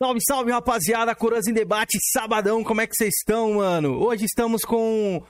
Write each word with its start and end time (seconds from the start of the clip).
Salve, 0.00 0.20
salve, 0.24 0.52
rapaziada. 0.52 1.12
Coroas 1.12 1.48
em 1.48 1.52
debate, 1.52 1.98
sabadão. 2.12 2.62
Como 2.62 2.80
é 2.80 2.86
que 2.86 2.94
vocês 2.94 3.14
estão, 3.18 3.54
mano? 3.54 4.00
Hoje 4.00 4.26
estamos 4.26 4.62
com 4.62 5.20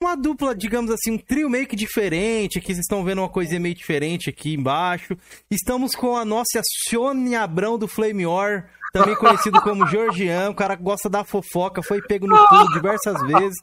uma 0.00 0.16
dupla, 0.16 0.54
digamos 0.54 0.92
assim, 0.92 1.10
um 1.10 1.18
trio 1.18 1.50
meio 1.50 1.66
que 1.66 1.74
diferente. 1.74 2.56
Aqui 2.56 2.68
vocês 2.68 2.78
estão 2.78 3.02
vendo 3.02 3.18
uma 3.18 3.28
coisinha 3.28 3.58
meio 3.58 3.74
diferente 3.74 4.30
aqui 4.30 4.54
embaixo. 4.54 5.16
Estamos 5.50 5.96
com 5.96 6.16
a 6.16 6.24
nossa 6.24 6.60
Sônia 6.88 7.42
Abrão 7.42 7.76
do 7.76 7.88
Flame 7.88 8.24
War, 8.24 8.70
também 8.92 9.16
conhecido 9.16 9.60
como 9.60 9.88
Georgian. 9.88 10.50
O 10.50 10.54
cara 10.54 10.76
que 10.76 10.84
gosta 10.84 11.10
da 11.10 11.24
fofoca, 11.24 11.82
foi 11.82 12.00
pego 12.00 12.28
no 12.28 12.48
pulo 12.48 12.72
diversas 12.74 13.20
vezes. 13.22 13.58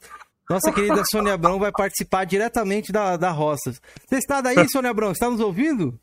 Nossa 0.50 0.70
querida 0.70 1.02
Sônia 1.10 1.32
Abrão 1.32 1.58
vai 1.58 1.72
participar 1.72 2.26
diretamente 2.26 2.92
da, 2.92 3.16
da 3.16 3.30
roça. 3.30 3.72
Você 4.06 4.16
está 4.16 4.42
daí, 4.42 4.56
Sônia 4.68 4.90
Abrão? 4.90 5.12
Está 5.12 5.30
nos 5.30 5.40
ouvindo? 5.40 5.98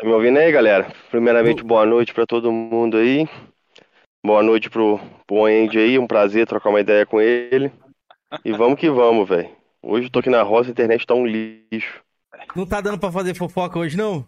Tá 0.00 0.06
me 0.06 0.12
ouvindo 0.14 0.38
aí, 0.38 0.50
galera? 0.50 0.90
Primeiramente, 1.10 1.62
boa 1.62 1.84
noite 1.84 2.14
para 2.14 2.24
todo 2.24 2.50
mundo 2.50 2.96
aí. 2.96 3.28
Boa 4.24 4.42
noite 4.42 4.70
pro, 4.70 4.98
pro 5.26 5.44
Andy 5.44 5.78
aí, 5.78 5.98
um 5.98 6.06
prazer 6.06 6.46
trocar 6.46 6.70
uma 6.70 6.80
ideia 6.80 7.04
com 7.04 7.20
ele. 7.20 7.70
E 8.42 8.50
vamos 8.50 8.80
que 8.80 8.88
vamos, 8.88 9.28
velho. 9.28 9.54
Hoje 9.82 10.06
eu 10.06 10.10
tô 10.10 10.20
aqui 10.20 10.30
na 10.30 10.40
roça, 10.42 10.70
a 10.70 10.72
internet 10.72 11.06
tá 11.06 11.12
um 11.12 11.26
lixo. 11.26 12.02
Não 12.56 12.64
tá 12.64 12.80
dando 12.80 12.98
pra 12.98 13.12
fazer 13.12 13.34
fofoca 13.34 13.78
hoje, 13.78 13.94
não? 13.94 14.26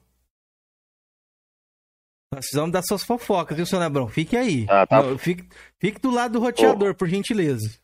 Nós 2.34 2.40
precisamos 2.40 2.70
dar 2.70 2.82
suas 2.82 3.02
fofocas, 3.02 3.56
viu, 3.56 3.64
seu 3.64 3.80
Nebrão? 3.80 4.08
Fique 4.08 4.36
aí. 4.36 4.66
Ah, 4.68 4.86
tá. 4.86 5.02
Não, 5.02 5.16
fique, 5.16 5.48
fique 5.80 5.98
do 5.98 6.10
lado 6.10 6.32
do 6.32 6.40
roteador, 6.40 6.94
por 6.94 7.08
gentileza. 7.08 7.80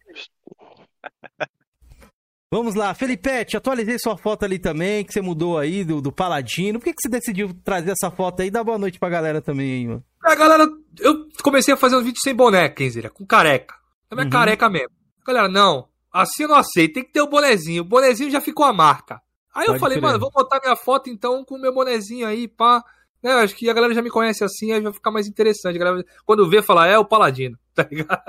Vamos 2.51 2.75
lá, 2.75 2.95
Felipete, 2.95 3.59
atualizei 3.59 3.99
sua 3.99 4.17
foto 4.17 4.45
ali 4.45 4.59
também, 4.59 5.05
que 5.05 5.13
você 5.13 5.21
mudou 5.21 5.59
aí 5.59 5.85
do, 5.85 6.01
do 6.01 6.11
Paladino. 6.11 6.79
Por 6.79 6.87
que, 6.87 6.95
que 6.95 7.03
você 7.03 7.09
decidiu 7.09 7.53
trazer 7.63 7.91
essa 7.91 8.11
foto 8.11 8.41
aí? 8.41 8.51
Dá 8.51 8.65
boa 8.65 8.79
noite 8.79 8.99
pra 8.99 9.11
galera 9.11 9.43
também 9.43 9.71
aí, 9.73 9.87
mano. 9.87 10.03
A 10.25 10.35
galera, 10.35 10.67
eu 10.99 11.27
comecei 11.43 11.75
a 11.75 11.77
fazer 11.77 11.97
um 11.97 12.03
vídeo 12.03 12.21
sem 12.23 12.35
boné, 12.35 12.71
Kenzeira, 12.71 13.11
com 13.11 13.27
careca. 13.27 13.75
É 14.11 14.15
minha 14.15 14.25
Uhum. 14.25 14.31
careca 14.31 14.69
mesmo. 14.71 14.89
Galera, 15.27 15.47
não, 15.49 15.89
assim 16.11 16.45
eu 16.45 16.49
não 16.49 16.57
aceito, 16.57 16.95
tem 16.95 17.05
que 17.05 17.13
ter 17.13 17.21
o 17.21 17.29
bonezinho. 17.29 17.83
O 17.83 17.87
bonezinho 17.87 18.31
já 18.31 18.41
ficou 18.41 18.65
a 18.65 18.73
marca. 18.73 19.21
Aí 19.55 19.65
eu 19.67 19.73
Pode 19.73 19.81
falei, 19.81 19.99
crer. 19.99 20.07
mano, 20.09 20.19
vou 20.19 20.31
botar 20.31 20.59
minha 20.63 20.75
foto 20.77 21.11
então 21.11 21.45
com 21.45 21.57
o 21.57 21.61
meu 21.61 21.75
bonezinho 21.75 22.27
aí, 22.27 22.49
pá. 22.49 22.83
Né, 23.23 23.33
acho 23.33 23.55
que 23.57 23.69
a 23.69 23.75
galera 23.75 23.93
já 23.93 24.01
me 24.01 24.09
conhece 24.11 24.43
assim, 24.43 24.73
aí 24.73 24.81
vai 24.81 24.93
ficar 24.93 25.11
mais 25.11 25.27
interessante. 25.27 25.77
A 25.77 25.79
galera, 25.79 26.03
quando 26.25 26.49
vê, 26.49 26.63
fala, 26.63 26.87
é 26.87 26.97
o 26.99 27.05
Paladino, 27.05 27.59
tá 27.75 27.87
ligado? 27.91 28.23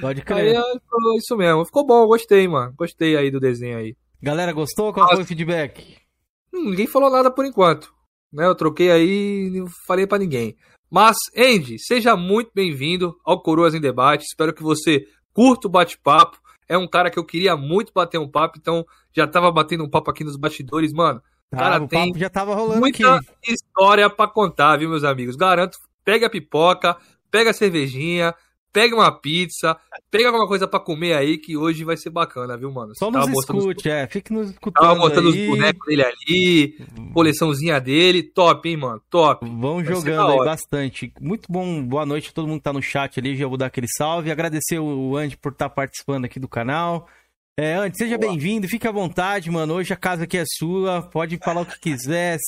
Pode 0.00 0.20
Aí 0.20 0.24
crer. 0.24 0.56
é 0.56 1.16
isso 1.16 1.36
mesmo. 1.36 1.64
Ficou 1.64 1.86
bom, 1.86 2.06
gostei, 2.06 2.46
mano. 2.48 2.72
Gostei 2.76 3.16
aí 3.16 3.30
do 3.30 3.38
desenho 3.40 3.78
aí. 3.78 3.96
Galera, 4.22 4.52
gostou? 4.52 4.92
Qual 4.92 5.08
foi 5.08 5.22
o 5.22 5.26
feedback? 5.26 5.96
Hum, 6.52 6.70
ninguém 6.70 6.86
falou 6.86 7.10
nada 7.10 7.30
por 7.30 7.44
enquanto. 7.44 7.92
Né, 8.32 8.44
eu 8.46 8.54
troquei 8.54 8.90
aí 8.90 9.46
e 9.46 9.50
não 9.60 9.66
falei 9.86 10.06
pra 10.06 10.18
ninguém. 10.18 10.56
Mas, 10.90 11.16
Andy, 11.36 11.78
seja 11.78 12.16
muito 12.16 12.50
bem-vindo 12.54 13.16
ao 13.24 13.40
Coroas 13.42 13.74
em 13.74 13.80
Debate. 13.80 14.24
Espero 14.24 14.52
que 14.52 14.62
você 14.62 15.06
curta 15.32 15.66
o 15.66 15.70
bate-papo. 15.70 16.38
É 16.68 16.76
um 16.76 16.86
cara 16.88 17.10
que 17.10 17.18
eu 17.18 17.24
queria 17.24 17.56
muito 17.56 17.92
bater 17.94 18.18
um 18.18 18.28
papo, 18.30 18.58
então 18.58 18.84
já 19.14 19.26
tava 19.26 19.50
batendo 19.50 19.84
um 19.84 19.88
papo 19.88 20.10
aqui 20.10 20.24
nos 20.24 20.36
bastidores, 20.36 20.92
mano. 20.92 21.22
Cara, 21.50 21.76
Ah, 21.76 21.82
o 21.82 21.88
tem 21.88 22.12
já 22.14 22.28
tava 22.28 22.54
rolando 22.54 22.80
Muita 22.80 23.16
aqui. 23.16 23.26
história 23.52 24.10
pra 24.10 24.28
contar, 24.28 24.76
viu, 24.76 24.90
meus 24.90 25.04
amigos? 25.04 25.34
Garanto, 25.36 25.78
pega 26.04 26.26
a 26.26 26.30
pipoca, 26.30 26.96
pega 27.30 27.50
a 27.50 27.54
cervejinha, 27.54 28.34
pega 28.78 28.94
uma 28.94 29.10
pizza, 29.10 29.76
pega 30.08 30.28
alguma 30.28 30.46
coisa 30.46 30.68
pra 30.68 30.78
comer 30.78 31.14
aí 31.16 31.36
que 31.36 31.56
hoje 31.56 31.82
vai 31.82 31.96
ser 31.96 32.10
bacana, 32.10 32.56
viu, 32.56 32.70
mano? 32.70 32.92
Só 32.96 33.10
Tava 33.10 33.26
nos 33.26 33.34
mostrando 33.34 33.58
os- 33.58 33.64
escute, 33.66 33.90
é. 33.90 34.06
Fique 34.06 34.32
nos 34.32 34.50
escutando 34.50 34.84
Tava 34.86 34.98
mostrando 34.98 35.30
aí. 35.32 35.42
os 35.42 35.56
bonecos 35.56 35.86
dele 35.86 36.04
ali, 36.04 36.78
coleçãozinha 37.12 37.80
dele, 37.80 38.22
top, 38.22 38.68
hein, 38.68 38.76
mano? 38.76 39.02
Top. 39.10 39.44
Vão 39.48 39.82
Vai 39.82 39.84
jogando 39.84 40.30
aí 40.32 40.44
bastante. 40.44 41.12
Muito 41.20 41.50
bom, 41.50 41.82
boa 41.82 42.06
noite 42.06 42.28
a 42.30 42.32
todo 42.32 42.46
mundo 42.46 42.58
que 42.58 42.64
tá 42.64 42.72
no 42.72 42.80
chat 42.82 43.18
ali. 43.18 43.34
Já 43.34 43.46
vou 43.48 43.56
dar 43.56 43.66
aquele 43.66 43.88
salve. 43.96 44.30
Agradecer 44.30 44.78
o 44.78 45.16
Andy 45.16 45.36
por 45.36 45.50
estar 45.52 45.68
participando 45.68 46.24
aqui 46.26 46.38
do 46.38 46.46
canal. 46.48 47.08
É, 47.58 47.74
Andy, 47.74 47.96
seja 47.98 48.16
bem-vindo, 48.16 48.68
fique 48.68 48.86
à 48.86 48.92
vontade, 48.92 49.50
mano. 49.50 49.74
Hoje 49.74 49.92
a 49.92 49.96
casa 49.96 50.22
aqui 50.22 50.38
é 50.38 50.44
sua, 50.46 51.02
pode 51.02 51.36
falar 51.44 51.62
o 51.62 51.66
que 51.66 51.80
quiser. 51.80 52.38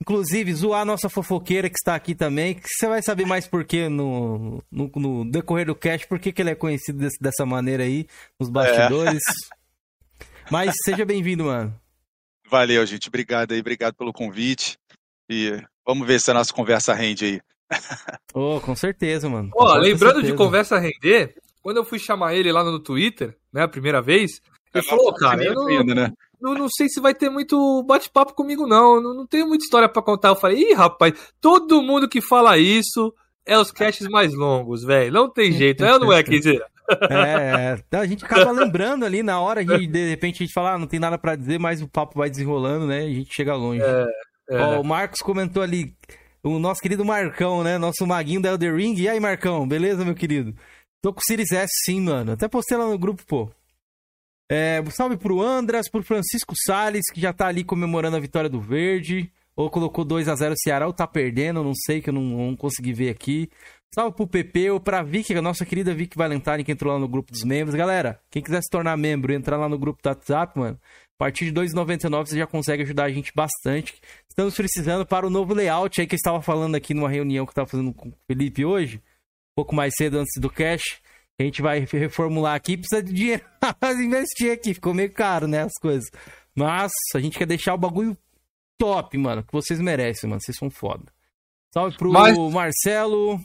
Inclusive, 0.00 0.54
zoar 0.54 0.80
a 0.80 0.84
nossa 0.84 1.08
fofoqueira 1.10 1.68
que 1.68 1.76
está 1.78 1.94
aqui 1.94 2.14
também, 2.14 2.54
que 2.54 2.66
você 2.66 2.88
vai 2.88 3.02
saber 3.02 3.26
mais 3.26 3.46
por 3.46 3.64
que 3.64 3.88
no, 3.88 4.62
no, 4.70 4.90
no 4.96 5.30
decorrer 5.30 5.66
do 5.66 5.74
cast, 5.74 6.06
por 6.08 6.18
que 6.18 6.32
que 6.32 6.40
ele 6.40 6.50
é 6.50 6.54
conhecido 6.54 6.98
desse- 6.98 7.20
dessa 7.20 7.44
maneira 7.44 7.82
aí, 7.82 8.06
nos 8.38 8.48
bastidores. 8.48 9.22
Mas 10.50 10.72
seja 10.84 11.04
bem-vindo, 11.04 11.44
mano. 11.44 11.74
Valeu, 12.48 12.84
gente. 12.86 13.08
Obrigado 13.08 13.52
aí, 13.52 13.60
obrigado 13.60 13.94
pelo 13.94 14.12
convite. 14.12 14.78
E 15.28 15.62
vamos 15.86 16.06
ver 16.06 16.18
se 16.20 16.30
a 16.30 16.34
nossa 16.34 16.52
conversa 16.52 16.94
rende 16.94 17.24
aí. 17.24 17.40
Oh, 18.34 18.60
com 18.60 18.74
certeza, 18.74 19.28
mano. 19.28 19.50
Ó, 19.54 19.74
Com 19.74 19.78
lembrando 19.78 20.14
de 20.22 20.28
certeza. 20.28 20.36
conversa 20.36 20.78
render, 20.78 21.36
quando 21.62 21.76
eu 21.76 21.84
fui 21.84 21.98
chamar 21.98 22.34
ele 22.34 22.50
lá 22.50 22.64
no 22.64 22.80
Twitter, 22.80 23.36
né, 23.52 23.62
a 23.62 23.68
primeira 23.68 24.02
vez, 24.02 24.40
ele 24.74 24.82
falou, 24.84 25.14
cara, 25.14 25.44
eu 25.44 25.54
não, 25.54 25.66
Ainda, 25.68 25.94
né? 25.94 26.12
Não, 26.40 26.54
não 26.54 26.68
sei 26.68 26.88
se 26.88 27.00
vai 27.00 27.14
ter 27.14 27.28
muito 27.28 27.82
bate-papo 27.84 28.34
comigo, 28.34 28.66
não. 28.66 29.00
não. 29.00 29.14
Não 29.14 29.26
tenho 29.26 29.46
muita 29.46 29.64
história 29.64 29.88
pra 29.88 30.02
contar. 30.02 30.28
Eu 30.28 30.36
falei, 30.36 30.70
ih, 30.70 30.74
rapaz, 30.74 31.14
todo 31.40 31.82
mundo 31.82 32.08
que 32.08 32.20
fala 32.20 32.58
isso 32.58 33.14
é 33.46 33.58
os 33.58 33.70
casts 33.70 34.06
mais 34.08 34.34
longos, 34.34 34.82
velho. 34.82 35.12
Não 35.12 35.30
tem 35.30 35.52
jeito, 35.52 35.84
é 35.84 35.92
ou 35.94 36.00
não 36.00 36.12
é, 36.12 36.22
quer 36.22 36.38
dizer? 36.38 36.64
É, 37.08 37.70
é. 37.70 37.84
Então, 37.86 38.00
a 38.00 38.06
gente 38.06 38.24
acaba 38.24 38.50
lembrando 38.50 39.04
ali 39.04 39.22
na 39.22 39.40
hora 39.40 39.64
que 39.64 39.86
de 39.86 40.10
repente 40.10 40.42
a 40.42 40.44
gente 40.44 40.52
fala, 40.52 40.72
ah, 40.72 40.78
não 40.78 40.88
tem 40.88 40.98
nada 40.98 41.16
pra 41.16 41.36
dizer, 41.36 41.56
mas 41.56 41.80
o 41.80 41.86
papo 41.86 42.18
vai 42.18 42.28
desenrolando, 42.28 42.84
né? 42.84 43.06
E 43.06 43.12
a 43.12 43.14
gente 43.14 43.32
chega 43.32 43.54
longe. 43.54 43.80
É, 43.80 44.06
Ó, 44.60 44.80
o 44.80 44.84
Marcos 44.84 45.20
comentou 45.20 45.62
ali, 45.62 45.94
o 46.42 46.58
nosso 46.58 46.80
querido 46.80 47.04
Marcão, 47.04 47.62
né? 47.62 47.78
Nosso 47.78 48.04
maguinho 48.04 48.42
da 48.42 48.50
Elder 48.50 48.74
Ring. 48.74 48.96
E 48.96 49.08
aí, 49.08 49.20
Marcão, 49.20 49.68
beleza, 49.68 50.04
meu 50.04 50.16
querido? 50.16 50.52
Tô 51.00 51.12
com 51.12 51.20
o 51.20 51.24
Series 51.24 51.52
S 51.52 51.72
sim, 51.84 52.00
mano. 52.00 52.32
Até 52.32 52.48
postei 52.48 52.76
lá 52.76 52.88
no 52.88 52.98
grupo, 52.98 53.24
pô. 53.24 53.48
É, 54.52 54.82
salve 54.90 55.16
pro 55.16 55.40
Andras, 55.40 55.88
pro 55.88 56.02
Francisco 56.02 56.54
Salles, 56.66 57.04
que 57.12 57.20
já 57.20 57.32
tá 57.32 57.46
ali 57.46 57.62
comemorando 57.62 58.16
a 58.16 58.20
vitória 58.20 58.50
do 58.50 58.60
Verde. 58.60 59.30
Ou 59.54 59.70
colocou 59.70 60.04
2 60.04 60.28
a 60.28 60.34
0 60.34 60.54
o 60.54 60.56
Ceará, 60.56 60.86
ou 60.86 60.92
tá 60.92 61.06
perdendo, 61.06 61.62
não 61.62 61.74
sei, 61.74 62.00
que 62.00 62.08
eu 62.08 62.14
não, 62.14 62.22
não 62.22 62.56
consegui 62.56 62.92
ver 62.92 63.10
aqui. 63.10 63.48
Salve 63.94 64.16
pro 64.16 64.26
PP, 64.26 64.70
ou 64.70 64.80
pra 64.80 65.02
Vicky, 65.02 65.34
a 65.34 65.42
nossa 65.42 65.66
querida 65.66 65.94
Vicky 65.94 66.16
Valentine, 66.16 66.64
que 66.64 66.72
entrou 66.72 66.92
lá 66.92 66.98
no 66.98 67.06
grupo 67.06 67.30
dos 67.30 67.44
membros. 67.44 67.74
Galera, 67.74 68.20
quem 68.30 68.42
quiser 68.42 68.62
se 68.62 68.70
tornar 68.70 68.96
membro 68.96 69.32
e 69.32 69.36
entrar 69.36 69.56
lá 69.56 69.68
no 69.68 69.78
grupo 69.78 70.02
do 70.02 70.08
WhatsApp, 70.08 70.58
mano, 70.58 70.80
a 70.82 71.18
partir 71.18 71.52
de 71.52 71.60
R$ 71.60 71.66
2,99 71.66 72.26
você 72.26 72.38
já 72.38 72.46
consegue 72.46 72.82
ajudar 72.82 73.04
a 73.04 73.10
gente 73.10 73.32
bastante. 73.34 74.00
Estamos 74.28 74.54
precisando 74.54 75.04
para 75.04 75.26
o 75.26 75.30
novo 75.30 75.52
layout 75.52 76.00
aí 76.00 76.06
que 76.06 76.14
eu 76.14 76.16
estava 76.16 76.40
falando 76.40 76.74
aqui 76.74 76.94
numa 76.94 77.10
reunião 77.10 77.44
que 77.44 77.50
eu 77.50 77.52
estava 77.52 77.68
fazendo 77.68 77.92
com 77.92 78.08
o 78.08 78.14
Felipe 78.26 78.64
hoje, 78.64 78.96
um 78.96 79.54
pouco 79.56 79.74
mais 79.74 79.92
cedo 79.96 80.18
antes 80.18 80.40
do 80.40 80.48
cash. 80.48 81.00
A 81.40 81.42
gente 81.42 81.62
vai 81.62 81.86
reformular 81.90 82.54
aqui, 82.54 82.76
precisa 82.76 83.02
de 83.02 83.14
dinheiro 83.14 83.42
pra 83.80 83.94
investir 83.94 84.52
aqui, 84.52 84.74
ficou 84.74 84.92
meio 84.92 85.10
caro, 85.10 85.46
né, 85.46 85.62
as 85.62 85.72
coisas. 85.80 86.04
Mas 86.54 86.92
a 87.14 87.18
gente 87.18 87.38
quer 87.38 87.46
deixar 87.46 87.72
o 87.72 87.78
bagulho 87.78 88.14
top, 88.76 89.16
mano, 89.16 89.42
que 89.42 89.50
vocês 89.50 89.80
merecem, 89.80 90.28
mano, 90.28 90.42
vocês 90.42 90.58
são 90.58 90.68
foda. 90.68 91.04
Salve 91.72 91.96
pro 91.96 92.12
Mas- 92.12 92.36
Marcelo. 92.36 93.40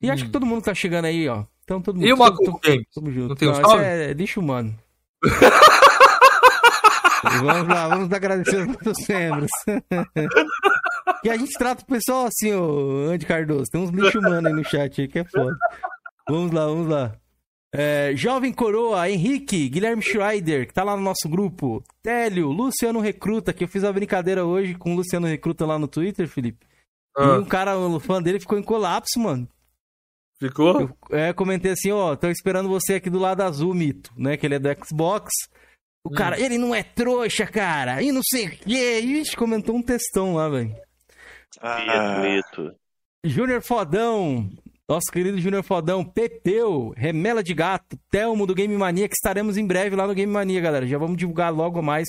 E 0.00 0.10
acho 0.10 0.24
que 0.24 0.32
todo 0.32 0.44
mundo 0.44 0.62
que 0.62 0.64
tá 0.64 0.74
chegando 0.74 1.04
aí, 1.04 1.28
ó. 1.28 1.44
Então 1.62 1.80
todo 1.80 1.94
mundo. 1.94 2.08
E 2.08 2.12
o 2.12 2.16
Macu 2.16 2.60
Games? 2.60 2.86
Junto. 2.92 3.28
Não 3.28 3.36
tem 3.36 3.48
um 3.48 3.54
salve? 3.54 3.84
é 3.84 4.12
lixo 4.12 4.40
humano. 4.40 4.76
vamos 7.22 7.68
lá, 7.68 7.86
vamos 7.86 8.12
agradecer 8.12 8.56
aos 8.56 8.66
nossos 8.66 9.06
membros. 9.06 9.50
e 11.22 11.30
a 11.30 11.36
gente 11.36 11.56
trata 11.56 11.84
o 11.84 11.86
pessoal 11.86 12.26
assim, 12.26 12.52
ô 12.52 13.10
Andy 13.12 13.26
Cardoso. 13.26 13.70
Tem 13.70 13.80
uns 13.80 13.90
lixo 13.90 14.18
humanos 14.18 14.46
aí 14.46 14.52
no 14.52 14.64
chat 14.64 15.00
aí 15.00 15.06
que 15.06 15.20
é 15.20 15.24
foda. 15.24 15.56
Vamos 16.28 16.52
lá, 16.52 16.66
vamos 16.66 16.88
lá. 16.88 17.16
É, 17.74 18.12
Jovem 18.14 18.52
Coroa, 18.52 19.08
Henrique, 19.10 19.68
Guilherme 19.68 20.02
Schreider, 20.02 20.66
que 20.66 20.74
tá 20.74 20.84
lá 20.84 20.94
no 20.96 21.02
nosso 21.02 21.28
grupo. 21.28 21.82
Télio, 22.02 22.48
Luciano 22.50 23.00
Recruta, 23.00 23.52
que 23.52 23.64
eu 23.64 23.68
fiz 23.68 23.82
a 23.82 23.92
brincadeira 23.92 24.44
hoje 24.44 24.74
com 24.74 24.92
o 24.92 24.96
Luciano 24.96 25.26
Recruta 25.26 25.64
lá 25.64 25.78
no 25.78 25.88
Twitter, 25.88 26.28
Felipe. 26.28 26.66
E 27.16 27.22
Ah, 27.22 27.38
um 27.38 27.44
cara, 27.44 27.78
um 27.78 27.98
fã 27.98 28.22
dele, 28.22 28.40
ficou 28.40 28.58
em 28.58 28.62
colapso, 28.62 29.18
mano. 29.18 29.48
ficou? 30.38 30.80
Eu 30.82 30.96
é, 31.16 31.32
comentei 31.32 31.72
assim, 31.72 31.90
ó, 31.92 32.14
tô 32.14 32.28
esperando 32.28 32.68
você 32.68 32.94
aqui 32.94 33.08
do 33.08 33.18
lado 33.18 33.40
azul, 33.42 33.72
Mito, 33.74 34.12
né? 34.16 34.36
Que 34.36 34.44
ele 34.46 34.56
é 34.56 34.58
do 34.58 34.68
Xbox. 34.84 35.30
O 36.04 36.10
Hum. 36.10 36.14
cara, 36.14 36.38
ele 36.38 36.58
não 36.58 36.74
é 36.74 36.82
trouxa, 36.82 37.46
cara, 37.46 38.02
e 38.02 38.10
não 38.12 38.22
sei 38.24 38.48
o 38.48 38.50
quê. 38.50 38.98
Ixi, 39.00 39.36
comentou 39.36 39.74
um 39.76 39.82
textão 39.82 40.34
lá, 40.34 40.48
velho. 40.48 40.74
Ah, 41.60 42.20
mito. 42.20 42.74
Júnior 43.24 43.62
Fodão, 43.62 44.50
nosso 44.88 45.10
querido 45.12 45.38
Júnior 45.38 45.62
Fodão, 45.62 46.04
Pepeu, 46.04 46.92
Remela 46.96 47.42
de 47.42 47.54
Gato, 47.54 47.96
Telmo 48.10 48.46
do 48.46 48.54
Game 48.54 48.76
Mania, 48.76 49.08
que 49.08 49.14
estaremos 49.14 49.56
em 49.56 49.66
breve 49.66 49.96
lá 49.96 50.06
no 50.06 50.14
Game 50.14 50.32
Mania, 50.32 50.60
galera. 50.60 50.86
Já 50.86 50.98
vamos 50.98 51.16
divulgar 51.16 51.52
logo 51.52 51.80
mais 51.80 52.08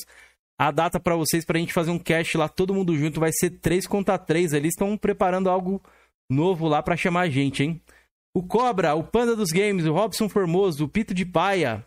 a 0.58 0.72
data 0.72 1.00
pra 1.00 1.16
vocês, 1.16 1.46
pra 1.46 1.60
gente 1.60 1.74
fazer 1.74 1.92
um 1.92 2.00
cast 2.00 2.38
lá, 2.38 2.48
todo 2.48 2.74
mundo 2.74 2.96
junto. 2.98 3.20
Vai 3.20 3.32
ser 3.32 3.52
3 3.52 3.88
contra 3.88 4.18
3 4.18 4.54
ali, 4.54 4.68
estão 4.70 4.98
preparando 4.98 5.50
algo 5.50 5.82
novo 6.30 6.68
lá 6.68 6.82
pra 6.82 6.98
chamar 6.98 7.22
a 7.22 7.30
gente, 7.30 7.64
hein? 7.64 7.82
O 8.36 8.42
Cobra, 8.42 8.96
o 8.96 9.04
Panda 9.04 9.36
dos 9.36 9.52
Games, 9.52 9.86
o 9.86 9.94
Robson 9.94 10.28
Formoso, 10.28 10.86
o 10.86 10.90
Pito 10.90 11.14
de 11.14 11.26
Paia, 11.26 11.86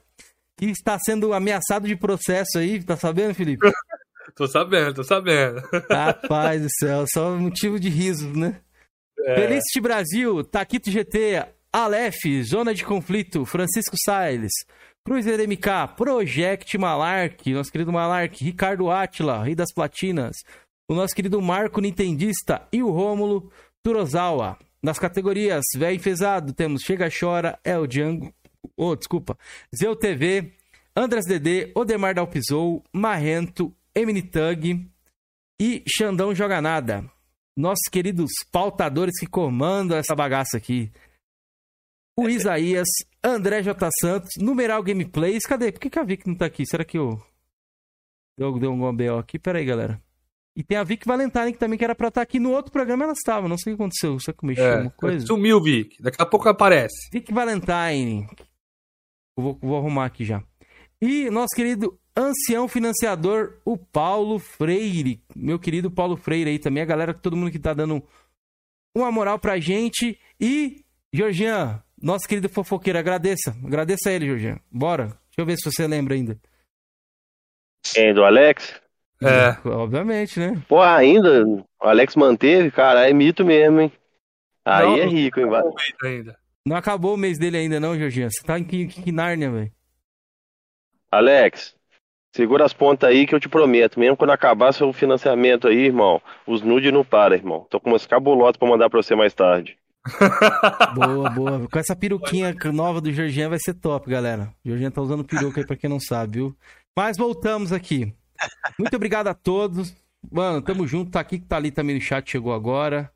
que 0.56 0.66
está 0.66 0.98
sendo 0.98 1.32
ameaçado 1.32 1.88
de 1.88 1.96
processo 1.96 2.58
aí, 2.58 2.82
tá 2.82 2.96
sabendo, 2.96 3.34
Felipe? 3.34 3.66
Tô 4.34 4.46
sabendo, 4.46 4.92
tô 4.92 5.02
sabendo. 5.02 5.62
Rapaz 5.88 6.60
do 6.60 6.68
céu, 6.68 7.06
só 7.10 7.34
motivo 7.36 7.80
de 7.80 7.88
riso, 7.88 8.28
né? 8.36 8.60
É. 9.26 9.81
Brasil, 9.81 10.44
Taquito 10.44 10.90
GT, 10.90 11.44
Aleph, 11.73 12.23
Zona 12.44 12.73
de 12.73 12.84
Conflito, 12.84 13.44
Francisco 13.44 13.96
Salles, 14.05 14.52
Cruz 15.05 15.26
LMK, 15.26 15.96
Project 15.96 16.78
Malark, 16.78 17.52
nosso 17.52 17.73
querido 17.73 17.93
Malark, 17.93 18.43
Ricardo 18.43 18.90
Atila, 18.90 19.43
Rei 19.43 19.55
das 19.55 19.73
Platinas, 19.75 20.37
o 20.88 20.94
nosso 20.94 21.14
querido 21.14 21.43
Marco 21.43 21.81
Nintendista 21.81 22.67
e 22.73 22.82
o 22.82 22.90
Rômulo 22.90 23.50
Turozawa. 23.84 24.56
Nas 24.82 24.99
categorias 24.99 25.64
Véi 25.76 25.96
Enfesado, 25.96 26.52
temos 26.52 26.82
Chega 26.82 27.08
Chora, 27.11 27.58
El 27.64 27.87
Django, 27.88 28.32
oh, 28.76 28.94
desculpa, 28.94 29.37
Zeu 29.76 29.96
TV, 29.96 30.52
Andras 30.94 31.26
DD, 31.26 31.72
Odemar 31.75 32.14
Dalpizou, 32.14 32.84
Marrento, 32.93 33.75
Emini 33.94 34.22
Tug 34.22 34.88
e 35.61 35.82
Xandão 35.87 36.34
Joga 36.34 36.61
Nada. 36.61 37.15
Nossos 37.56 37.88
queridos 37.91 38.31
pautadores 38.53 39.19
que 39.19 39.26
comandam 39.26 39.97
essa 39.97 40.14
bagaça 40.14 40.56
aqui. 40.56 40.93
O 42.19 42.29
Isaías, 42.29 42.87
André 43.23 43.62
J. 43.62 43.88
Santos, 44.00 44.31
Numeral 44.38 44.82
Gameplays. 44.82 45.44
Cadê? 45.44 45.73
Por 45.73 45.81
que, 45.81 45.91
que 45.91 45.99
a 45.99 46.05
Vic 46.05 46.26
não 46.26 46.35
tá 46.35 46.47
aqui? 46.47 46.64
Será 46.67 46.85
que 46.85 46.99
eu. 46.99 47.20
Deu, 48.38 48.58
deu 48.58 48.73
um 48.73 48.94
BO 48.94 49.19
aqui? 49.19 49.38
Pera 49.38 49.58
aí, 49.58 49.64
galera. 49.64 50.00
E 50.55 50.62
tem 50.62 50.79
a 50.79 50.85
Vic 50.85 51.06
Valentine, 51.06 51.53
que 51.53 51.58
também 51.58 51.79
que 51.79 51.85
era 51.85 51.94
pra 51.94 52.08
estar 52.08 52.23
aqui 52.23 52.38
no 52.38 52.50
outro 52.50 52.73
programa, 52.73 53.05
ela 53.05 53.12
estava. 53.12 53.49
Não 53.49 53.58
sei 53.58 53.73
o 53.73 53.76
que 53.76 53.82
aconteceu. 53.82 54.19
Será 54.20 54.37
que 54.37 54.47
mexeu 54.47 54.64
É, 54.64 54.73
alguma 54.75 54.91
coisa? 54.91 55.26
Sumiu, 55.26 55.62
Vic. 55.62 56.03
Daqui 56.03 56.20
a 56.20 56.26
pouco 56.26 56.49
aparece. 56.49 57.11
Vic 57.12 57.32
Valentine. 57.32 58.26
Eu 59.37 59.43
vou, 59.43 59.58
vou 59.61 59.76
arrumar 59.79 60.06
aqui 60.06 60.25
já. 60.25 60.43
E 61.00 61.29
nosso 61.31 61.55
querido 61.55 61.99
ancião 62.16 62.66
financiador, 62.66 63.58
o 63.64 63.76
Paulo 63.76 64.38
Freire. 64.38 65.22
Meu 65.34 65.58
querido 65.58 65.90
Paulo 65.90 66.16
Freire 66.16 66.50
aí 66.50 66.58
também. 66.58 66.82
A 66.82 66.86
galera, 66.86 67.12
todo 67.12 67.36
mundo 67.36 67.50
que 67.50 67.58
tá 67.58 67.74
dando 67.74 68.02
uma 68.94 69.12
moral 69.12 69.38
pra 69.38 69.58
gente. 69.58 70.18
E, 70.40 70.84
Georgian, 71.12 71.82
nosso 72.00 72.26
querido 72.26 72.48
fofoqueiro, 72.48 72.98
agradeça. 72.98 73.56
Agradeça 73.64 74.08
a 74.08 74.12
ele, 74.12 74.26
Georgian. 74.26 74.58
Bora. 74.70 75.06
Deixa 75.06 75.40
eu 75.40 75.46
ver 75.46 75.56
se 75.56 75.70
você 75.70 75.86
lembra 75.86 76.14
ainda. 76.14 76.38
Quem? 77.92 78.14
Do 78.14 78.24
Alex? 78.24 78.80
É. 79.22 79.69
Obviamente, 79.69 80.40
né? 80.40 80.62
Pô, 80.69 80.80
ainda? 80.80 81.44
O 81.46 81.64
Alex 81.80 82.16
manteve? 82.16 82.70
Cara, 82.70 83.08
é 83.08 83.12
mito 83.12 83.44
mesmo, 83.44 83.80
hein? 83.80 83.92
Aí 84.64 84.86
Não, 84.86 84.96
é 84.96 85.06
rico, 85.06 85.40
hein? 85.40 85.46
Não 85.46 85.74
ainda. 86.02 86.38
Não 86.66 86.76
acabou 86.76 87.14
o 87.14 87.19
mês 87.19 87.38
dele 87.38 87.56
ainda, 87.56 87.78
não, 87.78 87.96
Georgian. 87.96 88.28
Você 88.28 88.42
tá 88.44 88.58
em 88.58 88.64
que, 88.64 88.86
que 88.88 89.12
Nárnia, 89.12 89.50
velho? 89.50 89.72
Alex, 91.12 91.75
segura 92.36 92.64
as 92.64 92.74
pontas 92.74 93.08
aí 93.08 93.26
que 93.26 93.34
eu 93.34 93.40
te 93.40 93.48
prometo. 93.48 93.98
Mesmo 93.98 94.16
quando 94.16 94.30
acabar 94.30 94.72
seu 94.72 94.92
financiamento 94.92 95.66
aí, 95.66 95.86
irmão, 95.86 96.20
os 96.46 96.62
nudes 96.62 96.92
não 96.92 97.04
param, 97.04 97.34
irmão. 97.34 97.66
Tô 97.70 97.80
com 97.80 97.90
umas 97.90 98.06
cabulotas 98.06 98.58
pra 98.58 98.68
mandar 98.68 98.90
pra 98.90 99.02
você 99.02 99.16
mais 99.16 99.32
tarde. 99.32 99.76
Boa, 100.94 101.30
boa. 101.30 101.68
Com 101.68 101.78
essa 101.80 101.96
peruquinha 101.96 102.54
nova 102.72 103.00
do 103.00 103.12
Georgian 103.12 103.48
vai 103.48 103.58
ser 103.58 103.74
top, 103.74 104.08
galera. 104.08 104.54
O 104.64 104.68
Georgian 104.68 104.88
tá 104.88 105.02
usando 105.02 105.24
peruca 105.24 105.60
aí 105.60 105.66
pra 105.66 105.74
quem 105.74 105.90
não 105.90 105.98
sabe, 105.98 106.38
viu? 106.38 106.56
Mas 106.96 107.16
voltamos 107.16 107.72
aqui. 107.72 108.14
Muito 108.78 108.94
obrigado 108.94 109.26
a 109.26 109.34
todos. 109.34 109.96
Mano, 110.30 110.62
tamo 110.62 110.86
junto. 110.86 111.10
Tá 111.10 111.18
aqui 111.18 111.40
que 111.40 111.46
tá 111.46 111.56
ali 111.56 111.72
também 111.72 111.96
no 111.96 112.00
chat, 112.00 112.30
chegou 112.30 112.54
agora. 112.54 113.10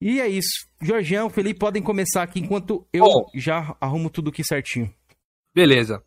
E 0.00 0.20
é 0.20 0.28
isso. 0.28 0.68
Georgian, 0.80 1.28
Felipe, 1.28 1.58
podem 1.58 1.82
começar 1.82 2.22
aqui 2.22 2.38
enquanto 2.38 2.86
eu 2.92 3.04
Bom. 3.04 3.26
já 3.34 3.76
arrumo 3.80 4.08
tudo 4.08 4.30
aqui 4.30 4.44
certinho. 4.44 4.94
Beleza. 5.52 6.04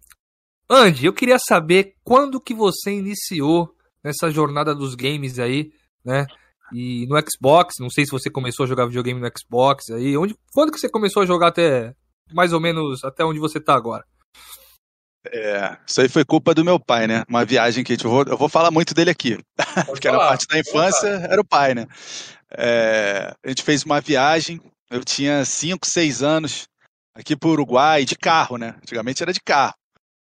Andy, 0.69 1.05
eu 1.05 1.13
queria 1.13 1.37
saber 1.39 1.93
quando 2.03 2.41
que 2.41 2.53
você 2.53 2.91
iniciou 2.91 3.75
nessa 4.03 4.31
jornada 4.31 4.73
dos 4.73 4.95
games 4.95 5.37
aí, 5.39 5.71
né? 6.03 6.25
E 6.73 7.05
no 7.07 7.15
Xbox, 7.21 7.75
não 7.79 7.89
sei 7.89 8.05
se 8.05 8.11
você 8.11 8.29
começou 8.29 8.63
a 8.63 8.67
jogar 8.67 8.87
videogame 8.87 9.19
no 9.19 9.31
Xbox 9.37 9.89
aí. 9.91 10.17
Onde, 10.17 10.35
quando 10.53 10.71
que 10.71 10.79
você 10.79 10.89
começou 10.89 11.21
a 11.21 11.25
jogar 11.25 11.47
até 11.47 11.93
mais 12.33 12.53
ou 12.53 12.59
menos 12.59 13.03
até 13.03 13.23
onde 13.23 13.39
você 13.39 13.59
tá 13.59 13.75
agora? 13.75 14.03
É, 15.27 15.77
isso 15.87 16.01
aí 16.01 16.09
foi 16.09 16.23
culpa 16.23 16.53
do 16.53 16.63
meu 16.63 16.79
pai, 16.79 17.07
né? 17.07 17.23
Uma 17.27 17.45
viagem 17.45 17.83
que 17.83 17.93
a 17.93 17.95
gente, 17.95 18.05
eu, 18.05 18.11
vou, 18.11 18.23
eu 18.23 18.37
vou 18.37 18.49
falar 18.49 18.71
muito 18.71 18.93
dele 18.93 19.09
aqui, 19.09 19.37
porque 19.87 20.07
era 20.07 20.17
parte 20.17 20.47
da 20.47 20.59
infância, 20.59 21.07
era 21.07 21.41
o 21.41 21.45
pai, 21.45 21.73
né? 21.73 21.87
É, 22.51 23.33
a 23.43 23.49
gente 23.49 23.63
fez 23.63 23.83
uma 23.83 23.99
viagem, 23.99 24.61
eu 24.89 25.03
tinha 25.03 25.43
5, 25.43 25.85
6 25.85 26.21
anos, 26.21 26.67
aqui 27.13 27.35
pro 27.35 27.49
Uruguai, 27.49 28.05
de 28.05 28.15
carro, 28.15 28.57
né? 28.57 28.75
Antigamente 28.77 29.23
era 29.23 29.33
de 29.33 29.41
carro. 29.41 29.73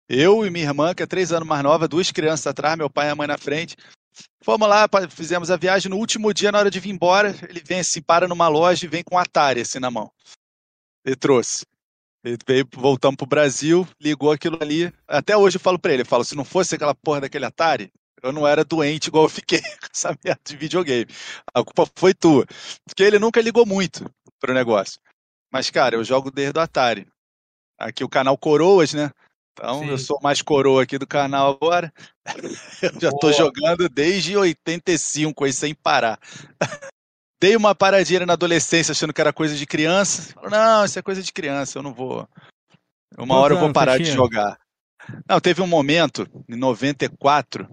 Eu 0.10 0.46
e 0.46 0.50
minha 0.50 0.66
irmã, 0.66 0.94
que 0.94 1.04
é 1.04 1.06
três 1.06 1.32
anos 1.32 1.48
mais 1.48 1.62
nova, 1.64 1.88
duas 1.88 2.12
crianças 2.12 2.48
atrás, 2.48 2.78
meu 2.78 2.90
pai 2.90 3.08
e 3.08 3.10
a 3.10 3.16
mãe 3.16 3.28
na 3.28 3.38
frente. 3.38 3.76
Fomos 4.42 4.68
lá, 4.68 4.88
fizemos 5.10 5.52
a 5.52 5.58
viagem. 5.58 5.90
No 5.90 5.98
último 5.98 6.34
dia, 6.34 6.52
na 6.52 6.60
hora 6.60 6.72
de 6.72 6.80
vir 6.80 6.92
embora, 6.92 7.36
ele 7.50 7.62
vem 7.64 7.82
assim, 7.82 8.02
para 8.02 8.28
numa 8.28 8.48
loja 8.48 8.86
e 8.86 8.90
vem 8.90 9.04
com 9.04 9.16
um 9.16 9.20
Atari 9.20 9.62
assim 9.62 9.80
na 9.80 9.92
mão. 9.92 10.10
Ele 11.06 11.16
trouxe. 11.16 11.66
Ele 12.24 12.38
veio, 12.48 12.68
voltamos 12.74 13.18
pro 13.18 13.28
Brasil, 13.28 13.88
ligou 14.02 14.32
aquilo 14.32 14.58
ali. 14.62 14.92
Até 15.08 15.36
hoje 15.36 15.58
eu 15.58 15.62
falo 15.62 15.78
pra 15.78 15.94
ele, 15.94 16.02
eu 16.02 16.06
falo, 16.06 16.24
se 16.24 16.36
não 16.36 16.46
fosse 16.46 16.76
aquela 16.76 16.96
porra 16.96 17.22
daquele 17.22 17.46
Atari, 17.46 17.92
eu 18.24 18.32
não 18.32 18.48
era 18.48 18.64
doente 18.64 19.08
igual 19.08 19.26
eu 19.26 19.30
fiquei 19.30 19.62
com 19.80 19.88
essa 19.94 20.18
merda 20.24 20.42
de 20.44 20.56
videogame. 20.58 21.08
A 21.54 21.64
culpa 21.64 21.90
foi 21.96 22.14
tua. 22.14 22.46
Porque 22.86 23.04
ele 23.04 23.20
nunca 23.20 23.42
ligou 23.42 23.66
muito 23.66 24.10
pro 24.40 24.54
negócio. 24.54 25.00
Mas, 25.52 25.70
cara, 25.70 25.96
eu 25.96 26.04
jogo 26.04 26.32
desde 26.32 26.58
o 26.58 26.62
Atari. 26.62 27.08
Aqui 27.78 28.04
o 28.04 28.10
canal 28.10 28.38
Coroas, 28.38 28.94
né? 28.94 29.12
Então, 29.58 29.80
Sim. 29.80 29.90
eu 29.90 29.98
sou 29.98 30.20
mais 30.22 30.40
coroa 30.40 30.84
aqui 30.84 31.00
do 31.00 31.08
canal 31.08 31.58
agora. 31.60 31.92
Eu 32.82 33.00
já 33.00 33.10
tô 33.10 33.32
Boa. 33.32 33.34
jogando 33.34 33.90
desde 33.90 34.38
85 34.38 35.46
aí, 35.46 35.52
sem 35.52 35.74
parar. 35.74 36.20
Dei 37.42 37.56
uma 37.56 37.74
paradinha 37.74 38.26
na 38.26 38.34
adolescência 38.34 38.92
achando 38.92 39.14
que 39.14 39.22
era 39.22 39.34
coisa 39.34 39.56
de 39.56 39.66
criança. 39.66 40.36
Não, 40.50 40.86
isso 40.86 41.00
é 41.00 41.02
coisa 41.02 41.24
de 41.24 41.34
criança, 41.34 41.80
eu 41.80 41.84
não 41.84 41.94
vou. 41.94 42.28
Uma 43.18 43.36
hora 43.36 43.56
eu 43.56 43.60
vou 43.60 43.74
parar 43.74 43.98
de 43.98 44.12
jogar. 44.12 44.60
Não, 45.28 45.40
teve 45.40 45.62
um 45.62 45.68
momento, 45.68 46.28
em 46.48 46.56
94, 46.56 47.68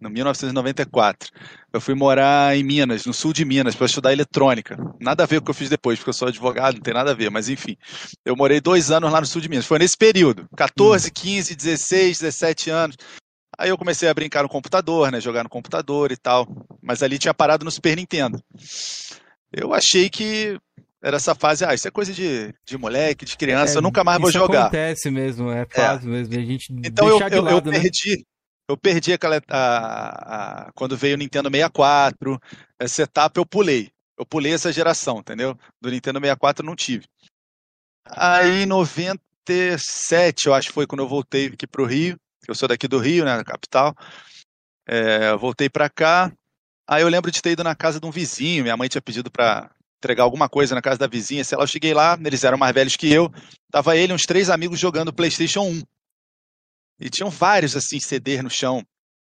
no 0.00 0.08
1994, 0.10 1.30
eu 1.72 1.80
fui 1.80 1.94
morar 1.94 2.56
em 2.56 2.62
Minas, 2.62 3.04
no 3.04 3.12
sul 3.12 3.32
de 3.32 3.44
Minas, 3.44 3.74
para 3.74 3.86
estudar 3.86 4.12
eletrônica. 4.12 4.76
Nada 5.00 5.24
a 5.24 5.26
ver 5.26 5.36
com 5.36 5.42
o 5.42 5.44
que 5.46 5.50
eu 5.50 5.54
fiz 5.54 5.68
depois, 5.68 5.98
porque 5.98 6.10
eu 6.10 6.14
sou 6.14 6.28
advogado, 6.28 6.74
não 6.74 6.82
tem 6.82 6.94
nada 6.94 7.10
a 7.10 7.14
ver, 7.14 7.30
mas 7.30 7.48
enfim. 7.48 7.76
Eu 8.24 8.36
morei 8.36 8.60
dois 8.60 8.90
anos 8.90 9.10
lá 9.12 9.20
no 9.20 9.26
sul 9.26 9.40
de 9.40 9.48
Minas. 9.48 9.66
Foi 9.66 9.78
nesse 9.78 9.96
período, 9.96 10.48
14, 10.56 11.10
15, 11.10 11.54
16, 11.54 12.20
17 12.20 12.70
anos. 12.70 12.96
Aí 13.58 13.70
eu 13.70 13.78
comecei 13.78 14.08
a 14.08 14.14
brincar 14.14 14.42
no 14.44 14.48
computador, 14.48 15.10
né? 15.10 15.20
Jogar 15.20 15.42
no 15.42 15.48
computador 15.48 16.12
e 16.12 16.16
tal. 16.16 16.46
Mas 16.80 17.02
ali 17.02 17.18
tinha 17.18 17.34
parado 17.34 17.64
no 17.64 17.70
Super 17.70 17.96
Nintendo. 17.96 18.40
Eu 19.52 19.74
achei 19.74 20.08
que 20.08 20.56
era 21.02 21.16
essa 21.16 21.34
fase, 21.34 21.64
ah, 21.64 21.74
isso 21.74 21.86
é 21.86 21.90
coisa 21.90 22.12
de, 22.12 22.52
de 22.66 22.76
moleque, 22.76 23.24
de 23.24 23.36
criança, 23.36 23.74
É, 23.74 23.76
eu 23.78 23.82
nunca 23.82 24.02
mais 24.02 24.20
vou 24.20 24.30
isso 24.30 24.38
jogar. 24.38 24.62
acontece 24.62 25.10
mesmo, 25.10 25.50
é 25.50 25.64
fácil 25.64 26.08
mesmo. 26.08 26.34
A 26.34 26.40
gente 26.40 26.72
Então 26.84 27.08
eu, 27.08 27.18
eu, 27.20 27.28
eu 27.28 27.42
lado, 27.42 27.70
né? 27.70 27.80
perdi. 27.80 28.24
Eu 28.68 28.76
perdi 28.76 29.12
aquela. 29.12 29.40
A, 29.48 30.66
a- 30.66 30.72
quando 30.74 30.96
veio 30.96 31.14
o 31.14 31.18
Nintendo 31.18 31.48
64, 31.50 32.38
essa 32.78 33.02
etapa 33.02 33.40
eu 33.40 33.46
pulei. 33.46 33.90
Eu 34.18 34.26
pulei 34.26 34.52
essa 34.52 34.72
geração, 34.72 35.18
entendeu? 35.20 35.56
Do 35.80 35.90
Nintendo 35.90 36.18
64 36.20 36.64
eu 36.64 36.66
não 36.66 36.76
tive. 36.76 37.06
Aí 38.04 38.62
em 38.62 38.66
97, 38.66 40.46
eu 40.46 40.54
acho 40.54 40.68
que 40.68 40.74
foi 40.74 40.86
quando 40.86 41.00
eu 41.02 41.08
voltei 41.08 41.46
aqui 41.46 41.66
pro 41.66 41.84
Rio. 41.84 42.18
Eu 42.46 42.54
sou 42.54 42.68
daqui 42.68 42.88
do 42.88 42.98
Rio, 42.98 43.24
né, 43.24 43.42
capital. 43.44 43.94
É, 44.86 45.34
voltei 45.36 45.68
pra 45.68 45.88
cá. 45.88 46.32
Aí 46.88 47.02
eu 47.02 47.08
lembro 47.08 47.30
de 47.30 47.42
ter 47.42 47.50
ido 47.50 47.62
na 47.62 47.74
casa 47.74 48.00
de 48.00 48.06
um 48.06 48.10
vizinho. 48.10 48.62
Minha 48.62 48.76
mãe 48.76 48.88
tinha 48.88 49.02
pedido 49.02 49.30
pra 49.30 49.70
entregar 49.98 50.22
alguma 50.24 50.48
coisa 50.48 50.74
na 50.74 50.80
casa 50.82 50.98
da 50.98 51.06
vizinha. 51.06 51.44
Sei 51.44 51.56
lá, 51.56 51.64
eu 51.64 51.68
cheguei 51.68 51.92
lá, 51.92 52.18
eles 52.24 52.44
eram 52.44 52.56
mais 52.58 52.72
velhos 52.74 52.96
que 52.96 53.12
eu. 53.12 53.30
Tava 53.70 53.96
ele 53.96 54.12
e 54.12 54.14
uns 54.14 54.22
três 54.24 54.48
amigos 54.48 54.78
jogando 54.80 55.12
PlayStation 55.12 55.62
1. 55.62 55.82
E 57.00 57.08
tinham 57.08 57.30
vários, 57.30 57.76
assim, 57.76 58.00
CDs 58.00 58.42
no 58.42 58.50
chão, 58.50 58.84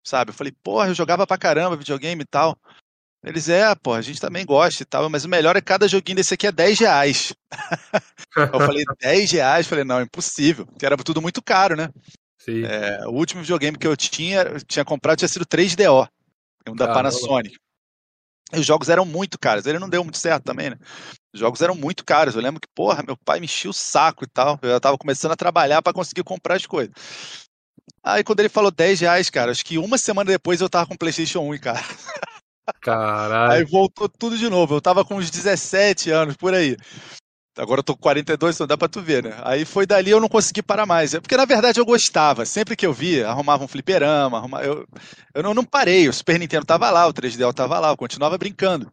sabe? 0.05 0.31
Eu 0.31 0.33
falei, 0.33 0.53
porra, 0.63 0.87
eu 0.87 0.93
jogava 0.93 1.27
pra 1.27 1.37
caramba 1.37 1.75
videogame 1.75 2.21
e 2.23 2.27
tal. 2.27 2.57
Eles, 3.23 3.49
é, 3.49 3.75
pô, 3.75 3.93
a 3.93 4.01
gente 4.01 4.21
também 4.21 4.45
gosta 4.45 4.81
e 4.81 4.85
tal, 4.85 5.09
mas 5.09 5.25
o 5.25 5.29
melhor 5.29 5.57
é 5.57 5.61
cada 5.61 5.87
joguinho 5.89 6.15
desse 6.15 6.33
aqui 6.33 6.47
é 6.47 6.51
10 6.51 6.79
reais. 6.79 7.33
Eu 8.37 8.59
falei, 8.59 8.85
10 9.01 9.31
reais? 9.31 9.67
Falei, 9.67 9.83
não, 9.83 10.01
impossível, 10.01 10.65
porque 10.65 10.85
era 10.85 10.95
tudo 10.97 11.21
muito 11.21 11.41
caro, 11.41 11.75
né? 11.75 11.89
Sim. 12.37 12.63
É, 12.63 13.05
o 13.05 13.11
último 13.11 13.41
videogame 13.41 13.77
que 13.77 13.85
eu 13.85 13.97
tinha, 13.97 14.43
eu 14.43 14.61
tinha 14.63 14.85
comprado 14.85 15.17
tinha 15.17 15.27
sido 15.27 15.45
3DO, 15.45 16.07
um 16.69 16.75
da. 16.75 16.87
Panasonic. 16.93 17.57
E 18.53 18.59
os 18.59 18.65
jogos 18.65 18.87
eram 18.87 19.03
muito 19.03 19.37
caros, 19.37 19.65
ele 19.65 19.77
não 19.77 19.89
deu 19.89 20.03
muito 20.03 20.17
certo 20.17 20.45
também, 20.45 20.69
né? 20.69 20.77
Os 21.33 21.39
jogos 21.39 21.61
eram 21.61 21.75
muito 21.75 22.03
caros. 22.03 22.35
Eu 22.35 22.41
lembro 22.41 22.59
que, 22.59 22.67
porra, 22.73 23.03
meu 23.05 23.15
pai 23.17 23.39
me 23.39 23.45
enchia 23.45 23.69
o 23.69 23.73
saco 23.73 24.23
e 24.23 24.27
tal. 24.27 24.57
Eu 24.61 24.71
já 24.71 24.79
tava 24.79 24.97
começando 24.97 25.31
a 25.31 25.35
trabalhar 25.35 25.81
para 25.81 25.93
conseguir 25.93 26.23
comprar 26.23 26.55
as 26.55 26.65
coisas. 26.65 26.93
Aí 28.03 28.23
quando 28.23 28.39
ele 28.39 28.49
falou 28.49 28.71
10 28.71 29.01
reais, 29.01 29.29
cara, 29.29 29.51
acho 29.51 29.65
que 29.65 29.77
uma 29.77 29.97
semana 29.97 30.31
depois 30.31 30.61
eu 30.61 30.69
tava 30.69 30.87
com 30.87 30.93
o 30.93 30.97
PlayStation 30.97 31.39
1, 31.41 31.59
cara. 31.59 31.79
Aí 32.67 32.73
Caralho. 32.81 33.67
voltou 33.67 34.07
tudo 34.07 34.37
de 34.37 34.49
novo. 34.49 34.75
Eu 34.75 34.81
tava 34.81 35.03
com 35.03 35.15
uns 35.15 35.29
17 35.29 36.11
anos 36.11 36.35
por 36.35 36.53
aí. 36.53 36.77
Agora 37.57 37.79
eu 37.79 37.83
tô 37.83 37.93
com 37.93 38.01
42, 38.01 38.55
então 38.55 38.67
dá 38.67 38.77
pra 38.77 38.87
tu 38.87 39.01
ver, 39.01 39.23
né? 39.23 39.35
Aí 39.43 39.65
foi 39.65 39.85
dali 39.85 40.11
eu 40.11 40.21
não 40.21 40.29
consegui 40.29 40.61
parar 40.61 40.85
mais. 40.85 41.13
É 41.13 41.19
Porque 41.19 41.35
na 41.35 41.45
verdade 41.45 41.79
eu 41.79 41.85
gostava. 41.85 42.45
Sempre 42.45 42.75
que 42.75 42.85
eu 42.85 42.93
via, 42.93 43.27
arrumava 43.27 43.63
um 43.63 43.67
fliperama, 43.67 44.37
arrumava... 44.37 44.63
eu, 44.63 44.87
eu 45.33 45.43
não, 45.43 45.53
não 45.53 45.65
parei. 45.65 46.07
O 46.07 46.13
Super 46.13 46.39
Nintendo 46.39 46.65
tava 46.65 46.89
lá, 46.89 47.05
o 47.07 47.13
3DO 47.13 47.53
tava 47.53 47.79
lá, 47.79 47.89
eu 47.89 47.97
continuava 47.97 48.37
brincando. 48.37 48.91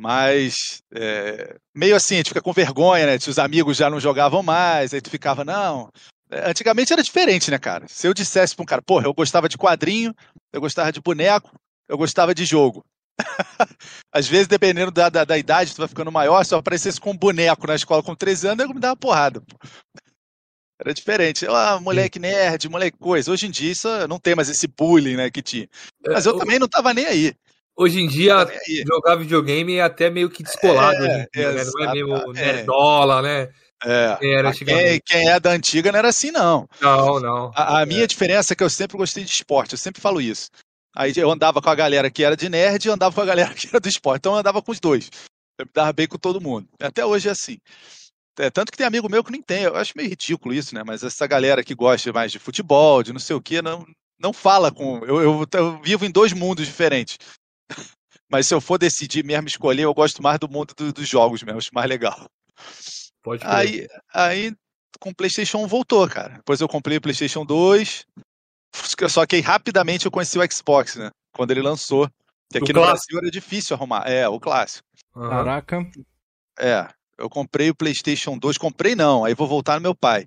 Mas 0.00 0.82
é, 0.92 1.56
meio 1.74 1.94
assim, 1.94 2.14
a 2.14 2.18
gente 2.18 2.30
fica 2.30 2.42
com 2.42 2.52
vergonha, 2.52 3.06
né? 3.06 3.18
Se 3.18 3.30
os 3.30 3.38
amigos 3.38 3.76
já 3.76 3.88
não 3.88 4.00
jogavam 4.00 4.42
mais, 4.42 4.92
aí 4.92 5.00
tu 5.00 5.10
ficava, 5.10 5.44
não. 5.44 5.88
Antigamente 6.30 6.92
era 6.92 7.02
diferente, 7.02 7.50
né, 7.50 7.58
cara? 7.58 7.86
Se 7.88 8.06
eu 8.06 8.14
dissesse 8.14 8.54
pra 8.54 8.62
um 8.62 8.66
cara, 8.66 8.82
porra, 8.82 9.06
eu 9.06 9.14
gostava 9.14 9.48
de 9.48 9.56
quadrinho, 9.56 10.14
eu 10.52 10.60
gostava 10.60 10.92
de 10.92 11.00
boneco, 11.00 11.58
eu 11.88 11.96
gostava 11.96 12.34
de 12.34 12.44
jogo. 12.44 12.84
Às 14.12 14.28
vezes, 14.28 14.46
dependendo 14.46 14.90
da, 14.90 15.08
da, 15.08 15.24
da, 15.24 15.38
idade, 15.38 15.74
tu 15.74 15.78
vai 15.78 15.88
ficando 15.88 16.12
maior, 16.12 16.44
se 16.44 16.54
eu 16.54 16.58
aparecesse 16.58 17.00
com 17.00 17.10
um 17.12 17.16
boneco 17.16 17.66
na 17.66 17.74
escola 17.74 18.02
com 18.02 18.14
13 18.14 18.48
anos, 18.48 18.64
eu 18.64 18.74
me 18.74 18.80
dava 18.80 18.96
porrada. 18.96 19.40
Pô. 19.40 19.56
Era 20.80 20.94
diferente. 20.94 21.44
Ah, 21.48 21.80
moleque 21.80 22.20
nerd, 22.20 22.68
moleque 22.68 22.96
coisa. 22.98 23.32
Hoje 23.32 23.46
em 23.46 23.50
dia 23.50 23.72
isso 23.72 23.88
não 24.06 24.18
tem 24.18 24.36
mais 24.36 24.48
esse 24.48 24.68
bullying, 24.68 25.16
né, 25.16 25.30
que 25.30 25.42
tinha. 25.42 25.68
É, 26.06 26.12
Mas 26.12 26.24
eu 26.24 26.36
é, 26.36 26.38
também 26.38 26.58
não 26.58 26.68
tava 26.68 26.94
nem 26.94 27.04
aí. 27.04 27.34
Hoje 27.76 28.00
em 28.00 28.08
dia, 28.08 28.46
jogar 28.86 29.16
videogame 29.16 29.76
é 29.76 29.82
até 29.82 30.10
meio 30.10 30.30
que 30.30 30.42
descolado, 30.42 31.04
é, 31.04 31.28
dia, 31.32 31.52
né? 31.52 31.64
Não 31.64 31.84
é 31.84 31.92
meio 31.92 32.16
é. 32.16 32.32
nerdola, 32.32 33.22
né? 33.22 33.48
É. 33.84 34.18
Era 34.20 34.52
quem, 34.52 35.00
quem, 35.04 35.28
é 35.28 35.38
da 35.38 35.50
antiga 35.50 35.92
não 35.92 35.98
era 35.98 36.08
assim, 36.08 36.30
não. 36.30 36.68
Não, 36.80 37.20
não. 37.20 37.52
A, 37.54 37.82
a 37.82 37.86
minha 37.86 38.06
diferença 38.06 38.52
é 38.52 38.56
que 38.56 38.62
eu 38.62 38.70
sempre 38.70 38.96
gostei 38.96 39.24
de 39.24 39.30
esporte, 39.30 39.72
eu 39.72 39.78
sempre 39.78 40.00
falo 40.00 40.20
isso. 40.20 40.48
Aí 40.96 41.12
eu 41.16 41.30
andava 41.30 41.62
com 41.62 41.70
a 41.70 41.74
galera 41.74 42.10
que 42.10 42.24
era 42.24 42.36
de 42.36 42.48
nerd 42.48 42.84
e 42.84 42.90
andava 42.90 43.14
com 43.14 43.20
a 43.20 43.26
galera 43.26 43.54
que 43.54 43.68
era 43.68 43.78
do 43.78 43.88
esporte. 43.88 44.18
Então 44.18 44.32
eu 44.32 44.38
andava 44.38 44.60
com 44.60 44.72
os 44.72 44.80
dois. 44.80 45.10
Eu 45.58 45.66
me 45.66 45.72
dava 45.72 45.92
bem 45.92 46.08
com 46.08 46.18
todo 46.18 46.40
mundo. 46.40 46.68
Até 46.80 47.04
hoje 47.04 47.28
é 47.28 47.32
assim. 47.32 47.58
É, 48.38 48.50
tanto 48.50 48.70
que 48.70 48.78
tem 48.78 48.86
amigo 48.86 49.08
meu 49.08 49.22
que 49.22 49.32
nem 49.32 49.42
tem. 49.42 49.64
Eu 49.64 49.76
acho 49.76 49.92
meio 49.96 50.08
ridículo 50.08 50.54
isso, 50.54 50.74
né? 50.74 50.82
Mas 50.84 51.02
essa 51.02 51.26
galera 51.26 51.64
que 51.64 51.74
gosta 51.74 52.12
mais 52.12 52.30
de 52.32 52.38
futebol, 52.38 53.02
de 53.02 53.12
não 53.12 53.20
sei 53.20 53.34
o 53.34 53.42
quê, 53.42 53.60
não, 53.60 53.84
não 54.18 54.32
fala 54.32 54.70
com. 54.70 54.98
Eu, 55.04 55.20
eu, 55.20 55.46
eu 55.52 55.82
vivo 55.82 56.04
em 56.04 56.10
dois 56.10 56.32
mundos 56.32 56.66
diferentes. 56.66 57.18
Mas 58.30 58.46
se 58.46 58.54
eu 58.54 58.60
for 58.60 58.78
decidir 58.78 59.24
mesmo 59.24 59.48
escolher, 59.48 59.82
eu 59.82 59.94
gosto 59.94 60.22
mais 60.22 60.38
do 60.38 60.48
mundo 60.48 60.74
do, 60.76 60.92
dos 60.92 61.08
jogos 61.08 61.42
mesmo, 61.42 61.58
acho 61.58 61.74
mais 61.74 61.88
legal. 61.88 62.26
Pode 63.28 63.44
aí, 63.44 63.86
aí 64.14 64.56
com 64.98 65.10
o 65.10 65.14
PlayStation 65.14 65.58
1 65.58 65.66
voltou, 65.66 66.08
cara. 66.08 66.34
Depois 66.36 66.60
eu 66.60 66.68
comprei 66.68 66.96
o 66.96 67.00
PlayStation 67.00 67.44
2. 67.44 68.06
Só 69.08 69.26
que 69.26 69.36
aí 69.36 69.42
rapidamente 69.42 70.06
eu 70.06 70.10
conheci 70.10 70.38
o 70.38 70.52
Xbox, 70.52 70.96
né? 70.96 71.10
Quando 71.32 71.50
ele 71.50 71.62
lançou. 71.62 72.08
Que 72.50 72.58
aqui 72.58 72.72
o 72.72 72.74
no 72.74 72.80
clássico. 72.80 73.12
Brasil 73.12 73.18
era 73.18 73.30
difícil 73.30 73.76
arrumar. 73.76 74.08
É, 74.08 74.26
o 74.26 74.40
clássico. 74.40 74.86
Caraca. 75.14 75.86
É. 76.58 76.88
Eu 77.18 77.28
comprei 77.28 77.68
o 77.68 77.74
PlayStation 77.74 78.38
2, 78.38 78.56
comprei 78.56 78.94
não, 78.94 79.24
aí 79.24 79.34
vou 79.34 79.48
voltar 79.48 79.74
no 79.74 79.80
meu 79.80 79.94
pai. 79.94 80.26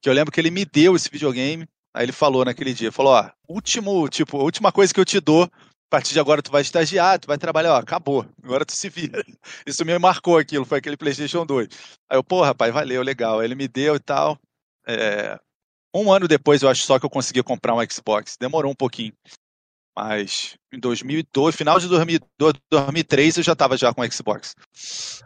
Que 0.00 0.08
eu 0.08 0.12
lembro 0.12 0.30
que 0.30 0.38
ele 0.38 0.50
me 0.50 0.64
deu 0.64 0.94
esse 0.94 1.10
videogame, 1.10 1.66
aí 1.94 2.04
ele 2.04 2.12
falou 2.12 2.44
naquele 2.44 2.74
dia, 2.74 2.92
falou, 2.92 3.14
ó, 3.14 3.30
último, 3.48 4.06
tipo, 4.08 4.38
a 4.38 4.42
última 4.42 4.70
coisa 4.70 4.92
que 4.92 5.00
eu 5.00 5.06
te 5.06 5.20
dou, 5.20 5.50
a 5.88 5.90
partir 5.90 6.12
de 6.12 6.20
agora 6.20 6.42
tu 6.42 6.52
vai 6.52 6.60
estagiar, 6.60 7.18
tu 7.18 7.26
vai 7.26 7.38
trabalhar, 7.38 7.72
ó, 7.72 7.78
acabou, 7.78 8.26
agora 8.42 8.64
tu 8.64 8.76
se 8.76 8.90
vira. 8.90 9.24
Isso 9.66 9.84
me 9.86 9.98
marcou 9.98 10.36
aquilo, 10.36 10.66
foi 10.66 10.78
aquele 10.78 10.98
PlayStation 10.98 11.46
2. 11.46 11.66
Aí 12.10 12.18
eu, 12.18 12.22
pô, 12.22 12.42
rapaz, 12.42 12.72
valeu, 12.72 13.02
legal. 13.02 13.40
Aí 13.40 13.46
ele 13.46 13.54
me 13.54 13.66
deu 13.66 13.96
e 13.96 14.00
tal. 14.00 14.38
É... 14.86 15.38
Um 15.94 16.12
ano 16.12 16.28
depois 16.28 16.60
eu 16.60 16.68
acho 16.68 16.82
só 16.82 16.98
que 16.98 17.06
eu 17.06 17.10
consegui 17.10 17.42
comprar 17.42 17.74
um 17.74 17.90
Xbox, 17.90 18.36
demorou 18.38 18.70
um 18.70 18.74
pouquinho. 18.74 19.14
Mas 19.96 20.56
em 20.70 20.78
2002, 20.78 21.56
final 21.56 21.80
de 21.80 21.88
2002, 21.88 22.52
2003, 22.70 23.38
eu 23.38 23.42
já 23.42 23.56
tava 23.56 23.76
já 23.76 23.92
com 23.92 24.02
o 24.02 24.12
Xbox. 24.12 24.54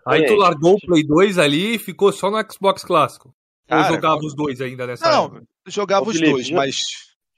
Aí 0.07 0.25
tu 0.27 0.37
largou 0.37 0.77
o 0.77 0.81
Play 0.81 1.05
2 1.05 1.39
ali 1.39 1.75
e 1.75 1.79
ficou 1.79 2.13
só 2.13 2.31
no 2.31 2.39
Xbox 2.51 2.85
clássico? 2.85 3.35
Cara, 3.67 3.83
Ou 3.83 3.95
jogava 3.95 4.21
os 4.21 4.35
dois 4.35 4.61
ainda 4.61 4.87
nessa 4.87 5.11
Não, 5.11 5.25
época? 5.27 5.43
jogava 5.67 6.07
Ô, 6.07 6.11
os 6.11 6.21
dois, 6.21 6.51
mas... 6.51 6.77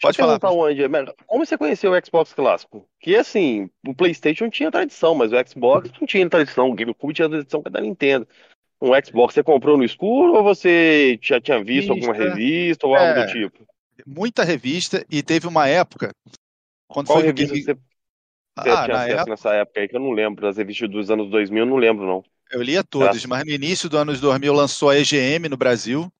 Pode 0.05 0.17
falar. 0.17 0.39
Onde, 0.53 0.83
como 1.27 1.45
você 1.45 1.57
conheceu 1.57 1.93
o 1.93 2.05
Xbox 2.05 2.33
clássico? 2.33 2.87
Que 3.01 3.17
assim, 3.17 3.71
o 3.87 3.95
PlayStation 3.95 4.49
tinha 4.51 4.71
tradição, 4.71 5.15
mas 5.15 5.33
o 5.33 5.37
Xbox 5.49 5.91
não 6.01 6.07
tinha 6.07 6.29
tradição. 6.29 6.71
O 6.71 6.75
GameCube 6.75 7.15
tinha 7.15 7.29
tradição 7.29 7.63
da 7.63 7.81
Nintendo. 7.81 8.27
Um 8.81 8.91
Xbox 9.03 9.35
você 9.35 9.43
comprou 9.43 9.79
no 9.79 9.85
escuro 9.85 10.35
ou 10.35 10.43
você 10.43 11.19
já 11.23 11.41
tinha 11.41 11.63
visto 11.63 11.91
alguma 11.91 12.13
revista 12.13 12.87
ou 12.87 12.95
algo 12.95 13.21
é, 13.21 13.25
do 13.25 13.33
tipo? 13.33 13.67
Muita 14.07 14.45
revista 14.45 15.05
e 15.11 15.23
teve 15.23 15.47
uma 15.47 15.67
época 15.67 16.11
quando 16.87 17.07
Qual 17.07 17.19
foi 17.19 17.29
revista 17.29 17.55
que... 17.55 17.63
você, 17.63 17.75
você 17.75 18.71
ah, 18.71 18.85
tinha 18.85 18.97
acesso 18.97 19.13
época... 19.13 19.31
nessa 19.31 19.55
época 19.55 19.81
aí 19.81 19.89
que 19.89 19.97
eu 19.97 20.01
não 20.01 20.13
lembro? 20.13 20.47
As 20.47 20.57
revistas 20.57 20.91
dos 20.91 21.11
anos 21.11 21.31
2000 21.31 21.65
eu 21.65 21.67
não 21.67 21.77
lembro, 21.77 22.07
não. 22.07 22.23
Eu 22.51 22.63
lia 22.63 22.85
todas, 22.85 23.25
mas 23.25 23.45
no 23.45 23.51
início 23.51 23.89
do 23.89 23.97
anos 23.97 24.21
2000 24.21 24.53
lançou 24.53 24.91
a 24.91 24.99
EGM 24.99 25.49
no 25.49 25.57
Brasil. 25.57 26.13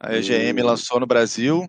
A 0.00 0.14
EGM 0.14 0.62
hum. 0.62 0.66
lançou 0.66 1.00
no 1.00 1.06
Brasil. 1.06 1.68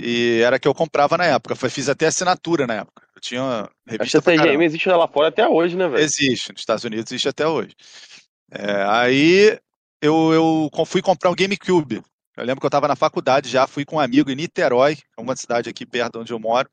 E 0.00 0.40
era 0.42 0.60
que 0.60 0.68
eu 0.68 0.74
comprava 0.74 1.16
na 1.16 1.24
época. 1.24 1.56
Fiz 1.56 1.88
até 1.88 2.06
assinatura 2.06 2.66
na 2.66 2.74
época. 2.74 3.02
Eu 3.16 3.20
tinha 3.20 3.68
revista. 3.84 4.18
Acho 4.18 4.24
que 4.24 4.30
essa 4.30 4.48
EGM 4.48 4.64
existe 4.64 4.88
lá 4.88 5.08
fora 5.08 5.28
até 5.28 5.48
hoje, 5.48 5.76
né, 5.76 5.88
velho? 5.88 6.02
Existe. 6.02 6.52
Nos 6.52 6.60
Estados 6.60 6.84
Unidos 6.84 7.10
existe 7.10 7.28
até 7.28 7.46
hoje. 7.48 7.74
É, 8.52 8.84
aí 8.86 9.58
eu, 10.00 10.32
eu 10.32 10.84
fui 10.86 11.02
comprar 11.02 11.30
um 11.30 11.34
GameCube. 11.34 12.00
Eu 12.36 12.44
lembro 12.44 12.60
que 12.60 12.66
eu 12.66 12.68
estava 12.68 12.86
na 12.86 12.94
faculdade 12.94 13.48
já, 13.48 13.66
fui 13.66 13.84
com 13.84 13.96
um 13.96 14.00
amigo 14.00 14.30
em 14.30 14.36
Niterói, 14.36 14.96
é 15.16 15.20
uma 15.20 15.34
cidade 15.34 15.68
aqui 15.68 15.84
perto 15.84 16.20
onde 16.20 16.32
eu 16.32 16.38
moro. 16.38 16.70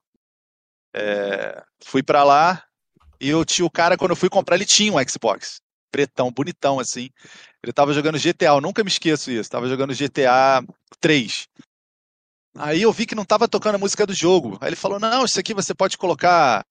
É, 0.94 1.64
fui 1.84 2.04
para 2.04 2.24
lá 2.24 2.64
e 3.20 3.30
eu 3.30 3.44
tinha 3.44 3.66
o 3.66 3.72
cara, 3.72 3.98
quando 3.98 4.12
eu 4.12 4.16
fui 4.16 4.30
comprar, 4.30 4.56
ele 4.56 4.66
tinha 4.66 4.94
um 4.94 5.10
Xbox. 5.10 5.60
Pretão, 5.92 6.32
bonitão, 6.32 6.80
assim. 6.80 7.10
Ele 7.64 7.74
tava 7.74 7.94
jogando 7.94 8.20
GTA, 8.20 8.50
eu 8.50 8.62
nunca 8.62 8.84
me 8.84 8.90
esqueço 8.90 9.32
isso. 9.32 9.50
Tava 9.50 9.68
jogando 9.68 9.96
GTA 9.96 10.64
3. 11.00 11.48
Aí 12.58 12.82
eu 12.82 12.92
vi 12.92 13.06
que 13.06 13.16
não 13.16 13.26
tava 13.26 13.48
tocando 13.48 13.76
a 13.76 13.80
música 13.80 14.06
do 14.06 14.14
jogo. 14.14 14.58
Aí 14.62 14.70
ele 14.70 14.76
falou: 14.76 15.00
Não, 15.00 15.26
isso 15.26 15.40
aqui 15.40 15.54
você 15.54 15.74
pode 15.74 15.98
colocar. 15.98 16.66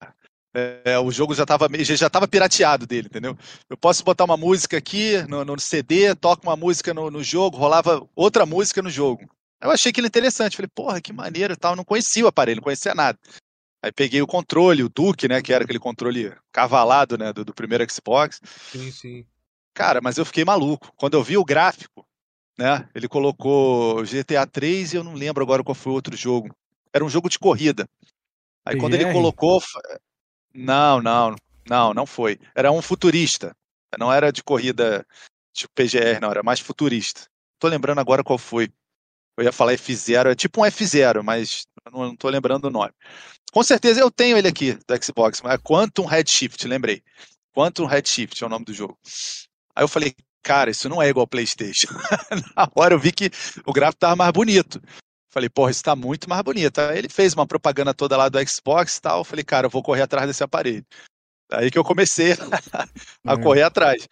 É, 0.53 0.97
o 0.97 1.11
jogo 1.11 1.35
já 1.35 1.43
estava 1.43 1.67
já 1.83 2.09
tava 2.09 2.27
pirateado 2.27 2.87
dele, 2.87 3.07
entendeu? 3.07 3.37
Eu 3.69 3.75
posso 3.75 4.05
botar 4.05 4.23
uma 4.23 4.37
música 4.37 4.77
aqui 4.77 5.21
no, 5.27 5.43
no 5.43 5.59
CD, 5.59 6.15
toco 6.15 6.47
uma 6.47 6.55
música 6.55 6.93
no, 6.93 7.11
no, 7.11 7.21
jogo, 7.21 7.57
rolava 7.57 8.07
outra 8.15 8.45
música 8.45 8.81
no 8.81 8.89
jogo. 8.89 9.29
Eu 9.61 9.69
achei 9.69 9.89
aquilo 9.91 10.07
interessante. 10.07 10.55
Falei, 10.55 10.69
porra, 10.73 11.01
que 11.01 11.11
maneiro 11.11 11.53
e 11.53 11.57
tal. 11.57 11.73
Eu 11.73 11.77
não 11.77 11.83
conhecia 11.83 12.23
o 12.23 12.27
aparelho, 12.27 12.57
não 12.57 12.63
conhecia 12.63 12.95
nada. 12.95 13.19
Aí 13.83 13.91
peguei 13.91 14.21
o 14.21 14.27
controle, 14.27 14.81
o 14.81 14.89
Duke, 14.89 15.27
né? 15.27 15.41
Que 15.41 15.53
era 15.53 15.65
aquele 15.65 15.77
controle 15.77 16.33
cavalado, 16.51 17.17
né? 17.17 17.33
Do, 17.33 17.43
do 17.43 17.53
primeiro 17.53 17.85
Xbox. 17.91 18.39
Sim, 18.71 18.91
sim. 18.91 19.25
Cara, 19.73 19.99
mas 20.01 20.17
eu 20.17 20.25
fiquei 20.25 20.45
maluco. 20.45 20.91
Quando 20.95 21.15
eu 21.15 21.23
vi 21.23 21.37
o 21.37 21.43
gráfico, 21.43 22.07
né? 22.57 22.87
Ele 22.95 23.07
colocou 23.07 24.03
GTA 24.03 24.45
3 24.45 24.93
e 24.93 24.97
eu 24.97 25.03
não 25.03 25.13
lembro 25.13 25.43
agora 25.43 25.63
qual 25.63 25.75
foi 25.75 25.91
o 25.91 25.95
outro 25.95 26.15
jogo. 26.15 26.55
Era 26.93 27.03
um 27.03 27.09
jogo 27.09 27.29
de 27.29 27.39
corrida. 27.39 27.87
Aí 28.65 28.77
quando 28.77 28.95
ele 28.95 29.11
colocou. 29.11 29.61
Não, 30.53 31.01
não, 31.01 31.35
não, 31.69 31.93
não 31.93 32.05
foi. 32.05 32.39
Era 32.55 32.71
um 32.71 32.81
futurista. 32.81 33.55
Não 33.99 34.11
era 34.11 34.31
de 34.31 34.43
corrida 34.43 35.05
tipo 35.53 35.73
PGR, 35.73 36.19
não, 36.21 36.31
era 36.31 36.43
mais 36.43 36.59
futurista. 36.59 37.27
Tô 37.59 37.67
lembrando 37.67 37.99
agora 37.99 38.23
qual 38.23 38.37
foi. 38.37 38.69
Eu 39.37 39.43
ia 39.43 39.51
falar 39.51 39.73
F0, 39.73 40.31
é 40.31 40.35
tipo 40.35 40.61
um 40.61 40.65
F0, 40.65 41.21
mas 41.21 41.65
não, 41.91 42.03
não 42.03 42.15
tô 42.15 42.29
lembrando 42.29 42.65
o 42.65 42.69
nome. 42.69 42.93
Com 43.51 43.63
certeza 43.63 43.99
eu 43.99 44.11
tenho 44.11 44.37
ele 44.37 44.47
aqui 44.47 44.73
do 44.73 45.03
Xbox, 45.03 45.41
mas 45.41 45.53
é 45.53 45.57
Quantum 45.57 46.05
Redshift, 46.05 46.67
lembrei. 46.67 47.01
Quantum 47.53 47.85
Redshift 47.85 48.41
é 48.43 48.45
o 48.45 48.49
nome 48.49 48.65
do 48.65 48.73
jogo. 48.73 48.97
Aí 49.75 49.83
eu 49.83 49.87
falei, 49.87 50.13
cara, 50.45 50.69
isso 50.69 50.87
não 50.87 51.01
é 51.01 51.09
igual 51.09 51.23
ao 51.23 51.27
PlayStation. 51.27 51.87
Na 52.55 52.69
hora 52.75 52.93
eu 52.93 52.99
vi 52.99 53.11
que 53.11 53.31
o 53.65 53.73
gráfico 53.73 54.01
tava 54.01 54.15
mais 54.15 54.31
bonito. 54.31 54.79
Falei, 55.31 55.49
porra, 55.49 55.71
isso 55.71 55.83
tá 55.83 55.95
muito 55.95 56.29
mais 56.29 56.43
bonito. 56.43 56.79
Aí 56.79 56.99
ele 56.99 57.09
fez 57.09 57.33
uma 57.33 57.47
propaganda 57.47 57.93
toda 57.93 58.15
lá 58.15 58.29
do 58.29 58.37
Xbox 58.47 58.95
e 58.95 59.01
tal. 59.01 59.23
Falei, 59.25 59.43
cara, 59.43 59.65
eu 59.65 59.71
vou 59.71 59.81
correr 59.81 60.03
atrás 60.03 60.27
desse 60.27 60.43
aparelho. 60.43 60.85
Aí 61.51 61.71
que 61.71 61.77
eu 61.77 61.83
comecei 61.83 62.33
a 63.25 63.33
é. 63.33 63.41
correr 63.41 63.63
atrás. 63.63 64.07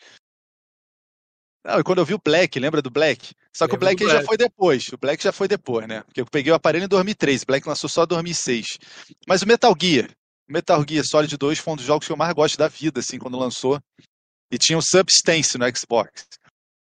Não, 1.64 1.80
e 1.80 1.84
quando 1.84 2.00
eu 2.00 2.06
vi 2.06 2.16
o 2.16 2.22
Black, 2.22 2.60
lembra 2.60 2.82
do 2.82 2.90
Black? 2.90 3.34
Só 3.56 3.68
que 3.68 3.76
o 3.76 3.78
Black, 3.78 4.04
Black, 4.04 4.20
já 4.20 4.26
foi 4.26 4.36
depois. 4.36 4.88
O 4.90 4.98
Black 4.98 5.24
já 5.24 5.32
foi 5.32 5.48
depois, 5.48 5.88
né? 5.88 6.02
Porque 6.02 6.20
eu 6.20 6.26
peguei 6.26 6.52
o 6.52 6.56
aparelho 6.56 6.86
em 6.86 6.90
2003, 6.90 7.44
o 7.44 7.46
Black 7.46 7.68
lançou 7.68 7.90
só 7.90 8.04
em 8.04 8.08
2006. 8.08 8.80
Mas 9.28 9.44
o 9.44 9.48
Metal 9.48 9.74
Gear, 9.80 10.10
o 10.50 10.52
Metal 10.52 10.84
Gear 10.88 11.06
Solid 11.06 11.38
2 11.38 11.60
foi 11.60 11.74
um 11.74 11.78
dos 11.78 11.86
jogos 11.86 12.06
que 12.06 12.12
eu 12.12 12.18
mais 12.18 12.34
gosto 12.34 12.58
da 12.58 12.68
vida, 12.68 13.00
assim, 13.00 13.18
quando 13.18 13.40
lançou. 13.40 13.80
E 14.54 14.58
tinha 14.60 14.78
o 14.78 14.84
Substance 14.84 15.58
no 15.58 15.66
Xbox. 15.76 16.28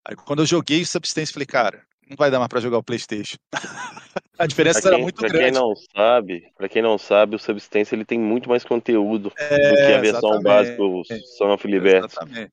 Aí 0.08 0.16
quando 0.16 0.44
eu 0.44 0.46
joguei 0.46 0.84
o 0.84 0.86
Substance, 0.86 1.34
falei, 1.34 1.48
cara, 1.48 1.82
não 2.08 2.16
vai 2.16 2.30
dar 2.30 2.38
mais 2.38 2.50
pra 2.50 2.62
jogar 2.62 2.78
o 2.78 2.84
PlayStation. 2.84 3.36
a 4.38 4.46
diferença 4.46 4.80
quem, 4.80 4.92
era 4.92 5.00
muito 5.00 5.16
pra 5.16 5.28
grande. 5.28 5.46
Quem 5.46 5.54
não 5.54 5.74
sabe, 5.76 6.52
pra 6.56 6.70
quem 6.70 6.82
não 6.84 7.00
sabe, 7.00 7.36
o 7.36 7.40
Substance 7.40 7.96
ele 7.96 8.06
tem 8.06 8.20
muito 8.20 8.48
mais 8.48 8.64
conteúdo 8.64 9.34
é, 9.36 9.70
do 9.72 9.76
que 9.76 9.94
a 9.94 10.00
versão 10.00 10.40
básica 10.40 10.78
do 10.78 11.02
Son 11.36 11.52
of 11.52 11.68
Liberty. 11.68 12.06
Exatamente. 12.06 12.52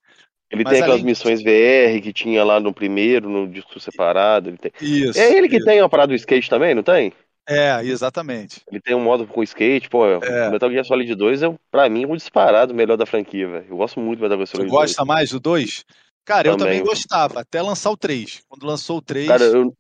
Ele 0.51 0.65
Mas 0.65 0.73
tem 0.73 0.83
aquelas 0.83 1.03
missões 1.03 1.43
VR 1.43 2.01
que 2.03 2.13
tinha 2.13 2.43
lá 2.43 2.59
no 2.59 2.73
primeiro, 2.73 3.29
no 3.29 3.47
disco 3.47 3.79
separado. 3.79 4.49
Ele 4.49 4.57
tem... 4.57 4.73
Isso. 4.81 5.19
É 5.19 5.37
ele 5.37 5.51
que 5.51 5.57
isso. 5.57 5.67
tem 5.67 5.81
a 5.81 5.89
parada 5.89 6.09
do 6.09 6.15
skate 6.15 6.49
também, 6.49 6.75
não 6.75 6.83
tem? 6.83 7.13
É, 7.47 7.83
exatamente. 7.85 8.63
Ele 8.71 8.81
tem 8.81 8.95
um 8.95 9.01
modo 9.03 9.27
com 9.27 9.43
skate, 9.43 9.89
pô. 9.89 10.07
É. 10.07 10.51
Metal 10.51 10.71
Gear 10.71 10.85
Solid 10.85 11.15
2 11.15 11.43
é, 11.43 11.55
pra 11.71 11.89
mim, 11.89 12.07
um 12.07 12.17
disparado 12.17 12.73
melhor 12.75 12.97
da 12.97 13.05
franquia, 13.07 13.47
velho. 13.49 13.67
Eu 13.69 13.77
gosto 13.77 14.01
muito 14.01 14.19
do 14.19 14.23
Metal 14.23 14.39
Gear 14.39 14.47
Solid 14.47 14.71
2. 14.71 14.71
Você 14.71 14.87
gosta 14.97 15.05
mais 15.05 15.31
do 15.31 15.39
2? 15.41 15.85
Cara, 16.25 16.45
também. 16.51 16.53
eu 16.55 16.59
também 16.59 16.83
gostava, 16.85 17.41
até 17.41 17.61
lançar 17.61 17.91
o 17.91 17.97
3. 17.97 18.43
Quando 18.49 18.65
lançou 18.67 18.97
o 18.99 19.03
3. 19.03 19.29
Cara, 19.29 19.45
eu 19.45 19.75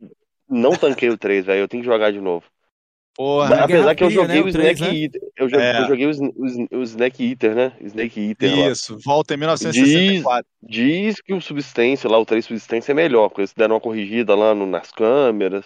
não 0.49 0.73
tanquei 0.76 1.09
o 1.09 1.16
3, 1.16 1.47
velho. 1.47 1.61
Eu 1.61 1.68
tenho 1.68 1.83
que 1.83 1.88
jogar 1.88 2.12
de 2.12 2.21
novo. 2.21 2.44
Porra, 3.16 3.61
Apesar 3.62 3.94
que 3.94 4.02
eu 4.02 4.11
joguei 4.11 4.40
né, 4.40 4.42
o 4.42 4.49
o 4.49 4.52
três, 4.52 4.76
Snake 4.80 4.92
né? 4.92 5.02
Eater. 5.04 5.21
Eu, 5.37 5.49
jo- 5.49 5.56
É. 5.61 5.80
eu 5.83 5.87
joguei 5.87 6.06
o, 6.06 6.11
o 6.11 6.78
o 6.80 6.83
Snake 6.83 7.30
Eater, 7.30 7.54
né? 7.54 7.73
Snake 7.80 8.21
Eater 8.30 8.59
lá. 8.59 8.71
isso, 8.73 8.99
volta 9.04 9.35
em 9.35 9.37
1964. 9.37 10.44
Diz 10.61 11.21
que 11.21 11.33
o 11.33 11.40
Substância, 11.40 12.11
lá, 12.11 12.18
o 12.18 12.26
3 12.26 12.44
Substância 12.44 12.90
é 12.90 12.94
melhor, 12.94 13.28
porque 13.28 13.42
eles 13.42 13.54
deram 13.56 13.76
uma 13.76 13.80
corrigida 13.80 14.35
lá 14.35 14.52
no- 14.52 14.66
nas 14.66 14.90
câmeras. 14.90 15.64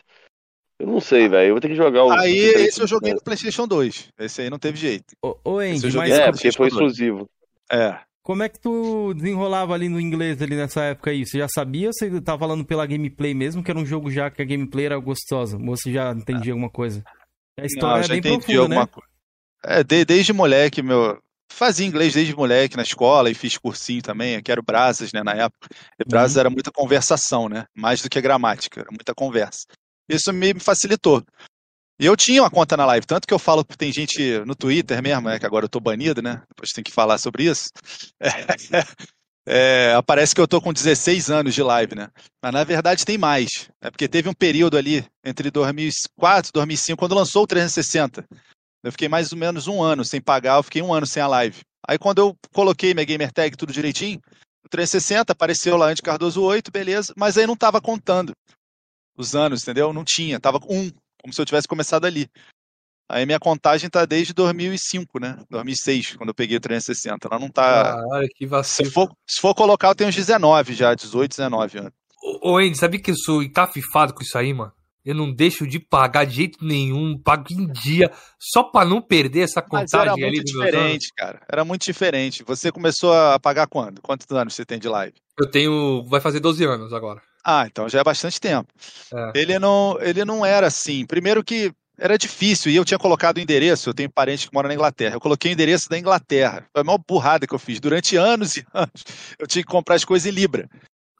Eu 0.78 0.86
não 0.86 1.00
sei, 1.00 1.28
velho. 1.28 1.48
Eu 1.48 1.54
vou 1.54 1.60
ter 1.60 1.68
que 1.68 1.74
jogar 1.74 2.04
o. 2.04 2.10
Aí, 2.12 2.50
o 2.50 2.52
3 2.52 2.68
esse 2.68 2.80
eu 2.80 2.86
joguei 2.86 3.12
no. 3.14 3.20
PlayStation 3.20 3.66
2. 3.66 4.08
Esse 4.18 4.42
aí 4.42 4.50
não 4.50 4.58
teve 4.58 4.78
jeito. 4.78 5.14
Ô, 5.22 5.36
ô 5.44 5.60
Esse 5.62 5.76
Andy, 5.76 5.84
eu 5.86 5.90
joguei 5.90 6.10
mas 6.10 6.18
É, 6.20 6.30
porque 6.32 6.52
foi 6.52 6.68
exclusivo. 6.68 7.28
É. 7.70 7.98
como 8.22 8.42
é 8.42 8.48
que 8.48 8.60
tu 8.60 9.12
desenrolava 9.14 9.74
ali 9.74 9.88
no 9.88 10.00
inglês 10.00 10.40
ali 10.40 10.54
nessa 10.54 10.82
época 10.84 11.10
aí? 11.10 11.26
Você 11.26 11.38
já 11.38 11.48
sabia 11.48 11.88
ou 11.88 11.92
você 11.92 12.20
tava 12.20 12.38
falando 12.38 12.64
pela 12.64 12.86
gameplay 12.86 13.34
mesmo, 13.34 13.62
que 13.62 13.70
era 13.70 13.78
um 13.80 13.84
jogo 13.86 14.10
já 14.10 14.30
que 14.30 14.40
a 14.40 14.44
gameplay 14.44 14.86
era 14.86 14.98
gostosa? 14.98 15.56
Ou 15.56 15.76
você 15.76 15.92
já 15.92 16.12
entendia 16.12 16.52
alguma 16.52 16.70
coisa? 16.70 17.02
A 17.58 17.62
Não, 17.62 17.66
história 17.66 17.96
eu 17.96 18.00
é 18.00 18.02
já 18.04 18.08
bem 18.08 18.18
entendi 18.18 18.36
profunda, 18.38 18.60
alguma 18.62 18.80
né? 18.82 18.86
coisa. 18.86 19.08
É, 19.64 19.82
de- 19.82 20.04
desde 20.04 20.32
moleque, 20.32 20.80
meu. 20.82 21.18
Fazia 21.50 21.86
inglês 21.86 22.12
desde 22.12 22.36
moleque 22.36 22.76
na 22.76 22.82
escola 22.82 23.30
e 23.30 23.34
fiz 23.34 23.56
cursinho 23.56 24.02
também, 24.02 24.40
que 24.42 24.52
era 24.52 24.60
o 24.60 24.64
Brasas, 24.64 25.12
né, 25.14 25.22
na 25.24 25.32
época. 25.32 25.66
E 25.98 26.04
Brasas 26.06 26.36
Uhum. 26.36 26.40
era 26.40 26.50
muita 26.50 26.70
conversação, 26.70 27.48
né? 27.48 27.64
Mais 27.74 28.02
do 28.02 28.08
que 28.10 28.20
gramática, 28.20 28.80
era 28.82 28.90
muita 28.90 29.14
conversa. 29.14 29.66
Isso 30.08 30.32
me 30.32 30.58
facilitou. 30.58 31.22
E 32.00 32.06
eu 32.06 32.16
tinha 32.16 32.42
uma 32.42 32.50
conta 32.50 32.76
na 32.76 32.86
live, 32.86 33.04
tanto 33.04 33.26
que 33.26 33.34
eu 33.34 33.40
falo 33.40 33.64
que 33.64 33.76
tem 33.76 33.92
gente 33.92 34.38
no 34.46 34.54
Twitter 34.54 35.02
mesmo, 35.02 35.28
né, 35.28 35.38
que 35.38 35.44
agora 35.44 35.64
eu 35.64 35.68
tô 35.68 35.80
banido, 35.80 36.22
né? 36.22 36.42
Depois 36.48 36.70
tem 36.72 36.84
que 36.84 36.92
falar 36.92 37.18
sobre 37.18 37.44
isso. 37.44 37.70
É, 39.50 39.94
aparece 39.94 40.34
que 40.34 40.40
eu 40.42 40.46
tô 40.46 40.60
com 40.60 40.74
16 40.74 41.30
anos 41.30 41.54
de 41.54 41.62
live, 41.62 41.94
né? 41.94 42.10
Mas 42.42 42.52
na 42.52 42.64
verdade 42.64 43.02
tem 43.02 43.16
mais. 43.16 43.70
É 43.80 43.90
porque 43.90 44.06
teve 44.06 44.28
um 44.28 44.34
período 44.34 44.76
ali 44.76 45.02
entre 45.24 45.50
2004 45.50 46.50
e 46.50 46.52
2005, 46.52 46.98
quando 46.98 47.14
lançou 47.14 47.44
o 47.44 47.46
360. 47.46 48.26
Eu 48.84 48.92
fiquei 48.92 49.08
mais 49.08 49.32
ou 49.32 49.38
menos 49.38 49.66
um 49.66 49.82
ano 49.82 50.04
sem 50.04 50.20
pagar, 50.20 50.58
eu 50.58 50.62
fiquei 50.62 50.82
um 50.82 50.92
ano 50.92 51.06
sem 51.06 51.22
a 51.22 51.26
live. 51.26 51.60
Aí 51.88 51.98
quando 51.98 52.18
eu 52.18 52.36
coloquei 52.52 52.92
minha 52.92 53.06
gamer 53.06 53.32
tag 53.32 53.56
tudo 53.56 53.72
direitinho, 53.72 54.20
o 54.62 54.68
360 54.68 55.32
apareceu 55.32 55.78
lá 55.78 55.86
Andy 55.88 56.02
Cardoso 56.02 56.42
8, 56.42 56.70
beleza, 56.70 57.14
mas 57.16 57.38
aí 57.38 57.46
não 57.46 57.56
tava 57.56 57.80
contando 57.80 58.34
os 59.22 59.34
anos, 59.34 59.62
entendeu? 59.62 59.92
Não 59.92 60.04
tinha, 60.04 60.40
tava 60.40 60.60
com 60.60 60.78
um, 60.78 60.90
como 61.20 61.32
se 61.32 61.40
eu 61.40 61.44
tivesse 61.46 61.68
começado 61.68 62.04
ali. 62.04 62.30
Aí 63.10 63.24
minha 63.24 63.40
contagem 63.40 63.88
tá 63.88 64.04
desde 64.04 64.34
2005, 64.34 65.18
né? 65.18 65.38
2006, 65.48 66.16
quando 66.16 66.28
eu 66.28 66.34
peguei 66.34 66.58
o 66.58 66.60
360. 66.60 67.26
Ela 67.26 67.40
não 67.40 67.48
tá. 67.48 67.96
Caralho, 67.96 68.28
que 68.34 68.46
Se 68.64 68.84
for, 68.84 69.10
se 69.26 69.40
for 69.40 69.54
colocar, 69.54 69.88
eu 69.88 69.94
tenho 69.94 70.10
uns 70.10 70.16
19 70.16 70.74
já, 70.74 70.94
18, 70.94 71.30
19 71.30 71.78
anos. 71.78 71.92
Ô, 72.42 72.58
Andy, 72.58 72.76
sabia 72.76 73.00
que 73.00 73.10
eu 73.10 73.16
sou 73.16 73.42
encafifado 73.42 74.12
com 74.12 74.22
isso 74.22 74.36
aí, 74.36 74.52
mano? 74.52 74.72
Eu 75.04 75.14
não 75.14 75.32
deixo 75.32 75.66
de 75.66 75.78
pagar 75.78 76.26
de 76.26 76.34
jeito 76.34 76.62
nenhum, 76.62 77.16
pago 77.16 77.46
em 77.50 77.66
dia, 77.68 78.12
só 78.38 78.62
pra 78.62 78.84
não 78.84 79.00
perder 79.00 79.40
essa 79.40 79.64
Mas 79.72 79.94
era 79.94 80.10
contagem 80.10 80.24
ali 80.24 80.36
muito 80.36 80.50
anos. 80.50 80.66
diferente, 80.66 81.12
cara. 81.16 81.40
Era 81.50 81.64
muito 81.64 81.84
diferente. 81.84 82.44
Você 82.44 82.70
começou 82.70 83.14
a 83.14 83.38
pagar 83.40 83.66
quando? 83.68 84.02
Quantos 84.02 84.26
anos 84.36 84.52
você 84.52 84.66
tem 84.66 84.78
de 84.78 84.86
live? 84.86 85.14
Eu 85.40 85.50
tenho. 85.50 86.04
Vai 86.04 86.20
fazer 86.20 86.40
12 86.40 86.62
anos 86.64 86.92
agora. 86.92 87.22
Ah, 87.44 87.66
então 87.66 87.88
já 87.88 88.00
é 88.00 88.04
bastante 88.04 88.40
tempo. 88.40 88.68
É. 89.12 89.32
Ele 89.34 89.58
não, 89.58 89.98
ele 90.00 90.24
não 90.24 90.44
era 90.44 90.66
assim. 90.66 91.06
Primeiro 91.06 91.42
que 91.42 91.72
era 91.98 92.16
difícil 92.16 92.70
e 92.70 92.76
eu 92.76 92.84
tinha 92.84 92.98
colocado 92.98 93.38
o 93.38 93.40
endereço. 93.40 93.88
Eu 93.88 93.94
tenho 93.94 94.10
parente 94.10 94.48
que 94.48 94.54
mora 94.54 94.68
na 94.68 94.74
Inglaterra. 94.74 95.16
Eu 95.16 95.20
coloquei 95.20 95.50
o 95.50 95.54
endereço 95.54 95.88
da 95.88 95.98
Inglaterra. 95.98 96.64
Foi 96.72 96.82
a 96.82 96.84
maior 96.84 97.00
burrada 97.06 97.46
que 97.46 97.54
eu 97.54 97.58
fiz. 97.58 97.80
Durante 97.80 98.16
anos 98.16 98.56
e 98.56 98.64
anos, 98.72 99.04
eu 99.38 99.46
tinha 99.46 99.64
que 99.64 99.70
comprar 99.70 99.96
as 99.96 100.04
coisas 100.04 100.30
em 100.30 100.34
Libra. 100.34 100.68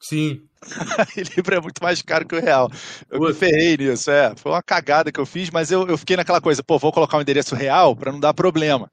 Sim. 0.01 0.41
E 1.15 1.23
Libra 1.35 1.57
é 1.57 1.61
muito 1.61 1.81
mais 1.81 2.01
caro 2.01 2.25
que 2.27 2.35
o 2.35 2.41
real. 2.41 2.69
Eu 3.09 3.19
me 3.19 3.27
Putz. 3.27 3.39
ferrei 3.39 3.77
nisso, 3.77 4.11
é. 4.11 4.33
Foi 4.35 4.51
uma 4.51 4.61
cagada 4.61 5.11
que 5.11 5.19
eu 5.19 5.25
fiz, 5.25 5.49
mas 5.49 5.71
eu, 5.71 5.87
eu 5.87 5.97
fiquei 5.97 6.15
naquela 6.17 6.41
coisa, 6.41 6.63
pô, 6.63 6.77
vou 6.77 6.91
colocar 6.91 7.17
um 7.17 7.21
endereço 7.21 7.55
real 7.55 7.95
para 7.95 8.11
não 8.11 8.19
dar 8.19 8.33
problema. 8.33 8.89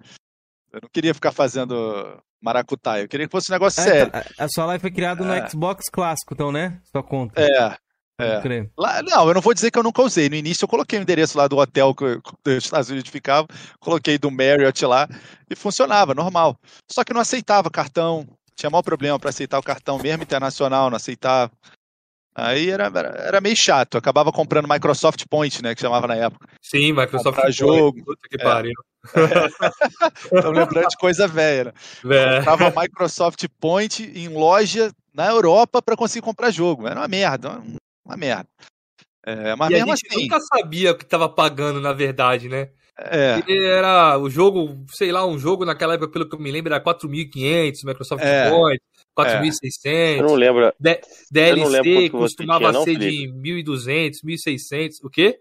Eu 0.76 0.80
não 0.82 0.90
queria 0.92 1.14
ficar 1.14 1.32
fazendo 1.32 2.18
maracutaia, 2.42 3.02
eu 3.02 3.08
queria 3.08 3.26
que 3.26 3.32
fosse 3.32 3.50
um 3.50 3.54
negócio 3.54 3.80
Ah, 3.80 3.84
sério. 3.84 4.08
então, 4.08 4.20
a, 4.38 4.44
a 4.44 4.48
sua 4.48 4.66
live 4.66 4.82
foi 4.82 4.90
criada 4.90 5.24
É. 5.24 5.40
no 5.42 5.50
Xbox 5.50 5.84
clássico, 5.90 6.34
então, 6.34 6.52
né? 6.52 6.78
Sua 6.92 7.02
conta. 7.02 7.40
É, 7.40 7.76
é. 8.20 8.68
Lá, 8.78 9.02
não, 9.02 9.26
eu 9.28 9.34
não 9.34 9.40
vou 9.40 9.54
dizer 9.54 9.70
que 9.70 9.78
eu 9.78 9.82
nunca 9.82 10.02
usei. 10.02 10.28
No 10.28 10.36
início 10.36 10.64
eu 10.64 10.68
coloquei 10.68 10.98
o 10.98 11.02
endereço 11.02 11.36
lá 11.38 11.48
do 11.48 11.56
hotel 11.56 11.94
que 11.94 12.04
eu- 12.04 12.22
os 12.46 12.64
Estados 12.64 12.90
Unidos 12.90 13.10
ficava, 13.10 13.46
coloquei 13.80 14.18
do 14.18 14.30
Marriott 14.30 14.84
lá 14.84 15.08
e 15.50 15.56
funcionava, 15.56 16.14
normal. 16.14 16.58
Só 16.90 17.02
que 17.04 17.14
não 17.14 17.20
aceitava 17.22 17.70
cartão, 17.70 18.26
tinha 18.54 18.68
maior 18.70 18.82
problema 18.82 19.18
para 19.18 19.30
aceitar 19.30 19.58
o 19.58 19.62
cartão, 19.62 19.98
mesmo 19.98 20.22
internacional, 20.22 20.90
não 20.90 20.96
aceitava. 20.96 21.50
Aí 22.38 22.68
era, 22.68 22.92
era, 22.94 23.40
meio 23.40 23.56
chato, 23.56 23.96
acabava 23.96 24.30
comprando 24.30 24.68
Microsoft 24.68 25.24
Point, 25.30 25.62
né, 25.62 25.74
que 25.74 25.80
chamava 25.80 26.06
na 26.06 26.16
época. 26.16 26.46
Sim, 26.60 26.92
Microsoft. 26.92 27.34
Comprar 27.34 27.50
jogo. 27.50 28.04
Puta 28.04 28.28
que 28.28 28.36
É. 28.38 28.44
pariu. 28.44 28.74
Tô 30.42 30.50
lembrando 30.50 30.88
de 30.88 30.96
coisa 30.98 31.26
velha. 31.26 31.72
Né? 32.04 32.16
É. 32.16 32.36
Comprava 32.44 32.82
Microsoft 32.82 33.42
Point 33.58 34.02
em 34.14 34.28
loja 34.28 34.92
na 35.14 35.26
Europa 35.28 35.80
para 35.80 35.96
conseguir 35.96 36.26
comprar 36.26 36.50
jogo. 36.50 36.86
Era 36.86 37.00
uma 37.00 37.08
merda, 37.08 37.62
uma, 38.04 38.16
merda. 38.18 38.46
É, 39.24 39.56
mas 39.56 39.70
E 39.70 39.74
a 39.74 39.78
mesmo 39.78 39.96
gente 39.96 40.06
assim, 40.12 40.22
nunca 40.24 40.38
sabia 40.40 40.92
o 40.92 40.98
que 40.98 41.06
tava 41.06 41.30
pagando, 41.30 41.80
na 41.80 41.94
verdade, 41.94 42.50
né? 42.50 42.68
é, 42.98 43.42
Ele 43.46 43.66
era 43.66 44.18
o 44.18 44.28
jogo, 44.28 44.84
sei 44.90 45.10
lá, 45.10 45.26
um 45.26 45.38
jogo 45.38 45.64
naquela 45.64 45.94
época, 45.94 46.12
pelo 46.12 46.28
que 46.28 46.34
eu 46.34 46.40
me 46.40 46.50
lembro, 46.52 46.72
era 46.72 46.82
4.500, 46.82 47.82
Microsoft 47.82 48.22
É. 48.22 48.50
Point, 48.50 48.80
4.600. 49.16 50.16
não 50.22 50.34
lembro. 50.34 50.64
eu 50.64 50.70
não 50.70 50.74
DLC 51.32 51.70
lembro 51.70 51.92
quanto 51.92 52.04
que 52.04 52.10
você 52.10 52.36
costumava 52.36 52.58
tinha, 52.60 52.72
não, 52.72 52.84
ser 52.84 52.98
Felipe? 52.98 53.32
de 53.32 53.64
1.200, 53.64 54.24
1.600. 54.24 54.90
O 55.04 55.10
quê? 55.10 55.38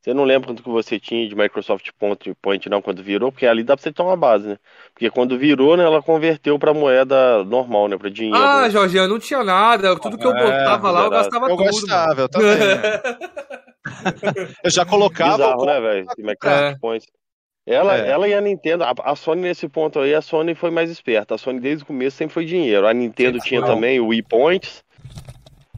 Você 0.00 0.14
não 0.14 0.24
lembra 0.24 0.48
quanto 0.48 0.62
que 0.62 0.68
você 0.68 0.98
tinha 0.98 1.28
de 1.28 1.34
Microsoft 1.34 1.90
Point, 1.98 2.32
Point 2.40 2.68
não, 2.68 2.80
quando 2.80 3.02
virou? 3.02 3.32
Porque 3.32 3.46
ali 3.46 3.64
dá 3.64 3.76
pra 3.76 3.82
você 3.82 3.92
ter 3.92 4.00
uma 4.00 4.16
base, 4.16 4.46
né? 4.46 4.58
Porque 4.94 5.10
quando 5.10 5.36
virou, 5.36 5.76
né, 5.76 5.84
ela 5.84 6.00
converteu 6.00 6.58
pra 6.58 6.72
moeda 6.72 7.42
normal, 7.44 7.88
né? 7.88 7.98
Pra 7.98 8.08
dinheiro. 8.08 8.38
Ah, 8.38 8.62
né? 8.62 8.70
Jorge, 8.70 8.96
eu 8.96 9.08
não 9.08 9.18
tinha 9.18 9.42
nada. 9.42 9.98
Tudo 9.98 10.16
que 10.16 10.26
eu 10.26 10.30
É, 10.34 10.42
botava 10.44 10.90
lá, 10.90 11.00
eu 11.00 11.10
verdade. 11.10 11.24
gastava 11.24 11.46
eu 11.50 11.56
tudo. 11.56 11.64
gostava, 11.66 12.20
eu 12.22 12.28
também. 12.28 12.56
né? 12.58 13.00
eu 14.64 14.70
já 14.70 14.86
colocava. 14.86 15.36
Bizarro, 15.36 15.64
né, 15.66 15.80
velho? 15.80 16.06
Microsoft 16.18 16.62
É. 16.74 16.78
Point. 16.78 17.06
Ela, 17.70 17.98
É. 17.98 18.10
ela 18.10 18.26
e 18.28 18.34
a 18.34 18.40
Nintendo, 18.40 18.84
a, 18.84 18.94
a 19.04 19.14
Sony 19.14 19.42
nesse 19.42 19.68
ponto 19.68 19.98
aí, 20.00 20.14
a 20.14 20.22
Sony 20.22 20.54
foi 20.54 20.70
mais 20.70 20.90
esperta. 20.90 21.34
A 21.34 21.38
Sony 21.38 21.60
desde 21.60 21.84
o 21.84 21.86
começo 21.86 22.16
sempre 22.16 22.32
foi 22.34 22.44
dinheiro. 22.46 22.86
A 22.86 22.94
Nintendo 22.94 23.38
tinha 23.38 23.60
foi. 23.60 23.68
também 23.68 24.00
o 24.00 24.06
Wii 24.08 24.22
Points. 24.22 24.82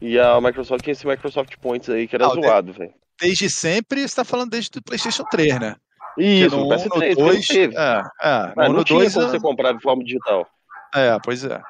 E 0.01 0.17
a 0.17 0.39
Microsoft 0.39 0.83
tinha 0.83 0.93
esse 0.93 1.05
Microsoft 1.05 1.53
Points 1.61 1.89
aí, 1.89 2.07
que 2.07 2.15
era 2.15 2.27
zoado, 2.29 2.73
velho. 2.73 2.93
Desde 3.19 3.49
sempre, 3.49 3.99
você 3.99 4.05
está 4.05 4.23
falando 4.23 4.49
desde 4.51 4.79
o 4.79 4.81
PlayStation 4.81 5.23
3, 5.29 5.59
né? 5.59 5.75
Isso, 6.17 6.57
no 6.57 6.67
no 6.67 6.73
1, 6.73 6.77
PS3, 6.77 6.85
no 6.85 6.99
que 7.01 7.15
2. 7.15 7.35
não 7.35 7.41
teve. 7.55 7.75
É, 7.75 7.79
é. 7.79 8.03
Ah, 8.21 8.53
no, 8.55 8.73
não 8.73 8.83
tinha 8.83 8.99
2, 8.99 9.13
como 9.13 9.25
é, 9.25 9.29
você 9.29 9.39
comprar 9.39 9.73
de 9.73 9.81
forma 9.81 10.03
digital. 10.03 10.47
é, 10.95 11.17
pois 11.23 11.43
é. 11.43 11.61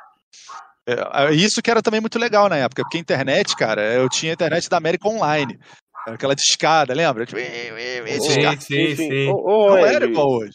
É, 0.88 1.34
Isso 1.34 1.62
que 1.62 1.70
era 1.70 1.82
também 1.82 2.00
muito 2.02 2.18
legal 2.18 2.50
na 2.50 2.58
época, 2.58 2.82
porque 2.84 2.98
a 2.98 3.02
internet, 3.02 3.56
cara, 3.56 3.82
eu 3.94 4.10
tinha 4.10 4.32
a 4.32 4.34
internet 4.34 4.70
da 4.70 4.78
América 4.78 5.08
Online. 5.08 5.60
Aquela 6.06 6.36
discada, 6.36 6.94
lembra? 6.94 7.26
Tipo, 7.26 7.40
Sim, 7.40 8.60
sim, 8.60 8.96
sim. 8.96 9.30
Ô, 9.30 9.34
ô, 9.34 9.70
Não 9.70 9.86
era 9.86 10.06
igual 10.06 10.30
hoje. 10.30 10.54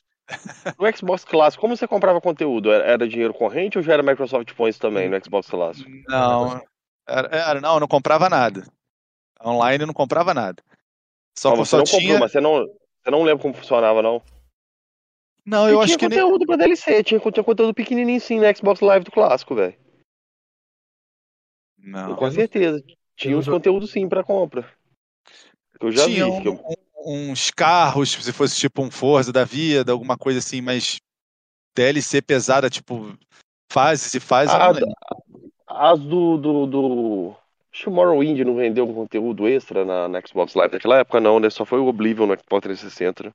No 0.78 0.94
Xbox 0.96 1.24
Clássico, 1.24 1.60
como 1.60 1.76
você 1.76 1.86
comprava 1.86 2.20
conteúdo? 2.20 2.70
Era, 2.72 3.08
dinheiro 3.08 3.32
corrente 3.32 3.78
ou 3.78 3.84
já 3.84 3.94
era 3.94 4.02
Microsoft 4.02 4.52
Points 4.54 4.78
também 4.78 5.08
no 5.08 5.24
Xbox 5.24 5.48
Clássico? 5.48 5.88
Não, 6.08 6.60
era, 7.08 7.28
era- 7.36 7.60
não, 7.60 7.74
eu 7.74 7.80
não 7.80 7.88
comprava 7.88 8.28
nada. 8.28 8.64
Online 9.44 9.82
eu 9.84 9.86
não 9.86 9.94
comprava 9.94 10.34
nada. 10.34 10.62
Só, 11.38 11.54
você 11.54 11.70
só 11.70 11.76
não 11.78 11.84
tinha. 11.84 12.00
comprou, 12.00 12.18
mas 12.20 12.32
você 12.32 12.40
não, 12.40 12.66
você 12.66 13.10
não 13.10 13.22
lembra 13.22 13.42
como 13.42 13.54
funcionava, 13.54 14.02
não? 14.02 14.20
Não, 15.44 15.68
eu 15.68 15.76
E 15.76 15.84
acho 15.84 15.86
tinha 15.86 15.98
que 15.98 16.08
nem. 16.08 16.18
conteúdo 16.18 16.44
pra 16.46 16.56
DLC, 16.56 17.04
tinha, 17.04 17.20
tinha 17.20 17.44
conteúdo 17.44 17.72
pequenininho 17.72 18.20
sim 18.20 18.40
no 18.40 18.56
Xbox 18.56 18.80
Live 18.80 19.04
do 19.04 19.12
Clássico, 19.12 19.54
velho. 19.54 19.74
Não. 21.78 22.16
Com 22.16 22.30
certeza. 22.30 22.82
Tinha 23.16 23.38
uns 23.38 23.46
conteúdos 23.48 23.90
sim 23.92 24.08
pra 24.08 24.24
compra. 24.24 24.68
Eu 25.80 25.92
já 25.92 26.04
tinha 26.06 26.24
vi. 26.24 26.48
um- 26.48 26.60
um- 27.04 27.30
uns 27.30 27.50
carros, 27.50 28.12
se 28.12 28.32
fosse 28.32 28.56
tipo 28.58 28.82
um 28.82 28.90
Forza 28.90 29.32
da 29.32 29.44
vida, 29.44 29.92
alguma 29.92 30.16
coisa 30.16 30.38
assim, 30.38 30.60
mas 30.60 30.98
DLC 31.76 32.20
pesada, 32.22 32.68
tipo 32.70 33.16
fases 33.70 34.14
e 34.14 34.20
fases. 34.20 34.54
Ah. 34.54 34.72
As 35.68 35.98
do, 36.00 36.36
do, 36.38 36.66
do... 36.66 37.36
Acho 37.72 37.82
que 37.84 37.88
o 37.90 37.92
Morrowind 37.92 38.38
não 38.44 38.56
vendeu 38.56 38.88
um 38.88 38.94
conteúdo 38.94 39.46
extra 39.46 39.84
na, 39.84 40.08
na 40.08 40.20
Xbox 40.26 40.54
Live 40.54 40.74
naquela 40.74 40.98
época, 40.98 41.20
não, 41.20 41.38
né? 41.38 41.50
Só 41.50 41.64
foi 41.66 41.78
o 41.78 41.86
Oblivion 41.86 42.26
no 42.26 42.32
Xbox 42.34 42.62
360. 42.62 43.24
né? 43.24 43.30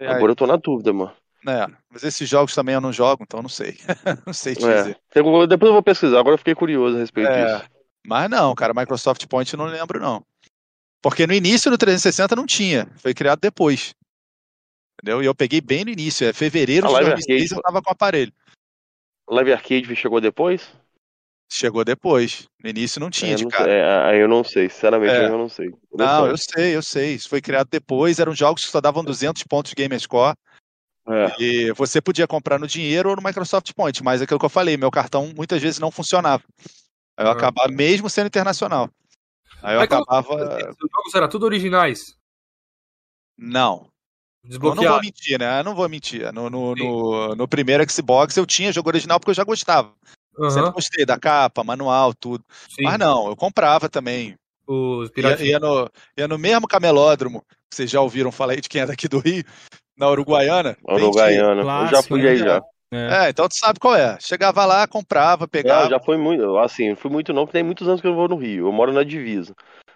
É, 0.00 0.08
Agora 0.08 0.32
eu 0.32 0.36
tô 0.36 0.46
na 0.46 0.56
dúvida, 0.56 0.92
mano. 0.92 1.12
é, 1.46 1.66
mas 1.88 2.02
esses 2.02 2.28
jogos 2.28 2.54
também 2.54 2.74
eu 2.74 2.80
não 2.80 2.92
jogo, 2.92 3.22
então 3.22 3.38
eu 3.38 3.42
não 3.42 3.48
sei. 3.48 3.76
não 4.26 4.32
sei 4.32 4.54
te 4.56 4.64
É. 4.66 4.76
dizer. 4.82 4.98
Eu- 5.14 5.46
Depois 5.46 5.68
eu 5.68 5.74
vou 5.74 5.82
pesquisar, 5.82 6.18
agora 6.18 6.34
eu 6.34 6.38
fiquei 6.38 6.54
curioso 6.54 6.96
a 6.96 7.00
respeito 7.00 7.30
É. 7.30 7.44
disso. 7.58 7.70
Mas 8.04 8.28
não, 8.30 8.54
cara, 8.54 8.74
Microsoft 8.74 9.24
Point 9.28 9.52
eu 9.54 9.58
não 9.58 9.66
lembro, 9.66 10.00
não. 10.00 10.24
Porque 11.02 11.26
no 11.26 11.32
início 11.32 11.70
do 11.70 11.78
360 11.78 12.36
não 12.36 12.46
tinha, 12.46 12.86
foi 12.98 13.14
criado 13.14 13.40
depois. 13.40 13.94
Entendeu? 15.02 15.22
E 15.22 15.26
eu 15.26 15.34
peguei 15.34 15.60
bem 15.60 15.84
no 15.84 15.90
início, 15.90 16.26
é 16.26 16.32
fevereiro 16.32 16.86
de 16.86 16.92
Live 16.92 17.10
2006 17.10 17.42
Arcade- 17.52 17.58
eu 17.58 17.62
tava 17.62 17.82
com 17.82 17.90
o 17.90 17.92
aparelho. 17.92 18.32
Live 19.30 19.52
Arcade 19.52 19.96
chegou 19.96 20.20
depois? 20.20 20.70
Chegou 21.50 21.84
depois. 21.84 22.46
No 22.62 22.68
início 22.70 23.00
não 23.00 23.10
tinha 23.10 23.32
É, 23.32 23.34
de 23.36 23.42
não 23.44 23.50
cara. 23.50 23.70
é, 23.70 24.10
aí 24.10 24.20
eu 24.20 24.28
não 24.28 24.44
sei, 24.44 24.68
sinceramente, 24.68 25.14
É. 25.14 25.24
eu 25.26 25.38
não 25.38 25.48
sei. 25.48 25.72
Não, 25.92 26.26
eu 26.26 26.36
sei, 26.36 26.76
eu 26.76 26.82
sei. 26.82 27.14
Isso 27.14 27.28
foi 27.28 27.40
criado 27.40 27.68
depois. 27.70 28.18
Eram 28.20 28.34
jogos 28.34 28.64
que 28.64 28.70
só 28.70 28.80
davam 28.80 29.02
200 29.02 29.42
pontos 29.44 29.72
de 29.74 29.82
Gamerscore. 29.82 30.34
É, 31.08 31.42
E 31.42 31.72
você 31.72 32.00
podia 32.00 32.26
comprar 32.28 32.58
no 32.58 32.68
dinheiro 32.68 33.08
ou 33.10 33.16
no 33.16 33.22
Microsoft 33.22 33.72
Point. 33.74 34.02
Mas 34.04 34.20
é 34.20 34.24
aquilo 34.24 34.38
que 34.38 34.44
eu 34.46 34.50
falei, 34.50 34.76
meu 34.76 34.90
cartão 34.92 35.32
muitas 35.34 35.60
vezes 35.60 35.80
não 35.80 35.90
funcionava. 35.90 36.42
Aí 37.16 37.24
eu 37.26 37.30
Ah. 37.30 37.32
acabava, 37.32 37.68
mesmo 37.72 38.08
sendo 38.08 38.26
internacional. 38.28 38.88
Aí 39.62 39.74
eu 39.74 39.80
Mas 39.80 39.84
acabava. 39.84 40.34
Os 40.34 40.90
jogos 40.90 41.14
eram 41.14 41.28
tudo 41.28 41.44
originais. 41.44 42.16
Não. 43.36 43.90
Eu 44.44 44.74
não 44.74 44.84
vou 44.84 45.00
mentir, 45.00 45.38
né? 45.38 45.60
Eu 45.60 45.64
não 45.64 45.74
vou 45.74 45.88
mentir. 45.88 46.32
No, 46.32 46.48
no, 46.48 46.74
no, 46.74 47.34
no 47.34 47.48
primeiro 47.48 47.88
Xbox 47.90 48.36
eu 48.36 48.46
tinha 48.46 48.72
jogo 48.72 48.88
original 48.88 49.20
porque 49.20 49.30
eu 49.30 49.34
já 49.34 49.44
gostava. 49.44 49.92
Sempre 50.48 50.62
Aham, 50.62 50.72
gostei 50.72 51.04
da 51.04 51.18
capa, 51.18 51.62
manual, 51.62 52.14
tudo. 52.14 52.42
sim. 52.68 52.82
Mas 52.82 52.98
não, 52.98 53.28
eu 53.28 53.36
comprava 53.36 53.88
também. 53.88 54.34
Os 54.66 55.08
Ia, 55.08 55.12
piratas. 55.12 55.40
ia 55.40 55.58
no, 55.58 55.90
ia 56.16 56.28
no 56.28 56.38
mesmo 56.38 56.66
camelódromo, 56.66 57.44
que 57.68 57.76
vocês 57.76 57.90
já 57.90 58.00
ouviram 58.00 58.32
falar 58.32 58.52
aí 58.52 58.60
de 58.60 58.68
quem 58.68 58.80
é 58.80 58.86
daqui 58.86 59.08
do 59.08 59.18
Rio, 59.18 59.44
na 59.96 60.08
Uruguaiana. 60.08 60.78
Uruguaiana. 60.82 61.60
Eu 61.60 61.88
já 61.88 62.02
fui 62.02 62.22
né? 62.22 62.30
aí 62.30 62.36
já. 62.38 62.62
É. 62.92 63.26
É, 63.26 63.30
então 63.30 63.48
tu 63.48 63.56
sabe 63.56 63.78
qual 63.78 63.94
é. 63.94 64.18
Chegava 64.20 64.64
lá, 64.66 64.86
comprava, 64.86 65.44
É, 65.44 65.46
pegava. 65.46 65.84
eu 65.86 65.90
já 65.90 66.00
fui 66.00 66.16
muito, 66.16 66.58
assim, 66.58 66.88
não 66.90 66.96
fui 66.96 67.10
muito 67.10 67.32
não, 67.32 67.44
porque 67.46 67.58
tem 67.58 67.62
muitos 67.64 67.86
anos 67.86 68.00
que 68.00 68.06
eu 68.06 68.10
não 68.10 68.18
vou 68.18 68.28
no 68.28 68.36
Rio. 68.36 68.66
Eu 68.66 68.72
moro 68.72 68.92
na 68.92 69.04
divisa. 69.04 69.54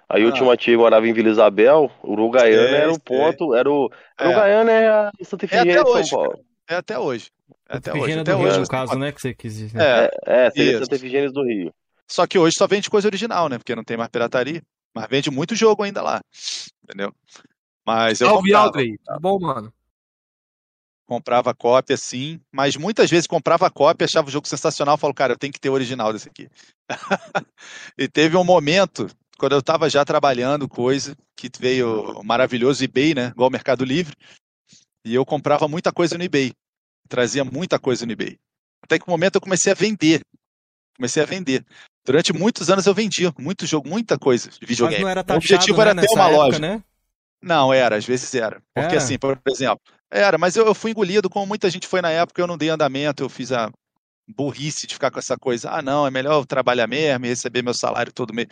Aí 0.08 0.22
eu 0.22 0.28
Ah. 0.28 0.32
tinha 0.32 0.44
uma 0.44 0.56
tia 0.56 0.74
que 0.74 0.78
morava 0.78 1.06
em 1.08 1.12
Vila 1.12 1.28
Isabel, 1.30 1.90
Uruguaiana 2.04 2.68
Sei, 2.68 2.76
era 2.76 2.92
o 2.92 3.00
ponto, 3.00 3.54
era 3.54 3.70
o. 3.70 3.90
É. 4.18 4.24
Uruguaiana 4.26 4.70
é 4.70 4.88
a 4.88 5.10
Santa 5.22 5.44
É 5.44 5.46
Efigênia 5.46 5.74
de 5.74 5.80
São 5.80 5.90
hoje, 5.98 6.10
Paulo. 6.10 6.44
É 6.68 6.74
até 6.76 6.98
hoje. 6.98 7.30
É 7.68 7.76
até 7.78 7.92
hoje. 7.92 8.12
Até 8.20 8.32
do 8.32 8.38
Rio, 8.38 8.46
hoje. 8.48 8.60
no 8.60 8.68
caso, 8.68 8.98
né? 8.98 9.10
Que 9.12 9.20
você 9.20 9.34
quis 9.34 9.56
dizer. 9.56 9.80
É, 9.80 10.10
É, 10.26 10.50
seria 10.50 10.70
Isso. 10.72 10.80
Santa 10.84 10.94
Efigênia 10.94 11.30
do 11.32 11.42
Rio. 11.42 11.72
só 12.06 12.26
que 12.26 12.38
hoje 12.38 12.54
só 12.56 12.66
vende 12.66 12.88
coisa 12.90 13.08
original, 13.08 13.48
né? 13.48 13.58
Porque 13.58 13.74
não 13.74 13.82
tem 13.84 13.96
mais 13.96 14.08
pirataria. 14.10 14.62
Mas 14.94 15.06
vende 15.08 15.30
muito 15.30 15.56
jogo 15.56 15.82
ainda 15.82 16.00
lá. 16.00 16.20
Entendeu? 16.84 17.12
Mas 17.84 18.20
eu 18.20 18.28
Salve, 18.28 18.42
comprava, 18.44 18.66
Aldrey. 18.66 18.98
Tudo 19.04 19.20
bom, 19.20 19.38
mano? 19.40 19.72
Comprava 21.06 21.54
cópia, 21.54 21.96
sim. 21.96 22.40
Mas 22.52 22.76
muitas 22.76 23.10
vezes 23.10 23.26
comprava 23.26 23.70
cópia, 23.70 24.04
achava 24.04 24.28
o 24.28 24.30
jogo 24.30 24.48
sensacional. 24.48 24.96
Falo, 24.96 25.14
cara, 25.14 25.34
eu 25.34 25.38
tenho 25.38 25.52
que 25.52 25.60
ter 25.60 25.70
o 25.70 25.72
original 25.72 26.12
desse 26.12 26.28
aqui. 26.28 26.48
e 27.98 28.08
teve 28.08 28.36
um 28.36 28.44
momento, 28.44 29.08
quando 29.38 29.52
eu 29.52 29.62
tava 29.62 29.88
já 29.88 30.04
trabalhando 30.04 30.68
coisa, 30.68 31.16
que 31.36 31.50
veio 31.58 32.18
o 32.18 32.24
maravilhoso 32.24 32.84
eBay, 32.84 33.14
né? 33.14 33.28
Igual 33.28 33.48
o 33.48 33.52
Mercado 33.52 33.84
Livre. 33.84 34.16
E 35.04 35.14
eu 35.14 35.24
comprava 35.24 35.68
muita 35.68 35.92
coisa 35.92 36.16
no 36.16 36.24
eBay. 36.24 36.52
Trazia 37.08 37.44
muita 37.44 37.78
coisa 37.78 38.06
no 38.06 38.12
eBay. 38.12 38.38
Até 38.82 38.98
que 38.98 39.04
um 39.08 39.12
momento 39.12 39.36
eu 39.36 39.40
comecei 39.40 39.72
a 39.72 39.74
vender. 39.74 40.22
Comecei 40.96 41.22
a 41.22 41.26
vender. 41.26 41.64
Durante 42.06 42.32
muitos 42.32 42.70
anos 42.70 42.86
eu 42.86 42.94
vendia 42.94 43.32
muito 43.38 43.66
jogo, 43.66 43.88
muita 43.88 44.18
coisa 44.18 44.48
de 44.50 44.58
Mas 44.60 44.68
videogame. 44.68 45.02
não 45.02 45.08
era 45.08 45.20
o 45.20 45.24
taxado, 45.24 45.38
objetivo 45.38 45.78
né, 45.78 45.90
era 45.90 46.00
ter 46.00 46.14
uma 46.14 46.28
época, 46.28 46.44
loja. 46.44 46.58
né? 46.58 46.82
Não, 47.42 47.72
era, 47.74 47.96
às 47.96 48.06
vezes 48.06 48.34
era. 48.34 48.62
Porque 48.74 48.94
Era? 48.94 48.98
assim, 48.98 49.18
por 49.18 49.38
exemplo, 49.46 49.80
era, 50.14 50.38
mas 50.38 50.54
eu, 50.54 50.64
eu 50.64 50.74
fui 50.74 50.92
engolido, 50.92 51.28
como 51.28 51.44
muita 51.44 51.68
gente 51.68 51.88
foi 51.88 52.00
na 52.00 52.10
época, 52.10 52.40
eu 52.40 52.46
não 52.46 52.56
dei 52.56 52.68
andamento, 52.68 53.22
eu 53.22 53.28
fiz 53.28 53.50
a 53.50 53.70
burrice 54.28 54.86
de 54.86 54.94
ficar 54.94 55.10
com 55.10 55.18
essa 55.18 55.36
coisa. 55.36 55.70
Ah, 55.70 55.82
não, 55.82 56.06
é 56.06 56.10
melhor 56.10 56.34
eu 56.34 56.46
trabalhar 56.46 56.86
mesmo 56.86 57.26
e 57.26 57.28
receber 57.28 57.62
meu 57.62 57.74
salário 57.74 58.12
todo 58.12 58.32
mês. 58.32 58.46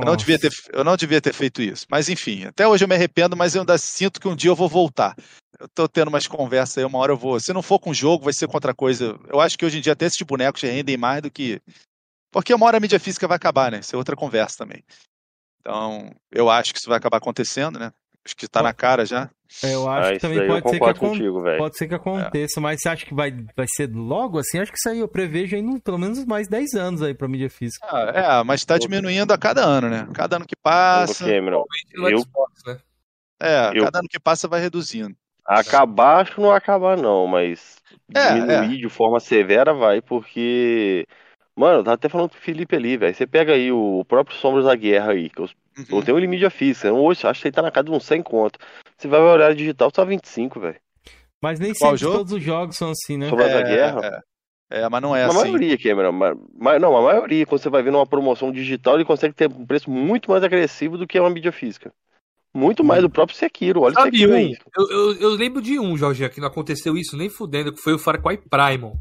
Eu 0.00 0.06
não, 0.06 0.14
devia 0.14 0.38
ter, 0.38 0.52
eu 0.72 0.84
não 0.84 0.96
devia 0.96 1.20
ter 1.20 1.32
feito 1.32 1.62
isso. 1.62 1.86
Mas 1.90 2.08
enfim, 2.08 2.44
até 2.44 2.68
hoje 2.68 2.84
eu 2.84 2.88
me 2.88 2.94
arrependo, 2.94 3.36
mas 3.36 3.54
eu 3.54 3.62
ainda 3.62 3.78
sinto 3.78 4.20
que 4.20 4.28
um 4.28 4.36
dia 4.36 4.50
eu 4.50 4.56
vou 4.56 4.68
voltar. 4.68 5.16
Eu 5.58 5.66
tô 5.68 5.88
tendo 5.88 6.08
umas 6.08 6.26
conversas 6.26 6.78
aí, 6.78 6.84
uma 6.84 6.98
hora 6.98 7.12
eu 7.12 7.16
vou. 7.16 7.40
Se 7.40 7.52
não 7.52 7.62
for 7.62 7.78
com 7.78 7.92
jogo, 7.92 8.24
vai 8.24 8.32
ser 8.32 8.46
com 8.46 8.56
outra 8.56 8.74
coisa. 8.74 9.18
Eu 9.28 9.40
acho 9.40 9.58
que 9.58 9.64
hoje 9.64 9.78
em 9.78 9.80
dia 9.80 9.94
até 9.94 10.06
esses 10.06 10.20
bonecos 10.22 10.62
rendem 10.62 10.96
mais 10.96 11.22
do 11.22 11.30
que. 11.30 11.60
Porque 12.30 12.52
uma 12.52 12.66
hora 12.66 12.76
a 12.76 12.80
mídia 12.80 13.00
física 13.00 13.26
vai 13.26 13.36
acabar, 13.36 13.72
né? 13.72 13.80
Isso 13.80 13.96
é 13.96 13.98
outra 13.98 14.14
conversa 14.14 14.58
também. 14.58 14.84
Então, 15.60 16.14
eu 16.30 16.48
acho 16.48 16.72
que 16.72 16.78
isso 16.78 16.88
vai 16.88 16.98
acabar 16.98 17.16
acontecendo, 17.16 17.78
né? 17.78 17.92
Acho 18.24 18.36
que 18.36 18.46
tá 18.46 18.62
na 18.62 18.72
cara 18.72 19.04
já. 19.04 19.30
É, 19.62 19.74
Eu 19.74 19.88
acho 19.88 20.08
Ah, 20.10 20.12
que 20.12 20.18
também 20.20 20.46
pode 20.46 20.70
ser 20.70 20.80
que, 20.80 20.94
contigo, 20.94 21.42
pode 21.58 21.76
ser 21.78 21.88
que 21.88 21.94
aconteça, 21.94 22.60
mas 22.60 22.80
você 22.80 22.88
acha 22.88 23.06
que 23.06 23.14
vai, 23.14 23.32
vai 23.56 23.66
ser 23.68 23.90
logo 23.92 24.38
assim? 24.38 24.58
Acho 24.58 24.70
que 24.70 24.78
isso 24.78 24.88
aí 24.88 25.00
eu 25.00 25.08
prevejo 25.08 25.56
aí 25.56 25.62
no- 25.62 25.80
pelo 25.80 25.98
menos 25.98 26.24
mais 26.24 26.46
10 26.48 26.74
anos 26.74 27.02
aí 27.02 27.14
pra 27.14 27.26
mídia 27.26 27.50
física. 27.50 27.84
Ah, 27.90 28.12
é, 28.40 28.44
mas 28.44 28.64
tá 28.64 28.78
diminuindo 28.78 29.32
a 29.32 29.38
cada 29.38 29.64
ano, 29.64 29.88
né? 29.88 30.06
Cada 30.14 30.36
ano 30.36 30.46
que 30.46 30.54
passa. 30.56 31.24
Eu- 31.28 32.18
Xbox, 32.20 32.62
né? 32.66 32.78
É, 33.40 33.70
Eu- 33.74 33.84
cada 33.84 33.98
ano 34.00 34.08
que 34.08 34.20
passa 34.20 34.46
vai 34.48 34.60
reduzindo. 34.60 35.16
acabar 35.44 36.20
acho 36.20 36.34
que 36.34 36.40
não 36.40 36.48
vai 36.48 36.58
acabar 36.58 36.96
não, 36.96 37.26
mas 37.26 37.76
É, 38.14 38.34
diminuir 38.34 38.78
de 38.78 38.88
forma 38.88 39.18
severa 39.18 39.72
vai, 39.72 40.00
porque... 40.02 41.06
Mano, 41.56 41.78
eu 41.80 41.84
tava 41.84 41.94
até 41.94 42.08
falando 42.08 42.30
pro 42.30 42.38
Felipe 42.40 42.76
ali, 42.76 42.96
velho. 42.96 43.14
Você 43.14 43.26
pega 43.26 43.52
aí 43.54 43.72
o 43.72 44.04
próprio 44.06 44.36
Sombras 44.36 44.66
da 44.66 44.76
Guerra 44.76 45.12
aí, 45.12 45.28
que 45.28 45.40
eu, 45.40 45.48
Uhum. 45.78 45.98
eu 45.98 46.02
tenho 46.02 46.18
ele 46.18 46.26
em 46.26 46.30
mídia 46.30 46.50
física. 46.50 46.92
Hoje, 46.92 47.26
acho 47.26 47.40
que 47.42 47.48
ele 47.48 47.54
tá 47.54 47.62
na 47.62 47.70
casa 47.70 47.84
de 47.84 47.90
uns 47.92 48.04
100 48.04 48.22
conto. 48.22 48.58
Você 48.96 49.06
vai 49.08 49.20
ver 49.20 49.26
o 49.26 49.30
horário 49.30 49.56
digital, 49.56 49.90
só 49.94 50.04
25, 50.04 50.58
velho. 50.60 50.76
Mas 51.40 51.60
nem 51.60 51.72
Qual 51.72 51.90
sempre 51.92 51.98
jogo? 51.98 52.16
todos 52.18 52.32
os 52.32 52.42
jogos 52.42 52.76
são 52.76 52.90
assim, 52.90 53.16
né? 53.16 53.28
Sombras 53.28 53.52
da 53.52 53.62
Guerra. 53.62 54.22
É, 54.70 54.80
é, 54.80 54.88
mas 54.88 55.00
não 55.00 55.14
é 55.14 55.22
a 55.24 55.28
assim. 55.28 55.36
maioria, 55.38 55.78
Cameron. 55.78 56.12
ma- 56.12 56.36
ma- 56.58 56.78
não, 56.78 56.96
a 56.96 57.02
maioria, 57.02 57.46
quando 57.46 57.60
você 57.62 57.70
vai 57.70 57.82
ver 57.82 57.92
numa 57.92 58.06
promoção 58.06 58.50
digital, 58.50 58.96
ele 58.96 59.04
consegue 59.04 59.34
ter 59.34 59.48
um 59.48 59.64
preço 59.64 59.88
muito 59.90 60.30
mais 60.30 60.42
agressivo 60.42 60.98
do 60.98 61.06
que 61.06 61.18
uma 61.18 61.30
mídia 61.30 61.52
física. 61.52 61.92
Muito 62.52 62.82
mais 62.82 63.02
do 63.02 63.10
próprio 63.10 63.36
Sekiro. 63.38 63.82
Olha 63.82 63.92
o 63.92 63.94
Sabe 63.94 64.10
Sekiro 64.18 64.32
um? 64.32 64.36
aí. 64.36 64.56
Eu, 64.76 64.90
eu, 64.90 65.14
eu 65.20 65.28
lembro 65.30 65.62
de 65.62 65.78
um, 65.78 65.96
Jorginho, 65.96 66.30
que 66.30 66.40
não 66.40 66.48
aconteceu 66.48 66.96
isso 66.96 67.16
nem 67.16 67.28
fudendo, 67.28 67.72
que 67.72 67.80
foi 67.80 67.92
o 67.92 67.98
Far 67.98 68.20
Cry 68.20 68.36
Primal. 68.38 68.96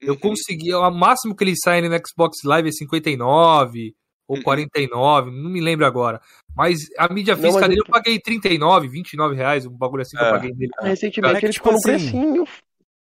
Eu 0.00 0.14
Uhum. 0.14 0.20
consegui, 0.20 0.72
o 0.72 0.90
máximo 0.90 1.34
que 1.34 1.42
ele 1.44 1.54
sai 1.56 1.80
no 1.82 1.88
Xbox 2.06 2.38
Live 2.44 2.68
é 2.68 2.72
59 2.72 3.94
ou 4.30 4.36
Uhum. 4.36 4.42
49, 4.42 5.30
não 5.30 5.50
me 5.50 5.60
lembro 5.60 5.84
agora. 5.84 6.20
Mas 6.56 6.78
a 6.96 7.12
mídia 7.12 7.34
Não, 7.34 7.42
física 7.42 7.68
dele 7.68 7.80
eu- 7.80 7.84
eu 7.86 7.90
paguei 7.92 8.18
39, 8.20 8.88
29 8.88 9.34
reais, 9.34 9.66
um 9.66 9.70
bagulho 9.70 10.02
assim 10.02 10.16
que 10.16 10.22
eu 10.22 10.26
É. 10.26 10.30
paguei 10.30 10.52
dele. 10.52 10.70
Recentemente 10.80 11.36
É 11.36 11.40
que, 11.40 11.46
ele 11.46 11.52
tipo 11.52 11.70
assim, 11.70 11.82
precinho. 11.82 12.44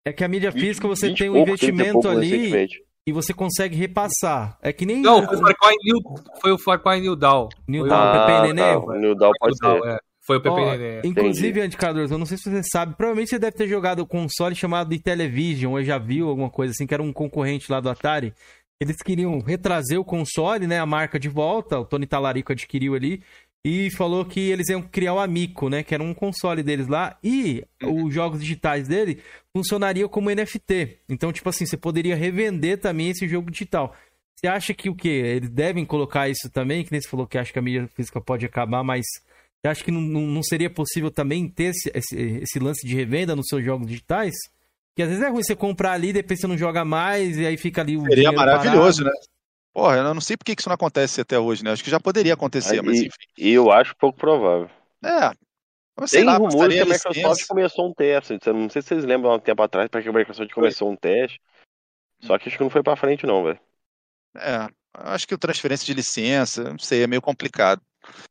É 0.06 0.12
que 0.12 0.22
a 0.22 0.28
mídia 0.28 0.50
20, 0.50 0.60
física 0.60 0.86
você 0.88 1.08
20 1.08 1.18
tem 1.18 1.30
um 1.30 1.32
pouco, 1.34 1.56
30 1.56 1.72
investimento 1.72 2.08
ali 2.08 2.68
e 3.06 3.12
você 3.12 3.32
consegue 3.32 3.74
repassar. 3.76 4.58
É 4.62 4.72
que 4.72 4.84
nem 4.84 5.00
Não, 5.00 5.24
foi 5.26 5.36
o 5.36 5.40
Far 5.40 5.54
Cry 5.56 5.76
New, 5.82 6.00
foi 6.42 6.52
o 6.52 6.58
Far 6.58 6.82
Cry 6.82 7.00
New 7.00 7.16
Dawn. 7.16 7.48
New 7.66 7.80
Foi 7.82 7.88
Dawn, 7.88 8.00
o- 8.08 8.12
Pepe 8.12 8.32
Ah, 8.32 8.54
tá, 8.54 8.78
o 8.78 8.98
New 8.98 9.14
Dawn 9.14 9.32
pode 9.38 9.56
New 9.62 9.82
ser. 9.82 9.88
é. 9.88 9.98
Foi 10.26 10.38
o 10.38 10.40
Pepe 10.40 10.54
Ó, 10.54 10.70
Neném. 10.76 11.00
Inclusive, 11.04 11.60
Anticadores, 11.60 12.10
eu 12.10 12.16
não 12.16 12.24
sei 12.24 12.38
se 12.38 12.50
você 12.50 12.62
sabe, 12.72 12.94
provavelmente 12.96 13.28
você 13.28 13.38
deve 13.38 13.56
ter 13.56 13.68
jogado 13.68 14.00
o 14.00 14.06
console 14.06 14.54
chamado 14.54 14.88
de 14.88 14.98
Television, 14.98 15.72
ou 15.72 15.82
já 15.82 15.98
viu 15.98 16.28
alguma 16.30 16.48
coisa 16.48 16.70
assim, 16.72 16.86
que 16.86 16.94
era 16.94 17.02
um 17.02 17.12
concorrente 17.12 17.70
lá 17.70 17.78
do 17.78 17.90
Atari. 17.90 18.32
Eles 18.80 18.96
queriam 18.96 19.38
retrazer 19.38 19.98
o 19.98 20.04
console, 20.04 20.66
né, 20.66 20.78
a 20.78 20.86
marca 20.86 21.18
de 21.18 21.28
volta, 21.28 21.78
o 21.78 21.84
Tony 21.84 22.06
Talarico 22.06 22.52
adquiriu 22.52 22.94
ali, 22.94 23.22
e 23.64 23.90
falou 23.90 24.24
que 24.24 24.40
eles 24.40 24.68
iam 24.68 24.82
criar 24.82 25.14
o 25.14 25.18
Amico, 25.18 25.70
né, 25.70 25.82
que 25.82 25.94
era 25.94 26.02
um 26.02 26.12
console 26.12 26.62
deles 26.62 26.86
lá, 26.86 27.16
e 27.22 27.64
os 27.82 28.12
jogos 28.12 28.40
digitais 28.40 28.86
dele 28.86 29.22
funcionariam 29.56 30.08
como 30.08 30.30
NFT. 30.30 30.98
Então, 31.08 31.32
tipo 31.32 31.48
assim, 31.48 31.64
você 31.64 31.76
poderia 31.76 32.14
revender 32.14 32.78
também 32.78 33.10
esse 33.10 33.26
jogo 33.26 33.50
digital. 33.50 33.96
Você 34.36 34.48
acha 34.48 34.74
que 34.74 34.90
o 34.90 34.94
quê? 34.94 35.08
Eles 35.08 35.48
devem 35.48 35.86
colocar 35.86 36.28
isso 36.28 36.50
também? 36.50 36.84
Que 36.84 36.92
nem 36.92 37.00
você 37.00 37.08
falou 37.08 37.26
que 37.26 37.38
acha 37.38 37.52
que 37.52 37.58
a 37.58 37.62
mídia 37.62 37.88
física 37.88 38.20
pode 38.20 38.44
acabar, 38.44 38.84
mas 38.84 39.06
você 39.62 39.68
acha 39.68 39.82
que 39.84 39.90
não, 39.90 40.02
não, 40.02 40.26
não 40.26 40.42
seria 40.42 40.68
possível 40.68 41.10
também 41.10 41.48
ter 41.48 41.70
esse, 41.70 41.90
esse, 41.94 42.16
esse 42.42 42.58
lance 42.58 42.86
de 42.86 42.94
revenda 42.94 43.34
nos 43.34 43.46
seus 43.48 43.64
jogos 43.64 43.86
digitais? 43.86 44.34
Que 44.94 45.02
às 45.02 45.08
vezes 45.08 45.22
é 45.24 45.28
ruim 45.28 45.42
você 45.42 45.56
comprar 45.56 45.92
ali, 45.92 46.12
depois 46.12 46.38
você 46.40 46.46
não 46.46 46.56
joga 46.56 46.84
mais, 46.84 47.36
e 47.36 47.46
aí 47.46 47.56
fica 47.56 47.80
ali 47.80 47.96
o 47.96 48.04
Seria 48.04 48.30
maravilhoso, 48.32 49.02
parado. 49.02 49.18
né? 49.18 49.26
Porra, 49.72 49.96
eu 49.96 50.14
não 50.14 50.20
sei 50.20 50.36
por 50.36 50.44
que 50.44 50.54
isso 50.56 50.68
não 50.68 50.74
acontece 50.74 51.20
até 51.20 51.36
hoje, 51.38 51.64
né? 51.64 51.72
Acho 51.72 51.82
que 51.82 51.90
já 51.90 51.98
poderia 51.98 52.34
acontecer, 52.34 52.80
mas 52.80 53.00
Aí- 53.00 53.06
enfim. 53.06 53.18
E 53.36 53.50
eu 53.50 53.72
acho 53.72 53.96
pouco 53.96 54.16
provável. 54.18 54.70
É. 55.04 55.32
Eu 56.00 56.08
sei 56.08 56.20
Tem 56.20 56.26
lá, 56.26 56.36
rumores 56.36 56.74
que 56.74 56.80
a 56.80 56.84
Microsoft 56.86 57.46
começou 57.46 57.88
um 57.88 57.94
teste. 57.94 58.38
Eu 58.46 58.54
Não 58.54 58.68
sei 58.68 58.82
se 58.82 58.88
vocês 58.88 59.04
lembram 59.04 59.30
há 59.32 59.36
um 59.36 59.40
tempo 59.40 59.62
atrás, 59.62 59.88
para 59.88 60.02
que 60.02 60.08
a 60.08 60.12
Microsoft 60.12 60.52
começou 60.52 60.90
um 60.90 60.96
teste. 60.96 61.40
Só 62.20 62.38
que 62.38 62.48
acho 62.48 62.56
que 62.56 62.62
não 62.64 62.70
foi 62.70 62.82
pra 62.82 62.96
frente, 62.96 63.26
não, 63.26 63.44
velho. 63.44 63.58
É, 64.36 64.66
acho 64.94 65.26
que 65.26 65.34
o 65.34 65.38
transferência 65.38 65.84
de 65.86 65.94
licença, 65.94 66.64
não 66.70 66.78
sei, 66.78 67.02
é 67.02 67.06
meio 67.06 67.22
complicado. 67.22 67.80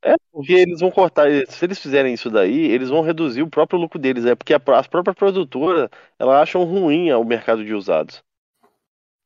É, 0.02 0.16
porque 0.32 0.54
eles 0.54 0.80
vão 0.80 0.92
cortar. 0.92 1.28
Se 1.48 1.66
eles 1.66 1.80
fizerem 1.80 2.14
isso 2.14 2.30
daí, 2.30 2.72
eles 2.72 2.90
vão 2.90 3.02
reduzir 3.02 3.42
o 3.42 3.50
próprio 3.50 3.80
lucro 3.80 3.98
deles. 4.00 4.26
É 4.26 4.36
porque 4.36 4.54
a, 4.54 4.62
as 4.78 4.88
próprias 4.88 5.16
produtoras 5.16 5.90
elas 6.20 6.42
acham 6.42 6.64
ruim 6.64 7.12
o 7.12 7.24
mercado 7.24 7.64
de 7.64 7.74
usados. 7.74 8.22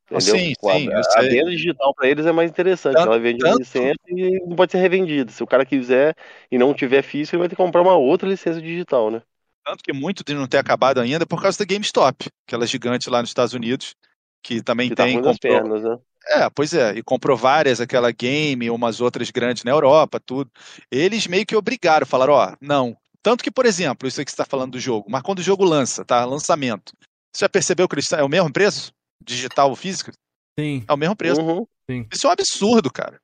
Entendeu? 0.09 0.35
Sim, 0.37 0.53
O- 0.61 0.71
sim, 0.71 0.89
a, 0.93 1.19
a 1.19 1.21
venda 1.23 1.51
digital 1.51 1.93
para 1.93 2.07
eles 2.07 2.25
é 2.25 2.31
mais 2.31 2.49
interessante. 2.49 2.95
Tanto- 2.95 3.07
ela 3.09 3.19
vende 3.19 3.39
tanto- 3.39 3.59
licença 3.59 3.97
e 4.07 4.39
não 4.45 4.55
pode 4.55 4.71
ser 4.71 4.77
revendida. 4.77 5.31
Se 5.31 5.43
o 5.43 5.47
cara 5.47 5.65
quiser 5.65 6.15
e 6.49 6.57
não 6.57 6.73
tiver 6.73 7.01
físico, 7.01 7.35
ele 7.35 7.41
vai 7.41 7.49
ter 7.49 7.55
que 7.55 7.61
comprar 7.61 7.81
uma 7.81 7.95
outra 7.95 8.27
licença 8.27 8.61
digital, 8.61 9.11
né? 9.11 9.21
Tanto 9.65 9.83
que 9.83 9.91
muito 9.91 10.23
de 10.23 10.33
não 10.33 10.47
ter 10.47 10.59
acabado 10.59 11.01
ainda 11.01 11.23
é 11.23 11.25
por 11.25 11.41
causa 11.41 11.57
da 11.59 11.65
GameStop, 11.65 12.29
aquela 12.47 12.65
gigante 12.65 13.09
lá 13.09 13.19
nos 13.19 13.29
Estados 13.31 13.53
Unidos, 13.53 13.95
que 14.41 14.63
também 14.63 14.87
Que 14.89 14.95
tá 14.95 15.03
tem. 15.03 15.21
das 15.21 15.35
comprou- 15.37 15.61
pernas, 15.61 15.83
né? 15.83 15.97
É, 16.25 16.49
pois 16.49 16.73
é, 16.73 16.97
e 16.97 17.03
comprou 17.03 17.37
várias, 17.37 17.79
aquela 17.79 18.11
game, 18.11 18.69
umas 18.69 18.99
outras 19.01 19.29
grandes 19.31 19.63
na 19.63 19.71
Europa, 19.71 20.19
tudo. 20.19 20.49
Eles 20.91 21.25
meio 21.27 21.45
que 21.45 21.55
obrigaram, 21.55 22.05
falaram, 22.05 22.33
ó, 22.33 22.53
não. 22.61 22.97
Tanto 23.23 23.43
que, 23.43 23.51
por 23.51 23.65
exemplo, 23.65 24.07
isso 24.07 24.19
aí 24.19 24.25
que 24.25 24.31
você 24.31 24.35
está 24.35 24.45
falando 24.45 24.71
do 24.73 24.79
jogo, 24.79 25.07
mas 25.09 25.21
quando 25.21 25.39
o 25.39 25.43
jogo 25.43 25.63
lança, 25.63 26.03
tá? 26.05 26.23
Lançamento. 26.25 26.93
Você 27.33 27.45
já 27.45 27.49
percebeu 27.49 27.87
que 27.87 27.95
eles- 27.95 28.11
é 28.11 28.23
o 28.23 28.29
mesmo 28.29 28.51
preço? 28.51 28.91
Digital 29.23 29.69
ou 29.69 29.75
físico? 29.75 30.11
Sim. 30.59 30.83
É 30.87 30.93
o 30.93 30.97
mesmo 30.97 31.15
preço. 31.15 31.41
Uhum. 31.41 31.65
Sim. 31.89 32.05
Isso 32.11 32.27
é 32.27 32.29
um 32.29 32.33
absurdo, 32.33 32.91
cara. 32.91 33.17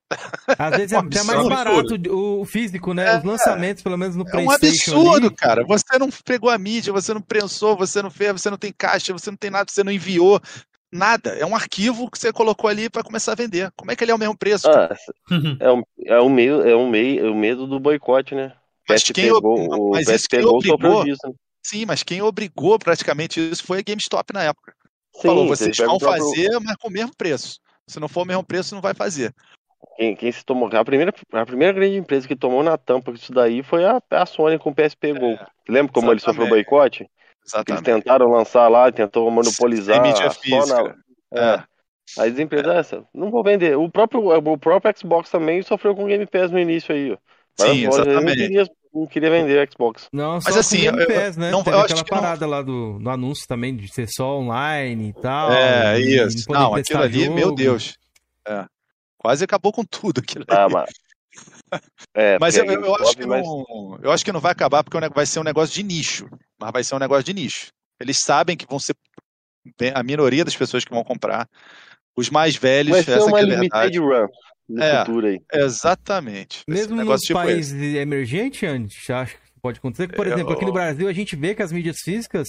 Às 0.58 0.76
vezes 0.76 0.92
é 0.92 0.96
Um 0.98 1.00
até 1.00 1.22
mais 1.22 1.38
absurdo. 1.40 1.48
barato 1.54 1.94
o 2.16 2.44
físico, 2.46 2.94
né? 2.94 3.06
É. 3.14 3.18
Os 3.18 3.24
lançamentos, 3.24 3.82
pelo 3.82 3.98
menos 3.98 4.16
no 4.16 4.22
É 4.22 4.26
um 4.26 4.30
PlayStation. 4.30 4.92
absurdo, 4.96 5.26
ali. 5.26 5.36
cara. 5.36 5.64
Você 5.66 5.98
não 5.98 6.08
pegou 6.24 6.48
a 6.48 6.56
mídia, 6.56 6.92
você 6.92 7.12
não 7.12 7.20
prensou, 7.20 7.76
você 7.76 8.00
não 8.00 8.10
fez, 8.10 8.32
você 8.40 8.48
não 8.50 8.56
tem 8.56 8.72
caixa, 8.76 9.12
você 9.12 9.30
não 9.30 9.36
tem 9.36 9.50
nada, 9.50 9.70
você 9.70 9.84
não 9.84 9.92
enviou 9.92 10.40
nada. 10.94 11.30
É 11.30 11.44
um 11.44 11.54
arquivo 11.54 12.10
que 12.10 12.18
você 12.18 12.32
colocou 12.32 12.68
ali 12.70 12.88
para 12.88 13.02
começar 13.02 13.32
a 13.32 13.36
vender. 13.36 13.70
Como 13.76 13.90
é 13.90 13.96
que 13.96 14.04
ele 14.04 14.12
é 14.12 14.14
o 14.14 14.18
mesmo 14.18 14.36
preço? 14.36 14.68
Ah, 14.68 14.94
é 15.60 15.70
um, 15.72 15.82
é 16.06 16.20
um 16.20 16.28
meio, 16.30 16.66
é 16.66 16.76
um 16.76 16.88
meio, 16.88 17.26
é 17.26 17.30
o 17.30 17.34
medo 17.34 17.66
do 17.66 17.78
boicote, 17.80 18.34
né? 18.34 18.52
Mas 18.88 19.02
PSP 19.02 19.12
quem 19.14 19.32
o 19.32 19.90
mas 19.90 20.06
PSP 20.06 20.36
quem 20.38 20.46
obrigou- 20.46 21.04
disso. 21.04 21.26
né? 21.26 21.32
Sim, 21.66 21.86
mas 21.86 22.02
quem 22.02 22.20
obrigou 22.20 22.78
praticamente 22.78 23.40
isso 23.40 23.64
foi 23.64 23.78
a 23.78 23.82
GameStop 23.82 24.32
na 24.32 24.42
época. 24.42 24.74
Sim, 25.16 25.28
Falou, 25.28 25.46
você 25.46 25.64
vocês 25.64 25.76
vão 25.78 25.98
fazer, 25.98 26.60
mas 26.60 26.76
com 26.76 26.88
o 26.88 26.92
mesmo 26.92 27.16
preço. 27.16 27.58
Se 27.86 27.98
não 27.98 28.08
for 28.08 28.22
o 28.22 28.26
mesmo 28.26 28.44
preço, 28.44 28.74
não 28.74 28.82
vai 28.82 28.94
fazer. 28.94 29.34
Quem, 29.96 30.16
quem 30.16 30.32
se 30.32 30.44
tomou, 30.44 30.68
a 30.74 30.84
primeira, 30.84 31.14
a 31.32 31.46
primeira 31.46 31.72
grande 31.72 31.96
empresa 31.96 32.26
que 32.26 32.34
tomou 32.36 32.62
na 32.62 32.76
tampa 32.76 33.12
isso 33.12 33.32
daí 33.32 33.62
foi 33.62 33.84
a, 33.84 34.02
a 34.10 34.26
Sony 34.26 34.58
com 34.58 34.70
o 34.70 34.74
PSP 34.74 35.12
Go. 35.12 35.38
Lembra 35.68 35.92
como 35.92 36.10
ele 36.10 36.20
sofreu 36.20 36.46
É, 36.46 36.50
exatamente. 37.46 37.88
Eles 37.88 38.02
tentaram 38.04 38.30
lançar 38.30 38.68
lá, 38.68 38.90
tentou 38.92 39.30
monopolizar 39.30 39.96
Sem 39.96 40.02
mídia 40.12 40.30
física. 40.30 40.82
na. 40.82 40.94
É. 41.40 41.54
É. 41.54 41.62
Aí 42.18 42.30
as 42.30 42.38
empresas, 42.38 42.76
essa, 42.76 43.04
não 43.14 43.30
vou 43.30 43.42
vender. 43.42 43.76
O 43.78 43.88
próprio, 43.90 44.28
o 44.36 44.58
próprio 44.58 44.92
Xbox 44.96 45.30
também 45.30 45.62
sofreu 45.62 45.94
com 45.96 46.04
o 46.04 46.06
Game 46.06 46.26
Pass 46.26 46.50
no 46.50 46.58
início 46.58 46.94
aí, 46.94 47.12
ó. 47.12 47.16
Várias 47.58 47.76
Sim, 47.78 47.86
lojas 47.86 48.00
aí 48.00 48.04
Não 48.06 48.12
exatamente. 48.20 48.36
queria, 48.48 48.66
não 48.92 49.06
queria 49.06 49.30
vender 49.30 49.70
Xbox. 49.72 50.08
Não, 50.12 50.40
só 50.40 50.44
Mas 50.48 50.54
com 50.54 50.60
assim, 50.60 50.80
Game 50.82 51.00
eu- 51.00 51.06
Pass, 51.06 51.36
né? 51.36 51.50
não- 51.50 51.62
Teve 51.64 51.76
eu 51.76 51.80
acho 51.80 51.94
aquela 51.94 52.04
que 52.04 52.12
não- 52.12 52.20
parada 52.20 52.46
lá 52.46 52.62
do, 52.62 52.98
do 52.98 53.10
anúncio 53.10 53.46
também 53.48 53.74
de 53.76 53.88
ser 53.92 54.06
só 54.08 54.38
online 54.38 55.08
e 55.08 55.12
tal. 55.20 55.50
É, 55.52 55.98
e 55.98 56.20
isso. 56.20 56.44
Não, 56.50 56.74
aquilo 56.74 57.02
ali, 57.02 57.28
meu 57.30 57.44
jogo. 57.44 57.56
Deus. 57.56 57.96
É. 58.46 58.64
Quase 59.18 59.42
acabou 59.44 59.72
com 59.72 59.84
tudo 59.84 60.20
aquilo 60.20 60.44
ali. 60.46 60.58
Ah, 60.60 60.68
mas. 60.68 60.90
É, 62.16 62.38
Mas 62.40 62.56
eu, 62.56 62.64
eu- 62.64 62.94
acho 62.96 63.16
que 63.16 63.26
mas- 63.26 63.42
não, 63.44 63.98
eu 64.02 64.12
acho 64.12 64.24
que 64.24 64.32
não 64.32 64.40
vai 64.40 64.52
acabar 64.52 64.84
porque 64.84 64.96
é 64.96 65.08
vai 65.08 65.26
ser 65.26 65.40
um 65.40 65.44
negócio 65.44 65.74
de 65.74 65.82
nicho. 65.82 66.28
Mas 66.60 66.70
vai 66.72 66.84
ser 66.84 66.94
um 66.94 66.98
negócio 66.98 67.24
de 67.24 67.34
nicho. 67.34 67.68
Eles 68.00 68.18
sabem 68.20 68.56
que 68.56 68.66
vão 68.68 68.78
ser 68.78 68.94
bem- 69.78 69.92
a 69.94 70.02
minoria 70.02 70.44
das 70.44 70.56
pessoas 70.56 70.84
que 70.84 70.92
vão 70.92 71.02
comprar. 71.04 71.48
Os 72.16 72.30
mais 72.30 72.54
velhos, 72.56 72.92
Vai 72.92 73.02
ser 73.02 73.12
essa 73.18 73.26
uma 73.26 73.38
que 73.38 73.44
é 73.44 73.48
a 73.56 73.60
limited 73.60 73.98
run 73.98 74.26
no 74.68 74.82
É. 74.82 74.98
futuro 75.04 75.26
aí. 75.26 75.40
Exatamente. 75.52 76.62
Mesmo 76.68 76.94
um 77.00 77.04
nos 77.04 77.20
tipo 77.22 77.38
esse. 77.38 77.46
países 77.46 77.94
emergentes, 77.96 78.62
Andy, 78.68 78.94
acho 79.12 79.34
que 79.34 79.40
pode 79.60 79.78
acontecer. 79.78 80.08
Por 80.14 80.26
Eu- 80.26 80.32
exemplo, 80.34 80.52
aqui 80.52 80.64
no 80.64 80.72
Brasil 80.72 81.08
a 81.08 81.12
gente 81.12 81.34
vê 81.36 81.54
que 81.54 81.62
as 81.62 81.72
mídias 81.72 81.96
físicas 82.04 82.48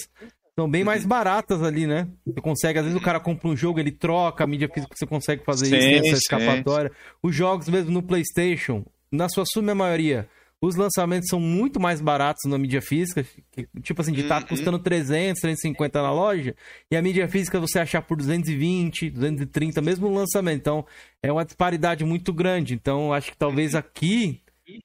são 0.58 0.70
bem 0.70 0.84
mais 0.84 1.04
baratas 1.06 1.62
ali, 1.64 1.86
né? 1.88 2.08
Você 2.26 2.40
consegue, 2.42 2.80
às 2.80 2.86
vezes 2.86 3.00
o 3.00 3.04
cara 3.04 3.20
compra 3.20 3.48
um 3.50 3.58
jogo, 3.58 3.80
ele 3.80 3.92
troca 3.92 4.44
a 4.44 4.48
mídia 4.48 4.70
física, 4.74 4.94
você 4.96 5.06
consegue 5.06 5.44
fazer 5.44 5.66
isso, 5.66 5.76
Sim, 5.76 5.82
tem 5.82 5.98
essa 5.98 6.08
sim. 6.08 6.14
escapatória. 6.14 6.92
Os 7.22 7.36
jogos 7.36 7.68
mesmo 7.68 7.92
no 7.92 8.02
PlayStation, 8.04 8.86
na 9.16 9.28
sua 9.30 9.44
suma 9.46 9.74
maioria, 9.74 10.28
os 10.62 10.76
lançamentos 10.76 11.28
são 11.30 11.40
muito 11.40 11.80
mais 11.80 12.02
baratos 12.02 12.50
na 12.50 12.58
mídia 12.58 12.82
física, 12.82 13.26
que- 13.52 13.68
tipo 13.82 14.02
assim, 14.02 14.14
de 14.14 14.22
estar 14.22 14.42
Uhum. 14.42 14.48
custando 14.48 14.80
300, 14.80 15.42
350 15.42 16.02
na 16.02 16.12
loja, 16.12 16.56
e 16.90 16.96
a 16.96 17.02
mídia 17.02 17.28
física 17.28 17.60
você 17.60 17.80
achar 17.80 18.02
por 18.02 18.18
220, 18.18 19.10
230, 19.10 19.82
mesmo 19.82 20.10
no 20.10 20.16
lançamento. 20.16 20.58
Então, 20.60 20.86
é 21.22 21.32
uma 21.32 21.46
disparidade 21.46 22.04
muito 22.06 22.32
grande. 22.34 22.74
Então, 22.74 23.14
acho 23.14 23.32
que 23.32 23.38
talvez 23.38 23.76
aqui, 23.76 24.42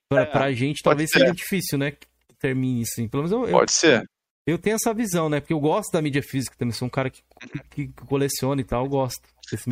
pra, 0.08 0.26
pra 0.26 0.52
gente, 0.52 0.82
talvez 0.82 1.08
ser. 1.10 1.20
seja 1.20 1.32
difícil, 1.32 1.78
né? 1.78 1.92
Que 1.92 2.06
termine 2.38 2.82
assim. 2.82 3.08
Pelo 3.08 3.22
menos 3.22 3.32
eu, 3.32 3.44
eu, 3.46 3.50
Pode 3.58 3.72
ser. 3.72 4.04
eu 4.46 4.58
tenho 4.58 4.74
essa 4.76 4.92
visão, 4.92 5.28
né? 5.30 5.40
Porque 5.40 5.54
eu 5.54 5.60
gosto 5.60 5.92
da 5.92 6.02
mídia 6.02 6.22
física 6.22 6.56
também, 6.58 6.72
sou 6.72 6.86
um 6.86 6.90
cara 6.90 7.08
que, 7.08 7.22
que 7.70 7.88
coleciona 8.06 8.60
e 8.60 8.64
tal, 8.64 8.84
eu 8.84 8.90
gosto. 8.90 9.22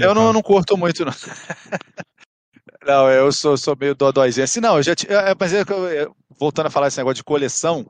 Eu 0.00 0.14
não, 0.14 0.32
não 0.32 0.42
curto 0.42 0.76
muito, 0.76 1.04
não. 1.04 1.12
Não, 2.84 3.10
eu 3.10 3.30
sou, 3.32 3.56
sou 3.56 3.76
meio 3.78 3.94
dodóizinho. 3.94 4.44
Assim, 4.44 4.60
não, 4.60 4.76
eu 4.76 4.82
já. 4.82 4.94
ti- 4.94 5.06
é, 5.10 5.34
Mas 5.38 5.52
é 5.52 5.64
que 5.64 5.72
eu- 5.72 5.88
eu- 5.88 6.16
voltando 6.38 6.66
a 6.66 6.70
falar 6.70 6.88
esse 6.88 6.96
negócio 6.98 7.16
de 7.16 7.24
coleção, 7.24 7.86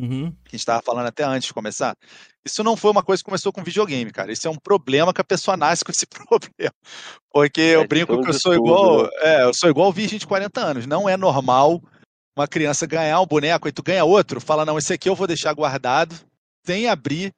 Uhum. 0.00 0.30
que 0.32 0.48
a 0.48 0.50
gente 0.50 0.60
estava 0.60 0.82
falando 0.82 1.06
até 1.06 1.22
antes 1.22 1.46
de 1.46 1.54
começar, 1.54 1.96
isso 2.44 2.64
não 2.64 2.76
foi 2.76 2.90
uma 2.90 3.02
coisa 3.04 3.22
que 3.22 3.26
começou 3.26 3.52
com 3.52 3.62
videogame, 3.62 4.10
cara. 4.10 4.32
Isso 4.32 4.48
é 4.48 4.50
um 4.50 4.56
problema 4.56 5.12
que 5.14 5.20
a 5.20 5.24
pessoa 5.24 5.56
nasce 5.56 5.84
com 5.84 5.92
esse 5.92 6.06
problema. 6.28 6.72
Porque 7.30 7.60
eu 7.60 7.82
É, 7.82 7.86
brinco 7.86 8.14
todo 8.16 8.24
que 8.24 8.30
eu 8.30 8.34
sou 8.34 8.52
tudo, 8.54 8.66
igual. 8.66 9.02
né? 9.04 9.08
É, 9.20 9.44
eu 9.44 9.54
sou 9.54 9.70
igual 9.70 9.92
virgem 9.92 10.18
de 10.18 10.26
40 10.26 10.60
anos. 10.60 10.86
Não 10.86 11.08
é 11.08 11.16
normal 11.16 11.80
uma 12.36 12.48
criança 12.48 12.86
ganhar 12.86 13.20
um 13.20 13.26
boneco 13.26 13.68
e 13.68 13.72
tu 13.72 13.82
ganha 13.82 14.04
outro, 14.04 14.40
fala, 14.40 14.64
não, 14.64 14.76
esse 14.78 14.92
aqui 14.92 15.08
eu 15.08 15.14
vou 15.14 15.26
deixar 15.26 15.52
guardado, 15.52 16.16
sem 16.66 16.88
abrir, 16.88 17.30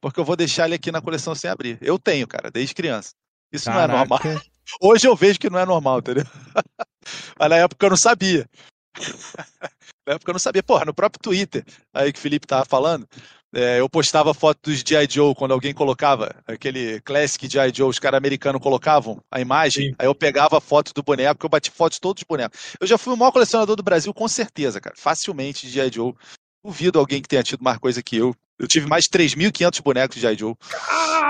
porque 0.00 0.20
eu 0.20 0.24
vou 0.24 0.36
deixar 0.36 0.66
ele 0.66 0.74
aqui 0.76 0.92
na 0.92 1.00
coleção 1.00 1.34
sem 1.34 1.50
abrir. 1.50 1.78
Eu 1.80 1.98
tenho, 1.98 2.28
cara, 2.28 2.50
desde 2.50 2.74
criança. 2.74 3.10
Isso 3.52 3.68
não 3.70 3.80
é 3.80 3.86
normal. 3.88 4.20
Hoje 4.80 5.06
eu 5.06 5.16
vejo 5.16 5.38
que 5.38 5.50
não 5.50 5.58
é 5.58 5.66
normal, 5.66 5.98
entendeu? 5.98 6.24
Mas 7.38 7.50
na 7.50 7.56
época 7.56 7.86
eu 7.86 7.90
não 7.90 7.96
sabia. 7.96 8.48
na 10.06 10.14
época 10.14 10.30
eu 10.30 10.34
não 10.34 10.40
sabia. 10.40 10.62
Porra, 10.62 10.84
no 10.84 10.94
próprio 10.94 11.22
Twitter, 11.22 11.64
aí 11.94 12.12
que 12.12 12.18
o 12.18 12.22
Felipe 12.22 12.46
tava 12.46 12.64
falando, 12.64 13.08
é, 13.54 13.80
eu 13.80 13.88
postava 13.88 14.34
foto 14.34 14.58
dos 14.64 14.80
G.I. 14.80 15.08
Joe 15.10 15.34
quando 15.34 15.52
alguém 15.52 15.72
colocava 15.72 16.34
aquele 16.46 17.00
classic 17.00 17.50
G.I. 17.50 17.72
Joe, 17.74 17.88
os 17.88 17.98
caras 17.98 18.18
americanos 18.18 18.60
colocavam 18.60 19.22
a 19.30 19.40
imagem, 19.40 19.88
Sim. 19.88 19.94
aí 19.98 20.06
eu 20.06 20.14
pegava 20.14 20.58
a 20.58 20.60
foto 20.60 20.92
do 20.92 21.02
boneco, 21.02 21.46
eu 21.46 21.50
bati 21.50 21.70
fotos 21.70 21.96
de 21.96 22.00
todos 22.00 22.22
os 22.22 22.26
bonecos. 22.26 22.76
Eu 22.78 22.86
já 22.86 22.98
fui 22.98 23.14
o 23.14 23.16
maior 23.16 23.32
colecionador 23.32 23.74
do 23.74 23.82
Brasil, 23.82 24.12
com 24.12 24.28
certeza, 24.28 24.80
cara. 24.80 24.94
Facilmente 24.98 25.66
de 25.66 25.72
G.I. 25.72 25.90
Joe. 25.92 26.14
Duvido 26.62 26.98
alguém 26.98 27.22
que 27.22 27.28
tenha 27.28 27.42
tido 27.42 27.64
mais 27.64 27.78
coisa 27.78 28.02
que 28.02 28.16
eu. 28.16 28.34
Eu 28.58 28.68
tive 28.68 28.86
mais 28.86 29.04
de 29.04 29.10
3.500 29.10 29.82
bonecos 29.82 30.16
de 30.16 30.20
G.I. 30.20 30.36
Joe. 30.36 30.54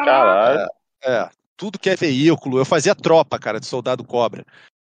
Caralho. 0.05 0.66
É, 1.05 1.31
tudo 1.58 1.78
que 1.78 1.90
é 1.90 1.96
veículo. 1.96 2.58
Eu 2.58 2.64
fazia 2.64 2.94
tropa, 2.94 3.38
cara, 3.38 3.60
de 3.60 3.66
soldado 3.66 4.04
cobra. 4.04 4.46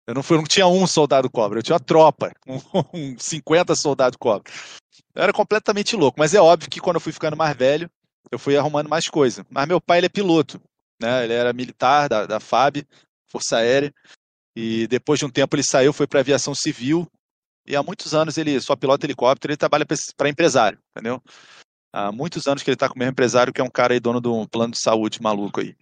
Eu 0.05 0.13
não, 0.13 0.21
fui, 0.21 0.37
eu 0.37 0.41
não 0.41 0.47
tinha 0.47 0.67
um 0.67 0.85
soldado 0.85 1.29
cobra, 1.29 1.59
eu 1.59 1.63
tinha 1.63 1.73
uma 1.73 1.79
tropa, 1.79 2.31
um, 2.47 2.59
um 2.93 3.15
50 3.17 3.75
soldado 3.75 4.17
cobra. 4.17 4.51
Eu 5.15 5.23
era 5.23 5.33
completamente 5.33 5.95
louco, 5.95 6.19
mas 6.19 6.33
é 6.33 6.39
óbvio 6.39 6.69
que 6.69 6.79
quando 6.79 6.97
eu 6.97 7.01
fui 7.01 7.11
ficando 7.11 7.35
mais 7.35 7.55
velho, 7.57 7.89
eu 8.31 8.37
fui 8.37 8.55
arrumando 8.55 8.87
mais 8.87 9.07
coisa. 9.07 9.45
Mas 9.49 9.67
meu 9.67 9.81
pai, 9.81 9.97
ele 9.97 10.05
é 10.05 10.09
piloto, 10.09 10.61
né? 11.01 11.23
Ele 11.23 11.33
era 11.33 11.51
militar 11.51 12.07
da, 12.07 12.25
da 12.25 12.39
FAB, 12.39 12.85
Força 13.29 13.57
Aérea, 13.57 13.93
e 14.55 14.87
depois 14.87 15.19
de 15.19 15.25
um 15.25 15.29
tempo 15.29 15.55
ele 15.55 15.63
saiu, 15.63 15.91
foi 15.91 16.07
para 16.07 16.19
aviação 16.19 16.55
civil, 16.55 17.07
e 17.65 17.75
há 17.75 17.83
muitos 17.83 18.13
anos 18.13 18.37
ele 18.37 18.59
só 18.61 18.75
pilota 18.77 19.05
helicóptero, 19.05 19.51
ele 19.51 19.57
trabalha 19.57 19.85
para 20.15 20.29
empresário, 20.29 20.79
entendeu? 20.91 21.21
Há 21.93 22.11
muitos 22.11 22.47
anos 22.47 22.63
que 22.63 22.69
ele 22.69 22.75
está 22.75 22.87
com 22.87 22.95
o 22.95 22.99
mesmo 22.99 23.11
empresário, 23.11 23.51
que 23.51 23.59
é 23.59 23.63
um 23.63 23.69
cara 23.69 23.93
aí 23.93 23.99
dono 23.99 24.21
de 24.21 24.27
um 24.27 24.45
plano 24.45 24.71
de 24.71 24.79
saúde 24.79 25.21
maluco 25.21 25.59
aí. 25.59 25.75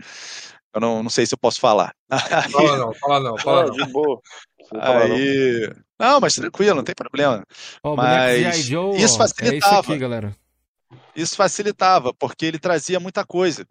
Eu 0.76 0.82
não, 0.82 1.02
não 1.04 1.10
sei 1.10 1.26
se 1.26 1.34
eu 1.34 1.38
posso 1.38 1.60
falar. 1.60 1.96
Fala 2.52 2.78
não, 2.78 2.94
fala 2.94 3.20
não, 3.22 3.38
fala 3.38 3.62
Ah, 3.62 3.66
não. 3.68 3.72
de 3.72 3.86
boa. 3.94 4.22
Aí. 4.82 5.72
Não, 5.98 6.20
mas 6.20 6.34
tranquilo, 6.34 6.76
não 6.76 6.84
tem 6.84 6.94
problema. 6.94 7.44
Ó, 7.82 7.94
o 7.94 7.96
Mas. 7.96 8.58
Joe, 8.66 8.90
isso 8.92 8.96
ó, 8.96 8.98
é 8.98 9.06
isso 9.06 9.18
facilitava. 9.18 9.80
aqui, 9.80 9.98
galera. 9.98 10.36
Isso 11.16 11.36
facilitava, 11.36 12.14
porque 12.14 12.46
ele 12.46 12.60
trazia 12.60 13.00
muita 13.00 13.26
coisa. 13.26 13.66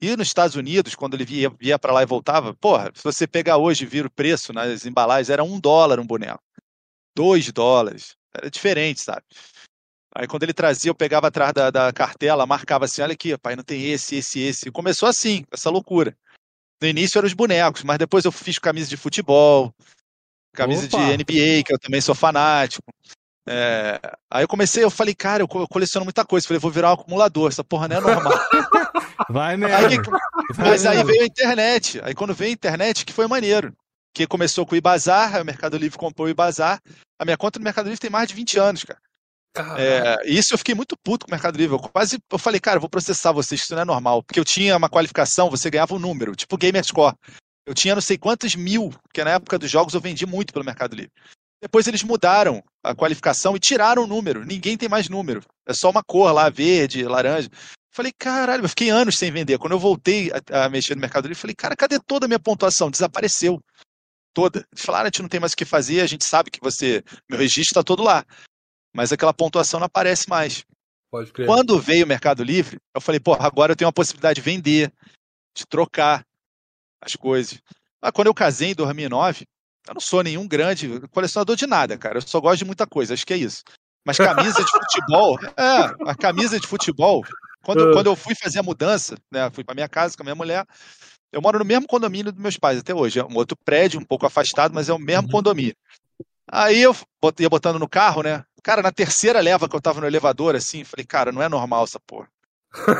E 0.00 0.16
nos 0.16 0.28
Estados 0.28 0.54
Unidos, 0.54 0.94
quando 0.94 1.14
ele 1.14 1.24
via, 1.24 1.50
via 1.58 1.76
para 1.76 1.92
lá 1.92 2.02
e 2.02 2.06
voltava, 2.06 2.54
porra, 2.54 2.92
se 2.94 3.02
você 3.02 3.26
pegar 3.26 3.56
hoje 3.56 3.82
e 3.84 3.88
vir 3.88 4.06
o 4.06 4.10
preço 4.10 4.52
nas 4.52 4.86
embalagens, 4.86 5.28
era 5.30 5.42
um 5.42 5.58
dólar 5.58 5.98
um 5.98 6.06
boneco. 6.06 6.40
Dois 7.16 7.50
dólares. 7.50 8.14
Era 8.32 8.48
diferente, 8.48 9.00
sabe? 9.00 9.22
Aí 10.14 10.28
quando 10.28 10.44
ele 10.44 10.54
trazia, 10.54 10.90
eu 10.90 10.94
pegava 10.94 11.26
atrás 11.26 11.52
da, 11.52 11.70
da 11.70 11.92
cartela, 11.92 12.46
marcava 12.46 12.84
assim, 12.84 13.02
olha 13.02 13.14
aqui, 13.14 13.36
pai, 13.38 13.56
não 13.56 13.64
tem 13.64 13.90
esse, 13.90 14.16
esse, 14.16 14.38
esse. 14.40 14.68
E 14.68 14.72
começou 14.72 15.08
assim, 15.08 15.44
essa 15.50 15.68
loucura. 15.68 16.16
No 16.80 16.88
início 16.88 17.18
eram 17.18 17.26
os 17.26 17.32
bonecos, 17.34 17.82
mas 17.82 17.98
depois 17.98 18.24
eu 18.24 18.32
fiz 18.32 18.58
camisa 18.58 18.88
de 18.88 18.96
futebol, 18.96 19.72
camisa 20.54 20.86
Opa! 20.86 20.96
de 20.96 21.16
NBA, 21.16 21.62
que 21.64 21.72
eu 21.72 21.78
também 21.78 22.00
sou 22.00 22.14
fanático. 22.14 22.84
É, 23.50 23.98
aí 24.30 24.44
eu 24.44 24.48
comecei, 24.48 24.84
eu 24.84 24.90
falei, 24.90 25.14
cara, 25.14 25.42
eu 25.42 25.48
co- 25.48 25.60
eu 25.62 25.68
coleciono 25.68 26.04
muita 26.04 26.24
coisa. 26.24 26.46
Falei, 26.46 26.60
vou 26.60 26.70
virar 26.70 26.90
um 26.90 26.94
acumulador, 26.94 27.48
essa 27.48 27.64
porra 27.64 27.88
não 27.88 27.96
é 27.96 28.00
normal. 28.00 28.32
Vai 29.30 29.56
mesmo. 29.56 29.74
Aí- 29.74 29.96
Vai 30.54 30.68
Mas 30.70 30.86
aí 30.86 31.02
veio 31.04 31.22
a 31.22 31.26
internet. 31.26 32.00
Aí 32.04 32.14
quando 32.14 32.34
veio 32.34 32.50
a 32.50 32.54
internet, 32.54 33.04
que 33.04 33.12
foi 33.12 33.26
maneiro. 33.26 33.74
Que 34.14 34.26
começou 34.26 34.64
com 34.66 34.74
o 34.74 34.78
Ibazar, 34.78 35.34
aí 35.36 35.42
o 35.42 35.44
Mercado 35.44 35.76
Livre 35.76 35.98
comprou 35.98 36.26
o 36.26 36.30
Ibazar. 36.30 36.80
A 37.18 37.24
minha 37.24 37.36
conta 37.36 37.58
no 37.58 37.64
Mercado 37.64 37.86
Livre 37.86 38.00
tem 38.00 38.10
mais 38.10 38.28
de 38.28 38.34
20 38.34 38.58
anos, 38.58 38.84
cara. 38.84 39.00
É, 39.78 40.18
isso 40.24 40.54
eu 40.54 40.58
fiquei 40.58 40.74
muito 40.74 40.96
puto 41.02 41.26
com 41.26 41.30
o 41.30 41.34
Mercado 41.34 41.56
Livre. 41.56 41.76
Eu 41.76 41.80
quase 41.80 42.18
eu 42.30 42.38
falei, 42.38 42.60
cara, 42.60 42.76
eu 42.76 42.80
vou 42.80 42.90
processar 42.90 43.32
vocês, 43.32 43.60
isso 43.60 43.74
não 43.74 43.82
é 43.82 43.84
normal. 43.84 44.22
Porque 44.22 44.38
eu 44.38 44.44
tinha 44.44 44.76
uma 44.76 44.88
qualificação, 44.88 45.50
você 45.50 45.70
ganhava 45.70 45.94
um 45.94 45.98
número, 45.98 46.36
tipo 46.36 46.56
Gamerscore. 46.56 47.14
Eu 47.66 47.74
tinha 47.74 47.94
não 47.94 48.02
sei 48.02 48.16
quantos 48.16 48.54
mil, 48.54 48.90
porque 49.02 49.22
na 49.22 49.32
época 49.32 49.58
dos 49.58 49.70
jogos 49.70 49.94
eu 49.94 50.00
vendi 50.00 50.24
muito 50.24 50.52
pelo 50.52 50.64
Mercado 50.64 50.94
Livre. 50.94 51.12
Depois 51.60 51.86
eles 51.86 52.02
mudaram 52.02 52.62
a 52.82 52.94
qualificação 52.94 53.56
e 53.56 53.60
tiraram 53.60 54.04
o 54.04 54.06
número. 54.06 54.44
Ninguém 54.44 54.76
tem 54.76 54.88
mais 54.88 55.08
número. 55.08 55.42
É 55.66 55.74
só 55.74 55.90
uma 55.90 56.02
cor 56.02 56.32
lá, 56.32 56.48
verde, 56.48 57.02
laranja. 57.02 57.50
Falei, 57.90 58.12
caralho, 58.16 58.64
eu 58.64 58.68
fiquei 58.68 58.90
anos 58.90 59.16
sem 59.16 59.30
vender. 59.32 59.58
Quando 59.58 59.72
eu 59.72 59.78
voltei 59.78 60.30
a, 60.30 60.66
a 60.66 60.68
mexer 60.68 60.94
no 60.94 61.00
Mercado 61.00 61.26
Livre, 61.26 61.40
falei, 61.40 61.56
cara, 61.56 61.74
cadê 61.74 61.98
toda 61.98 62.26
a 62.26 62.28
minha 62.28 62.38
pontuação? 62.38 62.90
Desapareceu. 62.90 63.60
Toda. 64.32 64.64
Eles 64.72 64.84
falaram, 64.84 65.04
a 65.04 65.08
gente 65.08 65.22
não 65.22 65.28
tem 65.28 65.40
mais 65.40 65.52
o 65.52 65.56
que 65.56 65.64
fazer, 65.64 66.00
a 66.00 66.06
gente 66.06 66.24
sabe 66.24 66.50
que 66.50 66.60
você. 66.62 67.02
Meu 67.28 67.38
registro 67.38 67.72
está 67.72 67.82
todo 67.82 68.04
lá. 68.04 68.24
Mas 68.94 69.12
aquela 69.12 69.34
pontuação 69.34 69.80
não 69.80 69.86
aparece 69.86 70.28
mais. 70.28 70.64
Pode 71.10 71.32
crer. 71.32 71.46
Quando 71.46 71.78
veio 71.80 72.04
o 72.04 72.08
Mercado 72.08 72.42
Livre, 72.42 72.78
eu 72.94 73.00
falei, 73.00 73.20
pô, 73.20 73.34
agora 73.34 73.72
eu 73.72 73.76
tenho 73.76 73.88
a 73.88 73.92
possibilidade 73.92 74.36
de 74.36 74.40
vender, 74.40 74.92
de 75.56 75.66
trocar 75.66 76.24
as 77.00 77.14
coisas. 77.14 77.60
Ah, 78.02 78.12
quando 78.12 78.26
eu 78.26 78.34
casei 78.34 78.70
em 78.70 78.74
2009, 78.74 79.46
eu 79.86 79.94
não 79.94 80.00
sou 80.00 80.22
nenhum 80.22 80.46
grande 80.46 81.00
colecionador 81.08 81.56
de 81.56 81.66
nada, 81.66 81.96
cara. 81.96 82.18
Eu 82.18 82.22
só 82.22 82.40
gosto 82.40 82.58
de 82.58 82.64
muita 82.64 82.86
coisa, 82.86 83.14
acho 83.14 83.26
que 83.26 83.32
é 83.32 83.38
isso. 83.38 83.62
Mas 84.04 84.16
camisa 84.16 84.64
de 84.64 84.70
futebol, 84.70 85.38
é, 85.58 86.10
a 86.10 86.14
camisa 86.14 86.58
de 86.60 86.66
futebol, 86.66 87.24
quando, 87.62 87.88
Ah. 87.88 87.92
quando 87.92 88.06
eu 88.06 88.16
fui 88.16 88.34
fazer 88.34 88.58
a 88.58 88.62
mudança, 88.62 89.16
né, 89.30 89.50
fui 89.50 89.64
pra 89.64 89.74
minha 89.74 89.88
casa 89.88 90.16
com 90.16 90.22
a 90.22 90.24
minha 90.24 90.34
mulher, 90.34 90.66
eu 91.32 91.42
moro 91.42 91.58
no 91.58 91.64
mesmo 91.64 91.86
condomínio 91.86 92.32
dos 92.32 92.40
meus 92.40 92.56
pais 92.56 92.78
até 92.78 92.94
hoje. 92.94 93.18
É 93.18 93.24
um 93.24 93.34
outro 93.36 93.56
prédio, 93.64 94.00
um 94.00 94.04
pouco 94.04 94.26
afastado, 94.26 94.74
mas 94.74 94.88
é 94.88 94.92
o 94.92 94.98
mesmo 94.98 95.24
Uhum. 95.24 95.32
condomínio. 95.32 95.76
Aí 96.50 96.80
eu 96.80 96.96
ia 97.38 97.48
botando 97.50 97.78
no 97.78 97.88
carro, 97.88 98.22
né? 98.22 98.44
Cara, 98.62 98.82
na 98.82 98.92
terceira 98.92 99.40
leva 99.40 99.68
que 99.68 99.76
eu 99.76 99.80
tava 99.80 100.00
no 100.00 100.06
elevador, 100.06 100.54
assim, 100.56 100.84
falei, 100.84 101.06
cara, 101.06 101.32
não 101.32 101.42
é 101.42 101.48
normal 101.48 101.84
essa 101.84 102.00
porra. 102.00 102.28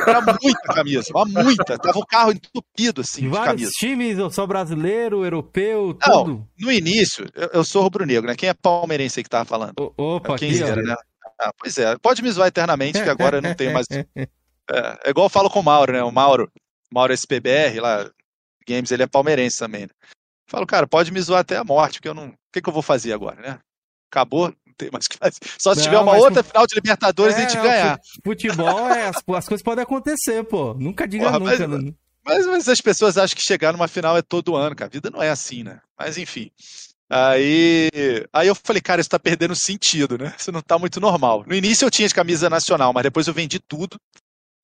Era 0.07 0.19
muita 0.21 0.61
camisa, 0.73 1.05
mas 1.13 1.31
muita. 1.31 1.77
Tava 1.77 1.99
o 1.99 2.05
carro 2.05 2.31
entupido, 2.31 3.01
assim, 3.01 3.21
De 3.21 3.27
de 3.27 3.29
vários 3.29 3.45
camisa. 3.51 3.71
times, 3.77 4.17
eu 4.17 4.29
sou 4.31 4.47
brasileiro, 4.47 5.23
europeu, 5.23 5.97
Não. 6.07 6.23
tudo. 6.23 6.47
No 6.57 6.71
início, 6.71 7.25
eu, 7.35 7.49
eu 7.53 7.63
sou 7.63 7.83
rubro-negro, 7.83 8.27
né? 8.27 8.35
Quem 8.35 8.49
é 8.49 8.53
palmeirense 8.53 9.19
aí 9.19 9.23
que 9.23 9.29
tava 9.29 9.45
falando? 9.45 9.73
O- 9.79 10.15
Opa, 10.15 10.37
Quem 10.37 10.49
aqui, 10.51 10.63
era, 10.63 10.81
né? 10.81 10.95
Ah, 11.39 11.51
pois 11.57 11.77
é, 11.77 11.97
pode 11.97 12.21
me 12.21 12.31
zoar 12.31 12.47
eternamente, 12.47 13.01
que 13.01 13.09
agora 13.09 13.37
eu 13.37 13.41
não 13.41 13.53
tenho 13.53 13.73
mais. 13.73 13.87
É, 14.71 14.99
é 15.05 15.09
igual 15.09 15.25
eu 15.25 15.29
falo 15.31 15.49
com 15.49 15.61
o 15.61 15.63
Mauro, 15.63 15.91
né? 15.91 16.03
O 16.03 16.11
Mauro, 16.11 16.51
Mauro 16.93 17.11
SPBR, 17.11 17.79
lá, 17.79 18.07
Games, 18.67 18.91
ele 18.91 19.01
é 19.01 19.07
palmeirense 19.07 19.57
também, 19.57 19.81
né? 19.81 19.89
Falo, 20.47 20.67
cara, 20.67 20.85
pode 20.85 21.11
me 21.11 21.19
zoar 21.19 21.39
até 21.39 21.57
a 21.57 21.63
morte, 21.63 21.93
porque 21.95 22.07
eu 22.07 22.13
não. 22.13 22.27
O 22.27 22.33
que, 22.53 22.61
que 22.61 22.69
eu 22.69 22.73
vou 22.73 22.83
fazer 22.83 23.11
agora, 23.11 23.41
né? 23.41 23.59
Acabou, 24.11 24.49
não 24.49 24.68
tem 24.79 24.89
mais. 24.91 25.05
Só 25.59 25.73
se 25.73 25.79
Não, 25.81 25.83
tiver 25.85 25.99
uma 25.99 26.15
outra 26.17 26.41
final 26.41 26.65
de 26.65 26.73
Libertadores 26.75 27.35
e 27.35 27.39
a 27.39 27.41
gente 27.41 27.57
É, 27.57 27.61
ganhar. 27.61 27.97
fu- 27.97 28.21
Futebol, 28.23 28.89
é, 28.89 29.07
as, 29.07 29.17
as 29.17 29.47
coisas 29.47 29.61
podem 29.61 29.83
acontecer, 29.83 30.43
pô. 30.45 30.73
Nunca 30.73 31.07
diga 31.07 31.25
Porra, 31.25 31.39
nunca. 31.39 31.67
mas- 31.67 31.83
né? 31.83 31.93
Mas, 32.25 32.45
mas 32.45 32.67
as 32.67 32.79
pessoas 32.81 33.17
acham 33.17 33.35
que 33.35 33.41
chegar 33.41 33.71
numa 33.71 33.87
final 33.87 34.15
é 34.17 34.21
todo 34.21 34.55
ano, 34.55 34.75
cara. 34.75 34.89
A 34.89 34.91
vida 34.91 35.09
não 35.09 35.21
é 35.21 35.29
assim, 35.29 35.63
né? 35.63 35.79
Mas 35.97 36.17
enfim. 36.17 36.49
Aí, 37.11 37.89
aí 38.31 38.47
eu 38.47 38.53
falei, 38.55 38.81
cara, 38.81 39.01
isso 39.01 39.09
tá 39.09 39.17
perdendo 39.19 39.55
sentido, 39.55 40.17
né? 40.17 40.33
Isso 40.37 40.51
não 40.51 40.61
tá 40.61 40.77
muito 40.77 40.99
normal. 40.99 41.43
No 41.47 41.55
início 41.55 41.85
eu 41.85 41.89
tinha 41.91 42.07
de 42.07 42.13
camisa 42.13 42.49
nacional, 42.49 42.93
mas 42.93 43.03
depois 43.03 43.27
eu 43.27 43.33
vendi 43.33 43.59
tudo. 43.59 43.97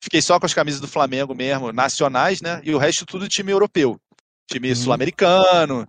Fiquei 0.02 0.22
só 0.22 0.38
com 0.38 0.46
as 0.46 0.54
camisas 0.54 0.80
do 0.80 0.86
Flamengo 0.86 1.34
mesmo, 1.34 1.72
nacionais, 1.72 2.40
né? 2.40 2.60
E 2.62 2.72
o 2.74 2.78
resto 2.78 3.04
tudo 3.04 3.28
time 3.28 3.50
europeu. 3.50 3.98
Time 4.48 4.68
Uhum. 4.68 4.76
sul-americano, 4.76 5.88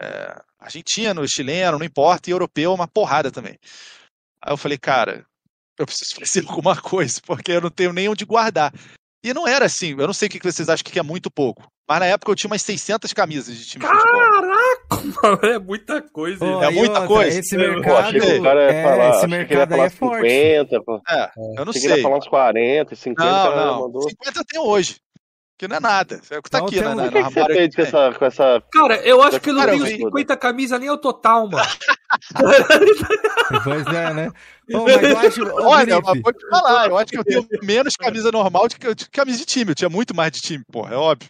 é, 0.00 0.42
argentino, 0.64 1.26
chileno, 1.28 1.78
não 1.78 1.86
importa, 1.86 2.28
e 2.28 2.32
europeu 2.32 2.72
uma 2.72 2.88
porrada 2.88 3.30
também. 3.30 3.58
Aí 4.42 4.52
eu 4.52 4.56
falei, 4.56 4.78
cara, 4.78 5.24
eu 5.78 5.86
preciso 5.86 6.14
fazer 6.20 6.46
alguma 6.48 6.76
coisa, 6.80 7.20
porque 7.26 7.52
eu 7.52 7.60
não 7.60 7.70
tenho 7.70 7.92
nem 7.92 8.08
onde 8.08 8.24
guardar. 8.24 8.72
E 9.24 9.32
não 9.32 9.48
era 9.48 9.64
assim, 9.66 9.92
eu 9.98 10.06
não 10.06 10.12
sei 10.12 10.28
o 10.28 10.30
que 10.30 10.38
vocês 10.42 10.68
acham 10.68 10.84
que 10.84 10.98
é 10.98 11.02
muito 11.02 11.30
pouco, 11.30 11.66
mas 11.88 11.98
na 11.98 12.06
época 12.06 12.30
eu 12.30 12.36
tinha 12.36 12.50
umas 12.50 12.60
600 12.60 13.10
camisas 13.14 13.56
de 13.56 13.64
time 13.64 13.82
de 13.82 13.90
futebol. 13.90 14.24
Mano, 15.22 15.38
é 15.44 15.58
muita 15.58 16.02
coisa. 16.02 16.38
Pô, 16.38 16.62
É 16.62 16.70
muita 16.70 16.92
outra, 16.92 17.06
coisa. 17.06 17.38
Esse 17.38 17.56
mercado. 17.56 17.96
achei 17.96 18.20
que 18.20 18.38
o 18.38 18.42
cara 18.42 18.60
ia 18.64 18.78
é, 18.78 18.82
falar, 18.82 19.08
esse 19.08 19.16
achei 19.16 19.20
que 19.20 19.24
ele 19.24 19.34
ia 19.34 19.38
mercado 19.48 19.70
falar 19.70 19.86
é 19.86 19.90
forte. 19.90 20.28
50, 20.30 20.82
pô. 20.82 21.02
É, 21.08 21.30
eu 21.58 21.64
não 21.64 21.70
achei 21.70 21.72
que 21.72 21.78
ele 21.78 21.88
ia 21.88 21.94
sei. 21.94 22.02
falar 22.02 22.18
uns 22.18 22.28
40, 22.28 22.94
50, 22.94 23.24
Não, 23.24 23.56
não. 23.56 23.80
mandou. 23.80 24.02
50 24.08 24.38
eu 24.40 24.44
tenho 24.44 24.64
hoje. 24.66 24.96
Que 25.56 25.68
não 25.68 25.76
é 25.76 25.80
nada. 25.80 26.20
É 26.30 26.38
o 26.38 26.42
que 26.42 26.50
tá 26.50 26.58
Não, 26.58 26.66
aqui, 26.66 26.80
né? 26.80 26.88
um- 26.88 26.94
na- 26.96 27.02
Por 27.04 27.12
que, 27.12 27.18
na 27.20 27.28
que 27.28 27.34
você 27.34 27.44
fez 27.46 27.58
aqui 27.66 27.76
com 27.76 27.82
essa, 27.82 28.18
com 28.18 28.24
essa. 28.24 28.62
Cara, 28.72 28.96
eu 29.06 29.22
acho 29.22 29.40
que 29.40 29.50
eu 29.50 29.54
não 29.54 29.62
eu 29.62 29.68
tenho 29.70 29.84
vi- 29.84 29.96
50 29.98 30.36
camisas 30.36 30.80
nem 30.80 30.88
ao 30.88 30.98
total, 30.98 31.48
mano. 31.48 31.64
Pois 33.62 33.86
é, 33.86 34.14
né? 34.14 34.30
Pô, 34.70 34.84
mas 34.84 35.02
eu 35.02 35.18
acho. 35.18 35.44
Ô, 35.44 35.62
Olha, 35.68 36.00
mas 36.00 36.20
vou 36.22 36.32
te 36.32 36.48
falar, 36.48 36.88
eu 36.88 36.96
acho 36.96 37.06
que 37.06 37.18
eu 37.18 37.24
tenho 37.24 37.46
menos 37.62 37.94
camisa 37.94 38.30
normal 38.32 38.68
do 38.68 38.76
que, 38.76 38.86
do 38.88 38.96
que 38.96 39.10
camisa 39.10 39.38
de 39.38 39.44
time. 39.44 39.70
Eu 39.70 39.74
tinha 39.74 39.90
muito 39.90 40.14
mais 40.14 40.32
de 40.32 40.40
time, 40.40 40.64
porra, 40.70 40.94
é 40.94 40.96
óbvio. 40.96 41.28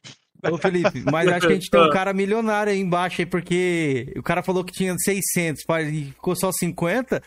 Ô, 0.50 0.58
Felipe, 0.58 1.02
mas 1.10 1.26
acho 1.28 1.46
que 1.46 1.52
a 1.52 1.56
gente 1.56 1.70
tem 1.70 1.80
um 1.80 1.88
cara 1.90 2.12
milionário 2.12 2.70
aí 2.70 2.78
embaixo 2.78 3.20
aí, 3.22 3.26
porque 3.26 4.12
o 4.16 4.22
cara 4.22 4.42
falou 4.42 4.62
que 4.62 4.72
tinha 4.72 4.94
600 4.98 5.64
pá, 5.64 5.80
e 5.80 6.06
ficou 6.06 6.37
só 6.37 6.50
50. 6.52 7.22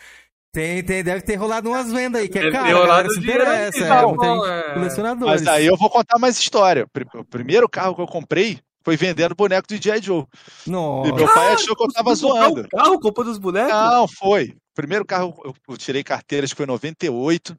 Tem, 0.52 0.82
tem, 0.82 1.04
deve 1.04 1.20
ter 1.22 1.36
rolado 1.36 1.68
umas 1.68 1.92
vendas 1.92 2.22
aí, 2.22 2.28
que 2.28 2.38
é 2.38 2.42
Deve 2.42 2.56
ter 2.56 2.62
caro, 2.62 2.78
rolado 2.78 3.12
se 3.12 3.20
interessa. 3.20 3.84
É, 3.84 3.88
não, 3.88 4.46
é. 4.46 4.74
colecionadores. 4.74 5.42
Mas 5.42 5.46
aí 5.46 5.66
eu 5.66 5.76
vou 5.76 5.90
contar 5.90 6.18
mais 6.18 6.38
história. 6.38 6.86
O 7.14 7.24
primeiro 7.24 7.68
carro 7.68 7.94
que 7.94 8.00
eu 8.00 8.06
comprei 8.06 8.58
foi 8.82 8.96
vendendo 8.96 9.34
boneco 9.34 9.68
do 9.68 9.76
G.I. 9.76 10.00
Joe. 10.00 10.24
E 10.66 10.70
Nossa. 10.70 11.12
meu 11.12 11.34
pai 11.34 11.52
achou 11.52 11.76
que 11.76 11.82
eu 11.82 11.92
tava 11.92 12.14
zoando. 12.14 12.62
um 12.62 12.68
carro, 12.68 13.00
comprou 13.00 13.26
dos 13.26 13.38
bonecos? 13.38 13.70
Não, 13.70 14.08
foi. 14.08 14.46
O 14.46 14.74
primeiro 14.74 15.04
carro 15.04 15.38
eu, 15.44 15.54
eu 15.68 15.76
tirei 15.76 16.02
carteira, 16.02 16.44
acho 16.44 16.54
que 16.54 16.56
foi 16.56 16.64
em 16.64 16.68
98. 16.68 17.54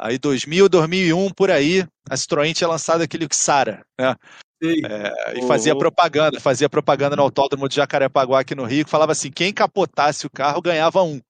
Aí 0.00 0.18
2000, 0.18 0.68
2001, 0.68 1.30
por 1.30 1.50
aí, 1.50 1.86
a 2.08 2.14
Citroën 2.14 2.54
tinha 2.54 2.68
lançado 2.68 3.02
aquele 3.02 3.26
Xara, 3.32 3.84
né? 3.98 4.14
É, 4.62 5.38
e 5.38 5.46
fazia 5.46 5.76
propaganda, 5.76 6.40
fazia 6.40 6.68
propaganda 6.68 7.16
no 7.16 7.22
autódromo 7.22 7.68
de 7.68 7.76
Jacarepaguá 7.76 8.40
aqui 8.40 8.54
no 8.54 8.64
Rio, 8.64 8.84
que 8.84 8.90
falava 8.90 9.12
assim, 9.12 9.30
quem 9.30 9.52
capotasse 9.52 10.26
o 10.26 10.30
carro 10.30 10.62
ganhava 10.62 11.02
um. 11.02 11.20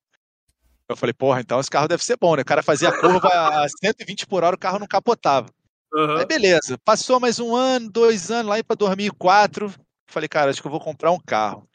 Eu 0.88 0.96
falei, 0.96 1.14
porra, 1.14 1.40
então 1.40 1.60
esse 1.60 1.70
carro 1.70 1.88
deve 1.88 2.04
ser 2.04 2.16
bom, 2.20 2.36
né? 2.36 2.42
O 2.42 2.44
cara 2.44 2.62
fazia 2.62 2.90
a 2.90 3.00
curva 3.00 3.28
a 3.28 3.66
120 3.68 4.26
por 4.26 4.44
hora, 4.44 4.54
o 4.54 4.58
carro 4.58 4.78
não 4.78 4.86
capotava. 4.86 5.48
Aham. 5.94 6.18
Aí 6.18 6.26
beleza, 6.26 6.76
passou 6.84 7.20
mais 7.20 7.38
um 7.38 7.54
ano, 7.54 7.90
dois 7.90 8.30
anos, 8.30 8.50
lá 8.50 8.62
para 8.62 8.76
2004, 8.76 9.72
falei, 10.08 10.28
cara, 10.28 10.50
acho 10.50 10.60
que 10.60 10.66
eu 10.66 10.70
vou 10.70 10.80
comprar 10.80 11.10
um 11.12 11.18
carro. 11.18 11.66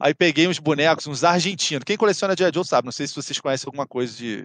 Aí 0.00 0.14
peguei 0.14 0.48
uns 0.48 0.58
bonecos, 0.58 1.06
uns 1.06 1.24
argentinos. 1.24 1.84
Quem 1.84 1.96
coleciona 1.96 2.36
G.I. 2.36 2.50
Joe 2.52 2.66
sabe, 2.66 2.86
não 2.86 2.92
sei 2.92 3.06
se 3.06 3.14
vocês 3.14 3.38
conhecem 3.38 3.66
alguma 3.66 3.86
coisa 3.86 4.16
de, 4.16 4.42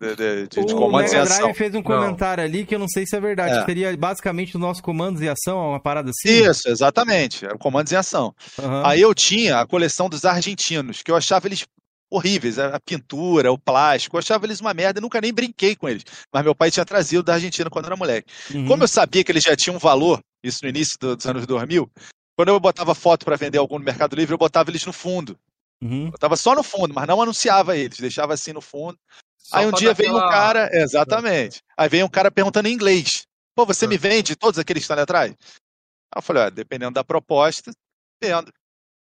de, 0.00 0.16
de, 0.16 0.46
de, 0.48 0.64
de 0.64 0.72
o 0.72 0.76
comandos 0.76 1.12
em 1.12 1.16
Mega 1.16 1.28
ação. 1.28 1.38
Drive 1.38 1.56
fez 1.56 1.74
um 1.74 1.82
comentário 1.82 2.44
ali 2.44 2.64
que 2.64 2.74
eu 2.74 2.78
não 2.78 2.88
sei 2.88 3.06
se 3.06 3.16
é 3.16 3.20
verdade. 3.20 3.58
É. 3.58 3.64
Seria 3.64 3.96
basicamente 3.96 4.56
o 4.56 4.58
nosso 4.58 4.82
comandos 4.82 5.20
em 5.22 5.28
ação, 5.28 5.70
uma 5.70 5.80
parada 5.80 6.10
assim? 6.10 6.48
Isso, 6.48 6.68
exatamente, 6.68 7.44
era 7.44 7.56
comandos 7.58 7.92
em 7.92 7.96
ação. 7.96 8.34
Aham. 8.58 8.82
Aí 8.86 9.00
eu 9.00 9.14
tinha 9.14 9.60
a 9.60 9.66
coleção 9.66 10.08
dos 10.08 10.24
argentinos, 10.24 11.02
que 11.02 11.10
eu 11.10 11.16
achava 11.16 11.46
eles 11.46 11.66
horríveis, 12.14 12.58
a 12.58 12.78
pintura, 12.80 13.50
o 13.52 13.58
plástico, 13.58 14.16
eu 14.16 14.18
achava 14.18 14.44
eles 14.46 14.60
uma 14.60 14.74
merda 14.74 14.98
e 15.00 15.02
nunca 15.02 15.20
nem 15.20 15.32
brinquei 15.32 15.74
com 15.74 15.88
eles. 15.88 16.04
Mas 16.32 16.44
meu 16.44 16.54
pai 16.54 16.70
tinha 16.70 16.84
trazido 16.84 17.22
da 17.22 17.34
Argentina 17.34 17.70
quando 17.70 17.86
era 17.86 17.96
moleque. 17.96 18.30
Uhum. 18.54 18.66
Como 18.68 18.82
eu 18.82 18.88
sabia 18.88 19.24
que 19.24 19.32
eles 19.32 19.42
já 19.44 19.56
tinham 19.56 19.76
um 19.76 19.78
valor, 19.80 20.20
isso 20.42 20.58
no 20.62 20.68
início 20.68 20.96
do- 21.00 21.16
dos 21.16 21.26
anos 21.26 21.46
2000, 21.46 21.90
quando 22.36 22.48
eu 22.48 22.60
botava 22.60 22.94
foto 22.94 23.24
para 23.24 23.36
vender 23.36 23.58
algum 23.58 23.78
no 23.78 23.84
Mercado 23.84 24.14
Livre, 24.14 24.34
eu 24.34 24.38
botava 24.38 24.70
eles 24.70 24.84
no 24.84 24.92
fundo. 24.92 25.38
Uhum. 25.82 26.10
Botava 26.10 26.36
só 26.36 26.54
no 26.54 26.62
fundo, 26.62 26.94
mas 26.94 27.06
não 27.08 27.20
anunciava 27.20 27.76
eles, 27.76 27.98
deixava 27.98 28.34
assim 28.34 28.52
no 28.52 28.60
fundo. 28.60 28.98
Só 29.38 29.56
Aí 29.56 29.66
um 29.66 29.72
dia 29.72 29.92
veio 29.92 30.16
um 30.16 30.20
cara, 30.20 30.68
exatamente. 30.72 31.60
Aí 31.76 31.88
veio 31.88 32.06
um 32.06 32.08
cara 32.08 32.30
perguntando 32.30 32.68
em 32.68 32.72
inglês. 32.72 33.24
Pô, 33.56 33.66
você 33.66 33.86
Ah. 33.86 33.88
me 33.88 33.98
vende 33.98 34.36
todos 34.36 34.58
aqueles 34.58 34.80
que 34.80 34.84
estão 34.84 34.94
ali 34.94 35.02
atrás? 35.02 35.30
Aí 35.32 36.18
eu 36.18 36.22
falei, 36.22 36.44
ó, 36.44 36.50
dependendo 36.50 36.92
da 36.92 37.02
proposta, 37.02 37.72
vendo. 38.22 38.52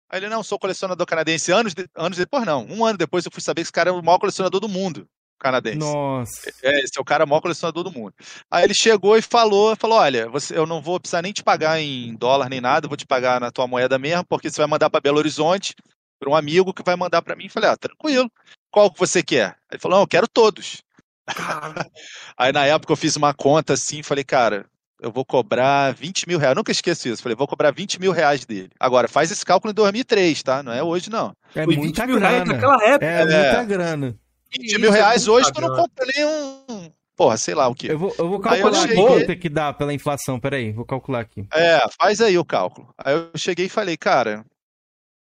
Aí 0.09 0.19
ele, 0.19 0.29
não, 0.29 0.43
sou 0.43 0.59
colecionador 0.59 1.05
canadense. 1.05 1.51
Anos, 1.51 1.73
de- 1.73 1.89
anos 1.95 2.17
depois, 2.17 2.45
não. 2.45 2.65
Um 2.65 2.85
ano 2.85 2.97
depois 2.97 3.25
eu 3.25 3.31
fui 3.31 3.41
saber 3.41 3.61
que 3.61 3.65
esse 3.65 3.71
cara 3.71 3.89
é 3.89 3.93
o 3.93 4.03
maior 4.03 4.19
colecionador 4.19 4.59
do 4.59 4.69
mundo, 4.69 5.07
canadense. 5.39 5.77
Nossa. 5.79 6.49
É, 6.61 6.79
esse 6.79 6.97
é 6.97 7.01
o 7.01 7.05
cara 7.05 7.25
maior 7.25 7.41
colecionador 7.41 7.83
do 7.83 7.91
mundo. 7.91 8.13
Aí 8.49 8.63
ele 8.63 8.73
chegou 8.73 9.17
e 9.17 9.21
falou, 9.21 9.75
falou, 9.75 9.97
olha, 9.97 10.29
você, 10.29 10.57
eu 10.57 10.65
não 10.65 10.81
vou 10.81 10.99
precisar 10.99 11.21
nem 11.21 11.33
te 11.33 11.43
pagar 11.43 11.79
em 11.79 12.15
dólar 12.15 12.49
nem 12.49 12.61
nada, 12.61 12.85
eu 12.85 12.89
vou 12.89 12.97
te 12.97 13.05
pagar 13.05 13.41
na 13.41 13.51
tua 13.51 13.67
moeda 13.67 13.97
mesmo, 13.97 14.25
porque 14.25 14.49
você 14.49 14.61
vai 14.61 14.67
mandar 14.67 14.89
para 14.89 15.01
Belo 15.01 15.17
Horizonte, 15.17 15.73
para 16.19 16.29
um 16.29 16.35
amigo 16.35 16.73
que 16.73 16.83
vai 16.83 16.95
mandar 16.95 17.21
para 17.21 17.35
mim. 17.35 17.49
Falei, 17.49 17.69
ah, 17.69 17.77
tranquilo. 17.77 18.31
Qual 18.71 18.91
que 18.91 18.99
você 18.99 19.23
quer? 19.23 19.47
Aí 19.69 19.73
ele 19.73 19.81
falou, 19.81 19.97
não, 19.97 20.03
eu 20.03 20.07
quero 20.07 20.27
todos. 20.27 20.83
Aí 22.37 22.51
na 22.51 22.65
época 22.65 22.93
eu 22.93 22.97
fiz 22.97 23.15
uma 23.15 23.33
conta 23.33 23.73
assim, 23.73 24.03
falei, 24.03 24.23
cara, 24.23 24.65
eu 25.01 25.11
vou 25.11 25.25
cobrar 25.25 25.93
20 25.93 26.27
mil 26.27 26.37
reais. 26.39 26.51
Eu 26.51 26.55
nunca 26.57 26.71
esqueço 26.71 27.07
isso. 27.07 27.21
Falei, 27.21 27.35
vou 27.35 27.47
cobrar 27.47 27.71
20 27.71 27.99
mil 27.99 28.11
reais 28.11 28.45
dele. 28.45 28.69
Agora, 28.79 29.07
faz 29.07 29.31
esse 29.31 29.45
cálculo 29.45 29.71
em 29.71 29.75
2003, 29.75 30.41
tá? 30.43 30.63
Não 30.63 30.71
é 30.71 30.81
hoje, 30.83 31.09
não. 31.09 31.35
É 31.53 31.63
foi 31.63 31.75
20 31.75 31.77
muita 31.83 32.07
mil 32.07 32.17
reais 32.19 32.43
grana. 32.43 32.53
naquela 32.53 32.83
época. 32.85 33.05
É, 33.05 33.23
muita 33.25 33.63
grana. 33.65 34.15
20 34.57 34.65
Isso, 34.67 34.79
mil 34.79 34.89
é 34.93 34.97
reais 34.97 35.27
hoje, 35.27 35.51
tu 35.51 35.61
não 35.61 35.67
grana. 35.69 35.83
compra 35.83 36.05
nem 36.15 36.25
um. 36.25 36.91
Porra, 37.15 37.37
sei 37.37 37.55
lá 37.55 37.67
o 37.67 37.73
quê. 37.75 37.91
Eu 37.91 37.97
vou, 37.99 38.13
eu 38.17 38.27
vou 38.27 38.41
Aí 38.45 38.59
eu 38.59 38.63
calcular 38.63 38.83
aqui 38.83 38.87
cheguei- 38.89 39.05
quanto 39.05 39.29
é 39.31 39.35
que 39.35 39.49
dá 39.49 39.71
pela 39.73 39.93
inflação. 39.93 40.39
Peraí, 40.39 40.71
vou 40.73 40.83
calcular 40.85 41.21
aqui. 41.21 41.47
É, 41.53 41.79
faz 41.99 42.19
aí 42.19 42.37
o 42.37 42.43
cálculo. 42.43 42.93
Aí 42.97 43.13
eu 43.15 43.29
cheguei 43.37 43.67
e 43.67 43.69
falei, 43.69 43.95
cara, 43.95 44.45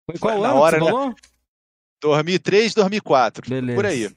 Foi 0.10 0.18
qual 0.20 0.40
na 0.42 0.50
ano 0.50 0.58
hora, 0.60 0.78
que 0.80 0.84
você 0.84 0.92
né? 0.92 0.98
falou? 0.98 1.16
2003, 2.02 2.74
2004, 2.74 3.50
Beleza. 3.50 3.76
por 3.76 3.86
aí. 3.86 4.10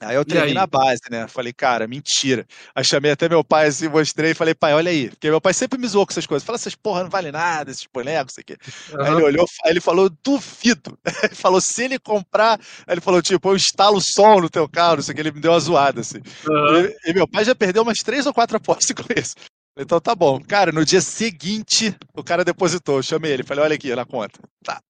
Aí 0.00 0.16
eu 0.16 0.24
treinei 0.24 0.50
aí? 0.50 0.54
na 0.54 0.66
base, 0.66 1.00
né? 1.10 1.28
Falei, 1.28 1.52
cara, 1.52 1.86
mentira. 1.86 2.46
Aí 2.74 2.84
chamei 2.84 3.12
até 3.12 3.28
meu 3.28 3.44
pai 3.44 3.68
assim, 3.68 3.88
mostrei 3.88 4.32
e 4.32 4.34
falei, 4.34 4.54
pai, 4.54 4.74
olha 4.74 4.90
aí. 4.90 5.08
Porque 5.10 5.30
meu 5.30 5.40
pai 5.40 5.54
sempre 5.54 5.78
me 5.78 5.86
zoou 5.86 6.04
com 6.06 6.12
essas 6.12 6.26
coisas. 6.26 6.44
Fala, 6.44 6.56
essas 6.56 6.74
porra 6.74 7.04
não 7.04 7.10
vale 7.10 7.30
nada, 7.30 7.70
esses 7.70 7.86
bonecos, 7.92 8.32
isso 8.32 8.40
aqui. 8.40 8.56
Aí 8.98 9.06
Aham. 9.06 9.12
ele 9.12 9.22
olhou, 9.22 9.46
aí 9.64 9.70
ele 9.70 9.80
falou, 9.80 10.10
duvido. 10.22 10.98
Ele 11.24 11.34
falou, 11.34 11.60
se 11.60 11.82
ele 11.84 11.98
comprar, 11.98 12.60
aí 12.86 12.94
ele 12.94 13.00
falou, 13.00 13.22
tipo, 13.22 13.48
eu 13.48 13.56
instalo 13.56 13.96
o 13.96 14.00
som 14.00 14.40
no 14.40 14.50
teu 14.50 14.68
carro, 14.68 14.96
não 14.96 15.02
sei 15.02 15.12
o 15.12 15.14
que, 15.14 15.22
ele 15.22 15.32
me 15.32 15.40
deu 15.40 15.52
uma 15.52 15.60
zoada, 15.60 16.00
assim. 16.00 16.18
Aham. 16.48 16.88
E, 17.06 17.10
e 17.10 17.14
meu 17.14 17.26
pai 17.26 17.44
já 17.44 17.54
perdeu 17.54 17.82
umas 17.82 17.98
três 17.98 18.26
ou 18.26 18.34
quatro 18.34 18.56
apostas 18.56 18.92
com 18.94 19.04
isso. 19.18 19.34
Então 19.76 20.00
tá 20.00 20.14
bom. 20.14 20.40
Cara, 20.40 20.70
no 20.70 20.84
dia 20.84 21.00
seguinte, 21.00 21.96
o 22.14 22.22
cara 22.22 22.44
depositou. 22.44 22.96
Eu 22.96 23.02
chamei 23.02 23.32
ele, 23.32 23.42
falei, 23.42 23.64
olha 23.64 23.74
aqui 23.74 23.94
na 23.94 24.04
conta. 24.04 24.38
Tá. 24.62 24.80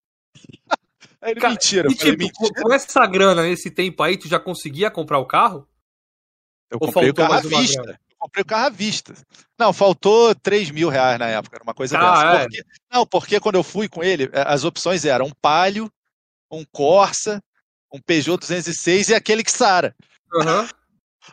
Aí 1.24 1.34
Cara, 1.36 1.50
mentira. 1.54 1.88
E 1.90 1.96
falei, 1.96 2.16
tipo, 2.16 2.42
mentira. 2.42 2.62
com 2.62 2.72
essa 2.72 3.06
grana 3.06 3.42
nesse 3.42 3.70
tempo 3.70 4.02
aí, 4.02 4.16
tu 4.18 4.28
já 4.28 4.38
conseguia 4.38 4.90
comprar 4.90 5.18
o 5.18 5.26
carro? 5.26 5.66
Eu 6.70 6.78
ou 6.80 6.86
comprei 6.88 7.10
o 7.10 7.14
faltou 7.14 7.24
carro 7.24 7.32
à 7.32 7.34
mais 7.42 7.44
uma 7.46 7.60
vista. 7.60 7.82
grana? 7.82 8.00
Eu 8.10 8.16
comprei 8.18 8.42
o 8.42 8.46
carro 8.46 8.66
à 8.66 8.70
vista. 8.70 9.14
Não, 9.58 9.72
faltou 9.72 10.34
3 10.34 10.70
mil 10.70 10.88
reais 10.88 11.18
na 11.18 11.26
época, 11.28 11.56
era 11.56 11.64
uma 11.64 11.74
coisa 11.74 11.98
Ah, 11.98 12.00
dessa. 12.00 12.26
é? 12.36 12.42
Porque- 12.42 12.64
não, 12.92 13.06
porque 13.06 13.40
quando 13.40 13.54
eu 13.54 13.62
fui 13.62 13.88
com 13.88 14.02
ele, 14.04 14.24
eh, 14.32 14.44
as 14.46 14.64
opções 14.64 15.04
eram 15.04 15.26
um 15.26 15.32
Palio, 15.40 15.90
um 16.50 16.64
Corsa, 16.70 17.42
um 17.92 18.00
Peugeot 18.00 18.38
206 18.38 19.08
e 19.08 19.14
aquele 19.14 19.42
Xara. 19.48 19.94
Aham. 20.34 20.68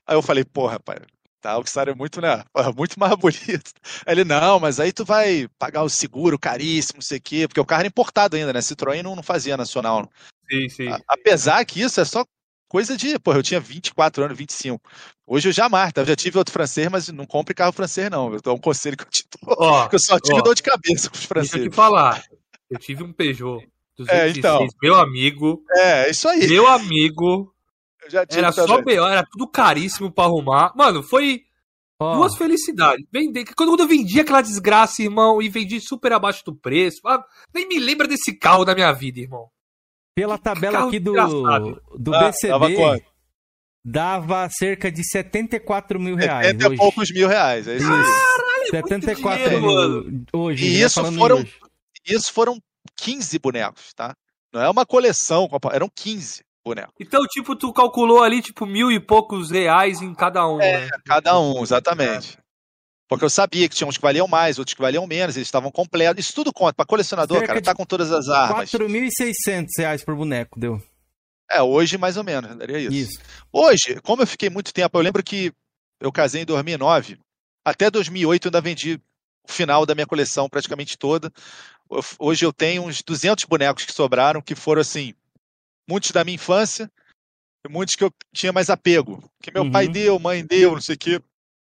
Aí 0.07 0.15
eu 0.15 0.21
falei, 0.21 0.45
porra, 0.45 0.79
pai, 0.79 0.97
tá, 1.41 1.57
o 1.57 1.65
Xara 1.65 1.91
é 1.91 1.95
muito, 1.95 2.21
né, 2.21 2.43
muito 2.77 2.99
mais 2.99 3.15
bonito. 3.15 3.71
Ele, 4.05 4.23
não, 4.23 4.59
mas 4.59 4.79
aí 4.79 4.93
tu 4.93 5.03
vai 5.03 5.47
pagar 5.59 5.83
o 5.83 5.89
seguro 5.89 6.39
caríssimo, 6.39 6.97
não 6.97 7.01
sei 7.01 7.17
o 7.17 7.21
quê, 7.21 7.47
porque 7.47 7.59
o 7.59 7.65
carro 7.65 7.81
era 7.81 7.87
importado 7.87 8.35
ainda, 8.35 8.53
né? 8.53 8.59
Citroën 8.61 9.01
não, 9.01 9.15
não 9.15 9.23
fazia 9.23 9.57
nacional. 9.57 10.09
Sim, 10.49 10.69
sim. 10.69 10.87
A- 10.87 10.99
Apesar 11.07 11.65
que 11.65 11.81
isso 11.81 11.99
é 11.99 12.05
só 12.05 12.23
coisa 12.69 12.95
de, 12.95 13.19
porra, 13.19 13.39
eu 13.39 13.43
tinha 13.43 13.59
24 13.59 14.23
anos, 14.23 14.37
25. 14.37 14.81
Hoje 15.27 15.49
eu 15.49 15.53
jamais, 15.53 15.91
tá? 15.91 16.01
Eu 16.01 16.05
já 16.05 16.15
tive 16.15 16.37
outro 16.37 16.53
francês, 16.53 16.87
mas 16.89 17.07
não 17.09 17.25
compre 17.25 17.53
carro 17.53 17.73
francês, 17.73 18.09
não. 18.09 18.33
Eu 18.33 18.41
dou 18.41 18.55
um 18.55 18.59
conselho 18.59 18.95
que 18.95 19.03
eu 19.03 19.09
te 19.09 19.25
dou. 19.41 19.55
Ó, 19.59 19.87
que 19.89 19.95
eu 19.95 19.99
só 19.99 20.19
tive 20.19 20.39
ó. 20.39 20.41
dor 20.41 20.55
de 20.55 20.63
cabeça 20.63 21.09
com 21.09 21.15
os 21.15 21.21
deixa 21.21 21.23
eu 21.25 21.27
franceses. 21.27 21.69
te 21.69 21.75
falar. 21.75 22.23
Eu 22.69 22.79
tive 22.79 23.03
um 23.03 23.11
Peugeot 23.11 23.67
206, 23.97 24.37
então. 24.37 24.67
meu 24.81 24.95
amigo. 24.95 25.63
É, 25.75 26.09
isso 26.09 26.27
aí. 26.29 26.47
Meu 26.47 26.67
amigo. 26.67 27.53
Era 28.13 28.51
só 28.51 28.65
também. 28.65 28.97
BO, 28.97 29.05
era 29.07 29.25
tudo 29.25 29.47
caríssimo 29.47 30.11
pra 30.11 30.25
arrumar. 30.25 30.73
Mano, 30.75 31.01
foi 31.03 31.43
Ó, 31.99 32.15
duas 32.15 32.35
felicidades. 32.35 33.05
Vender, 33.11 33.45
quando 33.55 33.79
eu 33.79 33.87
vendi 33.87 34.19
aquela 34.19 34.41
desgraça, 34.41 35.01
irmão, 35.03 35.41
e 35.41 35.47
vendi 35.49 35.79
super 35.79 36.11
abaixo 36.13 36.43
do 36.45 36.55
preço. 36.55 36.99
ah, 37.05 37.23
nem 37.53 37.67
me 37.67 37.79
lembra 37.79 38.07
desse 38.07 38.33
carro 38.37 38.65
da 38.65 38.73
minha 38.75 38.91
vida, 38.91 39.19
irmão. 39.19 39.49
pela 40.15 40.37
tabela 40.37 40.73
carro 40.77 40.87
aqui 40.89 40.99
do, 40.99 41.13
desgraçado. 41.13 41.81
do 41.97 42.13
Ah, 42.15 42.31
dava 42.47 42.67
BCB, 42.67 43.05
dava 43.85 44.49
cerca 44.51 44.91
de 44.91 45.03
74 45.03 45.99
mil 45.99 46.15
reais 46.15 46.47
70 46.47 46.63
e 46.63 46.67
hoje. 46.69 46.77
poucos 46.77 47.11
mil 47.11 47.27
reais. 47.27 47.67
É 47.67 47.77
isso 47.77 47.85
aí. 47.91 47.99
muito 47.99 48.71
74 48.71 49.43
dinheiro, 49.43 49.61
mil 50.05 50.25
hoje. 50.33 50.65
E 50.65 50.79
né, 50.79 50.85
isso 50.85 51.03
foram- 51.17 51.37
hoje. 51.37 51.55
Isso 52.05 52.33
foram 52.33 52.59
15 52.97 53.37
bonecos, 53.39 53.93
tá? 53.93 54.15
Não 54.53 54.61
é 54.61 54.69
uma 54.69 54.85
coleção, 54.85 55.47
eram 55.71 55.89
15 55.95 56.43
bonecos. 56.63 56.93
Então, 56.99 57.21
tipo, 57.27 57.55
tu 57.55 57.71
calculou 57.73 58.23
ali, 58.23 58.41
tipo, 58.41 58.65
mil 58.65 58.91
e 58.91 58.99
poucos 58.99 59.51
reais 59.51 60.01
em 60.01 60.13
cada 60.13 60.47
um, 60.47 60.61
É, 60.61 60.85
né? 60.85 60.89
Cada 61.05 61.39
um, 61.39 61.61
exatamente. 61.61 62.37
Porque 63.07 63.25
eu 63.25 63.29
sabia 63.29 63.67
que 63.67 63.75
tinha 63.75 63.87
uns 63.87 63.97
que 63.97 64.01
valiam 64.01 64.27
mais, 64.27 64.57
outros 64.57 64.73
que 64.73 64.81
valiam 64.81 65.05
menos, 65.05 65.35
eles 65.35 65.47
estavam 65.47 65.69
completos. 65.69 66.23
Isso 66.23 66.33
tudo 66.33 66.53
conta. 66.53 66.73
Pra 66.73 66.85
colecionador, 66.85 67.39
Cerca 67.39 67.53
cara, 67.53 67.61
tá 67.61 67.75
com 67.75 67.85
todas 67.85 68.09
as 68.11 68.29
armas. 68.29 68.71
4.600 68.71 69.67
reais 69.77 70.03
por 70.03 70.15
boneco, 70.15 70.57
deu. 70.57 70.81
É, 71.51 71.61
hoje 71.61 71.97
mais 71.97 72.15
ou 72.15 72.23
menos, 72.23 72.55
daria 72.55 72.79
isso. 72.79 72.93
Isso. 72.93 73.19
Hoje, 73.51 73.99
como 74.01 74.21
eu 74.21 74.27
fiquei 74.27 74.49
muito 74.49 74.73
tempo, 74.73 74.97
eu 74.97 75.01
lembro 75.01 75.21
que 75.21 75.51
eu 75.99 76.09
casei 76.09 76.43
em 76.43 76.45
2009, 76.45 77.19
até 77.65 77.91
2008 77.91 78.45
eu 78.45 78.49
ainda 78.49 78.61
vendi 78.61 78.93
o 79.43 79.51
final 79.51 79.85
da 79.85 79.93
minha 79.93 80.07
coleção 80.07 80.47
praticamente 80.47 80.97
toda. 80.97 81.29
Hoje 82.17 82.45
eu 82.45 82.53
tenho 82.53 82.83
uns 82.83 83.01
200 83.01 83.43
bonecos 83.43 83.83
que 83.83 83.91
sobraram, 83.91 84.41
que 84.41 84.55
foram 84.55 84.81
assim, 84.81 85.13
muitos 85.89 86.11
da 86.11 86.23
minha 86.23 86.35
infância, 86.35 86.89
e 87.65 87.71
muitos 87.71 87.95
que 87.95 88.03
eu 88.03 88.11
tinha 88.35 88.51
mais 88.51 88.69
apego, 88.69 89.23
que 89.41 89.51
meu 89.51 89.63
Uhum. 89.63 89.71
pai 89.71 89.87
deu, 89.87 90.17
mãe 90.19 90.45
deu, 90.45 90.71
não 90.73 90.81
sei 90.81 90.95
o 90.95 90.97
quê. 90.97 91.21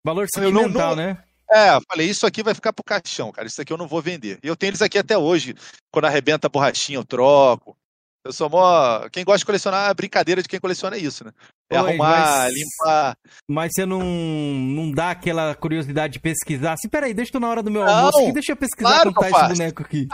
Valor 0.05 0.27
Eu 0.37 0.51
não- 0.51 0.63
sentimental, 0.63 0.97
não- 0.97 1.05
né? 1.05 1.23
É, 1.51 1.75
eu 1.77 1.83
falei, 1.87 2.09
isso 2.09 2.27
aqui 2.27 2.43
vai 2.43 2.55
ficar 2.55 2.73
pro 2.73 2.83
caixão, 2.83 3.31
cara, 3.31 3.47
isso 3.47 3.61
aqui 3.61 3.71
eu 3.73 3.77
não 3.77 3.87
vou 3.87 4.01
vender. 4.01 4.39
E 4.43 4.47
eu 4.49 4.57
tenho 4.57 4.71
eles 4.71 4.81
aqui 4.81 4.97
até 4.99 5.19
hoje, 5.19 5.55
quando 5.93 6.07
arrebenta 6.07 6.47
a 6.47 6.51
borrachinha 6.51 6.99
eu 6.99 7.05
troco. 7.05 7.77
Eu 8.25 8.33
sou 8.33 8.49
mó... 8.49 9.09
Quem 9.11 9.25
gosta 9.25 9.39
de 9.41 9.45
colecionar, 9.47 9.91
a 9.91 9.95
brincadeira 9.95 10.41
de 10.41 10.49
quem 10.49 10.61
coleciona 10.61 10.95
é 10.97 11.01
isso, 11.01 11.25
né? 11.25 11.33
É 11.69 11.79
Oi, 11.81 11.89
arrumar, 11.91 12.09
mas- 12.45 12.55
limpar. 12.55 13.17
Mas 13.51 13.73
você 13.75 13.85
não, 13.85 14.01
não 14.01 14.93
dá 14.93 15.11
aquela 15.11 15.55
curiosidade 15.57 16.15
de 16.15 16.21
pesquisar. 16.21 16.75
Assim, 16.75 16.89
peraí, 16.89 17.13
deixa 17.13 17.33
eu 17.35 17.41
na 17.41 17.49
hora 17.51 17.63
do 17.65 17.71
meu 17.71 17.85
Não, 17.85 17.93
almoço 17.93 18.19
aqui, 18.21 18.33
deixa 18.33 18.53
eu 18.53 18.57
pesquisar 18.57 18.89
claro 18.89 19.13
quanto 19.13 19.31
tá 19.33 19.41
esse 19.41 19.49
boneco 19.59 19.83
aqui. 19.83 20.09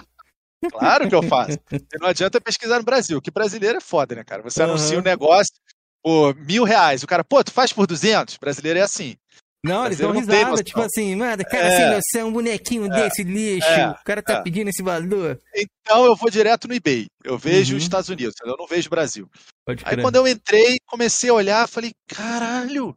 Claro 0.71 1.09
que 1.09 1.15
eu 1.15 1.23
faço. 1.23 1.59
Não 2.01 2.09
adianta 2.09 2.41
pesquisar 2.41 2.79
no 2.79 2.85
Brasil, 2.85 3.21
que 3.21 3.31
brasileiro 3.31 3.79
é 3.79 3.81
foda, 3.81 4.15
né, 4.15 4.25
cara? 4.25 4.43
Você 4.43 4.63
Aham. 4.63 4.73
anuncia 4.73 4.99
um 4.99 5.03
negócio 5.03 5.55
por 6.03 6.35
mil 6.37 6.65
reais, 6.65 7.03
o 7.03 7.07
cara, 7.07 7.23
pô, 7.25 7.43
tu 7.45 7.53
faz 7.53 7.73
por 7.73 7.87
200? 7.87 8.37
Brasileiro 8.39 8.79
é 8.79 8.83
assim. 8.83 9.17
Não, 9.65 9.87
eles 9.87 9.99
dão 9.99 10.13
tem 10.13 10.21
risada, 10.21 10.63
tipo 10.63 10.81
assim, 10.81 11.17
mano, 11.17 11.45
cara, 11.45 11.67
É. 11.67 11.77
sem 11.77 11.91
noção, 11.97 12.29
um 12.29 12.33
bonequinho 12.33 12.89
desse 12.89 13.25
lixo, 13.25 13.67
é, 13.69 13.89
o 13.91 14.05
cara 14.05 14.23
tá 14.23 14.35
é. 14.35 14.43
pedindo 14.43 14.69
esse 14.71 14.83
valor. 14.85 15.39
Então 15.55 16.05
eu 16.05 16.15
vou 16.15 16.31
direto 16.31 16.69
no 16.69 16.75
eBay. 16.75 17.07
Eu 17.25 17.37
vejo 17.37 17.73
Uhum. 17.73 17.79
os 17.79 17.83
Estados 17.83 18.09
Unidos, 18.09 18.35
eu 18.45 18.57
não 18.57 18.69
vejo 18.69 18.87
o 18.87 18.91
Brasil. 18.91 19.29
Pode 19.67 19.83
Aí 19.85 19.95
crer. 19.95 20.03
quando 20.03 20.15
eu 20.15 20.29
entrei, 20.29 20.77
comecei 20.87 21.29
a 21.29 21.35
olhar, 21.35 21.69
falei, 21.69 21.91
caralho. 22.09 22.97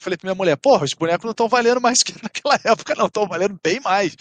Falei 0.00 0.18
pra 0.18 0.28
minha 0.28 0.34
mulher, 0.34 0.56
porra, 0.58 0.84
os 0.84 0.92
bonecos 0.92 1.24
não 1.24 1.30
estão 1.30 1.48
valendo 1.48 1.80
mais 1.80 1.98
que 2.02 2.12
naquela 2.22 2.60
época, 2.62 2.94
não, 2.94 3.06
estão 3.06 3.26
valendo 3.26 3.58
bem 3.64 3.80
mais. 3.80 4.14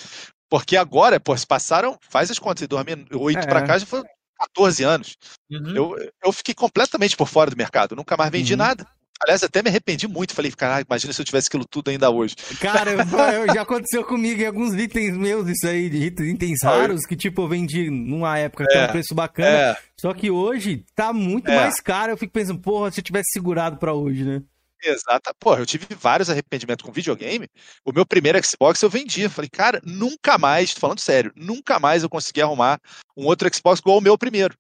Porque 0.54 0.78
agora, 0.78 1.20
pô, 1.20 1.36
se 1.36 1.48
passaram, 1.48 1.98
faz 2.12 2.30
as 2.30 2.38
contas, 2.38 2.62
de 2.62 2.68
2008 2.68 3.40
É. 3.40 3.48
pra 3.48 3.64
cá 3.64 3.76
já 3.76 3.88
foram 3.88 4.04
14 4.38 4.84
anos. 4.84 5.18
Uhum. 5.50 5.76
Eu, 5.76 5.96
eu 6.24 6.32
fiquei 6.32 6.54
completamente 6.54 7.18
por 7.18 7.28
fora 7.28 7.50
do 7.50 7.58
mercado, 7.58 7.96
nunca 7.96 8.16
mais 8.16 8.30
vendi 8.30 8.54
Uhum. 8.54 8.60
nada. 8.60 8.86
Aliás, 9.20 9.42
até 9.42 9.64
me 9.64 9.70
arrependi 9.70 10.08
muito. 10.08 10.36
Falei, 10.36 10.52
caralho, 10.52 10.86
imagina 10.88 11.12
se 11.12 11.20
eu 11.20 11.26
tivesse 11.26 11.48
aquilo 11.48 11.66
tudo 11.66 11.90
ainda 11.90 12.12
hoje. 12.12 12.36
Cara, 12.60 12.92
eu- 12.92 13.00
eu- 13.00 13.54
já 13.56 13.62
aconteceu 13.66 14.04
comigo 14.04 14.42
em 14.42 14.46
alguns 14.46 14.76
itens 14.76 15.18
meus, 15.18 15.48
isso 15.50 15.66
aí, 15.68 15.90
de 15.90 16.06
itens, 16.06 16.60
raros, 16.62 17.02
que 17.08 17.16
tipo, 17.16 17.42
eu 17.42 17.48
vendi 17.48 17.90
numa 17.90 18.38
época 18.38 18.66
que 18.68 18.74
era 18.76 18.86
um 18.86 18.90
É, 18.90 18.92
preço 18.92 19.16
bacana, 19.16 19.48
É, 19.58 19.78
só 20.00 20.14
que 20.14 20.30
hoje 20.30 20.86
tá 20.94 21.12
muito 21.12 21.50
É. 21.50 21.56
mais 21.56 21.80
caro, 21.80 22.12
eu 22.12 22.18
fico 22.18 22.32
pensando, 22.32 22.60
porra, 22.60 22.92
se 22.92 23.00
eu 23.00 23.04
tivesse 23.04 23.32
segurado 23.34 23.78
pra 23.78 23.94
hoje, 23.94 24.24
né? 24.24 24.44
Exata. 24.90 25.34
Porra, 25.40 25.60
eu 25.60 25.66
tive 25.66 25.88
vários 25.96 26.30
arrependimentos 26.30 26.86
com 26.86 26.92
videogame. 26.92 27.48
O 27.86 27.92
meu 27.92 28.06
primeiro 28.06 28.40
Xbox 28.46 28.82
eu 28.82 28.90
vendi. 28.90 29.28
Falei, 29.30 29.50
cara, 29.50 29.82
nunca 29.84 30.38
mais, 30.38 30.74
tô 30.74 30.80
falando 30.80 31.00
sério, 31.00 31.32
nunca 31.36 31.80
mais 31.80 32.04
eu 32.04 32.10
consegui 32.10 32.42
arrumar 32.42 32.80
um 33.16 33.26
outro 33.26 33.50
Xbox 33.54 33.80
igual 33.80 33.98
o 33.98 34.02
meu 34.02 34.18
primeiro. 34.18 34.58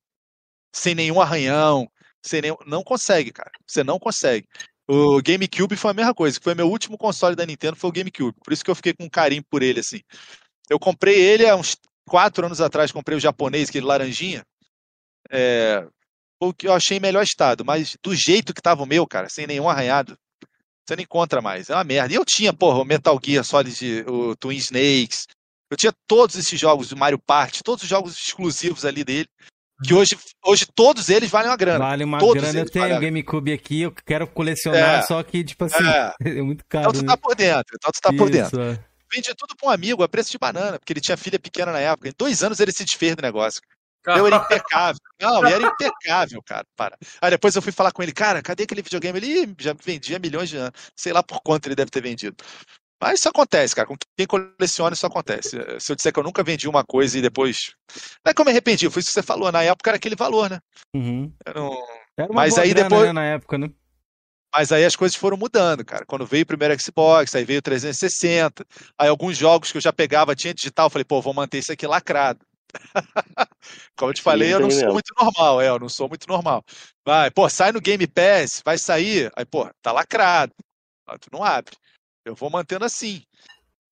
Sem 0.73 0.95
nenhum 0.95 1.21
arranhão, 1.21 1.87
sem 2.21 2.41
nenhum. 2.41 2.57
Não 2.65 2.83
consegue, 2.83 3.31
cara. 3.31 3.51
Você 3.67 3.83
não 3.83 3.99
consegue. 3.99 4.47
O 4.87 5.21
GameCube 5.21 5.75
foi 5.75 5.91
a 5.91 5.93
mesma 5.93 6.13
coisa. 6.13 6.39
Foi 6.41 6.53
meu 6.53 6.69
último 6.69 6.97
console 6.97 7.35
da 7.35 7.45
Nintendo, 7.45 7.75
foi 7.75 7.89
o 7.89 7.93
GameCube. 7.93 8.37
Por 8.43 8.53
isso 8.53 8.63
que 8.63 8.71
eu 8.71 8.75
fiquei 8.75 8.93
com 8.93 9.09
carinho 9.09 9.43
por 9.49 9.61
ele, 9.63 9.79
assim. 9.79 10.01
Eu 10.69 10.79
comprei 10.79 11.19
ele 11.19 11.47
há 11.47 11.55
uns 11.55 11.77
quatro 12.05 12.45
anos 12.45 12.59
atrás, 12.61 12.91
comprei 12.91 13.17
o 13.17 13.21
japonês, 13.21 13.69
aquele 13.69 13.85
laranjinha. 13.85 14.45
É, 15.31 15.87
o 16.49 16.53
que 16.53 16.67
eu 16.67 16.73
achei 16.73 16.97
em 16.97 17.01
melhor 17.01 17.23
estado, 17.23 17.63
mas 17.65 17.95
do 18.03 18.13
jeito 18.15 18.53
que 18.53 18.61
tava 18.61 18.83
o 18.83 18.85
meu, 18.85 19.05
cara, 19.07 19.29
sem 19.29 19.47
nenhum 19.47 19.69
arranhado, 19.69 20.17
você 20.85 20.95
não 20.95 21.03
encontra 21.03 21.41
mais. 21.41 21.69
É 21.69 21.75
uma 21.75 21.83
merda. 21.83 22.13
E 22.13 22.17
eu 22.17 22.25
tinha, 22.25 22.53
porra, 22.53 22.79
o 22.79 22.85
Metal 22.85 23.19
Gear 23.23 23.43
Solid, 23.43 24.03
o 24.07 24.35
Twin 24.35 24.57
Snakes. 24.57 25.27
Eu 25.71 25.77
tinha 25.77 25.93
todos 26.07 26.35
esses 26.35 26.59
jogos, 26.59 26.91
o 26.91 26.97
Mario 26.97 27.17
Party, 27.19 27.63
todos 27.63 27.83
os 27.83 27.89
jogos 27.89 28.17
exclusivos 28.17 28.85
ali 28.85 29.03
dele. 29.03 29.27
Que 29.83 29.93
hoje, 29.93 30.17
hoje 30.45 30.65
todos 30.73 31.09
eles 31.09 31.29
valem 31.29 31.49
uma 31.49 31.57
grana. 31.57 31.79
Vale 31.79 32.03
uma 32.03 32.19
Todos 32.19 32.41
grana, 32.41 32.59
eu 32.59 32.69
tenho 32.69 32.95
o. 32.95 32.99
GameCube 32.99 33.51
aqui, 33.51 33.81
eu 33.81 33.91
quero 33.91 34.27
colecionar, 34.27 34.99
É. 34.99 35.01
só 35.01 35.21
que, 35.23 35.43
tipo 35.43 35.65
assim, 35.65 35.83
É. 35.83 36.13
é, 36.39 36.41
muito 36.41 36.63
caro, 36.69 36.89
Então 36.89 37.01
tu 37.01 37.05
né? 37.05 37.07
tá 37.07 37.17
por 37.17 37.35
dentro, 37.35 37.75
então 37.75 37.91
tu 37.91 37.99
tá 37.99 38.13
por 38.13 38.29
dentro. 38.29 38.61
É. 38.61 38.79
Vendi 39.11 39.33
tudo 39.35 39.55
pra 39.57 39.69
um 39.69 39.71
amigo 39.71 40.01
a 40.03 40.07
preço 40.07 40.31
de 40.31 40.37
banana, 40.37 40.79
porque 40.79 40.93
ele 40.93 41.01
tinha 41.01 41.17
filha 41.17 41.37
pequena 41.39 41.71
na 41.71 41.79
época. 41.79 42.07
Em 42.07 42.13
dois 42.17 42.43
anos 42.43 42.59
ele 42.59 42.71
se 42.71 42.85
desfez 42.85 43.15
do 43.15 43.21
negócio. 43.21 43.61
Eu 44.05 44.27
era 44.27 44.35
impecável. 44.37 44.99
Não, 45.21 45.45
era 45.45 45.63
impecável, 45.65 46.41
cara. 46.43 46.65
Para. 46.75 46.97
Aí 47.21 47.31
depois 47.31 47.55
eu 47.55 47.61
fui 47.61 47.71
falar 47.71 47.91
com 47.91 48.03
ele, 48.03 48.11
cara, 48.11 48.41
cadê 48.41 48.63
aquele 48.63 48.81
videogame? 48.81 49.17
Ele 49.19 49.43
"Ih, 49.43 49.55
já 49.59 49.73
vendia 49.73 50.19
milhões 50.19 50.49
de 50.49 50.57
anos. 50.57 50.73
Sei 50.95 51.13
lá 51.13 51.23
por 51.23 51.41
quanto 51.41 51.67
ele 51.67 51.75
deve 51.75 51.89
ter 51.91 52.01
vendido. 52.01 52.35
Mas 53.01 53.19
isso 53.19 53.27
acontece, 53.29 53.75
cara. 53.75 53.87
Com 53.87 53.95
quem 54.17 54.25
coleciona, 54.27 54.93
isso 54.93 55.05
acontece. 55.05 55.57
Eh, 55.59 55.79
Se 55.79 55.91
eu 55.91 55.95
disser 55.95 56.13
que 56.13 56.19
eu 56.19 56.23
nunca 56.23 56.41
vendi 56.43 56.67
uma 56.69 56.83
coisa 56.85 57.17
e 57.17 57.21
depois. 57.21 57.73
Não 58.25 58.29
é 58.31 58.33
que 58.33 58.39
eu 58.41 58.45
me 58.45 58.51
arrependi, 58.51 58.89
foi 58.89 58.99
isso 59.01 59.09
que 59.09 59.13
você 59.13 59.23
falou. 59.23 59.51
Na 59.51 59.61
época 59.63 59.89
era 59.89 59.97
aquele 59.97 60.15
valor, 60.15 60.49
né? 60.49 60.59
Uhum. 60.95 61.31
Não- 61.53 61.77
Era 62.17 62.31
uma 62.31 62.41
Mas 62.41 62.57
aí 62.57 62.69
grana, 62.73 62.89
depois- 62.89 63.07
né, 63.07 63.13
na 63.13 63.23
época, 63.25 63.57
né? 63.57 63.69
Mas 64.55 64.71
aí 64.71 64.85
as 64.85 64.95
coisas 64.95 65.15
foram 65.17 65.35
mudando, 65.35 65.83
cara. 65.83 66.05
Quando 66.05 66.27
veio 66.27 66.43
o 66.43 66.45
primeiro 66.45 66.79
Xbox, 66.79 67.33
aí 67.33 67.43
veio 67.43 67.57
o 67.57 67.61
360. 67.61 68.63
Aí 68.99 69.09
alguns 69.09 69.35
jogos 69.35 69.71
que 69.71 69.77
eu 69.77 69.81
já 69.81 69.91
pegava 69.91 70.35
tinha 70.35 70.53
digital. 70.53 70.85
eu 70.85 70.89
Falei, 70.91 71.03
pô, 71.03 71.19
vou 71.21 71.33
manter 71.33 71.57
isso 71.57 71.71
aqui 71.71 71.87
lacrado. 71.87 72.39
Como 73.97 74.11
eu 74.11 74.13
te 74.13 74.21
falei, 74.21 74.53
eu 74.53 74.59
não 74.59 74.71
sou 74.71 74.85
não. 74.85 74.93
muito 74.93 75.13
normal, 75.19 75.61
é, 75.61 75.69
eu 75.69 75.79
não 75.79 75.89
sou 75.89 76.09
muito 76.09 76.27
normal. 76.27 76.63
Vai, 77.05 77.31
pô, 77.31 77.49
sai 77.49 77.71
no 77.71 77.81
Game 77.81 78.05
Pass, 78.07 78.61
vai 78.63 78.77
sair, 78.77 79.31
aí, 79.35 79.45
pô, 79.45 79.69
tá 79.81 79.91
lacrado. 79.91 80.53
Ah, 81.07 81.17
Tu 81.17 81.27
não 81.31 81.43
abre. 81.43 81.75
Eu 82.25 82.35
vou 82.35 82.49
mantendo 82.49 82.85
assim. 82.85 83.23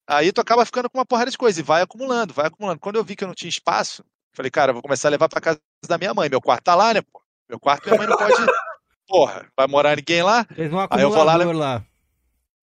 Aí 0.08 0.32
tu 0.32 0.42
acaba 0.42 0.66
ficando 0.66 0.90
com 0.90 0.98
uma 0.98 1.06
porrada 1.06 1.32
de 1.32 1.38
coisa 1.38 1.60
e 1.60 1.64
vai 1.64 1.82
acumulando, 1.82 2.34
vai 2.34 2.48
acumulando. 2.48 2.80
Quando 2.80 2.96
eu 2.96 3.04
vi 3.04 3.16
que 3.16 3.24
eu 3.24 3.28
não 3.28 3.36
tinha 3.36 3.50
espaço, 3.50 4.04
falei, 4.34 4.50
cara, 4.50 4.72
eu 4.72 4.74
vou 4.74 4.82
começar 4.82 5.08
a 5.08 5.12
levar 5.12 5.30
pra 5.30 5.42
casa 5.42 5.60
da 5.88 5.98
minha 5.98 6.14
mãe. 6.14 6.30
Meu 6.30 6.42
quarto 6.42 6.64
tá 6.64 6.76
lá, 6.76 6.94
né, 6.94 7.02
pô? 7.02 7.22
Meu 7.50 7.60
quarto 7.60 7.86
minha 7.86 7.98
mãe 7.98 8.08
não 8.08 8.18
pode. 8.18 8.34
Porra, 9.08 9.46
vai 9.58 9.68
morar 9.68 9.98
ninguém 9.98 10.24
lá? 10.24 10.46
Aí 10.58 11.02
eu 11.04 11.12
vou 11.12 11.24
lá, 11.24 11.34
acumulador 11.34 11.54
lá. 11.54 11.86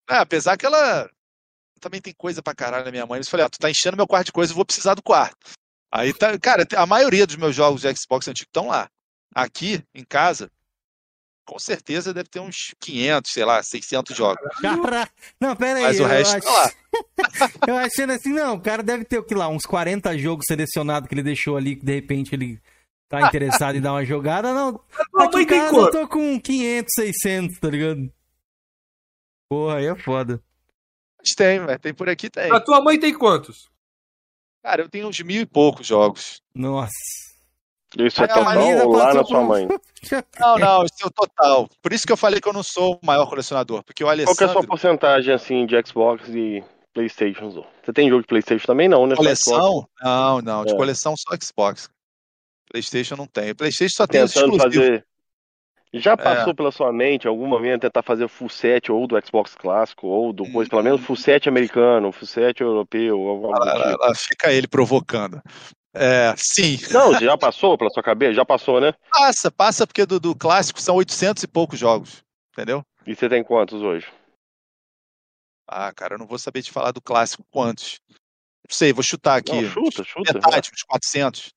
É, 0.08 0.16
apesar 0.16 0.56
que 0.56 0.64
ela 0.64 1.10
também 1.78 2.00
tem 2.00 2.14
coisa 2.14 2.42
pra 2.42 2.54
caralho 2.54 2.84
na 2.84 2.90
minha 2.90 3.06
mãe. 3.06 3.20
Eu 3.20 3.26
falei, 3.26 3.44
ah, 3.44 3.50
tu 3.50 3.58
tá 3.58 3.70
enchendo 3.70 3.96
meu 3.96 4.06
quarto 4.06 4.26
de 4.26 4.32
coisa, 4.32 4.52
eu 4.52 4.56
vou 4.56 4.64
precisar 4.64 4.94
do 4.94 5.02
quarto. 5.02 5.36
Aí 5.92 6.12
tá, 6.12 6.38
cara, 6.38 6.66
a 6.76 6.86
maioria 6.86 7.26
dos 7.26 7.36
meus 7.36 7.54
jogos 7.54 7.82
de 7.82 7.94
Xbox 7.96 8.28
antigo 8.28 8.48
estão 8.48 8.68
lá. 8.68 8.88
Aqui, 9.34 9.82
em 9.94 10.04
casa, 10.04 10.50
com 11.46 11.58
certeza 11.58 12.12
deve 12.12 12.28
ter 12.28 12.40
uns 12.40 12.74
500, 12.80 13.32
sei 13.32 13.44
lá, 13.44 13.62
600 13.62 14.14
jogos. 14.16 14.42
Cara, 14.60 15.08
não, 15.40 15.56
pera 15.56 15.78
aí. 15.78 15.84
Mas 15.84 16.00
o 16.00 16.02
eu 16.02 16.06
resto 16.06 16.36
ach- 16.36 16.44
tá 16.44 16.50
lá. 16.50 16.70
Eu 17.68 17.76
achando 17.76 18.12
assim, 18.12 18.30
não, 18.32 18.54
o 18.56 18.60
cara 18.60 18.82
deve 18.82 19.04
ter 19.04 19.18
o 19.18 19.22
que 19.22 19.34
lá, 19.34 19.48
uns 19.48 19.64
40 19.64 20.16
jogos 20.18 20.44
selecionados 20.48 21.08
que 21.08 21.14
ele 21.14 21.22
deixou 21.22 21.56
ali, 21.56 21.76
que 21.76 21.84
de 21.84 21.94
repente 21.94 22.34
ele 22.34 22.60
tá 23.08 23.20
interessado 23.28 23.76
em 23.76 23.80
dar 23.80 23.92
uma 23.92 24.04
jogada. 24.04 24.52
Não, 24.52 24.82
aqui 25.18 25.36
mãe 25.36 25.42
em 25.44 25.46
casa 25.46 25.76
eu 25.76 25.90
tô 25.90 26.08
com 26.08 26.40
500, 26.40 26.94
600, 26.94 27.58
tá 27.60 27.68
ligado? 27.70 28.12
Porra, 29.50 29.76
aí 29.76 29.86
é 29.86 29.94
foda. 29.96 30.42
Mas 31.18 31.34
tem, 31.34 31.60
mas 31.60 31.78
tem 31.78 31.94
por 31.94 32.08
aqui, 32.08 32.28
tem. 32.30 32.50
A 32.52 32.60
tua 32.60 32.82
mãe 32.82 32.98
tem 32.98 33.12
quantos? 33.16 33.70
Cara, 34.62 34.82
eu 34.82 34.88
tenho 34.88 35.08
uns 35.08 35.18
mil 35.20 35.40
e 35.42 35.46
poucos 35.46 35.86
jogos. 35.86 36.42
Nossa. 36.54 36.92
Isso 37.96 38.22
é 38.22 38.26
total 38.26 38.86
ou 38.86 38.92
lá 38.96 39.14
na 39.14 39.24
sua 39.24 39.42
mãe? 39.42 39.66
Não, 40.38 40.58
não, 40.58 40.84
isso 40.84 40.94
é 41.02 41.06
o 41.06 41.10
total. 41.10 41.68
Por 41.82 41.92
isso 41.92 42.06
que 42.06 42.12
eu 42.12 42.16
falei 42.16 42.40
que 42.40 42.46
eu 42.46 42.52
não 42.52 42.62
sou 42.62 43.00
o 43.02 43.06
maior 43.06 43.26
colecionador, 43.28 43.82
porque 43.82 44.04
o 44.04 44.06
Qual 44.06 44.14
que 44.16 44.22
é 44.22 44.24
a 44.24 44.26
Alessandro, 44.28 44.52
sua 44.52 44.62
porcentagem, 44.66 45.34
assim, 45.34 45.66
de 45.66 45.74
Xbox 45.84 46.28
e 46.28 46.62
Playstation? 46.94 47.50
Você 47.50 47.92
tem 47.92 48.08
jogo 48.08 48.20
de 48.22 48.28
Playstation 48.28 48.66
também? 48.66 48.88
Não, 48.88 49.06
né? 49.06 49.16
Coleção? 49.16 49.88
Não, 50.00 50.40
não, 50.40 50.64
de 50.64 50.72
É. 50.72 50.76
coleção 50.76 51.14
só 51.16 51.34
Xbox. 51.42 51.88
PlayStation 52.70 53.16
não 53.16 53.26
tem. 53.26 53.54
PlayStation 53.54 53.96
só 53.96 54.06
tem 54.06 54.22
os 54.22 54.32
Tentando 54.32 54.54
exclusivos. 54.56 54.86
fazer... 54.86 55.06
Já 55.92 56.12
É. 56.12 56.16
passou 56.16 56.54
pela 56.54 56.70
sua 56.70 56.92
mente 56.92 57.26
algum 57.26 57.46
momento 57.46 57.82
tentar 57.82 58.02
fazer 58.02 58.24
o 58.24 58.28
full 58.28 58.48
set 58.48 58.92
ou 58.92 59.06
do 59.06 59.16
Xbox 59.24 59.54
clássico 59.54 60.06
ou 60.06 60.32
do 60.32 60.50
coisa, 60.52 60.68
pelo 60.68 60.82
menos 60.82 61.00
full 61.02 61.16
set 61.16 61.48
americano, 61.48 62.12
full 62.12 62.28
set 62.28 62.60
europeu, 62.60 63.18
coisa 63.18 63.64
lá, 63.96 64.12
tipo. 64.12 64.14
fica 64.28 64.52
ele 64.52 64.68
provocando. 64.68 65.40
É, 65.94 66.34
sim, 66.36 66.76
Não, 66.92 67.18
já 67.18 67.36
passou 67.36 67.76
pela 67.78 67.90
sua 67.90 68.02
cabeça? 68.02 68.34
Já 68.34 68.44
passou, 68.44 68.80
né? 68.80 68.92
passa, 69.10 69.50
passa 69.50 69.86
porque 69.86 70.04
do, 70.04 70.20
do 70.20 70.36
clássico 70.36 70.80
são 70.80 70.94
800 70.96 71.42
e 71.42 71.48
poucos 71.48 71.78
jogos, 71.78 72.22
entendeu? 72.52 72.82
E 73.06 73.14
você 73.14 73.28
tem 73.28 73.42
quantos 73.42 73.80
hoje? 73.82 74.06
Ah, 75.66 75.92
cara, 75.92 76.14
eu 76.14 76.18
não 76.18 76.26
vou 76.26 76.38
saber 76.38 76.62
te 76.62 76.70
falar 76.70 76.92
do 76.92 77.00
clássico 77.00 77.42
quantos. 77.50 78.00
Não 78.10 78.70
sei, 78.70 78.92
vou 78.92 79.02
chutar 79.02 79.36
aqui. 79.38 79.62
Não, 79.62 79.70
chuta, 79.70 80.04
chuta. 80.04 80.34
Metade, 80.34 80.70
uns 80.72 80.82
400. 80.82 81.48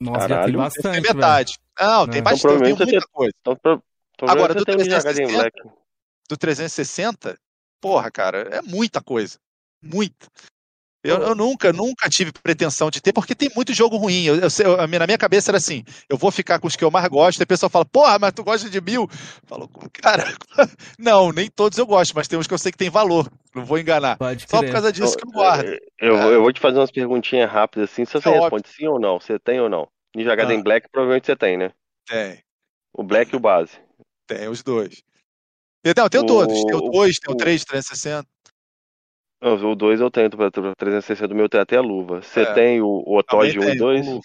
Nossa, 0.00 0.20
já 0.20 0.28
Caralho. 0.28 0.44
tem 0.44 0.52
Tem 0.52 0.62
bastante, 0.62 1.00
velho. 1.02 1.14
metade. 1.14 1.58
Não, 1.80 2.06
tem 2.08 2.18
É. 2.18 2.22
bastante, 2.22 2.54
Então, 2.54 2.76
tem 2.76 2.86
muita 2.86 3.08
coisa. 3.12 3.32
Então, 3.40 3.56
pro- 3.56 3.82
então 4.14 4.28
Agora, 4.28 4.54
do 4.54 4.64
tem 4.64 4.74
um 4.74 4.78
Ninja 4.78 5.02
Gaiden 5.02 5.26
360, 5.26 5.60
Black. 5.60 5.78
Do 6.28 6.36
360, 6.36 7.38
porra, 7.80 8.10
cara, 8.10 8.48
é 8.52 8.62
muita 8.62 9.00
coisa. 9.02 9.38
Muita. 9.82 10.26
Eu, 11.04 11.18
eu 11.18 11.34
nunca, 11.34 11.70
nunca 11.70 12.08
tive 12.08 12.32
pretensão 12.32 12.88
de 12.90 12.98
ter, 13.00 13.12
porque 13.12 13.34
tem 13.34 13.50
muito 13.54 13.74
jogo 13.74 13.96
ruim. 13.98 14.24
Eu, 14.24 14.36
eu 14.36 14.48
eu- 14.64 14.76
na 14.88 15.06
minha 15.06 15.18
cabeça 15.18 15.50
era 15.50 15.58
assim: 15.58 15.84
eu 16.08 16.16
vou 16.16 16.30
ficar 16.30 16.58
com 16.58 16.66
os 16.66 16.74
que 16.74 16.82
eu 16.82 16.90
mais 16.90 17.06
gosto. 17.08 17.38
E 17.38 17.44
o 17.44 17.46
pessoal 17.46 17.68
fala, 17.68 17.84
porra, 17.84 18.18
mas 18.18 18.32
tu 18.32 18.42
gosta 18.42 18.70
de 18.70 18.80
mil? 18.80 19.06
Falou, 19.46 19.68
cara, 19.92 20.24
não, 20.98 21.30
nem 21.30 21.50
todos 21.50 21.76
eu 21.78 21.86
gosto, 21.86 22.14
mas 22.14 22.26
tem 22.26 22.38
uns 22.38 22.46
que 22.46 22.54
eu 22.54 22.58
sei 22.58 22.72
que 22.72 22.78
tem 22.78 22.88
valor. 22.88 23.30
Não 23.54 23.64
vou 23.66 23.78
enganar. 23.78 24.16
Pode 24.16 24.46
Só 24.48 24.62
por 24.62 24.72
causa 24.72 24.90
disso 24.90 25.14
que 25.16 25.24
eu 25.24 25.28
Então, 25.28 25.40
guardo. 25.42 25.68
é, 25.68 25.78
Eu, 26.00 26.16
eu 26.16 26.40
vou 26.42 26.52
te 26.52 26.58
fazer 26.60 26.78
umas 26.78 26.90
perguntinhas 26.90 27.50
rápidas 27.50 27.90
assim, 27.90 28.04
se 28.06 28.12
você 28.12 28.28
É 28.28 28.32
óbvio. 28.32 28.42
responde 28.44 28.68
sim 28.68 28.86
ou 28.88 28.98
não. 28.98 29.20
Você 29.20 29.38
tem 29.38 29.60
ou 29.60 29.68
não? 29.68 29.86
Ninja 30.16 30.34
Gaiden 30.34 30.60
Ah. 30.60 30.62
Black 30.62 30.88
provavelmente 30.90 31.26
você 31.26 31.36
tem, 31.36 31.58
né? 31.58 31.70
Tem, 32.08 32.38
O 32.96 33.02
Black 33.02 33.32
e 33.32 33.36
o 33.36 33.40
base. 33.40 33.72
tem 34.26 34.48
os 34.48 34.62
dois. 34.62 35.02
Tem- 35.82 35.92
Não, 35.96 36.08
tem 36.08 36.20
O- 36.22 36.26
todos. 36.26 36.64
Tem 36.64 36.74
o 36.74 36.78
o- 36.78 36.90
2, 36.90 37.16
tem 37.18 37.34
o- 37.34 37.36
3, 37.36 37.62
360. 37.64 38.26
O 39.44 39.74
2 39.74 40.00
eu 40.00 40.10
tenho 40.10 40.30
pra 40.30 40.50
360 40.50 41.28
do 41.28 41.34
meu, 41.34 41.48
tem 41.48 41.60
até 41.60 41.76
a 41.76 41.82
luva. 41.82 42.22
Você 42.22 42.40
É. 42.42 42.52
tem 42.54 42.80
o, 42.80 42.86
o 42.86 43.18
Otoge 43.18 43.58
1 43.58 43.62
e 43.62 43.66
tem, 43.66 43.76
2? 43.78 44.08
o- 44.08 44.20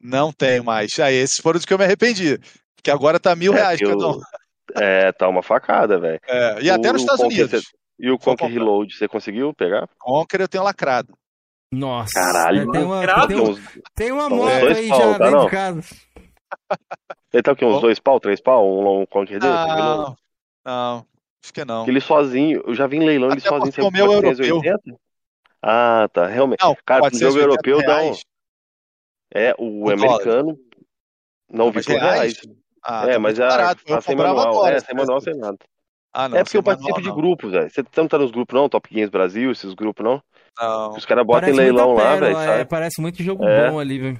Não 0.00 0.32
tenho 0.32 0.64
mais. 0.64 0.98
Ah, 0.98 1.12
esses 1.12 1.36
foram 1.42 1.58
os 1.58 1.64
que 1.66 1.72
eu 1.74 1.78
me 1.78 1.84
arrependi. 1.84 2.38
Porque 2.76 2.90
agora 2.90 3.20
tá 3.20 3.36
mil 3.36 3.52
É, 3.52 3.56
reais 3.56 3.78
que 3.78 3.84
cada 3.86 4.02
eu- 4.02 4.10
um. 4.10 4.20
É, 4.76 5.12
tá 5.12 5.26
uma 5.28 5.42
facada, 5.42 5.98
velho. 5.98 6.20
É, 6.28 6.60
e 6.62 6.70
até 6.70 6.90
o- 6.90 6.92
nos 6.92 7.00
o 7.02 7.04
Estados 7.04 7.22
Conquer 7.24 7.42
Unidos. 7.44 7.64
E 7.98 8.10
o 8.10 8.18
Conquer. 8.18 8.50
Reload, 8.50 8.94
você 8.94 9.08
conseguiu 9.08 9.52
pegar? 9.54 9.88
Conquer 9.98 10.40
eu 10.42 10.48
tenho 10.48 10.62
lacrado. 10.62 11.14
Nossa. 11.72 12.12
Caralho. 12.14 12.70
Tem 12.70 12.82
uma, 12.84 13.00
Grado? 13.00 13.28
tem, 13.28 13.36
um- 13.38 13.50
uns, 13.50 13.60
tem 13.94 14.12
uma 14.12 14.28
moto 14.30 14.50
aí 14.66 14.88
pau, 14.88 14.98
já 15.00 15.18
tá, 15.18 15.24
dentro 15.24 15.44
de 15.44 15.50
casa. 15.50 15.82
ele 17.32 17.42
tá 17.42 17.52
o 17.52 17.56
quê? 17.56 17.64
Uns 17.64 17.76
Ó. 17.76 17.80
dois 17.80 17.98
pau, 17.98 18.20
três 18.20 18.40
pau? 18.42 18.66
Um, 18.66 19.00
um 19.02 19.06
Conquer 19.06 19.40
dele? 19.40 19.52
Não, 19.52 20.16
não, 20.64 21.06
acho 21.42 21.52
que 21.52 21.64
não. 21.64 21.84
Que 21.84 21.90
ele 21.90 22.00
sozinho, 22.00 22.62
eu 22.66 22.74
já 22.74 22.86
vi 22.86 22.96
em 22.98 23.04
leilão 23.04 23.30
ele 23.30 23.38
Até 23.40 23.48
sozinho. 23.48 23.72
porque 23.72 23.80
o 23.80 23.90
saiu 23.90 23.92
meu 23.92 24.12
é 24.12 24.16
por 24.16 24.36
480. 24.36 25.00
Ah, 25.62 26.08
tá, 26.12 26.26
realmente. 26.26 26.60
Não, 26.62 26.76
Cara, 26.86 27.02
pro 27.08 27.18
jogo 27.18 27.34
480 27.38 27.38
europeu 27.40 27.82
dá 27.86 28.02
um. 28.02 28.14
É, 29.34 29.54
o 29.58 29.90
americano. 29.90 30.58
Não, 31.50 31.70
vi 31.70 31.82
por 31.82 31.92
reais. 31.92 32.38
reais? 32.38 32.40
Ah, 32.84 33.06
é, 33.08 33.12
tá 33.14 33.18
mas 33.18 33.40
a, 33.40 33.70
a 33.72 33.74
sem 33.76 34.16
comprava 34.16 34.34
manual. 34.34 34.48
agora, 34.48 34.76
é, 34.76 34.80
se 34.80 34.86
sem 34.86 34.94
manual, 34.94 35.18
tivesse. 35.18 35.38
sem 35.38 35.40
nada. 35.40 35.58
Ah, 36.12 36.28
não, 36.28 36.38
é 36.38 36.42
porque 36.44 36.56
eu 36.56 36.62
participo 36.62 37.00
de 37.02 37.08
não. 37.08 37.14
grupos, 37.14 37.52
velho. 37.52 37.68
Você 37.70 37.84
não 37.96 38.08
tá 38.08 38.18
nos 38.18 38.30
grupos, 38.30 38.54
não? 38.54 38.68
Top 38.68 38.88
Games 38.92 39.10
Brasil, 39.10 39.50
esses 39.50 39.74
grupos, 39.74 40.04
não? 40.04 40.22
Não. 40.58 40.90
Os 40.92 41.04
caras 41.04 41.24
botam 41.26 41.50
em 41.50 41.52
leilão 41.52 41.92
lá, 41.92 42.16
velho, 42.16 42.36
é, 42.38 42.64
parece 42.64 43.00
muito 43.00 43.22
jogo 43.22 43.44
É. 43.46 43.70
bom 43.70 43.78
ali, 43.78 43.98
velho. 43.98 44.18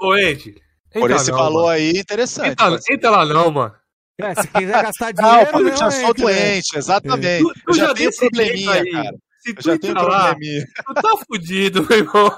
Ô, 0.00 0.08
ô 0.08 0.16
Ed. 0.16 0.54
Por 0.92 1.10
esse 1.10 1.30
valor 1.30 1.68
aí, 1.68 1.90
interessante. 1.90 2.52
Entra, 2.52 2.78
entra 2.90 3.10
lá 3.10 3.26
não, 3.26 3.50
mano. 3.50 3.74
É, 4.20 4.34
se 4.34 4.48
quiser 4.48 4.82
gastar 4.82 5.12
Não, 5.16 5.28
dinheiro, 5.30 5.50
porque 5.52 5.66
eu 5.66 5.70
não, 5.70 5.76
já 5.76 5.90
sou 5.90 6.08
né? 6.08 6.14
doente, 6.14 6.76
exatamente. 6.76 7.42
Tu- 7.44 7.54
tu 7.54 7.60
eu 7.68 7.74
já, 7.74 7.86
já 7.88 7.94
tenho 7.94 8.10
probleminha, 8.16 8.72
aí. 8.72 8.90
cara. 8.90 9.10
Se 9.40 9.50
Eu 9.50 9.54
tu 9.54 9.62
já 9.62 9.78
tenho 9.78 9.94
lá, 9.94 10.28
probleminha. 10.28 10.64
tu 10.86 10.94
tá 10.94 11.10
fudido, 11.26 11.86
meu 11.88 11.98
irmão. 11.98 12.30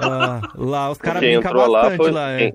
Ah, 0.00 0.40
lá, 0.54 0.90
os 0.90 0.98
caras 0.98 1.20
Quem 1.20 1.32
brincam 1.34 1.50
entrou 1.50 1.66
lá 1.70 1.80
bastante 1.82 1.96
foi. 1.98 2.10
lá, 2.10 2.30
é. 2.30 2.38
Quem, 2.38 2.54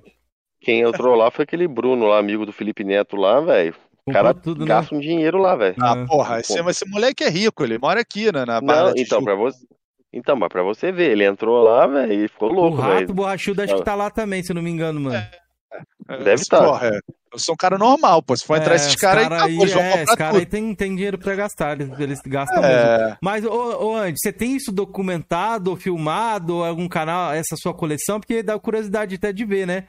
quem 0.61 0.81
entrou 0.81 1.15
lá 1.15 1.29
foi 1.31 1.43
aquele 1.43 1.67
Bruno 1.67 2.07
lá, 2.07 2.17
amigo 2.17 2.45
do 2.45 2.51
Felipe 2.51 2.83
Neto 2.83 3.15
lá, 3.15 3.39
velho. 3.39 3.75
O 4.07 4.11
cara 4.11 4.33
tudo, 4.33 4.61
né? 4.61 4.65
gasta 4.67 4.95
um 4.95 4.99
dinheiro 4.99 5.37
lá, 5.37 5.55
velho. 5.55 5.75
Ah, 5.79 5.95
É. 5.95 6.05
porra, 6.07 6.39
esse, 6.39 6.59
esse 6.59 6.89
moleque 6.89 7.23
é 7.23 7.29
rico, 7.29 7.63
ele 7.63 7.77
mora 7.77 8.01
aqui, 8.01 8.31
né, 8.33 8.43
na 8.45 8.59
Barra 8.59 8.85
Não, 8.85 8.93
então, 8.97 9.23
pra 9.23 9.35
você. 9.35 9.59
Então, 10.11 10.35
mas 10.35 10.49
pra 10.49 10.63
você 10.63 10.91
ver, 10.91 11.11
ele 11.11 11.23
entrou 11.23 11.61
lá, 11.63 11.85
velho, 11.85 12.11
e 12.25 12.27
ficou 12.27 12.49
O 12.49 12.53
louco, 12.53 12.81
Rato 12.81 12.95
velho. 12.95 13.13
Borrachudo 13.13 13.61
acho 13.61 13.75
que 13.75 13.83
tá 13.83 13.93
lá 13.95 14.09
também, 14.09 14.41
se 14.43 14.51
eu 14.51 14.55
não 14.55 14.61
me 14.63 14.71
engano, 14.71 14.99
mano. 14.99 15.23
Deve 16.07 16.33
Esse, 16.33 16.45
tá. 16.45 16.59
porra, 16.65 16.87
é. 16.87 16.99
Eu 17.33 17.39
sou 17.39 17.53
um 17.53 17.57
cara 17.57 17.77
normal, 17.77 18.21
pô. 18.21 18.35
Se 18.35 18.45
for 18.45 18.57
entrar 18.57 18.73
É, 18.73 18.75
esses 18.75 18.89
os 18.89 18.95
caras 18.95 19.23
aí, 19.23 19.29
cara 19.29 19.43
acabou, 19.43 19.61
eles 19.63 19.73
vão 19.73 19.81
é, 19.83 19.93
esse 19.93 19.99
comprar 19.99 20.17
cara 20.17 20.31
tudo. 20.31 20.39
aí 20.39 20.45
tem, 20.45 20.75
tem 20.75 20.95
dinheiro 20.95 21.17
pra 21.17 21.35
gastar, 21.35 21.79
eles, 21.79 21.97
eles 21.99 22.19
gastam 22.25 22.61
mesmo. 22.61 22.89
É, 22.89 23.17
Mas, 23.21 23.45
ô, 23.45 23.85
ô 23.91 23.95
Andy, 23.95 24.17
você 24.21 24.33
tem 24.33 24.55
isso 24.55 24.71
documentado, 24.71 25.69
ou 25.69 25.77
filmado, 25.77 26.55
ou 26.57 26.65
algum 26.65 26.89
canal, 26.89 27.31
essa 27.31 27.55
sua 27.55 27.73
coleção? 27.73 28.19
Porque 28.19 28.43
dá 28.43 28.59
curiosidade 28.59 29.15
até 29.15 29.31
de 29.31 29.45
ver, 29.45 29.65
né? 29.65 29.87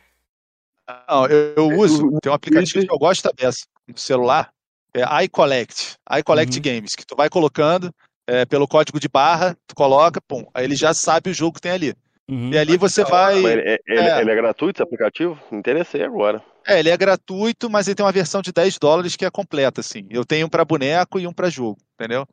não, 1.08 1.26
eu, 1.26 1.54
eu 1.56 1.78
uso, 1.78 2.06
o- 2.06 2.20
tem 2.20 2.30
um 2.30 2.34
aplicativo 2.34 2.86
que 2.86 2.92
eu 2.92 2.98
gosto 2.98 3.22
da 3.24 3.32
peça 3.32 3.60
no 3.88 3.98
celular, 3.98 4.50
é 4.94 5.24
iCollect, 5.24 5.96
iCollect 6.18 6.56
Uhum. 6.56 6.62
Games, 6.62 6.94
que 6.94 7.06
tu 7.06 7.16
vai 7.16 7.28
colocando 7.28 7.92
é, 8.26 8.44
pelo 8.44 8.68
código 8.68 9.00
de 9.00 9.08
barra, 9.08 9.56
tu 9.66 9.74
coloca, 9.74 10.20
pum, 10.20 10.44
aí 10.54 10.64
ele 10.64 10.76
já 10.76 10.94
sabe 10.94 11.30
o 11.30 11.34
jogo 11.34 11.54
que 11.54 11.60
tem 11.60 11.72
ali. 11.72 11.94
Uhum. 12.28 12.50
E 12.52 12.58
ali 12.58 12.76
você 12.76 13.04
vai... 13.04 13.40
Mas 13.40 13.52
ele, 13.52 13.80
ele- 13.86 14.00
É. 14.08 14.20
ele 14.20 14.30
é 14.30 14.34
gratuito 14.34 14.78
esse 14.78 14.82
aplicativo? 14.82 15.38
Me 15.50 15.58
interessei 15.58 16.02
agora. 16.02 16.42
É, 16.66 16.78
ele 16.78 16.90
é 16.90 16.96
gratuito, 16.96 17.68
mas 17.68 17.88
ele 17.88 17.96
tem 17.96 18.06
uma 18.06 18.12
versão 18.12 18.40
de 18.40 18.52
10 18.52 18.78
dólares 18.78 19.16
que 19.16 19.24
é 19.24 19.30
completa, 19.30 19.80
assim. 19.80 20.06
Eu 20.10 20.24
tenho 20.24 20.46
um 20.46 20.50
para 20.50 20.64
boneco 20.64 21.18
e 21.18 21.26
um 21.26 21.32
para 21.32 21.50
jogo, 21.50 21.78
entendeu? 21.94 22.26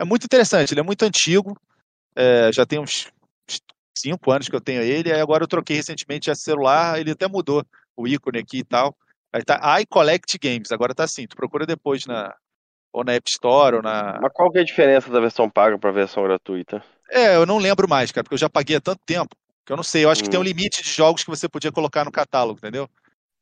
É 0.00 0.04
muito 0.04 0.24
interessante, 0.24 0.72
ele 0.72 0.80
é 0.80 0.84
muito 0.84 1.04
antigo, 1.04 1.56
é, 2.16 2.50
já 2.52 2.64
tem 2.64 2.78
uns 2.78 3.08
5 3.96 4.30
anos 4.30 4.48
que 4.48 4.54
eu 4.56 4.60
tenho 4.60 4.82
ele, 4.82 5.12
aí 5.12 5.20
agora 5.20 5.44
eu 5.44 5.48
troquei 5.48 5.76
recentemente 5.76 6.30
a 6.30 6.34
celular, 6.34 6.98
ele 7.00 7.10
até 7.12 7.28
mudou 7.28 7.64
o 7.96 8.06
ícone 8.06 8.38
aqui 8.38 8.58
e 8.58 8.64
tal. 8.64 8.96
Aí 9.32 9.42
tá 9.42 9.80
iCollect 9.80 10.38
Games, 10.38 10.70
agora 10.72 10.94
tá 10.94 11.04
assim, 11.04 11.26
tu 11.26 11.36
procura 11.36 11.66
depois 11.66 12.06
na 12.06 12.34
ou 12.92 13.02
na 13.02 13.14
App 13.14 13.28
Store 13.30 13.76
ou 13.76 13.82
na... 13.82 14.18
Mas 14.20 14.32
qual 14.34 14.50
que 14.52 14.58
é 14.58 14.60
a 14.60 14.64
diferença 14.64 15.10
da 15.10 15.18
versão 15.18 15.48
paga 15.48 15.78
pra 15.78 15.90
versão 15.90 16.22
gratuita? 16.24 16.84
É, 17.12 17.36
eu 17.36 17.44
não 17.44 17.58
lembro 17.58 17.88
mais, 17.88 18.10
cara, 18.10 18.24
porque 18.24 18.34
eu 18.34 18.38
já 18.38 18.48
paguei 18.48 18.76
há 18.76 18.80
tanto 18.80 19.00
tempo, 19.04 19.36
que 19.66 19.72
eu 19.72 19.76
não 19.76 19.84
sei, 19.84 20.04
eu 20.04 20.10
acho 20.10 20.22
que 20.22 20.30
tem 20.30 20.40
um 20.40 20.42
Hum. 20.42 20.46
limite 20.46 20.82
de 20.82 20.90
jogos 20.90 21.22
que 21.22 21.28
você 21.30 21.46
podia 21.48 21.70
colocar 21.70 22.04
no 22.04 22.10
catálogo, 22.12 22.58
entendeu? 22.58 22.88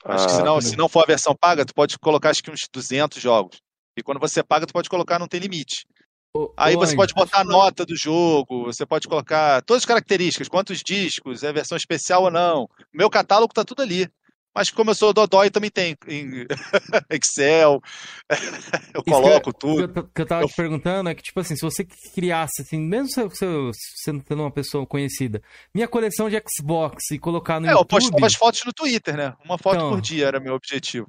Acho 0.05 0.27
que 0.27 0.33
Ah, 0.33 0.37
se 0.37 0.43
não, 0.43 0.61
tá. 0.61 0.69
se 0.69 0.77
não 0.77 0.89
for 0.89 1.03
a 1.05 1.07
versão 1.07 1.35
paga, 1.39 1.65
tu 1.65 1.75
pode 1.75 1.99
colocar 1.99 2.31
acho 2.31 2.43
que 2.43 2.51
uns 2.51 2.67
200 2.73 3.23
jogos. 3.23 3.61
E 3.97 4.03
quando 4.03 4.21
você 4.21 4.43
paga, 4.43 4.67
tu 4.67 4.73
pode 4.73 4.89
colocar 4.91 5.19
não 5.19 5.29
tem 5.29 5.41
limite. 5.41 5.87
Ô, 6.35 6.53
Aí 6.57 6.77
ô, 6.77 6.79
você 6.79 6.97
pode 6.97 7.15
botar 7.15 7.41
a 7.41 7.45
nota 7.45 7.87
do 7.87 7.97
jogo, 7.97 8.65
você 8.65 8.87
pode 8.87 9.09
colocar 9.09 9.63
todas 9.63 9.83
as 9.83 9.87
características, 9.87 10.49
quantos 10.49 10.81
discos, 10.83 11.43
é 11.45 11.53
versão 11.53 11.77
especial 11.77 12.25
ou 12.25 12.31
não. 12.31 12.65
O 12.65 12.69
meu 12.95 13.11
catálogo 13.11 13.55
tá 13.55 13.65
tudo 13.65 13.83
ali. 13.83 14.09
Mas 14.55 14.69
como 14.71 14.91
eu 14.91 14.95
sou 14.95 15.13
Dodói, 15.13 15.49
também 15.51 15.71
tem 15.71 15.97
em 16.09 16.47
Excel, 17.11 17.81
eu 18.95 19.03
coloco 19.05 19.51
O 19.51 19.53
que 19.53 19.59
tudo. 19.61 19.81
eu, 19.83 19.89
t- 19.89 20.09
que 20.15 20.23
eu 20.23 20.27
tava 20.27 20.43
Eu- 20.43 20.49
te 20.49 20.55
perguntando 20.57 21.09
é 21.09 21.15
que, 21.15 21.23
tipo 21.23 21.39
assim, 21.41 21.55
se 21.55 21.63
você 21.63 21.87
criasse, 22.15 22.63
assim, 22.63 22.79
mesmo 22.81 23.09
se 23.11 23.21
eu- 23.21 23.31
eu 23.43 23.71
sendo 24.03 24.25
uma 24.31 24.51
pessoa 24.51 24.85
conhecida, 24.87 25.41
minha 25.75 25.87
coleção 25.89 26.29
de 26.29 26.41
Xbox 26.59 27.11
e 27.13 27.19
colocar 27.19 27.61
no 27.61 27.67
É, 27.67 27.71
eu 27.71 27.79
YouTube. 27.79 27.89
postava 28.01 28.27
as 28.27 28.35
fotos 28.35 28.65
no 28.65 28.73
Twitter, 28.73 29.17
né? 29.17 29.35
Uma 29.45 29.57
foto 29.59 29.77
Então. 29.77 29.91
por 29.91 30.01
dia 30.01 30.27
era 30.27 30.41
meu 30.41 30.55
objetivo. 30.55 31.07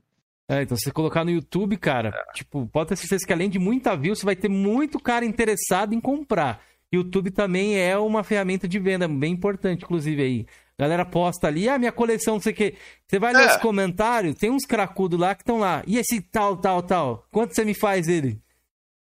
É, 0.47 0.61
então, 0.63 0.75
se 0.75 0.83
você 0.83 0.91
colocar 0.91 1.23
no 1.23 1.31
YouTube, 1.31 1.77
cara, 1.77 2.13
tipo, 2.33 2.67
pode 2.67 2.89
ter 2.89 2.95
certeza 2.97 3.25
que 3.25 3.31
além 3.31 3.49
de 3.49 3.57
muita 3.57 3.95
view, 3.95 4.15
você 4.15 4.25
vai 4.25 4.35
ter 4.35 4.49
muito 4.49 4.99
cara 4.99 5.25
interessado 5.25 5.93
em 5.93 5.99
comprar. 6.01 6.61
YouTube 6.93 7.31
também 7.31 7.77
é 7.79 7.97
uma 7.97 8.21
ferramenta 8.21 8.67
de 8.67 8.77
venda 8.77 9.07
bem 9.07 9.31
importante, 9.33 9.83
inclusive 9.85 10.21
aí. 10.21 10.45
A 10.81 10.85
galera 10.85 11.05
posta 11.05 11.45
ali, 11.45 11.69
ah, 11.69 11.77
minha 11.77 11.91
coleção, 11.91 12.33
não 12.35 12.41
sei 12.41 12.53
o 12.53 12.55
quê. 12.55 12.75
Você 13.07 13.19
vai 13.19 13.33
É. 13.35 13.45
os 13.47 13.57
comentários, 13.57 14.35
tem 14.35 14.49
uns 14.49 14.65
cracudos 14.65 15.19
lá 15.19 15.35
que 15.35 15.43
estão 15.43 15.59
lá. 15.59 15.83
E 15.85 15.97
esse 15.97 16.19
tal, 16.21 16.57
tal, 16.57 16.81
tal? 16.81 17.27
Quanto 17.31 17.53
você 17.53 17.63
me 17.63 17.75
faz 17.75 18.07
ele? 18.07 18.41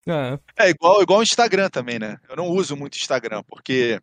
Ah, 0.09 0.39
É 0.57 0.71
igual, 0.71 1.03
igual 1.03 1.19
o 1.21 1.23
Instagram 1.23 1.69
também, 1.69 1.99
né? 1.99 2.17
Eu 2.29 2.37
não 2.37 2.47
uso 2.47 2.75
muito 2.75 2.97
Instagram, 2.97 3.43
porque 3.47 4.01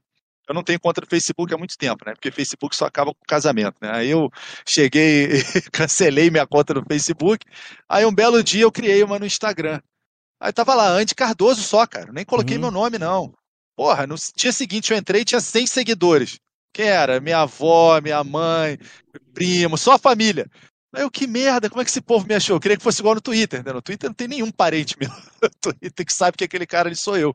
eu 0.48 0.54
não 0.54 0.62
tenho 0.64 0.80
conta 0.80 1.02
do 1.02 1.08
Facebook 1.08 1.52
há 1.52 1.58
muito 1.58 1.76
tempo, 1.76 2.04
né? 2.06 2.14
Porque 2.14 2.30
Facebook 2.30 2.76
só 2.76 2.86
acaba 2.86 3.12
com 3.16 3.26
casamento, 3.28 3.78
né? 3.82 3.90
Aí 3.92 4.12
eu 4.12 4.30
cheguei, 4.70 5.30
cancelei 5.74 6.30
minha 6.30 6.46
conta 6.46 6.76
no 6.76 6.84
Facebook, 6.88 7.44
aí 7.90 8.06
um 8.06 8.14
belo 8.14 8.44
dia 8.44 8.62
eu 8.62 8.72
criei 8.72 9.02
uma 9.04 9.18
no 9.18 9.26
Instagram. 9.26 9.82
Aí 10.40 10.54
tava 10.54 10.76
lá, 10.76 10.90
Andy 10.90 11.16
Cardoso 11.16 11.64
só, 11.64 11.88
cara. 11.88 12.12
Nem 12.14 12.24
coloquei 12.26 12.58
Uhum. 12.58 12.62
meu 12.62 12.72
nome, 12.72 13.00
não. 13.00 13.34
Porra, 13.76 14.06
no 14.06 14.16
dia 14.38 14.52
seguinte 14.52 14.92
eu 14.92 14.98
entrei 14.98 15.22
e 15.22 15.26
tinha 15.26 15.42
100 15.42 15.66
seguidores. 15.66 16.38
Quem 16.76 16.88
era? 16.88 17.22
Minha 17.22 17.40
avó, 17.40 18.02
minha 18.02 18.22
mãe, 18.22 18.78
primo, 19.34 19.78
só 19.78 19.94
a 19.94 19.98
família. 19.98 20.46
Aí 20.94 21.04
eu, 21.04 21.10
que 21.10 21.26
merda, 21.26 21.70
como 21.70 21.82
é 21.82 21.86
que 21.86 21.90
esse 21.90 22.02
povo 22.02 22.28
me 22.28 22.36
achou? 22.36 22.58
Eu 22.58 22.60
queria 22.60 22.76
que 22.76 22.84
fosse 22.84 23.00
igual 23.00 23.16
no 23.16 23.22
Twitter, 23.22 23.64
né? 23.66 23.72
No 23.72 23.82
Twitter 23.82 24.10
não 24.10 24.14
tem 24.14 24.28
nenhum 24.28 24.52
parente 24.52 24.94
meu 25.00 25.10
no 25.42 25.50
Twitter 25.62 26.06
que 26.06 26.14
sabe 26.14 26.36
que 26.38 26.44
aquele 26.44 26.66
cara 26.66 26.90
ali 26.90 26.96
sou 26.98 27.18
eu. 27.18 27.34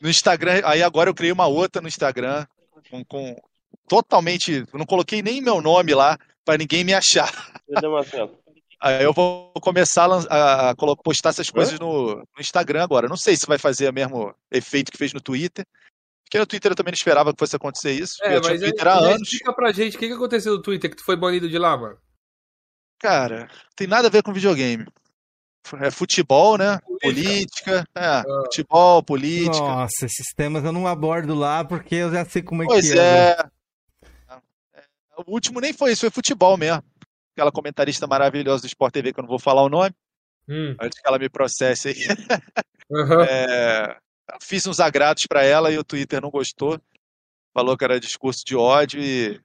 No 0.00 0.08
Instagram, 0.08 0.62
aí 0.64 0.82
agora 0.82 1.10
eu 1.10 1.14
criei 1.14 1.30
uma 1.30 1.46
outra 1.46 1.82
no 1.82 1.88
Instagram, 1.88 2.46
com, 2.90 3.04
com 3.04 3.36
totalmente. 3.86 4.64
Não 4.72 4.86
coloquei 4.86 5.20
nem 5.22 5.42
meu 5.42 5.60
nome 5.60 5.94
lá 5.94 6.16
pra 6.42 6.56
ninguém 6.56 6.82
me 6.82 6.94
achar. 6.94 7.30
Aí 8.82 9.04
eu 9.04 9.12
vou 9.12 9.52
começar 9.60 10.06
a, 10.10 10.16
a- 10.34 10.70
a 10.70 10.74
postar 11.04 11.28
essas 11.28 11.50
coisas 11.50 11.78
no, 11.78 12.16
no 12.16 12.40
Instagram 12.40 12.82
agora. 12.82 13.08
Não 13.10 13.16
sei 13.16 13.36
se 13.36 13.46
vai 13.46 13.58
fazer 13.58 13.90
o 13.90 13.92
mesmo 13.92 14.34
efeito 14.50 14.90
que 14.90 14.96
fez 14.96 15.12
no 15.12 15.20
Twitter. 15.20 15.66
Porque 16.30 16.38
no 16.38 16.46
Twitter 16.46 16.70
eu 16.70 16.76
também 16.76 16.92
não 16.92 16.96
esperava 16.96 17.32
que 17.32 17.38
fosse 17.40 17.56
acontecer 17.56 17.90
isso. 17.90 18.14
É, 18.22 18.36
eu 18.36 18.40
tinha 18.40 18.52
mas 18.52 18.62
aí, 18.62 18.68
Twitter 18.70 18.86
há 18.86 18.98
aí 18.98 19.04
anos. 19.14 19.22
explica 19.22 19.52
pra 19.52 19.72
gente 19.72 19.96
o 19.96 19.98
que, 19.98 20.06
que 20.06 20.14
aconteceu 20.14 20.52
no 20.52 20.62
Twitter 20.62 20.88
que 20.88 20.96
tu 20.96 21.04
foi 21.04 21.16
banido 21.16 21.48
de 21.48 21.58
lá, 21.58 21.76
mano. 21.76 21.98
Cara, 23.00 23.50
tem 23.74 23.88
nada 23.88 24.06
a 24.06 24.10
ver 24.10 24.22
com 24.22 24.32
videogame. 24.32 24.86
É 25.80 25.90
futebol, 25.90 26.56
né? 26.56 26.78
Política. 27.02 27.84
Política. 27.84 27.88
É, 27.96 28.22
futebol, 28.44 29.02
política. 29.02 29.58
Nossa, 29.66 30.06
esses 30.06 30.32
temas 30.36 30.64
eu 30.64 30.70
não 30.70 30.86
abordo 30.86 31.34
lá 31.34 31.64
porque 31.64 31.96
eu 31.96 32.12
já 32.12 32.24
sei 32.24 32.42
como 32.42 32.62
é 32.62 32.66
Pois 32.66 32.92
que 32.92 32.96
é. 32.98 33.02
é. 33.02 33.46
É, 34.74 34.82
O 35.26 35.32
último 35.32 35.60
nem 35.60 35.72
foi 35.72 35.90
isso, 35.92 36.02
foi 36.02 36.10
futebol 36.10 36.56
mesmo. 36.56 36.82
Aquela 37.34 37.50
comentarista 37.50 38.06
maravilhosa 38.06 38.62
do 38.62 38.66
Sport 38.68 38.92
TV, 38.94 39.12
que 39.12 39.18
eu 39.18 39.22
não 39.22 39.28
vou 39.28 39.38
falar 39.40 39.62
o 39.62 39.68
nome, 39.68 39.92
Hum. 40.48 40.76
antes 40.80 41.00
que 41.00 41.06
ela 41.08 41.18
me 41.18 41.28
processe 41.28 41.88
aí. 41.88 41.94
Aham. 42.92 43.22
É, 43.24 43.96
fiz 44.40 44.66
uns 44.66 44.80
agrados 44.80 45.24
pra 45.28 45.42
ela 45.44 45.70
e 45.70 45.78
o 45.78 45.84
Twitter 45.84 46.20
não 46.20 46.30
gostou. 46.30 46.80
Falou 47.52 47.76
que 47.76 47.84
era 47.84 47.98
discurso 48.00 48.44
de 48.44 48.56
ódio 48.56 49.00
e 49.02 49.40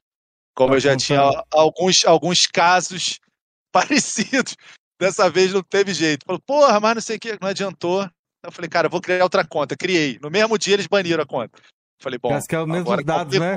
como 0.54 0.76
eu 0.76 0.80
já 0.80 0.96
tinha 0.96 1.22
alguns, 1.52 2.06
alguns 2.06 2.42
casos 2.48 3.20
parecidos, 3.72 4.56
dessa 5.00 5.30
vez 5.30 5.52
não 5.54 5.62
teve 5.64 5.94
jeito. 5.94 6.26
Falou, 6.26 6.42
porra, 6.46 6.80
mas 6.80 6.96
não 6.96 7.02
sei 7.02 7.18
o 7.18 7.20
que, 7.20 7.38
não 7.42 7.50
adiantou. 7.50 8.10
Eu 8.44 8.52
falei, 8.52 8.70
cara, 8.70 8.88
eu 8.88 8.92
vou 8.92 9.02
criar 9.02 9.24
outra 9.24 9.46
conta. 9.46 9.76
Criei. 9.76 10.20
No 10.22 10.30
mesmo 10.30 10.58
dia 10.58 10.76
eles 10.76 10.88
baniram 10.88 11.24
a 11.24 11.26
conta. 11.26 11.60
Falei, 12.00 12.20
bom, 12.20 12.30
Parece 12.30 12.48
que 12.48 12.56
é 12.56 12.60
os 12.60 12.68
mesmos 12.68 12.82
agora 12.92 13.04
dados, 13.04 13.40
né? 13.40 13.56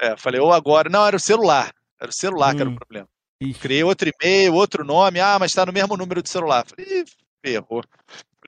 É, 0.00 0.16
falei, 0.16 0.40
ou 0.40 0.52
agora. 0.52 0.90
Não, 0.90 1.06
era 1.06 1.16
o 1.16 1.20
celular. 1.20 1.72
Era 1.98 2.10
o 2.10 2.14
celular 2.14 2.54
que 2.54 2.60
era 2.60 2.68
Hum. 2.70 2.74
o 2.74 2.76
problema. 2.76 3.08
Ixi. 3.40 3.58
Criei 3.58 3.82
outro 3.82 4.08
e-mail, 4.08 4.54
outro 4.54 4.84
nome. 4.84 5.18
Ah, 5.18 5.38
mas 5.38 5.52
tá 5.52 5.64
no 5.64 5.72
mesmo 5.72 5.96
número 5.96 6.22
de 6.22 6.28
celular. 6.28 6.64
Falei, 6.66 7.04
ferrou. 7.44 7.82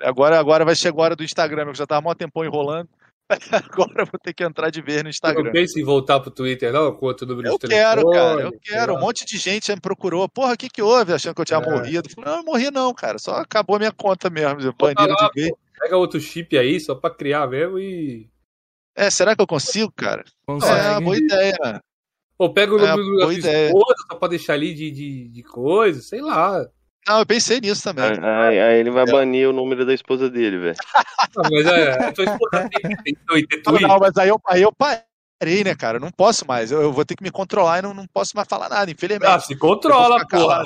Agora, 0.02 0.38
agora 0.38 0.64
vai 0.64 0.74
chegar 0.74 0.98
a 0.98 1.02
hora 1.04 1.16
do 1.16 1.24
Instagram, 1.24 1.66
eu 1.68 1.74
já 1.74 1.86
tava 1.86 1.98
há 2.00 2.02
mó 2.02 2.14
tempão 2.14 2.44
enrolando. 2.44 2.88
Agora 3.50 4.02
eu 4.02 4.06
vou 4.06 4.20
ter 4.22 4.34
que 4.34 4.44
entrar 4.44 4.68
de 4.70 4.82
vez 4.82 5.02
no 5.02 5.08
Instagram. 5.08 5.44
não 5.44 5.52
penso 5.52 5.78
em 5.78 5.82
voltar 5.84 6.20
pro 6.20 6.30
Twitter, 6.30 6.70
não, 6.72 6.94
com 6.94 7.06
outro 7.06 7.26
número 7.26 7.48
Eu 7.48 7.58
de 7.58 7.68
quero, 7.68 8.02
telefone. 8.02 8.14
cara, 8.14 8.40
eu 8.42 8.60
quero. 8.60 8.94
Um 8.96 9.00
monte 9.00 9.24
de 9.24 9.38
gente 9.38 9.68
já 9.68 9.74
me 9.74 9.80
procurou. 9.80 10.28
Porra, 10.28 10.52
o 10.52 10.56
que 10.58 10.68
que 10.68 10.82
houve? 10.82 11.12
Achando 11.14 11.34
que 11.34 11.40
eu 11.40 11.44
tinha 11.44 11.58
É. 11.58 11.70
morrido. 11.70 12.10
Falei, 12.10 12.30
não, 12.30 12.38
eu 12.40 12.44
morri 12.44 12.70
não, 12.70 12.92
cara. 12.92 13.18
Só 13.18 13.36
acabou 13.36 13.76
a 13.76 13.78
minha 13.78 13.92
conta 13.92 14.28
mesmo. 14.28 14.58
Lá, 14.78 14.92
de 15.32 15.40
vez. 15.42 15.52
Pega 15.80 15.96
outro 15.96 16.20
chip 16.20 16.56
aí, 16.58 16.78
só 16.78 16.94
pra 16.94 17.08
criar 17.10 17.46
mesmo 17.48 17.78
e. 17.78 18.28
É, 18.94 19.08
será 19.10 19.34
que 19.34 19.40
eu 19.42 19.46
consigo, 19.46 19.90
cara? 19.96 20.22
Consegue. 20.46 20.86
É, 20.96 21.00
boa 21.00 21.16
ideia. 21.16 21.82
Pô, 22.36 22.52
pega 22.52 22.74
o 22.74 22.78
É, 22.78 22.80
número 22.90 22.96
da 23.04 23.10
boa 23.10 23.20
tua 23.26 23.34
ideia. 23.34 23.66
esposa 23.68 23.94
só 24.10 24.18
pra 24.18 24.28
deixar 24.28 24.52
ali 24.52 24.74
de, 24.74 24.90
de, 24.90 25.28
de 25.28 25.42
coisa, 25.42 26.02
sei 26.02 26.20
lá. 26.20 26.66
Não, 27.06 27.18
eu 27.18 27.26
pensei 27.26 27.60
nisso 27.60 27.82
também. 27.82 28.04
Aí, 28.22 28.58
aí- 28.60 28.80
ele 28.80 28.90
vai 28.90 29.04
É. 29.04 29.10
banir 29.12 29.48
o 29.48 29.52
número 29.52 29.84
da 29.84 29.92
esposa 29.94 30.30
dele, 30.30 30.58
velho. 30.58 30.76
Mas 31.36 31.66
é, 31.66 32.12
tua 32.12 32.24
esposa 32.24 32.68
tem, 32.70 33.16
Não, 33.88 33.98
mas 33.98 34.16
aí 34.16 34.28
eu, 34.28 34.40
aí 34.48 34.62
eu 34.62 34.72
parei, 34.72 35.64
né, 35.64 35.74
cara? 35.74 35.98
Não 36.00 36.10
posso 36.10 36.46
mais. 36.46 36.70
Eu, 36.72 36.80
eu 36.80 36.92
vou 36.92 37.04
ter 37.04 37.14
que 37.16 37.22
me 37.22 37.30
controlar 37.30 37.78
e 37.78 37.82
não, 37.82 37.92
não 37.92 38.06
posso 38.06 38.30
mais 38.34 38.48
falar 38.48 38.68
nada, 38.68 38.90
infelizmente. 38.90 39.28
Ah, 39.30 39.38
se 39.38 39.54
controla, 39.56 40.20
Eu 40.20 40.26
porra. 40.28 40.64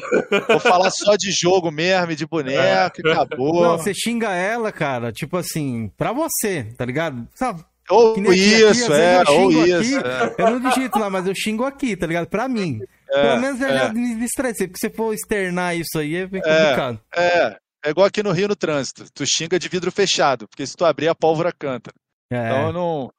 Vou 0.49 0.61
falar 0.61 0.91
só 0.91 1.17
de 1.17 1.31
jogo 1.33 1.71
mesmo, 1.73 2.13
e 2.13 2.17
de 2.17 2.27
boneco, 2.27 3.01
e 3.05 3.11
acabou. 3.11 3.63
Não, 3.63 3.79
você 3.79 3.93
xinga 3.93 4.31
ela, 4.33 4.71
cara, 4.71 5.11
tipo 5.11 5.37
assim, 5.37 5.91
pra 5.97 6.13
você, 6.13 6.73
tá 6.77 6.85
ligado? 6.85 7.27
Sabe? 7.35 7.65
Ou 7.91 8.13
aqui, 8.13 8.21
aqui, 8.21 8.35
isso, 8.37 8.93
às 8.93 8.99
é, 8.99 9.15
eu 9.17 9.19
ou 9.21 9.51
xingo 9.51 9.67
isso. 9.67 9.99
aqui. 9.99 10.09
é. 10.09 10.45
Eu 10.45 10.51
não 10.51 10.61
digito 10.71 10.99
lá, 10.99 11.09
mas 11.09 11.27
eu 11.27 11.33
xingo 11.35 11.65
aqui, 11.65 11.97
tá 11.97 12.07
ligado? 12.07 12.27
Pra 12.29 12.47
mim. 12.47 12.81
Pelo 13.09 13.41
menos 13.41 13.61
eu 13.61 13.69
já 13.69 13.93
me 13.93 14.25
estressei, 14.25 14.69
porque 14.69 14.87
se 14.87 14.95
for 14.95 15.15
externar 15.15 15.77
isso 15.77 15.99
aí 15.99 16.17
é 16.17 16.27
bem 16.27 16.43
complicado. 16.43 17.01
É, 17.15 17.59
é 17.85 17.91
igual 17.91 18.07
aqui 18.07 18.23
no 18.23 18.33
Rio 18.33 18.49
no 18.49 18.57
trânsito. 18.57 19.07
Tu 19.13 19.25
xinga 19.27 19.59
de 19.59 19.69
vidro 19.69 19.91
fechado, 19.91 20.47
porque 20.49 20.67
se 20.67 20.77
tu 20.77 20.85
abrir 20.85 21.09
a 21.09 21.15
pólvora 21.15 21.53
canta. 21.53 21.91
É. 22.31 22.37
Então 22.37 22.73
não. 22.73 23.13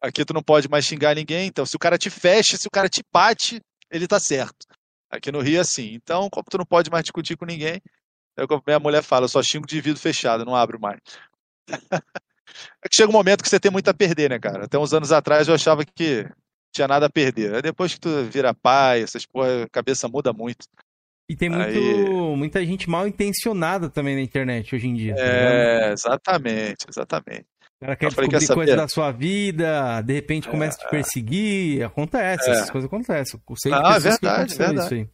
Aqui 0.00 0.24
tu 0.24 0.34
não 0.34 0.42
pode 0.42 0.68
mais 0.68 0.84
xingar 0.84 1.14
ninguém. 1.14 1.46
Então, 1.46 1.64
se 1.64 1.76
o 1.76 1.78
cara 1.78 1.96
te 1.96 2.10
fecha, 2.10 2.56
se 2.56 2.66
o 2.66 2.70
cara 2.70 2.88
te 2.88 3.02
bate, 3.12 3.60
ele 3.90 4.06
tá 4.06 4.20
certo. 4.20 4.66
Aqui 5.10 5.32
no 5.32 5.40
Rio 5.40 5.58
é 5.58 5.60
assim. 5.60 5.94
Então, 5.94 6.28
como 6.30 6.44
tu 6.50 6.58
não 6.58 6.66
pode 6.66 6.90
mais 6.90 7.04
discutir 7.04 7.36
com 7.36 7.46
ninguém, 7.46 7.80
é 8.36 8.44
o 8.44 8.48
que 8.48 8.54
a 8.54 8.60
minha 8.66 8.78
mulher 8.78 9.02
fala, 9.02 9.24
eu 9.24 9.28
só 9.28 9.42
xingo 9.42 9.66
de 9.66 9.80
vidro 9.80 10.00
fechado, 10.00 10.44
não 10.44 10.54
abro 10.54 10.78
mais. 10.80 11.00
É 12.84 12.88
que 12.88 12.94
chega 12.94 13.08
um 13.08 13.12
momento 13.12 13.42
que 13.42 13.48
você 13.48 13.58
tem 13.58 13.70
muito 13.70 13.88
a 13.88 13.94
perder, 13.94 14.30
né, 14.30 14.38
cara? 14.38 14.66
Até 14.66 14.78
uns 14.78 14.92
anos 14.92 15.10
atrás 15.10 15.48
eu 15.48 15.54
achava 15.54 15.84
que 15.84 16.28
tinha 16.74 16.88
nada 16.88 17.06
a 17.06 17.10
perder. 17.10 17.54
Aí 17.54 17.62
depois 17.62 17.94
que 17.94 18.00
tu 18.00 18.24
vira 18.24 18.52
pai, 18.52 19.02
essas 19.02 19.24
porra, 19.24 19.62
a 19.64 19.68
cabeça 19.68 20.08
muda 20.08 20.32
muito. 20.32 20.66
E 21.30 21.34
tem 21.34 21.48
muito, 21.48 21.62
Aí- 21.78 22.36
muita 22.36 22.64
gente 22.66 22.90
mal 22.90 23.06
intencionada 23.08 23.88
também 23.88 24.14
na 24.14 24.20
internet 24.20 24.74
hoje 24.74 24.86
em 24.88 24.94
dia. 24.94 25.14
tá? 25.14 25.22
É, 25.22 25.92
exatamente, 25.92 26.84
exatamente. 26.88 27.46
O 27.80 27.84
cara 27.86 27.96
quer 27.96 28.06
descobrir 28.08 28.38
quer 28.46 28.54
coisa 28.54 28.76
da 28.76 28.88
sua 28.88 29.10
vida, 29.10 30.00
de 30.02 30.12
repente 30.14 30.48
começa 30.48 30.78
a 30.80 30.84
te 30.84 30.90
perseguir. 30.90 31.82
Acontece, 31.84 32.50
essas 32.50 32.70
coisas 32.70 32.86
acontecem. 32.88 33.40
Eu 33.48 33.56
sei 33.56 33.72
Ah, 33.72 33.94
que 33.94 34.00
verdade, 34.00 34.54
verdade. 34.56 34.84
isso 34.84 34.94
aí. 34.94 35.08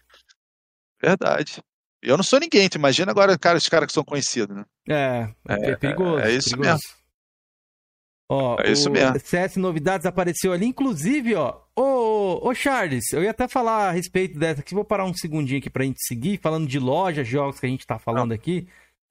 Verdade. 1.02 1.62
Eu 2.02 2.16
não 2.16 2.24
sou 2.24 2.40
ninguém, 2.40 2.68
tu 2.68 2.76
imagina 2.76 3.10
agora 3.10 3.38
cara, 3.38 3.58
os 3.58 3.68
caras 3.68 3.86
que 3.86 3.92
são 3.92 4.04
conhecidos, 4.04 4.56
né? 4.56 4.64
É, 4.88 5.28
é, 5.48 5.70
É, 5.70 5.76
perigoso. 5.76 6.18
é 6.20 6.32
isso 6.32 6.50
perigoso. 6.50 6.70
mesmo. 6.70 6.99
Ó, 8.32 8.56
É 8.62 8.70
isso 8.70 8.88
o 8.88 8.92
mesmo. 8.92 9.18
CS 9.18 9.56
Novidades 9.56 10.06
apareceu 10.06 10.52
ali, 10.52 10.64
inclusive, 10.66 11.34
ó. 11.34 11.60
Ô, 11.74 12.48
ô, 12.48 12.54
Charles, 12.54 13.12
eu 13.12 13.22
ia 13.24 13.30
até 13.32 13.48
falar 13.48 13.88
a 13.88 13.90
respeito 13.90 14.38
dessa 14.38 14.60
aqui, 14.60 14.72
vou 14.74 14.84
parar 14.84 15.04
um 15.04 15.12
segundinho 15.12 15.58
aqui 15.58 15.68
pra 15.68 15.84
gente 15.84 15.98
seguir, 16.06 16.38
falando 16.40 16.68
de 16.68 16.78
loja, 16.78 17.24
jogos 17.24 17.58
que 17.58 17.66
a 17.66 17.68
gente 17.68 17.84
tá 17.86 17.98
falando 17.98 18.30
aqui. 18.32 18.68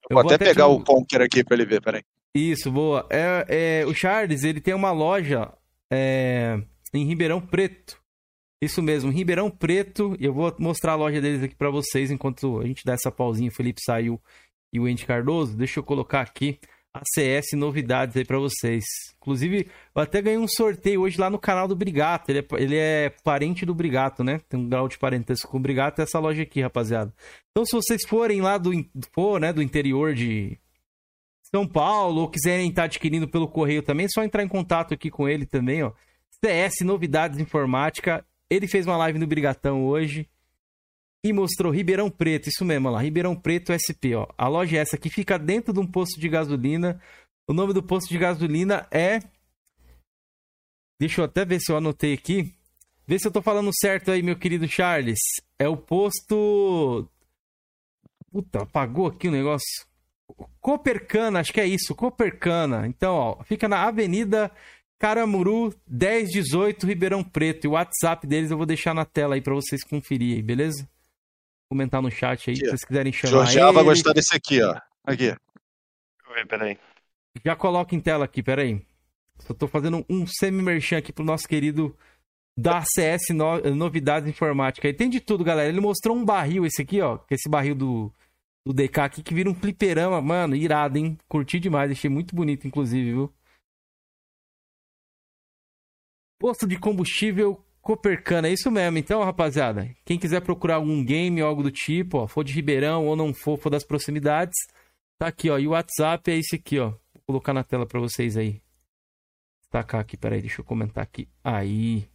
Eu 0.08 0.14
vou 0.16 0.24
até 0.24 0.38
pegar 0.38 0.64
te- 0.66 0.70
o 0.70 0.80
Conquer 0.82 1.20
aqui 1.20 1.44
pra 1.44 1.54
ele 1.54 1.66
ver, 1.66 1.82
peraí. 1.82 2.02
Isso, 2.34 2.70
boa. 2.72 3.06
É, 3.10 3.80
é, 3.82 3.86
o 3.86 3.92
Charles, 3.92 4.42
ele 4.42 4.60
tem 4.60 4.72
uma 4.72 4.90
loja 4.92 5.52
é, 5.92 6.58
em 6.94 7.04
Ribeirão 7.04 7.40
Preto. 7.40 8.00
Isso 8.62 8.82
mesmo, 8.82 9.10
Ribeirão 9.10 9.50
Preto. 9.50 10.16
E 10.18 10.24
eu 10.24 10.32
vou 10.32 10.54
mostrar 10.58 10.92
a 10.92 10.96
loja 10.96 11.20
deles 11.20 11.42
aqui 11.42 11.54
pra 11.54 11.70
vocês 11.70 12.10
enquanto 12.10 12.60
a 12.60 12.66
gente 12.66 12.84
dá 12.84 12.94
essa 12.94 13.10
pausinha. 13.10 13.48
O 13.50 13.54
Felipe 13.54 13.80
saiu 13.84 14.18
e 14.72 14.78
o 14.80 14.86
Andy 14.86 15.04
Cardoso. 15.04 15.56
Deixa 15.56 15.80
eu 15.80 15.84
colocar 15.84 16.20
aqui 16.22 16.58
a 16.92 17.02
CS 17.14 17.52
novidades 17.54 18.16
aí 18.16 18.24
pra 18.24 18.38
vocês. 18.38 18.84
Inclusive, 19.16 19.68
eu 19.94 20.02
até 20.02 20.20
ganhei 20.20 20.38
um 20.38 20.48
sorteio 20.48 21.02
hoje 21.02 21.20
lá 21.20 21.30
no 21.30 21.38
canal 21.38 21.68
do 21.68 21.76
Brigato. 21.76 22.30
Ele 22.30 22.40
é, 22.40 22.46
ele 22.56 22.76
é 22.76 23.10
parente 23.22 23.64
do 23.64 23.74
Brigato, 23.74 24.24
né? 24.24 24.40
Tem 24.48 24.58
um 24.58 24.68
grau 24.68 24.88
de 24.88 24.98
parentesco 24.98 25.48
com 25.48 25.58
o 25.58 25.60
Brigato. 25.60 26.00
É 26.00 26.04
essa 26.04 26.18
loja 26.18 26.42
aqui, 26.42 26.60
rapaziada. 26.60 27.14
Então, 27.50 27.64
se 27.64 27.72
vocês 27.72 28.02
forem 28.06 28.40
lá 28.40 28.58
do, 28.58 28.72
for, 29.12 29.40
né, 29.40 29.52
do 29.52 29.62
interior 29.62 30.14
de 30.14 30.58
São 31.54 31.66
Paulo 31.66 32.22
ou 32.22 32.30
quiserem 32.30 32.68
estar 32.68 32.84
adquirindo 32.84 33.28
pelo 33.28 33.48
correio 33.48 33.82
também, 33.82 34.06
é 34.06 34.08
só 34.12 34.24
entrar 34.24 34.42
em 34.42 34.48
contato 34.48 34.92
aqui 34.92 35.10
com 35.10 35.28
ele 35.28 35.46
também, 35.46 35.82
ó. 35.82 35.92
CS 36.44 36.80
Novidades 36.82 37.38
Informática. 37.38 38.24
Ele 38.48 38.66
fez 38.66 38.86
uma 38.86 38.96
live 38.96 39.18
no 39.18 39.26
Brigatão 39.26 39.84
hoje 39.84 40.28
e 41.24 41.32
mostrou 41.32 41.72
Ribeirão 41.72 42.10
Preto, 42.10 42.48
isso 42.48 42.64
mesmo, 42.64 42.88
ó 42.88 42.92
lá, 42.92 43.02
Ribeirão 43.02 43.36
Preto 43.36 43.72
SP, 43.76 44.14
ó. 44.14 44.26
A 44.38 44.48
loja 44.48 44.76
é 44.76 44.80
essa 44.80 44.96
aqui, 44.96 45.10
fica 45.10 45.38
dentro 45.38 45.72
de 45.72 45.80
um 45.80 45.86
posto 45.86 46.18
de 46.18 46.28
gasolina. 46.28 47.00
O 47.48 47.52
nome 47.52 47.72
do 47.72 47.82
posto 47.82 48.08
de 48.08 48.18
gasolina 48.18 48.86
é 48.90 49.20
Deixa 51.00 51.22
eu 51.22 51.24
até 51.24 51.46
ver 51.46 51.60
se 51.60 51.72
eu 51.72 51.78
anotei 51.78 52.12
aqui. 52.12 52.54
Vê 53.06 53.18
se 53.18 53.26
eu 53.26 53.32
tô 53.32 53.40
falando 53.40 53.70
certo 53.72 54.10
aí, 54.10 54.22
meu 54.22 54.38
querido 54.38 54.68
Charles. 54.68 55.18
É 55.58 55.66
o 55.66 55.76
posto 55.76 57.08
Puta, 58.30 58.62
apagou 58.62 59.06
aqui 59.06 59.28
o 59.28 59.32
negócio. 59.32 59.86
Copercana, 60.60 61.40
acho 61.40 61.52
que 61.52 61.60
é 61.60 61.66
isso, 61.66 61.94
Copercana. 61.94 62.86
Então, 62.86 63.14
ó, 63.14 63.42
fica 63.42 63.68
na 63.68 63.82
Avenida 63.82 64.52
Caramuru 64.98 65.74
1018 65.88 66.86
Ribeirão 66.86 67.24
Preto. 67.24 67.64
E 67.64 67.68
o 67.68 67.72
WhatsApp 67.72 68.26
deles 68.26 68.50
eu 68.50 68.56
vou 68.56 68.66
deixar 68.66 68.94
na 68.94 69.04
tela 69.04 69.34
aí 69.34 69.40
pra 69.40 69.54
vocês 69.54 69.82
conferirem, 69.82 70.42
beleza? 70.42 70.88
Comentar 71.70 72.02
no 72.02 72.10
chat 72.10 72.50
aí, 72.50 72.56
Aqui, 72.56 72.64
se 72.64 72.70
vocês 72.70 72.84
quiserem 72.84 73.12
chamar 73.12 73.30
Jorginho 73.30 73.66
ele. 73.66 73.72
vai 73.72 73.84
gostar 73.84 74.12
desse 74.12 74.34
aqui, 74.34 74.60
ó. 74.60 74.74
Aqui. 75.04 75.26
Deixa 75.26 75.38
eu 76.26 76.34
ver, 76.34 76.46
peraí. 76.48 76.78
Já 77.44 77.54
coloca 77.54 77.94
em 77.94 78.00
tela 78.00 78.24
aqui, 78.24 78.42
peraí. 78.42 78.84
Só 79.38 79.54
tô 79.54 79.68
fazendo 79.68 80.04
um 80.10 80.26
semi-merchan 80.26 80.98
aqui 80.98 81.12
pro 81.12 81.24
nosso 81.24 81.46
querido 81.46 81.96
da 82.58 82.82
CS 82.82 83.28
no... 83.32 83.60
Novidades 83.76 84.28
Informática. 84.28 84.88
Aí 84.88 84.92
tem 84.92 85.08
de 85.08 85.20
tudo, 85.20 85.44
galera. 85.44 85.68
Ele 85.68 85.80
mostrou 85.80 86.16
um 86.16 86.24
barril, 86.24 86.66
esse 86.66 86.82
aqui, 86.82 87.00
ó. 87.00 87.18
que 87.18 87.34
é 87.34 87.36
Esse 87.36 87.48
barril 87.48 87.76
do, 87.76 88.12
do 88.66 88.72
DK 88.74 89.00
aqui, 89.00 89.22
que 89.22 89.32
vira 89.32 89.48
um 89.48 89.54
fliperama. 89.54 90.20
Mano, 90.20 90.56
irado, 90.56 90.98
hein? 90.98 91.16
Curti 91.28 91.60
demais. 91.60 91.92
Achei 91.92 92.10
muito 92.10 92.34
bonito, 92.34 92.66
inclusive, 92.66 93.12
viu? 93.12 93.32
Posto 96.40 96.66
de 96.66 96.76
combustível 96.76 97.64
Copercana, 97.80 98.48
é 98.48 98.52
isso 98.52 98.70
mesmo. 98.70 98.98
Então, 98.98 99.24
rapaziada, 99.24 99.90
quem 100.04 100.18
quiser 100.18 100.40
procurar 100.42 100.76
algum 100.76 101.04
game 101.04 101.42
ou 101.42 101.48
algo 101.48 101.62
do 101.62 101.70
tipo, 101.70 102.18
ó, 102.18 102.26
for 102.26 102.44
de 102.44 102.52
Ribeirão 102.52 103.06
ou 103.06 103.16
não 103.16 103.32
for, 103.32 103.58
for 103.58 103.70
das 103.70 103.84
proximidades, 103.84 104.54
tá 105.18 105.28
aqui, 105.28 105.48
ó. 105.48 105.58
E 105.58 105.66
o 105.66 105.70
WhatsApp 105.70 106.30
é 106.30 106.36
esse 106.36 106.56
aqui, 106.56 106.78
ó. 106.78 106.90
Vou 107.14 107.22
colocar 107.26 107.54
na 107.54 107.64
tela 107.64 107.86
pra 107.86 107.98
vocês 107.98 108.36
aí. 108.36 108.60
Destacar 109.62 110.00
aqui, 110.00 110.16
peraí, 110.16 110.40
deixa 110.40 110.60
eu 110.60 110.64
comentar 110.64 111.02
aqui. 111.02 111.28
Aí. 111.42 112.06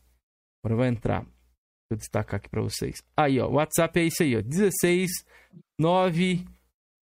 Agora 0.63 0.77
vai 0.77 0.89
entrar. 0.89 1.21
Deixa 1.21 1.91
eu 1.91 1.97
destacar 1.97 2.37
aqui 2.37 2.49
pra 2.49 2.61
vocês. 2.61 3.01
Aí, 3.17 3.39
ó. 3.39 3.47
O 3.47 3.53
WhatsApp 3.53 3.99
é 3.99 4.05
esse 4.05 4.23
aí, 4.23 4.37
ó. 4.37 4.41
16 4.41 5.09
9 5.79 6.45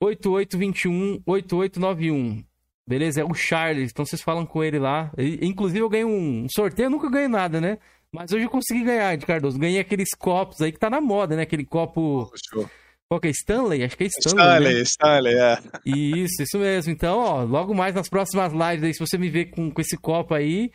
8821 0.01 1.21
8891. 1.25 2.43
Beleza? 2.87 3.21
É 3.21 3.23
o 3.25 3.33
Charles. 3.33 3.91
Então 3.91 4.05
vocês 4.05 4.21
falam 4.21 4.45
com 4.45 4.63
ele 4.63 4.77
lá. 4.77 5.11
Inclusive, 5.41 5.79
eu 5.79 5.89
ganhei 5.89 6.05
um 6.05 6.47
sorteio. 6.49 6.87
Eu 6.87 6.91
nunca 6.91 7.09
ganhei 7.09 7.27
nada, 7.27 7.59
né? 7.59 7.77
Mas 8.13 8.31
hoje 8.31 8.45
eu 8.45 8.49
consegui 8.49 8.83
ganhar, 8.83 9.15
de 9.17 9.25
Cardoso. 9.25 9.57
Ganhei 9.57 9.79
aqueles 9.79 10.09
copos 10.17 10.61
aí 10.61 10.71
que 10.71 10.79
tá 10.79 10.89
na 10.89 11.01
moda, 11.01 11.35
né? 11.35 11.41
Aquele 11.43 11.65
copo. 11.65 12.31
Show. 12.53 12.69
Qual 13.09 13.19
que 13.19 13.27
é? 13.27 13.31
Stanley? 13.31 13.83
Acho 13.83 13.97
que 13.97 14.03
é 14.03 14.07
Stanley. 14.07 14.75
né? 14.75 14.81
Stanley, 14.81 15.33
Stanley, 15.33 15.33
é. 15.35 15.59
Isso, 15.85 16.43
isso 16.43 16.59
mesmo. 16.59 16.91
Então, 16.91 17.17
ó, 17.19 17.43
logo 17.43 17.73
mais 17.73 17.93
nas 17.95 18.07
próximas 18.09 18.51
lives 18.53 18.83
aí, 18.83 18.93
se 18.93 18.99
você 18.99 19.17
me 19.17 19.29
ver 19.29 19.45
com, 19.51 19.69
com 19.71 19.81
esse 19.81 19.97
copo 19.97 20.33
aí, 20.33 20.71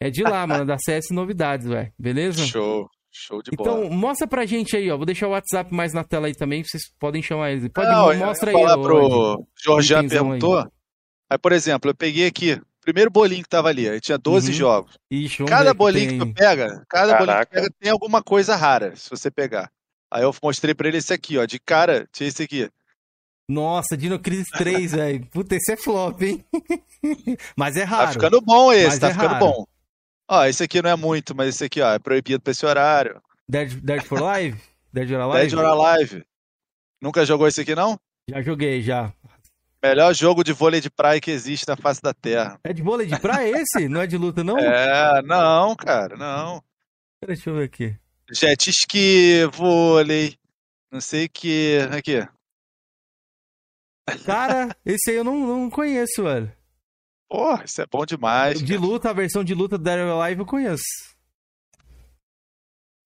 é 0.00 0.10
de 0.10 0.22
lá, 0.22 0.46
mano, 0.46 0.64
da 0.66 0.76
CS 0.78 1.10
Novidades, 1.10 1.66
velho. 1.66 1.92
Beleza? 1.98 2.44
Show. 2.46 2.86
Show 3.10 3.42
de 3.42 3.50
Então, 3.52 3.82
bola. 3.82 3.90
mostra 3.90 4.26
pra 4.26 4.46
gente 4.46 4.74
aí, 4.76 4.90
ó. 4.90 4.96
Vou 4.96 5.04
deixar 5.06 5.26
o 5.28 5.30
WhatsApp 5.32 5.74
mais 5.74 5.92
na 5.92 6.02
tela 6.04 6.26
aí 6.28 6.34
também, 6.34 6.62
vocês 6.64 6.82
podem 6.98 7.22
chamar 7.22 7.52
eles. 7.52 7.68
Pode, 7.68 7.88
Não, 7.90 8.14
mostra 8.26 8.50
aí, 8.50 8.56
falar 8.56 8.78
ó, 8.78 8.82
pro 8.82 9.46
Jorjan 9.62 9.98
Itenzão 10.04 10.32
aí. 10.32 10.38
perguntou. 10.40 10.68
Aí. 11.30 11.38
por 11.38 11.52
exemplo, 11.52 11.90
eu 11.90 11.94
peguei 11.94 12.26
aqui, 12.26 12.58
primeiro 12.82 13.10
bolinho 13.10 13.42
que 13.42 13.48
tava 13.48 13.68
ali, 13.68 13.88
aí 13.88 14.00
tinha 14.00 14.18
12 14.18 14.48
Uhum. 14.48 14.54
jogos. 14.54 14.94
Ixi, 15.10 15.44
Cada 15.44 15.70
que 15.70 15.76
bolinho 15.76 16.08
tem 16.08 16.18
que 16.18 16.24
aí. 16.24 16.30
tu 16.30 16.34
pega, 16.34 16.84
cada 16.88 17.16
bolinho 17.16 17.38
que 17.40 17.46
tu 17.46 17.50
pega 17.50 17.70
tem 17.80 17.90
alguma 17.90 18.22
coisa 18.22 18.54
rara, 18.56 18.94
se 18.96 19.08
você 19.08 19.30
pegar. 19.30 19.70
Aí 20.10 20.22
eu 20.22 20.34
mostrei 20.42 20.74
pra 20.74 20.88
ele 20.88 20.98
esse 20.98 21.12
aqui, 21.12 21.38
ó. 21.38 21.46
De 21.46 21.58
cara, 21.58 22.06
tinha 22.12 22.28
esse 22.28 22.42
aqui. 22.42 22.68
Nossa, 23.48 23.96
Dino 23.96 24.18
Crisis 24.18 24.48
3, 24.50 24.92
velho. 24.92 25.26
Puta, 25.30 25.54
esse 25.56 25.72
é 25.72 25.76
flop, 25.76 26.20
hein? 26.22 26.44
Mas 27.56 27.76
é 27.76 27.80
Tá 27.80 27.86
raro. 27.86 28.12
ficando 28.12 28.40
bom 28.40 28.72
esse, 28.72 28.86
Mas 28.88 28.98
tá 28.98 29.08
é 29.08 29.12
ficando 29.12 29.32
raro. 29.34 29.46
bom. 29.46 29.64
Ó, 30.30 30.44
esse 30.44 30.62
aqui 30.62 30.80
não 30.80 30.90
é 30.90 30.96
muito, 30.96 31.34
mas 31.34 31.48
esse 31.48 31.64
aqui, 31.64 31.80
ó, 31.82 31.92
é 31.92 31.98
proibido 31.98 32.40
pra 32.40 32.52
esse 32.52 32.64
horário. 32.64 33.20
Dead, 33.48 33.72
Dead 33.82 34.02
for 34.02 34.20
Live? 34.20 34.58
Dead 34.92 35.10
or 35.10 35.20
Alive? 35.20 35.50
Dead 35.50 35.58
or 35.58 35.64
Alive. 35.66 36.24
Nunca 37.02 37.26
jogou 37.26 37.46
esse 37.48 37.60
aqui, 37.60 37.74
não? 37.74 37.98
Já 38.30 38.40
joguei, 38.40 38.80
já. 38.80 39.12
Melhor 39.82 40.14
jogo 40.14 40.44
de 40.44 40.52
vôlei 40.52 40.80
de 40.80 40.88
praia 40.88 41.20
que 41.20 41.30
existe 41.30 41.66
na 41.66 41.76
face 41.76 42.00
da 42.00 42.14
Terra. 42.14 42.60
É 42.62 42.72
de 42.72 42.82
vôlei 42.82 43.06
de 43.06 43.18
praia 43.18 43.60
esse? 43.60 43.88
Não 43.88 44.00
é 44.00 44.06
de 44.06 44.16
luta, 44.16 44.44
não? 44.44 44.56
É, 44.56 45.20
não, 45.22 45.74
cara, 45.74 46.16
não. 46.16 46.62
Pera, 47.20 47.34
Deixa 47.34 47.50
eu 47.50 47.56
ver 47.56 47.64
aqui. 47.64 47.96
Jet 48.30 48.70
ski, 48.70 49.44
vôlei, 49.52 50.36
não 50.90 51.00
sei 51.00 51.26
o 51.26 51.30
que. 51.30 51.78
Aqui. 51.90 52.26
Cara, 54.24 54.76
esse 54.86 55.10
aí 55.10 55.16
eu 55.16 55.24
não, 55.24 55.36
não 55.46 55.70
conheço, 55.70 56.22
velho. 56.22 56.52
Porra, 57.28 57.64
isso 57.64 57.82
é 57.82 57.86
bom 57.86 58.06
demais. 58.06 58.62
De 58.62 58.74
cara. 58.74 58.80
luta, 58.80 59.10
a 59.10 59.12
versão 59.12 59.42
de 59.42 59.54
luta 59.54 59.76
do 59.76 59.84
Dead 59.84 59.98
or 59.98 60.22
Alive 60.22 60.40
eu 60.40 60.46
conheço. 60.46 60.82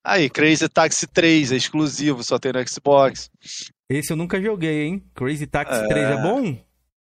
Aí, 0.05 0.29
Crazy 0.29 0.69
Taxi 0.69 1.07
3 1.07 1.53
é 1.53 1.57
exclusivo, 1.57 2.23
só 2.23 2.39
tem 2.39 2.53
no 2.53 2.69
Xbox. 2.69 3.31
Esse 3.89 4.13
eu 4.13 4.17
nunca 4.17 4.41
joguei, 4.41 4.83
hein? 4.85 5.11
Crazy 5.15 5.47
Taxi 5.47 5.85
É. 5.85 5.89
3 5.89 6.07
é 6.07 6.23
bom? 6.23 6.45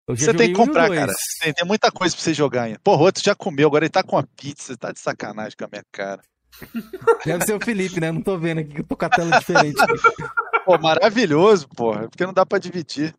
Eu 0.07 0.15
já 0.15 0.25
Você 0.25 0.33
tem 0.33 0.49
que 0.49 0.55
comprar, 0.55 0.89
cara. 0.89 1.13
Tem, 1.41 1.53
tem 1.53 1.65
muita 1.65 1.91
coisa 1.91 2.15
pra 2.15 2.23
você 2.23 2.33
jogar 2.33 2.63
ainda. 2.63 2.79
Porra, 2.79 3.03
outro 3.03 3.23
já 3.23 3.35
comeu, 3.35 3.67
agora 3.67 3.85
ele 3.85 3.91
tá 3.91 4.03
com 4.03 4.17
a 4.17 4.23
pizza. 4.23 4.75
Tá 4.77 4.91
de 4.91 4.99
sacanagem 4.99 5.55
com 5.57 5.65
a 5.65 5.69
minha 5.71 5.83
cara. 5.91 6.21
Deve 7.25 7.45
ser 7.45 7.53
o 7.53 7.63
Felipe, 7.63 7.99
né? 7.99 8.11
Não 8.11 8.21
tô 8.21 8.37
vendo 8.37 8.59
aqui, 8.59 8.73
que 8.73 8.81
eu 8.81 8.87
tô 8.87 8.97
com 8.97 9.05
a 9.05 9.09
tela 9.09 9.37
diferente. 9.37 9.77
Pô, 10.65 10.77
maravilhoso, 10.77 11.67
porra. 11.69 12.09
Porque 12.09 12.25
não 12.25 12.33
dá 12.33 12.45
pra 12.45 12.59
dividir. 12.59 13.15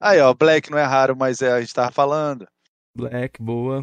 Aí, 0.00 0.20
ó, 0.20 0.34
Black 0.34 0.70
não 0.70 0.78
é 0.78 0.84
raro, 0.84 1.16
mas 1.16 1.40
é, 1.40 1.52
a 1.52 1.60
gente 1.60 1.72
tava 1.74 1.90
falando. 1.92 2.46
Black, 2.96 3.40
boa. 3.40 3.82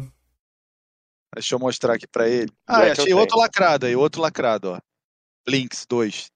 Deixa 1.34 1.54
eu 1.54 1.58
mostrar 1.58 1.94
aqui 1.94 2.06
pra 2.06 2.28
ele. 2.28 2.52
Ah, 2.66 2.76
Black 2.78 2.92
achei 2.92 3.04
tenho. 3.06 3.18
outro 3.18 3.38
lacrado 3.38 3.86
aí, 3.86 3.96
outro 3.96 4.20
lacrado, 4.20 4.72
ó. 4.72 4.80
Blinks 5.46 5.86
2. 5.88 6.30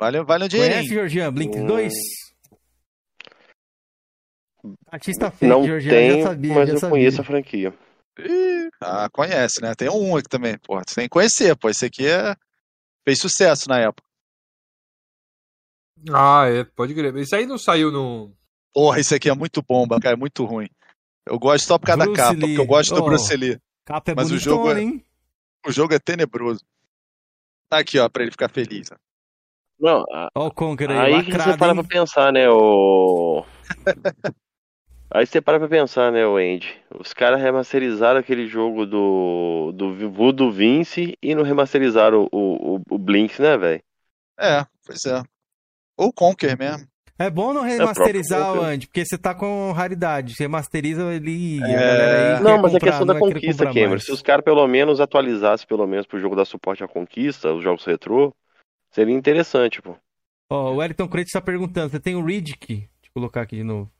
Vale, 0.00 0.22
vale 0.24 0.44
um 0.44 0.48
Conhece, 0.48 0.48
dinheirinho. 0.48 0.88
Georgian? 0.94 1.32
Blink 1.32 1.56
Hum. 1.58 1.66
2? 1.66 1.92
Artista 4.90 5.30
fake, 5.30 5.46
Não 5.46 5.64
Georgian, 5.64 5.90
tem, 5.90 6.20
já 6.22 6.28
sabia, 6.28 6.54
mas 6.54 6.68
já 6.68 6.74
eu 6.74 6.78
sabia. 6.78 6.90
conheço 6.90 7.20
a 7.20 7.24
franquia. 7.24 7.74
Ih, 8.18 8.70
Ah, 8.80 9.08
conhece, 9.10 9.60
né? 9.60 9.74
Tem 9.74 9.88
um 9.90 10.16
aqui 10.16 10.28
também. 10.28 10.56
Porra, 10.58 10.82
você 10.86 10.94
tem 10.96 11.04
que 11.04 11.10
conhecer, 11.10 11.54
pô. 11.56 11.68
Esse 11.68 11.84
aqui 11.86 12.06
é... 12.06 12.34
fez 13.04 13.18
sucesso 13.18 13.68
na 13.68 13.78
época. 13.80 14.02
Ah, 16.12 16.46
é, 16.46 16.64
pode 16.64 16.94
crer. 16.94 17.14
Isso 17.16 17.34
aí 17.34 17.44
não 17.46 17.58
saiu 17.58 17.90
no. 17.90 18.34
Porra, 18.72 19.00
esse 19.00 19.14
aqui 19.14 19.28
é 19.28 19.34
muito 19.34 19.62
bomba, 19.62 20.00
cara. 20.00 20.14
É 20.14 20.18
muito 20.18 20.44
ruim. 20.44 20.68
Eu 21.26 21.38
gosto 21.38 21.66
só 21.66 21.78
por 21.78 21.86
causa 21.86 22.04
Bruce 22.04 22.16
da 22.16 22.22
capa, 22.24 22.32
Lee. 22.34 22.40
porque 22.40 22.60
eu 22.60 22.66
gosto 22.66 22.94
do 22.94 23.00
Oh. 23.02 23.04
Bruce 23.04 23.36
Lee. 23.36 23.58
Capa 23.84 24.12
é 24.12 24.14
Mas 24.14 24.26
o 24.26 24.30
bonitona, 24.30 24.56
jogo 24.56 24.72
é- 24.72 24.80
hein? 24.82 25.04
O 25.66 25.72
jogo 25.72 25.94
é 25.94 25.98
tenebroso. 25.98 26.64
Tá 27.68 27.78
aqui, 27.78 27.98
ó, 27.98 28.08
pra 28.08 28.22
ele 28.22 28.30
ficar 28.32 28.48
feliz. 28.50 28.90
ó. 28.92 28.96
Não, 29.84 30.02
a- 30.10 30.28
Ó 30.34 30.46
o 30.46 30.50
Conquer 30.50 30.90
aí, 30.90 31.14
aí 31.14 31.22
que 31.24 31.32
você 31.32 31.36
lacrado, 31.38 31.58
para 31.58 31.68
hein? 31.68 31.74
pra 31.74 31.84
pensar, 31.84 32.32
né, 32.32 32.48
o... 32.48 33.44
Aí 35.10 35.26
você 35.26 35.40
para 35.40 35.60
pra 35.60 35.68
pensar, 35.68 36.10
né, 36.10 36.26
o 36.26 36.36
Andy. 36.36 36.74
Os 36.98 37.12
caras 37.12 37.40
remasterizaram 37.40 38.18
aquele 38.18 38.46
jogo 38.48 38.84
do, 38.84 39.70
do 39.72 40.10
Voodoo 40.10 40.50
Vince 40.50 41.16
e 41.22 41.34
não 41.36 41.44
remasterizaram 41.44 42.26
o, 42.32 42.76
o, 42.76 42.80
o 42.90 42.98
Blinks, 42.98 43.38
né, 43.38 43.56
velho? 43.56 43.80
É, 44.40 44.66
pois 44.84 45.04
é. 45.04 45.22
Ou 45.96 46.12
Conker 46.12 46.58
mesmo. 46.58 46.88
É 47.16 47.30
bom 47.30 47.52
não 47.52 47.60
próprio 47.60 47.78
remasterizar, 47.78 48.52
Conquer. 48.54 48.64
Andy, 48.70 48.86
porque 48.88 49.04
você 49.04 49.16
tá 49.16 49.32
com 49.36 49.70
raridade. 49.70 50.34
Você 50.34 50.42
remasteriza 50.44 51.14
ele 51.14 51.58
e 51.60 51.62
a 51.62 51.68
É. 51.68 51.74
galera 51.76 52.36
aí 52.38 52.42
Não, 52.42 52.58
mas 52.60 52.72
é 52.74 52.74
comprar, 52.80 52.90
questão 52.90 53.06
da 53.06 53.14
querer 53.14 53.34
conquista, 53.34 53.64
Cameron. 53.66 54.00
Se 54.00 54.10
os 54.10 54.22
caras 54.22 54.44
pelo 54.44 54.66
menos 54.66 55.00
atualizassem 55.00 55.68
pelo 55.68 55.86
menos 55.86 56.06
pro 56.06 56.18
jogo 56.18 56.34
dar 56.34 56.44
suporte 56.44 56.82
à 56.82 56.88
conquista, 56.88 57.52
os 57.52 57.62
jogos 57.62 57.84
retrô, 57.84 58.34
seria 58.94 59.14
interessante, 59.14 59.82
pô. 59.82 59.96
Ó, 60.50 60.72
o 60.72 60.76
Wellington 60.76 61.08
Crete 61.08 61.32
tá 61.32 61.40
perguntando, 61.40 61.90
você 61.90 62.00
tem 62.00 62.14
o 62.14 62.24
Riddick? 62.24 62.66
Deixa 62.66 62.88
eu 63.06 63.12
colocar 63.12 63.42
aqui 63.42 63.56
de 63.56 63.64
novo. 63.64 63.90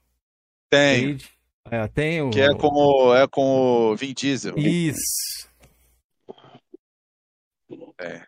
Tem. 0.70 1.06
Riddick. 1.06 1.34
É, 1.70 1.88
tem 1.88 2.22
o... 2.22 2.30
Que 2.30 2.40
é 2.40 2.54
com 2.54 2.68
o, 2.68 3.14
é 3.14 3.26
com 3.26 3.90
o 3.90 3.96
Vin 3.96 4.12
Diesel. 4.12 4.54
Isso. 4.58 5.48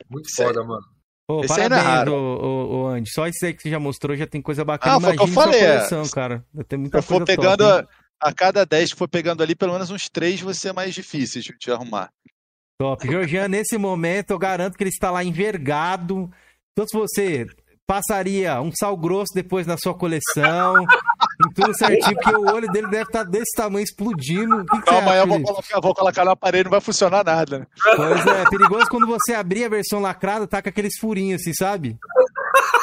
Muito 0.09 0.27
Isso 0.27 0.43
foda, 0.43 0.65
mano. 0.65 0.85
Ô, 1.29 1.43
Esse 1.43 1.61
é 1.61 1.69
parabéns, 1.69 1.87
raro. 1.87 2.13
ô, 2.13 2.17
ô, 2.17 2.83
ô, 2.83 2.87
Andy. 2.89 3.11
Só 3.11 3.27
isso 3.27 3.45
aí 3.45 3.53
que 3.53 3.63
você 3.63 3.71
já 3.71 3.81
mostrou 3.81 4.17
já 4.17 4.27
tem 4.27 4.41
coisa 4.41 4.65
bacana. 4.65 4.97
Ah, 4.97 5.01
foi 5.01 5.15
o 5.15 5.17
que 5.17 5.23
eu 5.25 5.29
falei, 5.29 5.61
é. 5.61 5.77
coleção, 5.77 6.09
cara. 6.09 6.45
Vai 6.55 6.79
muita 6.79 6.99
Se 7.01 7.05
eu 7.05 7.09
for 7.09 7.25
coisa 7.25 7.27
pegando 7.27 7.65
top, 7.65 7.89
a, 8.21 8.29
a 8.29 8.33
cada 8.33 8.65
10 8.65 8.93
que 8.93 8.99
for 8.99 9.09
pegando 9.09 9.43
ali, 9.43 9.57
pelo 9.57 9.73
menos 9.73 9.91
uns 9.91 10.09
3 10.09 10.41
vão 10.41 10.55
ser 10.55 10.73
mais 10.73 10.95
difíceis 10.95 11.45
de, 11.45 11.57
de 11.59 11.71
arrumar. 11.71 12.13
Top. 12.79 13.05
Georgian, 13.07 13.49
nesse 13.49 13.77
momento, 13.77 14.31
eu 14.31 14.39
garanto 14.39 14.77
que 14.77 14.85
ele 14.85 14.91
está 14.91 15.11
lá 15.11 15.25
envergado. 15.25 16.31
Então, 16.77 16.87
se 16.87 16.95
você 16.95 17.47
passaria 17.87 18.61
um 18.61 18.71
sal 18.71 18.95
grosso 18.99 19.33
depois 19.35 19.67
na 19.67 19.79
sua 19.79 19.95
coleção, 19.95 20.77
em 20.83 21.53
tudo 21.55 21.75
certinho, 21.75 22.15
porque 22.15 22.37
o 22.37 22.53
olho 22.55 22.69
dele 22.71 22.89
deve 22.89 23.05
estar 23.05 23.25
desse 23.25 23.57
tamanho 23.57 23.83
explodindo. 23.83 24.57
O 24.57 24.67
que, 24.67 24.77
que 24.77 24.85
Calma 24.85 25.13
acha, 25.13 25.21
eu 25.21 25.27
vou 25.27 25.43
colocar, 25.43 25.81
vou 25.81 25.95
colocar 25.95 26.25
no 26.27 26.33
aparelho, 26.33 26.65
não 26.65 26.73
vai 26.73 26.81
funcionar 26.83 27.25
nada. 27.25 27.61
Né? 27.61 27.67
Pois 27.97 28.27
é, 28.27 28.45
perigoso 28.51 28.91
quando 28.91 29.07
você 29.07 29.33
abrir 29.33 29.65
a 29.65 29.71
versão 29.71 30.01
lacrada, 30.01 30.47
tá 30.47 30.61
com 30.61 30.69
aqueles 30.69 30.99
furinhos 31.01 31.41
assim, 31.41 31.55
sabe? 31.55 31.97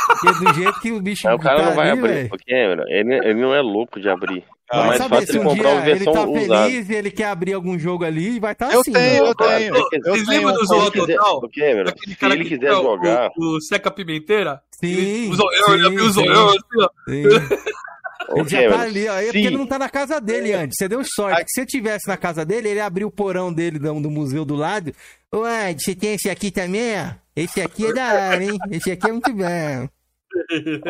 Porque 0.08 0.44
do 0.44 0.54
jeito 0.56 0.80
que 0.80 0.92
o 0.92 1.00
bicho 1.00 1.28
Aí 1.28 1.36
o 1.36 1.40
cara 1.40 1.60
tá 1.60 1.66
não 1.68 1.76
vai 1.76 1.92
ali, 1.92 2.00
abrir, 2.00 2.14
velho. 2.14 2.30
porque 2.30 2.52
ele, 2.52 3.14
ele 3.14 3.42
não 3.42 3.54
é 3.54 3.62
louco 3.62 4.00
de 4.00 4.10
abrir. 4.10 4.44
É 4.74 4.78
Vai 4.78 4.88
mais 4.88 4.98
saber 4.98 5.28
se 5.28 5.38
um 5.38 5.54
dia 5.54 5.86
ele 5.92 6.06
tá 6.06 6.12
usada. 6.26 6.66
feliz 6.66 6.90
e 6.90 6.94
ele 6.96 7.12
quer 7.12 7.26
abrir 7.26 7.54
algum 7.54 7.78
jogo 7.78 8.04
ali 8.04 8.38
e 8.38 8.40
vai 8.40 8.54
estar 8.54 8.74
Eu 8.74 8.82
assim. 8.82 8.92
tenho, 8.92 9.24
né? 9.24 9.30
eu 9.30 9.36
tenho. 9.36 9.76
Eu 9.76 9.84
Vocês 9.84 10.02
tenho 10.02 10.28
lembram 10.28 10.54
um 10.56 10.58
do 10.58 10.66
Zorro 10.66 10.92
Total? 10.92 11.46
Aquele 11.46 12.16
cara 12.16 12.34
ele 12.34 12.44
que 12.44 12.50
quiser 12.58 12.72
é 12.72 12.76
o- 12.76 12.82
jogar, 12.82 13.30
O, 13.38 13.58
o 13.58 13.62
Seca 13.62 13.92
Pimenteira? 13.92 14.62
Sim. 14.72 15.30
O 15.30 15.36
zoião, 15.36 15.74
ele 15.76 15.86
abriu 15.86 16.06
o 16.06 16.10
zoião 16.10 16.48
assim, 16.50 16.60
ó. 16.80 16.90
Ele 18.36 18.50
já 18.50 18.70
tá 18.70 18.82
ali, 18.82 19.08
ó. 19.08 19.14
É 19.20 19.26
porque 19.26 19.38
ele 19.40 19.58
não 19.58 19.68
tá 19.68 19.78
na 19.78 19.90
casa 19.90 20.20
dele 20.20 20.54
antes. 20.54 20.76
Você 20.78 20.88
deu 20.88 21.04
sorte. 21.04 21.38
Ai. 21.38 21.44
Se 21.48 21.60
você 21.62 21.66
tivesse 21.66 22.08
na 22.08 22.18
casa 22.18 22.44
dele, 22.46 22.70
ele 22.70 22.80
abriu 22.80 23.08
o 23.08 23.12
porão 23.12 23.54
dele 23.54 23.78
do, 23.78 24.00
do 24.00 24.10
museu 24.10 24.44
do 24.46 24.56
lado. 24.56 24.94
Ô, 25.32 25.46
Ed, 25.48 25.84
você 25.84 25.94
tem 25.94 26.14
esse 26.16 26.30
aqui 26.30 26.50
também, 26.50 26.96
ó? 27.00 27.14
Esse 27.36 27.62
aqui 27.62 27.86
é 27.88 27.94
da 27.94 28.14
hora, 28.14 28.44
hein? 28.44 28.58
Esse 28.72 28.92
aqui 28.92 29.10
é 29.10 29.12
muito 29.12 29.32
bom. 29.34 29.88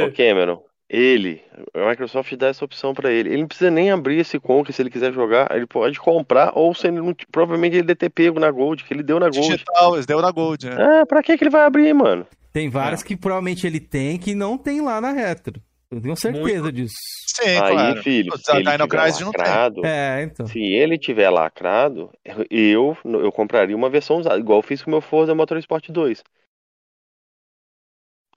Ô, 0.05 0.11
Cameron, 0.15 0.61
ele, 0.95 1.41
a 1.73 1.89
Microsoft 1.89 2.35
dá 2.35 2.47
essa 2.47 2.63
opção 2.63 2.93
pra 2.93 3.11
ele. 3.11 3.29
Ele 3.29 3.41
não 3.41 3.47
precisa 3.47 3.71
nem 3.71 3.89
abrir 3.89 4.19
esse 4.19 4.39
Conquer 4.39 4.71
se 4.73 4.81
ele 4.81 4.91
quiser 4.91 5.11
jogar. 5.11 5.49
Ele 5.55 5.65
pode 5.65 5.99
comprar, 5.99 6.51
ou 6.53 6.73
se 6.75 6.85
ele 6.87 6.97
não. 6.97 7.15
Provavelmente 7.31 7.73
ele 7.75 7.83
deve 7.83 7.95
ter 7.95 8.09
pego 8.09 8.39
na 8.39 8.51
Gold, 8.51 8.83
que 8.83 8.93
ele 8.93 9.01
deu 9.03 9.19
na 9.19 9.27
Gold. 9.29 9.41
Digital, 9.47 9.95
eles 9.95 10.05
deu 10.05 10.21
na 10.21 10.29
Gold, 10.31 10.67
né? 10.69 10.75
Ah, 11.01 11.05
pra 11.05 11.23
que 11.23 11.35
que 11.37 11.43
ele 11.43 11.49
vai 11.49 11.65
abrir, 11.65 11.91
mano? 11.93 12.27
Tem 12.51 12.69
várias 12.69 13.01
que 13.01 13.15
provavelmente 13.17 13.65
ele 13.65 13.79
tem 13.79 14.19
que 14.19 14.35
não 14.35 14.57
tem 14.57 14.79
lá 14.81 15.01
na 15.01 15.11
retro. 15.11 15.59
Eu 15.89 16.01
tenho 16.01 16.15
certeza 16.15 16.71
disso. 16.71 16.93
Sim, 17.35 17.49
Aí, 17.49 17.71
claro. 17.73 18.01
filho, 18.03 18.37
se 18.37 18.51
ele 18.51 18.63
Dino 18.63 18.87
tiver 18.87 18.87
Crisis 19.01 19.21
não 19.21 19.31
tem. 19.31 19.45
lacrado, 19.45 19.81
É, 19.85 20.23
então. 20.23 20.45
se 20.47 20.59
ele 20.59 20.97
tiver 20.97 21.29
lacrado, 21.29 22.09
eu, 22.49 22.97
eu 23.03 23.31
compraria 23.31 23.75
uma 23.75 23.89
versão 23.89 24.17
usada, 24.17 24.37
igual 24.39 24.59
eu 24.59 24.63
fiz 24.63 24.81
com 24.83 24.89
o 24.89 24.93
meu 24.93 25.01
Forza 25.01 25.33
Motorsport 25.35 25.89
2. 25.89 26.23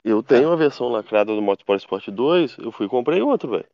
Eu 0.07 0.23
tenho 0.23 0.47
uma 0.49 0.57
versão 0.57 0.87
lacrada 0.87 1.33
do 1.35 1.41
Motorsport 1.41 2.07
2, 2.09 2.57
eu 2.59 2.71
fui 2.71 2.85
e 2.85 2.89
comprei 2.89 3.21
outro, 3.21 3.51
velho. 3.51 3.67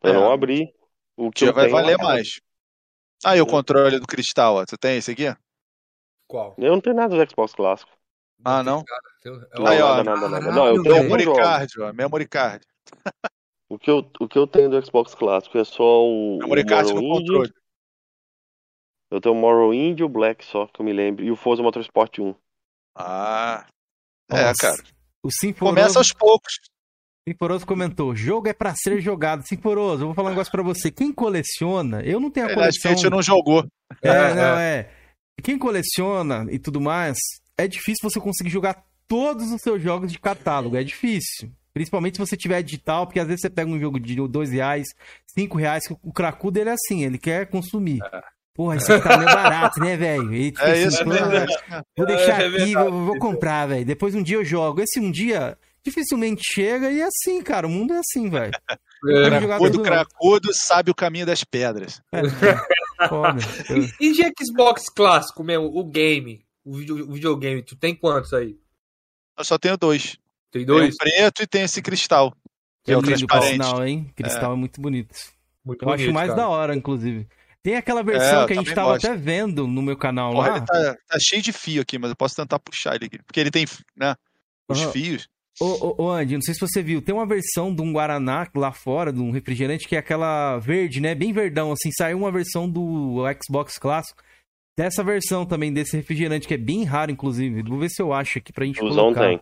Pra 0.00 0.10
É. 0.10 0.14
não 0.14 0.30
abrir 0.32 0.74
o 1.16 1.30
que 1.30 1.44
Já 1.46 1.52
vai 1.52 1.68
valer 1.68 1.92
lacrado. 1.92 2.12
mais. 2.12 2.40
Aí 3.24 3.40
o 3.40 3.46
controle 3.46 3.98
do 4.00 4.06
cristal, 4.06 4.54
ó. 4.56 4.64
Tu 4.64 4.78
tem 4.78 4.96
esse 4.96 5.10
aqui? 5.10 5.24
Qual? 6.26 6.54
Eu 6.56 6.72
não 6.72 6.80
tenho 6.80 6.96
nada 6.96 7.14
do 7.14 7.30
Xbox 7.30 7.52
clássico. 7.54 7.90
Ah, 8.42 8.62
não? 8.62 8.82
Não, 9.54 9.66
Aí, 9.66 9.82
ó. 9.82 9.96
nada, 9.96 10.04
nada, 10.04 10.28
nada. 10.28 10.40
Caralho, 10.46 10.54
Não, 10.56 10.66
eu 10.68 10.82
tenho 10.82 10.94
Memory 11.02 11.24
jogos. 11.24 11.40
card, 11.40 11.80
ó. 11.82 11.92
Memory 11.92 12.26
card. 12.28 12.66
O 13.68 13.78
que, 13.78 13.90
eu, 13.90 13.98
o 14.18 14.26
que 14.26 14.38
eu 14.38 14.46
tenho 14.46 14.70
do 14.70 14.84
Xbox 14.84 15.14
clássico 15.14 15.58
é 15.58 15.64
só 15.64 16.02
o, 16.06 16.38
Memory 16.38 16.62
o 16.62 16.66
card 16.66 16.94
no 16.94 17.02
controle. 17.02 17.52
Eu 19.10 19.20
tenho 19.20 19.34
o 19.34 19.38
Morrowind 19.38 20.00
e 20.00 20.04
o 20.04 20.08
Black 20.08 20.42
só, 20.44 20.66
que 20.68 20.80
eu 20.80 20.84
me 20.84 20.92
lembro. 20.92 21.22
E 21.24 21.30
o 21.30 21.36
Forza 21.36 21.62
Motorsport 21.62 22.18
1. 22.18 22.34
Ah. 22.96 23.66
É, 24.30 24.44
Nossa. 24.46 24.54
cara. 24.76 24.82
O 25.22 25.30
Sinforoso, 25.30 25.74
Começa 25.76 25.98
aos 25.98 26.12
poucos. 26.12 26.54
Sinforoso 27.28 27.66
comentou: 27.66 28.14
jogo 28.16 28.48
é 28.48 28.52
pra 28.52 28.74
ser 28.74 29.00
jogado. 29.00 29.46
Sinforoso, 29.46 30.02
eu 30.02 30.06
vou 30.06 30.14
falar 30.14 30.28
um 30.28 30.32
negócio 30.32 30.50
pra 30.50 30.62
você. 30.62 30.90
Quem 30.90 31.12
coleciona, 31.12 32.02
eu 32.02 32.18
não 32.18 32.30
tenho 32.30 32.46
a 32.46 32.50
Ele 32.50 32.58
coleção. 32.58 32.90
gente 32.90 33.10
não 33.10 33.22
jogou. 33.22 33.66
É, 34.02 34.08
É, 34.08 34.34
não, 34.34 34.58
é. 34.58 34.90
Quem 35.42 35.58
coleciona 35.58 36.46
e 36.50 36.58
tudo 36.58 36.80
mais, 36.80 37.18
é 37.56 37.66
difícil 37.66 38.08
você 38.08 38.20
conseguir 38.20 38.50
jogar 38.50 38.84
todos 39.06 39.50
os 39.52 39.60
seus 39.60 39.82
jogos 39.82 40.12
de 40.12 40.18
catálogo. 40.18 40.76
É 40.76 40.84
difícil. 40.84 41.50
Principalmente 41.72 42.16
se 42.16 42.26
você 42.26 42.36
tiver 42.36 42.62
digital, 42.62 43.06
porque 43.06 43.20
às 43.20 43.26
vezes 43.26 43.42
você 43.42 43.50
pega 43.50 43.70
um 43.70 43.78
jogo 43.78 44.00
de 44.00 44.16
dois 44.28 44.50
reais, 44.50 44.88
cinco 45.26 45.56
reais, 45.56 45.86
que 45.86 45.94
o 46.02 46.12
cracudo 46.12 46.52
dele 46.52 46.70
é 46.70 46.72
assim, 46.72 47.04
ele 47.04 47.18
quer 47.18 47.46
consumir. 47.48 48.00
Porra, 48.54 48.76
isso 48.76 48.92
aqui 48.92 49.08
tá 49.08 49.16
meio 49.16 49.28
barato, 49.32 49.80
né, 49.80 49.96
velho? 49.96 50.34
E, 50.34 50.50
tipo 50.52 50.64
É 50.64 50.72
assim, 50.72 50.86
isso 50.88 51.04
porra, 51.04 51.26
mesmo. 51.28 51.46
Vou 51.96 52.06
deixar 52.06 52.40
É, 52.42 52.44
é 52.44 52.48
aqui, 52.62 52.74
vou, 52.74 53.06
vou 53.06 53.18
comprar, 53.18 53.66
velho. 53.66 53.84
Depois 53.84 54.14
um 54.14 54.22
dia 54.22 54.36
eu 54.36 54.44
jogo. 54.44 54.80
Esse 54.82 54.98
um 55.00 55.10
dia 55.10 55.56
dificilmente 55.84 56.42
chega 56.52 56.90
e 56.90 57.00
é 57.00 57.04
assim, 57.06 57.40
cara. 57.42 57.66
O 57.66 57.70
mundo 57.70 57.94
é 57.94 57.98
assim, 57.98 58.28
velho. 58.28 58.52
É, 59.08 59.30
Cracudo, 59.46 59.82
cracudo 59.82 60.48
sabe 60.52 60.90
o 60.90 60.94
caminho 60.94 61.24
das 61.24 61.42
pedras. 61.44 62.02
É, 62.12 62.20
foda. 63.08 63.40
Eu- 63.70 63.88
E 64.00 64.12
de 64.12 64.22
Xbox 64.44 64.84
clássico 64.94 65.42
mesmo, 65.42 65.66
o 65.74 65.84
game, 65.84 66.44
o, 66.64 66.74
video- 66.76 67.08
o 67.08 67.12
videogame, 67.14 67.62
tu 67.62 67.74
tem 67.76 67.94
quantos 67.94 68.32
aí? 68.34 68.58
Eu 69.38 69.44
só 69.44 69.56
tenho 69.58 69.78
dois. 69.78 70.18
Tem 70.52 70.64
Tem 70.66 70.74
o 70.74 70.78
dois? 70.78 70.96
preto 70.98 71.42
e 71.42 71.46
tem 71.46 71.62
esse 71.62 71.80
cristal. 71.80 72.34
Que 72.84 72.92
é 72.92 72.96
o 72.96 73.00
lindo, 73.00 73.20
por 73.20 73.26
transparente. 73.38 73.52
sinal, 73.64 73.86
hein? 73.86 74.10
Cristal 74.16 74.52
é, 74.52 74.56
muito 74.56 74.80
bonito. 74.80 75.14
Muito 75.64 75.82
Eu 75.84 75.88
acho 75.88 75.98
bonito, 75.98 76.14
mais 76.14 76.28
cara. 76.30 76.42
da 76.42 76.48
hora, 76.48 76.74
inclusive. 76.74 77.26
Tem 77.62 77.76
aquela 77.76 78.00
É, 78.00 78.04
versão 78.04 78.40
eu 78.42 78.46
que 78.46 78.52
a 78.52 78.56
gente 78.56 78.74
tava 78.74 78.92
gosto. 78.92 79.06
até 79.06 79.16
vendo 79.16 79.66
no 79.66 79.82
meu 79.82 79.96
canal 79.96 80.32
Porra, 80.32 80.48
lá. 80.48 80.56
ele 80.56 80.66
tá, 80.66 80.96
tá 81.08 81.18
cheio 81.20 81.42
de 81.42 81.52
fio 81.52 81.82
aqui, 81.82 81.98
mas 81.98 82.10
eu 82.10 82.16
posso 82.16 82.34
tentar 82.36 82.58
puxar 82.58 82.94
ele 82.96 83.06
aqui. 83.06 83.22
Porque 83.22 83.38
ele 83.38 83.50
tem, 83.50 83.66
né? 83.96 84.14
Os 84.68 84.80
Aham. 84.80 84.92
fios. 84.92 85.28
Ô, 85.60 85.66
ô, 85.66 86.04
ô, 86.04 86.10
Andy, 86.12 86.34
não 86.34 86.40
sei 86.40 86.54
se 86.54 86.60
você 86.60 86.82
viu, 86.82 87.02
tem 87.02 87.14
uma 87.14 87.26
versão 87.26 87.74
de 87.74 87.82
um 87.82 87.92
Guaraná 87.92 88.48
lá 88.54 88.72
fora, 88.72 89.12
de 89.12 89.20
um 89.20 89.30
refrigerante, 89.30 89.86
que 89.86 89.94
é 89.94 89.98
aquela 89.98 90.58
verde, 90.58 91.00
né? 91.02 91.14
Bem 91.14 91.34
verdão, 91.34 91.70
assim. 91.70 91.90
Saiu 91.92 92.16
uma 92.16 92.32
versão 92.32 92.66
do 92.70 93.24
Xbox 93.44 93.76
clássico. 93.78 94.22
Dessa 94.78 95.04
versão 95.04 95.44
também, 95.44 95.70
desse 95.70 95.94
refrigerante, 95.94 96.48
que 96.48 96.54
é 96.54 96.56
bem 96.56 96.84
raro, 96.84 97.10
inclusive. 97.10 97.62
Vou 97.62 97.78
ver 97.78 97.90
se 97.90 98.00
eu 98.00 98.14
acho 98.14 98.38
aqui 98.38 98.50
pra 98.54 98.64
gente 98.64 98.78
Tiozão 98.78 99.12
colocar. 99.12 99.28
tem. 99.28 99.40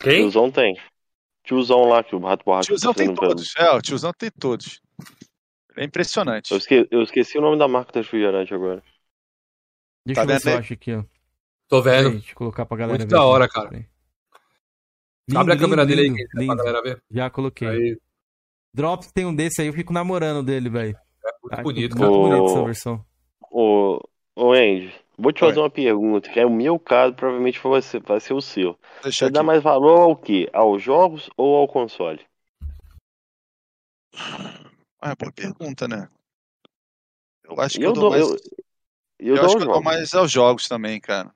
Quem? 0.00 0.16
Tiozão 0.22 0.50
tem. 0.50 0.76
Tiozão 1.44 1.84
lá 1.84 2.02
que 2.02 2.16
o 2.16 2.18
Rato 2.18 2.42
O 2.42 2.44
Borracha 2.46 2.66
tiozão 2.68 2.92
tem 2.92 3.14
todos. 3.14 3.54
É, 3.56 3.70
o 3.70 3.80
tiozão 3.80 4.12
tem 4.12 4.30
todos. 4.30 4.80
É 5.80 5.84
impressionante. 5.84 6.50
Eu, 6.52 6.58
esque... 6.58 6.86
eu 6.90 7.02
esqueci 7.02 7.38
o 7.38 7.40
nome 7.40 7.58
da 7.58 7.66
marca 7.66 7.92
do 7.92 7.98
refrigerante 8.00 8.52
agora. 8.54 8.82
Deixa 10.06 10.20
Tá 10.20 10.22
eu 10.22 10.26
ver 10.26 10.38
se 10.40 10.48
eu 10.48 10.52
aí? 10.52 10.58
acho 10.58 10.72
aqui, 10.74 10.94
ó. 10.94 11.04
Tô 11.68 11.82
vendo. 11.82 12.10
Deixa 12.10 12.32
eu 12.32 12.36
colocar 12.36 12.66
pra 12.66 12.76
galera 12.76 12.98
Muito 12.98 13.06
ver. 13.06 13.16
da 13.16 13.18
aqui. 13.18 13.26
hora, 13.26 13.48
cara. 13.48 13.68
Peraí. 13.68 13.86
Abre 15.34 15.52
a 15.54 15.56
Lindo, 15.56 15.62
câmera 15.62 15.86
dele 15.86 16.02
aí, 16.02 16.08
lindo, 16.08 16.16
que 16.26 16.26
pra 16.42 16.42
lindo. 16.42 16.56
galera 16.56 16.82
ver. 16.82 17.02
Já 17.10 17.30
coloquei. 17.30 17.68
Aí, 17.68 17.98
Drops 18.74 19.12
tem 19.12 19.26
um 19.26 19.34
desse 19.34 19.60
aí, 19.62 19.68
eu 19.68 19.72
fico 19.72 19.92
namorando 19.92 20.44
dele, 20.44 20.68
velho. 20.68 20.96
é 21.24 21.32
muito 21.42 21.62
bonito, 21.62 21.96
Muito 21.96 21.98
cara. 21.98 22.12
Ô, 22.12 22.20
bonita 22.20 22.44
essa 22.46 22.62
versão. 22.62 23.06
Ô, 23.50 24.00
ô 24.36 24.52
Andy, 24.52 24.92
vou 25.18 25.32
te 25.32 25.44
Oi. 25.44 25.48
fazer 25.48 25.60
uma 25.60 25.70
pergunta, 25.70 26.30
que 26.30 26.40
é 26.40 26.46
o 26.46 26.50
meu 26.50 26.78
caso, 26.78 27.14
provavelmente 27.14 27.60
vai 27.62 27.82
ser, 27.82 28.00
vai 28.02 28.20
ser 28.20 28.34
o 28.34 28.40
seu. 28.40 28.78
Deixa 29.02 29.26
Você 29.26 29.30
dá 29.30 29.42
aqui. 29.42 29.42
mais 29.42 29.62
valor 29.62 30.00
ao 30.00 30.16
quê? 30.16 30.48
Aos 30.52 30.82
jogos 30.82 31.30
ou 31.36 31.56
ao 31.56 31.68
console? 31.68 32.20
Ah, 35.00 35.14
boa 35.14 35.32
pergunta, 35.32 35.88
né? 35.88 36.08
Eu 37.44 37.60
acho 37.60 37.78
que 37.78 37.84
eu 37.84 37.88
eu, 37.88 37.92
dou 37.92 38.02
dou, 38.02 38.10
mais. 38.10 38.22
eu, 38.22 38.36
Eu, 39.18 39.36
eu 39.36 39.40
dou 39.40 39.44
acho 39.46 39.56
que 39.56 39.62
eu 39.62 39.66
dou 39.72 39.82
mais 39.82 40.14
aos 40.14 40.30
jogos 40.30 40.68
também, 40.68 41.00
cara. 41.00 41.32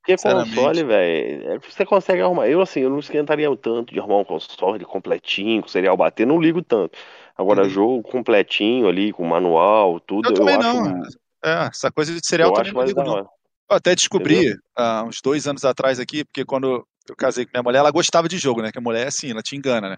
Porque 0.00 0.16
console, 0.16 0.84
velho, 0.84 1.52
é, 1.54 1.58
você 1.58 1.84
consegue 1.84 2.22
arrumar. 2.22 2.48
Eu, 2.48 2.60
assim, 2.60 2.80
eu 2.80 2.90
não 2.90 3.00
esquentaria 3.00 3.54
tanto 3.56 3.92
de 3.92 3.98
arrumar 3.98 4.18
um 4.18 4.24
console 4.24 4.84
completinho, 4.84 5.62
com 5.62 5.68
serial 5.68 5.96
bater, 5.96 6.24
não 6.24 6.40
ligo 6.40 6.62
tanto. 6.62 6.96
Agora, 7.36 7.64
Uhum. 7.64 7.70
jogo 7.70 8.02
completinho 8.04 8.88
ali, 8.88 9.12
com 9.12 9.24
manual, 9.26 9.98
tudo, 9.98 10.28
Eu 10.28 10.32
eu, 10.32 10.34
também 10.34 10.54
acho, 10.54 10.76
não. 10.76 11.02
É, 11.44 11.66
essa 11.66 11.90
coisa 11.90 12.14
de 12.14 12.24
cereal 12.24 12.50
eu 12.50 12.54
também 12.54 12.70
acho 12.70 12.74
não 12.74 12.80
mais 12.80 12.88
ligo, 12.88 13.02
não. 13.02 13.28
Eu 13.68 13.76
até 13.76 13.94
descobri 13.94 14.56
há 14.76 15.02
uns 15.04 15.20
dois 15.22 15.46
anos 15.46 15.64
atrás 15.64 15.98
aqui, 15.98 16.24
porque 16.24 16.44
quando 16.44 16.86
eu 17.08 17.16
casei 17.16 17.44
com 17.44 17.50
minha 17.52 17.62
mulher, 17.62 17.78
ela 17.78 17.90
gostava 17.90 18.28
de 18.28 18.38
jogo, 18.38 18.62
né? 18.62 18.70
Que 18.70 18.78
a 18.78 18.80
mulher 18.80 19.04
é 19.04 19.08
assim, 19.08 19.30
ela 19.30 19.42
te 19.42 19.56
engana, 19.56 19.90
né? 19.90 19.96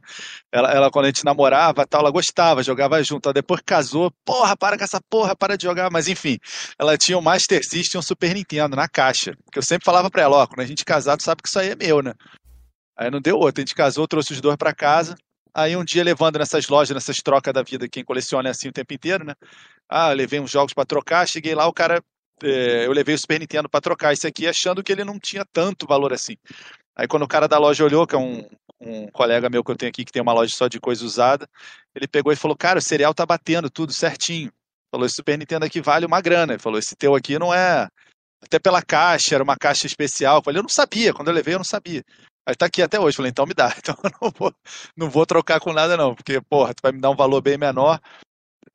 Ela, 0.53 0.71
ela 0.73 0.91
quando 0.91 1.07
a 1.07 1.09
gente 1.09 1.25
namorava 1.25 1.87
tal, 1.87 2.01
ela 2.01 2.11
gostava, 2.11 2.62
jogava 2.62 3.03
junto. 3.03 3.27
Ela 3.27 3.35
depois 3.35 3.61
casou, 3.64 4.11
porra, 4.25 4.57
para 4.57 4.77
com 4.77 4.85
essa 4.85 5.01
porra, 5.09 5.37
para 5.37 5.57
de 5.57 5.64
jogar. 5.64 5.91
Mas 5.91 6.09
enfim, 6.09 6.39
ela 6.79 6.97
tinha 6.97 7.19
o 7.19 7.23
Master 7.23 7.62
System 7.62 7.99
e 7.99 7.99
um 7.99 8.03
Super 8.03 8.35
Nintendo 8.35 8.77
na 8.77 8.89
caixa. 8.89 9.33
Que 9.53 9.59
eu 9.59 9.62
sempre 9.62 9.85
falava 9.85 10.11
pra 10.11 10.23
ela, 10.23 10.37
ó, 10.39 10.47
quando 10.47 10.61
a 10.61 10.66
gente 10.66 10.85
casar, 10.85 11.16
tu 11.16 11.23
sabe 11.23 11.43
que 11.43 11.49
isso 11.49 11.59
aí 11.59 11.71
é 11.71 11.77
meu, 11.77 12.03
né? 12.03 12.14
Aí 12.97 13.11
não 13.11 13.21
deu 13.21 13.37
outra, 13.37 13.62
a 13.62 13.64
gente 13.64 13.75
casou, 13.75 14.09
trouxe 14.09 14.33
os 14.33 14.41
dois 14.41 14.57
pra 14.57 14.75
casa. 14.75 15.16
Aí 15.55 15.77
um 15.77 15.85
dia 15.85 16.05
levando 16.05 16.39
nessas 16.39 16.69
lojas, 16.69 16.95
nessas 16.95 17.16
trocas 17.16 17.53
da 17.53 17.62
vida, 17.62 17.89
quem 17.89 18.05
coleciona 18.05 18.49
é 18.49 18.53
assim 18.53 18.69
o 18.69 18.73
tempo 18.73 18.93
inteiro, 18.93 19.25
né? 19.25 19.35
Ah, 19.89 20.11
eu 20.11 20.16
levei 20.16 20.41
uns 20.41 20.51
jogos 20.51 20.75
pra 20.75 20.85
trocar, 20.85 21.27
cheguei 21.27 21.55
lá, 21.55 21.66
o 21.66 21.73
cara 21.73 22.03
é, 22.43 22.86
eu 22.86 22.93
levei 22.93 23.14
o 23.14 23.18
Super 23.18 23.41
Nintendo 23.41 23.68
para 23.68 23.80
trocar 23.80 24.12
esse 24.12 24.26
aqui, 24.26 24.47
achando 24.47 24.82
que 24.82 24.93
ele 24.93 25.05
não 25.05 25.18
tinha 25.18 25.45
tanto 25.53 25.86
valor 25.86 26.12
assim. 26.12 26.36
Aí 26.97 27.07
quando 27.07 27.22
o 27.22 27.28
cara 27.28 27.47
da 27.47 27.59
loja 27.59 27.84
olhou, 27.84 28.07
que 28.07 28.14
é 28.14 28.18
um, 28.18 28.49
um 28.80 29.07
colega 29.09 29.49
meu 29.49 29.62
que 29.62 29.70
eu 29.70 29.76
tenho 29.76 29.91
aqui, 29.91 30.05
que 30.05 30.12
tem 30.12 30.22
uma 30.22 30.32
loja 30.32 30.55
só 30.55 30.68
de 30.68 30.80
coisa 30.80 31.05
usada, 31.05 31.49
ele 31.95 32.09
pegou 32.09 32.32
e 32.32 32.36
falou, 32.36 32.57
cara, 32.57 32.78
o 32.78 32.82
cereal 32.82 33.14
tá 33.14 33.24
batendo 33.24 33.70
tudo 33.70 33.93
certinho. 33.93 34.53
Falou, 34.91 35.07
esse 35.07 35.16
Super 35.16 35.39
Nintendo 35.39 35.64
aqui 35.64 35.80
vale 35.80 36.07
uma 36.07 36.20
grana. 36.20 36.55
Ele 36.55 36.62
falou, 36.62 36.78
esse 36.78 36.97
teu 36.97 37.14
aqui 37.14 37.39
não 37.39 37.53
é... 37.53 37.89
Até 38.43 38.59
pela 38.59 38.80
caixa, 38.80 39.34
era 39.34 39.43
uma 39.43 39.57
caixa 39.57 39.86
especial. 39.86 40.39
Eu 40.39 40.43
falei, 40.43 40.59
eu 40.59 40.62
não 40.62 40.68
sabia, 40.68 41.12
quando 41.12 41.28
eu 41.28 41.34
levei 41.34 41.55
eu 41.55 41.59
não 41.59 41.64
sabia. 41.64 42.05
Aí 42.49 42.55
tá 42.55 42.66
aqui 42.66 42.80
até 42.80 42.99
hoje. 42.99 43.14
Eu 43.14 43.16
falei, 43.16 43.30
então 43.30 43.47
me 43.47 43.53
dá. 43.53 43.68
Então 43.78 43.95
eu 44.03 44.11
não 44.22 44.30
vou, 44.30 44.55
não 44.97 45.11
vou 45.11 45.26
trocar 45.26 45.61
com 45.61 45.72
nada 45.72 45.97
não, 45.97 46.14
porque, 46.14 46.41
porra, 46.41 46.72
tu 46.72 46.80
vai 46.82 46.93
me 46.93 47.01
dar 47.01 47.11
um 47.11 47.16
valor 47.16 47.43
bem 47.43 47.59
menor. 47.59 48.01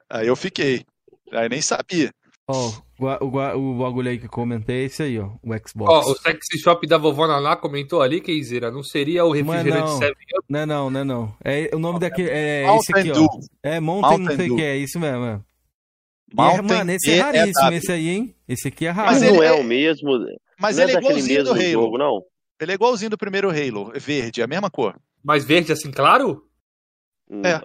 Aí 0.09 0.27
eu 0.27 0.35
fiquei. 0.35 0.85
Aí 1.31 1.49
nem 1.49 1.61
sabia. 1.61 2.13
Ó, 2.47 2.71
o, 3.05 3.27
o, 3.27 3.77
bagulho 3.83 4.09
aí 4.09 4.17
que 4.17 4.25
eu 4.25 4.29
comentei 4.29 4.81
é 4.81 4.83
esse 4.85 5.03
aí, 5.03 5.19
ó. 5.19 5.29
O 5.43 5.67
Xbox. 5.67 5.89
Ó, 6.07 6.11
o 6.11 6.15
Sexy 6.15 6.59
Shop 6.59 6.85
da 6.87 6.97
vovó 6.97 7.27
Naná 7.27 7.55
comentou 7.55 8.01
ali, 8.01 8.19
Keizeira, 8.21 8.69
não 8.71 8.83
seria 8.83 9.23
o 9.25 9.31
refrigerante 9.31 9.89
não. 9.91 9.99
7-Up? 9.99 10.15
Não 10.49 10.59
é 10.59 10.65
não, 10.65 10.89
não 10.89 10.99
é 10.99 11.03
não. 11.03 11.35
É, 11.43 11.69
o 11.73 11.79
nome 11.79 11.99
daquele. 11.99 12.29
É 12.29 12.61
esse 12.63 12.67
Mountain 12.91 12.99
aqui, 13.01 13.11
Dew. 13.11 13.25
ó. 13.25 13.39
É 13.63 13.79
Mountain, 13.79 14.11
não 14.11 14.17
Mountain 14.19 14.37
sei 14.37 14.49
o 14.51 14.55
que, 14.55 14.61
é 14.61 14.77
isso 14.77 14.99
mesmo. 14.99 15.25
É. 15.25 15.35
E 15.35 16.33
é, 16.33 16.35
Mountain 16.35 16.77
mano, 16.77 16.91
esse 16.91 17.11
é 17.11 17.13
DEW. 17.15 17.23
raríssimo, 17.23 17.73
esse 17.73 17.91
aí, 17.91 18.09
hein? 18.09 18.35
Esse 18.47 18.67
aqui 18.67 18.85
é 18.85 18.89
raro. 18.89 19.11
Mas 19.11 19.21
Mas 19.21 19.29
não 19.31 19.35
ele 19.37 19.45
é 19.45 19.47
é- 19.47 19.61
o 19.61 19.63
mesmo, 19.63 20.25
Mas 20.59 20.77
não 20.77 20.83
ele 20.83 20.91
é 20.91 20.95
é 20.95 20.97
igualzinho 20.99 21.43
do 21.43 21.51
Halo. 21.51 21.61
jogo, 21.71 21.97
não? 21.97 22.23
Ele 22.59 22.71
é 22.71 22.75
igualzinho 22.75 23.09
do 23.09 23.17
primeiro 23.17 23.49
Halo, 23.49 23.91
é 23.95 23.99
verde, 23.99 24.41
é 24.41 24.43
a 24.43 24.47
mesma 24.47 24.69
cor. 24.69 24.95
Mais 25.23 25.43
verde 25.45 25.71
assim, 25.71 25.91
claro? 25.91 26.43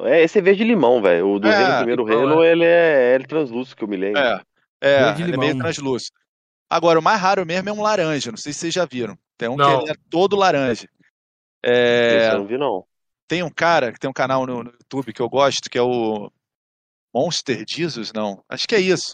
É, 0.05 0.23
esse 0.23 0.39
é 0.39 0.43
verde 0.43 0.65
limão, 0.65 1.03
velho. 1.03 1.29
O 1.29 1.39
do 1.39 1.47
É, 1.49 1.55
Halo, 1.55 1.77
primeiro 1.79 2.07
limão, 2.07 2.31
Halo, 2.33 2.45
ele 2.45 2.65
é, 2.65 3.15
ele 3.15 3.25
é 3.25 3.27
translúcido, 3.27 3.77
que 3.77 3.85
eu 3.85 3.89
me 3.89 3.97
lembro. 3.97 4.19
É, 4.21 4.41
é, 4.81 5.05
Verde 5.05 5.23
ele 5.23 5.35
é 5.35 5.37
meio 5.37 5.59
translúcido. 5.59 6.17
Agora, 6.71 6.99
o 6.99 7.03
mais 7.03 7.21
raro 7.21 7.45
mesmo 7.47 7.69
é 7.69 7.73
um 7.73 7.83
laranja, 7.83 8.31
não 8.31 8.37
sei 8.39 8.53
se 8.53 8.61
vocês 8.61 8.75
já 8.75 8.85
viram. 8.85 9.19
Tem 9.37 9.49
um 9.49 9.57
Não. 9.57 9.79
que 9.79 9.85
ele 9.85 9.93
é 9.93 9.97
todo 10.11 10.37
laranja. 10.37 10.89
É, 11.65 12.31
eu 12.33 12.39
não 12.39 12.47
vi, 12.47 12.59
não. 12.59 12.85
Tem 13.27 13.43
um 13.43 13.51
cara 13.51 13.93
que 13.93 13.99
tem 13.99 14.09
um 14.09 14.13
canal 14.13 14.47
no, 14.47 14.63
no 14.65 14.71
YouTube 14.71 15.13
que 15.13 15.21
eu 15.23 15.29
gosto, 15.29 15.69
que 15.71 15.79
é 15.79 15.83
o 15.83 16.31
Monster 17.15 17.65
Jesus, 17.67 18.13
não. 18.13 18.43
Acho 18.49 18.67
que 18.67 18.75
é 18.75 18.81
isso. 18.81 19.13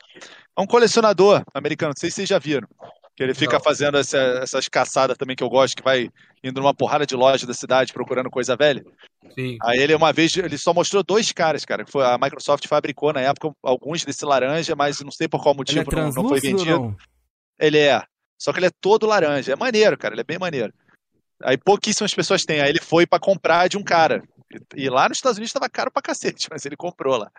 É 0.57 0.61
um 0.61 0.67
colecionador 0.67 1.43
americano, 1.55 1.91
não 1.91 2.01
sei 2.01 2.11
se 2.11 2.17
vocês 2.17 2.29
já 2.29 2.39
viram. 2.39 2.69
Que 3.17 3.23
ele 3.23 3.35
fica 3.35 3.55
Não. 3.55 3.61
fazendo 3.63 3.97
essa- 3.97 4.41
essas 4.43 4.69
caçadas 4.69 5.17
também 5.17 5.37
que 5.37 5.43
eu 5.45 5.49
gosto, 5.49 5.77
que 5.77 5.83
vai 5.85 6.11
indo 6.43 6.61
numa 6.61 6.75
porrada 6.75 7.07
de 7.07 7.15
loja 7.15 7.47
da 7.47 7.55
cidade 7.55 7.93
procurando 7.93 8.29
coisa 8.29 8.57
velha. 8.57 8.85
Sim. 9.33 9.59
Aí 9.63 9.79
ele 9.79 9.95
uma 9.95 10.13
vez, 10.13 10.37
ele 10.37 10.59
só 10.59 10.73
mostrou 10.73 11.03
dois 11.03 11.33
caras, 11.33 11.65
cara, 11.65 11.85
que 11.85 11.91
foi 11.91 12.05
a 12.05 12.19
Microsoft 12.19 12.67
fabricou 12.69 13.13
na 13.13 13.21
época 13.21 13.51
alguns 13.63 14.05
desse 14.05 14.25
laranja, 14.25 14.77
mas 14.77 15.01
não 15.01 15.11
sei 15.11 15.27
por 15.29 15.43
qual 15.43 15.55
Ele 15.55 15.79
é 15.79 15.85
motivo 15.85 15.97
não, 15.97 16.11
não 16.11 16.29
foi 16.29 16.41
vendido. 16.41 16.71
não? 16.71 16.97
Ele 17.59 17.79
é. 17.79 18.03
Só 18.39 18.53
que 18.53 18.59
ele 18.59 18.67
é 18.67 18.73
todo 18.81 19.07
laranja. 19.07 19.53
É 19.53 19.57
maneiro, 19.57 19.97
cara. 19.97 20.15
Ele 20.15 20.21
é 20.21 20.25
bem 20.25 20.39
maneiro. 20.39 20.73
Aí 21.43 21.57
pouquíssimas 21.57 22.15
pessoas 22.15 22.45
têm. 22.45 22.61
Aí 22.61 22.69
ele 22.69 22.81
foi 22.81 23.07
pra 23.07 23.19
comprar 23.19 23.69
de 23.69 23.77
um 23.77 23.83
cara. 23.83 24.23
E, 24.53 24.85
e 24.85 24.91
lá 24.91 25.09
nos 25.09 25.19
Estados 25.19 25.39
Unidos 25.39 25.53
tava 25.53 25.69
caro 25.69 25.91
pra 25.91 26.03
cacete, 26.03 26.49
mas 26.53 26.65
ele 26.65 26.77
comprou 26.77 27.17
lá. 27.17 27.31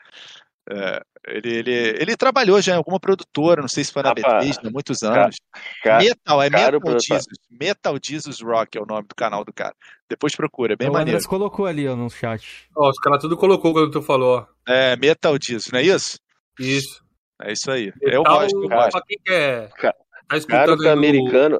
É, 0.70 1.02
ele, 1.28 1.54
ele, 1.58 1.72
ele 2.00 2.18
trabalhou 2.18 2.60
já 2.62 2.74
em 2.74 2.78
alguma 2.78 3.00
produtora, 3.00 3.62
não 3.62 3.68
sei 3.68 3.84
se 3.84 3.92
foi 3.92 4.02
na 4.04 4.14
Bethesda, 4.14 4.68
há 4.68 4.72
muitos 4.72 5.04
anos. 5.04 5.36
Ca- 5.84 5.98
Metal, 6.00 6.42
é 6.42 6.50
Metal 6.50 6.82
pra- 6.82 6.92
Jesus. 7.00 7.26
Metal 7.50 7.98
Jesus 8.04 8.42
Rock 8.42 8.78
é 8.78 8.82
o 8.82 8.86
nome 8.86 9.08
do 9.08 9.16
canal 9.16 9.44
do 9.46 9.54
cara. 9.54 9.76
Depois 10.10 10.36
procura, 10.36 10.74
é 10.74 10.76
bem 10.76 10.90
o 10.90 10.94
maneiro. 10.94 11.18
Anderson 11.18 11.30
colocou 11.30 11.66
ali, 11.66 11.88
ó, 11.88 11.96
no 11.96 12.10
chat. 12.10 12.68
Ó, 12.76 12.90
os 12.90 12.98
caras 13.00 13.22
tudo 13.22 13.38
colocou 13.38 13.74
quando 13.74 13.92
tu 13.92 14.02
falou, 14.02 14.40
ó. 14.40 14.72
É, 14.72 14.96
Metal 14.98 15.36
Jesus, 15.42 15.72
não 15.72 15.80
é 15.80 15.84
isso? 15.84 16.18
Isso. 16.60 17.04
É 17.42 17.52
isso 17.52 17.70
aí. 17.70 17.92
Eu 18.02 18.22
Metal, 18.24 18.40
gosto, 18.40 18.62
eu 18.64 18.68
pra 18.68 18.84
gosto. 18.86 19.02
quem 19.08 19.18
quer. 19.24 19.70
Ca- 19.78 19.96
Tá 20.28 20.38
escutando 20.38 20.78
pra 20.78 20.90
aí 20.90 20.96
no- 20.96 21.00
americano, 21.00 21.60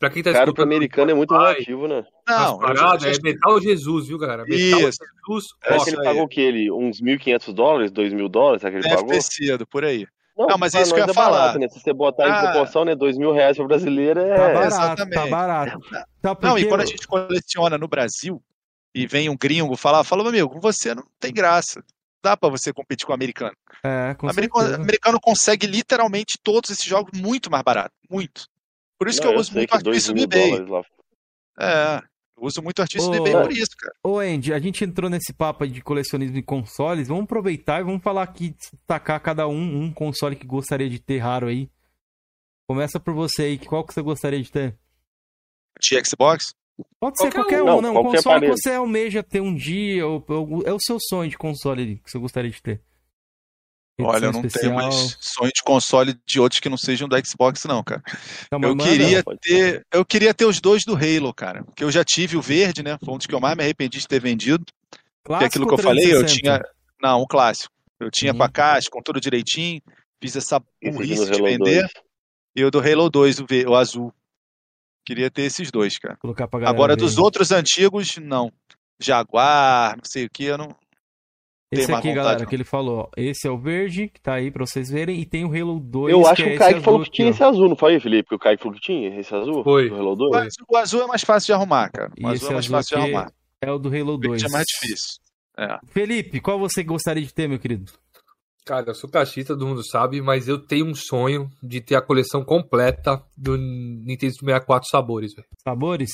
Pra 0.00 0.08
quem 0.10 0.22
tá 0.22 0.32
caro 0.32 0.52
no 0.56 0.62
americano 0.64 1.10
é 1.10 1.14
muito 1.14 1.32
relativo, 1.32 1.86
né? 1.86 2.02
Não, 2.26 2.58
já- 2.74 3.08
é 3.08 3.20
Metal 3.22 3.60
Jesus, 3.60 4.08
viu, 4.08 4.18
galera? 4.18 4.44
Metal 4.44 4.58
Isso. 4.58 4.98
Jesus 4.98 5.46
É 5.62 5.66
Será 5.68 5.76
Rock. 5.76 5.84
que 5.90 5.96
ele 5.96 6.04
pagou 6.04 6.22
o 6.22 6.28
quê? 6.28 6.40
Ele, 6.40 6.70
uns 6.72 7.00
1.500 7.02 7.52
dólares, 7.52 7.92
2.000 7.92 8.28
dólares? 8.28 8.62
Será 8.62 8.70
que 8.72 8.76
ele 8.78 8.82
deve 8.84 8.96
pagou? 8.96 9.10
ter 9.10 9.22
sido, 9.22 9.66
por 9.66 9.84
aí. 9.84 10.06
Não, 10.38 10.56
mas 10.56 10.72
é 10.72 10.78
pra 10.78 10.82
isso 10.84 10.94
que 10.94 11.00
eu 11.00 11.04
ia 11.04 11.10
é 11.10 11.14
barato, 11.14 11.32
falar. 11.34 11.58
né? 11.58 11.68
Se 11.68 11.78
você 11.80 11.92
botar 11.92 12.26
em 12.26 12.30
Ah. 12.32 12.40
proporção, 12.50 12.84
né? 12.86 12.94
2 12.96 13.18
mil 13.18 13.30
reais 13.30 13.58
pro 13.58 13.66
brasileiro 13.68 14.20
Tá 14.20 14.26
é... 14.26 14.36
barato, 14.54 14.70
tá 14.70 14.76
exatamente. 15.04 15.30
barato. 15.30 15.80
Tá 15.90 16.06
Não, 16.22 16.34
porque 16.34 16.60
e 16.60 16.64
quando 16.66 16.80
a 16.80 16.86
gente 16.86 17.06
coleciona 17.06 17.76
no 17.76 17.86
Brasil 17.86 18.42
e 18.94 19.06
vem 19.06 19.28
um 19.28 19.36
gringo 19.36 19.76
falar, 19.76 20.02
fala, 20.02 20.22
meu 20.22 20.30
amigo, 20.30 20.48
com 20.48 20.60
você 20.60 20.94
não 20.94 21.04
tem 21.20 21.30
graça. 21.30 21.84
Dá 22.22 22.38
pra 22.38 22.48
você 22.48 22.72
competir 22.72 23.04
com 23.06 23.12
o 23.12 23.14
americano. 23.14 23.54
É, 23.84 24.14
com 24.14 24.26
O 24.26 24.30
americano, 24.30 24.74
americano 24.76 25.20
consegue 25.20 25.66
literalmente 25.66 26.38
todos 26.42 26.70
esses 26.70 26.84
jogos 26.86 27.18
muito 27.20 27.50
mais 27.50 27.62
barato. 27.62 27.92
Muito. 28.10 28.46
Por 29.00 29.08
isso 29.08 29.20
Não, 29.22 29.28
que 29.30 29.34
eu 29.34 29.40
uso 29.40 29.52
sei 29.52 29.56
muito 29.60 29.70
que 29.78 29.82
2 29.82 29.96
artifício 30.10 30.14
do 30.14 30.20
eBay. 30.22 30.84
É, 31.58 31.96
eu 32.36 32.42
uso 32.44 32.62
muito 32.62 32.82
artifício 32.82 33.10
do 33.10 33.16
eBay 33.16 33.32
por 33.32 33.50
isso, 33.50 33.70
cara. 33.78 33.94
Ô, 34.04 34.18
Andy, 34.18 34.52
a 34.52 34.58
gente 34.58 34.84
entrou 34.84 35.08
nesse 35.08 35.32
papo 35.32 35.66
de 35.66 35.80
colecionismo 35.80 36.34
de 36.34 36.42
consoles. 36.42 37.08
Vamos 37.08 37.24
aproveitar 37.24 37.80
e 37.80 37.84
vamos 37.84 38.02
falar 38.02 38.22
aqui, 38.22 38.50
destacar 38.50 39.18
cada 39.22 39.48
um 39.48 39.84
um 39.84 39.90
console 39.92 40.36
que 40.36 40.46
gostaria 40.46 40.88
de 40.90 40.98
ter 40.98 41.16
raro 41.18 41.46
aí. 41.48 41.70
Começa 42.68 43.00
por 43.00 43.14
você 43.14 43.42
aí. 43.44 43.58
Qual 43.58 43.82
que 43.84 43.94
você 43.94 44.02
gostaria 44.02 44.42
de 44.42 44.52
ter? 44.52 44.78
De 45.80 46.04
Xbox? 46.04 46.52
Pode 47.00 47.16
ser 47.18 47.32
Qualquer 47.32 47.60
qualquer 47.60 47.62
um. 47.62 47.78
um, 47.78 47.80
né? 47.80 47.88
Um 47.88 47.94
Não, 47.94 48.02
qualquer 48.02 48.16
console 48.18 48.36
aparelho. 48.36 48.54
que 48.54 48.60
você 48.60 48.70
almeja 48.74 49.22
ter 49.22 49.40
um 49.40 49.54
dia, 49.54 50.06
ou, 50.06 50.22
ou- 50.28 50.62
é 50.66 50.72
o 50.72 50.78
seu 50.80 50.98
sonho 51.00 51.30
de 51.30 51.38
console 51.38 51.82
ali, 51.82 51.96
que 51.98 52.10
você 52.10 52.18
gostaria 52.18 52.50
de 52.50 52.62
ter. 52.62 52.82
Olha, 54.00 54.26
eu 54.26 54.32
não 54.32 54.40
especial. 54.40 54.62
tenho 54.62 54.74
mais 54.74 55.16
sonho 55.20 55.52
de 55.54 55.62
console 55.62 56.18
de 56.26 56.40
outros 56.40 56.58
que 56.60 56.68
não 56.68 56.76
sejam 56.76 57.06
do 57.08 57.26
Xbox, 57.26 57.64
não, 57.64 57.82
cara. 57.84 58.02
Tá, 58.48 58.58
Eu 58.62 58.76
queria 58.76 59.22
ter, 59.40 59.86
eu 59.92 60.04
queria 60.04 60.32
ter 60.34 60.46
os 60.46 60.60
dois 60.60 60.84
do 60.84 60.94
Halo, 60.94 61.34
cara. 61.34 61.64
Porque 61.64 61.84
eu 61.84 61.90
já 61.90 62.02
tive 62.04 62.36
o 62.36 62.42
verde, 62.42 62.82
né? 62.82 62.96
Foi 63.04 63.12
um 63.14 63.18
dos 63.18 63.26
que 63.26 63.34
eu 63.34 63.40
mais 63.40 63.56
me 63.56 63.62
arrependi 63.62 63.98
de 63.98 64.08
ter 64.08 64.20
vendido. 64.20 64.64
Que 64.64 64.98
é 64.98 65.00
Clássico 65.24 65.46
aquilo 65.46 65.66
que 65.68 65.74
eu 65.74 65.78
falei, 65.78 66.04
eu 66.06 66.20
360? 66.24 66.40
tinha. 66.40 66.62
Não, 67.02 67.22
um 67.22 67.26
clássico. 67.26 67.72
Eu 67.98 68.10
tinha 68.10 68.32
Uhum. 68.32 68.38
com 68.38 68.44
a 68.44 68.48
caixa, 68.48 68.88
com 68.90 69.02
tudo 69.02 69.20
direitinho. 69.20 69.82
Fiz 70.22 70.34
essa 70.34 70.58
burrice 70.82 71.30
de 71.30 71.42
vender. 71.42 71.80
2. 71.82 71.92
E 72.56 72.64
o 72.64 72.70
do 72.70 72.78
Halo 72.80 73.10
2, 73.10 73.38
o, 73.40 73.46
ve- 73.46 73.66
o 73.66 73.74
azul. 73.74 74.12
Queria 75.06 75.30
ter 75.30 75.42
esses 75.42 75.70
dois, 75.70 75.98
cara. 75.98 76.16
Pra 76.48 76.68
Agora, 76.68 76.94
ver. 76.94 77.00
dos 77.02 77.18
outros 77.18 77.52
antigos, 77.52 78.16
não. 78.16 78.50
Jaguar, 78.98 79.96
não 79.96 80.04
sei 80.04 80.24
o 80.26 80.30
que, 80.30 80.44
eu 80.44 80.58
não. 80.58 80.74
Esse 81.72 81.92
aqui, 81.92 82.12
galera, 82.12 82.44
que 82.44 82.54
ele 82.56 82.64
falou, 82.64 82.98
ó, 83.02 83.08
esse 83.16 83.46
é 83.46 83.50
o 83.50 83.56
verde, 83.56 84.08
que 84.08 84.20
tá 84.20 84.34
aí 84.34 84.50
pra 84.50 84.66
vocês 84.66 84.90
verem, 84.90 85.20
e 85.20 85.24
tem 85.24 85.44
o 85.44 85.48
Halo 85.54 85.78
2, 85.78 86.12
Eu 86.12 86.26
acho 86.26 86.42
é 86.42 86.44
que 86.44 86.50
o 86.50 86.52
esse 86.54 86.58
Kaique 86.58 86.74
azul 86.74 86.84
falou 86.84 87.02
que 87.04 87.10
tinha 87.12 87.28
ó. 87.28 87.30
esse 87.30 87.42
azul, 87.44 87.68
não 87.68 87.76
foi, 87.76 88.00
Felipe? 88.00 88.28
Que 88.28 88.34
o 88.34 88.38
Kaique 88.40 88.62
falou 88.62 88.76
que 88.76 88.84
tinha 88.84 89.20
esse 89.20 89.32
azul? 89.32 89.62
Foi. 89.62 89.88
Do 89.88 89.94
Halo 89.94 90.12
O 90.12 90.16
2? 90.16 90.34
azul, 90.36 90.66
o 90.68 90.76
azul 90.76 91.02
é 91.02 91.06
mais 91.06 91.22
fácil 91.22 91.46
de 91.46 91.52
arrumar, 91.52 91.88
cara. 91.90 92.10
O 92.18 92.20
E 92.20 92.32
azul 92.32 92.48
é 92.50 92.52
mais 92.54 92.64
azul 92.66 92.76
fácil 92.76 92.96
de 92.96 93.02
arrumar. 93.04 93.32
É 93.62 93.70
o 93.70 93.78
do 93.78 93.88
Halo 93.88 94.14
O 94.14 94.18
2. 94.18 94.30
verde 94.42 94.46
é 94.46 94.48
mais 94.52 94.64
difícil. 94.66 95.20
É. 95.56 95.78
Felipe, 95.92 96.40
qual 96.40 96.58
você 96.58 96.82
gostaria 96.82 97.22
de 97.24 97.32
ter, 97.32 97.48
meu 97.48 97.58
querido? 97.60 97.92
Cara, 98.66 98.90
eu 98.90 98.94
sou 98.94 99.08
cachista, 99.08 99.54
todo 99.54 99.66
mundo 99.66 99.86
sabe, 99.86 100.20
mas 100.20 100.48
eu 100.48 100.58
tenho 100.58 100.86
um 100.86 100.94
sonho 100.94 101.48
de 101.62 101.80
ter 101.80 101.94
a 101.94 102.00
coleção 102.02 102.44
completa 102.44 103.22
do 103.36 103.56
Nintendo 103.56 104.32
64 104.34 104.88
sabores, 104.88 105.34
velho. 105.34 105.46
Sabores? 105.62 106.10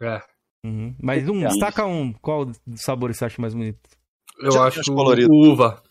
É. 0.00 0.20
Uhum. 0.64 0.94
Mas 1.02 1.28
um, 1.28 1.44
É. 1.44 1.48
destaca 1.48 1.84
um. 1.86 2.12
Qual 2.12 2.44
dos 2.44 2.56
sabores 2.82 3.16
você 3.18 3.24
acha 3.24 3.40
mais 3.42 3.52
bonito? 3.54 3.78
Eu 4.38 4.52
Já 4.52 4.64
acho 4.66 4.82
tinha 4.82 4.94
os 4.94 4.98
coloridos. 5.00 5.30
o 5.30 5.52
uva. 5.52 5.82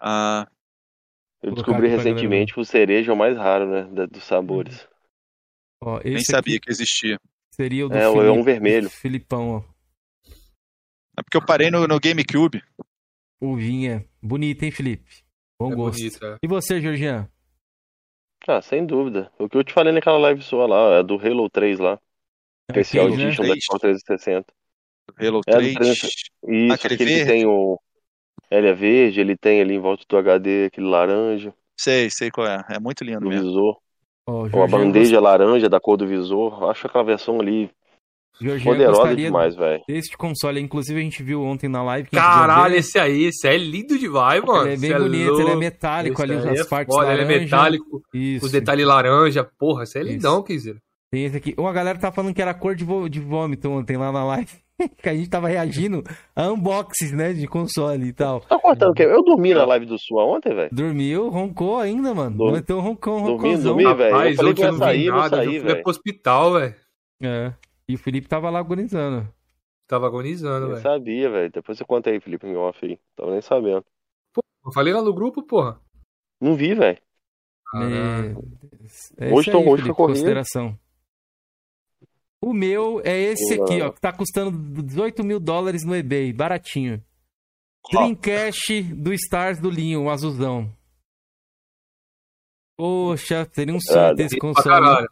Ah, 0.00 0.46
Eu 1.42 1.54
descobri 1.54 1.88
recentemente 1.88 2.52
que 2.54 2.60
o 2.60 2.64
cereja 2.64 3.10
é 3.10 3.14
o 3.14 3.16
mais 3.16 3.36
raro, 3.36 3.66
né? 3.68 3.82
da- 3.92 4.06
Dos 4.06 4.24
sabores. 4.24 4.86
Ó, 5.82 5.98
esse 5.98 6.10
nem 6.10 6.24
sabia 6.24 6.58
que 6.60 6.70
existia. 6.70 7.18
seria 7.54 7.86
o 7.86 7.88
do 7.88 7.96
É, 7.96 8.02
é 8.02 8.12
Felipe, 8.12 8.28
um 8.38 8.42
vermelho. 8.42 8.90
Filipão, 8.90 9.50
ó. 9.56 9.62
É 11.18 11.22
porque 11.22 11.36
eu 11.36 11.44
parei 11.44 11.70
no, 11.70 11.86
no 11.86 11.98
GameCube. 11.98 12.62
Uvinha. 13.40 14.04
Bonito, 14.22 14.62
hein, 14.64 14.70
Felipe? 14.70 15.24
Bom 15.60 15.72
é 15.72 15.74
gosto. 15.74 15.98
bonito, 15.98 16.24
é. 16.24 16.36
E 16.42 16.46
você, 16.48 16.80
Georgian? 16.80 17.28
Ah, 18.46 18.60
sem 18.62 18.86
dúvida. 18.86 19.32
O 19.38 19.48
que 19.48 19.56
eu 19.56 19.64
te 19.64 19.72
falei 19.72 19.92
naquela 19.92 20.18
live 20.18 20.42
sua 20.42 20.66
lá, 20.66 20.98
é 20.98 21.02
do 21.02 21.16
Halo 21.18 21.48
3 21.50 21.78
lá. 21.78 21.98
Especial 22.70 23.06
Arcade, 23.06 23.22
né? 23.22 23.28
Edition 23.28 23.42
3. 23.44 23.64
Xbox 23.64 23.80
360. 23.80 24.54
Halo 25.18 25.40
É, 25.46 25.52
do 25.52 25.58
3. 25.58 25.74
360. 25.74 26.06
Isso, 26.48 26.72
Aquele 26.72 26.94
aquele, 26.94 26.96
que 26.96 27.04
verde? 27.16 27.30
tem 27.32 27.46
o. 27.46 27.78
Ele 28.50 28.68
é 28.68 28.72
verde, 28.74 29.20
ele 29.20 29.36
tem 29.36 29.60
ali 29.60 29.74
em 29.74 29.80
volta 29.80 30.04
do 30.08 30.16
HD 30.16 30.66
aquele 30.66 30.86
laranja, 30.86 31.52
Sei, 31.78 32.08
sei 32.10 32.30
qual 32.30 32.46
é. 32.46 32.64
É 32.70 32.78
muito 32.80 33.04
lindo 33.04 33.20
do 33.20 33.28
mesmo. 33.28 33.48
visor. 33.48 33.76
Ó, 34.26 34.32
o 34.32 34.36
Ou 34.36 34.44
a 34.44 34.48
Georgian 34.48 34.78
bandeja 34.78 35.20
laranja 35.20 35.68
da 35.68 35.78
cor 35.80 35.96
do 35.96 36.06
visor. 36.06 36.64
Acho 36.70 36.86
aquela 36.86 37.04
versão 37.04 37.38
ali 37.40 37.70
Georgian 38.40 38.72
poderosa 38.72 39.14
demais, 39.16 39.54
velho. 39.54 39.82
desse 39.86 40.16
console. 40.16 40.60
Inclusive, 40.60 40.98
a 40.98 41.02
gente 41.02 41.22
viu 41.22 41.42
ontem 41.42 41.68
na 41.68 41.82
live. 41.82 42.08
Caralho, 42.10 42.76
esse 42.76 42.98
aí, 42.98 43.24
esse 43.24 43.46
aí 43.46 43.56
é 43.56 43.58
lindo 43.58 43.98
demais, 43.98 44.42
mano. 44.42 44.62
Ele 44.68 44.74
é 44.74 44.76
bem 44.78 44.90
Esse 44.90 44.98
bonito, 45.00 45.40
ele 45.40 45.50
é 45.50 45.56
metálico 45.56 46.22
Esse 46.22 46.32
ali, 46.32 46.48
as 46.50 46.60
é 46.60 46.64
partes 46.64 46.94
foda, 46.94 47.06
laranja. 47.08 47.22
Ele 47.24 47.34
é 47.34 47.38
metálico, 47.44 48.02
Isso. 48.14 48.46
os 48.46 48.52
detalhes 48.52 48.86
laranja. 48.86 49.44
Porra, 49.58 49.82
esse 49.84 49.98
é 49.98 50.02
lindão, 50.02 50.42
Kizer. 50.42 50.76
Tem 51.10 51.24
esse 51.24 51.36
aqui. 51.36 51.54
Uma 51.58 51.72
galera 51.72 51.98
tá 51.98 52.10
falando 52.10 52.34
que 52.34 52.42
era 52.42 52.52
cor 52.54 52.74
de, 52.74 52.84
vô- 52.84 53.08
de 53.08 53.20
vômito 53.20 53.68
ontem 53.70 53.96
lá 53.96 54.10
na 54.10 54.24
live. 54.24 54.50
que 55.02 55.08
a 55.08 55.14
gente 55.14 55.30
tava 55.30 55.48
reagindo 55.48 56.02
a 56.34 56.48
unboxings, 56.48 57.12
né, 57.12 57.32
de 57.32 57.46
console 57.46 58.06
e 58.06 58.12
tal. 58.12 58.40
Tá 58.42 58.58
cortando 58.58 58.90
o 58.90 58.94
quê? 58.94 59.04
Eu 59.04 59.22
dormi 59.22 59.54
na 59.54 59.64
live 59.64 59.86
do 59.86 59.98
sua 59.98 60.24
ontem, 60.24 60.54
velho. 60.54 60.68
Dormiu, 60.72 61.28
roncou 61.28 61.78
ainda, 61.78 62.14
mano. 62.14 62.36
Dormi- 62.36 62.56
Meteu 62.58 62.78
um 62.78 62.80
roncão, 62.80 63.14
Dormi, 63.22 63.32
roncãozão. 63.36 63.76
dormi. 63.76 63.84
Ih, 63.84 63.94
velho, 63.94 64.08
eu 64.10 64.12
Rapaz, 64.16 64.36
falei 64.36 64.54
que 64.54 64.62
eu 64.62 64.72
não 64.72 64.78
sair, 64.78 65.08
não 65.08 65.16
nada, 65.16 65.36
saí, 65.36 65.46
eu 65.46 65.60
fui 65.62 65.70
velho. 65.72 65.82
pro 65.82 65.90
hospital, 65.90 66.52
velho. 66.52 66.74
É. 67.22 67.52
E 67.88 67.94
o 67.94 67.98
Felipe 67.98 68.28
tava 68.28 68.50
lá 68.50 68.58
agonizando. 68.58 69.28
Tava 69.88 70.06
agonizando, 70.08 70.66
Nem 70.66 70.70
velho. 70.74 70.82
sabia, 70.82 71.30
velho. 71.30 71.50
Depois 71.52 71.78
você 71.78 71.84
conta 71.84 72.10
aí, 72.10 72.20
Felipe, 72.20 72.46
em 72.46 72.56
off 72.56 72.84
aí. 72.84 72.98
Tava 73.16 73.30
nem 73.30 73.40
sabendo. 73.40 73.84
Eu 74.36 74.72
falei 74.72 74.92
lá 74.92 75.00
no 75.00 75.14
grupo, 75.14 75.42
porra. 75.44 75.78
Não 76.40 76.54
vi, 76.56 76.74
velho. 76.74 76.98
Caralho. 77.70 78.36
É 79.18 79.32
Hoje 79.32 79.50
tô- 79.50 79.58
aí, 79.58 79.64
hoje 79.64 79.82
Felipe, 79.82 79.86
foi 79.86 79.94
corrido. 79.94 80.14
consideração. 80.16 80.78
O 82.46 82.52
meu 82.54 83.00
é 83.04 83.18
esse 83.18 83.56
Não. 83.56 83.64
aqui, 83.64 83.82
ó, 83.82 83.90
que 83.90 84.00
tá 84.00 84.12
custando 84.12 84.56
18 84.84 85.24
mil 85.24 85.40
dólares 85.40 85.82
no 85.84 85.96
eBay, 85.96 86.32
baratinho. 86.32 87.04
Qual? 87.82 88.04
Dreamcast 88.04 88.82
do 88.94 89.12
Stars 89.14 89.58
do 89.58 89.68
Linho, 89.68 90.04
o 90.04 90.10
azulzão. 90.10 90.72
Poxa, 92.78 93.48
seria 93.52 93.74
um 93.74 93.80
sonho 93.80 94.12
Ah, 94.12 94.14
ter 94.14 94.24
esse 94.26 94.38
console. 94.38 95.08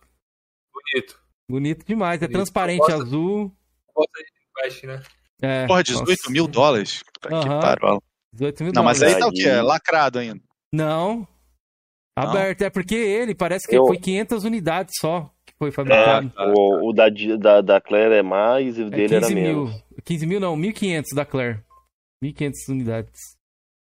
Bonito. 0.72 1.20
Bonito 1.48 1.84
demais, 1.86 2.16
é 2.22 2.26
Bonito. 2.26 2.32
transparente 2.36 2.92
azul. 2.92 3.48
De 3.48 4.62
Flash, 4.62 4.82
né? 4.84 5.02
É, 5.42 5.66
Porra, 5.66 5.82
18 5.82 6.08
nossa, 6.08 6.30
mil 6.30 6.46
dólares? 6.46 7.02
Puta 7.02 7.28
que 7.28 7.34
Aham. 7.34 7.60
pariu. 7.60 8.02
18 8.32 8.62
mil 8.64 8.72
Não, 8.72 8.84
mas 8.84 9.02
aí 9.02 9.18
tá 9.18 9.26
o 9.26 9.32
quê? 9.32 9.48
É 9.48 9.60
lacrado 9.62 10.18
ainda. 10.20 10.40
Não. 10.72 11.26
Aberto, 12.16 12.62
é 12.62 12.70
porque 12.70 12.94
ele 12.94 13.34
parece 13.34 13.66
que 13.66 13.76
Eu- 13.76 13.86
foi 13.86 13.98
500 13.98 14.44
unidades 14.44 14.94
só 15.00 15.22
que 15.22 15.33
foi 15.72 15.84
É, 15.84 16.04
fabricado. 16.04 16.32
o, 16.56 16.90
o 16.90 16.92
da, 16.92 17.06
da, 17.38 17.60
da 17.60 17.80
Claire 17.80 18.14
é 18.14 18.22
mais 18.22 18.76
e 18.78 18.82
o 18.82 18.86
É 18.86 18.90
dele 18.90 19.14
era 19.16 19.26
15 19.26 19.34
mil. 19.34 19.64
menos. 19.66 19.84
15 20.04 20.26
mil 20.26 20.40
não, 20.40 20.56
1.500 20.56 21.04
da 21.14 21.24
Claire. 21.24 21.60
1.500 22.22 22.52
unidades. 22.70 23.20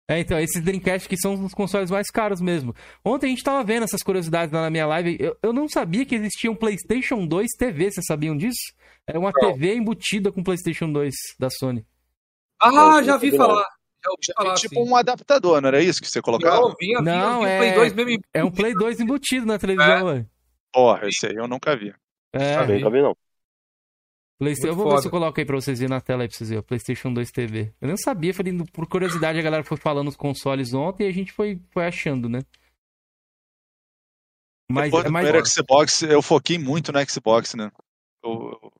É, 0.09 0.19
então, 0.19 0.39
esses 0.39 0.61
Dreamcast 0.63 1.09
que 1.09 1.17
são 1.17 1.33
os 1.43 1.53
consoles 1.53 1.91
mais 1.91 2.07
caros 2.09 2.39
mesmo. 2.39 2.73
Ontem 3.03 3.25
a 3.25 3.29
gente 3.29 3.43
tava 3.43 3.61
vendo 3.63 3.83
essas 3.83 4.01
curiosidades 4.01 4.53
lá 4.53 4.61
na 4.61 4.69
minha 4.69 4.85
live. 4.87 5.17
Eu, 5.19 5.35
eu 5.43 5.51
não 5.51 5.67
sabia 5.67 6.05
que 6.05 6.15
existia 6.15 6.49
um 6.49 6.55
PlayStation 6.55 7.25
2 7.27 7.47
TV, 7.59 7.91
vocês 7.91 8.05
sabiam 8.07 8.37
disso? 8.37 8.57
É 9.05 9.17
uma 9.19 9.31
Não. 9.35 9.51
TV 9.51 9.75
embutida 9.75 10.31
com 10.31 10.41
PlayStation 10.43 10.89
2 10.91 11.13
da 11.37 11.49
Sony. 11.49 11.85
Ah, 12.61 13.01
já 13.03 13.17
vi 13.17 13.35
falar. 13.35 13.65
Já 14.03 14.11
ouvi 14.11 14.21
É 14.29 14.33
falar, 14.33 14.53
tipo 14.55 14.75
sim. 14.75 14.89
um 14.89 14.95
adaptador, 14.95 15.59
não 15.59 15.67
era 15.67 15.81
isso 15.83 16.01
que 16.01 16.09
você 16.09 16.21
colocava? 16.21 16.55
Não, 16.61 16.73
vinha, 16.79 16.99
vinha, 16.99 17.15
Não, 17.15 17.39
vinha 17.39 17.49
é- 17.49 17.55
o 17.55 17.59
Play 17.59 17.73
2 17.73 17.93
mesmo. 17.93 18.21
É 18.33 18.43
um 18.45 18.51
Play 18.51 18.73
2 18.73 18.99
embutido 19.01 19.45
na 19.45 19.59
televisão, 19.59 20.05
velho. 20.05 20.29
Porra, 20.73 21.07
esse 21.07 21.25
aí 21.27 21.35
eu 21.35 21.47
nunca 21.47 21.75
vi. 21.75 21.93
É, 22.33 22.53
Sabe? 22.55 22.73
Nunca 22.79 22.89
vi, 22.89 23.01
não. 23.01 23.15
Playsta- 24.39 24.67
eu 24.67 24.75
vou 24.75 24.85
ver 24.85 24.97
se 24.97 25.03
foda. 25.03 25.07
eu 25.07 25.11
coloco 25.11 25.39
aí 25.39 25.45
pra 25.45 25.55
vocês 25.55 25.79
verem 25.79 25.89
na 25.89 25.99
tela 26.01 26.21
aí 26.23 26.27
pra 26.27 26.37
vocês 26.37 26.49
verem. 26.49 26.63
PlayStation 26.63 27.11
2 27.11 27.31
TV. 27.31 27.73
Eu 27.81 27.87
nem 27.87 27.97
sabia, 27.97 28.33
falei, 28.33 28.53
por 28.71 28.87
curiosidade, 28.87 29.39
a 29.39 29.41
galera 29.41 29.63
foi 29.63 29.77
falando 29.77 30.09
os 30.09 30.15
consoles 30.15 30.73
ontem 30.75 31.05
e 31.05 31.09
a 31.09 31.13
gente 31.13 31.31
foi, 31.31 31.59
foi 31.71 31.87
achando, 31.87 32.29
né? 32.29 32.41
Mas, 34.69 34.85
Depois 34.85 35.05
do 35.05 35.11
mas 35.11 35.23
primeiro 35.25 35.47
Xbox, 35.47 36.01
eu 36.03 36.21
foquei 36.21 36.57
muito 36.59 36.91
no 36.91 36.99
Xbox, 37.09 37.55
né? 37.55 37.71
Eu, 38.23 38.59
eu 38.61 38.71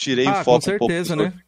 tirei 0.00 0.26
ah, 0.26 0.40
o 0.40 0.44
foco 0.44 0.56
com 0.58 0.60
certeza, 0.62 1.14
um 1.14 1.18
pouco. 1.18 1.36
né? 1.36 1.42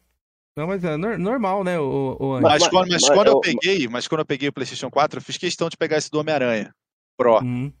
Não, 0.55 0.67
mas 0.67 0.83
é 0.83 0.95
nor- 0.97 1.17
normal, 1.17 1.63
né, 1.63 1.79
o, 1.79 2.17
o 2.19 2.33
Andy? 2.33 2.43
Mas, 2.43 2.61
Mas- 2.63 2.69
quando, 2.69 2.89
mas 2.89 3.01
mas 3.01 3.09
quando 3.15 3.27
eu 3.27 3.33
eu- 3.33 3.41
peguei, 3.41 3.87
mas 3.87 4.07
quando 4.07 4.19
eu 4.21 4.25
peguei 4.25 4.49
o 4.49 4.53
PlayStation 4.53 4.89
4, 4.89 5.17
eu 5.19 5.21
fiz 5.23 5.37
questão 5.37 5.67
de 5.67 5.75
pegar 5.77 5.97
esse 5.97 6.09
do 6.11 6.19
Homem-Aranha 6.19 6.73
Pro. 7.17 7.39
Hum. 7.43 7.71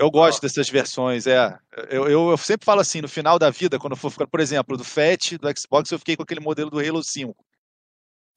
Eu 0.00 0.10
gosto 0.10 0.40
dessas 0.40 0.68
versões, 0.70 1.26
é. 1.26 1.58
Eu, 1.90 2.08
eu, 2.08 2.30
eu 2.30 2.36
sempre 2.38 2.64
falo 2.64 2.80
assim, 2.80 3.02
no 3.02 3.08
final 3.08 3.38
da 3.38 3.50
vida, 3.50 3.78
quando 3.78 3.92
eu 3.92 3.96
for 3.98 4.10
ficar, 4.10 4.26
por 4.26 4.40
exemplo, 4.40 4.76
do 4.76 4.82
Fat, 4.82 5.36
do 5.38 5.48
Xbox, 5.58 5.90
eu 5.90 5.98
fiquei 5.98 6.16
com 6.16 6.22
aquele 6.22 6.40
modelo 6.40 6.70
do 6.70 6.78
Halo 6.80 7.02
5. 7.04 7.36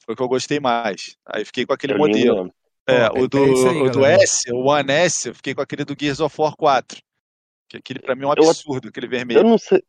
Foi 0.05 0.13
o 0.13 0.17
que 0.17 0.21
eu 0.23 0.27
gostei 0.27 0.59
mais. 0.59 1.15
Aí 1.25 1.45
fiquei 1.45 1.65
com 1.65 1.71
aquele 1.73 1.93
É 1.93 1.97
modelo. 1.97 2.53
É, 2.85 3.07
Ó, 3.07 3.21
o 3.21 3.27
do, 3.29 3.37
é 3.37 3.69
aí, 3.69 3.81
o 3.81 3.89
do. 3.89 4.05
S, 4.05 4.51
o 4.51 4.65
One 4.67 4.91
S, 4.91 5.29
eu 5.29 5.33
fiquei 5.35 5.55
com 5.55 5.61
aquele 5.61 5.85
do 5.85 5.95
Gears 5.97 6.19
of 6.19 6.35
War 6.37 6.53
4. 6.57 7.01
Que 7.69 7.77
aquele 7.77 7.99
pra 7.99 8.13
mim 8.13 8.23
é 8.23 8.27
um 8.27 8.33
Eu- 8.33 8.49
absurdo, 8.49 8.89
aquele 8.89 9.05
Eu 9.05 9.09
vermelho. 9.11 9.43
não 9.43 9.57
sei. 9.57 9.81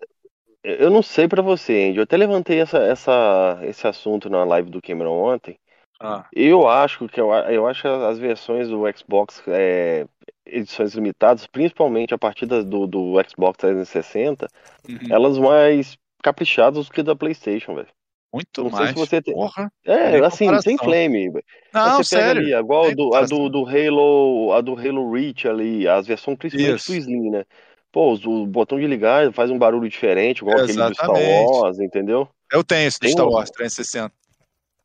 Eu 0.62 0.90
não 0.90 1.02
sei 1.02 1.26
pra 1.26 1.42
você, 1.42 1.88
Andy. 1.88 1.96
Eu 1.98 2.04
até 2.04 2.16
levantei 2.16 2.60
essa, 2.60 2.78
essa, 2.78 3.58
esse 3.64 3.84
assunto 3.86 4.30
na 4.30 4.44
live 4.44 4.70
do 4.70 4.80
Cameron 4.80 5.34
ontem. 5.34 5.58
Ah, 6.04 6.26
Eu 6.32 6.68
acho 6.68 7.08
que 7.08 7.20
eu, 7.20 7.32
eu 7.32 7.66
acho 7.66 7.88
as 7.88 8.18
versões 8.18 8.68
do 8.68 8.82
Xbox 8.96 9.42
é, 9.48 10.06
edições 10.44 10.94
limitadas, 10.94 11.46
principalmente 11.46 12.12
a 12.12 12.18
partir 12.18 12.46
do, 12.46 12.86
do 12.86 13.14
Xbox 13.28 13.56
360, 13.58 14.46
uhum. 14.88 14.98
elas 15.10 15.38
mais 15.38 15.96
caprichadas 16.22 16.86
do 16.86 16.92
que 16.92 17.02
da 17.02 17.16
PlayStation, 17.16 17.74
velho. 17.74 17.88
Muito 18.32 18.64
não 18.64 18.70
sei 18.70 18.78
mais. 18.80 18.90
se 18.90 18.96
você 18.96 19.22
tem- 19.22 19.32
Porra. 19.32 19.70
É, 19.86 20.18
assim, 20.24 20.38
sem 20.60 20.76
comparação. 20.76 20.78
flame. 20.78 21.30
velho. 21.30 21.44
Não, 21.72 21.96
você 21.98 22.16
sério. 22.16 22.42
ali, 22.42 22.54
igual 22.54 22.94
do, 22.94 23.14
a 23.14 23.22
do, 23.24 23.48
do 23.48 23.64
Halo, 23.64 24.52
a 24.52 24.60
do 24.60 24.76
Halo 24.76 25.12
Reach 25.12 25.46
ali, 25.48 25.86
as 25.86 26.06
versões 26.06 26.36
principalmente 26.36 26.76
Isso. 26.76 26.90
do 26.90 26.96
Slim, 26.96 27.30
né? 27.30 27.44
Pô, 27.92 28.14
o 28.14 28.44
botão 28.44 28.78
de 28.80 28.88
ligar 28.88 29.32
faz 29.32 29.52
um 29.52 29.58
barulho 29.58 29.88
diferente, 29.88 30.38
igual 30.38 30.58
aquele 30.58 30.72
do 30.72 30.94
Star 30.94 31.10
Exatamente. 31.10 31.50
Wars, 31.52 31.78
entendeu? 31.78 32.28
Eu 32.52 32.64
tenho 32.64 32.88
esse 32.88 32.98
do 32.98 33.02
Tem 33.02 33.12
Star 33.12 33.28
Wars 33.28 33.50
360. 33.50 34.12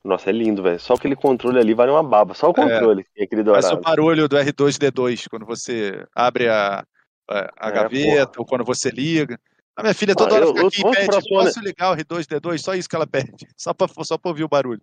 Nossa, 0.10 0.30
é 0.30 0.34
lindo, 0.34 0.64
velho. 0.64 0.80
Só 0.80 0.96
aquele 0.96 1.16
controle 1.16 1.60
ali 1.60 1.74
vale 1.74 1.92
uma 1.92 2.02
baba. 2.04 2.34
Só 2.34 2.50
o 2.50 2.54
controle, 2.54 3.06
aquele 3.22 3.44
Faz 3.44 3.66
dourado. 3.66 3.76
o 3.80 3.82
barulho 3.82 4.28
do 4.28 4.36
R2D2 4.38 5.28
quando 5.30 5.46
você 5.46 6.04
abre 6.16 6.50
a, 6.50 6.84
a, 7.30 7.40
a 7.58 7.70
É, 7.70 7.72
gaveta 7.72 8.40
ou 8.40 8.46
quando 8.46 8.66
você 8.66 8.90
liga. 8.90 9.40
A 9.76 9.84
minha 9.84 9.94
filha 9.94 10.16
toda 10.16 10.34
Ah, 10.34 10.38
hora 10.38 10.48
fica 10.48 10.60
eu 10.62 10.68
aqui 10.68 10.82
e 10.82 10.92
pede, 10.92 11.14
Sony. 11.14 11.30
posso 11.30 11.60
ligar 11.62 11.92
o 11.92 11.96
R2D2? 11.96 12.58
Só 12.58 12.74
isso 12.74 12.90
que 12.90 12.96
ela 12.96 13.06
pede. 13.08 13.48
Só 13.56 13.74
pra, 13.74 13.88
só 14.04 14.18
pra 14.18 14.30
ouvir 14.32 14.44
o 14.44 14.50
barulho. 14.50 14.82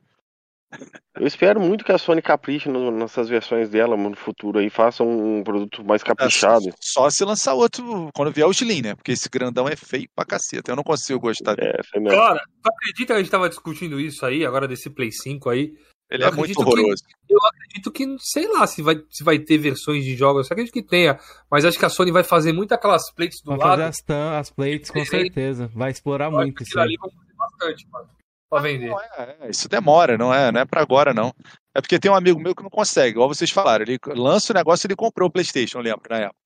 Eu 1.15 1.27
espero 1.27 1.61
muito 1.61 1.85
que 1.85 1.93
a 1.93 1.99
Sony 1.99 2.21
capriche 2.21 2.69
no- 2.69 2.91
nessas 2.91 3.29
versões 3.29 3.69
dela 3.71 3.97
no 3.97 4.15
futuro 4.17 4.59
aí, 4.59 4.69
faça 4.69 5.03
um 5.03 5.43
produto 5.43 5.83
mais 5.85 6.03
caprichado. 6.03 6.67
Só 6.81 7.09
se 7.09 7.25
lançar 7.25 7.55
outro 7.55 8.11
quando 8.15 8.33
vier 8.33 8.47
o 8.47 8.51
Slim, 8.51 8.83
né? 8.83 8.95
Porque 8.95 9.13
esse 9.13 9.29
grandão 9.29 9.67
é 9.69 9.77
feio 9.77 10.07
pra 10.15 10.25
caceta. 10.27 10.71
Eu 10.71 10.77
não 10.77 10.83
consigo 10.83 11.21
gostar 11.21 11.55
dele. 11.55 11.73
É, 11.79 11.83
foi 11.85 12.01
mesmo. 12.01 12.19
Cara, 12.19 12.41
tu 12.63 12.69
acredita 12.69 13.07
que 13.07 13.13
a 13.13 13.19
gente 13.23 13.31
tava 13.31 13.49
discutindo 13.49 13.99
isso 14.01 14.27
aí, 14.27 14.45
agora 14.45 14.69
desse 14.69 14.91
Play 14.91 15.11
5 15.13 15.49
aí? 15.49 15.73
Ele 16.11 16.23
eu 16.23 16.29
é 16.29 16.31
muito 16.31 16.41
acredito 16.53 16.59
que- 16.59 16.63
horroroso. 16.81 17.03
Eu 17.29 17.39
acredito 17.47 17.91
que, 17.93 18.17
sei 18.21 18.47
lá, 18.53 18.67
se 18.67 18.83
vai, 18.83 18.97
se 19.11 19.25
vai 19.25 19.39
ter 19.39 19.59
versões 19.59 20.05
de 20.05 20.15
jogos, 20.15 20.49
eu 20.49 20.55
acredito 20.55 20.73
que 20.73 20.83
tenha, 20.83 21.19
mas 21.51 21.65
acho 21.65 21.79
que 21.79 21.85
a 21.85 21.89
Sony 21.89 22.13
vai 22.13 22.23
fazer 22.23 22.53
muito 22.53 22.73
aquelas 22.73 23.11
plates 23.13 23.41
do 23.43 23.51
Vai 23.57 23.59
lado. 23.59 23.79
fazer 23.93 24.13
as, 24.13 24.39
as 24.39 24.51
plates, 24.51 24.91
com 24.91 25.05
certeza. 25.05 25.69
Vai 25.75 25.91
explorar 25.91 26.31
muito 26.31 26.63
isso 26.63 26.79
ali 26.79 26.95
vai 27.01 27.11
fazer 27.11 27.35
bastante, 27.37 27.89
mano, 27.91 28.09
pra 28.49 28.61
vender. 28.61 28.91
Não 28.91 29.01
é, 29.01 29.37
é, 29.43 29.51
isso 29.51 29.69
demora, 29.69 30.17
não 30.17 30.33
é, 30.33 30.51
não 30.53 30.61
é 30.61 30.65
pra 30.65 30.81
agora, 30.83 31.13
não. 31.13 31.33
É 31.75 31.81
porque 31.81 31.99
tem 31.99 32.11
um 32.11 32.15
amigo 32.15 32.41
meu 32.41 32.55
que 32.55 32.63
não 32.63 32.71
consegue, 32.71 33.11
igual 33.11 33.29
vocês 33.29 33.51
falaram. 33.51 33.85
Ele 33.85 33.99
lança 34.15 34.53
o 34.53 34.57
negócio 34.57 34.87
e 34.87 34.89
ele 34.89 34.97
comprou 34.97 35.29
o 35.29 35.33
PlayStation, 35.33 35.79
eu 35.79 35.83
lembro, 35.83 36.03
na 36.09 36.19
época. 36.19 36.37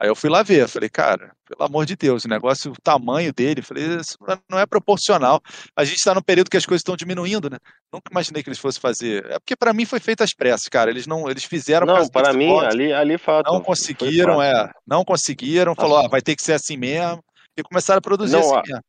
Aí 0.00 0.08
eu 0.08 0.16
fui 0.16 0.28
lá 0.28 0.42
ver, 0.42 0.66
falei, 0.66 0.88
cara, 0.90 1.30
pelo 1.48 1.62
amor 1.64 1.86
de 1.86 1.94
Deus, 1.94 2.24
o 2.24 2.28
negócio, 2.28 2.72
o 2.72 2.82
tamanho 2.82 3.32
dele, 3.32 3.62
falei, 3.62 3.84
isso 3.84 4.16
não 4.50 4.58
é 4.58 4.66
proporcional. 4.66 5.40
A 5.76 5.84
gente 5.84 5.98
está 5.98 6.12
num 6.12 6.20
período 6.20 6.50
que 6.50 6.56
as 6.56 6.66
coisas 6.66 6.80
estão 6.80 6.96
diminuindo, 6.96 7.48
né? 7.48 7.56
Nunca 7.92 8.10
imaginei 8.10 8.42
que 8.42 8.48
eles 8.48 8.58
fossem 8.58 8.80
fazer. 8.80 9.24
É 9.30 9.38
porque 9.38 9.54
pra 9.54 9.72
mim 9.72 9.84
foi 9.84 10.00
feito 10.00 10.24
às 10.24 10.34
pressas, 10.34 10.66
cara. 10.68 10.90
Eles 10.90 11.06
não, 11.06 11.30
eles 11.30 11.44
fizeram 11.44 11.86
Não, 11.86 12.08
para 12.08 12.32
mim, 12.32 12.52
ali, 12.64 12.92
ali 12.92 13.16
fato. 13.16 13.52
não 13.52 13.60
conseguiram, 13.62 14.42
é, 14.42 14.68
não 14.84 15.04
conseguiram, 15.04 15.72
falou, 15.76 15.98
ah, 15.98 16.08
vai 16.08 16.20
ter 16.20 16.34
que 16.34 16.42
ser 16.42 16.54
assim 16.54 16.76
mesmo, 16.76 17.22
e 17.56 17.62
começaram 17.62 17.98
a 17.98 18.02
produzir 18.02 18.32
Não, 18.32 18.40
assim 18.40 18.54
a- 18.56 18.62
mesmo. 18.66 18.82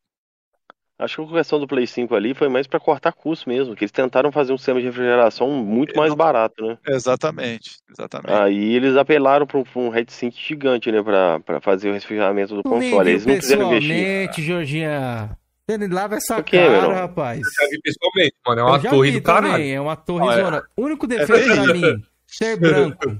Acho 0.98 1.26
que 1.26 1.32
a 1.34 1.38
questão 1.38 1.58
do 1.58 1.66
Play 1.66 1.86
5 1.88 2.14
ali 2.14 2.34
foi 2.34 2.48
mais 2.48 2.66
pra 2.68 2.78
cortar 2.78 3.12
custo 3.12 3.48
mesmo, 3.48 3.74
que 3.74 3.82
eles 3.82 3.90
tentaram 3.90 4.30
fazer 4.30 4.52
um 4.52 4.56
sistema 4.56 4.78
de 4.80 4.86
refrigeração 4.86 5.50
muito 5.50 5.96
mais 5.96 6.14
barato, 6.14 6.64
né? 6.64 6.78
Exatamente, 6.88 7.78
exatamente. 7.90 8.32
Aí 8.32 8.74
eles 8.76 8.96
apelaram 8.96 9.44
pra 9.46 9.58
um, 9.58 9.64
pra 9.64 9.80
um 9.82 9.92
heatsink 9.94 10.36
gigante, 10.40 10.92
né, 10.92 11.02
pra, 11.02 11.40
pra 11.40 11.60
fazer 11.60 11.90
o 11.90 11.92
refrigeramento 11.92 12.54
do 12.54 12.62
console. 12.62 13.10
Eles 13.10 13.26
não 13.26 13.34
quiseram 13.36 13.66
investir. 13.72 13.90
pessoalmente, 13.96 14.42
Georginha. 14.42 15.38
Ele 15.66 15.88
lava 15.88 16.14
essa 16.16 16.38
O 16.38 16.44
quê, 16.44 16.58
cara, 16.58 16.80
meu? 16.82 16.90
rapaz. 16.92 17.40
Já 17.40 17.68
vi 17.70 17.80
pessoalmente, 17.80 18.34
mano, 18.46 18.60
é 18.60 18.62
Eu 18.62 18.66
uma 18.68 18.78
torre 18.90 19.10
do 19.12 19.22
caralho. 19.22 19.52
também, 19.52 19.72
é 19.74 19.80
uma 19.80 19.96
torre 19.96 20.26
Olha, 20.26 20.44
zona. 20.44 20.62
O 20.76 20.82
único 20.82 21.06
defeito 21.08 21.26
pra 21.26 21.64
terrível. 21.64 21.94
mim, 21.96 22.02
ser 22.26 22.56
branco. 22.56 23.10
Se 23.10 23.18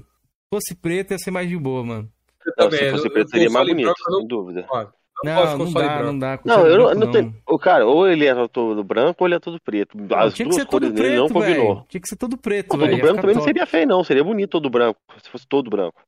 fosse 0.53 0.75
preto, 0.75 1.11
ia 1.11 1.17
ser 1.17 1.31
mais 1.31 1.49
de 1.49 1.57
boa, 1.57 1.83
mano. 1.83 2.09
Eu 2.45 2.53
Não, 2.57 2.69
também, 2.69 2.85
se 2.85 2.91
fosse 2.91 3.07
eu- 3.07 3.11
preto 3.11 3.27
eu 3.27 3.31
seria 3.31 3.49
mais 3.49 3.67
bonito, 3.67 3.85
branco, 3.85 3.99
eu 4.07 4.11
não- 4.13 4.19
sem 4.19 4.27
dúvida. 4.27 4.65
mano, 4.71 4.83
eu 4.89 4.93
Não, 5.25 5.57
não 5.57 5.73
dá, 5.73 5.79
branco. 5.79 6.03
não 6.05 6.19
dá. 6.19 6.37
com 6.37 6.47
Não, 6.49 6.55
ser 6.61 6.67
eu 6.71 6.77
não, 6.77 6.85
branco, 6.85 6.99
não 7.05 7.11
tem. 7.11 7.35
O 7.47 7.57
cara, 7.59 7.85
ou 7.85 8.07
ele 8.07 8.25
era 8.25 8.47
todo 8.47 8.83
branco 8.83 9.15
ou 9.23 9.27
ele 9.27 9.35
é 9.35 9.39
todo 9.39 9.59
preto. 9.59 9.97
As 10.13 10.33
tinha 10.33 10.45
que 10.45 10.51
duas 10.51 10.55
ser 10.55 10.65
todo 10.65 10.81
cores 10.83 10.93
dele 10.93 11.15
não 11.17 11.27
preto, 11.27 11.33
combinou. 11.33 11.75
velho. 11.75 11.85
Tinha 11.89 12.01
que 12.01 12.07
ser 12.07 12.15
todo 12.15 12.37
preto, 12.37 12.67
Pô, 12.69 12.77
todo 12.77 12.97
branco 12.97 13.15
também 13.21 13.35
não 13.35 13.41
top. 13.41 13.43
seria 13.45 13.65
feio, 13.65 13.87
não. 13.87 14.03
Seria 14.03 14.23
bonito 14.23 14.51
todo 14.51 14.69
branco. 14.69 14.99
Se 15.21 15.29
fosse 15.29 15.47
todo 15.47 15.69
branco. 15.69 16.01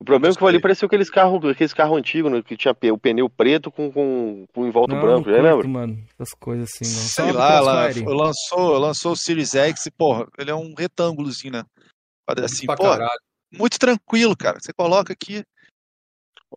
O 0.00 0.04
problema 0.04 0.32
é 0.32 0.36
que 0.38 0.42
ali 0.44 0.52
Sei. 0.52 0.60
parecia 0.62 0.86
aqueles 0.86 1.10
carros 1.10 1.44
aqueles 1.44 1.74
carro 1.74 1.94
antigos, 1.94 2.32
né, 2.32 2.40
que 2.42 2.56
tinha 2.56 2.74
o 2.90 2.98
pneu 2.98 3.28
preto 3.28 3.70
com, 3.70 3.92
com, 3.92 4.46
com 4.54 4.66
em 4.66 4.70
volta 4.70 4.94
Não, 4.94 5.02
branco, 5.02 5.28
não 5.28 5.36
já 5.36 5.42
lembra? 5.42 5.68
mano. 5.68 5.98
Essas 6.18 6.32
coisas 6.40 6.70
assim, 6.72 6.84
não. 6.90 7.00
Sei 7.02 7.24
Salve, 7.24 7.32
lá, 7.34 7.60
lá, 7.60 7.82
Crossfire. 7.84 8.06
lançou, 8.06 8.78
lançou 8.78 9.12
o 9.12 9.16
Series 9.16 9.54
X 9.54 9.84
e, 9.84 9.90
porra, 9.90 10.26
ele 10.38 10.50
é 10.50 10.54
um 10.54 10.72
retângulozinho, 10.74 11.52
né? 11.52 11.64
Assim, 12.42 12.64
pô, 12.66 12.74
muito 13.52 13.78
tranquilo, 13.78 14.34
cara. 14.34 14.58
Você 14.58 14.72
coloca 14.72 15.12
aqui. 15.12 15.44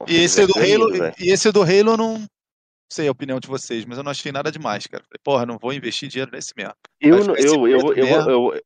E 0.07 0.15
esse 0.15 0.45
do 0.45 0.57
é 0.57 0.65
lindo, 0.65 0.83
Halo, 0.85 0.97
velho. 0.97 1.15
e 1.19 1.31
esse 1.31 1.51
do 1.51 1.61
Halo 1.61 1.91
eu 1.91 1.97
não 1.97 2.25
sei 2.91 3.07
a 3.07 3.11
opinião 3.11 3.39
de 3.39 3.47
vocês, 3.47 3.85
mas 3.85 3.97
eu 3.97 4.03
não 4.03 4.11
achei 4.11 4.31
nada 4.31 4.51
demais, 4.51 4.85
cara. 4.87 5.03
Falei, 5.03 5.19
porra, 5.23 5.45
não 5.45 5.57
vou 5.57 5.73
investir 5.73 6.09
dinheiro 6.09 6.31
nesse 6.31 6.53
mesmo. 6.55 6.73
Eu, 6.99 7.23
não- 7.23 7.35
eu, 7.35 7.67
eu, 7.67 7.93
eu, 7.95 8.29
eu, 8.29 8.61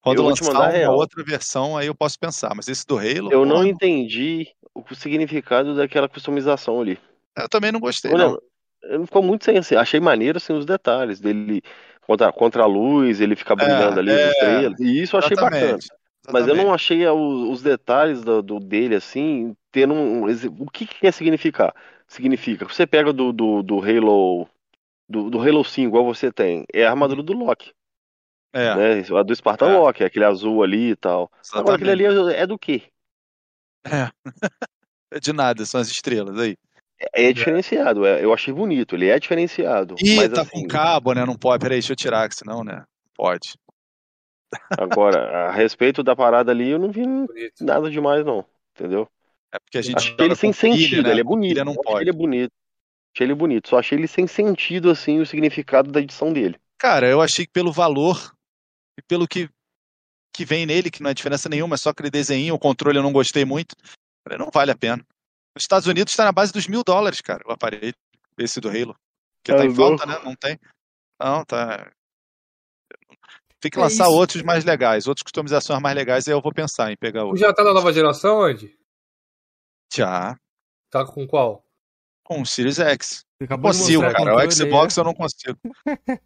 Quando 0.00 0.18
Eu 0.18 0.22
vou 0.24 0.32
te 0.34 0.42
lançar 0.42 0.52
mandar 0.54 0.66
uma 0.68 0.72
real. 0.72 0.94
outra 0.94 1.22
versão, 1.24 1.76
aí 1.76 1.86
eu 1.86 1.94
posso 1.94 2.18
pensar. 2.18 2.54
Mas 2.54 2.68
esse 2.68 2.86
do 2.86 2.98
Halo, 2.98 3.32
eu 3.32 3.44
não 3.44 3.64
entendi 3.66 4.48
o 4.74 4.94
significado 4.94 5.74
daquela 5.74 6.08
customização 6.08 6.80
ali. 6.80 6.98
eu 7.36 7.48
também 7.48 7.72
não 7.72 7.80
gostei, 7.80 8.12
não. 8.12 8.38
não- 8.82 9.06
ficou 9.06 9.22
muito 9.22 9.44
sem 9.44 9.58
assim. 9.58 9.74
Achei 9.74 9.98
maneiro 9.98 10.36
assim, 10.38 10.52
os 10.52 10.64
detalhes 10.64 11.18
dele 11.18 11.60
contra, 12.02 12.30
contra 12.32 12.62
a 12.62 12.66
luz, 12.66 13.20
ele 13.20 13.34
ficar 13.34 13.56
brilhando 13.56 13.98
ali, 13.98 14.12
é, 14.12 14.14
as 14.14 14.32
estrelas. 14.32 14.80
E 14.80 15.02
isso 15.02 15.16
eu 15.16 15.20
achei 15.20 15.36
bacana. 15.36 15.78
Exatamente. 16.28 16.32
Mas 16.32 16.48
eu 16.48 16.54
não 16.54 16.74
exatamente. 16.74 16.74
achei 16.74 17.06
a- 17.06 17.12
o- 17.12 17.50
os 17.50 17.62
detalhes 17.62 18.22
do, 18.22 18.42
do- 18.42 18.60
dele 18.60 18.94
assim, 18.94 19.56
tendo 19.70 19.94
um. 19.94 20.24
O 20.58 20.70
que, 20.70 20.86
que 20.86 21.00
quer 21.00 21.12
significar? 21.12 21.74
Significa, 22.08 22.64
você 22.66 22.86
pega 22.86 23.12
do, 23.12 23.32
do, 23.32 23.62
do 23.62 23.80
Halo. 23.80 24.48
Do, 25.08 25.30
do 25.30 25.40
Halo 25.40 25.64
5, 25.64 25.86
igual 25.88 26.04
você 26.04 26.32
tem, 26.32 26.64
é 26.74 26.84
a 26.84 26.90
armadura 26.90 27.22
do 27.22 27.32
Loki, 27.32 27.72
É, 28.52 28.74
né? 28.74 29.04
A 29.16 29.22
do 29.22 29.36
Spartan 29.36 29.70
É. 29.70 29.78
Loki, 29.78 30.02
aquele 30.02 30.24
azul 30.24 30.64
ali 30.64 30.90
e 30.90 30.96
tal. 30.96 31.30
Agora 31.52 31.76
aquele 31.76 31.92
exatamente. 31.92 32.18
ali 32.18 32.34
é, 32.34 32.40
é 32.40 32.46
do 32.46 32.58
quê? 32.58 32.82
É 35.12 35.20
de 35.20 35.32
nada, 35.32 35.64
são 35.64 35.80
as 35.80 35.86
estrelas 35.88 36.36
aí. 36.36 36.56
É, 37.14 37.26
é 37.28 37.32
diferenciado, 37.32 38.04
é- 38.04 38.24
eu 38.24 38.32
achei 38.34 38.52
bonito, 38.52 38.96
ele 38.96 39.08
é 39.08 39.18
diferenciado. 39.20 39.94
Ih, 40.02 40.16
mas 40.16 40.32
tá 40.32 40.42
assim, 40.42 40.62
com 40.62 40.66
cabo, 40.66 41.12
né? 41.12 41.24
Não 41.24 41.36
pode. 41.36 41.62
Peraí, 41.62 41.76
deixa 41.78 41.92
eu 41.92 41.96
tirar, 41.96 42.28
que 42.28 42.34
senão, 42.34 42.64
né? 42.64 42.82
Pode. 43.14 43.54
Agora, 44.70 45.48
a 45.48 45.52
respeito 45.52 46.02
da 46.02 46.14
parada 46.14 46.50
ali, 46.50 46.70
eu 46.70 46.78
não 46.78 46.90
vi 46.90 47.02
Bonito. 47.02 47.64
nada 47.64 47.90
demais, 47.90 48.24
não. 48.24 48.44
Entendeu? 48.74 49.08
É 49.52 49.58
porque 49.58 49.78
a 49.78 49.82
gente 49.82 49.96
Achei 49.96 50.14
ele 50.18 50.34
sem 50.36 50.52
sentido, 50.52 51.02
né? 51.02 51.10
ele 51.10 51.20
é 51.20 51.24
bonito. 51.24 51.64
não 51.64 51.74
pode. 51.74 52.02
ele 52.02 52.12
bonito. 52.12 52.52
Achei 53.14 53.26
ele 53.26 53.34
bonito, 53.34 53.68
só 53.68 53.78
achei 53.78 53.96
ele 53.96 54.06
sem 54.06 54.26
sentido, 54.26 54.90
assim, 54.90 55.20
o 55.20 55.26
significado 55.26 55.90
da 55.90 56.00
edição 56.00 56.32
dele. 56.32 56.58
Cara, 56.78 57.08
eu 57.08 57.22
achei 57.22 57.46
que 57.46 57.52
pelo 57.52 57.72
valor 57.72 58.34
e 58.98 59.02
pelo 59.02 59.26
que 59.26 59.48
que 60.34 60.44
vem 60.44 60.66
nele, 60.66 60.90
que 60.90 61.02
não 61.02 61.08
é 61.08 61.14
diferença 61.14 61.48
nenhuma, 61.48 61.76
é 61.76 61.78
só 61.78 61.88
aquele 61.88 62.10
desenho, 62.10 62.54
o 62.54 62.58
controle 62.58 62.98
eu 62.98 63.02
não 63.02 63.12
gostei 63.12 63.42
muito. 63.42 63.74
Falei, 64.22 64.38
não 64.38 64.50
vale 64.52 64.70
a 64.70 64.76
pena. 64.76 65.02
Nos 65.54 65.62
Estados 65.62 65.88
Unidos 65.88 66.12
está 66.12 66.26
na 66.26 66.32
base 66.32 66.52
dos 66.52 66.68
mil 66.68 66.84
dólares, 66.84 67.22
cara, 67.22 67.42
o 67.46 67.52
aparelho, 67.52 67.94
esse 68.36 68.60
do 68.60 68.68
Halo. 68.68 68.94
Que 69.42 69.54
tá 69.54 69.64
em 69.64 69.74
falta, 69.74 70.04
né? 70.04 70.18
Não 70.22 70.34
tem. 70.36 70.58
Não, 71.18 71.42
tá. 71.42 71.90
Tem 73.60 73.70
que 73.70 73.78
É 73.78 73.82
lançar 73.82 74.04
isso. 74.04 74.12
outros 74.14 74.42
mais 74.42 74.64
legais, 74.64 75.06
outras 75.06 75.22
customizações 75.22 75.80
mais 75.80 75.94
legais, 75.96 76.26
aí 76.28 76.34
eu 76.34 76.40
vou 76.42 76.52
pensar 76.52 76.92
em 76.92 76.96
pegar 76.96 77.24
outro. 77.24 77.38
Já 77.38 77.52
tá 77.52 77.64
na 77.64 77.72
nova 77.72 77.92
geração, 77.92 78.42
Andy? 78.42 78.70
Já, 79.94 80.36
Tá 80.90 81.04
com 81.04 81.26
qual? 81.26 81.64
com 82.24 82.42
o 82.42 82.46
Series 82.46 82.78
X. 82.78 83.24
Consigo, 83.60 84.02
cara. 84.02 84.34
O 84.34 84.38
aí, 84.38 84.50
Xbox 84.50 84.96
eu 84.96 85.04
não 85.04 85.14
consigo. 85.14 85.56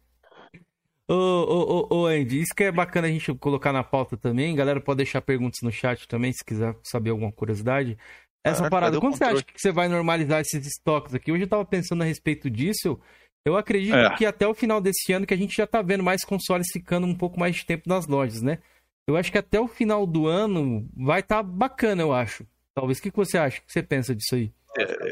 Ô, 1.07 1.13
ô, 1.13 1.87
ô, 1.91 1.95
ô, 2.03 2.05
Andy, 2.05 2.39
isso 2.41 2.55
que 2.55 2.63
é 2.63 2.71
bacana 2.71 3.07
a 3.07 3.11
gente 3.11 3.33
colocar 3.35 3.73
na 3.73 3.83
pauta 3.83 4.15
também. 4.15 4.55
Galera 4.55 4.79
pode 4.79 4.97
deixar 4.97 5.21
perguntas 5.21 5.59
no 5.61 5.69
chat 5.71 6.07
também, 6.07 6.31
se 6.31 6.43
quiser 6.43 6.73
saber 6.83 7.09
alguma 7.09 7.31
curiosidade. 7.33 7.97
Essa 8.43 8.59
Caraca, 8.59 8.69
parada, 8.71 8.99
quando 8.99 9.17
você 9.17 9.25
acha 9.25 9.43
que 9.43 9.59
você 9.59 9.71
vai 9.73 9.89
normalizar 9.89 10.39
esses 10.39 10.65
estoques 10.65 11.13
aqui? 11.13 11.29
Hoje 11.31 11.43
eu 11.43 11.49
tava 11.49 11.65
pensando 11.65 12.01
a 12.01 12.05
respeito 12.05 12.49
disso. 12.49 12.97
Eu 13.45 13.57
acredito 13.57 13.95
É. 13.95 14.15
que 14.15 14.25
até 14.25 14.47
o 14.47 14.53
final 14.53 14.79
desse 14.79 15.11
ano 15.13 15.25
que 15.25 15.33
a 15.33 15.37
gente 15.37 15.55
já 15.55 15.65
tá 15.65 15.81
vendo 15.81 16.03
mais 16.03 16.23
consoles 16.23 16.67
ficando 16.71 17.07
um 17.07 17.15
pouco 17.15 17.39
mais 17.39 17.55
de 17.55 17.65
tempo 17.65 17.89
nas 17.89 18.05
lojas, 18.07 18.41
né? 18.41 18.59
Eu 19.07 19.17
acho 19.17 19.31
que 19.31 19.37
até 19.37 19.59
o 19.59 19.67
final 19.67 20.05
do 20.05 20.27
ano 20.27 20.87
vai 20.95 21.21
estar 21.21 21.41
bacana, 21.41 22.01
eu 22.03 22.13
acho. 22.13 22.45
Talvez. 22.75 22.99
O 22.99 23.01
que 23.01 23.09
que 23.11 23.17
você 23.17 23.37
acha? 23.37 23.59
O 23.59 23.61
que 23.65 23.71
você 23.73 23.81
pensa 23.83 24.15
disso 24.15 24.35
aí? 24.35 24.51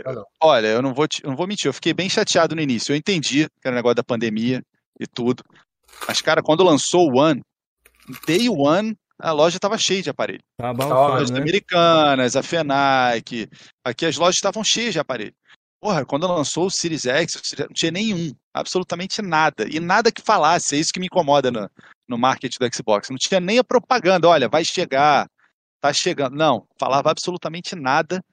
Não. 0.06 0.24
Olha, 0.42 0.68
eu 0.68 0.82
não 0.82 0.94
vou, 0.94 1.08
te- 1.08 1.24
eu 1.24 1.30
não 1.30 1.36
vou 1.36 1.48
mentir, 1.48 1.66
eu 1.68 1.74
fiquei 1.74 1.94
bem 1.94 2.08
chateado 2.08 2.56
no 2.56 2.62
início. 2.62 2.94
Eu 2.94 2.96
entendi 2.98 3.48
que 3.50 3.68
era 3.68 3.74
o 3.74 3.76
negócio 3.76 3.96
da 3.96 4.04
pandemia 4.04 4.64
e 5.00 5.06
tudo. 5.08 5.44
Mas, 6.08 6.22
cara, 6.22 6.42
quando 6.42 6.64
lançou 6.64 7.10
o 7.12 7.18
One, 7.20 7.42
day 8.26 8.48
one, 8.48 8.96
a 9.20 9.32
loja 9.34 9.60
tava 9.60 9.78
cheia 9.78 10.02
de 10.02 10.10
aparelho. 10.10 10.40
Tá 10.58 10.70
ótimo, 10.70 10.84
abafado, 10.84 11.12
Lojas 11.14 11.32
né? 11.32 11.40
americanas, 11.42 12.36
a 12.38 12.44
FENAC, 12.44 13.50
aqui 13.84 14.06
as 14.06 14.16
lojas 14.18 14.36
estavam 14.36 14.64
cheias 14.64 14.94
de 14.94 15.00
aparelho. 15.00 15.34
Porra, 15.82 16.06
quando 16.06 16.28
lançou 16.28 16.66
o 16.66 16.72
Series 16.72 17.06
X, 17.06 17.36
o 17.36 17.40
Series- 17.44 17.68
não 17.68 17.74
tinha 17.74 17.92
nenhum, 17.92 18.34
absolutamente 18.54 19.22
nada. 19.22 19.66
E 19.70 19.80
nada 19.80 20.12
que 20.12 20.22
falasse, 20.22 20.76
é 20.76 20.80
isso 20.80 20.92
que 20.94 21.00
me 21.00 21.06
incomoda 21.06 21.50
no, 21.50 21.70
no 22.08 22.18
marketing 22.18 22.58
do 22.60 22.76
Xbox. 22.76 23.10
Não 23.10 23.18
tinha 23.18 23.40
nem 23.40 23.60
a 23.60 23.64
propaganda, 23.64 24.28
olha, 24.28 24.50
vai 24.50 24.64
chegar, 24.66 25.30
tá 25.80 25.94
chegando. 25.94 26.36
Não, 26.36 26.68
falava 26.78 27.10
absolutamente 27.10 27.76
nada. 27.76 28.24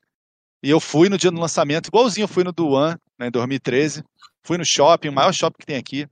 E 0.62 0.70
eu 0.70 0.80
fui 0.80 1.08
no 1.08 1.16
dia 1.16 1.30
do 1.30 1.40
lançamento, 1.40 1.86
igualzinho 1.86 2.24
eu 2.24 2.28
fui 2.28 2.42
no 2.42 2.50
do 2.50 2.68
One, 2.70 2.96
né, 3.18 3.28
em 3.28 3.30
2013. 3.30 4.02
Fui 4.42 4.58
no 4.58 4.64
shopping, 4.64 5.08
o 5.08 5.12
maior 5.12 5.32
shopping 5.32 5.58
que 5.60 5.66
tem 5.66 5.76
aqui. 5.76 6.08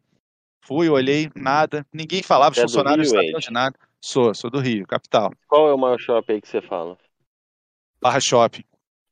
Fui, 0.65 0.89
olhei, 0.89 1.31
nada. 1.35 1.85
Ninguém 1.93 2.23
falava, 2.23 2.53
os 2.53 2.59
É 2.59 2.63
funcionários 2.63 3.09
Rio, 3.09 3.17
não 3.17 3.23
sabiam 3.23 3.41
de 3.41 3.51
nada. 3.51 3.79
Sou, 4.01 4.35
sou 4.35 4.51
do 4.51 4.61
Rio, 4.61 4.87
capital. 4.87 5.33
Qual 5.49 5.69
é 5.69 5.75
o 5.75 5.79
maior 5.79 5.99
shopping 5.99 6.35
aí 6.35 6.41
que 6.41 6.49
você 6.49 6.63
fala? 6.63 6.97
Barra 8.01 8.21
Shopping. 8.21 8.65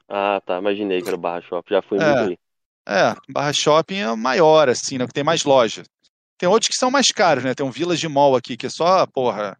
Ah, 0.09 0.41
tá. 0.45 0.59
Imaginei 0.59 1.01
que 1.03 1.09
era 1.09 1.17
o 1.17 1.21
Barra 1.21 1.41
Shopping. 1.43 1.75
Já 1.75 1.83
fui 1.83 1.99
É. 1.99 2.05
muito 2.05 2.31
aí. 2.31 2.39
É, 2.89 3.15
Barra 3.29 3.53
Shopping 3.53 3.99
é 3.99 4.15
maior, 4.17 4.69
assim, 4.69 4.99
né? 4.99 5.07
Que 5.07 5.13
tem 5.13 5.23
mais 5.25 5.45
lojas. 5.45 5.87
Tem 6.37 6.49
outros 6.49 6.69
que 6.69 6.75
são 6.77 6.91
mais 6.91 7.07
caros, 7.09 7.45
né? 7.45 7.55
Tem 7.55 7.65
um 7.65 7.71
Village 7.71 8.07
Mall 8.09 8.35
aqui, 8.35 8.57
que 8.57 8.67
é 8.67 8.71
só, 8.71 9.07
porra, 9.07 9.57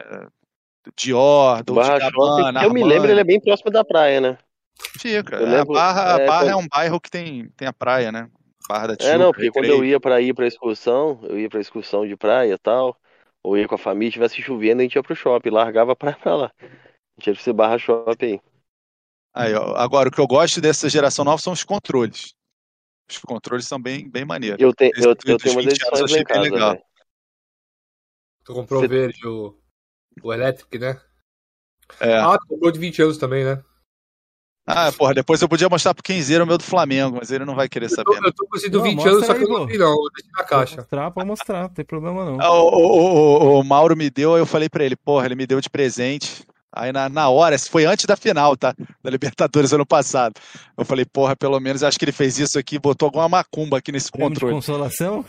é, 0.00 0.26
Dior, 0.96 1.62
Dolce 1.62 1.88
Barra 1.88 2.00
Shopping, 2.00 2.18
Gabbana, 2.18 2.60
que 2.60 2.66
eu 2.66 2.72
me 2.72 2.82
lembro, 2.82 3.10
ele 3.10 3.20
é 3.20 3.24
bem 3.24 3.40
próximo 3.40 3.70
da 3.70 3.84
praia, 3.84 4.20
né? 4.20 4.38
Fica. 4.98 5.36
eu 5.36 5.46
É, 5.46 5.50
lembro- 5.58 5.76
a 5.76 5.80
Barra, 5.80 6.16
a 6.16 6.20
é, 6.20 6.26
Barra 6.26 6.50
é 6.50 6.56
um 6.56 6.66
bairro 6.66 6.98
que 7.00 7.10
tem, 7.10 7.48
tem 7.50 7.68
a 7.68 7.72
praia, 7.72 8.10
né? 8.10 8.28
Barra 8.68 8.86
da 8.88 8.92
É, 8.94 8.96
Tijuca, 8.96 9.18
não, 9.18 9.32
porque 9.32 9.50
quando 9.50 9.66
eu 9.66 9.84
ia 9.84 10.00
pra 10.00 10.20
ir 10.20 10.34
pra 10.34 10.46
excursão, 10.46 11.20
eu 11.24 11.38
ia 11.38 11.48
pra 11.50 11.60
excursão 11.60 12.06
de 12.06 12.16
praia 12.16 12.54
e 12.54 12.58
tal, 12.58 12.96
ou 13.42 13.58
ia 13.58 13.68
com 13.68 13.74
a 13.74 13.78
família, 13.78 14.10
tivesse 14.12 14.40
chovendo, 14.40 14.80
a 14.80 14.84
gente 14.84 14.94
ia 14.94 15.02
pro 15.02 15.14
shopping, 15.14 15.50
largava 15.50 15.92
a 15.92 15.96
praia 15.96 16.16
pra 16.20 16.34
lá. 16.34 16.52
A 16.60 16.64
gente 17.20 17.26
ia 17.26 17.32
pra 17.34 17.40
esse 17.42 17.52
Barra 17.52 17.78
Shopping 17.78 18.26
aí. 18.26 18.40
Aí, 19.34 19.54
ó, 19.54 19.74
agora, 19.76 20.08
o 20.08 20.12
que 20.12 20.20
eu 20.20 20.26
gosto 20.26 20.60
dessa 20.60 20.88
geração 20.88 21.24
nova 21.24 21.40
são 21.40 21.52
os 21.52 21.64
controles. 21.64 22.34
Os 23.10 23.18
controles 23.18 23.66
são 23.66 23.80
bem, 23.80 24.08
bem 24.10 24.24
maneiros. 24.24 24.60
Eu 24.60 24.72
tenho, 24.74 24.92
Esse 24.94 25.06
eu, 25.06 25.10
eu 25.10 25.16
tenho 25.38 25.54
umas 25.56 25.64
20 25.64 25.82
anos 25.86 25.98
eu 26.00 26.04
edições 26.06 26.10
em 26.10 26.14
achei 26.14 26.24
bem 26.24 26.24
casa, 26.24 26.40
legal. 26.50 26.70
velho. 26.72 26.84
Tu 28.44 28.52
comprou 28.54 28.80
Cê- 28.80 28.86
o 28.86 28.88
verde, 28.88 29.26
o, 29.26 29.58
o 30.22 30.32
Electric, 30.32 30.78
né? 30.78 31.00
É. 32.00 32.16
Ah, 32.18 32.36
tu 32.38 32.46
comprou 32.48 32.70
de 32.70 32.78
20 32.78 33.00
anos 33.02 33.16
também, 33.18 33.44
né? 33.44 33.62
Ah, 34.66 34.92
porra, 34.92 35.12
depois 35.14 35.42
eu 35.42 35.48
podia 35.48 35.68
mostrar 35.68 35.92
pro 35.92 36.04
Kenzeiro 36.04 36.44
o 36.44 36.46
meu 36.46 36.56
do 36.56 36.62
Flamengo, 36.62 37.16
mas 37.18 37.32
ele 37.32 37.44
não 37.44 37.54
vai 37.54 37.68
querer 37.68 37.86
Eu 37.86 37.90
saber. 37.90 38.20
né? 38.20 38.28
eu 38.28 38.32
tô 38.32 38.46
com 38.46 38.56
esse 38.56 38.68
do 38.68 38.78
Não, 38.78 38.84
20 38.84 38.94
mostra 38.96 39.12
anos, 39.12 39.26
só 39.26 39.34
que 39.34 39.42
eu 39.44 39.48
não 39.48 39.66
vi, 39.66 39.76
não. 39.76 39.90
Eu 39.92 40.10
deixei 40.14 40.30
na 40.30 40.38
Pode 40.38 40.48
caixa. 40.50 40.76
mostrar, 40.76 41.10
pode 41.10 41.26
mostrar, 41.26 41.62
não 41.62 41.68
tem 41.68 41.84
problema 41.84 42.24
não. 42.24 42.40
Ah, 42.40 42.52
O, 42.52 42.68
o- 42.68 43.56
o- 43.56 43.60
o 43.60 43.64
Mauro 43.64 43.96
me 43.96 44.08
deu, 44.08 44.34
aí 44.34 44.40
eu 44.40 44.46
falei 44.46 44.68
pra 44.68 44.84
ele, 44.84 44.94
porra, 44.96 45.26
ele 45.26 45.34
me 45.34 45.46
deu 45.46 45.60
de 45.60 45.68
presente. 45.68 46.46
Aí 46.74 46.90
na, 46.90 47.08
na 47.08 47.28
hora, 47.28 47.54
isso 47.54 47.70
foi 47.70 47.84
antes 47.84 48.06
da 48.06 48.16
final, 48.16 48.56
tá? 48.56 48.74
Da 49.02 49.10
Libertadores 49.10 49.72
ano 49.74 49.84
passado. 49.84 50.34
Eu 50.76 50.84
falei, 50.86 51.04
porra, 51.04 51.36
pelo 51.36 51.60
menos 51.60 51.82
acho 51.82 51.98
que 51.98 52.04
ele 52.06 52.12
fez 52.12 52.38
isso 52.38 52.58
aqui, 52.58 52.78
botou 52.78 53.06
alguma 53.06 53.28
macumba 53.28 53.76
aqui 53.78 53.92
nesse 53.92 54.10
Prêmio 54.10 54.30
de 54.30 54.34
controle. 54.36 54.54
consolação? 54.54 55.24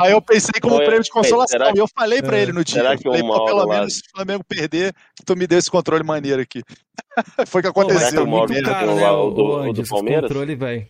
Aí 0.00 0.12
eu 0.12 0.22
pensei 0.22 0.60
como 0.60 0.76
Oi, 0.76 0.84
prêmio 0.84 1.02
de 1.02 1.10
consolação. 1.10 1.72
E 1.74 1.78
eu 1.78 1.88
falei 1.88 2.22
pra 2.22 2.38
É. 2.38 2.42
ele 2.42 2.52
no 2.52 2.64
dia. 2.64 2.76
Será 2.76 2.94
eu 2.94 2.98
que 2.98 3.02
falei, 3.04 3.20
o 3.22 3.24
pô, 3.26 3.28
Mauro 3.30 3.44
pelo 3.46 3.66
lá- 3.66 3.74
menos 3.74 3.94
se 3.94 4.00
o 4.00 4.10
Flamengo 4.16 4.44
perder, 4.44 4.94
que 5.16 5.24
tu 5.24 5.36
me 5.36 5.46
deu 5.46 5.58
esse 5.58 5.70
controle 5.70 6.04
maneiro 6.04 6.40
aqui. 6.40 6.62
foi 7.46 7.60
o 7.60 7.64
que 7.64 7.72
Pô, 7.72 7.84
mas 7.84 7.92
Será 7.98 8.10
tá 8.10 8.10
que 8.12 8.16
o 8.18 8.22
aconteceu. 8.22 8.26
Mauro 8.26 8.52
muito 8.52 8.64
tem 8.64 8.72
caro, 8.72 8.92
o 8.92 8.94
né, 8.94 9.02
lá, 9.02 9.12
o, 9.20 9.26
o 9.28 9.30
do- 9.32 9.42
o 9.42 9.68
o 9.68 9.72
do 9.72 9.82
Palmeiras? 9.88 10.22
controle, 10.28 10.54
velho. 10.54 10.88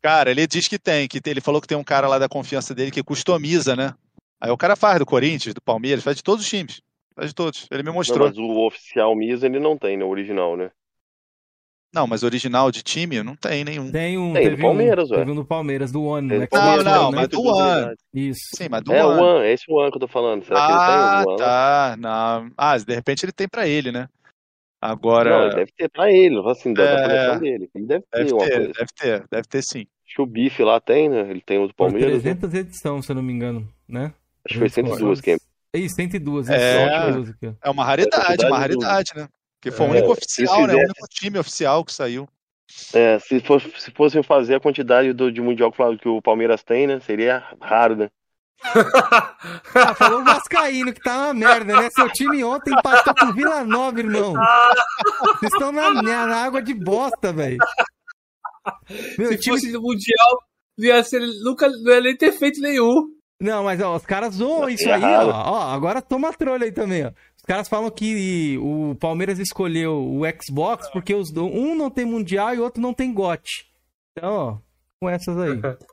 Cara, 0.00 0.30
ele 0.30 0.46
diz 0.46 0.66
que 0.68 0.78
tem, 0.78 1.06
que 1.08 1.20
tem- 1.20 1.30
ele 1.32 1.40
falou 1.40 1.60
que 1.60 1.66
tem 1.68 1.76
um 1.78 1.84
cara 1.84 2.06
lá 2.08 2.18
da 2.18 2.28
confiança 2.28 2.74
dele 2.74 2.90
que 2.90 3.02
customiza, 3.02 3.74
né? 3.76 3.92
Aí 4.40 4.50
o 4.50 4.56
cara 4.56 4.74
faz 4.74 4.98
do 4.98 5.06
Corinthians, 5.06 5.54
do 5.54 5.60
Palmeiras, 5.62 6.02
faz 6.02 6.16
de 6.16 6.22
todos 6.22 6.44
os 6.44 6.48
times. 6.50 6.80
De 7.20 7.34
todos. 7.34 7.66
Ele 7.70 7.82
me 7.82 7.88
Não, 7.88 7.94
mostrou. 7.94 8.28
mas 8.28 8.38
o 8.38 8.66
oficial 8.66 9.14
Misa 9.14 9.46
ele 9.46 9.58
não 9.60 9.76
tem, 9.76 9.96
no 9.96 10.08
original, 10.08 10.56
né? 10.56 10.70
Não, 11.94 12.06
mas 12.06 12.22
original 12.22 12.70
de 12.70 12.82
time 12.82 13.22
não 13.22 13.36
tem 13.36 13.64
nenhum. 13.64 13.92
Tem 13.92 14.16
um, 14.16 14.32
Tem, 14.32 14.48
do 14.50 14.62
Palmeiras, 14.62 15.10
um, 15.10 15.12
ué. 15.12 15.18
teve 15.18 15.30
um 15.30 15.34
do 15.34 15.44
Palmeiras, 15.44 15.92
do 15.92 16.02
One, 16.02 16.26
né? 16.26 16.48
lançou, 16.50 16.84
não, 16.84 17.10
né? 17.10 17.16
mas 17.18 17.28
do 17.28 17.42
One. 17.42 17.94
Isso. 18.14 18.40
Sim, 18.56 18.68
mas 18.70 18.82
do 18.82 18.94
É 18.94 19.04
o 19.04 19.08
One. 19.10 19.20
One, 19.20 19.46
é 19.46 19.52
esse 19.52 19.64
One 19.70 19.90
que 19.90 19.96
eu 19.98 20.00
tô 20.00 20.08
falando. 20.08 20.42
Será 20.42 20.58
que 20.66 20.72
ele 20.72 20.80
Ah, 20.80 20.86
tem 20.86 21.26
o 21.26 21.28
One? 21.28 21.38
tá. 21.38 21.96
Não. 21.98 22.50
Ah, 22.56 22.78
de 22.78 22.94
repente 22.94 23.26
ele 23.26 23.32
tem 23.32 23.46
pra 23.46 23.68
ele, 23.68 23.92
né? 23.92 24.08
Não, 24.82 24.88
Agora. 24.90 25.46
ele 25.48 25.54
deve 25.54 25.72
ter 25.76 25.90
pra 25.90 26.10
ele, 26.10 26.40
assim, 26.50 26.72
da, 26.72 26.82
É. 26.82 27.02
coleção 27.02 27.38
dele. 27.40 27.70
Ele 27.74 27.86
deve 27.86 28.04
ter 28.10 28.24
Deve 28.24 28.48
ter, 28.48 28.72
deve 28.72 28.88
ter, 28.96 29.24
deve 29.30 29.48
ter 29.48 29.62
sim. 29.62 29.86
Acho 30.06 30.16
que 30.16 30.22
o 30.22 30.26
Bife 30.26 30.62
lá 30.64 30.80
tem, 30.80 31.10
né? 31.10 31.20
Ele 31.30 31.42
tem 31.42 31.58
o 31.58 31.68
do 31.68 31.74
Por 31.74 31.88
Palmeiras, 31.90 32.24
né? 32.24 32.34
300 32.34 32.54
edições, 32.54 33.04
se 33.04 33.12
eu 33.12 33.16
não 33.16 33.22
me 33.22 33.32
engano, 33.34 33.68
né? 33.86 34.14
Acho 34.46 34.54
que 34.54 34.58
foi 34.58 34.68
102 34.70 35.20
que 35.20 35.36
é. 35.72 35.78
Isso, 35.78 35.94
102. 35.96 36.48
É. 36.48 36.56
Isso, 36.86 36.94
102 36.94 37.30
aqui, 37.30 37.46
ó. 37.48 37.52
É 37.62 37.70
uma 37.70 37.84
raridade, 37.84 38.44
uma 38.46 38.56
do- 38.56 38.60
raridade, 38.60 39.12
né? 39.16 39.28
Porque 39.60 39.76
foi 39.76 39.86
o 39.86 39.88
É, 39.88 39.92
único 39.92 40.06
se 40.06 40.12
oficial, 40.44 40.66
né? 40.66 40.74
O 40.74 40.78
único 40.78 41.06
time 41.10 41.38
oficial 41.38 41.84
que 41.84 41.92
saiu. 41.92 42.28
É, 42.94 43.18
se, 43.18 43.38
fosse, 43.40 43.70
se 43.80 43.90
fossem 43.90 44.22
fazer 44.22 44.54
a 44.56 44.60
quantidade 44.60 45.12
do, 45.12 45.30
de 45.30 45.40
Mundial 45.40 45.72
que 46.00 46.08
o 46.08 46.22
Palmeiras 46.22 46.62
tem, 46.62 46.86
né? 46.86 47.00
Seria 47.00 47.44
raro, 47.60 47.96
né? 47.96 48.10
Ah, 49.74 49.94
falou 49.94 50.20
o 50.20 50.24
Vascaíno, 50.24 50.92
que 50.92 51.00
tá 51.00 51.16
uma 51.16 51.34
merda, 51.34 51.80
né? 51.80 51.88
Seu 51.90 52.08
time 52.10 52.44
ontem 52.44 52.72
empatou 52.72 53.14
com 53.14 53.26
o 53.26 53.32
Vila 53.32 53.64
Nova, 53.64 53.98
irmão. 53.98 54.34
Vocês 55.38 55.52
estão 55.52 55.72
na, 55.72 55.90
na 56.02 56.36
água 56.44 56.62
de 56.62 56.72
bosta, 56.74 57.32
velho. 57.32 57.58
Meu 59.18 59.28
Se 59.28 59.38
time... 59.38 59.56
fosse 59.56 59.72
no 59.72 59.80
Mundial, 59.82 60.42
não 60.78 60.86
ia 60.86 61.02
ser, 61.02 61.20
nunca, 61.42 61.68
não 61.68 61.92
ia 61.92 62.00
nem 62.00 62.16
ter 62.16 62.32
feito 62.32 62.60
nenhum. 62.60 63.08
Não, 63.42 63.64
mas 63.64 63.80
ó, 63.80 63.96
os 63.96 64.06
caras 64.06 64.34
zoam 64.34 64.68
isso 64.68 64.88
É 64.88 64.92
aí, 64.94 65.02
ó. 65.02 65.30
ó. 65.30 65.62
Agora 65.72 66.00
toma 66.00 66.32
trolha 66.32 66.64
aí 66.64 66.72
também, 66.72 67.04
ó. 67.06 67.08
Os 67.08 67.42
caras 67.44 67.68
falam 67.68 67.90
que 67.90 68.56
o 68.62 68.94
Palmeiras 69.00 69.38
escolheu 69.40 69.94
o 69.96 70.22
Xbox 70.42 70.88
porque 70.92 71.14
os 71.14 71.30
do- 71.32 71.46
um 71.46 71.74
não 71.74 71.90
tem 71.90 72.04
Mundial 72.04 72.54
e 72.54 72.58
o 72.58 72.62
outro 72.62 72.80
não 72.80 72.94
tem 72.94 73.12
GOT. 73.12 73.42
Então, 74.16 74.32
ó, 74.32 74.56
com 75.00 75.10
essas 75.10 75.36
aí. 75.38 75.60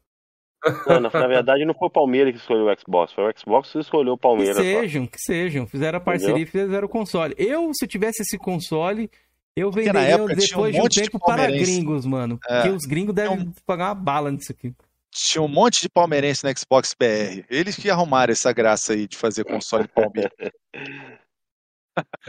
Não, 0.86 1.00
na, 1.00 1.10
na 1.10 1.28
verdade, 1.28 1.64
não 1.64 1.74
foi 1.74 1.88
o 1.88 1.92
Palmeiras 1.92 2.34
que 2.34 2.40
escolheu 2.42 2.66
o 2.66 2.76
Xbox, 2.78 3.14
foi 3.14 3.24
o 3.32 3.34
Xbox 3.40 3.72
que 3.72 3.80
escolheu 3.80 4.12
o 4.12 4.18
Que 4.18 4.22
Palmeiras. 4.24 4.58
lá. 4.58 4.62
sejam, 4.62 5.08
que 5.08 5.18
sejam. 5.18 5.66
Fizeram 5.66 5.98
a 6.00 6.02
parceria 6.02 6.44
e 6.44 6.46
fizeram 6.46 6.86
o 6.86 6.90
console. 6.90 7.34
Eu, 7.38 7.72
se 7.74 7.86
eu 7.86 7.88
tivesse 7.88 8.24
esse 8.24 8.38
console, 8.38 9.10
eu 9.56 9.72
venderia 9.72 10.02
tinha 10.16 10.22
um 10.22 10.26
depois 10.28 10.76
de 10.76 10.82
um 10.82 10.88
de 10.90 11.02
tempo 11.02 11.18
para 11.18 11.48
gringos, 11.48 12.06
mano. 12.06 12.38
É. 12.46 12.56
Porque 12.62 12.76
os 12.76 12.86
gringos 12.86 13.16
devem 13.16 13.40
um- 13.40 13.54
pagar 13.66 13.86
uma 13.88 13.96
bala 13.96 14.32
nisso 14.32 14.52
aqui. 14.52 14.74
Tinha 15.12 15.42
um 15.42 15.48
monte 15.48 15.82
de 15.82 15.90
palmeirense 15.90 16.44
no 16.44 16.52
Xbox 16.58 16.94
BR. 16.98 17.44
Eles 17.50 17.76
que 17.76 17.90
arrumaram 17.90 18.32
essa 18.32 18.52
graça 18.54 18.94
aí 18.94 19.08
de 19.08 19.18
fazer 19.18 19.44
console 19.44 19.88
Palmeiras. 19.88 20.32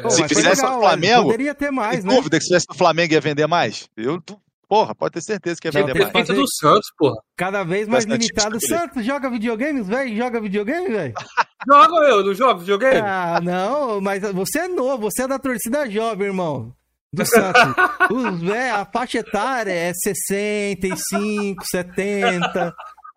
Pô, 0.02 0.10
Se 0.10 0.26
fizesse 0.26 0.62
legal, 0.62 0.76
no 0.76 0.80
Flamengo, 0.80 1.22
Poderia 1.24 1.54
ter 1.54 1.70
mais, 1.70 2.04
né? 2.04 2.14
dúvida 2.14 2.38
que 2.38 2.42
se 2.42 2.48
tivesse 2.48 2.66
no 2.68 2.74
Flamengo 2.74 3.12
ia 3.12 3.20
vender 3.20 3.46
mais? 3.46 3.88
Eu, 3.96 4.20
porra, 4.66 4.94
pode 4.94 5.12
ter 5.12 5.20
certeza 5.20 5.60
que 5.60 5.68
ia 5.68 5.72
vender 5.72 5.94
mais. 5.94 6.26
do 6.26 6.44
Santos, 6.48 6.90
porra. 6.98 7.16
Cada 7.36 7.62
vez 7.62 7.86
mais 7.86 8.04
Bastante 8.04 8.22
limitado. 8.22 8.58
Santos 8.66 9.04
joga 9.04 9.30
videogames, 9.30 9.86
velho? 9.86 10.16
Joga 10.16 10.40
videogame, 10.40 10.88
velho? 10.88 11.14
Joga 11.68 11.94
eu, 12.08 12.24
não 12.24 12.32
jogo 12.32 12.60
videogame? 12.60 13.02
Ah, 13.06 13.38
não, 13.42 14.00
mas 14.00 14.22
você 14.32 14.60
é 14.60 14.68
novo, 14.68 15.10
você 15.10 15.24
é 15.24 15.28
da 15.28 15.38
torcida 15.38 15.88
jovem, 15.90 16.28
irmão. 16.28 16.74
Do 17.12 17.26
Santos. 17.26 17.62
Os, 18.10 18.42
é, 18.50 18.70
a 18.70 18.84
faixa 18.86 19.18
etária 19.18 19.72
é 19.72 19.92
65, 19.94 21.64
70. 21.64 22.74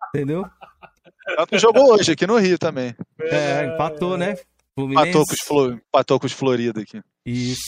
Entendeu? 0.08 0.44
Tanto 1.36 1.58
jogou 1.58 1.92
hoje 1.94 2.12
aqui 2.12 2.26
no 2.26 2.36
Rio 2.36 2.58
também. 2.58 2.94
É, 3.20 3.66
empatou, 3.66 4.16
né? 4.16 4.36
Fluminense. 4.74 5.08
Empatou 5.08 5.24
com, 5.26 5.32
os 5.32 5.40
Flo- 5.46 5.72
empatou 5.72 6.20
com 6.20 6.26
os 6.26 6.32
Florida 6.32 6.80
aqui. 6.82 7.00
Isso. 7.24 7.62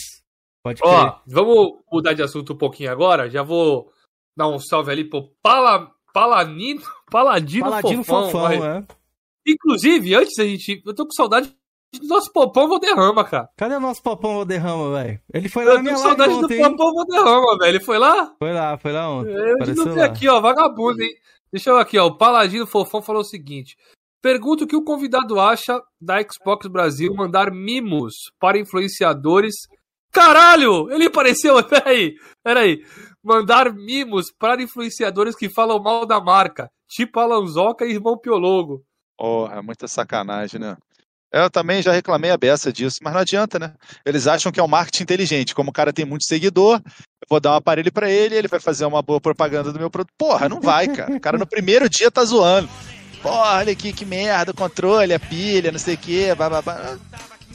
Pode 0.63 0.81
crer. 0.81 0.93
Ó, 0.93 1.19
vamos 1.25 1.79
mudar 1.91 2.13
de 2.13 2.21
assunto 2.21 2.53
um 2.53 2.57
pouquinho 2.57 2.91
agora. 2.91 3.29
Já 3.29 3.41
vou 3.41 3.91
dar 4.35 4.47
um 4.47 4.59
salve 4.59 4.91
ali 4.91 5.03
pro 5.09 5.29
Pala, 5.41 5.89
Paladino, 6.13 6.81
Paladino, 7.09 7.65
Paladino 7.65 8.03
Fofão. 8.03 8.29
fofão, 8.31 8.65
é. 8.65 8.85
Inclusive, 9.47 10.13
antes 10.15 10.35
da 10.37 10.43
gente. 10.43 10.81
Eu 10.85 10.93
tô 10.93 11.05
com 11.05 11.13
saudade 11.13 11.55
nosso 12.03 12.31
Popão 12.31 12.67
Valderrama, 12.67 13.23
cara. 13.23 13.49
Cadê 13.55 13.75
o 13.75 13.79
nosso 13.79 14.01
Popão 14.03 14.35
Valderrama, 14.35 14.91
velho? 14.91 15.21
Ele 15.33 15.49
foi 15.49 15.65
lá 15.65 15.71
Eu 15.71 15.77
na 15.77 15.83
minha 15.83 15.97
live 15.97 16.07
saudade 16.07 16.33
do 16.33 16.45
ontem, 16.45 16.57
hein? 16.57 16.71
Popão 16.71 16.93
Valderrama, 16.93 17.57
velho. 17.57 17.69
Ele 17.69 17.79
foi 17.79 17.97
lá? 17.97 18.33
Foi 18.37 18.53
lá, 18.53 18.77
foi 18.77 18.91
lá 18.91 19.09
ontem. 19.09 19.31
Eu 19.31 19.53
Apareceu 19.55 20.03
aqui, 20.03 20.27
ó, 20.27 20.41
vagabundo, 20.41 21.01
hein? 21.01 21.11
Deixa 21.51 21.69
eu 21.69 21.77
aqui, 21.77 21.97
ó. 21.97 22.07
O 22.07 22.17
Paladino 22.17 22.67
Fofão 22.67 23.01
falou 23.01 23.21
o 23.21 23.25
seguinte: 23.25 23.75
Pergunta 24.21 24.63
o 24.63 24.67
que 24.67 24.75
o 24.75 24.83
convidado 24.83 25.39
acha 25.39 25.81
da 26.01 26.17
Xbox 26.21 26.67
Brasil 26.67 27.13
mandar 27.13 27.51
mimos 27.51 28.15
para 28.39 28.59
influenciadores. 28.59 29.55
Caralho! 30.11 30.91
Ele 30.91 31.05
apareceu, 31.05 31.63
peraí, 31.63 32.15
peraí. 32.43 32.83
Mandar 33.23 33.73
mimos 33.73 34.25
para 34.37 34.61
influenciadores 34.61 35.35
que 35.35 35.49
falam 35.49 35.81
mal 35.81 36.05
da 36.05 36.19
marca, 36.19 36.69
tipo 36.87 37.19
Alanzoca 37.19 37.85
e 37.85 37.91
Irmão 37.91 38.17
Piologo. 38.17 38.83
Porra, 39.17 39.61
muita 39.61 39.87
sacanagem, 39.87 40.59
né? 40.59 40.77
Eu 41.31 41.49
também 41.49 41.81
já 41.81 41.91
reclamei 41.91 42.31
a 42.31 42.37
beça 42.37 42.71
disso, 42.71 42.99
mas 43.01 43.13
não 43.13 43.19
adianta, 43.21 43.59
né? 43.59 43.73
Eles 44.05 44.27
acham 44.27 44.51
que 44.51 44.59
é 44.59 44.63
um 44.63 44.67
marketing 44.67 45.03
inteligente. 45.03 45.53
Como 45.53 45.69
o 45.69 45.73
cara 45.73 45.91
tem 45.91 46.05
muito 46.05 46.23
seguidor, 46.25 46.81
eu 46.85 47.27
vou 47.29 47.39
dar 47.39 47.51
um 47.51 47.55
aparelho 47.55 47.91
pra 47.91 48.09
ele, 48.09 48.35
ele 48.35 48.47
vai 48.47 48.59
fazer 48.59 48.85
uma 48.85 49.01
boa 49.01 49.19
propaganda 49.19 49.73
do 49.73 49.79
meu 49.79 49.89
produto. 49.89 50.13
Porra, 50.17 50.47
não 50.47 50.61
vai, 50.61 50.87
cara. 50.87 51.13
O 51.13 51.19
cara 51.19 51.37
no 51.37 51.45
primeiro 51.45 51.89
dia 51.89 52.09
tá 52.09 52.23
zoando. 52.23 52.69
Porra, 53.21 53.57
olha 53.57 53.73
aqui 53.73 53.91
que 53.91 54.05
merda, 54.05 54.51
o 54.51 54.55
controle, 54.55 55.13
a 55.13 55.19
pilha, 55.19 55.71
não 55.71 55.79
sei 55.79 55.95
o 55.95 55.97
quê, 55.97 56.33
bababá. 56.33 56.97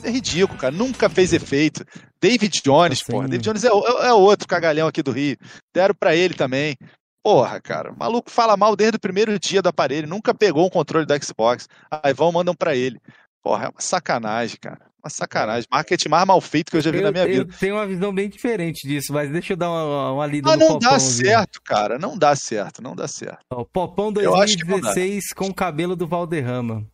É 0.05 0.11
ridículo, 0.11 0.59
cara. 0.59 0.75
Nunca 0.75 1.09
fez 1.09 1.33
efeito. 1.33 1.85
David 2.21 2.61
Jones, 2.63 3.01
Assim. 3.01 3.13
porra. 3.13 3.29
David 3.29 3.45
Jones 3.45 3.65
é, 3.65 3.73
o- 3.73 3.87
é 4.03 4.13
outro 4.13 4.47
cagalhão 4.49 4.89
aqui 4.89 5.03
do 5.03 5.13
Rio. 5.13 5.37
Deram 5.73 5.95
pra 5.95 6.15
ele 6.15 6.35
também. 6.35 6.77
Porra, 7.25 7.61
cara. 7.61 7.93
O 7.93 7.97
maluco 7.99 8.29
fala 8.29 8.57
mal 8.57 8.75
desde 8.75 8.97
o 8.97 9.01
primeiro 9.01 9.39
dia 9.39 9.63
do 9.63 9.69
aparelho. 9.69 10.09
Nunca 10.09 10.35
pegou 10.35 10.67
um 10.67 10.71
controle 10.71 11.07
da 11.07 11.17
Xbox. 11.21 11.69
Aí 12.03 12.13
vão, 12.13 12.33
mandam 12.33 12.53
pra 12.55 12.75
ele. 12.75 12.99
Porra, 13.43 13.65
é 13.67 13.69
uma 13.69 13.81
sacanagem, 13.81 14.57
cara. 14.61 14.81
Uma 15.05 15.11
sacanagem. 15.11 15.67
Marketing 15.71 16.09
mais 16.09 16.25
mal 16.25 16.41
feito 16.41 16.71
que 16.71 16.77
eu 16.77 16.81
já 16.81 16.91
vi 16.93 16.99
Eu, 16.99 17.03
na 17.03 17.11
minha 17.11 17.25
eu 17.25 17.45
vida. 17.45 17.57
tenho 17.59 17.75
uma 17.75 17.87
visão 17.87 18.15
bem 18.15 18.29
diferente 18.29 18.87
disso, 18.87 19.13
mas 19.13 19.31
deixa 19.31 19.55
eu 19.55 19.57
dar 19.57 19.69
uma, 19.71 20.13
uma 20.13 20.27
lida 20.27 20.49
Mas 20.51 20.59
no 20.61 20.65
não 20.65 20.73
Popão. 20.75 20.91
dá 20.91 20.99
viu? 20.99 21.01
certo, 21.01 21.61
cara. 21.65 21.99
Não 21.99 22.17
dá 22.17 22.37
certo, 22.37 22.81
não 22.81 22.95
dá 22.95 23.09
certo. 23.09 23.41
Ó, 23.51 23.65
Popão 23.65 24.13
Eu 24.21 24.37
acho 24.37 24.57
que 24.57 24.65
não 24.65 24.79
dá. 24.81 24.93
2016 24.95 25.33
com 25.35 25.47
o 25.47 25.55
cabelo 25.55 25.97
do 25.97 26.07
Valderrama. 26.07 26.87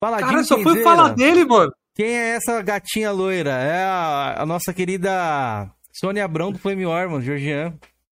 Paladino 0.00 0.30
Cara, 0.30 0.44
só 0.44 0.58
foi 0.58 0.82
falar 0.82 1.10
dele, 1.10 1.44
mano. 1.44 1.72
Quem 1.94 2.08
é 2.08 2.30
essa 2.30 2.60
gatinha 2.62 3.10
loira? 3.12 3.52
É 3.52 3.84
a, 3.84 4.42
a 4.42 4.46
nossa 4.46 4.72
querida 4.74 5.70
Sônia 5.92 6.24
Abrão 6.24 6.50
do 6.52 6.58
Flame 6.58 6.84
War, 6.84 7.08
mano, 7.08 7.22
Georgian. 7.22 7.74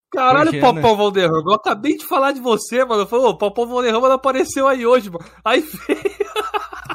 Caralho, 0.09 0.51
Georgiana. 0.51 0.81
Popão 0.81 0.95
Valderrama. 0.97 1.43
Eu 1.45 1.53
acabei 1.53 1.97
de 1.97 2.07
falar 2.07 2.31
de 2.31 2.39
você, 2.39 2.83
mano. 2.85 3.01
Eu 3.01 3.07
falei, 3.07 3.25
ô, 3.25 3.37
Popão 3.37 3.67
Valderrama 3.67 4.07
não 4.07 4.15
apareceu 4.15 4.67
aí 4.67 4.85
hoje, 4.85 5.09
mano. 5.11 5.25
Aí 5.45 5.61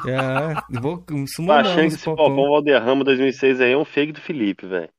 É, 0.07 0.79
vou 0.79 0.97
Tô 0.97 1.25
summonamos 1.27 1.71
achando 1.71 1.87
que 1.89 1.95
esse 1.95 2.03
Popão 2.05 2.35
Valderrama 2.49 3.03
2006 3.03 3.61
aí 3.61 3.71
é 3.71 3.77
um 3.77 3.85
fake 3.85 4.13
do 4.13 4.21
Felipe, 4.21 4.65
velho. 4.67 4.89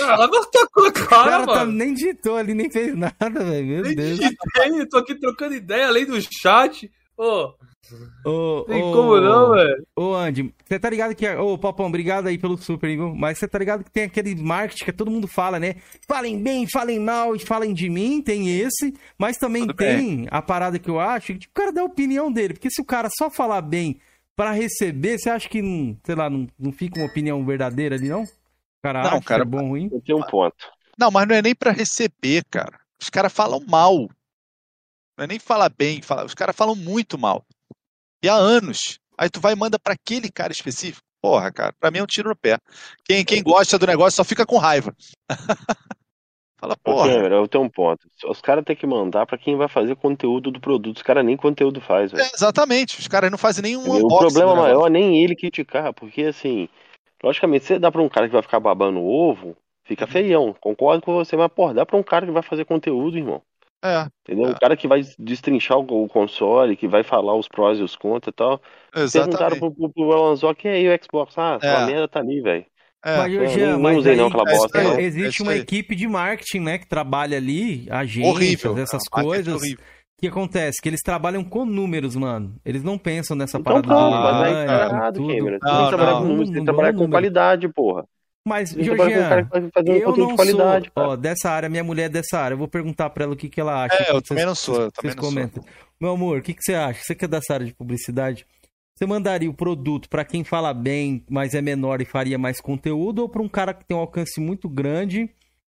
Ela 0.00 0.26
não 0.26 0.50
tocou 0.50 0.86
a 0.86 0.92
cara, 0.92 1.06
cara 1.08 1.46
tá, 1.46 1.54
mano. 1.56 1.72
nem 1.72 1.92
digitou 1.94 2.36
ali, 2.36 2.54
nem 2.54 2.70
fez 2.70 2.94
nada, 2.96 3.44
velho. 3.44 3.66
Meu 3.66 3.82
Nem 3.82 3.94
Deus. 3.94 4.18
digitei, 4.18 4.86
tô 4.88 4.98
aqui 4.98 5.14
trocando 5.14 5.54
ideia 5.54 5.88
além 5.88 6.06
do 6.06 6.18
chat. 6.20 6.90
Ô, 7.16 7.52
Ô, 8.24 8.64
tem 8.66 8.82
ô, 8.82 8.92
como 8.92 9.20
não, 9.20 9.50
velho? 9.52 9.86
Ô, 9.96 10.14
Andy, 10.14 10.54
você 10.64 10.78
tá 10.78 10.90
ligado 10.90 11.14
que. 11.14 11.28
Ô, 11.28 11.56
Popão, 11.56 11.86
obrigado 11.86 12.26
aí 12.26 12.36
pelo 12.38 12.56
super, 12.58 12.88
viu? 12.88 13.14
Mas 13.14 13.38
você 13.38 13.48
tá 13.48 13.58
ligado 13.58 13.84
que 13.84 13.90
tem 13.90 14.04
aquele 14.04 14.34
marketing 14.34 14.84
que 14.84 14.92
todo 14.92 15.10
mundo 15.10 15.26
fala, 15.26 15.58
né? 15.58 15.76
Falem 16.06 16.42
bem, 16.42 16.66
falem 16.68 16.98
mal 17.00 17.34
e 17.34 17.38
falem 17.38 17.72
de 17.72 17.88
mim, 17.88 18.20
tem 18.22 18.58
esse. 18.60 18.94
Mas 19.16 19.36
também 19.38 19.62
Tudo 19.66 19.76
tem 19.76 20.26
a 20.30 20.42
parada 20.42 20.78
que 20.78 20.90
eu 20.90 21.00
acho 21.00 21.28
que 21.32 21.38
tipo, 21.40 21.52
o 21.52 21.62
cara 21.62 21.72
dá 21.72 21.80
a 21.80 21.84
opinião 21.84 22.30
dele. 22.30 22.54
Porque 22.54 22.70
se 22.70 22.80
o 22.80 22.84
cara 22.84 23.08
só 23.16 23.30
falar 23.30 23.62
bem 23.62 24.00
pra 24.36 24.52
receber, 24.52 25.18
você 25.18 25.30
acha 25.30 25.48
que, 25.48 25.60
não, 25.62 25.96
sei 26.04 26.14
lá, 26.14 26.28
não, 26.28 26.46
não 26.58 26.70
fica 26.72 26.98
uma 27.00 27.06
opinião 27.08 27.44
verdadeira 27.44 27.96
ali, 27.96 28.08
não? 28.08 28.22
O 28.22 28.28
cara 28.82 29.02
Não, 29.02 29.16
acha 29.16 29.20
cara, 29.22 29.44
que 29.46 29.48
é 29.54 29.58
bom 29.58 29.68
ruim? 29.68 29.88
Tenho 30.04 30.18
um 30.18 30.22
ponto. 30.22 30.56
Não, 30.98 31.10
mas 31.10 31.26
não 31.26 31.34
é 31.34 31.42
nem 31.42 31.54
pra 31.54 31.72
receber, 31.72 32.44
cara. 32.50 32.78
Os 33.00 33.08
caras 33.08 33.32
falam 33.32 33.60
mal. 33.66 34.08
Não 35.16 35.24
é 35.24 35.26
nem 35.26 35.38
falar 35.38 35.68
bem, 35.68 36.00
fala- 36.02 36.24
os 36.24 36.34
caras 36.34 36.54
falam 36.54 36.76
muito 36.76 37.18
mal. 37.18 37.44
E 38.22 38.28
há 38.28 38.34
anos. 38.34 38.98
Aí 39.16 39.28
tu 39.28 39.40
vai 39.40 39.52
e 39.52 39.56
manda 39.56 39.78
pra 39.78 39.94
aquele 39.94 40.30
cara 40.30 40.52
específico. 40.52 41.02
Porra, 41.20 41.50
cara, 41.52 41.72
pra 41.80 41.90
mim 41.90 41.98
é 41.98 42.02
um 42.02 42.06
tiro 42.06 42.28
no 42.28 42.36
pé. 42.36 42.58
Quem, 43.04 43.24
quem 43.24 43.42
gosta 43.42 43.78
do 43.78 43.86
negócio 43.86 44.16
só 44.16 44.24
fica 44.24 44.46
com 44.46 44.56
raiva. 44.56 44.94
Fala, 46.60 46.76
porra. 46.76 47.08
Cameron, 47.08 47.36
eu 47.36 47.48
tenho 47.48 47.64
um 47.64 47.68
ponto. 47.68 48.08
Os 48.24 48.40
caras 48.40 48.64
têm 48.64 48.74
que 48.74 48.86
mandar 48.86 49.26
pra 49.26 49.38
quem 49.38 49.56
vai 49.56 49.68
fazer 49.68 49.94
conteúdo 49.94 50.50
do 50.50 50.60
produto. 50.60 50.96
Os 50.96 51.02
caras 51.02 51.24
nem 51.24 51.36
conteúdo 51.36 51.80
faz, 51.80 52.10
velho. 52.10 52.24
É, 52.24 52.30
exatamente, 52.34 52.98
os 52.98 53.06
caras 53.06 53.30
não 53.30 53.38
fazem 53.38 53.62
nenhum? 53.62 53.82
O 54.04 54.18
problema 54.18 54.56
maior 54.56 54.90
nem 54.90 55.22
ele 55.22 55.36
criticar, 55.36 55.92
porque 55.94 56.24
assim, 56.24 56.68
logicamente, 57.22 57.64
se 57.64 57.78
dá 57.78 57.92
pra 57.92 58.02
um 58.02 58.08
cara 58.08 58.26
que 58.26 58.32
vai 58.32 58.42
ficar 58.42 58.58
babando 58.58 59.00
ovo, 59.00 59.56
fica 59.84 60.06
feião. 60.06 60.52
Concordo 60.60 61.02
com 61.02 61.14
você, 61.14 61.36
mas 61.36 61.50
pô, 61.52 61.72
dá 61.72 61.86
pra 61.86 61.96
um 61.96 62.02
cara 62.02 62.26
que 62.26 62.32
vai 62.32 62.42
fazer 62.42 62.64
conteúdo, 62.64 63.16
irmão. 63.16 63.40
É, 63.84 64.08
Entendeu? 64.22 64.46
É. 64.48 64.52
O 64.52 64.58
cara 64.58 64.76
que 64.76 64.88
vai 64.88 65.02
destrinchar 65.18 65.78
o, 65.78 66.04
o 66.04 66.08
console, 66.08 66.76
que 66.76 66.88
vai 66.88 67.04
falar 67.04 67.34
os 67.36 67.46
prós 67.48 67.78
e 67.78 67.82
os 67.82 67.94
contras 67.96 68.32
e 68.32 68.36
tal. 68.36 68.60
Perguntaram 69.12 69.56
exatamente. 69.56 69.58
pro, 69.58 69.72
pro, 69.74 69.92
pro 69.92 70.12
Alanzoc, 70.12 70.64
e 70.64 70.68
aí 70.68 70.88
o 70.88 70.98
Xbox? 71.04 71.36
Ah, 71.38 71.58
É. 71.62 71.68
a 71.76 71.86
merda 71.86 72.08
tá 72.08 72.20
ali, 72.20 72.40
velho. 72.40 72.66
É, 73.04 73.16
Mas, 73.16 73.32
eu 73.32 73.46
Jean, 73.46 73.72
não 73.74 73.80
mas 73.80 73.96
usei 73.98 74.12
aí, 74.12 74.18
não 74.18 74.26
aquela 74.26 74.42
é 74.50 74.56
bosta, 74.56 74.82
não. 74.82 74.92
É 74.94 75.02
existe 75.02 75.28
isso 75.34 75.42
uma 75.44 75.54
equipe 75.54 75.94
de 75.94 76.08
marketing, 76.08 76.60
né, 76.60 76.78
que 76.78 76.86
trabalha 76.88 77.36
ali, 77.36 77.86
agências, 77.90 78.26
horrível. 78.34 78.78
essas 78.78 79.02
É, 79.16 79.22
coisas. 79.22 79.54
horrível. 79.54 79.84
O 80.16 80.20
que 80.20 80.26
acontece? 80.26 80.82
Que 80.82 80.88
eles 80.88 81.00
trabalham 81.00 81.44
com 81.44 81.64
números, 81.64 82.16
mano. 82.16 82.56
Eles 82.64 82.82
não 82.82 82.98
pensam 82.98 83.36
nessa 83.36 83.56
Então 83.56 83.62
parada 83.62 83.86
pronto, 83.86 84.10
do 84.10 84.18
mas 84.18 84.42
aí 84.42 84.56
design, 84.56 84.66
tá 84.66 84.84
errado, 84.86 85.14
tudo. 85.14 85.28
Cameron. 85.28 85.58
Você 85.60 85.70
tem 85.72 85.78
Não, 85.78 85.82
que 85.84 85.88
trabalhar 85.88 86.14
não. 86.14 86.22
com 86.22 86.26
números, 86.26 86.50
tem 86.50 86.56
Não 86.56 86.64
que 86.64 86.64
trabalhar 86.64 86.94
com 86.94 87.08
qualidade, 87.08 87.68
porra. 87.68 88.04
Mas, 88.48 88.72
Tem 88.74 88.82
que 88.82 88.88
trabalhar 88.94 89.14
com 89.14 89.28
cara 89.28 89.42
Georgian, 89.42 89.44
que 89.44 89.60
vai 89.60 89.70
fazer 89.70 89.90
um 89.90 89.94
eu 89.94 90.00
conteúdo 90.08 90.18
não 90.20 90.28
de 90.28 90.36
qualidade, 90.36 90.92
sou, 90.96 91.04
ó, 91.04 91.16
dessa 91.16 91.50
área, 91.50 91.68
minha 91.68 91.84
mulher 91.84 92.04
é 92.04 92.08
dessa 92.08 92.38
área. 92.38 92.54
Eu 92.54 92.58
vou 92.58 92.68
perguntar 92.68 93.10
pra 93.10 93.24
ela 93.24 93.34
o 93.34 93.36
que, 93.36 93.48
que 93.48 93.60
ela 93.60 93.84
acha. 93.84 94.02
É, 94.02 94.10
eu 94.10 94.22
também 94.22 94.44
vocês- 94.44 94.46
não 94.46 94.54
sou, 94.54 94.74
eu 94.76 94.80
vocês 94.80 94.92
também 94.94 95.14
não 95.16 95.22
sou. 95.22 95.30
comentam. 95.32 95.64
Meu 96.00 96.10
amor, 96.12 96.38
o 96.38 96.42
que, 96.42 96.54
que 96.54 96.62
você 96.62 96.74
acha? 96.74 97.00
Você 97.04 97.14
que 97.14 97.24
é 97.24 97.28
dessa 97.28 97.52
área 97.54 97.66
de 97.66 97.74
publicidade, 97.74 98.46
você 98.96 99.06
mandaria 99.06 99.48
o 99.50 99.54
produto 99.54 100.08
pra 100.08 100.24
quem 100.24 100.42
fala 100.42 100.72
bem, 100.74 101.24
mas 101.30 101.54
é 101.54 101.60
menor 101.60 102.00
e 102.00 102.04
faria 102.04 102.38
mais 102.38 102.60
conteúdo, 102.60 103.20
ou 103.22 103.28
pra 103.28 103.42
um 103.42 103.48
cara 103.48 103.72
que 103.74 103.84
tem 103.84 103.96
um 103.96 104.00
alcance 104.00 104.40
muito 104.40 104.68
grande, 104.68 105.30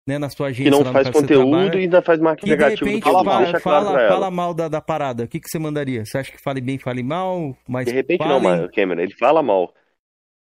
né, 0.08 0.18
na 0.18 0.30
sua 0.30 0.48
agência? 0.48 0.64
Que 0.72 0.84
não 0.84 0.92
faz 0.92 1.10
conteúdo 1.10 1.50
trabalha, 1.50 1.76
e 1.76 1.82
ainda 1.82 2.00
faz 2.02 2.18
marketing 2.18 2.46
que 2.50 2.56
de 2.56 2.62
negativo 2.62 2.84
do 2.84 2.86
repente 2.94 3.04
fala, 3.12 3.38
Deixa 3.38 3.60
claro 3.60 3.84
fala, 3.86 4.00
ela. 4.00 4.08
fala 4.08 4.30
mal 4.30 4.54
da, 4.54 4.68
da 4.68 4.80
parada. 4.80 5.24
O 5.24 5.28
que, 5.28 5.38
que 5.38 5.48
você 5.48 5.58
mandaria? 5.58 6.04
Você 6.04 6.16
acha 6.18 6.32
que 6.32 6.42
fale 6.42 6.60
bem, 6.60 6.78
fale 6.78 7.02
mal? 7.02 7.54
Mas 7.68 7.86
De 7.86 7.92
repente 7.92 8.20
não, 8.20 8.40
falem- 8.40 8.62
mas 8.62 8.70
Cameron, 8.72 9.00
ele 9.02 9.14
fala 9.14 9.42
mal. 9.42 9.72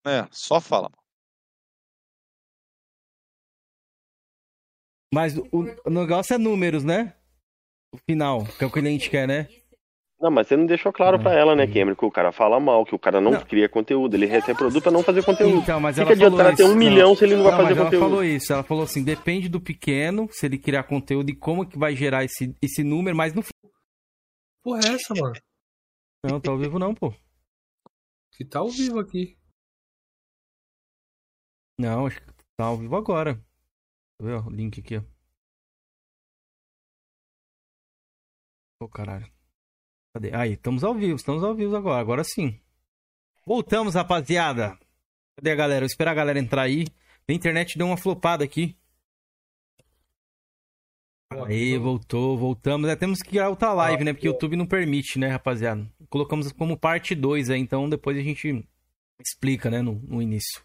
É, 0.06 0.26
só 0.32 0.60
fala. 0.62 0.90
Mas 5.16 5.38
o, 5.38 5.48
o 5.86 5.90
negócio 5.90 6.34
é 6.34 6.38
números, 6.38 6.84
né? 6.84 7.14
O 7.94 7.98
final, 8.10 8.44
que 8.44 8.64
é 8.66 8.68
o 8.68 8.70
que 8.70 8.80
o 8.80 8.82
cliente 8.82 9.10
quer, 9.10 9.26
né? 9.26 9.48
Não, 10.20 10.30
mas 10.30 10.46
você 10.48 10.58
não 10.58 10.66
deixou 10.66 10.92
claro 10.92 11.16
Ah, 11.16 11.20
pra 11.22 11.34
ela, 11.34 11.56
né. 11.56 11.66
Cameron, 11.68 11.96
que 11.96 12.04
o 12.04 12.12
cara 12.12 12.34
fala 12.34 12.60
mal, 12.60 12.86
que 12.86 12.94
o 12.94 13.00
cara 13.00 13.22
não, 13.22 13.32
Não. 13.32 13.46
cria 13.46 13.70
conteúdo, 13.70 14.14
ele 14.16 14.26
recebe 14.26 14.58
produto 14.58 14.84
pra 14.84 14.92
não 14.92 15.04
fazer 15.04 15.24
conteúdo. 15.24 15.56
Então, 15.58 15.80
mas 15.80 15.96
O 15.96 15.96
que, 15.96 16.02
ela 16.02 16.08
que 16.08 16.14
adianta 16.14 16.36
o 16.36 16.38
falou 16.38 16.46
cara 16.54 16.58
ter 16.58 16.64
um 16.70 16.76
milhão 16.76 17.16
se 17.16 17.24
ele 17.24 17.36
não 17.38 17.44
vai 17.44 17.52
Não, 17.54 17.58
fazer 17.60 17.70
mas 17.70 17.78
ela 17.78 17.86
conteúdo? 17.86 18.04
falou 18.10 18.24
isso. 18.26 18.52
Ela 18.52 18.64
falou 18.64 18.84
assim: 18.84 19.04
depende 19.06 19.48
do 19.48 19.62
pequeno, 19.62 20.28
se 20.32 20.46
ele 20.46 20.58
criar 20.58 20.84
conteúdo 20.84 21.30
e 21.30 21.36
como 21.36 21.66
que 21.66 21.78
vai 21.80 21.96
gerar 21.96 22.26
esse, 22.26 22.54
esse 22.62 22.84
número, 22.84 23.16
mas 23.16 23.34
no 23.34 23.42
Porra, 24.64 24.82
é 24.86 24.96
essa, 24.96 25.14
mano? 25.14 25.36
Não, 26.26 26.42
tá 26.42 26.52
ao 26.52 26.58
vivo 26.58 26.78
não, 26.78 26.94
pô. 26.94 27.14
Que 28.36 28.44
tá 28.44 28.60
ao 28.60 28.70
vivo 28.70 29.00
aqui. 29.00 29.38
Não, 31.80 32.08
acho 32.08 32.20
que 32.22 32.28
tá 32.58 32.66
ao 32.66 32.78
vivo 32.78 32.96
agora. 32.98 33.40
Ver 34.20 34.34
ó, 34.34 34.48
o 34.48 34.50
link 34.50 34.80
aqui, 34.80 34.98
ó. 34.98 35.04
Ô, 38.80 38.88
caralho. 38.88 39.30
Cadê? 40.14 40.34
Aí, 40.34 40.54
estamos 40.54 40.84
ao 40.84 40.94
vivo, 40.94 41.16
estamos 41.16 41.44
ao 41.44 41.56
vivo 41.56 41.76
agora, 41.76 42.00
agora 42.00 42.24
sim. 42.24 42.60
Voltamos, 43.46 43.96
rapaziada. 43.96 44.78
Cadê 45.36 45.52
a 45.52 45.56
galera? 45.56 45.84
Eu 45.84 45.88
esperar 45.88 46.12
a 46.12 46.16
galera 46.16 46.40
entrar 46.40 46.64
aí. 46.64 46.86
A 47.28 47.34
internet 47.34 47.78
deu 47.78 47.88
uma 47.88 47.98
flopada 47.98 48.44
aqui. 48.44 48.78
Aí, 51.46 51.78
voltou, 51.78 52.38
voltamos. 52.38 52.90
É, 52.90 52.96
temos 52.96 53.22
que 53.22 53.30
criar 53.30 53.50
outra 53.50 53.74
live, 53.74 54.04
né? 54.04 54.14
Porque 54.14 54.28
o 54.28 54.32
YouTube 54.32 54.56
não 54.56 54.66
permite, 54.66 55.20
né, 55.20 55.28
rapaziada? 55.28 55.90
Colocamos 56.10 56.52
como 56.54 56.78
parte 56.78 57.14
2 57.14 57.50
aí, 57.50 57.60
então 57.60 57.90
depois 57.90 58.18
a 58.18 58.22
gente 58.22 58.66
explica, 59.20 59.70
né, 59.70 59.82
no, 59.82 59.96
no 59.96 60.22
início. 60.22 60.64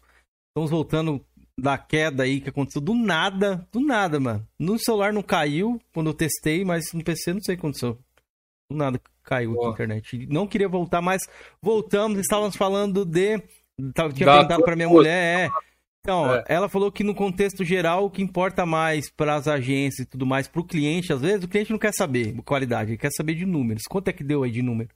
Estamos 0.49 0.71
voltando 0.71 1.25
da 1.61 1.77
queda 1.77 2.23
aí 2.23 2.41
que 2.41 2.49
aconteceu 2.49 2.81
do 2.81 2.93
nada, 2.95 3.67
do 3.71 3.79
nada, 3.79 4.19
mano. 4.19 4.45
No 4.59 4.77
celular 4.79 5.13
não 5.13 5.21
caiu 5.21 5.79
quando 5.93 6.07
eu 6.09 6.13
testei, 6.13 6.65
mas 6.65 6.91
no 6.93 7.03
PC 7.03 7.33
não 7.33 7.41
sei 7.41 7.55
o 7.55 7.57
que 7.57 7.61
aconteceu. 7.61 7.97
Do 8.69 8.77
nada 8.77 8.99
caiu 9.23 9.63
a 9.65 9.69
internet. 9.69 10.27
Não 10.29 10.47
queria 10.47 10.67
voltar, 10.67 11.01
mas 11.01 11.21
voltamos. 11.61 12.19
Estávamos 12.19 12.55
falando 12.55 13.05
de. 13.05 13.37
tava- 13.93 14.11
Tinha 14.13 14.31
perguntado 14.31 14.63
pra 14.63 14.75
minha 14.75 14.89
mulher, 14.89 15.47
é. 15.47 15.49
Então, 16.03 16.33
É. 16.33 16.43
ela 16.47 16.67
falou 16.67 16.91
que 16.91 17.03
no 17.03 17.13
contexto 17.13 17.63
geral, 17.63 18.05
o 18.05 18.09
que 18.09 18.23
importa 18.23 18.65
mais 18.65 19.11
para 19.11 19.35
as 19.35 19.47
agências 19.47 20.07
e 20.07 20.09
tudo 20.09 20.25
mais, 20.25 20.47
pro 20.47 20.63
cliente, 20.63 21.13
às 21.13 21.21
vezes, 21.21 21.43
o 21.43 21.47
cliente 21.47 21.69
não 21.71 21.77
quer 21.77 21.93
saber 21.93 22.33
qualidade, 22.43 22.91
ele 22.91 22.97
quer 22.97 23.11
saber 23.11 23.35
de 23.35 23.45
números. 23.45 23.83
Quanto 23.87 24.07
é 24.07 24.13
que 24.13 24.23
deu 24.23 24.41
aí 24.41 24.49
de 24.49 24.63
número? 24.63 24.89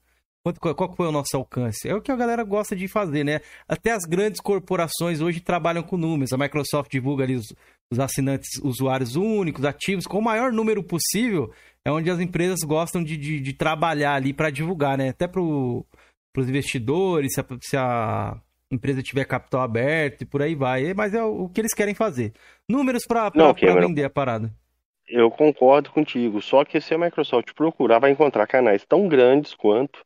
Quanto, 0.46 0.60
qual, 0.60 0.96
foi 0.96 1.08
o 1.08 1.12
nosso 1.12 1.36
alcance? 1.36 1.90
É 1.90 1.96
o 1.96 2.00
que 2.00 2.12
a 2.12 2.16
galera 2.16 2.44
gosta 2.44 2.76
de 2.76 2.88
fazer, 2.88 3.24
né? 3.24 3.40
Até 3.68 3.90
as 3.90 4.04
grandes 4.06 4.40
corporações 4.40 5.20
hoje 5.20 5.42
trabalham 5.42 5.82
com 5.82 5.98
números. 5.98 6.34
A 6.34 6.38
Microsoft 6.38 6.92
divulga 6.92 7.24
ali 7.24 7.34
os, 7.34 7.48
os 7.92 8.00
assinantes 8.00 8.62
usuários 8.64 9.16
únicos, 9.16 9.66
ativos, 9.66 10.06
com 10.06 10.20
o 10.20 10.24
maior 10.24 10.54
número 10.54 10.84
possível. 10.84 11.52
É 11.84 11.92
onde 11.92 12.12
as 12.12 12.20
empresas 12.20 12.60
gostam 12.64 13.04
de, 13.04 13.18
de, 13.18 13.40
de 13.40 13.54
trabalhar 13.54 14.14
ali 14.14 14.34
para 14.34 14.52
divulgar, 14.52 15.00
né? 15.00 15.10
Até 15.10 15.28
para 15.28 15.42
os 15.42 15.84
investidores, 16.38 17.34
se 17.34 17.42
a, 17.42 17.46
se 17.64 17.76
a 17.76 18.40
empresa 18.72 19.02
tiver 19.02 19.26
capital 19.26 19.62
aberto 19.62 20.22
e 20.22 20.26
por 20.28 20.44
aí 20.44 20.54
vai. 20.54 20.94
Mas 20.94 21.16
é 21.16 21.24
o, 21.24 21.46
o 21.46 21.50
que 21.50 21.60
eles 21.60 21.74
querem 21.74 21.96
fazer. 21.96 22.34
Números 22.70 23.08
para 23.08 23.32
vender 23.82 24.04
a 24.04 24.12
parada. 24.12 24.54
Eu 25.08 25.32
concordo 25.32 25.90
contigo. 25.90 26.40
Só 26.40 26.64
que 26.64 26.80
se 26.80 26.94
a 26.94 27.00
Microsoft 27.00 27.52
procurar, 27.56 27.98
vai 27.98 28.12
encontrar 28.12 28.46
canais 28.46 28.86
tão 28.86 29.08
grandes 29.08 29.56
quanto 29.56 30.06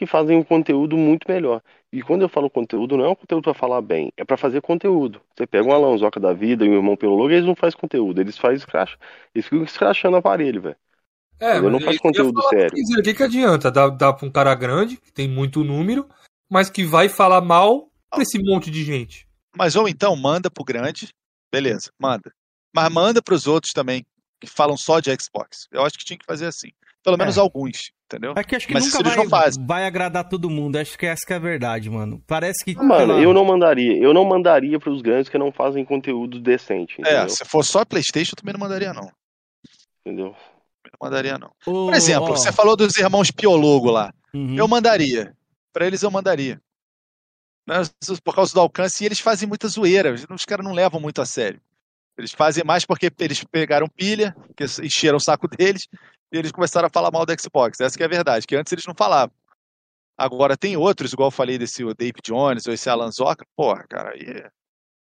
que 0.00 0.06
fazem 0.06 0.34
um 0.34 0.42
conteúdo 0.42 0.96
muito 0.96 1.30
melhor. 1.30 1.60
E 1.92 2.00
quando 2.00 2.22
eu 2.22 2.28
falo 2.30 2.48
conteúdo, 2.48 2.96
não 2.96 3.04
é 3.04 3.08
um 3.10 3.14
conteúdo 3.14 3.44
para 3.44 3.52
falar 3.52 3.82
bem, 3.82 4.10
é 4.16 4.24
para 4.24 4.38
fazer 4.38 4.62
conteúdo. 4.62 5.20
Você 5.36 5.46
pega 5.46 5.68
um 5.68 5.72
Alonsoca 5.74 6.18
da 6.18 6.32
vida 6.32 6.64
e 6.64 6.70
um 6.70 6.72
irmão 6.76 6.96
pelo 6.96 7.14
logo, 7.14 7.30
eles 7.30 7.44
não 7.44 7.54
fazem 7.54 7.78
conteúdo, 7.78 8.18
eles 8.18 8.38
fazem 8.38 8.56
escracha. 8.56 8.96
Eles 9.34 9.44
ficam 9.44 9.62
escrachando 9.62 10.16
o 10.16 10.18
aparelho, 10.18 10.62
velho. 10.62 10.76
É, 11.38 11.58
Eu 11.58 11.68
não 11.68 11.78
ia 11.78 11.98
conteúdo 11.98 12.40
sério. 12.48 12.74
dizer, 12.74 12.98
O 12.98 13.02
que, 13.02 13.12
que 13.12 13.22
adianta? 13.22 13.70
Dá, 13.70 13.88
dá 13.90 14.10
pra 14.10 14.26
um 14.26 14.30
cara 14.30 14.54
grande, 14.54 14.96
que 14.96 15.12
tem 15.12 15.28
muito 15.28 15.62
número, 15.62 16.08
mas 16.50 16.70
que 16.70 16.82
vai 16.82 17.10
falar 17.10 17.42
mal 17.42 17.90
pra 18.10 18.22
esse 18.22 18.42
monte 18.42 18.70
de 18.70 18.82
gente. 18.82 19.28
Mas 19.54 19.76
ou 19.76 19.86
então 19.86 20.16
manda 20.16 20.50
pro 20.50 20.64
grande, 20.64 21.10
beleza, 21.52 21.92
manda. 21.98 22.32
Mas 22.74 22.90
manda 22.90 23.20
pros 23.20 23.46
outros 23.46 23.74
também, 23.74 24.02
que 24.40 24.46
falam 24.46 24.78
só 24.78 24.98
de 24.98 25.10
Xbox. 25.10 25.68
Eu 25.70 25.82
acho 25.84 25.98
que 25.98 26.06
tinha 26.06 26.18
que 26.18 26.24
fazer 26.24 26.46
assim. 26.46 26.70
Pelo 27.02 27.16
menos 27.16 27.36
É. 27.38 27.40
alguns, 27.40 27.92
entendeu? 28.04 28.34
É 28.36 28.44
que 28.44 28.54
acho 28.54 28.66
que 28.66 28.74
Mas 28.74 28.84
nunca 28.92 29.02
vai, 29.02 29.16
não 29.16 29.28
fazem. 29.28 29.66
vai 29.66 29.86
agradar 29.86 30.28
todo 30.28 30.50
mundo. 30.50 30.76
Acho 30.76 30.98
que 30.98 31.06
essa 31.06 31.24
que 31.26 31.32
é 31.32 31.36
a 31.36 31.38
verdade, 31.38 31.88
mano. 31.88 32.22
Parece 32.26 32.62
que. 32.64 32.74
sei 32.74 32.82
Mano, 32.82 33.18
eu 33.22 33.32
não 33.32 33.44
mandaria. 33.44 33.96
Eu 33.96 34.12
não 34.12 34.24
mandaria 34.24 34.78
pros 34.78 35.00
grandes 35.00 35.28
que 35.30 35.38
não 35.38 35.50
fazem 35.50 35.84
conteúdo 35.84 36.38
decente, 36.38 36.96
É, 36.98 37.00
entendeu? 37.12 37.28
se 37.30 37.44
for 37.46 37.64
só 37.64 37.84
Playstation, 37.84 38.32
eu 38.32 38.36
também 38.36 38.52
não 38.52 38.60
mandaria 38.60 38.92
não. 38.92 39.10
Entendeu? 40.04 40.32
Também 40.82 40.92
Não 40.92 41.08
mandaria 41.08 41.38
não. 41.38 41.48
Ô, 41.66 41.86
Por 41.86 41.94
exemplo, 41.94 42.24
ó, 42.32 42.36
você 42.36 42.52
falou 42.52 42.76
dos 42.76 42.96
irmãos 42.98 43.30
Piologo 43.30 43.90
lá. 43.90 44.12
uhum. 44.34 44.54
Eu 44.56 44.68
mandaria. 44.68 45.34
Pra 45.72 45.86
eles 45.86 46.02
eu 46.02 46.10
mandaria. 46.10 46.60
Por 48.24 48.34
causa 48.34 48.52
do 48.52 48.60
alcance, 48.60 49.04
e 49.04 49.06
eles 49.06 49.20
fazem 49.20 49.46
muita 49.48 49.68
zoeira. 49.68 50.12
Os 50.30 50.44
caras 50.44 50.64
não 50.64 50.72
levam 50.72 51.00
muito 51.00 51.22
a 51.22 51.26
sério. 51.26 51.60
Eles 52.18 52.32
fazem 52.32 52.64
mais 52.64 52.84
porque 52.84 53.10
eles 53.20 53.44
pegaram 53.44 53.86
pilha, 53.88 54.34
que 54.56 54.64
encheram 54.84 55.16
o 55.16 55.20
saco 55.20 55.46
deles, 55.48 55.86
e 56.32 56.38
eles 56.38 56.52
começaram 56.52 56.86
a 56.86 56.90
falar 56.90 57.10
mal 57.10 57.24
do 57.26 57.40
Xbox. 57.40 57.80
Essa 57.80 57.96
que 57.96 58.02
é 58.02 58.06
a 58.06 58.08
verdade, 58.08 58.46
que 58.46 58.56
antes 58.56 58.72
eles 58.72 58.86
não 58.86 58.94
falavam. 58.94 59.34
Agora 60.18 60.56
tem 60.56 60.76
outros, 60.76 61.12
igual 61.12 61.28
eu 61.28 61.32
falei 61.32 61.56
desse 61.58 61.82
o 61.82 61.94
Dave 61.94 62.20
Jones 62.22 62.66
ou 62.66 62.74
esse 62.74 62.90
Alan 62.90 63.10
Zoka, 63.10 63.44
porra, 63.56 63.84
cara, 63.88 64.10
aí 64.10 64.20
é- 64.22 64.50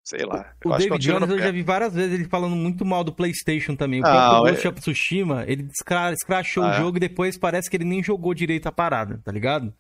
sei 0.05 0.25
lá. 0.27 0.53
O 0.65 0.73
é 0.73 0.75
um 0.75 0.79
David 0.79 0.99
Jones 1.07 1.31
eu 1.31 1.39
já 1.39 1.51
vi 1.53 1.63
várias 1.63 1.95
vezes 1.95 2.13
ele 2.13 2.29
falando 2.29 2.57
muito 2.57 2.85
mal 2.85 3.05
do 3.05 3.13
PlayStation 3.13 3.77
também. 3.77 4.01
O 4.01 4.03
Não, 4.03 4.11
próprio 4.11 4.49
é- 4.49 4.51
Ghost 4.53 4.69
of 4.69 4.81
Tsushima, 4.81 5.45
ele 5.47 5.69
escrachou 6.13 6.65
Ah, 6.65 6.69
o 6.69 6.73
é? 6.73 6.77
jogo 6.79 6.97
e 6.97 7.01
depois 7.01 7.39
parece 7.39 7.71
que 7.71 7.77
ele 7.77 7.85
nem 7.85 8.03
jogou 8.03 8.35
direito 8.35 8.67
a 8.67 8.73
parada, 8.73 9.21
tá 9.25 9.31
ligado? 9.31 9.73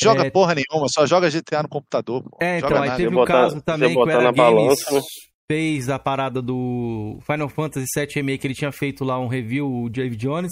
Joga 0.00 0.26
é- 0.26 0.30
porra 0.30 0.54
nenhuma, 0.56 0.88
só 0.88 1.06
joga 1.06 1.30
GTA 1.30 1.62
no 1.62 1.68
computador. 1.68 2.22
Pô. 2.22 2.38
É, 2.40 2.58
Joga 2.58 2.72
então, 2.72 2.82
aí 2.82 2.88
nada. 2.88 2.96
teve 2.96 3.14
o 3.14 3.18
botar- 3.18 3.32
caso 3.34 3.62
também 3.62 3.94
que 3.94 4.10
Era 4.10 4.32
Games 4.32 4.36
balança, 4.36 4.94
né? 4.94 5.00
fez 5.50 5.88
a 5.90 5.98
parada 5.98 6.40
do 6.42 7.18
Final 7.26 7.48
Fantasy 7.48 7.86
VII 7.94 8.08
Remake, 8.16 8.38
que 8.38 8.46
ele 8.46 8.54
tinha 8.54 8.72
feito 8.72 9.04
lá 9.04 9.18
um 9.20 9.28
review, 9.28 9.70
o 9.70 9.90
Dave 9.90 10.16
Jones. 10.16 10.50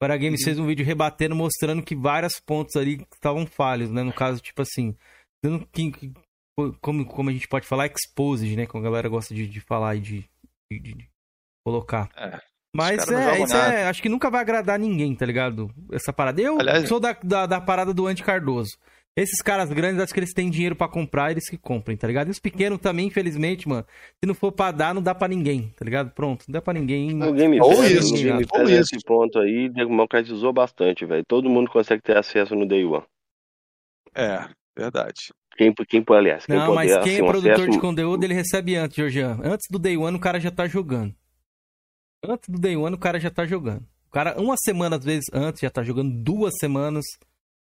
O 0.00 0.04
Era 0.04 0.16
Games 0.16 0.40
Uhum. 0.40 0.44
fez 0.44 0.58
um 0.58 0.66
vídeo 0.66 0.84
rebatendo, 0.86 1.34
mostrando 1.34 1.82
que 1.82 1.96
vários 1.96 2.38
pontos 2.40 2.76
ali 2.76 3.04
estavam 3.12 3.46
falhos, 3.46 3.90
né? 3.90 4.02
No 4.02 4.12
caso, 4.12 4.40
tipo 4.40 4.62
assim, 4.62 4.94
dando 5.44 5.66
que, 5.66 6.12
como, 6.80 7.04
como 7.04 7.30
a 7.30 7.32
gente 7.32 7.48
pode 7.48 7.66
falar, 7.66 7.86
exposed, 7.86 8.54
né? 8.56 8.66
Como 8.66 8.82
a 8.84 8.88
galera 8.90 9.08
gosta 9.08 9.34
de, 9.34 9.46
de 9.46 9.60
falar 9.60 9.96
e 9.96 10.00
de, 10.00 10.24
de- 10.72 10.78
de- 10.80 10.94
de 10.94 11.08
colocar. 11.66 12.08
É, 12.16 12.40
Mas 12.74 13.04
caras 13.04 13.10
não 13.10 13.30
é, 13.30 13.42
isso 13.42 13.56
é, 13.56 13.88
acho 13.88 14.00
que 14.02 14.08
nunca 14.08 14.30
vai 14.30 14.40
agradar 14.40 14.78
ninguém, 14.78 15.14
tá 15.16 15.26
ligado? 15.26 15.68
Essa 15.92 16.12
parada. 16.12 16.40
Eu 16.40 16.60
Aliás- 16.60 16.88
sou 16.88 17.00
da, 17.00 17.12
da, 17.14 17.46
da 17.46 17.60
parada 17.60 17.92
do 17.92 18.06
Andy 18.06 18.22
Cardoso. 18.22 18.76
Esses 19.20 19.42
caras 19.42 19.68
grandes, 19.72 20.00
acho 20.00 20.14
que 20.14 20.20
eles 20.20 20.32
têm 20.32 20.48
dinheiro 20.48 20.76
pra 20.76 20.86
comprar, 20.86 21.32
eles 21.32 21.48
que 21.50 21.58
comprem, 21.58 21.96
tá 21.96 22.06
ligado? 22.06 22.28
E 22.28 22.30
os 22.30 22.38
pequenos 22.38 22.78
também, 22.78 23.08
infelizmente, 23.08 23.68
mano, 23.68 23.84
se 24.22 24.26
não 24.26 24.34
for 24.34 24.52
pra 24.52 24.70
dar, 24.70 24.94
não 24.94 25.02
dá 25.02 25.12
pra 25.14 25.26
ninguém, 25.26 25.72
tá 25.76 25.84
ligado? 25.84 26.10
Pronto, 26.12 26.44
não 26.46 26.52
dá 26.52 26.62
pra 26.62 26.72
ninguém. 26.72 27.12
No 27.12 27.32
Game 27.32 27.60
Ou 27.60 27.84
isso, 27.84 28.14
no 28.14 28.22
Game 28.22 28.42
ou 28.44 28.46
Pass, 28.48 28.70
isso. 28.70 28.94
esse 28.94 29.04
ponto 29.04 29.38
aí 29.40 29.68
democratizou 29.68 30.52
bastante, 30.52 31.04
velho. 31.04 31.24
Todo 31.26 31.50
mundo 31.50 31.68
consegue 31.68 32.00
ter 32.00 32.16
acesso 32.16 32.54
no 32.54 32.64
Day 32.66 32.84
One. 32.84 33.04
é, 34.14 34.48
verdade. 34.76 35.32
Quem, 35.56 35.74
quem 35.74 36.04
aliás, 36.10 36.46
quem 36.46 36.54
Não, 36.54 36.72
mas 36.72 36.92
quem 36.92 36.98
assim, 37.00 37.18
é 37.18 37.24
um 37.24 37.26
produtor 37.26 37.52
acesso- 37.54 37.70
de 37.72 37.80
conteúdo, 37.80 38.22
ele 38.22 38.34
recebe 38.34 38.76
antes, 38.76 38.96
Georgian. 38.96 39.40
Antes 39.42 39.66
do 39.68 39.80
Day 39.80 39.96
One, 39.96 40.16
o 40.16 40.20
cara 40.20 40.38
já 40.38 40.52
tá 40.52 40.68
jogando. 40.68 41.12
Antes 42.24 42.48
do 42.48 42.60
Day 42.60 42.76
One, 42.76 42.94
o 42.94 42.98
cara 42.98 43.18
já 43.18 43.30
tá 43.30 43.44
jogando. 43.44 43.84
O 44.06 44.10
cara, 44.10 44.40
uma 44.40 44.54
semana, 44.56 44.94
às 44.96 45.04
vezes, 45.04 45.24
antes, 45.32 45.60
já 45.60 45.70
tá 45.70 45.82
jogando. 45.82 46.12
Duas 46.22 46.54
semanas. 46.60 47.04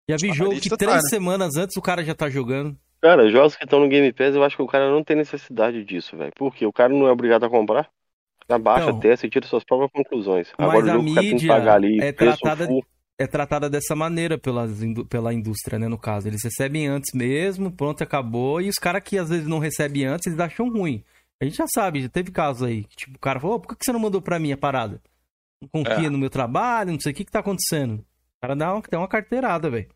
Já 0.10 0.18
vi 0.18 0.28
jogo 0.30 0.50
que 0.52 0.56
analistas 0.68 0.78
três 0.78 0.92
tá, 0.96 1.02
né? 1.02 1.10
semanas 1.10 1.56
antes 1.56 1.78
o 1.78 1.82
cara 1.82 2.04
já 2.04 2.14
tá 2.14 2.30
jogando. 2.30 2.76
Cara, 3.02 3.30
jogos 3.30 3.56
que 3.56 3.64
estão 3.64 3.80
no 3.80 3.88
Game 3.88 4.12
Pass, 4.14 4.36
eu 4.36 4.44
acho 4.44 4.56
que 4.56 4.62
o 4.62 4.68
cara 4.68 4.92
não 4.92 5.04
tem 5.04 5.16
necessidade 5.16 5.84
disso, 5.84 6.16
velho. 6.16 6.32
Porque 6.36 6.66
o 6.66 6.74
cara 6.74 6.94
não 6.94 7.08
é 7.08 7.12
obrigado 7.12 7.44
a 7.46 7.50
comprar. 7.50 7.90
Já 8.50 8.58
baixa, 8.60 8.86
Então, 8.90 9.00
testa 9.00 9.26
e 9.26 9.30
tira 9.30 9.48
suas 9.48 9.64
próprias 9.64 9.92
conclusões. 9.92 10.52
mas 10.58 10.70
Agora 10.70 10.92
a 10.92 10.96
jogo 10.96 11.10
o 11.10 11.14
cara 11.14 11.22
tem 11.22 11.30
que 11.30 11.34
mídia 11.36 11.48
pagar 11.48 11.74
ali, 11.76 11.98
é 12.02 12.12
tratada- 12.12 12.68
é 13.18 13.28
tratada 13.28 13.70
dessa 13.70 13.96
maneira 13.96 14.38
pelas, 14.38 14.72
pela 15.10 15.34
indústria, 15.34 15.80
né, 15.80 15.88
no 15.88 15.98
caso. 15.98 16.28
Eles 16.28 16.44
recebem 16.44 16.88
antes 16.88 17.12
mesmo, 17.14 17.72
pronto, 17.72 18.04
acabou. 18.04 18.60
E 18.62 18.68
os 18.68 18.76
caras 18.76 19.02
que 19.04 19.18
às 19.18 19.30
vezes 19.30 19.48
não 19.48 19.60
recebem 19.60 20.06
antes, 20.06 20.28
eles 20.28 20.40
acham 20.40 20.70
ruim. 20.70 21.04
A 21.42 21.46
gente 21.46 21.56
já 21.58 21.66
sabe, 21.68 22.02
já 22.02 22.10
teve 22.10 22.30
casos 22.32 22.64
aí. 22.68 22.84
Que, 22.84 22.96
tipo, 22.98 23.16
o 23.16 23.20
cara 23.20 23.40
falou, 23.40 23.56
"Ô, 23.56 23.60
por 23.60 23.70
que 23.70 23.76
que 23.80 23.86
você 23.86 23.92
não 23.94 24.00
mandou 24.00 24.22
pra 24.22 24.38
mim 24.38 24.52
a 24.52 24.58
parada? 24.58 25.02
Não 25.62 25.70
confia 25.70 26.08
É. 26.08 26.10
no 26.10 26.18
meu 26.18 26.30
trabalho, 26.30 26.92
não 26.92 27.00
sei 27.00 27.12
o 27.12 27.16
que 27.16 27.24
que 27.26 27.32
tá 27.32 27.40
acontecendo. 27.40 28.04
Cara 28.42 28.56
dá 28.56 28.74
uma, 28.74 28.82
dá 28.82 28.98
uma 28.98 29.08
carteirada, 29.08 29.70
velho. 29.70 29.90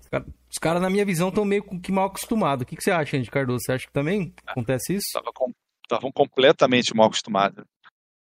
Os 0.00 0.08
caras, 0.08 0.26
os 0.50 0.58
caras, 0.58 0.82
na 0.82 0.88
minha 0.88 1.04
visão, 1.04 1.28
estão 1.28 1.44
meio 1.44 1.62
que 1.80 1.92
mal 1.92 2.06
acostumados. 2.06 2.62
O 2.62 2.66
que, 2.66 2.76
que 2.76 2.82
você 2.82 2.90
acha, 2.90 3.16
Andy 3.16 3.30
Cardoso? 3.30 3.64
Você 3.64 3.72
acha 3.72 3.86
que 3.86 3.92
também 3.92 4.32
acontece 4.46 4.94
isso? 4.94 5.06
Estavam 5.06 5.32
com, 5.34 5.52
estavam 5.84 6.10
completamente 6.10 6.94
mal 6.94 7.08
acostumados. 7.08 7.64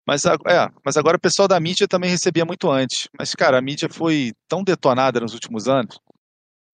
Mas, 0.06 0.24
é, 0.24 0.30
mas 0.84 0.96
agora 0.96 1.16
o 1.16 1.20
pessoal 1.20 1.48
da 1.48 1.60
mídia 1.60 1.86
também 1.86 2.10
recebia 2.10 2.44
muito 2.44 2.70
antes. 2.70 3.08
Mas, 3.18 3.34
cara, 3.34 3.58
a 3.58 3.62
mídia 3.62 3.88
foi 3.90 4.32
tão 4.48 4.62
detonada 4.62 5.20
nos 5.20 5.34
últimos 5.34 5.68
anos 5.68 5.98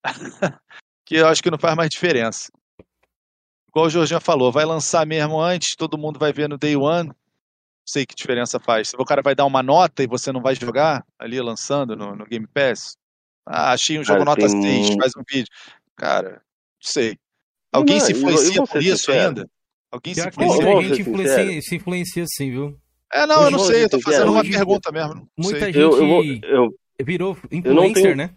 que 1.06 1.16
eu 1.16 1.26
acho 1.26 1.42
que 1.42 1.50
não 1.50 1.58
faz 1.58 1.74
mais 1.76 1.90
diferença. 1.90 2.48
Igual 3.68 3.86
o 3.86 3.90
Jorginho 3.90 4.20
falou, 4.20 4.50
vai 4.50 4.64
lançar 4.64 5.06
mesmo 5.06 5.40
antes, 5.40 5.76
todo 5.76 5.98
mundo 5.98 6.18
vai 6.18 6.32
ver 6.32 6.48
no 6.48 6.58
day 6.58 6.76
one. 6.76 7.12
Não 7.80 7.92
sei 7.92 8.06
que 8.06 8.14
diferença 8.14 8.60
faz. 8.60 8.90
Se 8.90 8.96
o 8.98 9.04
cara 9.04 9.22
vai 9.22 9.34
dar 9.34 9.44
uma 9.46 9.62
nota 9.62 10.02
e 10.02 10.06
você 10.06 10.30
não 10.32 10.40
vai 10.40 10.54
jogar 10.54 11.04
ali 11.18 11.40
lançando 11.40 11.96
no, 11.96 12.14
no 12.14 12.24
Game 12.26 12.46
Pass. 12.46 12.96
Ah, 13.46 13.72
achei 13.72 13.98
um 13.98 14.04
jogo 14.04 14.20
Cara, 14.24 14.30
nota 14.30 14.40
tem 14.48 14.62
6, 14.84 14.90
mu- 14.90 14.96
faz 15.00 15.12
um 15.16 15.22
vídeo. 15.28 15.48
Cara, 15.96 16.30
não 16.32 16.40
sei. 16.80 17.16
Alguém 17.72 17.98
Não, 17.98 18.04
se 18.06 18.12
influencia 18.12 18.62
por 18.66 18.82
isso 18.82 18.96
sincero. 18.98 19.28
ainda? 19.28 19.50
Alguém 19.90 20.14
se 20.14 20.28
influencia? 20.28 20.82
gente 20.82 20.94
ser 20.94 21.00
influencia, 21.00 21.62
se 21.62 21.76
influencia 21.76 22.22
assim, 22.24 22.50
viu? 22.50 22.78
É, 23.12 23.26
não, 23.26 23.42
eu 23.42 23.50
não 23.50 23.58
Hoje 23.58 23.72
sei, 23.72 23.84
eu 23.84 23.90
tô 23.90 24.00
fazendo 24.00 24.30
uma 24.30 24.40
hoje- 24.40 24.50
pergunta 24.52 24.92
mesmo. 24.92 25.14
Não 25.14 25.26
Muita 25.36 25.58
sei. 25.60 25.72
gente 25.72 25.78
Eu, 25.82 25.90
eu, 25.96 26.40
eu, 26.44 26.68
virou 27.04 27.36
influencer, 27.50 28.02
tenho- 28.02 28.16
né? 28.16 28.30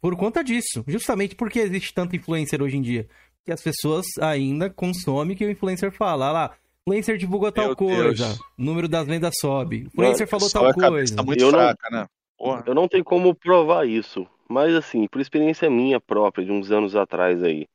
Por 0.00 0.14
conta 0.16 0.44
disso. 0.44 0.84
Justamente 0.86 1.34
porque 1.34 1.58
existe 1.60 1.92
tanto 1.94 2.14
influencer 2.14 2.62
hoje 2.62 2.76
em 2.76 2.82
dia. 2.82 3.08
Que 3.44 3.50
as 3.52 3.60
pessoas 3.60 4.06
ainda 4.20 4.70
consomem 4.70 5.34
o 5.34 5.36
que 5.38 5.44
o 5.44 5.50
influencer 5.50 5.90
fala. 5.92 6.26
Ah 6.28 6.32
lá, 6.32 6.50
influencer 6.86 7.16
divulgou 7.16 7.52
tal 7.52 7.66
Meu 7.68 7.76
coisa. 7.76 8.26
Deus. 8.26 8.38
O 8.58 8.62
número 8.62 8.88
das 8.88 9.06
vendas 9.06 9.34
sobe. 9.40 9.84
Influencer 9.86 10.26
falou 10.26 10.50
tal 10.50 10.72
coisa. 10.74 11.16
tá 11.16 11.22
muito 11.22 11.40
Eu 11.42 11.52
não- 11.52 11.58
fraca, 11.58 11.88
né? 11.90 12.06
Porra. 12.36 12.64
eu 12.66 12.74
não 12.74 12.88
tenho 12.88 13.04
como 13.04 13.34
provar 13.34 13.86
isso. 13.86 14.26
Mas 14.48 14.74
assim, 14.74 15.06
por 15.06 15.20
experiência 15.20 15.70
minha 15.70 16.00
própria, 16.00 16.44
de 16.44 16.50
uns 16.52 16.70
anos 16.70 16.96
atrás 16.96 17.42
aí. 17.42 17.66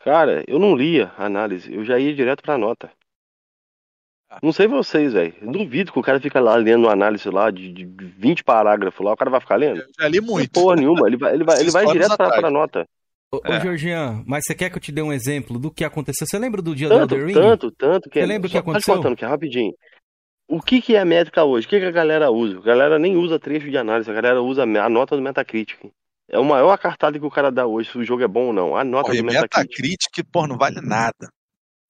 Cara, 0.00 0.42
eu 0.48 0.58
não 0.58 0.74
lia 0.74 1.12
a 1.16 1.24
análise, 1.26 1.72
eu 1.72 1.84
já 1.84 1.98
ia 1.98 2.12
direto 2.14 2.42
pra 2.42 2.58
nota. 2.58 2.90
Ah. 4.28 4.40
Não 4.42 4.52
sei 4.52 4.66
vocês, 4.66 5.12
velho. 5.12 5.32
Duvido 5.42 5.92
que 5.92 5.98
o 5.98 6.02
cara 6.02 6.20
fica 6.20 6.40
lá 6.40 6.56
lendo 6.56 6.84
uma 6.86 6.92
análise 6.92 7.30
lá 7.30 7.50
de, 7.50 7.72
de 7.72 7.84
20 7.84 8.42
parágrafos 8.42 9.04
lá, 9.04 9.12
o 9.12 9.16
cara 9.16 9.30
vai 9.30 9.40
ficar 9.40 9.56
lendo? 9.56 9.80
Eu 9.80 9.86
já 10.00 10.08
li 10.08 10.20
muito. 10.20 10.50
Porra 10.50 10.74
nenhuma, 10.76 11.06
ele 11.06 11.16
vai, 11.16 11.34
ele 11.34 11.44
vai, 11.44 11.60
ele 11.60 11.70
vai 11.70 11.86
direto 11.86 12.16
pra, 12.16 12.30
pra 12.30 12.50
nota. 12.50 12.86
Ô, 13.34 13.40
É. 13.44 13.60
Georgian, 13.60 14.22
mas 14.26 14.42
você 14.46 14.54
quer 14.54 14.68
que 14.68 14.76
eu 14.76 14.80
te 14.80 14.92
dê 14.92 15.00
um 15.00 15.12
exemplo 15.12 15.58
do 15.58 15.70
que 15.70 15.84
aconteceu? 15.84 16.26
Você 16.26 16.38
lembra 16.38 16.60
do 16.60 16.74
dia 16.74 16.88
do 16.88 16.94
Tanto, 16.98 17.14
Elder 17.14 17.26
Ring? 17.28 17.34
tanto, 17.34 17.70
tanto 17.70 18.10
que. 18.10 18.20
Você 18.20 18.26
lembra 18.26 18.46
o 18.46 18.50
que 18.50 18.58
aconteceu? 18.58 18.94
contando 18.96 19.16
que 19.16 19.24
é 19.24 19.28
rapidinho. 19.28 19.72
o 20.48 20.60
que, 20.60 20.82
que 20.82 20.94
é 20.94 21.00
a 21.00 21.04
métrica 21.04 21.42
hoje? 21.42 21.66
O 21.66 21.70
que, 21.70 21.80
que 21.80 21.86
a 21.86 21.90
galera 21.90 22.30
usa? 22.30 22.58
A 22.58 22.62
galera 22.62 22.98
nem 22.98 23.16
usa 23.16 23.38
trecho 23.38 23.70
de 23.70 23.78
análise, 23.78 24.10
a 24.10 24.14
galera 24.14 24.42
usa 24.42 24.64
a 24.64 24.88
nota 24.88 25.16
do 25.16 25.22
Metacritic. 25.22 25.78
É 26.30 26.38
o 26.38 26.44
maior 26.44 26.76
cartada 26.78 27.18
que 27.18 27.24
o 27.24 27.30
cara 27.30 27.50
dá 27.50 27.66
hoje, 27.66 27.90
se 27.90 27.98
o 27.98 28.04
jogo 28.04 28.22
é 28.22 28.28
bom 28.28 28.46
ou 28.48 28.52
não. 28.52 28.76
A 28.76 28.84
nota 28.84 29.14
e 29.14 29.18
do 29.18 29.24
Metacritic. 29.24 29.78
Metacritic, 29.80 30.26
pô, 30.30 30.46
não 30.46 30.58
vale 30.58 30.80
nada. 30.82 31.28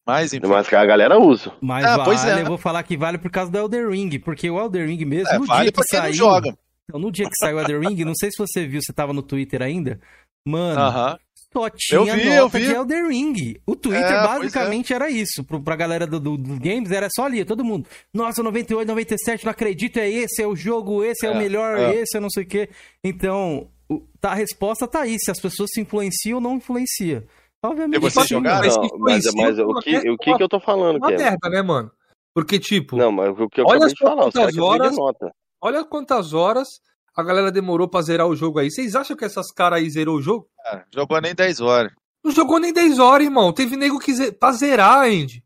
Mas, 0.06 0.32
enfim. 0.32 0.46
Mas 0.46 0.68
que 0.68 0.74
a 0.76 0.84
galera 0.84 1.18
usa. 1.18 1.52
Mas 1.60 1.84
Ah, 1.84 1.96
vale, 1.96 2.04
pois 2.04 2.24
é. 2.24 2.40
eu 2.42 2.46
vou 2.46 2.58
falar 2.58 2.82
que 2.84 2.96
vale 2.96 3.18
por 3.18 3.30
causa 3.30 3.50
do 3.50 3.58
Elder 3.58 3.88
Ring, 3.90 4.18
porque 4.20 4.48
o 4.50 4.58
Elder 4.60 4.86
Ring 4.86 5.04
mesmo, 5.04 5.28
É, 5.28 5.38
no 5.38 5.44
vale 5.46 5.62
dia 5.64 5.72
pra 5.72 5.82
que 5.84 5.90
quem 5.90 5.98
não 5.98 6.04
saiu, 6.06 6.14
joga. 6.14 6.54
Então, 6.88 7.00
no 7.00 7.10
dia 7.12 7.26
que 7.26 7.36
saiu 7.36 7.56
o 7.56 7.60
Elder 7.60 7.80
Ring, 7.80 8.04
não 8.04 8.14
sei 8.14 8.30
se 8.30 8.38
você 8.38 8.66
viu, 8.66 8.80
você 8.82 8.92
tava 8.92 9.12
no 9.12 9.22
Twitter 9.22 9.62
ainda, 9.62 10.00
mano, 10.46 10.80
Aham. 10.80 11.18
Só 11.52 11.70
tinha 11.70 11.98
Eu 12.00 12.04
vi, 12.04 12.24
nota 12.24 12.36
eu 12.36 12.48
vi. 12.48 12.60
de 12.66 12.72
Elder 12.74 13.06
Ring. 13.08 13.56
O 13.66 13.76
Twitter 13.76 14.04
É, 14.04 14.20
pois 14.26 14.52
basicamente 14.52 14.92
era 14.94 15.10
isso, 15.10 15.44
pro, 15.44 15.60
pra 15.62 15.76
galera 15.76 16.06
do, 16.06 16.18
do, 16.18 16.36
dos 16.36 16.58
games, 16.58 16.90
era 16.90 17.08
só 17.14 17.26
ali, 17.26 17.44
todo 17.44 17.64
mundo, 17.64 17.88
nossa, 18.12 18.42
98, 18.42 18.86
97, 18.88 19.44
não 19.44 19.50
acredito, 19.52 19.96
é 19.98 20.08
esse, 20.10 20.42
é 20.42 20.46
o 20.46 20.56
jogo, 20.56 21.04
esse 21.04 21.26
é, 21.26 21.30
o 21.30 21.34
É, 21.34 21.38
melhor, 21.38 21.78
é. 21.78 21.94
esse 21.96 22.16
é 22.16 22.20
não 22.20 22.30
sei 22.30 22.44
o 22.44 22.46
quê. 22.46 22.68
Então, 23.04 23.68
o- 23.88 24.00
tá, 24.20 24.30
a 24.30 24.34
resposta 24.34 24.86
tá 24.88 25.00
aí, 25.02 25.16
se 25.18 25.30
as 25.30 25.40
pessoas 25.40 25.70
se 25.72 25.80
influenciam 25.80 26.36
ou 26.36 26.40
não 26.40 26.56
influencia. 26.56 27.26
Obviamente. 27.64 27.96
E 27.96 28.00
vocês 28.00 28.26
sim, 28.26 28.34
jogaram? 28.34 28.66
mas- 28.66 28.76
Não, 28.76 28.98
mas, 29.34 29.58
o 29.58 29.74
que, 29.80 30.10
o 30.10 30.16
que, 30.18 30.36
que 30.36 30.42
eu 30.42 30.48
tô 30.48 30.58
falando, 30.58 30.96
Uma 30.96 31.10
merda, 31.10 31.48
né, 31.48 31.62
mano? 31.62 31.90
Porque, 32.34 32.58
tipo, 32.58 32.96
Não, 32.96 33.12
mas 33.12 33.38
o 33.38 33.48
que 33.48 33.60
eu 33.60 33.64
Olha 33.66 33.76
acabei 33.86 33.94
de 33.94 33.98
falar, 34.00 34.24
horas- 34.66 34.96
nota. 34.96 35.32
olha 35.60 35.84
quantas 35.84 36.32
horas 36.32 36.68
a 37.16 37.22
galera 37.22 37.50
demorou 37.52 37.88
pra 37.88 38.02
zerar 38.02 38.26
o 38.26 38.36
jogo 38.36 38.58
aí. 38.58 38.70
Vocês 38.70 38.94
acham 38.94 39.16
que 39.16 39.24
essas 39.24 39.50
caras 39.52 39.78
aí 39.80 39.88
zerou 39.90 40.16
o 40.16 40.22
jogo? 40.22 40.46
Jogou 40.94 41.20
nem 41.20 41.34
10 41.34 41.60
horas. 41.60 41.92
Não 42.24 42.30
jogou 42.30 42.58
nem 42.60 42.72
10 42.72 42.98
horas, 42.98 43.24
irmão. 43.26 43.52
Teve 43.52 43.76
nego 43.76 43.98
que 43.98 44.14
ze... 44.14 44.32
pra 44.32 44.52
zerar, 44.52 45.06
Andy. 45.06 45.42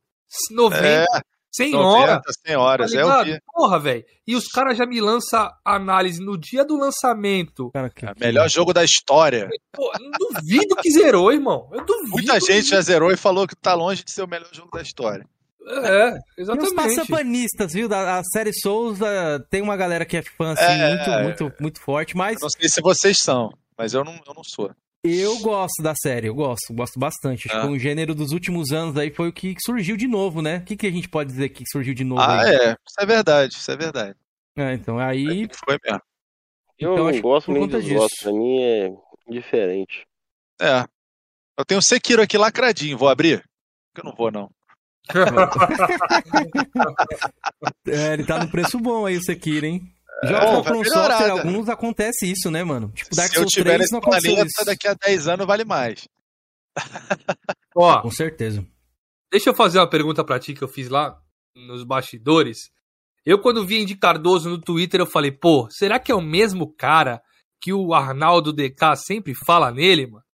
90, 0.51 0.85
É, 0.87 1.05
100 1.53 1.73
90, 1.73 2.03
horas. 2.13 2.23
100 2.47 2.57
horas. 2.57 2.93
Tá 2.93 2.99
é 3.01 3.05
o 3.05 3.25
dia. 3.25 3.43
Porra, 3.53 3.79
velho. 3.81 4.05
E 4.27 4.37
os 4.37 4.47
caras 4.49 4.77
já 4.77 4.85
me 4.85 5.01
lançam 5.01 5.49
análise 5.65 6.21
no 6.23 6.37
dia 6.37 6.65
do 6.65 6.77
lançamento. 6.77 7.71
Cara, 7.73 7.89
que- 7.89 8.05
É 8.05 8.11
o 8.11 8.15
melhor 8.21 8.49
jogo 8.51 8.75
da 8.75 8.85
história. 8.85 9.49
Pô, 9.73 9.91
não 9.99 10.11
duvido 10.19 10.77
que 10.77 10.91
zerou, 10.91 11.33
irmão. 11.33 11.69
Eu 11.73 11.85
duvido. 11.85 12.11
Muita 12.11 12.39
gente 12.41 12.69
já 12.69 12.81
zerou 12.83 13.11
e 13.11 13.17
falou 13.17 13.47
que 13.47 13.57
tá 13.57 13.73
longe 13.75 14.05
de 14.05 14.13
ser 14.13 14.23
o 14.23 14.29
melhor 14.29 14.49
jogo 14.53 14.71
da 14.73 14.83
história. 14.83 15.27
É, 15.69 16.13
os 16.13 16.21
exatamente. 16.39 16.75
passapanistas, 16.75 17.73
viu? 17.73 17.89
Da, 17.89 18.19
a 18.19 18.23
série 18.25 18.53
Souls 18.53 19.01
ah, 19.03 19.41
tem 19.51 19.61
uma 19.63 19.77
galera 19.77 20.05
que 20.05 20.17
é 20.17 20.23
fã, 20.23 20.53
assim, 20.53 20.63
É, 20.63 20.89
muito, 20.97 21.11
é. 21.11 21.23
muito, 21.23 21.53
muito 21.61 21.81
forte, 21.81 22.17
mas 22.17 22.37
Eu 22.37 22.43
não 22.43 22.51
sei 22.51 22.69
se 22.69 22.81
vocês 22.81 23.19
são, 23.21 23.51
mas 23.77 23.93
eu 23.95 24.05
não, 24.05 24.15
eu 24.27 24.35
não 24.35 24.45
sou. 24.45 24.71
eu 25.03 25.39
gosto 25.41 25.83
da 25.83 25.95
série, 25.95 26.29
eu 26.29 26.35
gosto, 26.35 26.73
gosto 26.73 26.99
bastante. 27.01 27.49
Acho 27.49 27.59
Ah. 27.59 27.63
que 27.63 27.67
um 27.67 27.79
gênero 27.79 28.15
dos 28.15 28.31
últimos 28.33 28.71
anos 28.71 28.97
aí, 28.97 29.11
foi 29.13 29.29
o 29.29 29.33
que 29.33 29.55
surgiu 29.65 29.97
de 29.97 30.07
novo, 30.07 30.41
né? 30.41 30.59
O 30.59 30.63
que, 30.65 30.77
que 30.77 30.87
a 30.87 30.91
gente 30.93 31.09
pode 31.09 31.31
dizer 31.31 31.49
que 31.49 31.65
surgiu 31.71 31.95
de 31.95 32.05
novo 32.05 32.21
Ah, 32.23 32.43
aí? 32.43 32.55
é. 32.55 32.71
Isso 32.87 33.01
é 33.01 33.07
verdade, 33.07 33.55
isso 33.55 33.71
é 33.71 33.77
verdade. 33.77 34.17
É, 34.57 34.73
então, 34.75 34.99
aí. 34.99 35.49
Foi 35.65 35.79
mesmo. 35.85 36.01
Eu 36.79 36.93
Então, 36.93 37.07
acho 37.09 37.13
não 37.13 37.13
que 37.13 37.21
gosto 37.23 37.53
nem 37.53 37.63
conta 37.63 37.81
desgosto, 37.81 38.09
disso. 38.11 38.23
pra 38.25 38.33
mim 38.33 38.63
é 38.63 38.91
diferente. 39.29 40.07
É. 40.61 40.85
Eu 41.59 41.65
tenho 41.65 41.81
o 41.81 41.83
Sekiro 41.83 42.23
aqui 42.23 42.37
lacradinho, 42.39 42.97
vou 42.99 43.09
abrir? 43.09 43.43
Que 43.95 44.01
eu 44.01 44.05
não 44.05 44.15
vou, 44.15 44.31
não. 44.31 44.51
É, 47.87 48.12
ele 48.15 48.24
tá 48.24 48.39
no 48.39 48.51
preço 48.51 48.78
bom 48.78 49.07
aí, 49.07 49.16
o 49.16 49.23
Sekiro, 49.23 49.66
hein? 49.66 49.83
É, 50.24 50.28
Jogos 50.28 50.51
da 50.51 50.65
From 50.65 50.85
Software, 50.85 51.31
alguns 51.31 51.69
acontece 51.69 52.31
isso, 52.31 52.51
né, 52.51 52.65
mano? 52.65 52.91
Tipo, 52.95 53.15
Dark 53.15 53.28
Se 53.31 53.37
eu 53.37 53.41
Souls 53.43 53.53
tiver 53.53 53.77
3 53.77 53.81
nesse 53.81 53.93
não 53.93 53.99
aconteceu 54.01 54.35
planeta, 54.35 54.49
isso. 54.57 54.65
daqui 54.65 54.89
a 54.89 54.95
10 54.95 55.28
anos 55.28 55.47
vale 55.47 55.65
mais. 55.65 56.09
Ó, 57.77 58.01
Com 58.03 58.11
certeza. 58.11 58.65
deixa 59.31 59.51
eu 59.51 59.55
fazer 59.55 59.78
uma 59.78 59.89
pergunta 59.89 60.24
pra 60.24 60.39
ti 60.39 60.55
que 60.55 60.62
eu 60.65 60.69
fiz 60.69 60.89
lá 60.89 61.16
nos 61.55 61.85
bastidores. 61.85 62.70
Eu, 63.24 63.41
quando 63.41 63.66
vi 63.66 63.83
Andy 63.83 63.97
Cardoso 63.97 64.49
no 64.49 64.61
Twitter, 64.61 65.01
eu 65.01 65.07
falei, 65.07 65.33
pô, 65.33 65.69
será 65.70 65.99
que 65.99 66.12
é 66.12 66.15
o 66.15 66.23
mesmo 66.23 66.73
cara 66.74 67.20
que 67.61 67.73
o 67.73 67.93
Arnaldo 67.93 68.53
DK 68.53 68.95
sempre 68.97 69.35
fala 69.35 69.70
nele, 69.73 70.07
mano? 70.07 70.24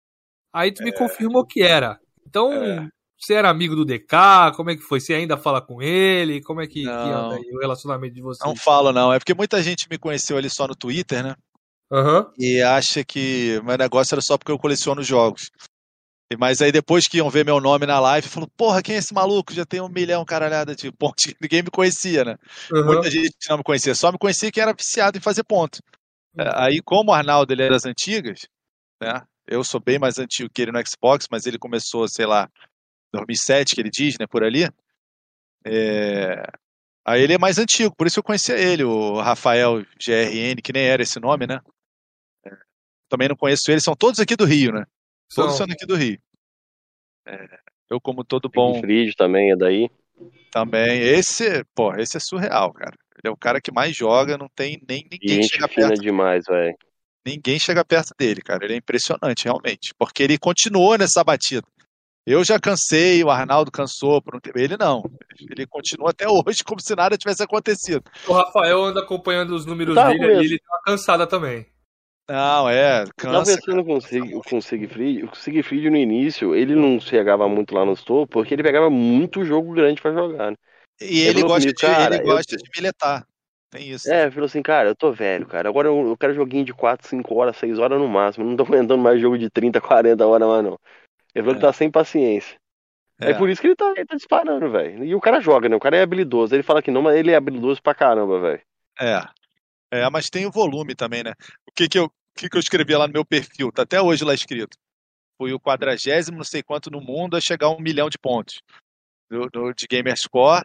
Aí 0.53 0.73
tu 0.73 0.83
me 0.85 0.93
confirmou 0.93 1.47
que 1.47 1.63
era. 1.63 1.99
Então, 2.27 2.53
É. 2.53 2.89
você 3.25 3.35
era 3.35 3.49
amigo 3.49 3.75
do 3.77 3.85
DK? 3.85 4.53
Como 4.57 4.71
é 4.71 4.77
que 4.77 4.83
foi? 4.83 5.01
Você 5.01 5.15
ainda 5.15 5.37
fala 5.37 5.61
com 5.61 5.81
ele? 5.81 6.43
Como 6.43 6.61
é 6.61 6.67
que, 6.67 6.85
Não. 6.85 6.93
anda 6.93 7.37
aí 7.37 7.55
o 7.55 7.61
relacionamento 7.61 8.15
de 8.15 8.23
vocês? 8.23 8.49
Não 8.49 8.57
falo, 8.57 8.93
não. 8.93 9.13
É 9.13 9.19
porque 9.19 9.35
muita 9.35 9.63
gente 9.63 9.87
me 9.91 9.99
conheceu 9.99 10.37
ali 10.37 10.51
só 10.51 10.67
no 10.67 10.75
Twitter, 10.75 11.23
né? 11.23 11.35
Aham. 11.91 12.33
E 12.39 12.61
acha 12.63 13.05
que 13.05 13.61
meu 13.65 13.77
negócio 13.77 14.15
era 14.15 14.23
só 14.23 14.37
porque 14.39 14.51
eu 14.51 14.59
coleciono 14.59 15.03
jogos. 15.03 15.51
E- 16.33 16.37
Mas 16.37 16.63
aí 16.63 16.73
depois 16.73 17.05
que 17.07 17.19
iam 17.19 17.29
ver 17.29 17.45
meu 17.45 17.61
nome 17.61 17.85
na 17.87 18.01
live, 18.01 18.27
falou, 18.27 18.49
porra, 18.57 18.83
quem 18.83 18.95
é 18.95 18.99
esse 18.99 19.13
maluco? 19.13 19.53
Já 19.53 19.65
tem 19.67 19.81
um 19.81 19.89
milhão, 19.89 20.25
caralhada 20.25 20.75
de 20.75 20.91
pontos. 20.91 21.25
que 21.27 21.37
Ninguém 21.41 21.63
me 21.63 21.71
conhecia, 21.71 22.25
né? 22.25 22.37
aham. 22.75 22.87
Muita 22.87 23.11
gente 23.11 23.35
não 23.49 23.59
me 23.59 23.63
conhecia. 23.63 23.95
Só 23.95 24.11
me 24.11 24.19
conhecia 24.19 24.51
quem 24.51 24.63
era 24.63 24.73
viciado 24.73 25.19
em 25.19 25.21
fazer 25.21 25.45
ponto. 25.45 25.79
É, 26.39 26.51
Aí, 26.57 26.81
como 26.83 27.11
o 27.11 27.15
Arnaldo 27.15 27.53
ele 27.53 27.63
era 27.63 27.75
das 27.75 27.85
antigas, 27.85 28.41
né? 29.01 29.23
Eu 29.47 29.63
sou 29.63 29.81
bem 29.81 29.99
mais 29.99 30.19
antigo 30.19 30.49
que 30.53 30.63
ele 30.63 30.73
no 30.73 30.81
Xbox, 30.87 31.27
mas 31.31 31.45
ele 31.47 31.59
começou, 31.59 32.09
sei 32.09 32.25
lá, 32.25 32.49
2007, 33.13 33.75
que 33.75 33.81
ele 33.81 33.91
diz, 33.91 34.17
né? 34.19 34.27
Por 34.27 34.43
ali. 34.45 34.69
É, 35.65 36.43
Aí 37.05 37.21
ele 37.21 37.33
é 37.35 37.39
mais 37.39 37.59
antigo, 37.59 37.95
por 37.97 38.07
isso 38.07 38.21
eu 38.21 38.23
conhecia 38.23 38.57
ele, 38.57 38.85
o 38.85 39.21
Rafael 39.21 39.85
GRN, 39.99 40.63
que 40.63 40.73
nem 40.73 40.85
era 40.85 41.03
esse 41.03 41.19
nome, 41.19 41.47
né? 41.49 41.61
É, 42.47 42.51
Também 43.09 43.29
não 43.29 43.37
conheço 43.37 43.71
ele, 43.71 43.81
são 43.81 43.97
todos 43.97 44.21
aqui 44.21 44.37
do 44.37 44.45
Rio, 44.45 44.73
né? 44.73 44.85
Todos 45.35 45.57
São. 45.57 45.67
são 45.67 45.75
aqui 45.75 45.85
do 45.85 45.97
Rio. 45.97 46.19
É, 47.27 47.59
Eu, 47.91 48.01
como 48.01 48.23
todo 48.23 48.49
bom 48.49 48.81
Bom. 48.81 49.15
também 49.17 49.51
é 49.51 49.57
daí. 49.57 49.91
também. 50.53 51.01
Esse, 51.03 51.65
pô, 51.75 51.93
esse 51.97 52.17
é 52.17 52.21
surreal, 52.21 52.73
cara. 52.73 52.97
Ele 53.17 53.29
é 53.29 53.31
o 53.31 53.37
cara 53.37 53.61
que 53.61 53.73
mais 53.73 53.97
joga, 53.97 54.39
não 54.39 54.49
tem 54.49 54.81
nem 54.89 55.05
ninguém 55.11 55.43
gente 55.43 55.55
chega 55.55 55.69
perto. 55.69 56.01
demais, 56.01 56.45
velho. 56.47 56.77
Ninguém 57.27 57.59
chega 57.59 57.85
perto 57.85 58.15
dele, 58.19 58.43
cara. 58.43 58.65
Ele 58.65 58.75
é 58.75 58.77
impressionante, 58.77 59.45
realmente. 59.45 59.93
Porque 59.99 60.23
ele 60.23 60.39
continuou 60.39 60.97
nessa 60.97 61.23
batida. 61.25 61.67
Eu 62.25 62.45
já 62.45 62.59
cansei, 62.59 63.23
o 63.25 63.31
Arnaldo 63.31 63.71
cansou 63.71 64.23
por 64.23 64.37
um 64.37 64.41
tempo. 64.41 64.59
Ele 64.59 64.77
não. 64.77 65.03
Ele 65.51 65.67
continua 65.67 66.11
até 66.11 66.27
hoje 66.29 66.63
como 66.65 66.81
se 66.81 66.95
nada 66.95 67.19
tivesse 67.19 67.43
acontecido. 67.43 68.05
O 68.29 68.33
Rafael 68.33 68.83
anda 68.85 69.01
acompanhando 69.01 69.55
os 69.55 69.67
números 69.67 69.95
Tá 69.95 70.09
dele 70.09 70.25
e 70.25 70.45
ele 70.47 70.61
uma 70.69 70.83
cansada 70.85 71.27
também. 71.27 71.67
Não, 72.31 72.69
é, 72.69 73.03
Eu 73.03 73.07
tava 73.17 73.39
cansa. 73.39 73.57
pensando 73.57 73.85
com 73.85 73.99
com 74.49 74.57
o 74.59 74.63
Siegfried. 74.63 75.25
O 75.25 75.35
Siegfried 75.35 75.91
no 75.91 75.97
início, 75.97 76.55
ele 76.55 76.77
não 76.77 77.01
chegava 77.01 77.49
muito 77.49 77.75
lá 77.75 77.85
nos 77.85 78.03
topos, 78.05 78.29
porque 78.33 78.55
ele 78.55 78.63
pegava 78.63 78.89
muito 78.89 79.45
jogo 79.45 79.73
grande 79.73 80.01
pra 80.01 80.13
jogar. 80.13 80.53
né? 80.53 80.57
E 81.01 81.21
ele 81.23 81.41
falou 81.41 81.49
gosta, 81.49 81.61
comigo, 81.63 81.77
de, 81.77 81.83
cara, 81.87 82.15
ele 82.15 82.23
eu- 82.23 82.27
gosta 82.35 82.57
de 82.57 82.71
miletar. 82.77 83.27
Tem 83.71 83.89
isso. 83.91 84.11
É, 84.13 84.31
falou 84.31 84.45
assim, 84.47 84.63
cara, 84.63 84.91
eu 84.91 84.95
tô 84.95 85.11
velho, 85.11 85.47
cara. 85.47 85.69
Agora 85.69 85.89
eu, 85.89 86.09
eu 86.11 86.17
quero 86.17 86.35
joguinho 86.35 86.65
de 86.65 86.73
4, 86.75 87.09
5 87.09 87.35
horas, 87.35 87.57
6 87.57 87.79
horas 87.79 87.99
no 87.99 88.07
máximo. 88.07 88.45
Não 88.45 88.55
tô 88.57 88.63
aguentando 88.65 88.99
mais 89.03 89.21
jogo 89.21 89.37
de 89.37 89.51
30, 89.51 89.81
40 89.81 90.27
horas 90.27 90.47
mais, 90.47 90.63
não. 90.63 90.79
Ele 91.35 91.45
falou 91.45 91.53
É. 91.53 91.61
que 91.61 91.61
tá 91.67 91.73
sem 91.73 91.91
paciência. 91.91 92.57
É. 93.21 93.31
É. 93.31 93.35
por 93.35 93.49
isso 93.49 93.61
que 93.61 93.69
ele 93.69 93.77
tá, 93.77 93.93
ele 93.97 94.07
tá 94.07 94.17
disparando, 94.17 94.71
velho. 94.71 95.05
E 95.05 95.15
o 95.15 95.21
cara 95.21 95.41
joga, 95.41 95.69
né? 95.69 95.77
O 95.77 95.81
cara 95.81 95.97
é 95.97 96.03
habilidoso. 96.03 96.55
Ele 96.55 96.63
fala 96.63 96.83
que 96.83 96.91
não, 96.91 97.03
mas 97.03 97.17
ele 97.17 97.31
é 97.31 97.37
habilidoso 97.37 97.81
pra 97.83 97.95
caramba, 97.95 98.41
velho. 98.41 98.63
É. 99.01 99.21
É, 99.93 100.11
mas 100.11 100.29
tem 100.31 100.47
o 100.47 100.51
volume 100.51 100.95
também, 100.95 101.23
né? 101.23 101.33
O 101.69 101.73
que 101.73 101.89
que 101.89 101.99
eu, 101.99 102.07
o 102.07 102.11
que 102.37 102.49
que 102.49 102.57
eu 102.57 102.61
escrevi 102.61 102.95
lá 102.97 103.07
no 103.07 103.13
meu 103.13 103.25
perfil? 103.25 103.71
Tá 103.71 103.83
até 103.83 104.01
hoje 104.01 104.25
lá 104.25 104.35
escrito. 104.35 104.77
Fui 105.39 105.53
o 105.53 105.61
quadragésimo, 105.61 106.37
não 106.39 106.45
sei 106.45 106.63
quanto 106.63 106.91
no 106.91 107.01
mundo, 107.01 107.37
a 107.37 107.41
chegar 107.41 107.67
a 107.67 107.71
um 107.71 107.81
milhão 107.81 108.09
de 108.09 108.19
pontos 108.19 108.61
do, 109.31 109.47
do- 109.51 109.73
de 109.75 109.87
Gamerscore. 109.87 110.65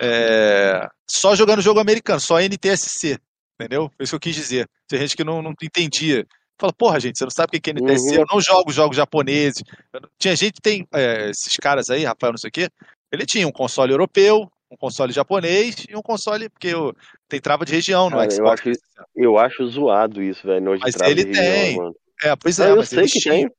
É, 0.00 0.88
só 1.08 1.34
jogando 1.36 1.62
jogo 1.62 1.80
americano, 1.80 2.20
só 2.20 2.40
NTSC. 2.40 3.18
Entendeu? 3.58 3.88
Foi 3.96 4.02
isso 4.04 4.10
que 4.12 4.16
eu 4.16 4.20
quis 4.20 4.34
dizer. 4.34 4.68
Tem 4.88 4.98
gente 4.98 5.16
que 5.16 5.22
não, 5.24 5.40
não 5.40 5.54
entendia. 5.62 6.26
Fala, 6.58 6.72
porra, 6.72 7.00
gente, 7.00 7.18
você 7.18 7.24
não 7.24 7.30
sabe 7.30 7.56
o 7.56 7.60
que 7.60 7.70
é 7.70 7.72
NTSC? 7.72 8.10
Uhum. 8.14 8.20
Eu 8.20 8.26
não 8.30 8.40
jogo 8.40 8.70
jogos 8.72 8.96
japoneses. 8.96 9.62
Eu 9.92 10.00
não- 10.02 10.08
Tinha 10.18 10.36
gente 10.36 10.60
tem, 10.62 10.86
é, 10.94 11.30
esses 11.30 11.54
caras 11.60 11.90
aí, 11.90 12.04
Rafael, 12.04 12.32
não 12.32 12.38
sei 12.38 12.48
o 12.48 12.52
quê, 12.52 12.68
ele 13.12 13.26
tinha 13.26 13.46
um 13.46 13.52
console 13.52 13.92
europeu, 13.92 14.48
um 14.70 14.76
console 14.76 15.12
japonês 15.12 15.84
e 15.88 15.96
um 15.96 16.02
console, 16.02 16.48
porque 16.48 16.68
eu, 16.68 16.94
tem 17.28 17.40
trava 17.40 17.64
de 17.64 17.72
região 17.72 18.04
no 18.10 18.16
Cara, 18.16 18.26
eu 18.26 18.30
Xbox. 18.30 18.60
acho 18.60 18.72
Eu 19.14 19.38
acho 19.38 19.66
zoado 19.66 20.22
isso, 20.22 20.46
velho. 20.46 20.64
Noite 20.64 20.82
Mas 20.82 20.94
ele 21.00 21.24
região, 21.24 21.32
tem. 21.44 21.76
mano. 21.76 21.94
É, 22.22 22.36
pois 22.36 22.58
é, 22.60 22.70
eu 22.70 22.76
mas 22.76 22.88
sei 22.88 22.98
eles 23.00 23.12
que 23.12 23.18
tinham. 23.20 23.36
tem. 23.36 23.50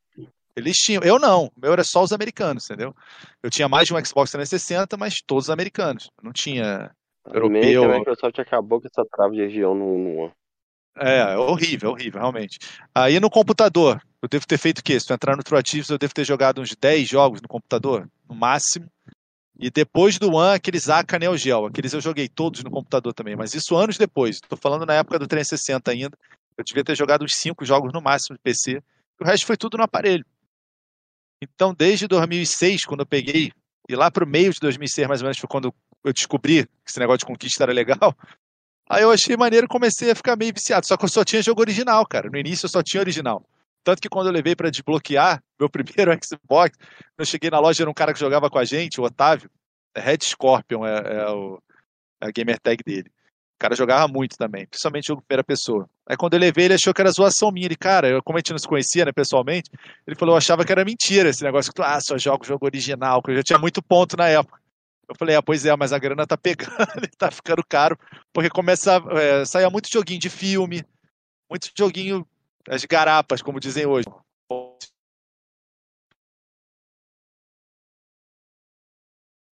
Eles 0.56 0.78
tinham. 0.78 1.04
Eu 1.04 1.20
não. 1.20 1.52
Meu 1.62 1.74
era 1.74 1.84
só 1.84 2.02
os 2.02 2.14
americanos, 2.14 2.64
entendeu? 2.66 2.96
Eu 3.44 3.50
tinha 3.50 3.68
mais 3.68 3.88
de 3.88 3.94
um 3.94 4.06
Xbox 4.06 4.32
360, 4.32 4.96
mas 4.96 5.16
todos 5.26 5.50
americanos. 5.50 6.10
Não 6.24 6.32
tinha. 6.32 6.92
Europeu. 7.28 7.82
Também 7.82 7.96
a 7.96 8.00
Microsoft 8.00 8.40
acabou 8.40 8.80
com 8.80 8.88
essa 8.88 9.06
trava 9.12 9.34
de 9.34 9.42
região 9.42 9.76
no, 9.76 9.98
no... 9.98 10.32
É, 10.98 11.38
horrível, 11.38 11.92
horrível, 11.92 12.20
realmente. 12.22 12.58
Aí 12.94 13.20
no 13.20 13.30
computador, 13.30 14.02
eu 14.22 14.30
devo 14.30 14.48
ter 14.48 14.58
feito 14.58 14.80
o 14.80 14.84
quê? 14.84 15.00
Se 15.00 15.06
tu 15.06 15.14
entrar 15.14 15.36
no 15.36 15.44
True 15.44 15.62
eu 15.90 15.98
devo 15.98 16.14
ter 16.14 16.26
jogado 16.26 16.62
uns 16.62 16.76
10 16.76 17.08
jogos 17.08 17.42
no 17.42 17.48
computador, 17.48 18.10
no 18.28 18.36
máximo. 18.36 18.90
E 19.58 19.70
depois 19.70 20.18
do 20.18 20.34
One, 20.34 20.56
aqueles 20.56 20.90
Aka 20.90 21.20
Neo 21.20 21.38
Geo, 21.38 21.66
aqueles 21.66 21.94
eu 21.94 22.02
joguei 22.02 22.28
todos 22.28 22.64
no 22.64 22.70
computador 22.70 23.14
também, 23.14 23.36
mas 23.36 23.54
isso 23.54 23.76
anos 23.76 23.98
depois. 23.98 24.40
Tô 24.40 24.58
falando 24.58 24.86
na 24.86 24.96
época 24.96 25.20
do 25.20 25.28
360 25.28 25.92
ainda. 25.92 26.18
Eu 26.58 26.64
devia 26.64 26.84
ter 26.84 26.96
jogado 26.96 27.24
uns 27.24 27.36
5 27.36 27.66
jogos 27.66 27.94
no 27.94 28.02
máximo 28.02 28.36
de 28.36 28.42
PC. 28.42 28.82
O 29.20 29.26
resto 29.26 29.46
foi 29.46 29.58
tudo 29.58 29.78
no 29.78 29.84
aparelho. 29.84 30.26
Então, 31.42 31.74
desde 31.74 32.08
2006, 32.08 32.86
quando 32.86 33.02
eu 33.02 33.06
peguei, 33.06 33.52
e 33.88 33.96
lá 33.96 34.10
pro 34.10 34.26
meio 34.26 34.52
de 34.52 34.60
2006, 34.60 35.08
mais 35.08 35.22
ou 35.22 35.26
menos, 35.26 35.38
foi 35.38 35.48
quando 35.48 35.74
eu 36.04 36.14
descobri 36.14 36.66
que 36.66 36.90
esse 36.90 37.00
negócio 37.00 37.20
de 37.20 37.26
conquista 37.26 37.64
era 37.64 37.74
legal. 37.74 38.16
Aí 38.90 39.02
eu 39.04 39.12
achei 39.12 39.36
maneiro 39.36 39.68
comecei 39.68 40.12
a 40.12 40.16
ficar 40.16 40.36
meio 40.36 40.54
viciado. 40.54 40.86
Só 40.86 40.96
que 40.96 41.06
eu 41.06 41.10
só 41.10 41.24
tinha 41.24 41.42
jogo 41.42 41.62
original, 41.62 42.06
cara. 42.06 42.30
No 42.30 42.38
início 42.38 42.66
eu 42.66 42.70
só 42.70 42.84
tinha 42.84 43.02
original. 43.02 43.44
Tanto 43.84 44.02
que 44.02 44.10
quando 44.10 44.28
eu 44.28 44.34
levei 44.34 44.56
para 44.56 44.70
desbloquear 44.70 45.42
meu 45.60 45.70
primeiro 45.70 46.12
Xbox, 46.24 46.78
eu 47.18 47.26
cheguei 47.26 47.50
na 47.50 47.60
loja, 47.60 47.84
era 47.84 47.90
um 47.90 47.94
cara 47.94 48.14
que 48.14 48.20
jogava 48.20 48.50
com 48.50 48.60
a 48.60 48.66
gente, 48.66 49.00
o 49.00 49.04
Otávio. 49.04 49.50
É 49.96 50.02
Red 50.02 50.20
Scorpion 50.24 50.86
é, 50.86 50.98
é 50.98 51.30
o, 51.30 51.58
é 52.22 52.28
a 52.28 52.32
gamer 52.32 52.60
tag 52.60 52.84
dele. 52.84 53.10
O 53.56 53.58
cara 53.58 53.74
jogava 53.74 54.06
muito 54.12 54.36
também, 54.38 54.68
principalmente 54.68 55.08
jogo 55.08 55.24
primeira 55.26 55.44
pessoa. 55.44 55.90
Aí 56.06 56.18
quando 56.18 56.34
eu 56.34 56.40
levei, 56.40 56.66
ele 56.66 56.74
achou 56.74 56.94
que 56.94 57.00
era 57.00 57.10
zoação 57.10 57.50
minha. 57.52 57.68
Ele, 57.68 57.78
cara, 57.78 58.10
eu, 58.10 58.22
como 58.22 58.38
a 58.38 58.40
gente 58.40 58.52
não 58.52 58.58
se 58.58 58.68
conhecia, 58.68 59.06
né, 59.06 59.14
pessoalmente, 59.14 59.70
ele 60.06 60.18
falou, 60.18 60.34
eu 60.34 60.38
achava 60.38 60.66
que 60.66 60.72
era 60.74 60.84
mentira 60.84 61.30
esse 61.30 61.42
negócio 61.42 61.72
que 61.72 61.82
ah, 61.82 62.00
só 62.02 62.18
jogo 62.18 62.46
jogo 62.46 62.66
original, 62.66 63.22
que 63.22 63.32
eu 63.32 63.38
já 63.38 63.44
tinha 63.44 63.60
muito 63.60 63.82
ponto 63.82 64.18
na 64.18 64.28
época. 64.28 64.60
Eu 65.08 65.16
falei, 65.18 65.36
ah, 65.36 65.44
pois 65.44 65.66
é, 65.66 65.76
mas 65.76 65.94
a 65.94 66.00
grana 66.00 66.26
tá 66.26 66.38
pegando, 66.38 66.72
tá 67.18 67.30
ficando 67.30 67.64
caro, 67.68 67.98
porque 68.34 68.50
começa 68.50 68.98
a 68.98 69.22
é, 69.22 69.46
sair 69.46 69.70
muito 69.70 69.92
joguinho 69.92 70.20
de 70.20 70.30
filme, 70.30 70.84
muito 71.50 71.70
joguinho, 71.78 72.28
as 72.68 72.84
garapas, 72.86 73.42
como 73.42 73.60
dizem 73.60 73.86
hoje. 73.86 74.08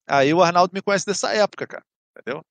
Aí 0.07 0.33
o 0.33 0.41
Arnaldo 0.41 0.73
me 0.73 0.81
conhece 0.81 1.05
dessa 1.05 1.33
época, 1.33 1.65
cara, 1.65 1.83
entendeu? 2.11 2.43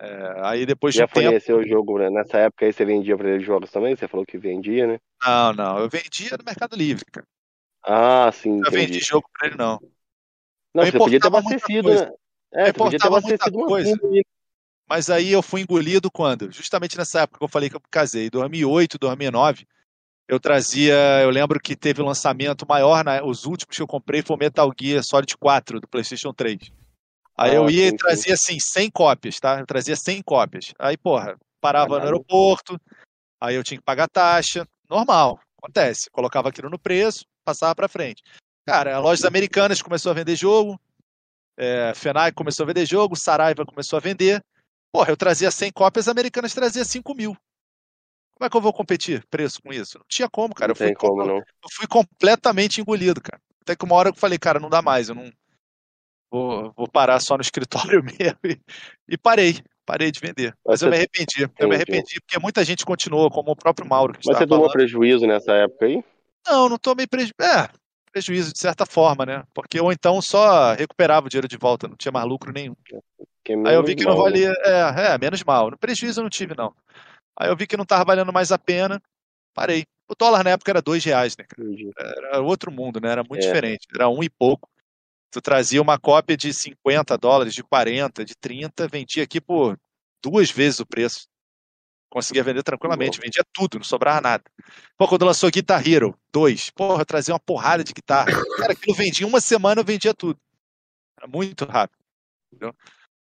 É, 0.00 0.46
aí 0.46 0.64
depois 0.64 0.94
de 0.94 1.00
Já 1.00 1.08
tempo... 1.08 1.26
conheceu 1.26 1.58
o 1.58 1.66
jogo, 1.66 1.98
né? 1.98 2.08
Nessa 2.08 2.38
época 2.38 2.64
aí 2.64 2.72
você 2.72 2.84
vendia 2.84 3.16
pra 3.16 3.28
ele 3.28 3.42
jogos 3.42 3.70
também? 3.70 3.96
Você 3.96 4.06
falou 4.06 4.24
que 4.24 4.38
vendia, 4.38 4.86
né? 4.86 4.98
Não, 5.20 5.52
não, 5.52 5.78
eu 5.80 5.88
vendia 5.88 6.36
no 6.38 6.44
Mercado 6.44 6.76
Livre, 6.76 7.04
cara. 7.10 7.26
Ah, 7.82 8.30
sim, 8.32 8.58
Eu 8.64 8.70
vendi 8.70 8.98
entendi. 8.98 9.00
jogo 9.00 9.28
pra 9.36 9.48
ele, 9.48 9.56
não. 9.56 9.78
Não, 10.78 10.84
eu 10.84 10.92
você 10.92 10.98
podia 10.98 11.20
ter 11.20 11.26
abastecido, 11.26 11.90
né? 11.92 12.12
É, 12.52 12.72
podia 12.72 12.98
ter 12.98 13.06
abastecido 13.06 13.58
uma 13.58 13.66
coisa. 13.66 13.98
Mas 14.88 15.10
aí 15.10 15.32
eu 15.32 15.42
fui 15.42 15.60
engolido 15.62 16.10
quando? 16.10 16.52
Justamente 16.52 16.96
nessa 16.96 17.22
época 17.22 17.38
que 17.38 17.44
eu 17.44 17.48
falei 17.48 17.68
que 17.68 17.76
eu 17.76 17.82
casei, 17.90 18.30
2008, 18.30 18.96
2009. 18.96 19.66
Eu 20.28 20.38
trazia, 20.38 20.94
eu 21.22 21.30
lembro 21.30 21.58
que 21.58 21.74
teve 21.74 22.00
um 22.00 22.06
lançamento 22.06 22.66
maior, 22.68 23.04
né? 23.04 23.20
os 23.22 23.44
últimos 23.44 23.76
que 23.76 23.82
eu 23.82 23.86
comprei 23.86 24.22
foi 24.22 24.36
o 24.36 24.38
Metal 24.38 24.70
Gear 24.78 25.02
Solid 25.02 25.36
4 25.36 25.80
do 25.80 25.88
PlayStation 25.88 26.32
3. 26.32 26.70
Aí 27.36 27.50
Ah, 27.50 27.54
eu 27.54 27.70
ia 27.70 27.82
sim, 27.82 27.86
e 27.86 27.90
sim. 27.90 27.96
trazia 27.96 28.34
assim 28.34 28.56
100 28.60 28.90
cópias, 28.90 29.40
tá? 29.40 29.58
Eu 29.58 29.66
trazia 29.66 29.96
100 29.96 30.22
cópias. 30.22 30.74
Aí, 30.78 30.96
porra, 30.96 31.36
parava 31.60 31.98
no 31.98 32.04
aeroporto, 32.04 32.78
aí 33.40 33.56
eu 33.56 33.64
tinha 33.64 33.78
que 33.78 33.84
pagar 33.84 34.08
taxa, 34.08 34.66
normal, 34.88 35.40
acontece. 35.60 36.10
Colocava 36.10 36.50
aquilo 36.50 36.70
no 36.70 36.78
preço, 36.78 37.24
passava 37.44 37.74
pra 37.74 37.88
frente. 37.88 38.22
Cara, 38.68 38.98
lojas 38.98 39.24
americanas 39.24 39.80
começou 39.80 40.10
a 40.10 40.14
vender 40.14 40.36
jogo, 40.36 40.78
é, 41.56 41.92
Fenai 41.94 42.30
começou 42.32 42.64
a 42.64 42.66
vender 42.66 42.84
jogo, 42.86 43.16
Saraiva 43.16 43.64
começou 43.64 43.96
a 43.96 44.00
vender. 44.00 44.42
Porra, 44.92 45.10
eu 45.10 45.16
trazia 45.16 45.50
100 45.50 45.70
cópias, 45.72 46.06
as 46.06 46.12
americanas 46.12 46.52
trazia 46.54 46.84
5 46.84 47.14
mil. 47.14 47.36
Como 48.34 48.46
é 48.46 48.50
que 48.50 48.56
eu 48.56 48.60
vou 48.60 48.72
competir 48.72 49.24
preço 49.28 49.60
com 49.62 49.72
isso? 49.72 49.98
Não 49.98 50.04
tinha 50.08 50.28
como, 50.28 50.54
cara. 50.54 50.68
Não 50.68 50.72
Eu 50.72 50.76
fui, 50.76 50.86
tem 50.86 50.94
como, 50.94 51.22
com- 51.22 51.26
não. 51.28 51.36
eu 51.38 51.68
fui 51.72 51.86
completamente 51.86 52.80
engolido, 52.80 53.20
cara. 53.20 53.40
Até 53.62 53.74
que 53.74 53.84
uma 53.84 53.94
hora 53.96 54.10
eu 54.10 54.14
falei, 54.14 54.38
cara, 54.38 54.60
não 54.60 54.70
dá 54.70 54.80
mais, 54.80 55.08
eu 55.08 55.14
não 55.14 55.30
vou, 56.30 56.72
vou 56.76 56.88
parar 56.88 57.20
só 57.20 57.36
no 57.36 57.42
escritório 57.42 58.02
mesmo. 58.20 58.38
E, 58.44 58.60
e 59.08 59.18
parei, 59.18 59.60
parei 59.84 60.10
de 60.12 60.20
vender. 60.20 60.54
Mas 60.64 60.80
Mas 60.80 60.82
eu 60.82 60.86
você- 60.86 60.90
me 60.90 60.96
arrependi. 60.96 61.42
Eu 61.42 61.48
me 61.48 61.54
Entendi. 61.54 61.74
arrependi 61.74 62.20
porque 62.20 62.38
muita 62.38 62.64
gente 62.64 62.84
continuou, 62.84 63.30
como 63.30 63.50
o 63.50 63.56
próprio 63.56 63.88
Mauro 63.88 64.12
que 64.12 64.26
Mas 64.26 64.36
você 64.38 64.46
tomou 64.46 64.66
falando. 64.66 64.72
prejuízo 64.72 65.26
nessa 65.26 65.52
época 65.52 65.86
aí? 65.86 66.04
Não, 66.46 66.68
não 66.68 66.78
tomei 66.78 67.06
prejuízo. 67.06 67.34
É, 67.40 67.68
prejuízo 68.10 68.52
de 68.52 68.58
certa 68.58 68.84
forma, 68.86 69.24
né? 69.24 69.44
Porque 69.54 69.80
ou 69.80 69.92
então 69.92 70.20
só 70.20 70.72
recuperava 70.74 71.26
o 71.26 71.30
dinheiro 71.30 71.48
de 71.48 71.56
volta, 71.56 71.88
não 71.88 71.96
tinha 71.96 72.12
mais 72.12 72.26
lucro 72.26 72.52
nenhum. 72.52 72.74
É 72.92 72.98
Aí 73.66 73.74
eu 73.74 73.82
vi 73.82 73.94
que 73.94 74.04
não 74.04 74.14
mal, 74.16 74.24
né? 74.26 74.30
valia. 74.30 74.52
É, 74.64 75.14
é, 75.14 75.18
menos 75.18 75.42
mal. 75.42 75.70
Prejuízo 75.78 76.20
eu 76.20 76.22
não 76.24 76.30
tive, 76.30 76.54
não. 76.56 76.74
Aí 77.38 77.48
eu 77.48 77.56
vi 77.56 77.66
que 77.66 77.76
não 77.76 77.84
estava 77.84 78.04
valendo 78.04 78.32
mais 78.32 78.52
a 78.52 78.58
pena, 78.58 79.00
parei. 79.54 79.84
O 80.08 80.14
dólar 80.14 80.42
na 80.44 80.50
época 80.50 80.70
era 80.70 80.82
dois 80.82 81.04
reais, 81.04 81.36
né. 81.36 81.44
Era 81.98 82.40
outro 82.40 82.70
mundo, 82.70 83.00
né? 83.00 83.10
Era 83.10 83.22
muito 83.22 83.42
É. 83.42 83.46
diferente. 83.46 83.86
Era 83.94 84.08
um 84.08 84.22
e 84.22 84.28
pouco. 84.28 84.68
Tu 85.30 85.40
trazia 85.40 85.80
uma 85.80 85.98
cópia 85.98 86.36
de 86.36 86.52
50 86.52 87.16
dólares, 87.18 87.54
de 87.54 87.62
40, 87.62 88.24
de 88.24 88.34
30, 88.34 88.88
vendia 88.88 89.22
aqui 89.22 89.40
por 89.40 89.78
duas 90.22 90.50
vezes 90.50 90.80
o 90.80 90.86
preço. 90.86 91.26
Conseguia 92.10 92.42
vender 92.42 92.62
tranquilamente, 92.62 93.20
vendia 93.20 93.44
tudo, 93.52 93.76
não 93.78 93.84
sobrava 93.84 94.20
nada. 94.20 94.44
Pô, 94.96 95.06
quando 95.06 95.26
lançou 95.26 95.50
Guitar 95.50 95.86
Hero 95.86 96.18
2, 96.32 96.70
porra, 96.70 97.02
eu 97.02 97.06
trazia 97.06 97.34
uma 97.34 97.40
porrada 97.40 97.84
de 97.84 97.92
guitarra. 97.92 98.32
Cara, 98.56 98.72
aquilo 98.72 98.96
vendia 98.96 99.26
em 99.26 99.28
uma 99.28 99.40
semana, 99.40 99.80
eu 99.80 99.84
vendia 99.84 100.14
tudo. 100.14 100.38
Era 101.18 101.28
muito 101.28 101.66
rápido. 101.66 101.98
Entendeu? 102.50 102.74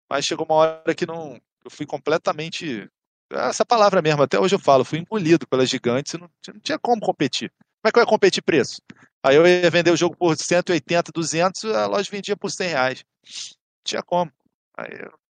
Mas 0.09 0.25
chegou 0.25 0.45
uma 0.45 0.55
hora 0.55 0.95
que 0.95 1.05
não. 1.05 1.39
Eu 1.63 1.69
fui 1.69 1.85
completamente. 1.85 2.89
Essa 3.29 3.65
palavra 3.65 4.01
mesmo, 4.01 4.23
até 4.23 4.39
hoje 4.39 4.55
eu 4.55 4.59
falo, 4.59 4.83
fui 4.83 4.99
engolido 4.99 5.47
pelas 5.47 5.69
gigantes 5.69 6.13
e 6.13 6.17
não, 6.17 6.29
não 6.53 6.59
tinha 6.59 6.77
como 6.79 7.01
competir. 7.01 7.49
Como 7.49 7.89
é 7.89 7.91
que 7.91 7.99
eu 7.99 8.03
ia 8.03 8.07
competir 8.07 8.43
preço? 8.43 8.81
Aí 9.23 9.35
eu 9.35 9.47
ia 9.47 9.69
vender 9.69 9.91
o 9.91 9.97
jogo 9.97 10.15
por 10.17 10.35
180, 10.35 11.11
200, 11.13 11.65
a 11.65 11.87
loja 11.87 12.09
vendia 12.11 12.35
por 12.35 12.51
100 12.51 12.67
reais. 12.67 13.05
Não 13.23 13.83
tinha 13.85 14.03
como. 14.03 14.31
Aí 14.77 14.89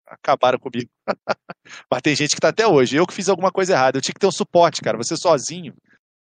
acabaram 0.10 0.60
comigo. 0.60 0.90
Mas 1.90 2.02
tem 2.02 2.16
gente 2.16 2.36
que 2.36 2.42
tá 2.42 2.50
até 2.50 2.68
hoje. 2.68 2.96
Eu 2.96 3.06
que 3.06 3.14
fiz 3.14 3.30
alguma 3.30 3.52
coisa 3.52 3.74
errada. 3.74 3.98
Eu 3.98 4.02
tinha 4.02 4.14
que 4.14 4.20
ter 4.20 4.28
um 4.28 4.32
suporte, 4.32 4.82
cara. 4.82 4.98
Você 4.98 5.16
sozinho. 5.16 5.76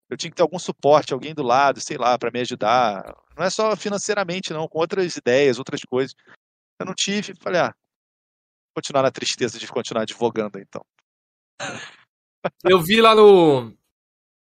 Eu 0.09 0.17
tinha 0.17 0.29
que 0.29 0.35
ter 0.35 0.41
algum 0.41 0.57
suporte, 0.57 1.13
alguém 1.13 1.33
do 1.33 1.43
lado, 1.43 1.81
sei 1.81 1.97
lá, 1.97 2.17
para 2.17 2.31
me 2.31 2.39
ajudar. 2.39 3.13
Não 3.37 3.43
é 3.43 3.49
só 3.49 3.75
financeiramente, 3.75 4.53
não, 4.53 4.67
com 4.67 4.79
outras 4.79 5.15
ideias, 5.17 5.59
outras 5.59 5.81
coisas. 5.81 6.15
Eu 6.79 6.85
não 6.85 6.93
tive. 6.93 7.33
Falei, 7.41 7.61
ah, 7.61 7.73
vou 7.73 8.75
continuar 8.75 9.03
na 9.03 9.11
tristeza 9.11 9.59
de 9.59 9.67
continuar 9.67 10.03
advogando, 10.03 10.59
então. 10.59 10.85
Eu 12.63 12.81
vi 12.81 13.01
lá 13.01 13.13
no, 13.13 13.73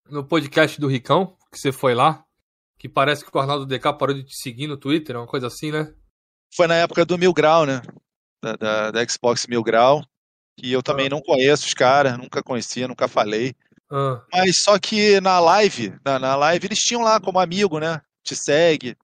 no 0.09 0.25
podcast 0.25 0.81
do 0.81 0.87
Ricão, 0.87 1.37
que 1.51 1.59
você 1.59 1.73
foi 1.73 1.93
lá, 1.93 2.25
que 2.79 2.89
parece 2.89 3.25
que 3.25 3.37
o 3.37 3.41
Arnaldo 3.41 3.67
DK 3.67 3.93
parou 3.99 4.15
de 4.15 4.23
te 4.23 4.37
seguir 4.41 4.69
no 4.69 4.77
Twitter, 4.77 5.17
uma 5.17 5.27
coisa 5.27 5.49
assim, 5.49 5.73
né? 5.73 5.93
Foi 6.55 6.69
na 6.69 6.77
época 6.77 7.05
do 7.05 7.19
Mil 7.19 7.33
Grau, 7.33 7.67
né? 7.67 7.83
Da, 8.43 8.57
da, 8.57 8.91
da 8.91 9.09
Xbox 9.09 9.47
Mil 9.47 9.63
Grau. 9.63 10.05
Que 10.57 10.71
eu 10.73 10.83
também 10.83 11.09
não 11.09 11.21
conheço 11.21 11.67
os 11.67 11.75
caras, 11.75 12.19
nunca 12.19 12.43
conhecia, 12.43 12.89
nunca 12.89 13.09
falei. 13.09 13.55
Ah, 13.91 14.23
Mas 14.33 14.59
só 14.63 14.79
que 14.79 15.21
na 15.21 15.41
live, 15.41 15.95
na, 16.05 16.19
na 16.19 16.37
live, 16.37 16.67
eles 16.67 16.79
tinham 16.79 17.03
lá 17.03 17.21
como 17.21 17.41
amigo, 17.41 17.79
né? 17.79 18.01
Te 18.23 18.37
segue. 18.37 18.97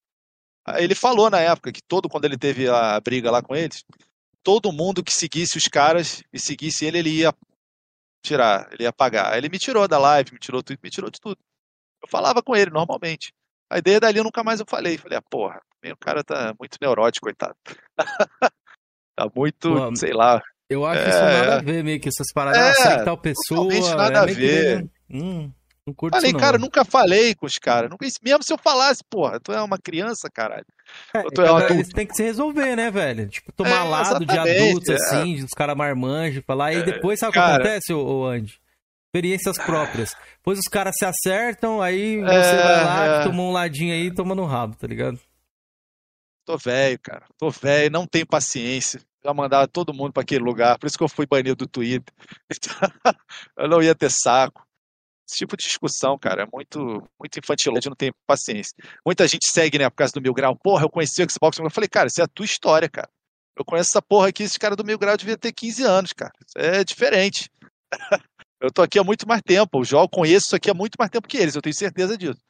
Ele 0.76 0.94
falou 0.94 1.30
na 1.30 1.40
época 1.40 1.72
que 1.72 1.82
todo, 1.82 2.08
quando 2.08 2.24
ele 2.24 2.36
teve 2.36 2.68
a 2.68 3.00
briga 3.00 3.30
lá 3.30 3.40
com 3.40 3.54
eles, 3.54 3.84
todo 4.42 4.72
mundo 4.72 5.02
que 5.02 5.12
seguisse 5.12 5.56
os 5.56 5.64
caras 5.64 6.22
e 6.32 6.38
seguisse 6.38 6.84
ele, 6.84 6.98
ele 6.98 7.10
ia 7.10 7.34
tirar, 8.22 8.68
ele 8.72 8.84
ia 8.84 8.92
pagar. 8.92 9.36
Ele 9.36 9.48
me 9.48 9.58
tirou 9.58 9.86
da 9.86 9.98
live, 9.98 10.32
me 10.32 10.38
tirou 10.38 10.62
tudo, 10.62 10.78
me 10.82 10.90
tirou 10.90 11.10
de 11.10 11.20
tudo. 11.20 11.38
Eu 12.02 12.08
falava 12.08 12.42
com 12.42 12.54
ele 12.54 12.70
normalmente. 12.70 13.32
A 13.70 13.78
ideia 13.78 13.98
dali 13.98 14.18
eu 14.18 14.24
nunca 14.24 14.44
mais 14.44 14.60
eu 14.60 14.66
falei. 14.68 14.98
Falei, 14.98 15.18
ah, 15.18 15.22
porra, 15.22 15.60
o 15.84 15.96
cara 15.96 16.22
tá 16.22 16.54
muito 16.58 16.78
neurótico, 16.80 17.26
coitado. 17.26 17.56
tá 19.16 19.28
muito, 19.34 19.96
sei 19.96 20.12
lá. 20.12 20.40
Eu 20.68 20.84
acho 20.84 21.00
É, 21.00 21.08
isso 21.08 21.18
nada 21.18 21.52
é. 21.52 21.54
a 21.54 21.60
ver, 21.60 21.82
meio 21.84 22.00
que 22.00 22.08
essas 22.08 22.26
paradas. 22.34 22.60
É, 22.60 22.70
ah, 22.70 22.74
segue 22.74 23.04
tal 23.04 23.16
pessoa. 23.16 23.68
totalmente 23.70 23.94
nada 23.96 24.18
é 24.18 24.22
a 24.22 24.26
que, 24.26 24.34
ver. 24.34 24.86
Hum, 25.10 25.50
não 25.86 25.94
curto 25.94 26.14
Falei, 26.16 26.30
isso, 26.30 26.34
não. 26.34 26.40
cara, 26.40 26.58
nunca 26.58 26.84
falei 26.84 27.34
com 27.36 27.46
os 27.46 27.54
caras. 27.54 27.88
Nunca, 27.88 28.04
mesmo 28.22 28.42
se 28.42 28.52
eu 28.52 28.58
falasse, 28.58 29.00
porra, 29.08 29.38
tu 29.38 29.52
é 29.52 29.62
uma 29.62 29.78
criança, 29.78 30.28
caralho. 30.32 30.66
É, 31.14 31.22
tu 31.22 31.40
é 31.40 31.44
cara, 31.44 31.56
adulto. 31.58 31.72
eles 31.74 31.88
têm 31.90 32.04
que 32.06 32.14
se 32.16 32.22
resolver, 32.24 32.74
né, 32.74 32.90
velho? 32.90 33.28
Tipo, 33.28 33.52
tomar 33.52 33.86
É, 33.86 33.88
lado 33.88 34.26
de 34.26 34.36
adultos, 34.38 34.88
é. 34.88 34.94
assim, 34.94 35.36
dos 35.40 35.50
caras 35.56 35.76
marmanjos, 35.76 36.42
falar. 36.44 36.72
E 36.72 36.82
depois, 36.82 37.20
sabe 37.20 37.30
o 37.30 37.32
que 37.32 37.38
acontece, 37.38 37.92
ô, 37.92 38.04
ô 38.04 38.26
Andy? 38.26 38.58
Experiências 39.14 39.56
próprias. 39.58 40.10
Depois 40.38 40.58
os 40.58 40.66
caras 40.68 40.94
se 40.98 41.04
acertam, 41.06 41.80
aí 41.80 42.16
você 42.20 42.28
É, 42.56 42.62
vai 42.62 42.84
lá, 42.84 43.06
é. 43.06 43.22
tomou 43.22 43.48
um 43.50 43.52
ladinho 43.52 43.94
aí 43.94 44.06
e 44.08 44.14
toma 44.14 44.34
no 44.34 44.44
rabo, 44.44 44.74
tá 44.76 44.86
ligado? 44.88 45.18
Tô 46.46 46.56
velho, 46.56 46.98
cara. 47.00 47.26
Tô 47.36 47.50
velho, 47.50 47.90
não 47.90 48.06
tenho 48.06 48.24
paciência. 48.24 49.00
Já 49.24 49.34
mandava 49.34 49.66
todo 49.66 49.92
mundo 49.92 50.12
pra 50.12 50.22
aquele 50.22 50.44
lugar. 50.44 50.78
Por 50.78 50.86
isso 50.86 50.96
que 50.96 51.02
eu 51.02 51.08
fui 51.08 51.26
banido 51.26 51.56
do 51.56 51.66
Twitter. 51.66 52.14
eu 53.58 53.68
não 53.68 53.82
ia 53.82 53.96
ter 53.96 54.10
saco. 54.10 54.64
Esse 55.28 55.38
tipo 55.38 55.56
de 55.56 55.64
discussão, 55.64 56.16
cara, 56.16 56.44
é 56.44 56.46
muito, 56.46 57.02
muito 57.18 57.36
infantil. 57.36 57.72
Eu 57.74 57.90
não 57.90 57.96
tenho 57.96 58.14
paciência. 58.24 58.72
Muita 59.04 59.26
gente 59.26 59.44
segue, 59.50 59.76
né, 59.76 59.90
por 59.90 59.96
causa 59.96 60.12
do 60.12 60.22
Mil 60.22 60.32
Grau. 60.32 60.54
Porra, 60.54 60.84
eu 60.84 60.88
conheci 60.88 61.20
o 61.20 61.28
Xbox. 61.28 61.58
Eu 61.58 61.68
falei, 61.68 61.88
cara, 61.88 62.06
isso 62.06 62.20
é 62.20 62.24
a 62.24 62.28
tua 62.28 62.46
história, 62.46 62.88
cara. 62.88 63.10
Eu 63.58 63.64
conheço 63.64 63.90
essa 63.90 64.00
porra 64.02 64.28
aqui, 64.28 64.44
esse 64.44 64.58
cara 64.58 64.76
do 64.76 64.84
Mil 64.84 64.98
Grau 64.98 65.16
devia 65.16 65.36
ter 65.36 65.50
15 65.50 65.82
anos, 65.82 66.12
cara. 66.12 66.32
Isso 66.46 66.58
é 66.58 66.84
diferente. 66.84 67.50
eu 68.60 68.70
tô 68.70 68.82
aqui 68.82 69.00
há 69.00 69.02
muito 69.02 69.26
mais 69.26 69.42
tempo. 69.42 69.80
Eu 69.80 69.84
jogo, 69.84 70.08
conheço 70.08 70.46
isso 70.46 70.56
aqui 70.56 70.70
há 70.70 70.74
muito 70.74 70.94
mais 70.96 71.10
tempo 71.10 71.26
que 71.26 71.38
eles, 71.38 71.56
eu 71.56 71.62
tenho 71.62 71.74
certeza 71.74 72.16
disso. 72.16 72.40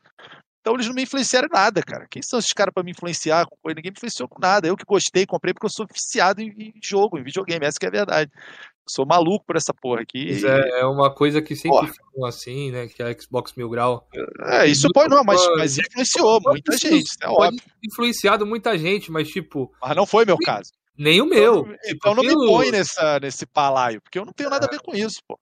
Então 0.67 0.75
eles 0.75 0.89
não 0.89 0.95
me 0.95 1.05
influenciaram 1.05 1.47
em 1.47 1.57
nada, 1.57 1.81
cara. 1.81 2.09
Quem 2.11 2.21
são 2.21 2.41
esses 2.41 2.53
caras 2.53 2.75
pra 2.75 2.83
me 2.83 2.91
influenciar 2.91 3.47
com 3.47 3.55
coisa? 3.63 3.77
Ninguém 3.77 3.93
me 3.93 3.97
influenciou 3.97 4.29
com 4.29 4.41
nada. 4.41 4.67
Eu 4.67 4.77
que 4.77 4.85
gostei, 4.85 5.25
comprei 5.25 5.55
porque 5.55 5.67
eu 5.67 5.71
sou 5.71 5.87
viciado 5.87 6.43
em, 6.43 6.49
em 6.49 6.73
jogo, 6.83 7.17
em 7.17 7.23
videogame. 7.23 7.65
Essa 7.65 7.79
que 7.79 7.87
é 7.87 7.89
a 7.89 7.93
verdade. 7.93 8.33
Eu 8.35 8.91
sou 8.91 9.07
maluco 9.07 9.45
por 9.47 9.55
essa 9.55 9.73
porra 9.73 10.01
aqui. 10.01 10.27
Mas 10.27 10.43
é, 10.43 10.81
é 10.81 10.85
uma 10.85 11.09
coisa 11.15 11.41
que 11.41 11.55
sempre 11.55 11.79
Porra. 11.79 11.93
falam 12.13 12.29
assim, 12.29 12.73
né? 12.73 12.89
Que 12.89 13.01
a 13.01 13.17
Xbox 13.17 13.55
Mil 13.57 13.71
Grau 13.71 14.09
É, 14.41 14.67
isso 14.67 14.89
pode 14.93 15.09
não, 15.09 15.23
mas, 15.23 15.41
mas 15.57 15.79
influenciou 15.79 16.41
muita 16.45 16.77
gente, 16.77 17.07
isso 17.07 17.19
é 17.23 17.29
óbvio. 17.29 17.61
influenciado 17.85 18.45
muita 18.45 18.77
gente, 18.77 19.13
mas 19.13 19.29
tipo, 19.29 19.73
Mas 19.81 19.95
não 19.95 20.05
foi 20.05 20.25
meu 20.25 20.37
caso. 20.37 20.73
Nem 20.99 21.23
o 21.23 21.27
meu. 21.27 21.65
Então 21.85 22.13
não 22.13 22.25
me 22.25 22.35
põe 22.35 22.73
nessa, 22.73 23.21
nesse 23.21 23.47
palaio, 23.47 24.03
porque 24.03 24.19
eu 24.19 24.25
não 24.25 24.33
tenho 24.33 24.51
nada 24.51 24.67
a 24.67 24.71
ver 24.71 24.81
com 24.81 24.97
isso, 24.97 25.21
pô. 25.29 25.39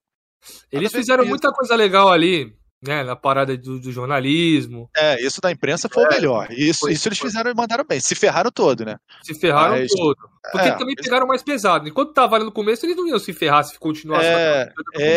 Eles 0.70 0.92
fizeram 0.92 1.24
muita 1.24 1.50
coisa 1.50 1.74
legal 1.74 2.10
ali, 2.12 2.54
né? 2.86 3.02
Na 3.04 3.16
parada 3.16 3.56
do, 3.56 3.78
do 3.80 3.90
jornalismo. 3.92 4.88
É, 4.96 5.20
isso 5.20 5.40
da 5.40 5.50
imprensa 5.50 5.88
foi 5.88 6.04
o 6.04 6.08
melhor. 6.08 6.50
Isso, 6.50 6.80
foi- 6.80 6.92
isso 6.92 7.08
eles 7.08 7.18
fizeram 7.18 7.50
e 7.50 7.54
mandaram 7.54 7.84
bem. 7.84 7.98
Se 8.00 8.14
ferraram 8.14 8.50
todo, 8.50 8.84
né? 8.84 8.96
Se 9.22 9.34
ferraram 9.38 9.76
Mas- 9.76 9.90
todo. 9.90 10.16
Porque 10.52 10.68
é, 10.68 10.76
também 10.76 10.94
pegaram 10.94 11.26
mais 11.26 11.42
pesado. 11.42 11.88
Enquanto 11.88 12.12
tava 12.12 12.36
ali 12.36 12.44
no 12.44 12.52
começo, 12.52 12.84
eles 12.84 12.96
não 12.96 13.08
iam 13.08 13.18
se 13.18 13.32
ferrar 13.32 13.64
se 13.64 13.78
continuasse. 13.78 14.26
É, 14.26 14.32
com 14.32 14.40
a 14.40 14.52
coisa 14.64 14.74
do 14.76 14.84
começo. 14.92 15.10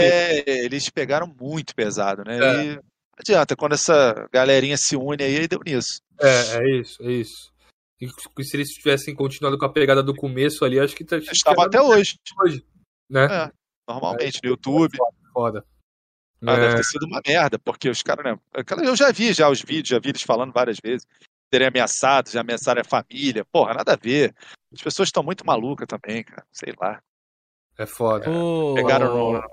É, 0.48 0.66
eles 0.66 0.90
pegaram 0.90 1.28
muito 1.40 1.76
pesado, 1.76 2.24
né? 2.26 2.38
É. 2.38 2.64
E 2.64 2.76
não 2.76 2.82
adianta, 3.20 3.56
quando 3.56 3.74
essa 3.74 4.28
galerinha 4.32 4.78
se 4.78 4.96
une 4.96 5.24
aí, 5.24 5.48
deu 5.48 5.60
nisso. 5.66 6.00
É, 6.22 6.58
é 6.58 6.80
isso, 6.80 7.04
é 7.04 7.12
isso. 7.12 7.52
E 8.00 8.44
se 8.44 8.56
eles 8.56 8.70
tivessem 8.70 9.16
continuado 9.16 9.58
com 9.58 9.66
a 9.66 9.72
pegada 9.74 10.04
do 10.04 10.16
começo 10.16 10.64
ali, 10.64 10.80
acho 10.80 10.96
que 10.96 11.04
tá. 11.04 11.16
Eles 11.16 11.30
estavam 11.32 11.64
até 11.66 11.82
hoje, 11.82 12.16
hoje. 12.44 12.64
Né? 13.10 13.26
É. 13.26 13.52
normalmente, 13.90 14.40
no 14.44 14.50
YouTube. 14.52 14.98
Foda. 15.34 15.66
Ah, 16.46 16.54
É, 16.54 16.60
deve 16.60 16.76
ter 16.76 16.84
sido 16.84 17.06
uma 17.06 17.22
merda, 17.26 17.58
porque 17.60 17.90
os 17.90 18.02
caras, 18.04 18.24
né? 18.26 18.40
Eu 18.84 18.96
já 18.96 19.12
vi 19.12 19.34
já 19.34 19.50
os 19.50 19.62
vídeos, 19.62 19.90
já 19.90 20.00
vi 20.00 20.10
eles 20.10 20.22
falando 20.22 20.52
várias 20.54 20.78
vezes. 20.84 21.08
Terem 21.50 21.68
ameaçado, 21.68 22.30
já 22.30 22.42
ameaçaram 22.42 22.82
a 22.82 22.84
família. 22.84 23.46
Porra, 23.46 23.74
nada 23.74 23.94
a 23.94 23.96
ver. 23.96 24.36
As 24.74 24.82
pessoas 24.82 25.08
estão 25.08 25.24
muito 25.24 25.46
malucas 25.46 25.88
também, 25.88 26.24
cara. 26.24 26.46
Sei 26.52 26.74
lá. 26.80 27.02
é 27.78 27.86
foda. 27.86 28.30
Ô, 28.30 28.76
Pegaram 28.76 29.34
no. 29.34 29.44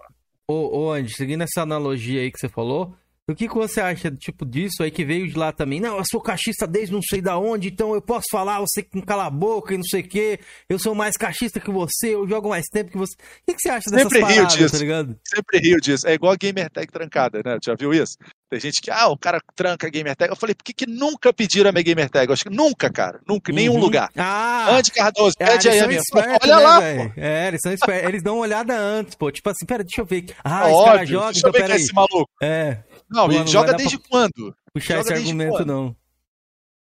Ô, 0.46 0.78
ô, 0.78 0.92
Andy, 0.92 1.14
seguindo 1.14 1.42
essa 1.42 1.62
analogia 1.62 2.20
aí 2.20 2.30
que 2.30 2.38
você 2.38 2.48
falou, 2.48 2.94
o 3.30 3.34
que, 3.34 3.48
que 3.48 3.54
você 3.54 3.80
acha, 3.80 4.10
tipo, 4.10 4.44
disso 4.44 4.82
aí 4.82 4.90
que 4.90 5.04
veio 5.04 5.26
de 5.26 5.36
lá 5.38 5.50
também? 5.52 5.80
Não, 5.80 5.96
eu 5.96 6.04
sou 6.10 6.20
cachista 6.20 6.66
desde 6.66 6.92
não 6.92 7.00
sei 7.02 7.22
da 7.22 7.38
onde, 7.38 7.68
então 7.68 7.94
eu 7.94 8.02
posso 8.02 8.26
falar, 8.30 8.60
você 8.60 8.82
que 8.82 9.00
cala 9.02 9.26
a 9.26 9.30
boca 9.30 9.72
e 9.72 9.76
não 9.78 9.84
sei 9.84 10.02
o 10.02 10.08
quê, 10.08 10.38
eu 10.68 10.78
sou 10.78 10.94
mais 10.94 11.16
cachista 11.16 11.58
que 11.58 11.70
você, 11.70 12.14
eu 12.14 12.28
jogo 12.28 12.50
mais 12.50 12.66
tempo 12.70 12.90
que 12.90 12.98
você. 12.98 13.14
O 13.14 13.18
que, 13.46 13.54
que 13.54 13.60
você 13.62 13.70
acha 13.70 13.90
dessas 13.90 14.02
Sempre 14.12 14.18
rio 14.18 14.26
paradas, 14.36 14.54
disso. 14.56 14.72
tá 14.72 14.78
ligado? 14.78 15.16
Sempre 15.26 15.58
rio 15.58 15.80
disso. 15.80 16.06
É 16.06 16.12
igual 16.14 16.32
a 16.32 16.36
gamer 16.36 16.70
tag 16.70 16.86
trancada, 16.92 17.40
né? 17.44 17.56
Já 17.64 17.74
viu 17.74 17.94
isso? 17.94 18.16
Tem 18.50 18.60
gente 18.60 18.80
que, 18.82 18.90
ah, 18.90 19.08
o 19.08 19.16
cara 19.18 19.40
tranca 19.56 19.86
a 19.86 19.90
gamer 19.90 20.14
tag. 20.14 20.30
Eu 20.30 20.36
falei, 20.36 20.54
por 20.54 20.62
que, 20.62 20.72
que 20.72 20.86
nunca 20.86 21.32
pediram 21.32 21.70
a 21.70 21.72
minha 21.72 21.82
gamer 21.82 22.08
tag? 22.10 22.28
Eu 22.28 22.34
acho 22.34 22.44
que 22.44 22.50
nunca, 22.54 22.90
cara. 22.92 23.20
Nunca, 23.26 23.50
em 23.50 23.54
nenhum 23.54 23.74
Uhum. 23.74 23.80
lugar. 23.80 24.10
Ah! 24.16 24.68
Andy 24.76 24.90
Cardoso, 24.92 25.34
Ah, 25.40 25.46
pede 25.46 25.68
aí 25.70 25.80
a 25.80 25.88
minha. 25.88 26.00
Olha 26.14 26.56
né, 26.56 26.62
lá, 26.62 26.78
velho? 26.80 27.08
pô. 27.14 27.20
É, 27.20 27.48
eles 27.48 27.60
são 27.62 27.72
espertos. 27.72 28.08
Eles 28.08 28.22
dão 28.22 28.34
uma 28.36 28.42
olhada 28.42 28.76
antes, 28.78 29.14
pô. 29.16 29.30
Tipo 29.32 29.48
assim, 29.50 29.64
pera, 29.66 29.82
deixa 29.82 30.02
eu 30.02 30.04
ver. 30.06 30.26
Ah, 30.44 30.68
esse 30.68 30.74
Óbvio. 30.74 30.84
cara 30.92 31.06
joga, 31.06 31.24
Deixa 31.32 31.38
então 31.40 31.48
eu 31.48 31.52
ver 31.54 31.64
quem 31.64 31.72
é 31.72 31.76
esse 31.76 31.92
maluco. 31.94 32.30
É, 32.42 32.78
Não, 33.10 33.26
Pô, 33.26 33.32
e 33.32 33.38
não 33.38 33.46
joga 33.46 33.74
desde 33.74 33.98
quando? 33.98 34.54
puxar 34.72 34.96
Joga 34.98 35.12
esse 35.12 35.20
argumento 35.22 35.50
quando? 35.52 35.66
não. 35.66 35.96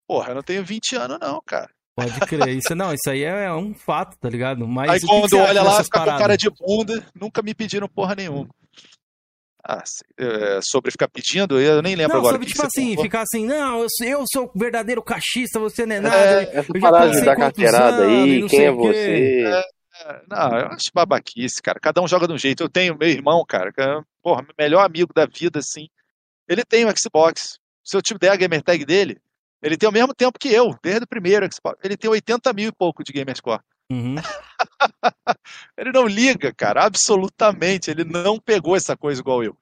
Porra, 0.06 0.30
eu 0.30 0.34
não 0.34 0.42
tenho 0.42 0.64
20 0.64 0.96
anos, 0.96 1.18
não, 1.20 1.40
cara. 1.44 1.70
Pode 1.96 2.18
crer. 2.20 2.48
Isso, 2.50 2.74
não, 2.74 2.92
isso 2.92 3.08
aí 3.10 3.22
é 3.22 3.52
um 3.52 3.74
fato, 3.74 4.16
tá 4.18 4.28
ligado? 4.28 4.66
Mas 4.66 4.90
Aí 4.90 4.96
o 4.98 5.00
que 5.00 5.06
que 5.06 5.06
quando 5.36 5.38
olha 5.38 5.62
lá, 5.62 5.82
fica 5.84 5.84
com 5.84 5.98
paradas? 6.04 6.20
cara 6.20 6.36
de 6.36 6.50
bunda, 6.50 7.06
nunca 7.14 7.42
me 7.42 7.54
pediram 7.54 7.88
porra 7.88 8.14
nenhuma. 8.14 8.48
Ah, 9.62 9.82
é, 10.18 10.58
sobre 10.62 10.90
ficar 10.90 11.06
pedindo, 11.08 11.60
eu 11.60 11.82
nem 11.82 11.94
lembro 11.94 12.14
Não, 12.14 12.20
agora. 12.20 12.34
sobre, 12.34 12.46
tipo 12.48 12.62
assim, 12.64 12.90
falou. 12.94 13.04
ficar 13.04 13.22
assim, 13.22 13.44
não, 13.44 13.80
eu, 13.82 13.86
sou- 13.90 14.06
eu 14.06 14.24
sou 14.32 14.50
o 14.54 14.58
verdadeiro 14.58 15.02
cachista, 15.02 15.60
você 15.60 15.84
não 15.84 15.96
é 15.96 16.00
nada. 16.00 16.16
É, 16.16 16.56
essa 16.58 16.72
eu 16.74 16.80
já 16.80 16.90
parada 16.90 17.06
de 17.10 17.12
passei 17.12 17.24
dar 17.26 17.36
quantos 17.36 17.62
carteirada 17.62 18.02
aí, 18.06 18.48
quem 18.48 18.64
é 18.64 18.70
você? 18.72 19.42
É, 19.44 20.22
Não, 20.26 20.58
eu 20.58 20.66
acho 20.68 20.90
babaquice, 20.94 21.60
cara. 21.62 21.78
Cada 21.78 22.00
um 22.00 22.08
joga 22.08 22.26
de 22.26 22.32
um 22.32 22.38
jeito. 22.38 22.62
Eu 22.62 22.70
tenho 22.70 22.96
meu 22.96 23.06
irmão, 23.08 23.44
cara, 23.46 23.70
que 23.70 23.82
é, 23.82 24.00
porra, 24.22 24.46
melhor 24.58 24.82
amigo 24.82 25.12
da 25.12 25.26
vida, 25.26 25.58
assim. 25.58 25.88
Ele 26.50 26.64
tem 26.64 26.84
um 26.84 26.90
Xbox. 26.90 27.60
Se 27.84 27.96
eu 27.96 28.02
te 28.02 28.12
der 28.18 28.32
a 28.32 28.36
gamer 28.36 28.60
tag 28.60 28.84
dele, 28.84 29.20
ele 29.62 29.76
tem 29.76 29.88
o 29.88 29.92
mesmo 29.92 30.12
tempo 30.12 30.36
que 30.36 30.48
eu, 30.48 30.76
desde 30.82 31.04
o 31.04 31.08
primeiro 31.08 31.48
Xbox. 31.52 31.78
Ele 31.84 31.96
tem 31.96 32.10
80 32.10 32.52
mil 32.52 32.68
e 32.68 32.72
pouco 32.72 33.04
de 33.04 33.12
Gamerscore. 33.12 33.62
Uhum. 33.90 34.16
Ele 35.78 35.92
não 35.92 36.06
liga, 36.06 36.52
cara, 36.54 36.84
absolutamente. 36.84 37.90
Ele 37.90 38.04
não 38.04 38.38
pegou 38.38 38.76
essa 38.76 38.96
coisa 38.96 39.20
igual 39.20 39.44
eu. 39.44 39.56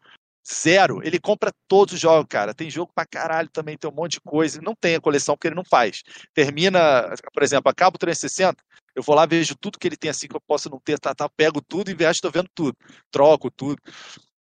Zero. 0.51 1.01
Ele 1.03 1.19
compra 1.19 1.53
todos 1.67 1.95
os 1.95 2.01
jogos, 2.01 2.27
cara. 2.29 2.55
Tem 2.55 2.71
jogo 2.71 2.91
pra 2.95 3.05
caralho 3.05 3.49
também, 3.51 3.77
tem 3.77 3.91
um 3.91 3.95
monte 3.95 4.13
de 4.13 4.21
coisa. 4.21 4.61
Não 4.63 4.75
tem 4.75 4.95
a 4.95 5.01
coleção 5.01 5.35
porque 5.35 5.49
ele 5.49 5.55
não 5.55 5.65
faz. 5.65 6.03
Termina, 6.33 7.15
por 7.33 7.43
exemplo, 7.43 7.71
acaba 7.71 7.97
o 7.97 7.99
360, 7.99 8.63
eu 8.95 9.03
vou 9.03 9.15
lá, 9.15 9.27
vejo 9.27 9.55
tudo 9.57 9.79
que 9.79 9.87
ele 9.87 9.97
tem 9.97 10.11
assim 10.11 10.27
que 10.27 10.37
eu 10.37 10.41
posso 10.41 10.71
não 10.71 10.81
ter, 10.81 10.99
tá, 10.99 11.15
tá, 11.15 11.29
pego 11.29 11.61
tudo 11.61 11.91
e 11.91 11.95
viajo, 11.95 12.21
tô 12.21 12.31
vendo 12.31 12.49
tudo. 12.55 12.77
Troco 13.11 13.51
tudo. 13.51 13.81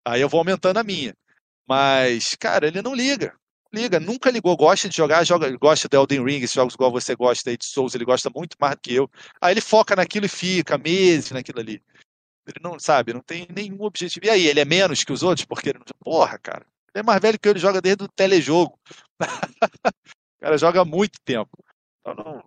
Aí 0.07 0.21
eu 0.21 0.29
vou 0.29 0.39
aumentando 0.39 0.79
a 0.79 0.83
minha. 0.85 1.15
Mas, 1.71 2.35
cara, 2.35 2.67
ele 2.67 2.83
não 2.83 2.93
liga. 2.93 3.33
Liga, 3.73 4.01
nunca 4.01 4.29
ligou, 4.29 4.57
gosta 4.57 4.89
de 4.89 4.97
jogar, 4.97 5.23
joga, 5.23 5.49
gosta 5.57 5.89
de 5.89 5.97
Elden 5.97 6.25
Ring, 6.25 6.39
esses 6.39 6.53
jogos 6.53 6.75
igual 6.75 6.91
você 6.91 7.15
gosta 7.15 7.49
aí 7.49 7.57
de 7.57 7.65
Souls, 7.65 7.95
ele 7.95 8.05
gosta 8.05 8.29
muito 8.35 8.57
mais 8.61 8.75
do 8.75 8.81
que 8.81 8.93
eu. 8.93 9.09
Aí 9.41 9.53
ele 9.53 9.61
foca 9.61 9.95
naquilo 9.95 10.27
e 10.27 10.29
fica 10.29 10.77
meses 10.77 11.31
naquilo 11.31 11.61
ali. 11.61 11.81
Ele 12.45 12.59
não 12.61 12.77
sabe, 12.81 13.15
não 13.15 13.21
tem 13.21 13.47
nenhum 13.55 13.85
objetivo. 13.85 14.27
E 14.27 14.31
aí, 14.31 14.49
ele 14.49 14.59
é 14.59 14.65
menos 14.65 15.05
que 15.05 15.13
os 15.13 15.23
outros? 15.23 15.45
Porque 15.45 15.69
ele 15.69 15.79
não. 15.79 15.85
Porra, 16.01 16.37
cara. 16.41 16.67
Ele 16.93 17.03
é 17.03 17.03
mais 17.05 17.21
velho 17.21 17.39
que 17.39 17.47
eu, 17.47 17.53
ele 17.53 17.61
joga 17.61 17.81
desde 17.81 18.03
o 18.03 18.09
telejogo. 18.09 18.77
o 19.87 20.41
cara 20.41 20.59
joga 20.59 20.81
há 20.81 20.85
muito 20.85 21.21
tempo. 21.25 21.57
Então 22.01 22.15
não. 22.17 22.45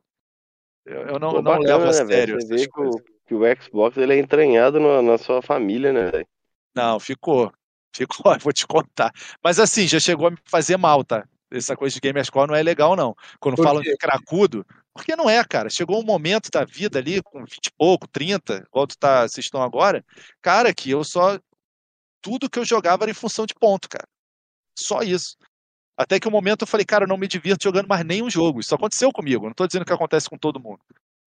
Eu, 0.86 1.02
eu 1.08 1.20
não, 1.20 1.30
Pô, 1.30 1.36
não 1.36 1.44
bacana, 1.44 1.78
levo 1.78 1.84
a 1.84 1.86
né, 1.86 1.94
sério 1.94 2.42
Você 2.42 2.56
vê 2.58 2.68
que 2.68 2.82
o, 2.82 2.92
que 3.26 3.34
o 3.34 3.62
Xbox 3.62 3.96
ele 3.96 4.16
é 4.16 4.20
entranhado 4.20 4.82
na, 4.82 5.02
na 5.02 5.18
sua 5.18 5.42
família, 5.42 5.94
né, 5.94 6.12
velho? 6.12 6.28
Não, 6.76 7.00
ficou. 7.00 7.50
Ficou, 7.94 8.38
vou 8.40 8.54
te 8.54 8.66
contar. 8.66 9.12
Mas 9.44 9.60
assim, 9.60 9.88
já 9.88 10.00
chegou 10.00 10.28
a 10.28 10.32
me 10.32 10.38
fazer 10.46 10.78
mal, 10.78 11.04
tá? 11.04 11.28
Essa 11.52 11.76
coisa 11.76 11.94
de 11.94 12.02
gamerscore 12.02 12.48
não 12.48 12.56
é 12.56 12.64
legal, 12.64 12.96
não. 12.96 13.16
Quando 13.40 13.62
falam 13.62 13.84
de 13.84 13.96
cracudo, 13.98 14.66
porque 14.92 15.16
não 15.16 15.30
é, 15.30 15.44
cara. 15.44 15.70
Chegou 15.70 16.02
um 16.02 16.06
momento 16.06 16.50
da 16.50 16.66
vida 16.66 16.98
ali, 16.98 17.22
com 17.22 17.46
20 17.46 17.68
e 17.68 17.72
pouco, 17.78 18.08
30, 18.08 18.66
igual 18.68 18.88
tu 18.88 18.98
tá, 18.98 19.28
vocês 19.28 19.46
estão 19.46 19.62
agora, 19.62 20.04
cara, 20.42 20.74
que 20.74 20.90
eu 20.90 21.04
só. 21.04 21.40
Tudo 22.22 22.50
que 22.50 22.58
eu 22.58 22.66
jogava 22.66 23.04
era 23.04 23.12
em 23.12 23.16
função 23.16 23.46
de 23.46 23.54
ponto, 23.54 23.88
cara. 23.88 24.08
Só 24.78 25.02
isso. 25.02 25.36
Até 25.96 26.20
que 26.20 26.28
um 26.28 26.32
momento 26.32 26.64
eu 26.64 26.68
falei, 26.68 26.86
cara, 26.86 27.04
eu 27.04 27.08
não 27.08 27.18
me 27.18 27.28
divirto 27.28 27.64
jogando 27.64 27.88
mais 27.88 28.04
nenhum 28.04 28.30
jogo. 28.30 28.60
Isso 28.60 28.74
aconteceu 28.74 29.12
comigo. 29.12 29.46
Não 29.46 29.54
tô 29.54 29.68
dizendo 29.68 29.86
que 29.86 29.94
acontece 29.94 30.30
com 30.30 30.38
todo 30.38 30.60
mundo. 30.60 30.80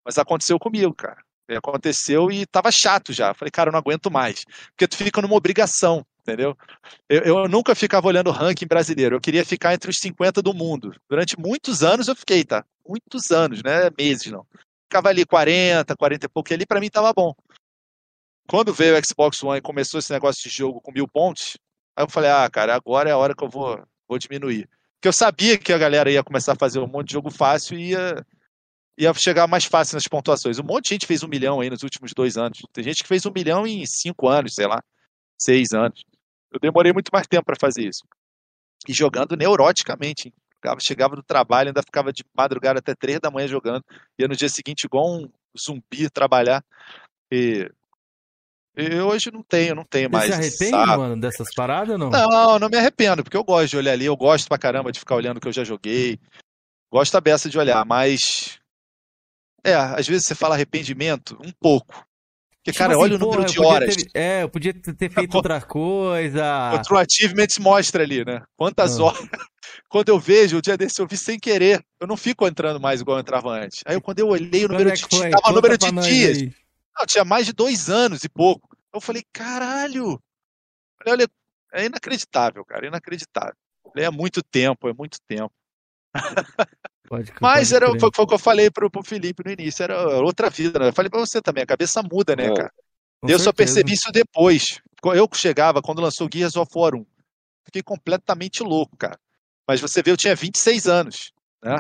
Mas 0.05 0.19
aconteceu 0.19 0.59
comigo, 0.59 0.93
cara. 0.95 1.23
Aconteceu 1.51 2.31
e 2.33 2.47
tava 2.47 2.73
chato 2.73 3.13
já. 3.13 3.33
Falei, 3.35 3.51
cara, 3.51 3.69
eu 3.69 3.73
não 3.73 3.79
aguento 3.79 4.11
mais. 4.11 4.45
Porque 4.71 4.89
tu 4.89 4.97
fica 4.97 5.23
numa 5.23 5.37
obrigação, 5.37 6.05
entendeu? 6.27 6.57
Eu, 7.09 7.23
eu 7.23 7.49
nunca 7.49 7.75
ficava 7.75 8.09
olhando 8.09 8.29
o 8.29 8.33
ranking 8.33 8.67
brasileiro. 8.67 9.17
Eu 9.17 9.21
queria 9.21 9.45
ficar 9.45 9.73
entre 9.73 9.91
os 9.91 9.99
50 9.99 10.43
do 10.43 10.53
mundo. 10.53 10.93
Durante 11.09 11.39
muitos 11.39 11.85
anos 11.85 12.09
eu 12.09 12.17
fiquei, 12.17 12.45
tá? 12.45 12.65
Muitos 12.87 13.31
anos, 13.31 13.63
né? 13.63 13.89
Meses 13.97 14.31
não. 14.31 14.45
Ficava 14.85 15.09
ali 15.09 15.25
40, 15.25 15.97
40 15.97 16.27
e 16.27 16.29
pouco. 16.29 16.53
E 16.53 16.55
ali 16.55 16.67
pra 16.67 16.81
mim 16.81 16.91
tava 16.91 17.13
bom. 17.13 17.33
Quando 18.49 18.73
veio 18.73 18.97
o 18.97 19.05
Xbox 19.05 19.43
One 19.43 19.59
e 19.59 19.63
começou 19.63 19.99
esse 19.99 20.13
negócio 20.13 20.43
de 20.43 20.55
jogo 20.55 20.81
com 20.81 20.93
mil 20.93 21.09
pontos, 21.09 21.57
aí 21.97 22.05
eu 22.05 22.11
falei, 22.11 22.31
ah, 22.31 22.49
cara, 22.51 22.75
agora 22.75 23.09
é 23.09 23.13
a 23.13 23.19
hora 23.19 23.35
que 23.35 23.43
eu 23.43 23.49
vou, 23.49 23.81
vou 24.09 24.19
diminuir. 24.19 24.69
Porque 24.95 25.09
eu 25.09 25.13
sabia 25.13 25.59
que 25.59 25.73
a 25.73 25.79
galera 25.79 26.11
ia 26.11 26.23
começar 26.23 26.53
a 26.53 26.59
fazer 26.59 26.79
um 26.79 26.87
monte 26.87 27.09
de 27.09 27.13
jogo 27.15 27.31
fácil 27.31 27.79
e 27.79 27.91
ia, 27.91 28.27
ia 28.99 29.13
chegar 29.15 29.47
mais 29.47 29.65
fácil 29.65 29.97
nas 29.97 30.07
pontuações. 30.07 30.59
Um 30.59 30.65
monte 30.65 30.85
de 30.85 30.91
gente 30.91 31.07
fez 31.07 31.23
um 31.23 31.29
milhão 31.29 31.61
aí 31.61 31.69
nos 31.69 31.83
últimos 31.83 32.13
dois 32.15 32.37
anos. 32.37 32.59
Tem 32.73 32.85
gente 32.85 33.03
que 33.03 33.09
fez 33.09 33.27
um 33.27 33.33
milhão 33.33 33.67
em 33.67 33.85
cinco 33.85 34.29
anos, 34.29 34.55
sei 34.55 34.67
lá, 34.67 34.83
seis 35.39 35.73
anos. 35.73 36.05
Eu 36.53 36.61
demorei 36.61 36.93
muito 36.93 37.11
mais 37.13 37.27
tempo 37.27 37.45
para 37.45 37.57
fazer 37.61 37.89
isso. 37.89 38.03
E 38.89 38.93
jogando 38.93 39.37
neuroticamente. 39.37 40.33
Chegava, 40.81 41.15
do 41.15 41.23
trabalho, 41.23 41.69
ainda 41.69 41.83
ficava 41.83 42.13
de 42.13 42.25
madrugada 42.37 42.81
até 42.81 42.93
três 42.95 43.21
da 43.21 43.31
manhã 43.31 43.47
jogando. 43.47 43.85
Ia 44.19 44.27
no 44.27 44.35
dia 44.35 44.49
seguinte 44.49 44.85
igual 44.85 45.07
um 45.07 45.31
zumbi 45.57 46.11
trabalhar. 46.11 46.65
E, 47.31 47.71
e 48.77 49.01
hoje 49.01 49.31
não 49.33 49.43
tenho, 49.43 49.75
não 49.75 49.85
tenho 49.85 50.09
Você 50.09 50.17
mais. 50.17 50.35
se 50.35 50.41
esse 50.41 50.65
arrepende, 50.65 50.87
saco. 50.87 51.01
mano, 51.01 51.21
dessas 51.21 51.49
paradas 51.55 51.91
ou 51.91 51.99
não? 51.99 52.11
Não, 52.11 52.59
não 52.59 52.69
me 52.69 52.77
arrependo, 52.77 53.23
porque 53.23 53.37
eu 53.37 53.45
gosto 53.45 53.71
de 53.71 53.77
olhar 53.77 53.93
ali, 53.93 54.07
eu 54.07 54.17
gosto 54.17 54.49
pra 54.49 54.59
caramba 54.59 54.91
de 54.91 54.99
ficar 54.99 55.15
olhando 55.15 55.37
o 55.37 55.41
que 55.41 55.49
eu 55.49 55.53
já 55.53 55.63
joguei. 55.63 56.19
Gosto 56.91 57.13
da 57.13 57.21
beça 57.21 57.49
de 57.49 57.59
olhar, 57.59 57.85
mas. 57.85 58.59
É, 59.65 59.75
às 59.75 60.07
vezes 60.07 60.27
você 60.27 60.35
fala 60.35 60.55
arrependimento, 60.55 61.37
um 61.45 61.53
pouco. 61.61 62.06
Porque, 62.67 62.73
Tipo 62.73 62.79
cara, 62.79 62.93
assim, 62.95 63.03
olha 63.03 63.15
o 63.15 63.19
número 63.19 63.45
de 63.45 63.61
horas. 63.61 63.95
ter- 63.97 64.11
é, 64.13 64.43
eu 64.43 64.49
podia 64.49 64.75
ter 64.75 65.09
feito 65.09 65.35
outra 65.37 65.61
coisa. 65.61 66.73
O 66.75 66.83
True 66.83 66.99
Achievements 67.01 67.59
mostra 67.59 68.03
ali, 68.03 68.25
né? 68.25 68.43
Quantas 68.57 68.99
Ah. 68.99 69.05
horas. 69.05 69.21
Quando 69.89 70.09
eu 70.09 70.19
vejo, 70.19 70.57
o 70.59 70.63
dia 70.63 70.77
desse 70.77 71.01
eu 71.01 71.07
vi 71.07 71.17
sem 71.17 71.39
querer. 71.39 71.85
Eu 72.01 72.09
não 72.09 72.17
fico 72.17 72.45
entrando 72.47 72.81
mais 72.81 73.01
igual 73.01 73.19
eu 73.19 73.21
entrava 73.21 73.51
antes. 73.51 73.83
Aí 73.87 74.01
quando 74.01 74.19
eu 74.19 74.27
olhei 74.29 74.65
o 74.65 74.69
número 74.69 74.91
é 74.91 74.95
de 74.95 75.07
dias, 75.07 75.31
tava 75.31 75.49
o 75.49 75.53
número 75.55 75.79
de 75.79 75.91
dias. 75.93 76.39
aí. 76.39 76.53
Não, 76.99 77.07
tinha 77.07 77.25
mais 77.25 77.47
de 77.47 77.53
dois 77.53 77.89
anos 77.89 78.25
e 78.25 78.29
pouco. 78.29 78.77
Eu 78.93 79.01
falei, 79.01 79.23
caralho! 79.33 80.21
Olha, 81.07 81.13
olha, 81.13 81.29
é 81.73 81.85
inacreditável, 81.85 82.65
cara, 82.65 82.87
inacreditável. 82.87 83.55
É 83.97 84.11
muito 84.11 84.43
tempo, 84.43 84.89
é 84.89 84.93
muito 84.93 85.19
tempo. 85.29 85.53
Pode, 87.09 87.33
Mas 87.41 87.73
era, 87.73 87.87
foi, 87.99 88.11
foi 88.15 88.25
o 88.25 88.29
que 88.29 88.35
eu 88.35 88.39
falei 88.39 88.71
pro, 88.71 88.91
pro 88.91 89.03
Felipe 89.03 89.43
no 89.45 89.51
início, 89.53 89.83
era 89.83 90.19
outra 90.19 90.51
vida, 90.51 90.79
né? 90.79 90.89
Eu 90.89 90.93
falei 90.93 91.09
pra 91.11 91.21
você 91.21 91.41
também, 91.41 91.63
a 91.63 91.67
cabeça 91.67 92.03
muda, 92.03 92.35
né, 92.35 92.47
É. 92.47 92.55
cara? 92.55 92.73
Com 93.21 93.29
eu 93.29 93.39
só 93.39 93.45
certeza. 93.45 93.53
percebi 93.55 93.93
isso 93.95 94.11
depois. 94.13 94.81
Eu 95.15 95.29
que 95.29 95.37
chegava, 95.39 95.81
quando 95.81 96.03
lançou 96.03 96.29
Gears 96.33 96.57
of 96.57 96.71
War 96.75 96.95
1, 96.95 97.07
fiquei 97.65 97.83
completamente 97.83 98.63
louco, 98.63 98.97
cara. 98.97 99.19
Mas 99.67 99.81
você 99.81 100.03
vê, 100.03 100.11
eu 100.11 100.17
tinha 100.17 100.35
26 100.35 100.87
anos, 100.87 101.33
né? 101.63 101.79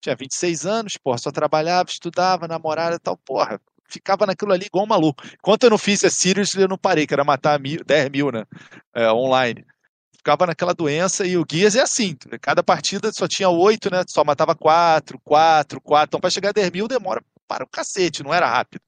Tinha 0.00 0.16
26 0.16 0.66
anos, 0.66 0.94
porra, 1.02 1.18
só 1.18 1.30
trabalhava, 1.30 1.88
estudava, 1.88 2.48
namorada 2.48 2.96
e 2.96 2.98
tal, 2.98 3.16
porra. 3.16 3.60
ficava 3.88 4.26
naquilo 4.26 4.52
ali 4.52 4.66
igual 4.66 4.84
um 4.84 4.88
maluco. 4.88 5.22
Enquanto 5.34 5.64
eu 5.64 5.70
não 5.70 5.78
fiz 5.78 6.02
a 6.02 6.10
Sirius, 6.10 6.54
eu 6.54 6.66
não 6.66 6.78
parei, 6.78 7.06
que 7.06 7.12
era 7.14 7.22
matar 7.24 7.60
mil, 7.60 7.80
10 7.84 8.08
mil, 8.10 8.32
né? 8.32 8.44
É, 8.94 9.10
online. 9.12 9.64
Ficava 10.22 10.46
naquela 10.46 10.72
doença 10.72 11.26
e 11.26 11.36
o 11.36 11.44
Guias 11.44 11.74
é 11.74 11.82
assim. 11.82 12.16
Cada 12.40 12.62
partida 12.62 13.10
só 13.12 13.26
tinha 13.26 13.48
oito, 13.48 13.90
né? 13.90 14.04
Só 14.08 14.22
matava 14.22 14.54
quatro, 14.54 15.18
quatro, 15.18 15.80
quatro. 15.80 16.10
Então, 16.10 16.20
para 16.20 16.30
chegar 16.30 16.50
a 16.50 16.52
10 16.52 16.70
mil 16.70 16.86
demora 16.86 17.20
para 17.48 17.64
o 17.64 17.68
cacete, 17.68 18.22
não 18.22 18.32
era 18.32 18.48
rápido. 18.48 18.84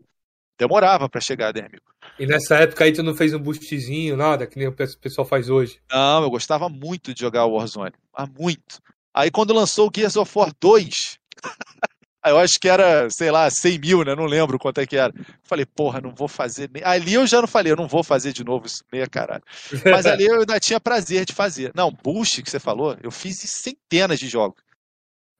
Demorava 0.56 1.08
para 1.08 1.20
chegar 1.20 1.48
a 1.48 1.52
10 1.52 1.72
mil. 1.72 1.80
E 2.20 2.24
nessa 2.24 2.54
época 2.58 2.84
aí 2.84 2.92
tu 2.92 3.02
não 3.02 3.16
fez 3.16 3.34
um 3.34 3.40
boostzinho, 3.40 4.16
nada, 4.16 4.46
que 4.46 4.56
nem 4.56 4.68
o 4.68 4.72
pessoal 4.72 5.26
faz 5.26 5.50
hoje? 5.50 5.80
Não, 5.90 6.22
eu 6.22 6.30
gostava 6.30 6.68
muito 6.68 7.12
de 7.12 7.22
jogar 7.22 7.46
Warzone. 7.46 7.94
Mas 8.16 8.28
muito. 8.38 8.80
Aí 9.12 9.28
quando 9.28 9.52
lançou 9.52 9.88
o 9.88 9.92
Gears 9.92 10.14
of 10.14 10.30
War 10.38 10.52
2, 10.60 11.18
eu 12.24 12.38
acho 12.38 12.58
que 12.60 12.68
era, 12.68 13.08
sei 13.10 13.30
lá, 13.30 13.50
100 13.50 13.78
mil, 13.78 14.04
né? 14.04 14.14
Não 14.14 14.24
lembro 14.24 14.58
quanto 14.58 14.80
é 14.80 14.86
que 14.86 14.96
era. 14.96 15.12
Falei, 15.42 15.66
porra, 15.66 16.00
não 16.00 16.14
vou 16.14 16.28
fazer. 16.28 16.70
Nem... 16.72 16.82
Ali 16.84 17.14
eu 17.14 17.26
já 17.26 17.40
não 17.40 17.48
falei, 17.48 17.72
eu 17.72 17.76
não 17.76 17.86
vou 17.86 18.02
fazer 18.02 18.32
de 18.32 18.44
novo 18.44 18.66
isso, 18.66 18.82
meia 18.92 19.06
caralho. 19.06 19.42
Mas 19.84 20.06
ali 20.06 20.24
eu 20.24 20.40
ainda 20.40 20.58
tinha 20.58 20.80
prazer 20.80 21.24
de 21.24 21.32
fazer. 21.32 21.72
Não, 21.74 21.90
boost 21.90 22.42
que 22.42 22.50
você 22.50 22.58
falou, 22.58 22.96
eu 23.02 23.10
fiz 23.10 23.38
centenas 23.38 24.18
de 24.18 24.28
jogos. 24.28 24.62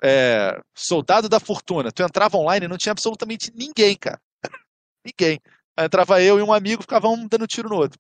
É, 0.03 0.61
Soldado 0.75 1.29
da 1.29 1.41
Fortuna, 1.41 1.91
tu 1.91 2.03
entrava 2.03 2.37
online 2.37 2.67
e 2.67 2.69
não 2.69 2.77
tinha 2.77 2.93
absolutamente 2.93 3.51
ninguém, 3.55 3.97
cara. 3.97 4.21
ninguém. 5.05 5.41
Aí 5.77 5.87
entrava 5.87 6.23
eu 6.23 6.39
e 6.39 6.43
um 6.43 6.53
amigo, 6.53 6.83
ficava 6.83 7.09
um 7.09 7.27
dando 7.27 7.47
tiro 7.47 7.69
no 7.69 7.77
outro. 7.77 7.99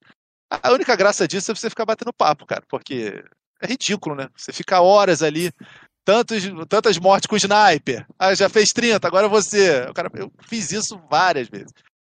A 0.51 0.73
única 0.73 0.94
graça 0.94 1.27
disso 1.27 1.51
é 1.51 1.55
você 1.55 1.70
ficar 1.70 1.86
batendo 1.86 2.12
papo, 2.12 2.47
cara, 2.47 2.62
porque 2.69 3.24
é 3.61 3.66
ridículo, 3.66 4.15
né? 4.15 4.28
Você 4.36 4.52
fica 4.52 4.81
horas 4.81 5.23
ali, 5.23 5.51
tantos, 6.05 6.44
tantas 6.68 6.98
mortes 6.98 7.26
com 7.26 7.36
sniper. 7.36 8.06
Ah, 8.18 8.35
já 8.35 8.48
fez 8.48 8.70
30, 8.70 9.06
agora 9.06 9.28
você. 9.28 9.90
Cara, 9.94 10.10
eu 10.14 10.31
fiz 10.47 10.70
isso 10.70 11.01
várias 11.10 11.48
vezes. 11.48 11.72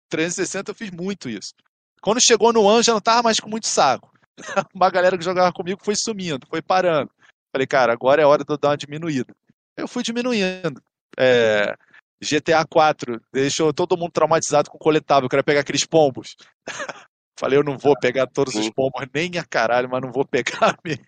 360 0.08 0.70
eu 0.70 0.74
fiz 0.74 0.90
muito 0.90 1.28
isso. 1.28 1.52
Quando 2.00 2.22
chegou 2.22 2.52
no 2.52 2.66
ano, 2.68 2.82
já 2.82 2.92
não 2.92 3.00
tava 3.00 3.22
mais 3.22 3.38
com 3.38 3.48
muito 3.48 3.66
saco. 3.66 4.12
Uma 4.74 4.90
galera 4.90 5.18
que 5.18 5.24
jogava 5.24 5.52
comigo 5.52 5.80
foi 5.84 5.94
sumindo, 5.96 6.46
foi 6.48 6.62
parando. 6.62 7.10
Falei, 7.52 7.66
cara, 7.66 7.92
agora 7.92 8.22
é 8.22 8.26
hora 8.26 8.44
de 8.44 8.52
eu 8.52 8.56
dar 8.56 8.68
uma 8.68 8.76
diminuída. 8.76 9.34
Eu 9.76 9.88
fui 9.88 10.02
diminuindo. 10.02 10.80
É, 11.18 11.74
GTA 12.22 12.64
4 12.64 13.20
deixou 13.32 13.72
todo 13.72 13.96
mundo 13.96 14.12
traumatizado 14.12 14.70
com 14.70 14.78
coletável, 14.78 15.24
eu 15.24 15.28
queria 15.28 15.42
pegar 15.42 15.60
aqueles 15.60 15.84
pombos. 15.84 16.36
Falei, 17.40 17.58
eu 17.58 17.64
não 17.64 17.78
vou 17.78 17.98
pegar 17.98 18.26
todos 18.26 18.54
os 18.54 18.68
pombos, 18.68 19.02
nem 19.14 19.38
a 19.38 19.42
caralho, 19.42 19.88
mas 19.88 20.02
não 20.02 20.12
vou 20.12 20.26
pegar 20.26 20.76
mesmo. 20.84 21.02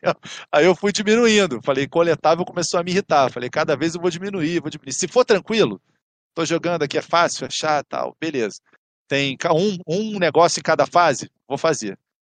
Aí 0.51 0.65
eu 0.65 0.75
fui 0.75 0.91
diminuindo. 0.91 1.61
Falei, 1.63 1.87
coletável 1.87 2.43
começou 2.43 2.81
a 2.81 2.83
me 2.83 2.91
irritar. 2.91 3.31
Falei, 3.31 3.51
cada 3.51 3.77
vez 3.77 3.95
eu 3.95 4.01
vou 4.01 4.09
diminuir, 4.09 4.59
vou 4.59 4.71
diminuir. 4.71 4.95
Se 4.95 5.07
for 5.07 5.27
tranquilo, 5.27 5.79
tô 6.35 6.43
jogando 6.47 6.85
aqui, 6.85 6.97
é 6.97 7.03
fácil, 7.03 7.45
é 7.45 7.51
chato, 7.51 7.87
tal, 7.91 8.17
beleza. 8.19 8.55
Tem 9.07 9.37
um, 9.55 9.77
um 9.87 10.19
negócio 10.19 10.59
em 10.59 10.63
cada 10.63 10.87
fase, 10.87 11.31
vou 11.47 11.59
fazer. 11.59 11.99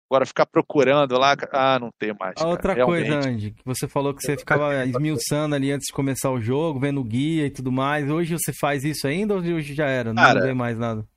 Agora 0.09 0.25
ficar 0.25 0.47
procurando 0.47 1.15
lá, 1.19 1.35
ah, 1.51 1.77
não 1.79 1.91
tem 1.99 2.15
mais. 2.19 2.33
A 2.39 2.47
outra 2.47 2.73
cara, 2.73 2.87
coisa, 2.87 3.15
Andy, 3.15 3.51
que 3.51 3.63
você 3.63 3.87
falou 3.87 4.11
que 4.11 4.23
você 4.23 4.35
ficava 4.35 4.73
esmiuçando 4.85 5.53
ali 5.53 5.71
antes 5.71 5.85
de 5.85 5.93
começar 5.93 6.31
o 6.31 6.41
jogo, 6.41 6.79
vendo 6.79 6.99
o 6.99 7.03
guia 7.03 7.45
e 7.45 7.51
tudo 7.51 7.71
mais. 7.71 8.09
Hoje 8.09 8.33
você 8.33 8.51
faz 8.51 8.83
isso 8.83 9.05
ainda 9.05 9.35
ou 9.35 9.39
hoje 9.39 9.75
já 9.75 9.85
era? 9.85 10.11
Não 10.11 10.23
cara, 10.23 10.41
vê 10.41 10.53
mais 10.53 10.79
nada? 10.79 11.07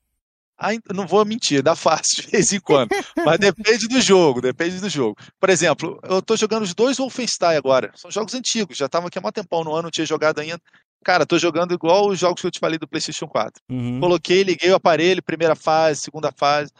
Ainda, 0.59 0.85
não 0.95 1.07
vou 1.07 1.25
mentir, 1.25 1.63
dá 1.63 1.77
fácil 1.77 2.23
de 2.23 2.31
vez 2.31 2.53
em 2.53 2.61
quando. 2.61 2.91
mas 3.25 3.39
depende 3.39 3.87
do 3.89 4.01
jogo, 4.01 4.41
depende 4.41 4.81
do 4.81 4.89
jogo. 4.89 5.17
Por 5.39 5.51
exemplo, 5.51 6.01
eu 6.05 6.23
tô 6.23 6.37
jogando 6.37 6.63
os 6.63 6.75
dois 6.75 6.97
Wolfenstein 6.97 7.57
agora. 7.57 7.93
São 7.95 8.11
jogos 8.11 8.35
antigos, 8.35 8.77
já 8.77 8.87
estavam 8.87 9.09
aqui 9.09 9.19
há 9.19 9.23
um 9.27 9.31
tempão 9.31 9.63
no 9.63 9.73
ano, 9.73 9.85
não 9.85 9.91
tinha 9.91 10.07
jogado 10.07 10.39
ainda. 10.41 10.61
Cara, 11.05 11.27
tô 11.27 11.39
jogando 11.39 11.75
igual 11.75 12.09
os 12.09 12.19
jogos 12.19 12.41
que 12.41 12.47
eu 12.47 12.51
te 12.51 12.59
falei 12.59 12.79
do 12.79 12.89
PlayStation 12.89 13.29
4. 13.29 13.63
Uhum. 13.71 14.01
Coloquei, 14.01 14.43
liguei 14.43 14.71
o 14.71 14.77
aparelho, 14.77 15.23
primeira 15.23 15.55
fase, 15.55 16.01
segunda 16.01 16.33
fase. 16.33 16.73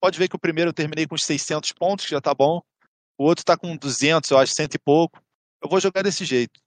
Pode 0.00 0.18
ver 0.18 0.28
que 0.28 0.36
o 0.36 0.38
primeiro 0.38 0.70
eu 0.70 0.74
terminei 0.74 1.06
com 1.06 1.14
uns 1.14 1.24
600 1.24 1.72
pontos, 1.72 2.06
que 2.06 2.10
já 2.12 2.20
tá 2.20 2.32
bom. 2.34 2.62
O 3.18 3.24
outro 3.24 3.44
tá 3.44 3.56
com 3.56 3.76
200, 3.76 4.30
eu 4.30 4.38
acho, 4.38 4.54
cento 4.54 4.74
e 4.74 4.78
pouco. 4.78 5.20
Eu 5.62 5.68
vou 5.68 5.80
jogar 5.80 6.02
desse 6.02 6.24
jeito. 6.24 6.60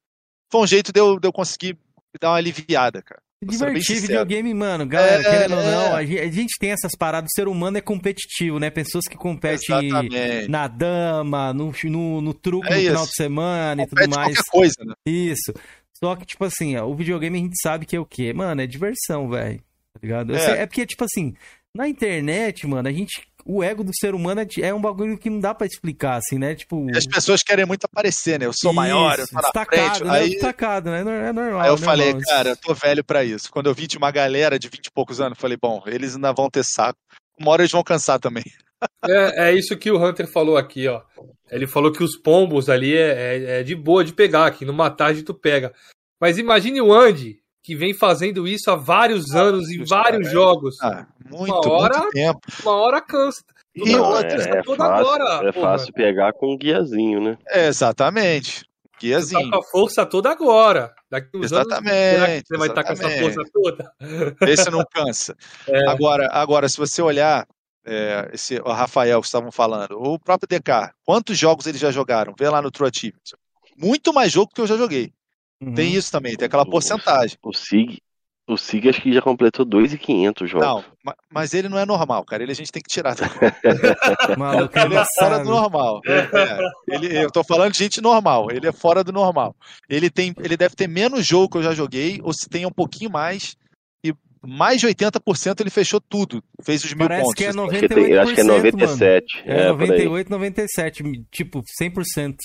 Foi 0.52 0.62
um 0.62 0.68
jeito 0.68 0.92
de 0.92 1.00
eu, 1.00 1.18
de 1.18 1.28
eu 1.28 1.32
conseguir 1.32 1.78
dar 2.20 2.32
uma 2.32 2.38
aliviada, 2.38 3.02
cara. 3.02 3.22
Divertir 3.44 4.02
videogame, 4.02 4.54
mano. 4.54 4.86
Galera, 4.86 5.22
é, 5.22 5.24
querendo 5.24 5.56
ou 5.56 5.64
não, 5.64 5.96
a 5.96 6.04
gente 6.04 6.60
tem 6.60 6.72
essas 6.72 6.96
paradas. 6.96 7.30
O 7.32 7.36
ser 7.36 7.48
humano 7.48 7.78
é 7.78 7.82
competitivo, 7.82 8.60
né? 8.60 8.70
Pessoas 8.70 9.08
que 9.08 9.18
competem 9.18 9.88
Exatamente. 9.88 10.48
na 10.48 10.68
dama, 10.68 11.52
no, 11.52 11.74
no, 11.86 12.22
no 12.22 12.34
truque 12.36 12.72
é 12.72 12.76
no 12.76 12.82
final 12.82 13.06
de 13.08 13.16
semana 13.16 13.84
Compete 13.84 14.04
e 14.04 14.06
tudo 14.06 14.16
mais. 14.16 14.36
qualquer 14.36 14.52
coisa, 14.52 14.76
né? 14.86 14.94
Isso. 15.08 15.54
Só 16.04 16.16
que, 16.16 16.26
tipo 16.26 16.46
assim, 16.46 16.76
ó, 16.78 16.86
o 16.86 16.96
videogame 16.96 17.38
a 17.38 17.42
gente 17.42 17.60
sabe 17.62 17.86
que 17.86 17.96
é 17.96 18.00
o 18.00 18.06
quê? 18.06 18.32
Mano, 18.32 18.62
é 18.62 18.68
diversão, 18.68 19.28
velho. 19.28 19.60
Tá 19.94 20.00
ligado? 20.02 20.36
É. 20.36 20.62
é 20.62 20.66
porque, 20.68 20.86
tipo 20.86 21.04
assim, 21.04 21.34
na 21.74 21.88
internet, 21.88 22.68
mano, 22.68 22.88
a 22.88 22.92
gente 22.92 23.28
o 23.46 23.64
ego 23.64 23.84
do 23.84 23.92
ser 23.94 24.14
humano 24.14 24.42
é, 24.42 24.48
é, 24.62 24.74
um 24.74 24.82
bagulho 24.82 25.18
que 25.18 25.30
não 25.30 25.40
dá 25.40 25.54
para 25.54 25.68
explicar, 25.68 26.18
assim, 26.18 26.38
né? 26.38 26.56
Tipo. 26.56 26.88
E 26.90 26.98
as 26.98 27.06
pessoas 27.06 27.44
querem 27.44 27.66
muito 27.66 27.86
aparecer, 27.86 28.40
né? 28.40 28.46
Eu 28.46 28.54
sou 28.54 28.72
isso, 28.72 28.76
maior, 28.76 29.20
eu 29.20 29.28
tô 29.28 29.36
na 29.36 29.42
destacado, 29.42 29.96
frente. 29.96 30.04
Né? 30.04 30.12
Aí... 30.12 30.30
Destacado, 30.30 30.90
né? 30.90 31.00
É 31.00 31.34
normal. 31.34 31.62
Aí 31.62 31.70
eu 31.70 31.78
né, 31.78 31.86
falei, 31.86 32.08
irmão? 32.10 32.24
cara, 32.28 32.50
eu 32.50 32.58
tô 32.58 32.74
velho 32.74 33.04
para 33.04 33.24
isso. 33.24 33.52
Quando 33.52 33.68
eu 33.68 33.74
vi 33.74 33.88
de 33.88 33.98
uma 33.98 34.12
galera 34.12 34.58
de 34.58 34.70
20 34.70 34.86
e 34.86 34.92
poucos 34.92 35.20
anos, 35.20 35.38
falei, 35.40 35.58
bom, 35.62 35.84
eles 35.86 36.16
ainda 36.16 36.32
vão 36.32 36.50
ter 36.50 36.64
saco. 36.64 37.00
Uma 37.40 37.52
hora 37.52 37.62
eles 37.64 37.72
vão 37.72 37.84
cansar 37.84 38.20
também. 38.20 38.44
É, 39.08 39.50
é 39.50 39.54
isso 39.54 39.78
que 39.78 39.92
o 39.92 40.04
Hunter 40.04 40.26
falou 40.26 40.58
aqui, 40.58 40.88
ó. 40.88 41.04
Ele 41.52 41.68
falou 41.68 41.92
que 41.92 42.04
os 42.04 42.18
pombos 42.18 42.68
ali 42.68 42.98
é, 42.98 43.36
é, 43.36 43.60
é 43.60 43.64
de 43.64 43.76
boa 43.76 44.04
de 44.04 44.12
pegar, 44.12 44.48
aqui 44.48 44.66
numa 44.66 44.90
tarde 44.90 45.22
tu 45.22 45.36
pega. 45.36 45.72
Mas 46.20 46.40
imagine 46.40 46.82
o 46.82 46.92
Andy, 46.92 47.41
que 47.64 47.76
vem 47.76 47.94
fazendo 47.94 48.48
isso 48.48 48.72
há 48.72 48.76
vários 48.76 49.36
anos 49.36 49.70
em 49.70 49.84
vários 49.84 50.24
cara, 50.24 50.34
jogos. 50.34 50.76
Ah, 50.82 51.06
muito, 51.30 51.68
uma 51.68 51.74
hora, 51.74 51.98
muito 52.00 52.12
tempo. 52.12 52.40
Uma 52.64 52.76
hora 52.76 53.02
cansa. 53.02 53.44
E 53.76 53.96
outra, 53.96 54.28
é, 54.30 54.58
é 54.60 54.64
fácil, 54.64 54.84
agora, 54.84 55.48
é 55.48 55.52
fácil 55.52 55.94
pegar 55.94 56.34
com 56.34 56.54
um 56.54 56.58
guiazinho, 56.58 57.22
né? 57.22 57.38
É, 57.48 57.68
exatamente. 57.68 58.66
Guiazinho. 59.00 59.50
Tá 59.50 59.58
com 59.58 59.64
a 59.64 59.68
força 59.68 60.06
toda 60.06 60.30
agora. 60.30 60.94
Daqui 61.10 61.38
uns 61.38 61.46
exatamente. 61.46 61.94
Anos, 61.94 62.44
você 62.46 62.58
vai 62.58 62.68
estar 62.68 62.84
com 62.84 62.94
essa 62.94 63.10
força 63.10 63.44
toda? 63.52 63.92
Esse 64.48 64.70
não 64.70 64.84
cansa. 64.92 65.36
É. 65.68 65.90
Agora, 65.90 66.30
agora, 66.32 66.70
se 66.70 66.78
você 66.78 67.02
olhar 67.02 67.48
é, 67.86 68.30
esse, 68.34 68.60
o 68.60 68.72
Rafael 68.72 69.20
que 69.20 69.26
estavam 69.26 69.52
falando, 69.52 69.94
o 70.00 70.20
próprio 70.20 70.48
DK, 70.48 70.94
quantos 71.04 71.38
jogos 71.38 71.66
eles 71.66 71.82
já 71.82 71.92
jogaram? 71.92 72.34
Vê 72.38 72.50
lá 72.50 72.62
no 72.62 72.70
True 72.70 72.90
Achievement. 72.94 73.22
Muito 73.76 74.14
mais 74.14 74.32
jogo 74.32 74.52
que 74.54 74.62
eu 74.62 74.68
já 74.68 74.78
joguei. 74.78 75.12
Uhum. 75.62 75.76
Tem 75.76 75.94
isso 75.94 76.12
também, 76.12 76.36
tem 76.36 76.48
aquela 76.48 76.66
porcentagem. 76.66 77.38
O, 77.44 77.54
SIG, 77.54 78.02
o 78.48 78.58
SIG 78.58 78.90
acho 78.90 79.02
que 79.02 79.14
já 79.14 79.22
completou 79.22 79.64
2,500 79.64 80.50
jogos. 80.50 80.68
Não, 80.68 80.84
mas 81.32 81.54
ele 81.54 81.70
não 81.70 81.78
é 81.78 81.86
normal, 81.86 82.26
cara. 82.26 82.42
Ele 82.42 82.52
a 82.52 82.56
gente 82.56 82.72
tem 82.72 82.82
que 82.82 82.92
tirar. 82.92 83.16
Maluco, 84.38 84.78
ele 84.80 84.96
é 84.96 85.04
fora 85.20 85.40
do 85.40 85.50
normal. 85.52 86.02
É. 86.06 86.60
Ele, 86.88 87.24
eu 87.24 87.30
tô 87.30 87.44
falando 87.44 87.74
de 87.74 87.78
gente 87.78 88.02
normal. 88.02 88.48
Ele 88.52 88.68
é 88.68 88.72
fora 88.72 89.04
do 89.04 89.12
normal. 89.12 89.56
Ele, 89.88 90.10
tem, 90.10 90.34
ele 90.40 90.58
deve 90.58 90.76
ter 90.76 90.88
menos 90.88 91.26
jogo 91.28 91.50
que 91.50 91.58
eu 91.60 91.64
já 91.64 91.76
joguei, 91.76 92.20
ou 92.24 92.34
se 92.34 92.50
tem 92.50 92.66
um 92.66 92.72
pouquinho 92.72 93.12
mais. 93.12 93.56
E 94.04 94.12
mais 94.44 94.82
de 94.82 94.88
80% 94.88 95.62
ele 95.62 95.70
fechou 95.70 96.02
tudo. 96.02 96.44
Fez 96.64 96.84
os 96.84 96.94
mil 96.94 97.08
Parece 97.08 97.24
pontos. 97.24 97.36
Que 97.36 97.46
é 97.46 97.52
98%, 97.52 98.20
acho 98.20 98.34
que 98.34 98.42
é 98.42 98.44
97. 98.44 99.38
Mano. 99.46 99.60
É, 99.60 99.62
é 99.62 99.68
98, 99.68 100.30
97. 100.32 101.04
Tipo, 101.30 101.64
100%. 101.80 102.36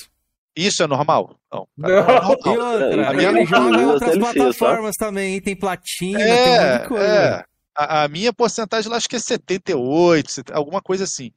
Isso 0.56 0.82
é 0.82 0.86
normal? 0.86 1.38
Não. 1.52 1.68
não. 1.76 1.90
E 1.90 1.92
outra, 1.92 3.10
a 3.10 3.14
ele 3.14 3.44
joga 3.44 3.78
em 3.78 3.84
outras 3.84 4.16
plataformas 4.16 4.96
também, 4.96 5.38
tem 5.38 5.54
platina, 5.54 6.18
é, 6.18 6.44
tem 6.44 6.48
um 6.48 6.72
monte 6.72 6.82
de 6.82 6.88
coisa. 6.88 7.04
É. 7.04 7.44
A, 7.76 8.04
a, 8.04 8.08
minha 8.08 8.32
porcentagem 8.32 8.90
lá 8.90 8.96
acho 8.96 9.08
que 9.08 9.16
é 9.16 9.18
78, 9.18 10.44
alguma 10.54 10.80
coisa 10.80 11.04
assim. 11.04 11.30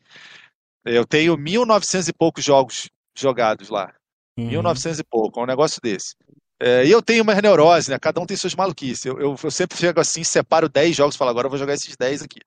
Eu 0.86 1.06
tenho 1.06 1.36
1.900 1.36 2.08
e 2.08 2.14
poucos 2.14 2.46
jogos 2.46 2.90
jogados 3.14 3.68
lá. 3.68 3.94
Uhum. 4.40 4.50
1.900 4.50 5.00
e 5.00 5.04
pouco, 5.04 5.42
é 5.42 5.44
um 5.44 5.48
negócio 5.48 5.82
desse. 5.84 6.16
É, 6.62 6.86
e 6.86 6.92
eu 6.92 7.02
tenho 7.02 7.24
uma 7.24 7.36
neurose, 7.36 7.92
né? 7.92 8.00
Cada 8.00 8.22
um 8.22 8.26
tem 8.26 8.38
suas 8.38 8.56
maluquices. 8.56 9.06
Eu, 9.06 9.20
eu, 9.20 9.36
eu 9.42 9.52
sempre 9.52 9.78
chego 9.78 10.00
assim, 10.00 10.24
separo 10.24 10.70
10 10.70 10.96
jogos 10.96 11.16
e 11.16 11.18
falo, 11.18 11.32
agora 11.32 11.48
eu 11.48 11.50
vou 11.50 11.60
jogar 11.60 11.74
esses 11.74 11.96
10 11.98 12.22
aqui. 12.22 12.40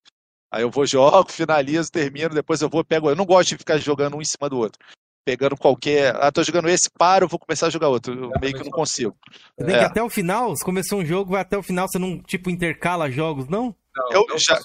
Aí 0.50 0.62
eu 0.62 0.70
vou, 0.70 0.86
jogo, 0.86 1.28
finalizo, 1.32 1.90
termino, 1.90 2.30
depois 2.30 2.62
eu 2.62 2.70
vou, 2.70 2.82
pego. 2.82 3.10
Eu 3.10 3.16
não 3.16 3.26
gosto 3.26 3.50
de 3.50 3.58
ficar 3.58 3.76
jogando 3.76 4.16
um 4.16 4.22
em 4.22 4.24
cima 4.24 4.48
do 4.48 4.58
outro 4.58 4.78
pegando 5.24 5.56
qualquer. 5.56 6.14
Ah, 6.16 6.30
tô 6.32 6.42
jogando 6.42 6.68
esse, 6.68 6.90
paro, 6.90 7.28
vou 7.28 7.38
começar 7.38 7.66
a 7.66 7.70
jogar 7.70 7.88
outro. 7.88 8.12
Eu 8.12 8.40
meio 8.40 8.54
que 8.54 8.64
não 8.64 8.70
consigo. 8.70 9.16
Você 9.56 9.66
tem 9.66 9.76
é. 9.76 9.78
que 9.78 9.84
até 9.84 10.02
o 10.02 10.10
final, 10.10 10.54
se 10.56 10.64
começou 10.64 11.00
um 11.00 11.04
jogo, 11.04 11.32
vai 11.32 11.40
até 11.40 11.56
o 11.56 11.62
final, 11.62 11.86
você 11.88 11.98
não, 11.98 12.20
tipo, 12.20 12.50
intercala 12.50 13.10
jogos, 13.10 13.48
não? 13.48 13.74
não 13.96 14.12
eu, 14.12 14.26
já, 14.38 14.60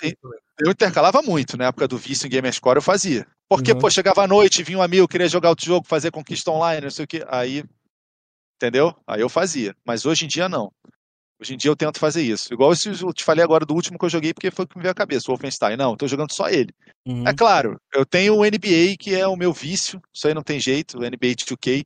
eu 0.59 0.71
intercalava 0.71 1.21
muito, 1.21 1.57
na 1.57 1.65
época 1.65 1.87
do 1.87 1.97
vício 1.97 2.27
em 2.27 2.29
Gamerscore 2.29 2.77
eu 2.77 2.81
fazia. 2.81 3.27
Porque, 3.49 3.71
uhum. 3.71 3.79
pô, 3.79 3.89
chegava 3.89 4.23
à 4.23 4.27
noite, 4.27 4.63
vinha 4.63 4.77
um 4.77 4.81
amigo, 4.81 5.07
queria 5.07 5.29
jogar 5.29 5.49
outro 5.49 5.65
jogo, 5.65 5.87
fazer 5.87 6.11
conquista 6.11 6.51
online, 6.51 6.81
não 6.81 6.91
sei 6.91 7.05
o 7.05 7.07
que. 7.07 7.25
Aí, 7.29 7.63
entendeu? 8.55 8.93
Aí 9.05 9.21
eu 9.21 9.29
fazia. 9.29 9.75
Mas 9.85 10.05
hoje 10.05 10.25
em 10.25 10.27
dia 10.27 10.49
não. 10.49 10.71
Hoje 11.39 11.53
em 11.53 11.57
dia 11.57 11.69
eu 11.69 11.75
tento 11.75 11.99
fazer 11.99 12.23
isso. 12.23 12.51
Igual 12.51 12.71
eu 12.71 13.13
te 13.13 13.23
falei 13.23 13.43
agora 13.43 13.65
do 13.65 13.73
último 13.73 13.97
que 13.97 14.05
eu 14.05 14.09
joguei, 14.09 14.33
porque 14.33 14.49
foi 14.49 14.65
o 14.65 14.67
que 14.67 14.77
me 14.77 14.81
veio 14.81 14.91
à 14.91 14.95
cabeça, 14.95 15.25
o 15.27 15.33
Wolfenstein. 15.33 15.77
Não, 15.77 15.93
estou 15.93 16.07
jogando 16.07 16.33
só 16.33 16.49
ele. 16.49 16.73
Uhum. 17.07 17.27
É 17.27 17.33
claro, 17.33 17.79
eu 17.93 18.05
tenho 18.05 18.35
o 18.35 18.43
NBA, 18.43 18.97
que 18.99 19.13
é 19.13 19.27
o 19.27 19.35
meu 19.35 19.53
vício, 19.53 20.01
isso 20.13 20.27
aí 20.27 20.33
não 20.33 20.41
tem 20.41 20.59
jeito, 20.59 20.97
o 20.97 21.01
NBA 21.01 21.35
2K, 21.35 21.85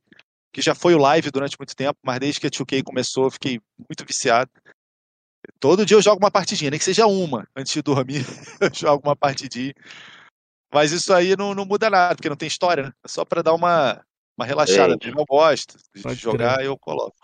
que 0.52 0.62
já 0.62 0.74
foi 0.74 0.94
o 0.94 0.98
live 0.98 1.30
durante 1.30 1.56
muito 1.58 1.76
tempo, 1.76 1.98
mas 2.02 2.18
desde 2.18 2.40
que 2.40 2.46
a 2.46 2.50
2K 2.50 2.82
começou 2.82 3.24
eu 3.24 3.30
fiquei 3.30 3.60
muito 3.78 4.06
viciado. 4.06 4.50
Todo 5.60 5.84
dia 5.84 5.96
eu 5.96 6.02
jogo 6.02 6.22
uma 6.22 6.30
partidinha, 6.30 6.70
nem 6.70 6.78
que 6.78 6.84
seja 6.84 7.06
uma. 7.06 7.46
Antes 7.54 7.72
de 7.72 7.82
dormir, 7.82 8.24
eu 8.60 8.70
jogo 8.72 9.06
uma 9.06 9.16
partidinha. 9.16 9.74
Mas 10.72 10.92
isso 10.92 11.12
aí 11.12 11.36
não, 11.36 11.54
não 11.54 11.66
muda 11.66 11.90
nada, 11.90 12.14
porque 12.14 12.28
não 12.28 12.36
tem 12.36 12.48
história, 12.48 12.84
né? 12.84 12.92
É 13.04 13.08
só 13.08 13.24
pra 13.24 13.42
dar 13.42 13.52
uma, 13.52 14.02
uma 14.38 14.46
relaxada. 14.46 14.96
Eu 15.02 15.24
gosto 15.26 15.76
de 15.94 16.02
Pode 16.02 16.20
jogar, 16.20 16.64
eu 16.64 16.78
coloco. 16.78 17.16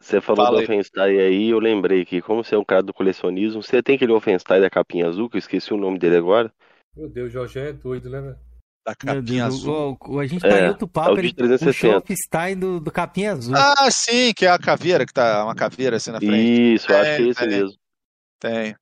Você 0.00 0.20
falou 0.20 0.44
Fala 0.44 0.56
do 0.56 0.60
aí. 0.60 0.64
Offenstein 0.64 1.18
aí, 1.18 1.48
eu 1.50 1.58
lembrei 1.58 2.04
que, 2.04 2.20
como 2.22 2.42
você 2.44 2.54
é 2.54 2.58
um 2.58 2.64
cara 2.64 2.82
do 2.82 2.92
colecionismo, 2.94 3.62
você 3.62 3.82
tem 3.82 3.96
aquele 3.96 4.12
Offenstein 4.12 4.60
da 4.60 4.70
capinha 4.70 5.06
azul, 5.08 5.28
que 5.28 5.36
eu 5.36 5.40
esqueci 5.40 5.72
o 5.72 5.76
nome 5.76 5.98
dele 5.98 6.16
agora. 6.16 6.52
Meu 6.96 7.08
Deus, 7.08 7.28
o 7.28 7.32
Jorge 7.32 7.58
é 7.58 7.72
doido, 7.72 8.08
né, 8.10 8.20
velho? 8.20 8.36
Da 8.86 8.94
capinha 8.94 9.20
Deus, 9.22 9.54
azul. 9.54 9.98
o- 10.00 10.14
o- 10.14 10.18
a 10.18 10.26
gente 10.26 10.40
tá 10.40 10.48
É, 10.48 10.64
em 10.66 10.68
outro 10.68 10.86
é 10.86 10.90
papo. 10.90 11.12
o 11.12 11.14
de 11.16 11.20
ele 11.20 11.32
360. 11.34 12.00
puxou 12.00 12.14
o 12.16 12.18
Stein 12.18 12.58
do, 12.58 12.80
do 12.80 12.90
capinha 12.90 13.32
azul. 13.32 13.54
Ah, 13.56 13.90
sim, 13.90 14.32
que 14.34 14.46
é 14.46 14.50
a 14.50 14.58
caveira, 14.58 15.04
que 15.04 15.12
tá 15.12 15.44
uma 15.44 15.54
caveira 15.54 15.96
assim 15.96 16.10
na 16.10 16.18
frente. 16.20 16.74
Isso, 16.74 16.90
eu 16.90 16.96
acho 16.96 17.16
que 17.16 17.22
é 17.22 17.26
É, 17.26 17.28
esse 17.28 17.44
é. 17.44 17.46
mesmo. 17.46 17.78
Tenho. 18.40 18.76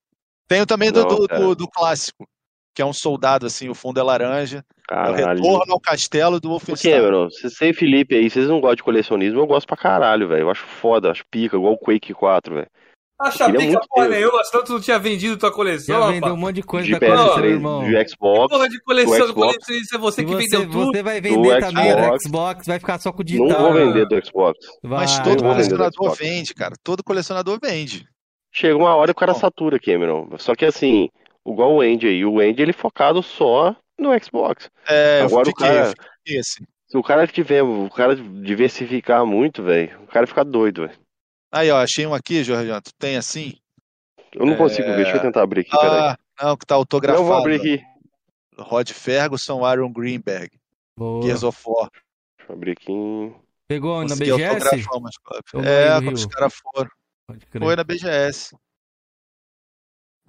Tenho 0.48 0.66
também 0.66 0.92
do, 0.92 1.00
Não, 1.00 1.08
do, 1.08 1.26
cara. 1.28 1.40
do- 1.40 1.54
do 1.56 1.68
clássico, 1.68 2.24
que 2.76 2.82
é 2.82 2.84
um 2.86 2.92
soldado, 2.92 3.46
assim, 3.46 3.68
o 3.70 3.74
fundo 3.74 3.98
é 3.98 4.02
laranja. 4.02 4.58
É 4.90 4.94
o 4.94 5.14
Caralho. 5.14 5.42
retorno 5.42 5.72
ao 5.72 5.80
castelo 5.80 6.38
do 6.38 6.42
Por 6.48 6.50
Wolfenstein. 6.50 6.92
que, 6.92 6.98
Cameron? 6.98 7.28
Você 7.30 7.70
e 7.70 7.74
Felipe 7.74 8.14
aí, 8.14 8.28
vocês 8.30 8.46
não 8.46 8.60
gostam 8.60 8.76
de 8.76 8.82
colecionismo, 8.84 9.40
eu 9.40 9.46
gosto 9.46 9.66
pra 9.66 9.76
caralho, 9.78 10.28
velho. 10.28 10.42
Eu 10.42 10.50
acho 10.50 10.62
foda, 10.64 11.10
acho 11.10 11.24
pica, 11.30 11.56
igual 11.56 11.72
o 11.72 11.78
Quake 11.78 12.12
4, 12.12 12.54
velho. 12.54 12.66
Acha 13.18 13.46
Queria 13.46 13.60
pica 13.60 13.72
muito 13.72 13.88
porra 13.88 14.08
nenhuma, 14.08 14.44
senão 14.44 14.62
tu 14.64 14.72
não 14.74 14.80
tinha 14.80 14.98
vendido 14.98 15.38
tua 15.38 15.50
coleção, 15.50 15.98
Já 16.02 16.06
vendeu 16.10 16.34
um 16.34 16.36
monte 16.36 16.56
de 16.56 16.62
coisa 16.62 16.86
De 16.86 16.92
da 16.92 16.98
coleção, 17.00 17.28
PS3, 17.36 17.44
irmão. 17.46 17.82
de 17.84 18.08
Xbox. 18.10 18.52
Porra 18.52 18.68
de 18.68 18.80
coleção, 18.82 19.18
do 19.18 19.26
Xbox. 19.28 19.56
coleção, 19.66 19.98
é 19.98 19.98
você 20.02 20.20
E 20.20 20.24
que 20.26 20.30
você, 20.32 20.36
vendeu 20.42 20.60
tudo. 20.70 20.84
você 20.92 21.02
vai 21.02 21.20
vender 21.22 21.60
Do 21.60 21.66
também 21.66 21.90
Xbox. 21.92 22.22
Xbox, 22.22 22.66
vai 22.66 22.78
ficar 22.78 22.98
só 23.00 23.10
com 23.12 23.22
o 23.22 23.24
Não 23.24 23.26
digital. 23.26 23.62
vou 23.62 23.72
vender 23.72 24.06
do 24.06 24.26
Xbox. 24.26 24.58
Mas 24.84 25.14
Vai, 25.14 25.24
todo 25.24 25.42
vou 25.42 25.54
vai. 25.54 25.62
vender 25.62 25.74
do 25.74 25.78
colecionador 25.78 26.14
vende, 26.14 26.54
cara. 26.54 26.74
Todo 26.84 27.02
colecionador 27.02 27.58
vende. 27.62 28.04
Chega 28.52 28.76
uma 28.76 28.94
hora 28.94 29.10
e 29.10 29.12
o 29.12 29.14
cara 29.14 29.32
Bom. 29.32 29.38
satura, 29.38 29.78
Cameron. 29.80 30.28
Só 30.36 30.54
que 30.54 30.66
assim, 30.66 31.08
igual 31.46 31.74
o 31.74 31.80
Andy 31.80 32.06
aí, 32.06 32.24
o 32.24 32.40
Andy 32.40 32.62
ele 32.62 32.72
focado 32.72 33.22
só 33.22 33.74
no 33.98 34.10
Xbox. 34.22 34.70
É, 34.88 35.22
eu 35.22 35.26
Agora 35.26 35.48
o 35.48 35.50
fiquei, 35.50 35.66
cara, 35.68 35.94
fiquei 36.18 36.38
assim. 36.40 36.64
se 36.86 36.96
o 36.96 37.02
cara 37.02 37.26
tiver, 37.26 37.62
o 37.62 37.88
cara 37.90 38.14
diversificar 38.16 39.24
muito, 39.26 39.62
velho, 39.62 40.02
o 40.02 40.06
cara 40.06 40.26
fica 40.26 40.44
doido, 40.44 40.86
velho. 40.86 40.98
Aí, 41.52 41.70
ó, 41.70 41.78
achei 41.78 42.06
um 42.06 42.14
aqui, 42.14 42.42
Jorge. 42.44 42.70
Tu 42.82 42.90
tem 42.98 43.16
assim? 43.16 43.54
Eu 44.32 44.44
não 44.44 44.56
consigo 44.56 44.88
ver, 44.88 44.96
deixa 44.96 45.16
eu 45.16 45.22
tentar 45.22 45.42
abrir 45.42 45.60
aqui, 45.62 45.70
peraí. 45.70 46.00
Ah, 46.00 46.18
não, 46.42 46.56
que 46.56 46.66
tá 46.66 46.74
Não 46.74 46.80
autografado. 46.80 47.24
vou 47.24 47.34
abrir 47.34 47.54
aqui. 47.56 47.82
Rod 48.58 48.90
Ferguson, 48.90 49.64
Aaron 49.64 49.92
Greenberg, 49.92 50.50
Boa. 50.98 51.22
Gears 51.22 51.42
of 51.42 51.58
War. 51.66 51.90
Deixa 52.38 52.52
eu 52.52 52.56
abrir 52.56 52.72
aqui. 52.72 53.34
Pegou 53.68 54.04
na 54.04 54.14
BGS? 54.14 54.86
no 55.54 55.64
É, 55.64 56.00
quando 56.02 56.14
os 56.14 56.26
caras 56.26 56.54
foram. 56.54 56.90
Pode 57.26 57.46
crer. 57.46 57.62
Foi 57.62 57.76
na 57.76 57.84
BGS. 57.84 58.56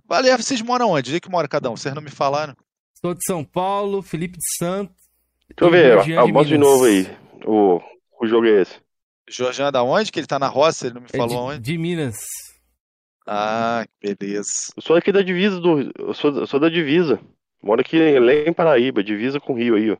Valeu, 0.07 0.37
vocês 0.37 0.61
moram 0.61 0.89
onde? 0.91 1.09
Onde 1.09 1.17
é 1.17 1.19
que 1.19 1.29
mora 1.29 1.47
cada 1.47 1.69
um? 1.69 1.75
Vocês 1.75 1.93
não 1.93 2.01
me 2.01 2.09
falaram? 2.09 2.55
Sou 3.01 3.13
de 3.13 3.23
São 3.25 3.43
Paulo, 3.43 4.01
Felipe 4.01 4.37
de 4.37 4.57
Santos. 4.57 4.95
Deixa 5.49 5.65
eu 5.65 5.71
ver, 5.71 5.97
ó, 5.97 6.25
de 6.25 6.31
Minas. 6.33 6.59
novo 6.59 6.85
aí. 6.85 7.07
O, 7.45 7.79
o 8.21 8.27
jogo 8.27 8.47
é 8.47 8.61
esse. 8.61 8.75
Jorjan 9.29 9.71
da 9.71 9.83
onde? 9.83 10.11
Que 10.11 10.19
ele 10.19 10.27
tá 10.27 10.39
na 10.39 10.47
roça, 10.47 10.87
ele 10.87 10.95
não 10.95 11.01
me 11.01 11.07
É 11.11 11.17
falou 11.17 11.29
de, 11.29 11.35
onde. 11.55 11.59
de 11.59 11.77
Minas. 11.77 12.15
Ah, 13.27 13.85
que 14.01 14.15
beleza. 14.15 14.49
Eu 14.75 14.81
sou 14.81 14.95
aqui 14.95 15.11
da 15.11 15.21
divisa 15.21 15.59
do. 15.59 15.91
Eu 15.99 16.13
sou, 16.13 16.31
eu 16.35 16.47
sou 16.47 16.59
da 16.59 16.69
divisa. 16.69 17.19
Moro 17.61 17.81
aqui 17.81 17.97
lá 18.19 18.33
em 18.33 18.53
Paraíba, 18.53 19.03
divisa 19.03 19.39
com 19.39 19.53
o 19.53 19.57
Rio 19.57 19.75
aí, 19.75 19.91
ó. 19.91 19.97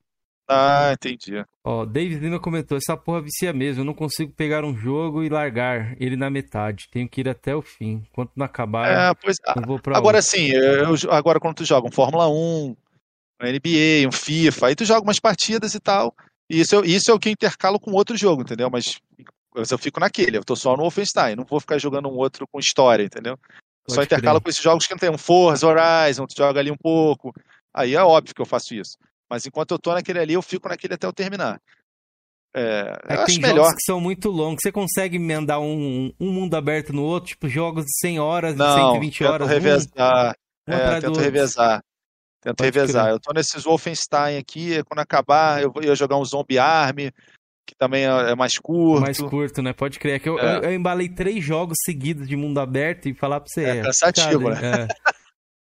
Ah, 0.48 0.92
entendi. 0.94 1.44
Ó, 1.66 1.86
David 1.86 2.20
Lima 2.22 2.40
comentou, 2.40 2.78
essa 2.78 2.96
porra 2.96 3.22
vicia 3.22 3.52
mesmo, 3.52 3.82
eu 3.82 3.86
não 3.86 3.94
consigo 3.94 4.32
pegar 4.32 4.64
um 4.64 4.76
jogo 4.78 5.22
e 5.24 5.30
largar 5.30 5.96
ele 6.02 6.16
na 6.16 6.30
metade. 6.30 6.88
Tenho 6.90 7.10
que 7.10 7.20
ir 7.22 7.28
até 7.30 7.54
o 7.56 7.62
fim. 7.62 8.04
Enquanto 8.10 8.32
não 8.36 8.46
acabar, 8.46 8.88
É, 9.12 9.14
pois, 9.16 9.38
eu 9.56 9.62
vou 9.64 9.78
pra 9.80 9.98
agora 9.98 10.22
sim, 10.22 10.52
agora 11.10 11.40
quando 11.40 11.56
tu 11.58 11.66
joga 11.66 11.88
um 11.88 11.92
Fórmula 11.92 12.30
1, 12.30 12.76
um 13.42 13.46
NBA, 13.46 14.08
um 14.08 14.12
FIFA, 14.12 14.68
aí 14.68 14.76
tu 14.76 14.86
joga 14.86 15.02
umas 15.06 15.20
partidas 15.20 15.76
e 15.76 15.80
tal. 15.80 16.16
E 16.50 16.62
isso, 16.62 16.76
eu- 16.76 16.86
isso 16.86 17.12
é 17.12 17.14
o 17.14 17.20
que 17.20 17.28
eu 17.28 17.34
intercalo 17.34 17.78
com 17.80 17.92
outro 17.92 18.16
jogo, 18.16 18.42
entendeu? 18.42 18.70
Mas, 18.70 19.00
eu 19.70 19.78
fico 19.78 20.00
naquele, 20.00 20.38
eu 20.38 20.46
tô 20.46 20.56
só 20.56 20.78
no 20.78 20.84
Wolfenstein, 20.84 21.36
não 21.36 21.44
vou 21.44 21.60
ficar 21.60 21.78
jogando 21.78 22.08
um 22.08 22.16
outro 22.16 22.48
com 22.50 22.58
história, 22.60 23.04
entendeu? 23.04 23.38
Eu 23.86 23.94
só 23.94 23.96
Pode 23.98 24.06
intercalo 24.06 24.40
crer. 24.40 24.44
com 24.46 24.50
esses 24.50 24.64
jogos 24.64 24.86
que 24.88 24.94
não 24.94 25.00
tem 25.00 25.10
um 25.10 25.18
Forza 25.18 25.68
Horizon, 25.68 26.26
tu 26.26 26.36
joga 26.38 26.60
ali 26.62 26.72
um 26.72 26.78
pouco. 26.78 27.34
Aí 27.74 27.96
é 27.96 28.02
óbvio 28.02 28.34
que 28.34 28.42
eu 28.42 28.46
faço 28.46 28.74
isso. 28.74 28.98
Mas 29.30 29.46
enquanto 29.46 29.72
eu 29.72 29.80
tô 29.80 29.94
naquele 29.94 30.20
ali, 30.20 30.34
eu 30.34 30.42
fico 30.42 30.70
naquele 30.70 30.94
até 30.94 31.06
eu 31.08 31.14
terminar. 31.14 31.60
É, 32.56 32.98
É 33.10 33.16
eu 33.22 33.26
tem 33.26 33.40
melhor. 33.40 33.56
jogos 33.58 33.74
que 33.76 33.84
são 33.84 34.00
muito 34.00 34.30
longos. 34.30 34.62
Você 34.64 34.72
consegue 34.72 35.18
emendar 35.18 35.60
um, 35.60 36.12
um 36.20 36.32
mundo 36.32 36.56
aberto 36.56 36.94
no 36.94 37.04
outro, 37.04 37.30
tipo 37.30 37.48
jogos 37.48 37.84
de 37.86 37.92
100 38.00 38.20
horas, 38.20 38.54
de 38.54 38.60
Não, 38.60 38.76
120 38.94 39.18
tento 39.20 39.30
horas. 39.32 39.48
revezar. 39.50 40.36
um 40.68 40.74
É, 40.74 41.00
tento 41.02 41.20
revezar. 41.20 41.84
Tento 42.42 42.56
Pode 42.58 42.66
revezar. 42.78 43.04
crer. 43.06 43.14
Eu 43.16 43.20
tô 43.20 43.34
nesses 43.34 43.64
Wolfenstein 43.64 44.38
aqui, 44.38 44.82
quando 44.86 45.00
acabar, 45.00 45.62
eu 45.62 45.74
ia 45.82 45.96
jogar 45.96 46.18
um 46.18 46.26
Zombie 46.26 46.58
Army, 46.58 47.12
que 47.68 47.76
também 47.76 48.06
é 48.06 48.32
é 48.32 48.36
mais 48.36 48.58
curto. 48.58 49.02
Mais 49.02 49.20
curto, 49.20 49.62
né? 49.62 49.74
Pode 49.74 50.00
crer. 50.00 50.16
É 50.16 50.20
que 50.20 50.30
eu, 50.30 50.40
É. 50.40 50.58
eu, 50.58 50.62
eu 50.64 50.74
embalei 50.74 51.10
três 51.10 51.44
jogos 51.44 51.76
seguidos 51.86 52.28
de 52.28 52.36
mundo 52.36 52.60
aberto 52.60 53.08
e 53.10 53.14
falar 53.14 53.40
pra 53.42 53.50
você. 53.50 53.64
É 53.66 53.82
cansativo, 53.82 54.44
complicado, 54.44 54.64
hein? 54.82 54.88
É. 54.88 54.88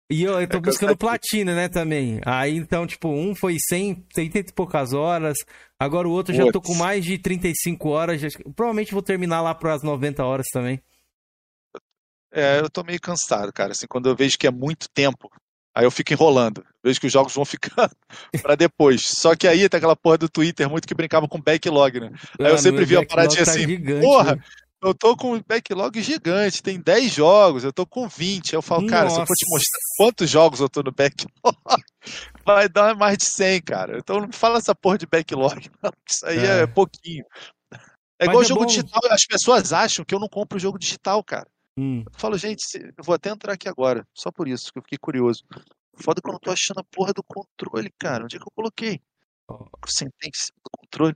E 0.09 0.23
eu, 0.23 0.39
eu 0.39 0.47
tô 0.47 0.57
É 0.57 0.61
buscando 0.61 0.95
cansativo. 0.97 0.97
platina, 0.97 1.53
né, 1.55 1.67
também. 1.67 2.21
Aí, 2.25 2.55
então, 2.55 2.88
tipo, 2.88 3.09
um 3.09 3.35
foi 3.35 3.57
100, 3.59 4.05
80 4.17 4.51
e 4.51 4.53
poucas 4.53 4.93
horas. 4.93 5.35
Agora 5.77 6.07
o 6.07 6.11
outro 6.11 6.34
já 6.34 6.49
tô 6.51 6.61
com 6.61 6.73
mais 6.75 7.03
de 7.03 7.17
35 7.17 7.89
horas. 7.89 8.21
já- 8.21 8.29
provavelmente 8.55 8.93
vou 8.93 9.01
terminar 9.01 9.41
lá 9.41 9.53
pras 9.53 9.84
90 9.84 10.23
horas 10.23 10.45
também. 10.51 10.81
É, 12.31 12.59
eu 12.59 12.69
tô 12.69 12.84
meio 12.84 12.99
cansado, 13.01 13.51
cara. 13.51 13.71
Assim, 13.71 13.88
quando 13.88 14.07
eu 14.09 14.15
vejo 14.15 14.38
que 14.38 14.47
é 14.47 14.51
muito 14.51 14.88
tempo, 14.89 15.29
aí 15.75 15.85
eu 15.85 15.91
fico 15.91 16.13
enrolando. 16.13 16.63
Vejo 16.84 16.99
que 16.99 17.07
os 17.07 17.13
jogos 17.13 17.34
vão 17.34 17.43
ficando 17.45 17.91
pra 18.41 18.55
depois. 18.55 19.01
Só 19.07 19.35
que 19.35 19.47
aí 19.47 19.67
tem 19.67 19.77
aquela 19.77 19.95
porra 19.95 20.17
do 20.17 20.29
Twitter 20.29 20.69
muito 20.69 20.88
que 20.88 20.93
brincava 20.93 21.27
com 21.27 21.41
backlog, 21.41 21.99
né? 21.99 22.11
Aí 22.39 22.47
eu 22.51 22.57
sempre 22.57 22.85
vi 22.85 22.95
a 22.97 23.05
paradinha 23.05 23.45
tá 23.45 23.51
assim, 23.51 23.67
gigante, 23.67 24.05
porra, 24.05 24.35
né? 24.35 24.43
Eu 24.81 24.93
tô 24.93 25.17
com 25.17 25.33
um 25.33 25.41
backlog 25.41 25.99
gigante, 26.03 26.61
tem 26.61 26.79
10 26.79 27.11
jogos, 27.11 27.63
eu 27.63 27.73
tô 27.73 27.85
com 27.85 28.07
20. 28.07 28.53
Aí 28.53 28.57
eu 28.57 28.61
falo, 28.61 28.85
cara, 28.85 29.09
se 29.09 29.19
eu 29.19 29.25
for 29.25 29.33
te 29.35 29.45
Nossa. 29.45 29.55
mostrar 29.55 29.79
quantos 29.97 30.29
jogos 30.29 30.59
eu 30.59 30.69
tô 30.69 30.83
no 30.83 30.91
backlog, 30.91 31.31
vai 32.45 32.69
dar 32.69 32.95
mais 32.95 33.17
de 33.17 33.25
100, 33.25 33.61
cara. 33.63 33.97
Então 33.97 34.19
não 34.21 34.31
fala 34.31 34.59
essa 34.59 34.75
porra 34.75 34.97
de 34.99 35.07
backlog, 35.07 35.69
não. 35.81 35.91
Isso 36.07 36.25
aí 36.25 36.37
é, 36.39 36.59
É. 36.61 36.67
pouquinho. 36.67 37.25
É 38.19 38.25
Mas 38.25 38.29
igual 38.29 38.41
é 38.43 38.45
jogo 38.45 38.59
bom. 38.61 38.65
digital, 38.67 39.01
as 39.11 39.25
pessoas 39.25 39.73
acham 39.73 40.05
que 40.05 40.13
eu 40.13 40.19
não 40.19 40.27
compro 40.29 40.59
jogo 40.59 40.77
digital, 40.77 41.23
cara. 41.23 41.47
Hum. 41.77 42.03
Eu 42.05 42.19
falo, 42.19 42.37
gente, 42.37 42.63
eu 42.75 43.03
vou 43.03 43.15
até 43.15 43.29
entrar 43.29 43.53
aqui 43.53 43.67
agora, 43.67 44.05
só 44.13 44.31
por 44.31 44.47
isso, 44.47 44.71
que 44.71 44.77
eu 44.79 44.83
fiquei 44.83 44.97
curioso. 44.99 45.43
Foda 45.95 46.21
que 46.21 46.29
eu 46.29 46.33
não 46.33 46.39
tô 46.39 46.51
achando 46.51 46.79
a 46.79 46.83
porra 46.83 47.13
do 47.13 47.23
controle, 47.23 47.91
cara. 47.99 48.23
Onde 48.25 48.35
é 48.35 48.39
que 48.39 48.45
eu 48.45 48.51
coloquei? 48.55 49.01
Eu 49.49 49.67
sentei 49.87 50.29
em 50.29 50.37
cima 50.37 50.57
do 50.63 50.69
controle. 50.79 51.15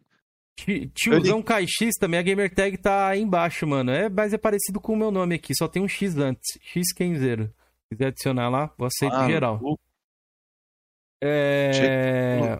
Ti- 0.58 0.92
Tiozão 0.94 1.42
KX 1.42 1.96
também, 2.00 2.20
a 2.20 2.24
gamertag 2.24 2.78
tá 2.78 3.08
aí 3.10 3.22
embaixo, 3.22 3.66
mano. 3.66 3.92
É, 3.92 4.10
mas 4.10 4.34
é 4.34 4.38
parecido 4.38 4.80
com 4.80 4.94
o 4.94 4.98
meu 4.98 5.10
nome 5.12 5.36
aqui, 5.36 5.56
só 5.56 5.68
tem 5.68 5.82
um 5.82 5.88
X 5.88 6.18
antes. 6.18 6.44
X 6.62 6.94
Kenzeiro. 6.94 7.46
Se 7.48 7.96
quiser 7.96 8.08
adicionar 8.08 8.50
lá, 8.50 8.74
eu 8.78 8.86
aceito 8.86 9.16
Ah, 9.16 9.28
geral. 9.28 9.60
o- 9.62 9.78
É... 11.24 12.60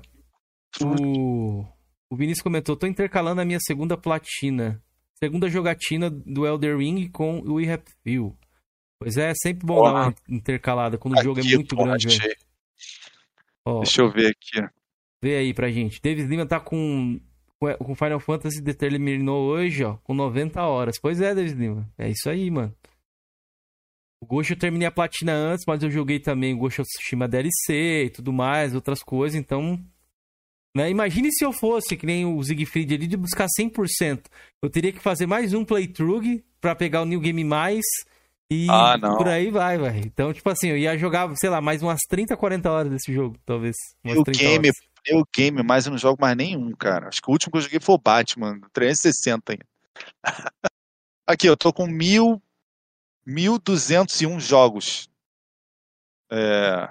O... 0.84 1.66
o 2.10 2.16
Vinícius 2.16 2.42
comentou, 2.44 2.76
tô 2.76 2.88
intercalando 2.88 3.42
a 3.42 3.46
minha 3.46 3.60
segunda 3.60 3.98
platina. 3.98 4.82
Segunda 5.24 5.50
jogatina 5.50 6.10
do 6.10 6.46
Elder 6.48 6.78
Ring 6.78 7.08
com 7.10 7.40
o 7.40 7.58
Feel. 8.04 8.36
Pois 9.00 9.18
é, 9.18 9.32
é 9.32 9.34
sempre 9.36 9.66
bom 9.66 9.84
dar 9.84 9.94
uma 9.94 10.16
intercalada 10.30 10.98
quando 10.98 11.18
o 11.18 11.24
jogo 11.24 11.40
é 11.40 11.44
Aqui, 11.44 11.56
muito 11.56 11.76
grande, 11.76 12.08
velho. 12.18 12.36
Deixa 13.82 14.02
eu 14.02 14.12
ver 14.12 14.28
aqui. 14.32 14.68
Vê 15.24 15.38
aí 15.38 15.54
pra 15.54 15.70
gente. 15.72 16.02
Davis 16.02 16.26
Lima 16.28 16.46
tá 16.46 16.60
com, 16.60 17.20
com 17.80 17.96
Final 17.96 18.20
Fantasy 18.20 18.60
determinou 18.62 19.50
hoje, 19.50 19.84
ó, 19.84 19.98
com 19.98 20.14
90 20.14 20.62
horas. 20.64 21.00
Pois 21.00 21.22
é, 21.22 21.36
Davis 21.36 21.54
Lima. 21.54 21.88
É 21.98 22.10
isso 22.10 22.30
aí, 22.30 22.50
mano. 22.50 22.76
O 24.20 24.26
Ghost 24.26 24.52
eu 24.52 24.60
terminei 24.60 24.88
a 24.88 24.92
platina 24.92 25.34
antes, 25.34 25.66
mas 25.68 25.82
eu 25.82 25.90
joguei 25.90 26.20
também 26.20 26.54
o 26.54 26.58
Ghost 26.58 26.82
of 26.82 26.90
Tsushima 26.90 27.28
DLC 27.28 28.06
e 28.06 28.10
tudo 28.10 28.34
mais, 28.34 28.76
outras 28.76 29.02
coisas, 29.02 29.40
então... 29.40 29.80
Né? 30.76 30.90
Imagine 30.90 31.32
se 31.34 31.44
eu 31.44 31.52
fosse, 31.52 31.98
que 31.98 32.06
nem 32.06 32.26
o 32.26 32.42
Siegfried 32.42 32.94
ali, 32.94 33.06
de 33.06 33.18
buscar 33.18 33.48
100%. 33.60 34.26
Eu 34.62 34.70
teria 34.70 34.94
que 34.94 35.00
fazer 35.00 35.26
mais 35.26 35.54
um 35.54 35.66
playthrough 35.66 36.42
pra 36.62 36.76
pegar 36.76 37.02
o 37.02 37.06
New 37.06 37.20
Game 37.20 37.44
Mais 37.44 37.84
e 38.54 38.68
Ah, 38.70 39.00
por 39.00 39.30
aí 39.30 39.50
vai, 39.50 39.78
vai. 39.78 40.00
Então, 40.00 40.34
tipo 40.34 40.50
assim, 40.50 40.68
eu 40.68 40.78
ia 40.78 40.98
jogar, 40.98 41.34
sei 41.38 41.50
lá, 41.50 41.62
mais 41.62 41.82
umas 41.82 42.02
30, 42.10 42.36
40 42.36 42.70
horas 42.70 42.92
desse 42.92 43.14
jogo, 43.14 43.38
talvez. 43.46 43.78
Umas 44.04 44.22
30 44.24 44.38
Game, 44.38 44.68
horas. 44.68 44.76
New 45.10 45.24
Game, 45.34 45.64
mas 45.64 45.86
eu 45.86 45.92
não 45.92 45.98
jogo 45.98 46.18
mais 46.20 46.36
nenhum, 46.36 46.70
cara. 46.76 47.08
Acho 47.08 47.22
que 47.22 47.30
o 47.30 47.32
último 47.32 47.54
que 47.54 47.58
eu 47.60 47.62
joguei 47.62 47.80
foi 47.80 47.96
o 47.96 47.98
Batman, 47.98 48.60
360 48.74 49.54
ainda. 49.54 49.66
Aqui, 51.26 51.48
eu 51.48 51.56
tô 51.56 51.72
com 51.72 51.88
mil, 51.88 52.42
1.201 53.26 54.38
jogos. 54.42 55.10
É, 56.30 56.90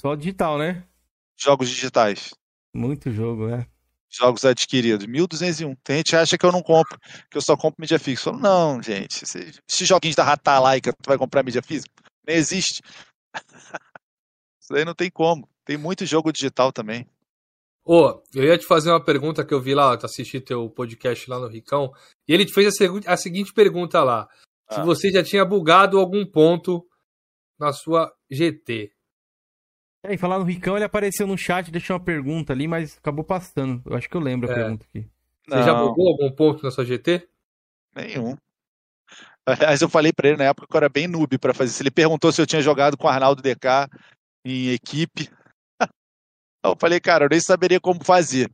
Só 0.00 0.16
digital, 0.16 0.58
né? 0.58 0.84
jogos 1.38 1.68
digitais. 1.68 2.34
Muito 2.74 3.12
jogo, 3.12 3.46
né? 3.46 3.66
Jogos 4.10 4.44
adquiridos? 4.44 5.06
1.201. 5.06 5.76
Tem 5.82 5.96
gente 5.98 6.10
que 6.10 6.16
acha 6.16 6.38
que 6.38 6.46
eu 6.46 6.52
não 6.52 6.62
compro, 6.62 6.98
que 7.30 7.36
eu 7.36 7.42
só 7.42 7.56
compro 7.56 7.80
mídia 7.80 7.98
fixa. 7.98 8.28
Eu 8.30 8.34
falo, 8.34 8.42
não, 8.42 8.82
gente, 8.82 9.24
esses, 9.24 9.60
esses 9.68 9.88
joguinhos 9.88 10.16
da 10.16 10.24
Ratalaika, 10.24 10.92
tu 10.92 11.06
vai 11.06 11.18
comprar 11.18 11.42
mídia 11.42 11.62
física? 11.62 11.92
Nem 12.26 12.36
existe. 12.36 12.82
Isso 14.60 14.74
aí 14.74 14.84
não 14.84 14.94
tem 14.94 15.10
como. 15.10 15.48
Tem 15.64 15.76
muito 15.76 16.04
jogo 16.06 16.32
digital 16.32 16.72
também. 16.72 17.06
Ô, 17.84 18.20
eu 18.34 18.42
ia 18.44 18.58
te 18.58 18.66
fazer 18.66 18.90
uma 18.90 19.04
pergunta 19.04 19.44
que 19.44 19.54
eu 19.54 19.60
vi 19.60 19.74
lá, 19.74 19.94
assisti 19.94 20.40
teu 20.40 20.68
podcast 20.68 21.28
lá 21.30 21.38
no 21.38 21.46
Ricão, 21.46 21.92
e 22.26 22.34
ele 22.34 22.44
te 22.44 22.52
fez 22.52 22.66
a, 22.66 22.70
segu- 22.72 23.00
a 23.06 23.16
seguinte 23.16 23.52
pergunta 23.52 24.02
lá. 24.02 24.26
Se 24.72 24.80
Ah. 24.80 24.84
você 24.84 25.10
já 25.10 25.22
tinha 25.22 25.44
bugado 25.44 25.96
algum 25.98 26.26
ponto 26.26 26.84
na 27.58 27.72
sua 27.72 28.12
GT. 28.28 28.90
É, 30.08 30.14
e 30.14 30.18
falar 30.18 30.38
no 30.38 30.44
Ricão, 30.44 30.76
ele 30.76 30.84
apareceu 30.84 31.26
no 31.26 31.36
chat, 31.38 31.70
deixou 31.70 31.96
uma 31.96 32.02
pergunta 32.04 32.52
ali, 32.52 32.66
mas 32.68 32.96
acabou 32.98 33.24
passando. 33.24 33.82
Eu 33.86 33.96
acho 33.96 34.08
que 34.08 34.16
eu 34.16 34.20
lembro 34.20 34.48
a 34.48 34.52
É. 34.52 34.54
pergunta 34.54 34.86
aqui. 34.88 35.06
Você 35.48 35.62
já 35.62 35.72
Não. 35.74 35.88
bugou 35.88 36.08
algum 36.08 36.30
ponto 36.30 36.62
na 36.62 36.70
sua 36.70 36.84
GT? 36.84 37.28
Nenhum. 37.94 38.36
Aliás, 39.76 39.80
eu 39.80 39.88
falei 39.88 40.12
pra 40.12 40.28
ele 40.28 40.38
na 40.38 40.44
época 40.44 40.66
que 40.68 40.74
eu 40.74 40.78
era 40.78 40.88
bem 40.88 41.06
noob 41.06 41.38
pra 41.38 41.54
fazer 41.54 41.70
isso. 41.70 41.82
Ele 41.82 41.90
perguntou 41.90 42.32
se 42.32 42.40
eu 42.42 42.46
tinha 42.46 42.60
jogado 42.60 42.96
com 42.96 43.06
o 43.06 43.10
Arnaldo 43.10 43.40
DK 43.42 43.88
em 44.44 44.68
equipe. 44.70 45.28
Eu 46.64 46.74
falei, 46.80 46.98
cara, 46.98 47.24
eu 47.24 47.28
nem 47.28 47.38
saberia 47.38 47.80
como 47.80 48.02
fazer. 48.04 48.50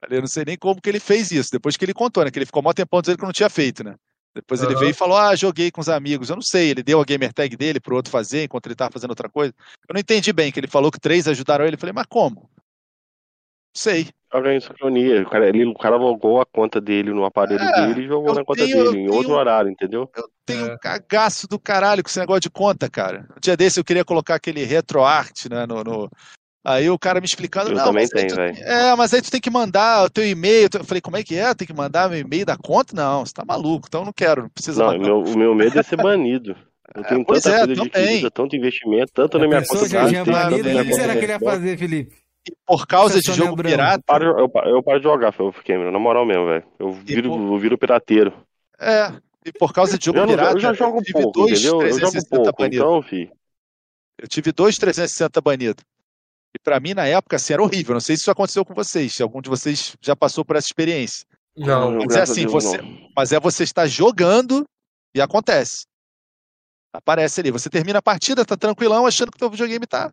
Falei, 0.00 0.18
eu 0.18 0.22
não 0.22 0.28
sei 0.28 0.44
nem 0.44 0.56
como 0.56 0.80
que 0.80 0.88
ele 0.88 1.00
fez 1.00 1.32
isso. 1.32 1.50
Depois 1.50 1.76
que 1.76 1.84
ele 1.84 1.92
contou, 1.94 2.24
né? 2.24 2.30
Que 2.30 2.38
ele 2.38 2.46
ficou 2.46 2.62
mó 2.62 2.72
tempão 2.72 3.00
dizendo 3.00 3.18
que 3.18 3.24
eu 3.24 3.26
não 3.26 3.32
tinha 3.32 3.50
feito, 3.50 3.82
né? 3.82 3.96
Depois 4.36 4.62
ele 4.62 4.72
Aham. 4.72 4.80
veio 4.80 4.90
e 4.90 4.94
falou: 4.94 5.16
Ah, 5.16 5.34
joguei 5.34 5.70
com 5.70 5.80
os 5.80 5.88
amigos. 5.88 6.30
Eu 6.30 6.36
não 6.36 6.42
sei, 6.42 6.70
ele 6.70 6.82
deu 6.82 7.00
a 7.00 7.04
gamer 7.04 7.32
tag 7.32 7.56
dele 7.56 7.80
pro 7.80 7.96
outro 7.96 8.10
fazer 8.12 8.44
enquanto 8.44 8.66
ele 8.66 8.74
tava 8.76 8.92
fazendo 8.92 9.10
outra 9.10 9.28
coisa. 9.28 9.52
Eu 9.88 9.94
não 9.94 10.00
entendi 10.00 10.32
bem, 10.32 10.52
que 10.52 10.60
ele 10.60 10.68
falou 10.68 10.92
que 10.92 11.00
três 11.00 11.26
ajudaram 11.26 11.64
ele. 11.64 11.74
Eu 11.76 11.80
falei, 11.80 11.92
mas 11.92 12.06
como? 12.08 12.36
Não 12.42 12.48
sei. 13.82 14.08
Joga 14.32 14.52
em 14.54 14.60
sincronia. 14.60 15.22
O 15.22 15.30
cara, 15.30 15.48
ele, 15.48 15.64
o 15.66 15.74
cara 15.74 15.96
logou 15.96 16.40
a 16.40 16.46
conta 16.46 16.80
dele 16.80 17.12
no 17.12 17.24
aparelho 17.24 17.60
É, 17.62 17.86
dele 17.86 18.04
e 18.04 18.08
jogou 18.08 18.34
na 18.34 18.44
conta 18.44 18.64
tenho- 18.64 18.76
dele, 18.84 18.88
em 18.98 19.06
tenho- 19.06 19.14
outro 19.14 19.32
horário, 19.32 19.70
entendeu? 19.70 20.10
Eu 20.14 20.28
tenho 20.44 20.66
É. 20.66 20.74
um 20.74 20.78
cagaço 20.78 21.46
do 21.46 21.58
caralho 21.58 22.02
com 22.02 22.08
esse 22.08 22.18
negócio 22.18 22.40
de 22.40 22.50
conta, 22.50 22.90
cara. 22.90 23.26
Um 23.36 23.40
dia 23.40 23.56
desse 23.56 23.78
eu 23.80 23.84
queria 23.84 24.04
colocar 24.04 24.34
aquele 24.34 24.64
RetroArt, 24.64 25.46
né, 25.50 25.64
no, 25.66 25.82
no- 25.84 26.10
Aí 26.68 26.90
o 26.90 26.98
cara 26.98 27.20
me 27.20 27.26
explicando, 27.26 27.70
Eu 27.70 27.76
não, 27.76 27.84
também 27.84 28.08
tenho, 28.08 28.34
velho. 28.34 28.56
É, 28.64 28.96
mas 28.96 29.14
aí 29.14 29.22
tu 29.22 29.30
tem 29.30 29.40
que 29.40 29.48
mandar 29.48 30.02
o 30.04 30.10
teu 30.10 30.26
e-mail. 30.26 30.68
Eu 30.74 30.82
falei, 30.84 31.00
como 31.00 31.16
é 31.16 31.22
que 31.22 31.36
é? 31.36 31.54
Tem 31.54 31.64
que 31.64 31.72
mandar 31.72 32.10
meu 32.10 32.18
e-mail 32.18 32.44
da 32.44 32.56
conta? 32.56 32.92
Não, 32.92 33.24
você 33.24 33.32
tá 33.32 33.44
maluco, 33.44 33.86
então 33.86 34.00
eu 34.00 34.06
não 34.06 34.12
quero, 34.12 34.42
não 34.42 34.48
precisa 34.48 34.84
Não, 34.84 34.98
meu, 34.98 35.22
o 35.22 35.38
meu 35.38 35.54
medo 35.54 35.78
é 35.78 35.82
ser 35.84 35.94
banido. 35.96 36.56
Eu 36.92 37.04
tenho 37.04 37.24
pois 37.24 37.44
tanta 37.44 37.56
é, 37.56 37.66
coisa 37.66 37.82
adquirida, 37.82 38.30
tanto 38.32 38.56
investimento, 38.56 39.12
tanto 39.14 39.38
na 39.38 39.46
minha 39.46 39.64
conta 39.64 39.88
já 39.88 40.08
tinha 40.08 40.24
banido, 40.24 40.68
o 40.68 40.84
que 40.84 40.94
será 40.94 41.12
que 41.12 41.24
ele 41.24 41.32
ia 41.32 41.38
fazer, 41.38 41.78
Felipe? 41.78 42.16
E 42.48 42.52
por 42.66 42.84
causa 42.84 43.20
de 43.20 43.32
jogo 43.32 43.54
branco. 43.54 43.70
pirata, 43.76 44.02
Paro- 44.04 44.40
eu, 44.40 44.48
paro- 44.48 44.70
eu 44.70 44.82
paro 44.82 44.98
de 44.98 45.04
jogar, 45.04 45.32
Cameron, 45.64 45.92
na 45.92 45.98
moral 46.00 46.26
mesmo, 46.26 46.46
velho. 46.46 46.64
Eu 46.80 46.90
viro, 46.90 47.30
pô- 47.30 47.36
eu 47.54 47.58
viro 47.58 47.78
pirateiro. 47.78 48.32
é, 48.80 49.12
e 49.44 49.52
por 49.52 49.72
causa 49.72 49.96
de 49.96 50.04
jogo 50.06 50.18
Eu, 50.18 50.22
não- 50.26 50.34
pirata, 50.34 50.52
eu 50.56 50.60
já 50.60 50.72
jogo 50.72 51.00
tive 51.00 51.12
pouco, 51.22 51.38
dois 51.40 51.52
entendeu? 51.52 51.74
Eu 51.82 51.98
jogo 51.98 52.12
360 52.12 52.36
pouco, 52.44 52.62
banidos. 52.62 52.78
então, 52.86 53.02
fi. 53.02 53.30
Eu 54.18 54.26
tive 54.28 54.50
dois 54.50 54.76
360 54.76 55.40
banidos. 55.40 55.84
E 56.56 56.58
pra 56.58 56.80
mim, 56.80 56.94
na 56.94 57.06
época, 57.06 57.36
assim, 57.36 57.52
era 57.52 57.62
horrível. 57.62 57.92
Não 57.92 58.00
sei 58.00 58.16
se 58.16 58.22
isso 58.22 58.30
aconteceu 58.30 58.64
com 58.64 58.72
vocês, 58.72 59.12
se 59.12 59.22
algum 59.22 59.42
de 59.42 59.50
vocês 59.50 59.94
já 60.00 60.16
passou 60.16 60.42
por 60.42 60.56
essa 60.56 60.66
experiência. 60.66 61.26
Não. 61.54 61.98
Mas 61.98 62.16
é 62.16 62.22
assim, 62.22 62.46
Deus, 62.46 62.52
você- 62.52 62.78
não. 62.78 63.10
Mas 63.14 63.30
é 63.32 63.38
você 63.38 63.62
estar 63.62 63.86
jogando 63.86 64.64
e 65.14 65.20
acontece. 65.20 65.84
Aparece 66.94 67.40
ali. 67.40 67.50
Você 67.50 67.68
termina 67.68 67.98
a 67.98 68.02
partida, 68.02 68.42
tá 68.44 68.56
tranquilão, 68.56 69.04
achando 69.06 69.30
que 69.30 69.36
o 69.36 69.38
teu 69.38 69.50
videogame 69.50 69.86
tá. 69.86 70.10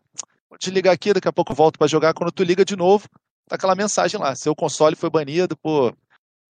Vou 0.50 0.58
desligar 0.58 0.92
aqui, 0.92 1.14
daqui 1.14 1.26
a 1.28 1.32
pouco 1.32 1.54
volto 1.54 1.78
pra 1.78 1.86
jogar. 1.86 2.12
Quando 2.12 2.30
tu 2.30 2.42
liga 2.42 2.62
de 2.62 2.76
novo, 2.76 3.08
tá 3.48 3.56
aquela 3.56 3.74
mensagem 3.74 4.20
lá. 4.20 4.36
Seu 4.36 4.54
console 4.54 4.94
foi 4.94 5.08
banido 5.08 5.56
por 5.56 5.96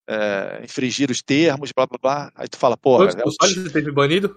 é, 0.09 0.61
infringir 0.65 1.09
os 1.11 1.23
termos, 1.23 1.71
blá 1.73 1.87
blá 1.87 1.99
blá. 2.03 2.33
Aí 2.35 2.49
tu 2.49 2.59
fala, 2.59 2.77
pô, 2.77 2.97
Quantos 2.97 3.15
consoles 3.23 3.55
você 3.55 3.71
teve 3.71 3.93
banido? 3.93 4.37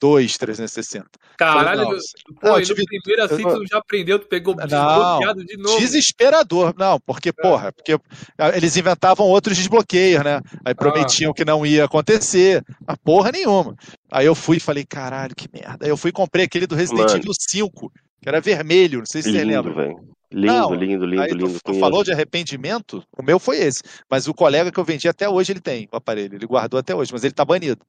Dois 0.00 0.36
360. 0.36 1.06
Caralho, 1.38 1.82
Não, 1.82 1.90
pô, 1.90 2.48
não, 2.48 2.58
e 2.58 2.62
eu 2.62 2.66
tive- 2.66 2.82
no 2.82 2.86
primeiro 3.02 3.22
assim 3.24 3.42
eu- 3.42 3.54
tu 3.60 3.66
já 3.70 3.78
aprendeu, 3.78 4.18
tu 4.18 4.26
pegou 4.26 4.54
Não. 4.54 4.66
desbloqueado 4.66 5.44
de 5.44 5.56
novo. 5.56 5.78
Desesperador. 5.78 6.74
Não, 6.78 6.98
porque, 7.00 7.32
porra, 7.32 7.72
porque 7.72 7.94
ah, 8.38 8.56
eles 8.56 8.76
inventavam 8.76 9.26
outros 9.26 9.56
desbloqueios, 9.56 10.22
né? 10.24 10.40
Aí 10.64 10.74
prometiam 10.74 11.32
que 11.32 11.44
não 11.44 11.64
ia 11.66 11.84
acontecer. 11.84 12.62
Mas 12.86 12.96
porra 13.02 13.30
nenhuma. 13.32 13.74
Aí 14.10 14.26
eu 14.26 14.34
fui 14.34 14.56
e 14.58 14.60
falei, 14.60 14.84
caralho, 14.84 15.34
que 15.34 15.48
merda. 15.52 15.84
Aí 15.84 15.90
eu 15.90 15.96
fui 15.96 16.10
e 16.10 16.12
comprei 16.12 16.44
aquele 16.44 16.66
do 16.66 16.74
Resident. 16.74 17.10
Evil 17.14 17.32
5, 17.38 17.90
que 18.22 18.28
era 18.28 18.40
vermelho, 18.40 19.00
não 19.00 19.06
sei 19.06 19.22
se 19.22 19.30
você 19.30 19.44
Lindo, 19.44 19.68
lembra. 19.68 19.74
velho. 19.74 20.16
Lindo, 20.32 20.46
Não, 20.52 20.74
lindo, 20.74 21.06
lindo, 21.06 21.22
Aí 21.22 21.28
tu, 21.28 21.34
lindo. 21.36 21.54
tu 21.54 21.60
conheço. 21.64 21.80
falou 21.80 22.02
de 22.02 22.10
arrependimento, 22.12 23.02
o 23.16 23.22
meu 23.22 23.38
foi 23.38 23.58
esse. 23.58 23.80
Mas 24.10 24.26
o 24.26 24.34
colega 24.34 24.72
que 24.72 24.78
eu 24.78 24.84
vendi 24.84 25.08
até 25.08 25.28
hoje, 25.28 25.52
ele 25.52 25.60
tem 25.60 25.88
o 25.92 25.96
aparelho. 25.96 26.34
Ele 26.34 26.46
guardou 26.46 26.80
até 26.80 26.92
hoje, 26.94 27.12
mas 27.12 27.22
ele 27.22 27.32
tá 27.32 27.44
banido. 27.44 27.80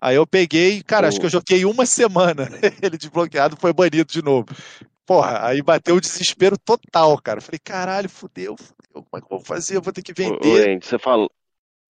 Aí 0.00 0.14
eu 0.14 0.26
peguei, 0.26 0.82
cara, 0.82 1.08
acho 1.08 1.18
que 1.18 1.26
eu 1.26 1.30
joguei 1.30 1.64
uma 1.64 1.84
semana. 1.84 2.48
ele 2.82 2.96
desbloqueado 2.96 3.56
foi 3.56 3.72
banido 3.72 4.04
de 4.04 4.22
novo. 4.22 4.46
Porra, 5.04 5.46
aí 5.46 5.62
bateu 5.62 5.96
o 5.96 6.00
desespero 6.00 6.56
total, 6.58 7.20
cara. 7.20 7.38
Eu 7.38 7.42
Falei, 7.42 7.58
caralho, 7.58 8.08
fudeu, 8.08 8.56
fudeu. 8.56 8.76
Como 8.92 9.06
é 9.16 9.20
que 9.20 9.26
eu 9.26 9.38
vou 9.38 9.40
fazer? 9.40 9.76
Eu 9.76 9.82
vou 9.82 9.92
ter 9.92 10.02
que 10.02 10.12
Ô, 10.12 10.26
ô, 10.26 10.30
vender. 10.38 10.68
Andy, 10.68 10.86
você 10.86 10.98
fala, 10.98 11.26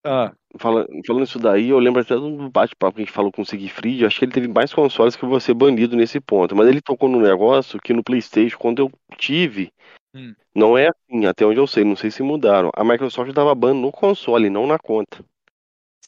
Ah, 0.05 0.33
fala, 0.59 0.87
falando 1.07 1.25
isso 1.25 1.39
daí, 1.39 1.69
eu 1.69 1.79
lembro 1.79 2.01
até 2.01 2.15
do 2.15 2.49
bate-papo 2.49 2.95
que 2.95 3.03
a 3.03 3.05
gente 3.05 3.15
falou 3.15 3.31
com 3.33 3.43
o 3.43 3.45
Siegfried. 3.45 4.07
Acho 4.07 4.19
que 4.19 4.25
ele 4.25 4.33
teve 4.33 4.49
mais 4.49 4.73
consoles 4.73 5.17
que 5.17 5.27
você 5.27 5.53
banido 5.53 5.97
nesse 5.97 6.21
ponto. 6.21 6.57
Mas 6.57 6.69
ele 6.69 6.81
tocou 6.81 7.09
num 7.09 7.21
negócio 7.21 7.79
que 7.83 7.93
no 7.93 8.05
PlayStation, 8.05 8.57
quando 8.57 8.79
eu 8.79 8.93
tive, 9.19 9.71
Hum. 10.15 10.35
não 10.55 10.79
é 10.79 10.89
assim, 10.89 11.27
até 11.27 11.45
onde 11.45 11.59
eu 11.59 11.67
sei. 11.67 11.85
Não 11.85 11.97
sei 11.97 12.11
se 12.11 12.23
mudaram. 12.23 12.71
A 12.75 12.85
Microsoft 12.85 13.33
dava 13.33 13.55
ban 13.55 13.75
no 13.75 13.93
console, 13.93 14.49
não 14.49 14.67
na 14.67 14.79
conta. 14.79 15.23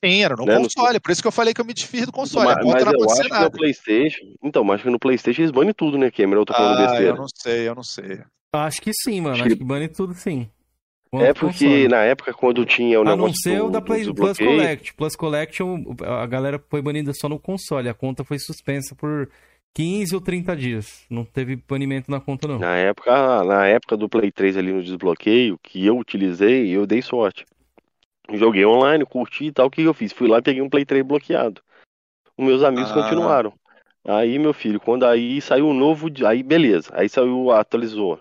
Sim, 0.04 0.22
era 0.22 0.34
no 0.36 0.44
Né, 0.44 0.54
no- 0.54 0.62
console. 0.62 1.00
Por 1.00 1.10
isso 1.10 1.22
que 1.22 1.28
eu 1.28 1.32
falei 1.32 1.52
que 1.54 1.60
eu 1.60 1.64
me 1.64 1.74
desfiz 1.74 2.06
do 2.06 2.12
console. 2.12 2.46
mas 2.46 2.56
a 2.56 2.60
conta 2.62 2.74
mas 2.76 2.84
não 2.84 2.92
eu 3.00 3.10
acho 3.10 3.22
que 3.22 3.28
nada. 3.28 3.44
no 3.44 3.50
PlayStation. 3.50 4.34
Então, 4.42 4.64
mas 4.64 4.74
acho 4.76 4.84
que 4.84 4.90
no 4.90 4.98
PlayStation 4.98 5.42
eles 5.42 5.50
banem 5.50 5.72
tudo, 5.74 5.98
né, 5.98 6.10
Cameron? 6.10 6.42
Eu 6.42 6.46
tô 6.46 6.52
falando 6.54 6.78
Ah, 6.78 6.86
besteira. 6.86 7.12
eu 7.12 7.16
não 7.16 7.26
sei, 7.34 7.68
eu 7.68 7.74
não 7.74 7.82
sei. 7.82 8.20
Acho 8.52 8.80
que 8.82 8.90
sim, 8.92 9.20
mano. 9.20 9.34
Acho 9.34 9.42
Acho 9.44 9.50
que- 9.52 9.58
que 9.58 9.64
bane 9.64 9.88
tudo 9.88 10.14
sim. 10.14 10.48
É 11.12 11.18
Quanto 11.34 11.40
porque 11.40 11.64
console. 11.64 11.88
na 11.88 12.02
época, 12.04 12.32
quando 12.32 12.64
tinha 12.64 12.98
o 12.98 13.02
A 13.02 13.04
não 13.04 13.16
negócio 13.16 13.36
ser 13.42 13.58
do, 13.58 13.66
o 13.66 13.70
da 13.70 13.80
do 13.80 13.84
Play, 13.84 14.04
Plus 14.14 14.38
Collect. 14.38 14.94
Plus 14.94 15.16
Collect, 15.16 15.62
o- 15.62 15.96
a 16.04 16.24
galera 16.26 16.62
foi 16.70 16.80
banida 16.80 17.12
só 17.12 17.28
no 17.28 17.38
console. 17.38 17.88
A 17.88 17.94
conta 17.94 18.22
foi 18.22 18.38
suspensa 18.38 18.94
por 18.94 19.28
15 19.74 20.14
ou 20.14 20.20
30 20.20 20.54
dias. 20.56 21.04
Não 21.10 21.24
teve 21.24 21.56
banimento 21.68 22.10
na 22.10 22.20
conta, 22.20 22.46
não. 22.46 22.60
Na 22.60 22.76
época, 22.76 23.42
na 23.44 23.66
época 23.66 23.96
do 23.96 24.08
Play 24.08 24.30
3 24.30 24.56
ali 24.56 24.72
no 24.72 24.82
desbloqueio, 24.84 25.58
que 25.62 25.84
eu 25.84 25.98
utilizei, 25.98 26.68
eu 26.70 26.86
dei 26.86 27.02
sorte. 27.02 27.44
Joguei 28.32 28.64
online, 28.64 29.04
curti 29.04 29.46
e 29.46 29.52
tal, 29.52 29.66
o 29.66 29.70
que 29.70 29.82
eu 29.82 29.94
fiz? 29.94 30.12
Fui 30.12 30.28
lá 30.28 30.38
e 30.38 30.42
peguei 30.42 30.62
um 30.62 30.68
Play 30.70 30.84
3 30.84 31.04
bloqueado. 31.04 31.60
Os 32.36 32.44
meus 32.44 32.62
amigos 32.62 32.90
Ah. 32.90 32.94
continuaram. 32.94 33.52
Aí, 34.06 34.38
meu 34.38 34.54
filho, 34.54 34.80
quando 34.80 35.04
aí 35.04 35.40
saiu 35.40 35.68
o 35.68 35.74
novo, 35.74 36.08
de- 36.08 36.24
aí 36.24 36.42
beleza, 36.42 36.90
aí 36.94 37.08
saiu, 37.08 37.50
atualizou. 37.50 38.18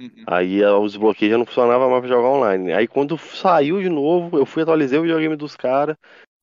Uhum. 0.00 0.24
Aí 0.26 0.62
ah, 0.62 0.76
os 0.78 0.96
bloqueios 0.96 1.32
já 1.32 1.38
não 1.38 1.46
funcionavam 1.46 1.88
mais 1.88 2.00
pra 2.00 2.08
jogar 2.08 2.28
online. 2.28 2.72
Aí 2.72 2.86
quando 2.88 3.16
saiu 3.16 3.80
de 3.80 3.88
novo, 3.88 4.36
eu 4.36 4.44
fui 4.44 4.62
atualizei 4.62 4.98
o 4.98 5.02
videogame 5.02 5.36
dos 5.36 5.54
caras, 5.56 5.96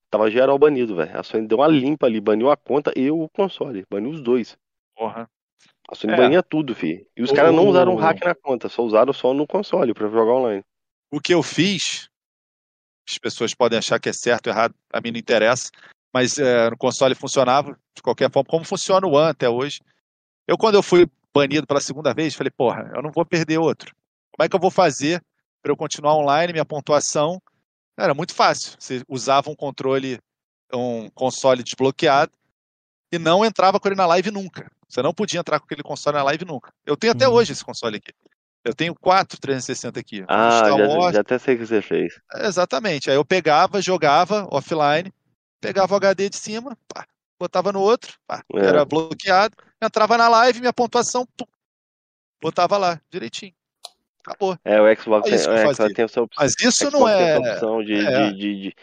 tava 0.10 0.32
geral 0.32 0.57
banido, 0.57 0.95
velho. 0.95 1.20
A 1.20 1.24
Sony 1.24 1.45
deu 1.48 1.57
uma 1.60 1.68
limpa 1.68 2.06
ali, 2.07 2.20
baniu 2.22 2.49
a 2.49 2.57
conta 2.57 2.91
e 2.95 3.11
o 3.11 3.28
console, 3.30 3.84
baniu 3.91 4.11
os 4.11 4.22
dois. 4.22 4.56
Porra. 4.95 5.28
A 5.90 5.95
Sony 5.95 6.14
É. 6.14 6.18
bania 6.18 6.41
tudo, 6.41 6.74
fi. 6.74 7.06
E 7.15 7.22
os 7.22 7.32
caras 7.32 7.53
não 7.53 7.68
usaram 7.68 7.95
hack 7.95 8.24
na 8.24 8.34
conta, 8.34 8.70
só 8.70 8.82
usaram 8.82 9.11
só 9.14 9.34
no 9.34 9.45
console 9.45 9.94
pra 9.94 10.07
jogar 10.07 10.32
online. 10.34 10.64
O 11.11 11.20
que 11.20 11.34
eu 11.34 11.44
fiz, 11.44 12.10
as 13.07 13.17
pessoas 13.17 13.53
podem 13.53 13.77
achar 13.80 13.99
que 13.99 14.09
é 14.09 14.13
certo 14.13 14.47
ou 14.47 14.53
errado, 14.53 14.73
a 14.91 15.01
mim 15.01 15.11
não 15.11 15.19
interessa, 15.19 15.69
mas 16.13 16.38
é, 16.38 16.69
no 16.69 16.77
console 16.77 17.15
funcionava 17.15 17.77
de 17.95 18.01
qualquer 18.01 18.31
forma, 18.31 18.49
como 18.49 18.65
funciona 18.65 19.05
o 19.07 19.13
One 19.13 19.30
até 19.31 19.49
hoje. 19.49 19.80
Eu, 20.47 20.57
quando 20.57 20.75
eu 20.75 20.84
fui 20.84 21.07
banido 21.34 21.65
pela 21.65 21.81
segunda 21.81 22.13
vez, 22.13 22.35
falei, 22.35 22.51
porra, 22.51 22.91
eu 22.95 23.01
não 23.01 23.11
vou 23.11 23.25
perder 23.25 23.57
outro. 23.57 23.93
Como 24.31 24.45
é 24.45 24.49
que 24.49 24.55
eu 24.55 24.59
vou 24.59 24.71
fazer 24.71 25.21
para 25.61 25.71
eu 25.71 25.77
continuar 25.77 26.15
online, 26.15 26.53
minha 26.53 26.65
pontuação? 26.65 27.41
Era 27.97 28.13
muito 28.13 28.34
fácil. 28.34 28.75
Você 28.80 29.03
usava 29.07 29.49
um 29.49 29.55
controle, 29.55 30.19
um 30.73 31.09
console 31.11 31.63
desbloqueado 31.63 32.31
e 33.11 33.19
não 33.19 33.45
entrava 33.45 33.80
com 33.80 33.88
ele 33.88 33.95
na 33.95 34.05
live 34.07 34.31
nunca. 34.31 34.69
Você 34.88 35.01
não 35.01 35.13
podia 35.13 35.39
entrar 35.39 35.59
com 35.59 35.65
aquele 35.65 35.84
console 35.84 36.17
na 36.17 36.23
live 36.23 36.45
nunca. 36.45 36.71
Eu 36.85 36.97
tenho 36.97 37.13
até 37.13 37.27
Uhum. 37.27 37.35
hoje 37.35 37.51
esse 37.51 37.63
console 37.63 37.97
aqui. 37.97 38.11
Eu 38.65 38.73
tenho 38.73 38.95
quatro 38.95 39.40
360 39.40 39.99
aqui. 39.99 40.23
Ah, 40.27 40.52
Star 40.60 40.77
já, 40.77 40.88
Wars, 40.88 41.14
já 41.15 41.22
até 41.22 41.38
sei 41.38 41.56
o 41.56 41.57
que 41.60 41.65
você 41.65 41.81
fez. 41.81 42.14
Exatamente. 42.35 43.10
Aí 43.10 43.15
eu 43.18 43.26
pegava, 43.26 43.81
jogava 43.81 44.48
offline, 44.52 45.11
pegava 45.60 45.94
o 45.94 45.98
HD 45.98 46.30
de 46.30 46.38
cima, 46.38 46.77
pá, 46.88 47.06
botava 47.38 47.72
no 47.73 47.81
outro, 47.81 48.18
pá, 48.26 48.41
É. 48.56 48.65
era 48.65 48.85
bloqueado, 48.85 49.56
entrava 49.81 50.18
na 50.18 50.30
live, 50.30 50.61
minha 50.61 50.72
pontuação, 50.72 51.26
pum, 51.38 51.45
botava 52.41 52.77
lá, 52.77 53.02
direitinho. 53.11 53.53
Acabou. 54.26 54.57
É, 54.64 54.80
o 54.81 54.95
Xbox, 54.95 55.27
É 55.27 55.30
tem, 55.31 55.35
isso 55.40 55.49
que 55.49 55.49
eu 55.49 55.56
o 55.56 55.73
Xbox 55.76 55.94
tem 55.94 56.06
essa 56.06 56.22
opção. 56.22 56.44
Mas 56.44 56.53
isso 56.61 56.85
Xbox 56.90 56.94
não 56.94 57.06
tem 57.06 57.15
é. 57.15 57.30
essa 57.38 57.40
opção 57.52 57.84
de, 57.84 57.94
é. 57.94 58.30
de, 58.31 58.38
de- 58.38 58.61
de- 58.61 58.76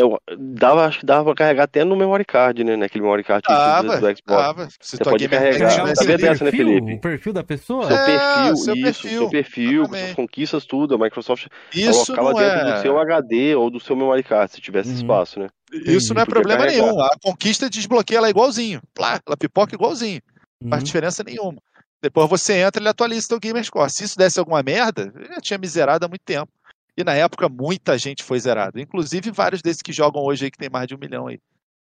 Eu 0.00 0.18
dava, 0.38 0.86
acho 0.86 1.00
que 1.00 1.06
dava 1.06 1.24
pra 1.24 1.34
carregar 1.34 1.64
até 1.64 1.84
no 1.84 1.94
memory 1.94 2.24
card, 2.24 2.64
né? 2.64 2.74
Naquele 2.76 3.02
memory 3.02 3.22
card 3.22 3.42
que 3.42 3.52
Tava, 3.52 3.82
do 3.82 3.90
Xbox. 3.90 4.22
tava. 4.24 4.68
Se 4.68 4.76
Você 4.80 4.96
tua 4.98 5.12
pode 5.12 5.28
carregar. 5.28 5.68
O 5.68 5.74
tivesse 5.74 5.94
Sabia 5.96 6.18
seu 6.18 6.28
dessa, 6.28 6.44
né, 6.44 6.50
perfil, 6.50 6.66
Felipe? 6.68 6.92
o 6.94 7.00
perfil 7.00 7.32
da 7.32 7.44
pessoa? 7.44 7.86
Seu 7.86 7.96
É, 7.96 8.04
perfil, 8.04 8.56
seu 8.56 8.74
isso, 8.76 8.82
perfil, 9.02 9.18
seu 9.18 9.30
perfil, 9.30 9.72
exatamente. 9.82 10.00
suas 10.04 10.14
conquistas, 10.16 10.64
tudo. 10.64 10.94
A 10.94 10.98
Microsoft 10.98 11.46
Isso 11.74 12.12
colocava 12.14 12.34
dentro 12.34 12.64
do 12.72 12.78
é. 12.78 12.82
seu 12.82 12.98
HD 12.98 13.54
ou 13.54 13.70
do 13.70 13.78
seu 13.78 13.94
memory 13.94 14.22
card, 14.22 14.52
se 14.52 14.60
tivesse 14.60 14.90
Uhum. 14.90 14.96
espaço, 14.96 15.38
né? 15.38 15.48
Isso 15.72 16.14
não 16.14 16.22
é 16.22 16.24
problema 16.26 16.64
carregar. 16.64 16.86
nenhum. 16.86 17.00
A 17.00 17.10
conquista 17.22 17.68
desbloqueia 17.68 18.18
ela 18.18 18.30
igualzinho. 18.30 18.80
Plá, 18.94 19.20
ela 19.26 19.36
pipoca 19.36 19.74
igualzinho. 19.74 20.20
Não 20.60 20.66
Uhum. 20.66 20.70
faz 20.70 20.84
diferença 20.84 21.22
nenhuma. 21.22 21.60
Depois 22.02 22.28
você 22.30 22.54
entra 22.54 22.80
e 22.80 22.82
ele 22.82 22.88
atualiza 22.88 23.28
teu 23.28 23.38
Gamer 23.38 23.62
Score. 23.62 23.90
Se 23.90 24.04
isso 24.04 24.16
desse 24.16 24.38
alguma 24.38 24.62
merda, 24.62 25.12
eu 25.14 25.26
já 25.34 25.40
tinha 25.40 25.58
me 25.58 25.66
zerado 25.66 26.06
há 26.06 26.08
muito 26.08 26.22
tempo. 26.24 26.50
E 27.00 27.04
na 27.04 27.14
época 27.14 27.48
muita 27.48 27.96
gente 27.96 28.22
foi 28.22 28.38
zerada. 28.38 28.80
Inclusive 28.80 29.30
vários 29.30 29.62
desses 29.62 29.80
que 29.82 29.92
jogam 29.92 30.22
hoje 30.22 30.44
aí 30.44 30.50
que 30.50 30.58
tem 30.58 30.68
mais 30.68 30.86
de 30.86 30.94
um 30.94 30.98
milhão 30.98 31.26
aí. 31.26 31.40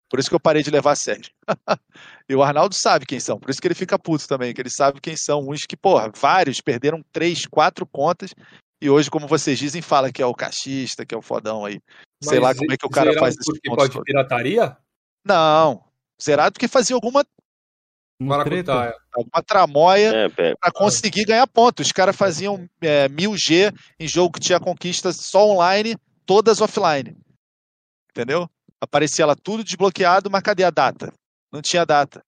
Por 0.09 0.19
isso 0.19 0.29
que 0.29 0.35
eu 0.35 0.39
parei 0.39 0.63
de 0.63 0.69
levar 0.69 0.91
a 0.91 0.95
sério. 0.95 1.29
e 2.27 2.35
o 2.35 2.43
Arnaldo 2.43 2.75
sabe 2.75 3.05
quem 3.05 3.19
são. 3.19 3.39
Por 3.39 3.49
isso 3.49 3.61
que 3.61 3.67
ele 3.67 3.75
fica 3.75 3.99
puto 3.99 4.27
também, 4.27 4.53
que 4.53 4.61
ele 4.61 4.69
sabe 4.69 4.99
quem 4.99 5.15
são. 5.15 5.49
Uns 5.49 5.65
que, 5.65 5.77
porra, 5.77 6.11
vários 6.15 6.59
perderam 6.59 7.03
três, 7.11 7.45
quatro 7.45 7.85
contas. 7.85 8.33
E 8.81 8.89
hoje, 8.89 9.09
como 9.09 9.27
vocês 9.27 9.59
dizem, 9.59 9.81
fala 9.81 10.11
que 10.11 10.21
é 10.21 10.25
o 10.25 10.33
cachista, 10.33 11.05
que 11.05 11.13
é 11.13 11.17
o 11.17 11.21
fodão 11.21 11.63
aí. 11.63 11.79
Sei 12.23 12.39
lá 12.39 12.49
Mas 12.49 12.57
como 12.57 12.73
é 12.73 12.77
que 12.77 12.85
o 12.85 12.89
cara 12.89 13.11
zerado 13.11 13.25
faz 13.25 13.35
porque 13.45 13.69
pontos 13.69 13.83
pode 13.83 13.93
todos. 13.93 14.05
pirataria? 14.05 14.77
Não. 15.25 15.83
Zerado 16.21 16.53
porque 16.53 16.67
fazia 16.67 16.95
alguma. 16.95 17.25
Maracutaia. 18.25 18.95
alguma 19.13 19.43
tramóia 19.43 20.29
É, 20.37 20.55
para 20.55 20.71
conseguir 20.71 21.25
ganhar 21.25 21.47
pontos. 21.47 21.87
Os 21.87 21.91
caras 21.91 22.15
faziam 22.15 22.67
é, 22.81 23.07
1000G 23.09 23.73
em 23.99 24.07
jogo 24.07 24.33
que 24.33 24.39
tinha 24.39 24.59
conquistas 24.59 25.17
só 25.17 25.47
online, 25.47 25.95
todas 26.25 26.61
offline. 26.61 27.15
Entendeu? 28.11 28.49
Aparecia 28.79 29.25
lá 29.25 29.35
tudo 29.35 29.63
desbloqueado, 29.63 30.29
mas 30.29 30.41
cadê 30.41 30.63
a 30.63 30.69
data? 30.69 31.13
Não 31.51 31.61
tinha 31.61 31.85
data. 31.85 32.23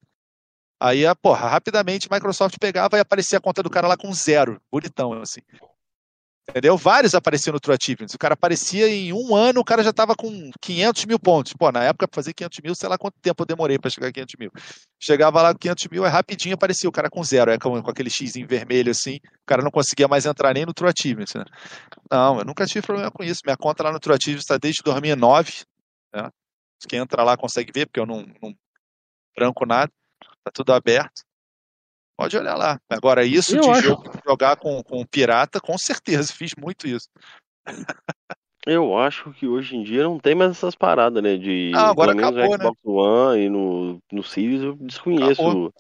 Aí, 0.79 1.05
a 1.05 1.15
porra, 1.15 1.47
rapidamente 1.47 2.07
a 2.09 2.13
Microsoft 2.13 2.57
pegava 2.59 2.97
e 2.97 2.99
aparecia 2.99 3.37
a 3.37 3.41
conta 3.41 3.63
do 3.63 3.69
cara 3.69 3.87
lá 3.87 3.95
com 3.95 4.13
zero. 4.13 4.59
Bonitão, 4.69 5.13
assim. 5.13 5.41
Entendeu? 6.49 6.75
Vários 6.77 7.15
apareciam 7.15 7.53
no 7.53 7.59
True 7.59 7.77
Achievements. 7.79 8.13
O 8.13 8.17
cara 8.19 8.33
aparecia 8.33 8.87
em 8.89 9.13
um 9.13 9.33
ano, 9.33 9.61
o 9.61 9.63
cara 9.63 9.81
já 9.81 9.93
tava 9.93 10.13
com 10.13 10.51
500 10.61 11.05
mil 11.05 11.17
pontos. 11.17 11.53
Pô, 11.53 11.71
na 11.71 11.81
época, 11.85 12.05
pra 12.05 12.15
fazer 12.15 12.33
500 12.33 12.59
mil, 12.61 12.75
sei 12.75 12.89
lá 12.89 12.97
quanto 12.97 13.15
tempo 13.21 13.41
eu 13.41 13.45
demorei 13.45 13.79
pra 13.79 13.89
chegar 13.89 14.07
a 14.07 14.11
500 14.11 14.35
mil. 14.37 14.51
Chegava 15.01 15.41
lá 15.41 15.53
com 15.53 15.59
500 15.59 15.87
mil, 15.87 16.05
é 16.05 16.09
rapidinho 16.09 16.55
aparecia 16.55 16.89
o 16.89 16.91
cara 16.91 17.09
com 17.09 17.23
zero, 17.23 17.49
é 17.49 17.57
com, 17.57 17.81
com 17.81 17.89
aquele 17.89 18.09
X 18.09 18.35
em 18.35 18.45
vermelho 18.45 18.91
assim. 18.91 19.15
O 19.15 19.45
cara 19.45 19.61
não 19.61 19.71
conseguia 19.71 20.07
mais 20.09 20.25
entrar 20.25 20.53
nem 20.53 20.65
no 20.65 20.73
True 20.73 20.91
Achievements, 20.95 21.33
né? 21.33 21.45
Não, 22.11 22.39
eu 22.39 22.45
nunca 22.45 22.65
tive 22.65 22.85
problema 22.85 23.09
com 23.09 23.23
isso. 23.23 23.39
Minha 23.45 23.55
conta 23.55 23.81
lá 23.83 23.93
no 23.93 23.99
True 23.99 24.15
Achievements 24.17 24.43
está 24.43 24.57
desde 24.57 24.81
2009. 24.83 25.63
Né? 26.13 26.29
Quem 26.89 26.99
entra 26.99 27.23
lá 27.23 27.37
consegue 27.37 27.71
ver, 27.73 27.85
porque 27.85 28.01
eu 28.01 28.05
não, 28.05 28.25
não 28.41 28.53
branco 29.33 29.65
nada. 29.65 29.89
Tá 30.43 30.51
tudo 30.53 30.73
aberto. 30.73 31.21
Pode 32.17 32.35
olhar 32.37 32.55
lá. 32.55 32.77
Agora, 32.89 33.23
isso 33.25 33.55
Eu 33.55 33.61
de 33.61 33.69
acho- 33.69 33.81
jogo, 33.83 34.11
jogar 34.25 34.55
com, 34.57 34.81
com 34.83 35.05
pirata, 35.05 35.59
com 35.59 35.77
certeza, 35.77 36.33
fiz 36.33 36.51
muito 36.57 36.87
isso. 36.87 37.07
Eu 38.65 38.97
acho 38.97 39.31
que 39.33 39.45
hoje 39.47 39.75
em 39.75 39.83
dia 39.83 40.03
não 40.03 40.17
tem 40.17 40.33
mais 40.33 40.51
essas 40.51 40.73
paradas, 40.75 41.21
né? 41.21 41.35
De 41.37 41.71
Ah, 41.75 41.89
agora 41.89 42.13
acabou, 42.13 42.57
no 42.57 42.57
Xbox 42.57 42.79
One 42.83 43.41
e 43.41 43.49
no, 43.49 43.99
no 44.11 44.23
Series 44.23 44.61
eu 44.61 44.75
desconheço. 44.75 45.41
Acabou. 45.41 45.73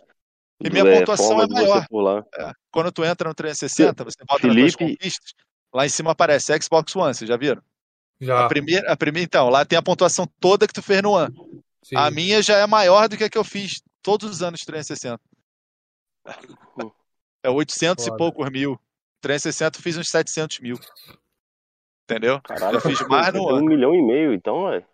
E 0.61 0.69
minha 0.69 0.87
é, 0.87 0.99
pontuação 0.99 1.41
é 1.41 1.47
maior. 1.47 1.87
pular. 1.87 2.25
Quando 2.71 2.91
tu 2.91 3.03
entra 3.03 3.27
no 3.27 3.35
360, 3.35 4.03
você 4.03 4.17
bota 4.27 4.41
Felipe- 4.41 4.77
conquistas, 4.77 5.33
lá 5.73 5.85
em 5.85 5.89
cima 5.89 6.11
aparece 6.11 6.57
Xbox 6.61 6.95
One, 6.95 7.13
vocês 7.13 7.27
já 7.27 7.37
viram? 7.37 7.61
Já. 8.19 8.45
A 8.45 8.47
primeira, 8.47 8.91
a 8.91 8.95
primeira, 8.97 9.25
então, 9.25 9.49
lá 9.49 9.65
tem 9.65 9.77
a 9.77 9.81
pontuação 9.81 10.25
toda 10.39 10.67
que 10.67 10.73
tu 10.73 10.81
fez 10.81 11.01
no 11.01 11.11
One. 11.11 11.33
sim. 11.83 11.95
A 11.95 12.09
minha 12.11 12.41
já 12.41 12.57
é 12.57 12.67
maior 12.67 13.07
do 13.09 13.17
que 13.17 13.23
a 13.23 13.29
que 13.29 13.37
eu 13.37 13.43
fiz 13.43 13.81
todos 14.01 14.29
os 14.29 14.41
anos 14.41 14.59
de 14.61 14.65
360. 14.65 15.19
É 17.43 17.49
800 17.49 18.05
Foda. 18.05 18.15
e 18.15 18.17
poucos 18.17 18.49
mil. 18.49 18.79
360 19.21 19.77
eu 19.77 19.83
fiz 19.83 19.97
uns 19.97 20.09
700 20.09 20.59
mil. 20.59 20.77
Entendeu? 22.09 22.41
Caralho, 22.41 22.79
Já 22.79 22.81
fiz 22.81 23.07
mais 23.07 23.27
no 23.27 23.33
tem 23.33 23.41
um 23.41 23.55
ano. 23.55 23.65
milhão 23.65 23.95
e 23.95 24.01
meio, 24.01 24.33
então, 24.33 24.69
velho. 24.69 24.85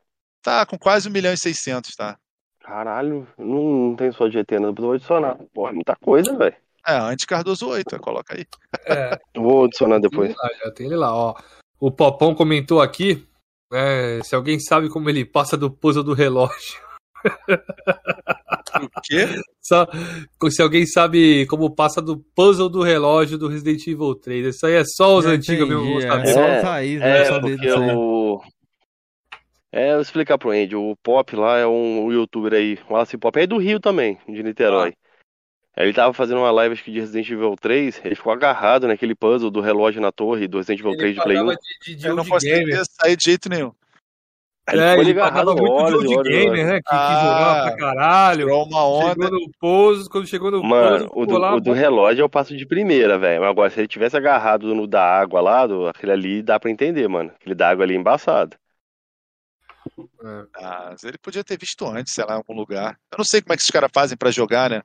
Tá 0.44 0.66
com 0.66 0.78
quase 0.78 1.10
1 1.10 1.12
milhão 1.12 1.34
e 1.34 1.38
600, 1.38 1.96
tá? 1.96 2.18
Caralho, 2.62 3.28
não, 3.38 3.90
não 3.90 3.96
tem 3.96 4.12
só 4.12 4.30
GT, 4.30 4.60
não. 4.60 4.74
Vou 4.74 4.94
adicionar. 4.94 5.38
Porra, 5.54 5.74
muita 5.74 5.96
coisa, 5.96 6.36
velho. 6.38 6.56
É, 6.88 6.94
antes 6.98 7.26
Cardoso 7.26 7.68
8, 7.68 7.96
é, 7.96 8.00
coloca 8.00 8.36
aí. 8.36 8.46
É, 8.86 9.20
Vou 9.36 9.66
adicionar 9.66 10.00
depois. 10.00 10.34
lá, 10.36 10.50
já 10.64 10.72
tem 10.72 10.86
ele 10.86 10.96
lá, 10.96 11.14
ó. 11.14 11.36
O 11.80 11.92
Popão 11.92 12.34
comentou 12.36 12.82
aqui, 12.82 13.28
né, 13.72 14.22
se 14.24 14.34
alguém 14.36 14.60
sabe 14.60 14.90
como 14.90 15.10
ele 15.10 15.26
passa 15.26 15.58
do 15.58 15.70
puzzle 15.72 16.04
do 16.04 16.14
relógio. 16.14 16.80
O 18.82 19.02
quê? 19.04 19.28
Só, 19.62 19.88
se 20.50 20.62
alguém 20.62 20.86
sabe 20.86 21.46
como 21.48 21.74
passa 21.74 22.02
do 22.02 22.18
puzzle 22.36 22.70
do 22.70 22.82
relógio 22.82 23.38
do 23.38 23.48
Resident 23.48 23.86
Evil 23.88 24.16
3. 24.16 24.56
Isso 24.56 24.66
aí 24.66 24.74
é 24.76 24.84
só 24.86 25.18
os 25.18 25.26
Já 25.26 25.32
antigos 25.32 25.68
mesmo 25.68 25.84
vão 25.84 26.00
entendi, 26.02 26.08
saber. 26.08 26.30
É, 26.30 26.34
só 26.34 26.40
É, 26.41 26.58
os 26.58 26.64
raiz, 26.64 27.00
né? 27.00 27.22
É, 27.22 27.26
saber 27.26 27.56
porque 27.58 27.68
disso 27.68 27.80
o. 27.98 28.41
É, 29.72 29.90
eu 29.90 29.94
vou 29.94 30.02
explicar 30.02 30.38
pro 30.38 30.52
Andy. 30.52 30.76
O 30.76 30.96
Pop 31.04 31.36
lá 31.36 31.58
é 31.58 31.68
um 31.68 32.12
youtuber 32.12 32.54
aí, 32.54 32.78
o 32.90 32.94
Wallace 32.94 33.18
Pop, 33.18 33.40
é 33.40 33.46
do 33.46 33.58
Rio 33.58 33.80
também, 33.80 34.18
de 34.28 34.41
Niterói. 34.41 34.94
Aí 35.76 35.86
Ele 35.86 35.94
tava 35.94 36.12
fazendo 36.14 36.40
uma 36.40 36.52
live 36.52 36.74
acho 36.74 36.84
que 36.84 36.91
de 36.91 37.00
Resident 37.00 37.30
Evil 37.30 37.56
3, 37.56 38.02
ele 38.04 38.16
ficou 38.16 38.34
agarrado 38.34 38.88
naquele 38.88 39.16
puzzle 39.16 39.52
do 39.52 39.62
relógio 39.62 40.02
na 40.02 40.12
torre 40.12 40.48
do 40.48 40.58
Resident 40.58 40.80
Evil 40.80 40.98
3 40.98 41.16
de 41.16 41.22
Play 41.22 41.38
1. 41.38 41.40
falava 41.40 41.58
de, 41.58 41.86
de, 41.86 41.96
de 41.96 42.08
Eu 42.08 42.16
não 42.16 42.24
gamer. 42.24 42.84
sair 43.00 43.16
de 43.16 43.24
jeito 43.24 43.48
nenhum. 43.48 43.72
Ele 44.72 44.82
É, 44.82 45.00
ele 45.00 45.12
agarrado 45.12 45.56
muito 45.56 45.64
de 45.64 45.72
horas 45.72 45.91
e 45.91 45.96
old 45.96 46.16
horas 46.16 46.28
e 46.28 46.32
gamer, 46.32 46.68
né? 46.68 46.76
Que, 46.76 46.82
que 46.82 46.96
Ah, 46.96 47.20
jogava 47.22 47.62
pra 47.64 47.78
caralho. 47.78 48.46
Tirou 48.46 48.66
uma 48.66 48.86
onda. 48.86 49.10
Chegou 49.10 49.32
no 49.32 49.52
pouso, 49.60 50.10
quando 50.10 50.28
chegou 50.28 50.52
no 50.52 50.64
Mano, 50.64 51.10
pouso, 51.10 51.12
o 51.14 51.26
do, 51.26 51.38
lá, 51.38 51.56
o 51.56 51.62
do 51.62 51.72
relógio 51.74 52.24
eu 52.24 52.30
passo 52.30 52.56
de 52.56 52.66
primeira, 52.66 53.18
velho. 53.18 53.41
Mas 53.41 53.50
agora, 53.50 53.70
se 53.70 53.80
ele 53.80 53.88
tivesse 53.88 54.18
agarrado 54.18 54.74
no 54.74 54.88
da 54.88 55.04
água 55.04 55.41
lá, 55.41 55.68
do, 55.68 55.88
aquele 55.88 56.12
ali 56.12 56.41
dá 56.41 56.60
pra 56.60 56.70
entender, 56.70 57.08
mano. 57.08 57.32
Aquele 57.36 57.56
da 57.56 57.70
água 57.70 57.84
ali 57.84 57.96
é 57.96 57.98
embaçado. 57.98 58.58
É. 59.98 60.46
Ah, 60.56 60.88
mas 60.91 61.04
ele 61.04 61.18
podia 61.18 61.44
ter 61.44 61.58
visto 61.58 61.86
antes, 61.86 62.14
sei 62.14 62.26
lá, 62.26 62.34
em 62.34 62.38
algum 62.38 62.54
lugar. 62.54 63.00
Eu 63.12 63.18
não 63.18 63.26
sei 63.26 63.41
como 63.41 63.54
é 63.54 63.56
que 63.56 63.62
esses 63.62 63.72
caras 63.72 63.90
fazem 63.94 64.18
pra 64.18 64.32
jogar, 64.32 64.70
né? 64.70 64.82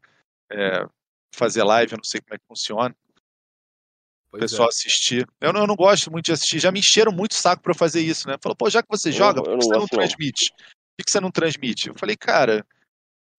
É, 0.50 0.86
fazer 1.34 1.64
live, 1.64 1.92
eu 1.92 1.98
não 1.98 2.04
sei 2.04 2.20
como 2.20 2.34
é 2.34 2.38
que 2.38 2.46
funciona. 2.46 2.94
O 4.34 4.38
Pois 4.38 4.50
pessoal 4.50 4.68
é. 4.68 4.70
assistir. 4.70 5.26
Eu 5.40 5.52
não, 5.52 5.60
eu 5.60 5.66
não 5.68 5.76
gosto 5.76 6.10
muito 6.10 6.24
de 6.24 6.32
assistir. 6.32 6.58
Já 6.58 6.72
me 6.72 6.80
encheram 6.80 7.12
muito 7.12 7.32
o 7.32 7.36
saco 7.36 7.62
pra 7.62 7.70
eu 7.70 7.76
fazer 7.76 8.00
isso, 8.00 8.26
né? 8.26 8.34
Falou, 8.42 8.56
pô, 8.56 8.68
já 8.68 8.82
que 8.82 8.88
você 8.90 9.10
Eu- 9.10 9.12
joga, 9.12 9.38
eu 9.38 9.44
por 9.44 9.58
que 9.58 9.64
você 9.64 9.72
não 9.72 9.78
não. 9.80 9.86
transmite? 9.86 10.50
Por 10.56 11.04
que 11.04 11.10
você 11.10 11.20
não 11.20 11.30
transmite? 11.30 11.88
Eu 11.88 11.94
falei, 11.96 12.16
cara, 12.16 12.66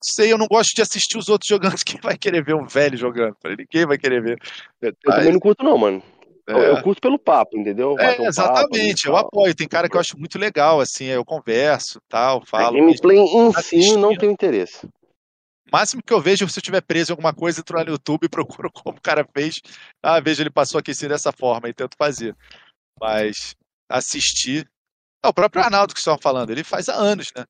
sei, 0.02 0.32
eu 0.32 0.38
não 0.38 0.48
gosto 0.48 0.74
de 0.74 0.82
assistir 0.82 1.18
os 1.18 1.28
outros 1.28 1.48
jogando. 1.76 1.76
Quem 1.86 2.00
vai 2.00 2.18
querer 2.18 2.44
ver 2.46 2.56
um 2.56 2.66
velho 2.66 2.98
jogando? 2.98 3.30
Eu 3.34 3.38
falei, 3.42 3.58
ninguém 3.58 3.86
vai 3.86 3.98
querer 3.98 4.22
ver. 4.24 4.40
Eu 4.82 4.94
Mas, 5.06 5.16
também 5.18 5.34
não 5.34 5.40
curto, 5.40 5.64
não, 5.66 5.78
mano. 5.78 6.02
Eu, 6.48 6.58
é. 6.62 6.70
eu 6.72 6.82
curto 6.84 7.02
pelo 7.02 7.20
papo, 7.20 7.58
entendeu? 7.58 7.96
Bater 7.96 8.22
um 8.22 8.26
É, 8.26 8.28
exatamente, 8.28 9.04
papo, 9.04 9.10
eu 9.10 9.18
apoio. 9.18 9.56
Tem 9.56 9.68
cara 9.68 9.90
que 9.90 9.98
eu 9.98 10.00
acho 10.00 10.18
muito 10.18 10.38
legal, 10.40 10.80
assim, 10.80 11.06
eu 11.06 11.26
converso, 11.26 12.00
tal, 12.08 12.40
tal. 12.46 12.60
A 12.60 12.64
falo. 12.66 12.78
gameplay 12.78 13.18
em 13.18 13.52
si 13.62 13.98
não 13.98 14.16
tenho 14.16 14.32
interesse. 14.32 14.88
O 15.68 15.76
máximo 15.76 16.02
que 16.04 16.14
eu 16.14 16.22
vejo, 16.22 16.48
se 16.48 16.60
eu 16.60 16.64
tiver 16.64 16.82
preso 16.82 17.12
em 17.12 17.14
alguma 17.14 17.34
coisa, 17.34 17.60
entro 17.60 17.78
lá 17.78 17.84
no 17.84 17.92
YouTube 17.92 18.26
e 18.26 18.30
procuro 18.30 18.72
como 18.72 18.98
o 18.98 19.02
cara 19.02 19.28
fez. 19.36 19.60
Ah, 20.04 20.20
vejo 20.20 20.42
ele 20.42 20.50
passou 20.52 20.80
aqui 20.80 20.92
assim 20.92 21.08
dessa 21.08 21.32
forma 21.32 21.68
e 21.70 21.74
tento 21.74 21.96
fazer. 21.98 22.36
Mas 23.00 23.56
assistir. 23.90 24.70
É, 25.24 25.28
o 25.28 25.34
próprio 25.34 25.64
Arnaldo 25.64 25.94
que 25.94 26.00
estavam 26.00 26.20
falando, 26.22 26.52
ele 26.52 26.64
faz 26.64 26.88
há 26.88 26.96
anos, 26.96 27.28
né? 27.36 27.46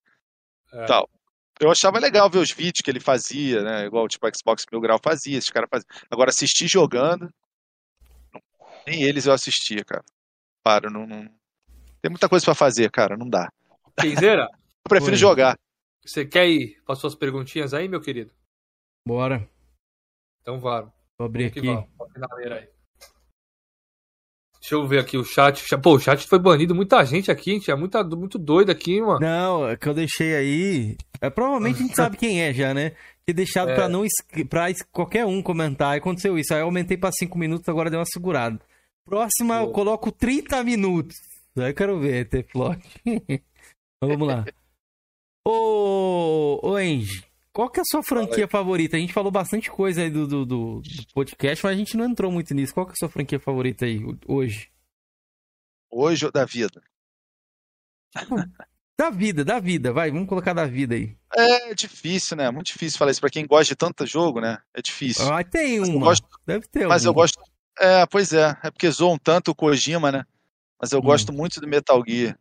É. 0.73 0.85
Tal. 0.85 1.09
Eu 1.59 1.71
achava 1.71 1.99
legal 1.99 2.29
ver 2.29 2.39
os 2.39 2.51
vídeos 2.51 2.81
que 2.83 2.89
ele 2.89 2.99
fazia, 2.99 3.61
né? 3.63 3.85
Igual 3.85 4.07
tipo 4.07 4.27
Xbox 4.35 4.63
Mil 4.71 4.81
Grau 4.81 4.99
fazia, 5.01 5.37
esses 5.37 5.49
caras 5.49 5.69
faziam. 5.69 5.87
Agora, 6.11 6.29
assistir 6.29 6.67
jogando, 6.67 7.29
nem 8.85 9.03
eles 9.03 9.25
eu 9.25 9.33
assistia, 9.33 9.83
cara. 9.85 10.03
Para, 10.63 10.89
não, 10.89 11.05
não- 11.07 11.29
Tem 12.01 12.09
muita 12.09 12.27
coisa 12.27 12.43
pra 12.45 12.55
fazer, 12.55 12.89
cara, 12.91 13.15
não 13.17 13.29
dá. 13.29 13.49
Kenzeira, 13.99 14.47
Eu 14.85 14.89
prefiro 14.89 15.13
Oi. 15.13 15.17
jogar. 15.17 15.57
Você 16.06 16.26
quer 16.26 16.48
ir 16.48 16.82
para 16.86 16.95
suas 16.95 17.15
perguntinhas 17.15 17.73
aí, 17.73 17.88
meu 17.88 18.02
querido? 18.02 18.32
Bora. 19.07 19.49
Então 20.41 20.60
vá. 20.60 20.82
Vou 21.18 21.26
abrir 21.27 21.45
aqui. 21.45 21.61
vá, 21.61 21.88
aí. 22.52 22.68
Deixa 24.60 24.76
eu 24.76 24.88
ver 24.88 24.99
aqui 24.99 25.15
o 25.15 25.23
chat. 25.23 25.64
Pô, 25.77 25.95
o 25.95 25.99
chat 25.99 26.26
foi 26.27 26.40
banido 26.40 26.73
muita 26.73 27.03
gente 27.06 27.30
aqui? 27.30 27.60
Tinha 27.60 27.77
muita, 27.77 28.03
muito 28.03 28.40
doido 28.40 28.72
aqui, 28.72 28.99
mano. 28.99 29.19
Não, 29.19 29.68
é 29.69 29.77
que 29.77 29.88
eu 29.88 29.94
deixei 29.94 30.36
aí. 30.36 30.98
É, 31.22 31.30
provavelmente 31.30 31.80
a 31.80 31.82
gente 31.84 31.95
sabe 31.95 32.18
quem 32.18 32.41
é 32.41 32.52
já, 32.52 32.73
né? 32.73 32.95
Que 33.27 33.34
deixado 33.34 33.69
É. 33.69 33.76
pra 33.76 33.88
não 33.88 34.03
pra 34.49 34.65
qualquer 34.91 35.23
um 35.26 35.41
comentar. 35.41 35.95
Aconteceu 35.95 36.38
isso. 36.40 36.52
Aí 36.53 36.61
eu 36.61 36.65
aumentei 36.65 36.98
pra 36.98 37.11
5 37.11 37.38
minutos, 37.38 37.69
agora 37.69 37.91
deu 37.91 37.99
uma 37.99 38.06
segurada. 38.07 38.60
Próxima 39.06 39.57
eu 39.57 39.68
Pô. 39.68 39.72
coloco 39.73 40.11
30 40.11 40.64
minutos. 40.64 41.15
Aí 41.57 41.69
eu 41.69 41.76
quero 41.76 41.99
ver, 41.99 42.27
ter 42.27 42.44
plot. 42.44 42.82
Então, 43.98 44.10
Vamos 44.10 44.27
lá. 44.27 44.45
Ô, 45.47 46.59
ô 46.63 46.76
qual 47.53 47.69
que 47.69 47.80
é 47.80 47.81
a 47.81 47.85
sua 47.85 48.03
franquia 48.03 48.47
favorita? 48.47 48.97
A 48.97 48.99
gente 48.99 49.13
falou 49.13 49.31
bastante 49.31 49.72
coisa 49.72 50.01
aí 50.01 50.09
do, 50.09 50.27
do, 50.27 50.45
do- 50.45 50.81
podcast, 51.13 51.63
mas 51.63 51.73
a 51.73 51.77
gente 51.77 51.95
não 51.95 52.05
entrou 52.05 52.30
muito 52.31 52.53
nisso. 52.53 52.73
Qual 52.73 52.85
que 52.85 52.91
é 52.91 52.95
a 52.95 52.97
sua 52.97 53.09
franquia 53.09 53.39
favorita 53.39 53.85
aí 53.85 54.01
hoje? 54.27 54.69
Hoje 55.89 56.26
ou 56.26 56.31
da 56.31 56.45
vida. 56.45 56.81
Da 58.97 59.09
vida, 59.09 59.43
da 59.43 59.59
vida, 59.59 59.91
vai, 59.91 60.09
vamos 60.09 60.26
colocar 60.30 60.53
da 60.53 60.65
vida 60.65 60.95
aí. 60.95 61.17
É 61.35 61.73
difícil, 61.76 62.38
né? 62.38 62.49
Muito 62.49 62.67
difícil 62.67 62.97
falar 62.97 63.11
isso 63.11 63.19
pra 63.19 63.30
quem 63.30 63.45
gosta 63.45 63.65
de 63.65 63.76
tanto 63.76 64.05
jogo, 64.07 64.39
né? 64.39 64.57
É 64.73 64.81
difícil. 64.81 65.30
Ah, 65.34 65.43
tem 65.43 65.81
uma. 65.81 65.99
gosto- 66.05 66.26
Deve 66.47 66.65
ter 66.69 66.88
Mas 66.88 67.03
eu 67.03 67.13
gosto. 67.13 67.38
É, 67.77 68.05
pois 68.05 68.31
é. 68.31 68.55
É 68.63 68.72
porque 68.72 68.89
zoam 68.89 69.17
tanto 69.17 69.51
o 69.51 69.55
Kojima, 69.55 70.13
né? 70.13 70.26
Mas 70.81 70.93
eu 70.93 70.99
Hum. 70.99 71.03
gosto 71.03 71.34
muito 71.34 71.59
do 71.59 71.67
Metal 71.67 72.01
Gear. 72.07 72.39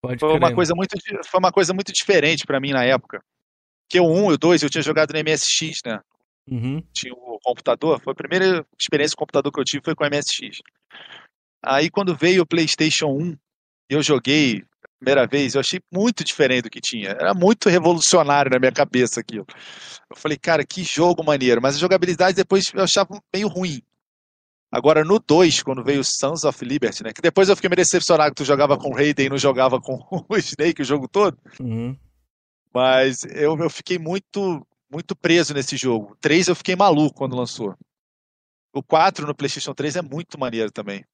Pode 0.00 0.20
Foi 0.20 0.30
uma 0.30 0.46
crer. 0.46 0.54
coisa 0.54 0.74
muito, 0.74 0.96
foi 1.26 1.40
uma 1.40 1.52
coisa 1.52 1.74
muito 1.74 1.92
diferente 1.92 2.44
pra 2.46 2.60
mim 2.60 2.70
na 2.70 2.84
época. 2.84 3.20
Porque 3.88 4.00
o 4.00 4.06
1 4.06 4.30
e 4.30 4.34
o 4.34 4.38
2 4.38 4.62
eu 4.62 4.70
tinha 4.70 4.82
jogado 4.82 5.12
no 5.12 5.18
MSX, 5.18 5.80
né? 5.84 6.00
Uhum. 6.50 6.82
Tinha 6.92 7.12
o 7.14 7.38
computador. 7.42 8.00
Foi 8.00 8.12
a 8.12 8.16
primeira 8.16 8.66
experiência 8.78 9.14
com 9.16 9.20
computador 9.20 9.52
que 9.52 9.60
eu 9.60 9.64
tive 9.64 9.82
foi 9.84 9.94
com 9.94 10.04
o 10.04 10.06
MSX. 10.06 10.58
Aí 11.64 11.90
quando 11.90 12.16
veio 12.16 12.42
o 12.42 12.46
PlayStation 12.46 13.08
1 13.08 13.36
e 13.90 13.94
eu 13.94 14.02
joguei 14.02 14.64
a 14.84 14.88
primeira 15.00 15.26
vez, 15.26 15.54
eu 15.54 15.60
achei 15.60 15.80
muito 15.92 16.22
diferente 16.22 16.64
do 16.64 16.70
que 16.70 16.80
tinha. 16.80 17.10
Era 17.10 17.34
muito 17.34 17.68
revolucionário 17.68 18.50
na 18.50 18.58
minha 18.58 18.72
cabeça 18.72 19.20
aquilo. 19.20 19.46
Eu 20.10 20.16
falei, 20.16 20.38
cara, 20.38 20.64
que 20.64 20.84
jogo 20.84 21.24
maneiro. 21.24 21.60
Mas 21.62 21.76
a 21.76 21.78
jogabilidade 21.78 22.36
depois 22.36 22.72
eu 22.74 22.84
achava 22.84 23.20
meio 23.34 23.48
ruim. 23.48 23.82
Agora 24.70 25.02
no 25.04 25.18
2, 25.18 25.62
quando 25.62 25.82
veio 25.82 26.00
o 26.00 26.04
Sons 26.04 26.44
of 26.44 26.62
Liberty, 26.64 27.02
né? 27.02 27.12
Que 27.12 27.22
depois 27.22 27.48
eu 27.48 27.56
fiquei 27.56 27.70
meio 27.70 27.76
decepcionado 27.78 28.30
que 28.34 28.42
tu 28.42 28.44
jogava 28.44 28.76
com 28.76 28.90
o 28.90 28.94
Raiden 28.94 29.26
e 29.26 29.30
não 29.30 29.38
jogava 29.38 29.80
com 29.80 29.98
o 30.28 30.36
Snake 30.36 30.82
o 30.82 30.84
jogo 30.84 31.08
todo. 31.08 31.38
Uhum. 31.60 31.96
Mas 32.74 33.24
eu, 33.24 33.56
eu 33.58 33.70
fiquei 33.70 33.98
muito 33.98 34.64
muito 34.90 35.14
preso 35.16 35.52
nesse 35.54 35.76
jogo. 35.76 36.12
O 36.12 36.16
3 36.16 36.48
eu 36.48 36.54
fiquei 36.54 36.74
maluco 36.76 37.14
quando 37.16 37.36
lançou. 37.36 37.74
O 38.72 38.82
4 38.82 39.26
no 39.26 39.34
PlayStation 39.34 39.74
3 39.74 39.96
é 39.96 40.02
muito 40.02 40.38
maneiro 40.38 40.70
também. 40.70 41.04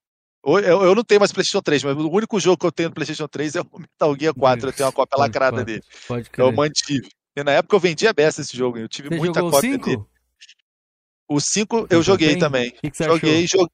Eu, 0.44 0.59
eu 0.60 0.94
não 0.94 1.02
tenho 1.02 1.20
mais 1.20 1.32
PlayStation 1.32 1.62
3, 1.62 1.85
mas 1.85 1.97
o 1.97 2.10
único 2.10 2.39
jogo 2.39 2.59
que 2.59 2.66
eu 2.66 2.72
tenho 2.72 2.89
no 2.90 2.94
PlayStation 2.94 3.26
3 3.26 3.56
é 3.56 3.60
o 3.62 3.66
Metal 3.78 4.16
Gear 4.18 4.35
4. 4.35 4.68
Eu 4.68 4.72
tenho 4.72 4.86
uma 4.89 4.93
cópia 4.93 5.16
Pode 5.16 5.28
lacrada 5.28 5.56
quatro. 5.59 5.64
dele. 5.64 5.82
Pode 6.06 6.26
Eu 6.28 6.31
crer. 6.48 6.55
mantive. 6.55 7.09
E 7.36 7.43
na 7.43 7.52
época 7.52 7.74
eu 7.74 7.81
vendia 7.81 8.10
a 8.10 8.12
beça 8.12 8.43
esse 8.43 8.56
jogo. 8.56 8.78
Eu 8.78 8.89
tive 8.89 9.09
Você 9.09 9.16
muita 9.16 9.40
cópia 9.40 9.60
5? 9.60 9.85
dele. 9.86 10.02
O 11.28 11.40
5 11.40 11.76
Jogou 11.76 11.88
eu 11.90 12.02
joguei 12.02 12.28
bem? 12.30 12.38
também. 12.38 12.68
O 12.68 12.72
que, 12.80 12.90
que 12.90 13.05
Joguei, 13.05 13.46
joguei. 13.46 13.68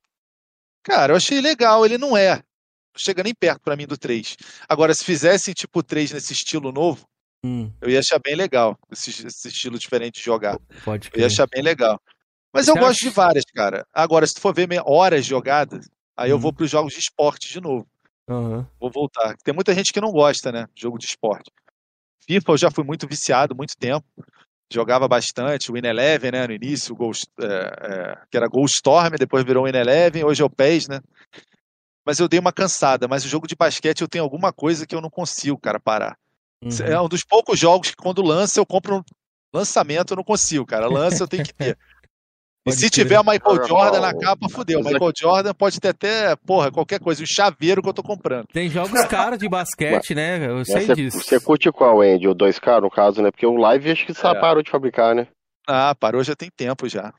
Cara, 0.84 1.12
eu 1.12 1.16
achei 1.16 1.40
legal. 1.40 1.84
Ele 1.84 1.98
não 1.98 2.16
é. 2.16 2.36
Não 2.36 2.98
chega 2.98 3.22
nem 3.22 3.34
perto 3.34 3.60
pra 3.62 3.76
mim 3.76 3.86
do 3.86 3.96
3. 3.98 4.36
Agora, 4.68 4.94
se 4.94 5.04
fizessem 5.04 5.52
tipo 5.54 5.80
o 5.80 5.82
3 5.82 6.12
nesse 6.12 6.32
estilo 6.32 6.72
novo, 6.72 7.04
Hum, 7.44 7.72
eu 7.80 7.88
ia 7.88 8.00
achar 8.00 8.18
bem 8.18 8.34
legal. 8.36 8.78
Esse, 8.92 9.10
esse 9.26 9.48
estilo 9.48 9.78
diferente 9.78 10.16
de 10.18 10.22
jogar. 10.24 10.58
pode 10.84 11.06
Eu 11.08 11.10
ia 11.10 11.10
crer. 11.12 11.26
achar 11.26 11.46
bem 11.48 11.62
legal. 11.62 11.98
Mas 12.52 12.66
Você 12.66 12.72
eu 12.72 12.74
gosto 12.76 12.98
acha- 13.00 13.08
de 13.08 13.14
várias, 13.14 13.44
cara. 13.54 13.86
Agora, 13.92 14.26
se 14.26 14.34
tu 14.34 14.40
for 14.40 14.54
ver 14.54 14.68
horas 14.84 15.24
jogadas, 15.24 15.88
aí 16.16 16.30
eu 16.30 16.36
Uhum. 16.36 16.42
vou 16.42 16.52
pros 16.52 16.70
jogos 16.70 16.92
de 16.92 16.98
esporte 16.98 17.50
de 17.50 17.60
novo. 17.60 17.86
Aham. 18.28 18.68
Vou 18.78 18.90
voltar. 18.90 19.36
Tem 19.42 19.54
muita 19.54 19.74
gente 19.74 19.92
que 19.92 20.00
não 20.00 20.10
gosta, 20.12 20.52
né? 20.52 20.66
Jogo 20.76 20.98
de 20.98 21.06
esporte. 21.06 21.50
FIFA 22.26 22.52
eu 22.52 22.58
já 22.58 22.70
fui 22.70 22.84
muito 22.84 23.08
viciado, 23.08 23.54
muito 23.56 23.74
tempo. 23.78 24.04
Jogava 24.72 25.08
bastante, 25.08 25.70
o 25.70 25.74
Win 25.74 25.86
Eleven, 25.86 26.30
né? 26.32 26.46
No 26.46 26.52
início, 26.52 26.94
o 26.94 26.96
Ghost, 26.96 27.26
é, 27.40 27.44
é, 27.46 28.18
que 28.30 28.36
era 28.36 28.48
Ghost 28.48 28.76
Storm, 28.76 29.16
depois 29.18 29.44
virou 29.44 29.64
Win 29.64 29.76
Eleven, 29.76 30.24
hoje 30.24 30.42
é 30.42 30.44
o 30.44 30.50
PES, 30.50 30.88
né? 30.88 31.00
Mas 32.06 32.18
eu 32.18 32.28
dei 32.28 32.38
uma 32.38 32.52
cansada. 32.52 33.08
Mas 33.08 33.24
o 33.24 33.28
jogo 33.28 33.46
de 33.46 33.56
basquete 33.56 34.00
eu 34.00 34.08
tenho 34.08 34.24
alguma 34.24 34.52
coisa 34.52 34.86
que 34.86 34.94
eu 34.94 35.00
não 35.00 35.10
consigo, 35.10 35.58
cara, 35.58 35.80
parar. 35.80 36.16
Uhum. 36.62 36.70
É 36.86 37.00
um 37.00 37.08
dos 37.08 37.24
poucos 37.24 37.58
jogos 37.58 37.90
que 37.90 37.96
quando 37.96 38.22
lança 38.22 38.60
eu 38.60 38.66
compro 38.66 38.96
no 38.96 39.04
lançamento, 39.52 40.12
eu 40.12 40.16
não 40.16 40.24
consigo, 40.24 40.66
cara. 40.66 40.88
Lança 40.88 41.22
eu 41.22 41.28
tenho 41.28 41.44
que 41.44 41.54
ter. 41.54 41.78
E 42.70 42.72
Pode 42.72 42.80
se 42.80 42.90
tiver 42.90 43.18
Michael 43.18 43.56
Joga 43.56 43.66
Jordan 43.66 44.00
na 44.00 44.14
capa, 44.14 44.48
fudeu. 44.48 44.80
Michael 44.82 45.12
Jordan 45.18 45.54
pode 45.54 45.80
ter 45.80 45.88
até, 45.88 46.36
porra, 46.36 46.70
qualquer 46.70 47.00
coisa, 47.00 47.22
um 47.22 47.26
chaveiro 47.26 47.82
que 47.82 47.88
eu 47.88 47.92
tô 47.94 48.02
comprando. 48.02 48.46
Tem 48.52 48.68
jogos 48.70 49.04
caros 49.06 49.38
de 49.38 49.48
basquete, 49.48 50.14
né? 50.14 50.46
Eu 50.46 50.64
sei 50.64 50.86
disso. 50.94 51.18
você 51.22 51.38
curte 51.40 51.70
qual, 51.72 52.00
Andy? 52.00 52.28
O 52.28 52.34
2K, 52.34 52.80
no 52.80 52.90
caso, 52.90 53.22
né? 53.22 53.30
Porque 53.30 53.46
o 53.46 53.56
Live 53.56 53.90
acho 53.90 54.06
que 54.06 54.14
só 54.14 54.32
É. 54.32 54.40
parou 54.40 54.62
de 54.62 54.70
fabricar, 54.70 55.14
né? 55.14 55.26
Ah, 55.68 55.94
parou 55.94 56.22
já 56.24 56.34
tem 56.34 56.48
tempo 56.54 56.88
já. 56.88 57.12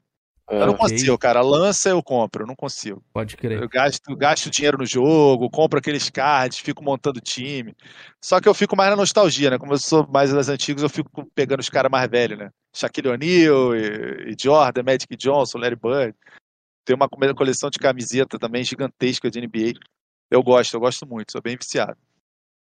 Eu 0.52 0.65
não 0.65 0.73
Ok. 0.73 0.78
consigo, 0.90 1.18
cara. 1.18 1.41
Lança 1.41 1.90
eu 1.90 2.03
compro, 2.03 2.44
eu 2.44 2.48
não 2.48 2.56
consigo. 2.56 3.02
Pode 3.14 3.38
crer. 3.38 3.61
Eu 3.61 3.69
gasto, 3.69 4.15
gasto 4.15 4.49
dinheiro 4.49 4.78
no 4.78 4.86
jogo, 4.86 5.49
compro 5.49 5.80
aqueles 5.80 6.10
cards, 6.10 6.60
fico 6.60 6.84
montando 6.84 7.22
time. 7.22 7.73
Só 8.22 8.41
que 8.41 8.49
eu 8.49 8.53
fico 8.53 8.76
mais 8.76 8.90
na 8.90 8.95
nostalgia, 8.95 9.49
né? 9.52 9.57
Como 9.57 9.73
eu 9.73 9.78
sou 9.78 10.06
mais 10.07 10.32
das 10.34 10.49
antigas, 10.49 10.84
eu 10.84 10.90
fico 10.90 11.26
pegando 11.34 11.61
os 11.61 11.69
caras 11.69 11.90
mais 11.91 12.10
velhos, 12.10 12.38
né? 12.38 12.49
Shaquille 12.76 13.10
O'Neal 13.10 13.76
e, 13.76 14.32
e 14.32 14.36
Jordan, 14.41 14.84
Magic 14.84 15.15
Johnson, 15.15 15.57
Larry 15.57 15.76
Bird. 15.76 16.15
Tem 16.86 16.95
uma 16.95 17.07
coleção 17.07 17.69
de 17.69 17.78
camiseta 17.80 18.38
também 18.40 18.64
gigantesca 18.64 19.30
de 19.30 19.40
NBA. 19.40 19.80
Eu 20.30 20.41
gosto, 20.44 20.73
eu 20.73 20.80
gosto 20.80 21.06
muito, 21.07 21.32
sou 21.32 21.41
bem 21.41 21.56
viciado. 21.56 21.98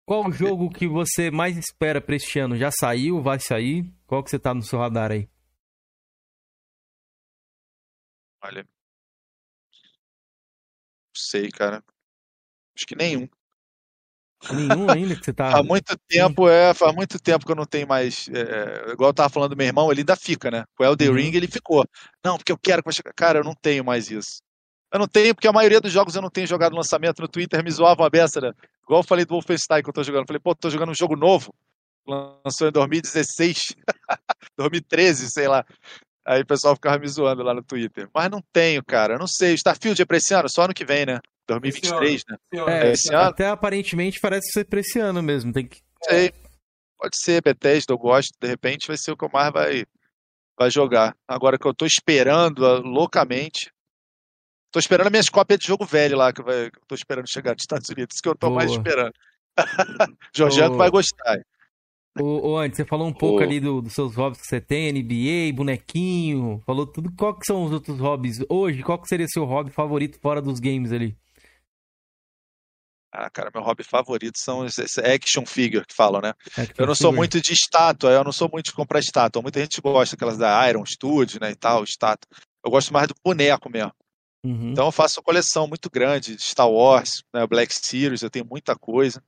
Qual 0.04 0.26
o 0.26 0.32
jogo 0.32 0.68
que 0.68 0.88
você 0.88 1.30
mais 1.30 1.56
espera 1.56 2.00
pra 2.00 2.16
este 2.16 2.40
ano? 2.40 2.56
Já 2.56 2.70
saiu? 2.72 3.22
Vai 3.22 3.38
sair? 3.38 3.88
Qual 4.06 4.22
que 4.22 4.30
você 4.30 4.38
tá 4.38 4.52
no 4.52 4.62
seu 4.62 4.78
radar 4.78 5.12
aí? 5.12 5.28
Olha. 8.42 8.62
Não 8.62 8.68
sei, 11.14 11.50
cara. 11.50 11.84
Acho 12.74 12.86
que 12.86 12.96
nenhum. 12.96 13.28
Nenhum 14.50 14.90
ainda 14.90 15.14
que 15.14 15.24
você 15.24 15.32
tá. 15.32 15.50
Faz 15.50 15.66
muito 15.66 15.96
tempo, 16.08 16.48
é, 16.48 16.74
faz 16.74 16.94
muito 16.94 17.20
tempo 17.20 17.44
que 17.44 17.52
eu 17.52 17.56
não 17.56 17.66
tenho 17.66 17.86
mais. 17.86 18.28
é, 18.28 18.92
igual 18.92 19.10
eu 19.10 19.14
tava 19.14 19.28
falando 19.28 19.50
do 19.50 19.56
meu 19.56 19.66
irmão, 19.66 19.90
ele 19.90 20.00
ainda 20.00 20.16
fica, 20.16 20.50
né? 20.50 20.64
Com 20.74 20.82
o 20.82 20.86
Elden 20.86 21.10
Uhum. 21.10 21.16
Ring 21.16 21.34
ele 21.34 21.46
ficou. 21.46 21.84
Não, 22.24 22.36
porque 22.36 22.52
eu 22.52 22.58
quero 22.58 22.82
que. 22.82 23.02
Cara, 23.14 23.38
eu 23.38 23.44
não 23.44 23.54
tenho 23.54 23.84
mais 23.84 24.10
isso. 24.10 24.40
Eu 24.92 24.98
não 24.98 25.08
tenho, 25.08 25.34
porque 25.34 25.48
a 25.48 25.52
maioria 25.52 25.80
dos 25.80 25.92
jogos 25.92 26.14
eu 26.14 26.20
não 26.20 26.28
tenho 26.28 26.46
jogado 26.46 26.72
no 26.72 26.78
lançamento 26.78 27.22
no 27.22 27.28
Twitter, 27.28 27.64
me 27.64 27.70
zoavam 27.70 28.04
a 28.04 28.10
beça, 28.10 28.40
né? 28.40 28.52
Igual 28.82 29.00
eu 29.00 29.06
falei 29.06 29.24
do 29.24 29.30
Wolfenstein 29.30 29.82
que 29.82 29.88
eu 29.88 29.94
tô 29.94 30.02
jogando. 30.02 30.22
Eu 30.22 30.26
falei, 30.26 30.40
pô, 30.40 30.54
tô 30.54 30.68
jogando 30.68 30.90
um 30.90 30.94
jogo 30.94 31.16
novo. 31.16 31.54
Lançou 32.06 32.68
em 32.68 32.72
2016, 32.72 33.74
2013, 34.56 35.30
sei 35.30 35.48
lá. 35.48 35.64
Aí 36.24 36.42
o 36.42 36.46
pessoal 36.46 36.74
ficava 36.74 36.98
me 36.98 37.08
zoando 37.08 37.42
lá 37.42 37.52
no 37.52 37.62
Twitter. 37.62 38.08
Mas 38.14 38.30
não 38.30 38.40
tenho, 38.52 38.82
cara. 38.84 39.18
Não 39.18 39.26
sei. 39.26 39.52
O 39.52 39.54
Starfield 39.54 40.00
é 40.00 40.04
pra 40.04 40.16
esse 40.16 40.32
ano? 40.32 40.48
Só 40.48 40.62
ano 40.62 40.74
que 40.74 40.84
vem, 40.84 41.04
né? 41.04 41.18
2023, 41.48 42.22
né? 42.28 42.36
É, 42.68 42.92
esse 42.92 43.12
ano? 43.12 43.28
até 43.28 43.48
aparentemente 43.48 44.20
parece 44.20 44.52
ser 44.52 44.64
pra 44.64 44.80
esse 44.80 44.98
ano 45.00 45.22
mesmo. 45.22 45.52
Tem 45.52 45.66
que. 45.66 45.80
sei. 46.04 46.32
Pode 46.98 47.16
ser, 47.16 47.42
Bethesda, 47.42 47.92
eu 47.92 47.98
gosto. 47.98 48.30
De 48.40 48.46
repente 48.46 48.86
vai 48.86 48.96
ser 48.96 49.10
o 49.10 49.16
que 49.16 49.24
eu 49.24 49.30
mais 49.32 49.52
vai, 49.52 49.84
vai 50.56 50.70
jogar. 50.70 51.16
Agora 51.26 51.58
que 51.58 51.66
eu 51.66 51.74
tô 51.74 51.84
esperando 51.84 52.64
ah, 52.64 52.78
loucamente. 52.78 53.72
Tô 54.70 54.78
esperando 54.78 55.10
minhas 55.10 55.28
cópias 55.28 55.58
de 55.58 55.66
jogo 55.66 55.84
velho 55.84 56.16
lá, 56.16 56.32
que, 56.32 56.42
vai, 56.42 56.70
que 56.70 56.78
eu 56.78 56.84
tô 56.86 56.94
esperando 56.94 57.28
chegar 57.28 57.54
dos 57.54 57.64
Estados 57.64 57.88
Unidos. 57.88 58.14
Isso 58.14 58.22
que 58.22 58.28
eu 58.28 58.36
tô 58.36 58.50
mais 58.50 58.70
Boa. 58.70 58.78
esperando. 58.78 59.12
Jorgiano 60.34 60.74
Ô. 60.76 60.78
vai 60.78 60.90
gostar. 60.90 61.38
Ô, 62.20 62.50
ô, 62.50 62.58
Andy, 62.58 62.76
você 62.76 62.84
falou 62.84 63.08
um 63.08 63.12
pouco 63.12 63.40
Ô. 63.40 63.42
ali 63.42 63.58
do- 63.58 63.80
dos 63.80 63.94
seus 63.94 64.14
hobbies 64.16 64.40
que 64.42 64.46
você 64.46 64.60
tem, 64.60 64.88
NBA, 64.88 65.54
bonequinho, 65.54 66.60
falou 66.66 66.86
tudo. 66.86 67.10
Qual 67.16 67.34
que 67.38 67.46
são 67.46 67.64
os 67.64 67.72
outros 67.72 67.98
hobbies? 67.98 68.38
Hoje, 68.50 68.82
qual 68.82 69.00
que 69.00 69.08
seria 69.08 69.26
seu 69.28 69.44
hobby 69.46 69.70
favorito 69.70 70.18
fora 70.20 70.42
dos 70.42 70.60
games 70.60 70.92
ali? 70.92 71.16
Ah, 73.14 73.28
cara, 73.28 73.50
meu 73.54 73.62
hobby 73.62 73.82
favorito 73.84 74.38
são 74.38 74.64
esse 74.64 74.82
action 75.00 75.44
figure 75.44 75.84
que 75.86 75.94
falam, 75.94 76.20
né? 76.22 76.32
Action 76.56 76.74
Eu 76.78 76.86
não 76.86 76.94
sou 76.94 77.10
figure? 77.10 77.16
muito 77.18 77.40
de 77.42 77.52
estátua, 77.52 78.10
eu 78.10 78.24
não 78.24 78.32
sou 78.32 78.48
muito 78.50 78.66
de 78.66 78.72
comprar 78.72 79.00
estátua. 79.00 79.42
Muita 79.42 79.60
gente 79.60 79.80
gosta 79.82 80.16
daquelas 80.16 80.38
da 80.38 80.66
Iron 80.68 80.84
Studio, 80.86 81.38
né, 81.40 81.50
e 81.50 81.54
tal, 81.54 81.84
estátua. 81.84 82.26
Eu 82.64 82.70
gosto 82.70 82.90
mais 82.92 83.08
do 83.08 83.14
boneco 83.22 83.68
mesmo. 83.70 83.92
Uhum. 84.44 84.70
Então 84.72 84.86
eu 84.86 84.92
faço 84.92 85.20
uma 85.20 85.24
coleção 85.24 85.66
muito 85.68 85.90
grande 85.90 86.36
de 86.36 86.42
Star 86.42 86.70
Wars, 86.70 87.22
né, 87.34 87.46
Black 87.46 87.72
Series, 87.74 88.22
eu 88.22 88.30
tenho 88.30 88.46
muita 88.46 88.74
coisa. 88.76 89.22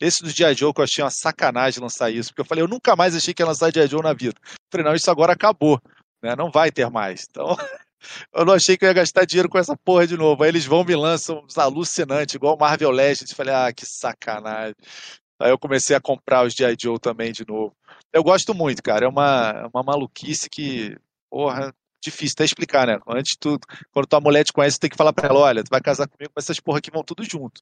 Esse 0.00 0.22
do 0.22 0.30
G.I. 0.30 0.54
Joe 0.54 0.72
que 0.72 0.80
eu 0.80 0.84
achei 0.84 1.04
uma 1.04 1.10
sacanagem 1.10 1.82
lançar 1.82 2.10
isso, 2.10 2.30
porque 2.30 2.40
eu 2.40 2.44
falei, 2.44 2.64
eu 2.64 2.68
nunca 2.68 2.96
mais 2.96 3.14
achei 3.14 3.34
que 3.34 3.42
ia 3.42 3.46
lançar 3.46 3.72
G.I. 3.72 3.86
Joe 3.86 4.02
na 4.02 4.14
vida. 4.14 4.34
Eu 4.42 4.58
falei, 4.72 4.86
não, 4.86 4.94
isso 4.94 5.10
agora 5.10 5.34
acabou, 5.34 5.80
né? 6.22 6.34
Não 6.36 6.50
vai 6.50 6.70
ter 6.70 6.88
mais. 6.90 7.26
Então, 7.28 7.56
eu 8.34 8.44
não 8.44 8.54
achei 8.54 8.78
que 8.78 8.84
eu 8.84 8.88
ia 8.88 8.94
gastar 8.94 9.26
dinheiro 9.26 9.48
com 9.48 9.58
essa 9.58 9.76
porra 9.76 10.06
de 10.06 10.16
novo. 10.16 10.42
Aí 10.42 10.48
eles 10.48 10.64
vão 10.64 10.84
me 10.84 10.96
lançam 10.96 11.44
uns 11.44 11.58
alucinantes, 11.58 12.34
igual 12.34 12.56
Marvel 12.56 12.90
Legends. 12.90 13.32
Falei, 13.32 13.54
ah, 13.54 13.72
que 13.72 13.84
sacanagem. 13.84 14.74
Aí 15.40 15.50
eu 15.50 15.58
comecei 15.58 15.94
a 15.94 16.00
comprar 16.00 16.46
os 16.46 16.54
G.I. 16.54 16.76
Joe 16.80 16.98
também 16.98 17.32
de 17.32 17.46
novo. 17.46 17.74
Eu 18.12 18.22
gosto 18.22 18.54
muito, 18.54 18.82
cara. 18.82 19.04
É 19.04 19.08
uma, 19.08 19.50
é 19.50 19.66
uma 19.72 19.82
maluquice 19.82 20.48
que, 20.50 20.96
porra, 21.30 21.74
difícil 22.02 22.34
até 22.36 22.44
explicar, 22.44 22.86
né? 22.86 22.98
Antes 23.06 23.32
de 23.32 23.38
tudo, 23.38 23.66
quando 23.92 24.06
tua 24.06 24.20
mulher 24.20 24.44
te 24.44 24.52
conhece, 24.52 24.78
tu 24.78 24.82
tem 24.82 24.90
que 24.90 24.96
falar 24.96 25.12
pra 25.12 25.28
ela, 25.28 25.38
olha, 25.38 25.62
tu 25.62 25.68
vai 25.70 25.80
casar 25.80 26.08
comigo, 26.08 26.32
mas 26.34 26.44
essas 26.44 26.58
porra 26.58 26.80
que 26.80 26.90
vão 26.90 27.04
tudo 27.04 27.22
junto. 27.22 27.60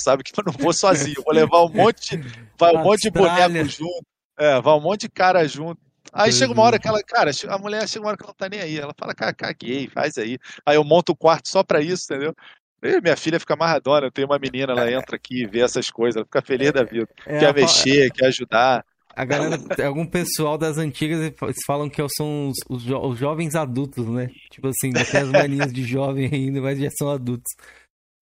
Sabe 0.00 0.22
que 0.22 0.32
eu 0.38 0.44
não 0.44 0.52
vou 0.52 0.72
sozinho, 0.72 1.22
vou 1.24 1.34
levar 1.34 1.64
um 1.64 1.68
monte, 1.68 2.16
vai 2.58 2.74
um 2.74 2.82
monte 2.82 3.02
de 3.02 3.10
boneco 3.10 3.64
junto, 3.64 4.06
é, 4.38 4.60
vai 4.60 4.74
um 4.74 4.80
monte 4.80 5.02
de 5.02 5.08
cara 5.08 5.46
junto. 5.46 5.80
Aí 6.12 6.32
chega 6.32 6.52
uma 6.52 6.62
hora 6.62 6.76
é. 6.76 6.78
que 6.78 6.86
ela, 6.86 7.02
cara, 7.02 7.30
a 7.48 7.58
mulher 7.58 7.88
chega 7.88 8.04
uma 8.04 8.08
hora 8.08 8.16
que 8.16 8.22
ela 8.22 8.30
não 8.30 8.36
tá 8.36 8.48
nem 8.48 8.60
aí, 8.60 8.78
ela 8.78 8.94
fala, 8.96 9.14
cara, 9.14 9.32
caguei, 9.32 9.88
faz 9.88 10.16
aí. 10.16 10.38
Aí 10.64 10.76
eu 10.76 10.84
monto 10.84 11.12
o 11.12 11.16
quarto 11.16 11.48
só 11.48 11.62
pra 11.64 11.80
isso, 11.80 12.04
entendeu? 12.04 12.34
E 12.82 13.00
minha 13.00 13.16
filha 13.16 13.40
fica 13.40 13.54
amarradona, 13.54 14.06
eu 14.06 14.12
tenho 14.12 14.28
uma 14.28 14.38
menina, 14.38 14.72
ela 14.72 14.92
entra 14.92 15.16
aqui, 15.16 15.46
vê 15.46 15.60
essas 15.60 15.88
coisas, 15.88 16.16
ela 16.16 16.24
fica 16.26 16.42
feliz 16.42 16.70
da 16.70 16.84
vida. 16.84 17.08
É, 17.26 17.38
quer 17.38 17.48
a 17.48 17.52
mexer, 17.52 18.10
quer 18.12 18.26
ajudar. 18.26 18.84
A 19.16 19.24
galera, 19.24 19.58
algum 19.86 20.04
pessoal 20.04 20.58
das 20.58 20.76
antigas, 20.76 21.20
eles 21.20 21.56
falam 21.66 21.88
que 21.88 22.04
são 22.16 22.48
os, 22.48 22.56
os, 22.68 22.82
jo- 22.82 23.00
os 23.00 23.18
jovens 23.18 23.54
adultos, 23.54 24.06
né? 24.08 24.28
Tipo 24.50 24.68
assim, 24.68 24.92
tem 24.92 25.20
as 25.20 25.30
manias 25.30 25.72
de 25.72 25.84
jovem 25.84 26.28
ainda, 26.30 26.60
mas 26.60 26.78
já 26.78 26.90
são 26.90 27.08
adultos. 27.10 27.50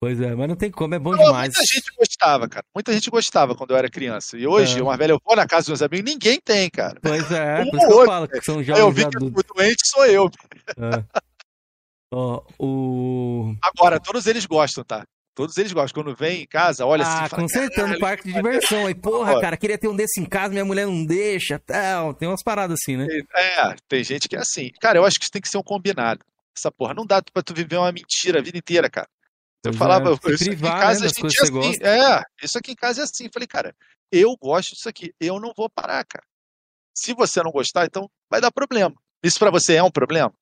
Pois 0.03 0.21
é, 0.21 0.35
mas 0.35 0.49
não 0.49 0.57
tem 0.57 0.69
como, 0.69 0.97
é 0.97 0.99
bom 0.99 1.17
Pô, 1.17 1.23
demais. 1.25 1.53
Muita 1.57 1.61
gente 1.73 1.93
gostava, 1.97 2.49
cara. 2.49 2.65
Muita 2.75 2.93
gente 2.93 3.09
gostava 3.09 3.55
quando 3.55 3.71
eu 3.71 3.77
era 3.77 3.89
criança. 3.89 4.37
E 4.37 4.45
hoje, 4.49 4.81
É. 4.81 4.83
uma 4.83 4.97
velha, 4.97 5.13
eu 5.13 5.21
vou 5.25 5.37
na 5.37 5.47
casa 5.47 5.61
dos 5.61 5.69
meus 5.69 5.83
amigos, 5.83 6.11
ninguém 6.11 6.41
tem, 6.45 6.69
cara. 6.69 6.99
Pois 7.01 7.31
é, 7.31 7.63
Um 7.63 7.71
por 7.71 7.77
isso 7.79 7.87
que 7.87 7.93
eu 7.93 8.07
falo 8.07 8.27
que 8.29 8.43
são 8.43 8.55
Aí 8.59 8.69
eu 8.69 8.77
jovens 8.77 8.95
vi 8.97 9.11
que 9.11 9.17
adultos. 9.17 9.45
o 9.49 9.55
doente 9.55 9.83
sou 9.87 10.05
eu. 10.07 10.29
É. 10.77 11.23
Ó, 12.13 12.43
o. 12.59 13.55
Agora, 13.63 14.01
todos 14.01 14.27
eles 14.27 14.45
gostam, 14.45 14.83
tá? 14.83 15.05
Todos 15.37 15.57
eles 15.57 15.73
gostam. 15.73 16.03
Quando 16.03 16.17
vem 16.17 16.43
em 16.43 16.47
casa, 16.49 16.85
olha 16.85 17.05
assim. 17.05 17.25
Ah, 17.25 17.29
fala, 17.29 17.43
consertando 17.43 17.75
"Caralho, 17.77 18.01
parque 18.01 18.25
de 18.25 18.33
que 18.35 18.43
maneiro." 18.43 18.61
diversão. 18.61 18.87
Aí, 18.89 18.95
porra, 18.97 19.41
cara, 19.41 19.57
queria 19.57 19.79
ter 19.79 19.87
um 19.87 19.95
desse 19.97 20.21
em 20.21 20.25
casa, 20.27 20.51
minha 20.53 20.65
mulher 20.65 20.85
não 20.85 21.05
deixa, 21.07 21.61
tal. 21.61 22.13
Tem 22.13 22.27
umas 22.29 22.43
paradas 22.43 22.77
assim, 22.83 22.97
né? 22.97 23.07
É, 23.37 23.75
tem 23.89 24.03
gente 24.03 24.29
que 24.29 24.35
é 24.35 24.41
assim. 24.41 24.71
Cara, 24.81 24.99
eu 24.99 25.05
acho 25.07 25.17
que 25.17 25.25
isso 25.25 25.31
tem 25.33 25.41
que 25.41 25.49
ser 25.49 25.59
um 25.59 25.63
combinado. 25.63 26.25
Essa 26.59 26.71
porra, 26.73 26.93
não 26.93 27.07
dá 27.07 27.23
pra 27.33 27.41
tu 27.43 27.55
viver 27.55 27.77
uma 27.77 27.93
mentira 27.93 28.41
a 28.41 28.43
vida 28.43 28.59
inteira, 28.59 28.91
cara. 28.91 29.07
Eu 29.65 29.71
Pois 29.71 29.77
falava, 29.77 30.11
é, 30.11 30.13
isso 30.13 30.27
aqui 30.27 30.45
em 30.45 30.59
privar, 30.59 30.81
casa 30.81 31.01
né, 31.01 31.07
a 31.07 31.09
gente 31.09 31.25
é 31.25 31.47
você 31.47 31.53
assim. 31.53 31.85
É, 31.85 32.23
isso 32.43 32.59
aqui 32.59 32.73
em 32.73 32.77
casa 32.77 33.01
é 33.01 33.05
assim. 33.05 33.29
Falei, 33.33 33.47
cara, 33.47 33.75
eu 34.11 34.37
gosto 34.37 34.75
disso 34.75 34.89
aqui, 34.89 35.15
eu 35.21 35.39
não 35.39 35.53
vou 35.57 35.71
parar, 35.71 36.05
cara. 36.05 36.25
Se 36.95 37.15
você 37.15 37.43
não 37.43 37.51
gostar, 37.51 37.87
então 37.87 38.11
vai 38.29 38.41
dar 38.41 38.51
problema. 38.51 38.95
Isso 39.23 39.39
pra 39.39 39.51
você 39.51 39.75
é 39.75 39.83
um 39.83 39.91
problema? 39.91 40.33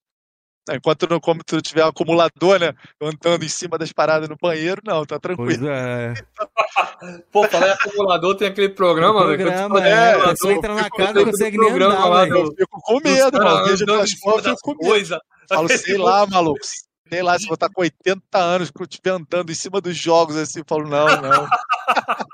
Enquanto 0.72 1.08
não, 1.08 1.20
como 1.20 1.42
tu 1.44 1.60
tiver 1.60 1.84
um 1.84 1.88
acumulador, 1.88 2.58
né? 2.60 2.74
Andando 3.00 3.44
em 3.44 3.48
cima 3.48 3.76
das 3.76 3.92
paradas 3.92 4.28
no 4.28 4.36
banheiro, 4.40 4.80
não, 4.84 5.04
tá 5.04 5.18
tranquilo. 5.18 5.58
Pois 5.58 5.62
é. 5.62 6.14
Pô, 7.32 7.46
falar 7.48 7.68
em 7.68 7.72
acumulador, 7.72 8.36
tem 8.36 8.48
aquele 8.48 8.68
programa, 8.70 9.26
velho. 9.26 9.38
programa, 9.38 9.68
quando 9.70 9.82
tu 9.82 9.88
é, 9.88 10.10
acumulador, 10.10 10.30
pessoa 10.30 10.52
entra 10.52 10.74
na 10.74 10.90
casa, 10.90 11.12
do 11.12 11.24
consegue 11.24 11.58
nem 11.58 11.68
programa 11.68 11.94
andar, 11.94 12.08
lá 12.08 12.28
Eu 12.28 12.52
fico 12.56 12.80
com 12.80 13.00
medo, 13.00 13.38
mano. 13.38 13.66
Vejo 13.66 13.86
fotos, 14.20 14.46
eu 14.46 14.56
fico 14.56 14.76
com 14.76 14.92
medo. 14.92 15.18
Falo, 15.48 15.68
sei 15.68 15.98
lá, 15.98 16.26
maluco. 16.26 16.60
Sei 17.10 17.22
lá, 17.22 17.38
se 17.38 17.46
vou 17.46 17.54
estar 17.54 17.68
com 17.68 17.82
80 17.82 18.38
anos, 18.38 18.70
que 18.70 18.80
eu 18.80 18.86
estiver 18.86 19.10
andando 19.10 19.50
em 19.50 19.54
cima 19.54 19.80
dos 19.80 19.96
jogos 19.96 20.36
assim, 20.36 20.60
eu 20.60 20.64
falo, 20.66 20.88
não, 20.88 21.06
não. 21.20 21.48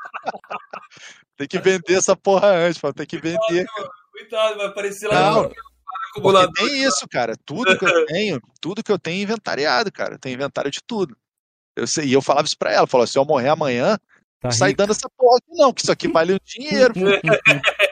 tem 1.37 1.49
que 1.49 1.59
vender 1.59 1.95
essa 1.95 2.15
porra 2.15 2.49
antes, 2.49 2.79
falo, 2.79 2.93
tem 2.93 3.07
que 3.07 3.19
vender. 3.19 3.67
Cuidado, 4.13 4.57
vai 4.59 4.67
aparecer 4.67 5.09
Não, 5.09 5.43
lá 5.43 5.43
no 5.43 6.23
Porque 6.23 6.53
tem 6.53 6.83
isso, 6.85 7.07
cara. 7.11 7.35
Tudo 7.45 7.79
que 7.79 7.85
eu 7.85 8.07
tenho, 8.07 8.41
tudo 8.61 8.83
que 8.83 8.93
eu 8.93 8.99
tenho 8.99 9.21
é 9.21 9.23
inventariado, 9.23 9.91
cara. 9.91 10.19
Tem 10.19 10.35
inventário 10.35 10.71
de 10.71 10.81
tudo. 10.87 11.17
Eu 11.75 11.87
sei, 11.87 12.07
e 12.07 12.13
eu 12.13 12.23
falava 12.23 12.47
isso 12.47 12.57
pra 12.59 12.73
ela, 12.73 12.87
falou, 12.87 13.07
se 13.07 13.19
eu 13.19 13.25
morrer 13.25 13.49
amanhã, 13.49 13.99
Tá 14.41 14.49
não 14.49 14.53
sai 14.53 14.75
dando 14.75 14.93
essa 14.93 15.09
porra 15.17 15.39
aqui 15.39 15.57
não, 15.57 15.73
que 15.73 15.81
isso 15.83 15.93
aqui 15.93 16.09
vale 16.09 16.35
o 16.35 16.41
dinheiro. 16.45 16.95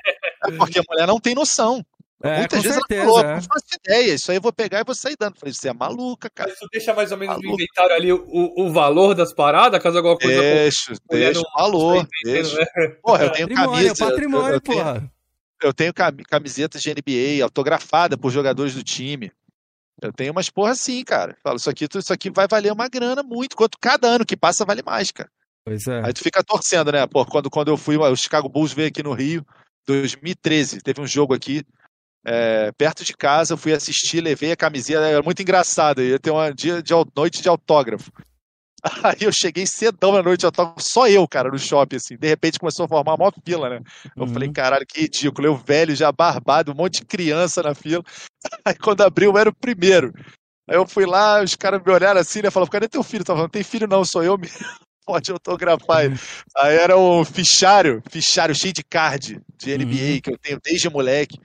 É 0.47 0.51
porque 0.59 0.79
a 0.79 0.83
mulher 0.87 1.07
não 1.07 1.19
tem 1.19 1.35
noção. 1.35 1.83
É, 2.23 2.39
Muitas 2.39 2.63
vezes 2.63 2.77
certeza. 2.79 3.03
ela 3.03 3.11
falou, 3.13 3.25
é. 3.31 3.35
não 3.35 3.43
faço 3.43 3.65
ideia, 3.85 4.15
isso 4.15 4.31
aí 4.31 4.39
eu 4.39 4.41
vou 4.41 4.53
pegar 4.53 4.81
e 4.81 4.85
vou 4.85 4.95
sair 4.95 5.17
dando. 5.19 5.35
Eu 5.35 5.41
Falei, 5.41 5.53
você 5.55 5.69
é 5.69 5.73
maluca, 5.75 6.31
cara. 6.31 6.49
Mas 6.51 6.59
tu 6.59 6.69
deixa 6.73 6.95
mais 6.95 7.13
ou 7.13 7.19
menos 7.19 7.37
no 7.37 7.43
Maluco. 7.43 7.61
inventário 7.63 7.95
ali 7.97 8.13
o, 8.13 8.25
o 8.57 8.73
valor 8.73 9.15
das 9.15 9.35
paradas, 9.35 9.83
caso 9.83 9.99
alguma 9.99 10.17
coisa 10.17 10.41
Deixa, 10.41 10.93
deixa, 11.11 11.41
não- 11.41 11.51
valor, 11.57 11.97
não 11.97 12.07
deixa. 12.25 12.59
né? 12.59 12.67
Porra, 13.03 13.25
eu 13.25 13.33
tenho 13.33 13.49
Patrimônio, 13.49 13.75
é 13.75 13.83
camisa. 13.89 14.07
patrimônio, 14.07 14.49
eu, 14.49 14.55
eu 14.55 14.61
tenho, 14.61 14.79
porra. 14.79 15.13
eu 15.63 15.75
tenho 15.75 15.93
cami- 15.95 16.25
camisetas 16.25 16.81
de 16.81 16.91
NBA 16.95 17.45
autografada 17.45 18.17
por 18.17 18.31
jogadores 18.31 18.75
do 18.75 18.83
time. 18.83 19.31
Eu 20.01 20.13
tenho 20.13 20.33
umas 20.33 20.49
porra 20.49 20.71
assim, 20.73 21.05
cara. 21.05 21.37
Falo, 21.43 21.57
isso 21.57 21.69
aqui, 21.69 21.87
isso 21.95 22.13
aqui 22.13 22.31
vai 22.31 22.47
valer 22.49 22.73
uma 22.73 22.89
grana 22.89 23.23
muito. 23.23 23.55
Quanto 23.57 23.77
cada 23.79 24.09
ano 24.09 24.25
que 24.25 24.37
passa 24.37 24.65
vale 24.65 24.83
mais, 24.83 25.11
cara. 25.11 25.31
Pois 25.65 25.87
é. 25.87 26.01
Aí 26.05 26.13
tu 26.13 26.21
fica 26.23 26.43
torcendo, 26.43 26.91
né? 26.91 27.07
Pô, 27.07 27.25
quando, 27.27 27.51
quando 27.51 27.69
eu 27.69 27.77
fui, 27.77 27.97
o 27.97 28.17
Chicago 28.17 28.49
Bulls 28.49 28.73
veio 28.73 28.89
aqui 28.89 29.03
no 29.03 29.13
Rio, 29.13 29.45
2013, 29.87 30.81
teve 30.81 31.01
um 31.01 31.07
jogo 31.07 31.33
aqui, 31.35 31.63
é, 32.25 32.73
perto 32.73 33.05
de 33.05 33.15
casa, 33.15 33.53
eu 33.53 33.59
fui 33.59 33.73
assistir, 33.73 34.21
levei 34.21 34.53
a 34.53 34.57
camiseta, 34.57 35.07
era 35.07 35.23
muito 35.23 35.43
engraçado, 35.43 36.03
ia 36.03 36.19
ter 36.19 36.31
uma 36.31 36.53
dia 36.53 36.83
de 36.83 36.93
noite 37.15 37.43
de 37.43 37.49
autógrafo. 37.49 38.11
Aí 39.03 39.17
eu 39.23 39.33
cheguei 39.33 39.67
cedão 39.67 40.13
na 40.13 40.23
noite 40.23 40.41
de 40.41 40.47
autógrafo, 40.47 40.81
só 40.81 41.09
eu, 41.09 41.27
cara, 41.27 41.51
no 41.51 41.59
shopping, 41.59 41.97
assim, 41.97 42.17
de 42.17 42.29
repente 42.29 42.59
começou 42.59 42.85
a 42.85 42.89
formar 42.89 43.13
uma 43.13 43.17
maior 43.19 43.33
fila, 43.45 43.71
né? 43.71 43.81
Eu 44.17 44.25
Uhum. 44.25 44.33
falei, 44.33 44.51
caralho, 44.53 44.87
que 44.87 45.03
ridículo, 45.03 45.47
eu 45.47 45.57
velho, 45.57 45.95
já 45.97 46.11
barbado, 46.13 46.73
um 46.73 46.75
monte 46.75 47.01
de 47.01 47.07
criança 47.07 47.63
na 47.63 47.75
fila. 47.75 48.03
Aí 48.65 48.75
quando 48.75 49.03
abriu, 49.03 49.31
eu 49.33 49.39
era 49.39 49.49
o 49.51 49.55
primeiro. 49.55 50.13
Aí 50.69 50.77
eu 50.77 50.87
fui 50.87 51.05
lá, 51.05 51.43
os 51.43 51.55
caras 51.55 51.83
me 51.85 51.93
olharam 51.93 52.21
assim, 52.21 52.41
né? 52.43 52.51
Falaram, 52.51 52.71
cadê 52.71 52.89
teu 52.89 53.03
filho? 53.03 53.25
Tava 53.25 53.39
falando, 53.39 53.51
tem 53.51 53.63
filho 53.63 53.87
não, 53.87 54.05
sou 54.05 54.23
eu 54.23 54.37
mesmo. 54.39 54.59
Pode 55.07 55.31
autografar 55.31 56.05
ele. 56.07 56.19
Aí 56.57 56.77
era 56.77 56.97
um 56.97 57.23
fichário, 57.27 58.03
fichário 58.09 58.55
cheio 58.55 58.73
de 58.73 58.83
card 58.83 59.39
de 59.59 59.77
NBA 59.77 59.85
Uhum. 60.15 60.21
que 60.23 60.31
eu 60.31 60.39
tenho 60.39 60.59
desde 60.65 60.89
moleque, 60.89 61.39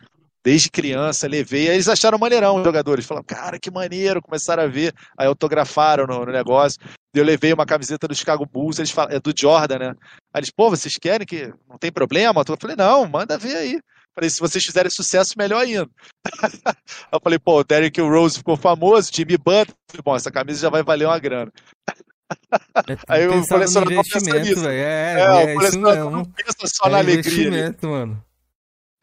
desde 0.44 0.70
criança, 0.70 1.28
levei. 1.28 1.68
Aí 1.68 1.76
eles 1.76 1.88
acharam 1.88 2.18
maneirão, 2.18 2.58
os 2.58 2.64
jogadores. 2.64 3.06
Falaram, 3.06 3.26
cara, 3.26 3.60
que 3.60 3.72
maneiro, 3.72 4.22
começaram 4.22 4.64
a 4.64 4.68
ver. 4.68 4.94
Aí 5.18 5.28
autografaram 5.28 6.06
no, 6.06 6.26
no 6.26 6.32
negócio. 6.32 6.80
Eu 7.14 7.24
levei 7.24 7.52
uma 7.54 7.66
camiseta 7.66 8.08
do 8.08 8.16
Chicago 8.16 8.46
Bulls, 8.46 8.78
eles 8.80 8.92
falam, 8.92 9.16
é 9.16 9.20
do 9.20 9.34
Jordan, 9.36 9.80
né? 9.80 9.94
Aí 10.34 10.40
eles, 10.40 10.52
pô, 10.52 10.70
vocês 10.70 10.94
querem 11.00 11.26
que 11.26 11.52
não 11.68 11.78
tem 11.78 11.92
problema? 11.92 12.44
Eu 12.48 12.58
falei, 12.60 12.76
não, 12.76 13.08
manda 13.08 13.38
ver 13.38 13.56
aí. 13.56 13.80
Falei, 14.14 14.30
se 14.30 14.40
vocês 14.40 14.64
fizerem 14.64 14.92
sucesso, 14.92 15.34
melhor 15.38 15.62
ainda. 15.62 15.88
eu 17.12 17.20
falei, 17.24 17.40
pô, 17.40 17.60
o 17.60 17.64
Derrick 17.64 18.00
Rose 18.02 18.38
ficou 18.38 18.58
famoso, 18.58 19.12
Jimmy 19.14 19.38
Butler, 19.38 19.68
bom, 20.04 20.16
essa 20.16 20.32
camisa 20.32 20.62
já 20.62 20.70
vai 20.70 20.84
valer 20.84 21.06
uma 21.06 21.20
grana. 21.20 21.52
É 21.88 21.94
Aí 23.08 23.28
o 23.28 23.48
colecionador 23.48 24.04
pensa 24.04 24.40
nisso. 24.40 24.62
velho. 24.62 24.72
É, 24.72 25.14
É, 25.14 25.20
é, 25.22 25.52
o 25.52 25.54
colecionador 25.56 25.96
mesmo. 25.96 26.12
não 26.12 26.26
pensa 26.26 26.58
só 26.68 26.88
É 26.88 26.92
na 26.92 26.98
alegria. 27.00 27.50
né? 27.50 27.76
mano. 27.82 28.24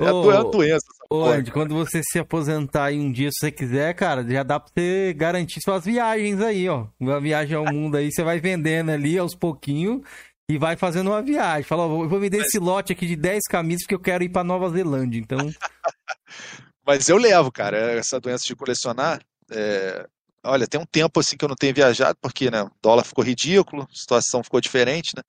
É, 0.01 0.05
é 0.07 0.13
uma 0.13 0.45
doença. 0.45 0.87
Ô. 1.11 1.25
Andy, 1.27 1.51
quando 1.53 1.75
você 1.75 2.03
se 2.03 2.19
aposentar 2.19 2.87
aí 2.87 2.99
um 2.99 3.13
dia, 3.13 3.31
se 3.31 3.39
você 3.41 3.53
quiser, 3.53 3.95
cara, 3.95 4.25
já 4.29 4.43
dá 4.43 4.59
pra 4.59 4.71
você 4.75 5.15
garantir 5.15 5.61
suas 5.61 5.85
viagens 5.85 6.41
aí, 6.41 6.69
ó. 6.69 6.87
Uma 6.99 7.21
viagem 7.21 7.57
ao 7.57 7.65
mundo 7.65 7.97
aí, 7.97 8.11
você 8.11 8.23
vai 8.23 8.41
vendendo 8.41 8.91
ali 8.91 9.17
aos 9.19 9.35
pouquinhos 9.35 10.03
e 10.51 10.59
vai 10.59 10.77
fazendo 10.77 11.11
uma 11.11 11.23
viagem. 11.23 11.63
Fala, 11.63 11.87
ó, 11.87 12.03
eu 12.03 12.09
vou 12.09 12.21
vender 12.21 12.39
esse 12.39 12.59
lote 12.59 12.93
aqui 12.93 13.07
de 13.07 13.17
10 13.17 13.45
camisas 13.49 13.83
porque 13.83 13.95
eu 13.95 14.01
quero 14.01 14.25
ir 14.25 14.29
pra 14.29 14.45
Nova 14.45 14.69
Zelândia. 14.71 15.19
Então, 15.19 15.39
Mas 16.87 17.09
eu 17.09 17.17
levo, 17.17 17.51
cara, 17.51 17.77
essa 17.93 18.21
doença 18.21 18.45
de 18.47 18.55
colecionar. 18.55 19.21
é, 19.51 20.07
Olha, 20.45 20.67
tem 20.67 20.81
um 20.81 20.87
tempo 20.87 21.19
assim 21.19 21.37
que 21.37 21.45
eu 21.45 21.49
não 21.49 21.57
tenho 21.57 21.75
viajado, 21.75 22.17
porque 22.21 22.49
né, 22.49 22.63
o 22.63 22.71
dólar 22.81 23.03
ficou 23.03 23.25
ridículo, 23.25 23.83
a 23.83 23.95
situação 23.95 24.45
ficou 24.45 24.61
diferente, 24.61 25.13
né? 25.17 25.23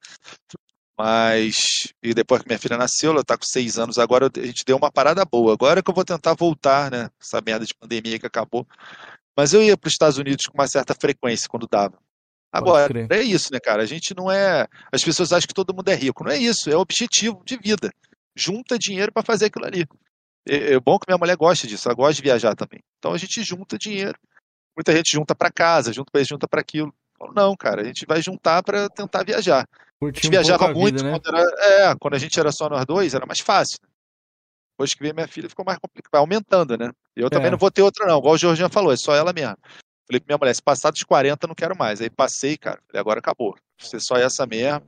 Mas. 0.98 1.92
E 2.02 2.12
depois 2.12 2.42
que 2.42 2.48
minha 2.48 2.58
filha 2.58 2.76
nasceu, 2.76 3.12
ela 3.12 3.22
tá 3.22 3.36
com 3.38 3.44
seis 3.44 3.78
anos, 3.78 3.98
agora 3.98 4.28
a 4.34 4.46
gente 4.46 4.64
deu 4.66 4.76
uma 4.76 4.90
parada 4.90 5.24
boa. 5.24 5.52
Agora 5.52 5.80
que 5.80 5.88
eu 5.88 5.94
vou 5.94 6.04
tentar 6.04 6.34
voltar, 6.34 6.90
né? 6.90 7.08
Essa 7.20 7.40
merda 7.40 7.64
de 7.64 7.74
pandemia 7.74 8.18
que 8.18 8.26
acabou. 8.26 8.66
Mas 9.36 9.52
eu 9.52 9.62
ia 9.62 9.76
para 9.76 9.86
os 9.86 9.92
Estados 9.92 10.18
Unidos 10.18 10.46
com 10.46 10.58
uma 10.58 10.66
certa 10.66 10.94
frequência 10.94 11.48
quando 11.48 11.68
dava. 11.70 11.96
Agora, 12.50 12.92
é 13.10 13.22
isso, 13.22 13.52
né, 13.52 13.60
cara? 13.60 13.82
A 13.82 13.86
gente 13.86 14.14
não 14.16 14.30
é. 14.30 14.66
As 14.90 15.04
pessoas 15.04 15.32
acham 15.32 15.46
que 15.46 15.54
todo 15.54 15.72
mundo 15.72 15.88
é 15.88 15.94
rico. 15.94 16.24
Não 16.24 16.32
é 16.32 16.38
isso, 16.38 16.68
é 16.68 16.76
objetivo 16.76 17.42
de 17.44 17.56
vida. 17.56 17.92
Junta 18.34 18.78
dinheiro 18.78 19.12
para 19.12 19.22
fazer 19.22 19.46
aquilo 19.46 19.66
ali. 19.66 19.86
É, 20.48 20.72
é 20.74 20.80
bom 20.80 20.98
que 20.98 21.04
minha 21.06 21.18
mulher 21.18 21.36
gosta 21.36 21.66
disso, 21.66 21.86
ela 21.86 21.94
gosta 21.94 22.14
de 22.14 22.22
viajar 22.22 22.56
também. 22.56 22.80
Então 22.98 23.12
a 23.12 23.18
gente 23.18 23.42
junta 23.44 23.78
dinheiro. 23.78 24.18
Muita 24.76 24.92
gente 24.92 25.12
junta 25.12 25.34
para 25.34 25.50
casa, 25.52 25.92
junta 25.92 26.10
para 26.10 26.20
isso, 26.20 26.30
junta 26.30 26.48
para 26.48 26.60
aquilo. 26.60 26.92
Não, 27.34 27.54
cara, 27.56 27.82
a 27.82 27.84
gente 27.84 28.06
vai 28.06 28.22
juntar 28.22 28.62
para 28.62 28.88
tentar 28.88 29.24
viajar. 29.24 29.68
A 30.00 30.04
curtir 30.04 30.22
gente 30.22 30.28
um 30.28 30.30
viajava 30.30 30.66
a 30.70 30.74
muito 30.74 30.96
vida, 30.96 31.02
né? 31.10 31.18
quando 31.18 31.36
era, 31.36 31.90
é, 31.90 31.94
quando 31.98 32.14
a 32.14 32.18
gente 32.18 32.38
era 32.38 32.52
só 32.52 32.68
nós 32.68 32.84
dois, 32.86 33.14
era 33.14 33.26
mais 33.26 33.40
fácil. 33.40 33.78
Depois 34.72 34.94
que 34.94 35.02
veio 35.02 35.14
minha 35.14 35.26
filha, 35.26 35.48
ficou 35.48 35.64
mais 35.64 35.78
complicado, 35.78 36.10
vai 36.12 36.20
aumentando, 36.20 36.76
né? 36.78 36.90
Eu 37.16 37.28
também 37.28 37.48
É. 37.48 37.50
não 37.50 37.58
vou 37.58 37.70
ter 37.70 37.82
outra, 37.82 38.06
não. 38.06 38.18
Igual 38.18 38.34
o 38.34 38.38
Georgian 38.38 38.68
falou, 38.68 38.92
é 38.92 38.96
só 38.96 39.12
ela 39.14 39.32
mesmo. 39.32 39.56
Falei 40.06 40.20
pra 40.20 40.26
minha 40.28 40.38
mulher, 40.38 40.54
se 40.54 40.62
passar 40.62 40.90
dos 40.92 41.02
40, 41.02 41.46
não 41.48 41.54
quero 41.54 41.76
mais. 41.76 42.00
Aí 42.00 42.08
passei, 42.08 42.56
cara. 42.56 42.80
Falei, 42.86 43.00
agora 43.00 43.18
acabou. 43.18 43.56
Você 43.78 43.98
só 43.98 44.16
essa 44.16 44.46
mesmo. 44.46 44.82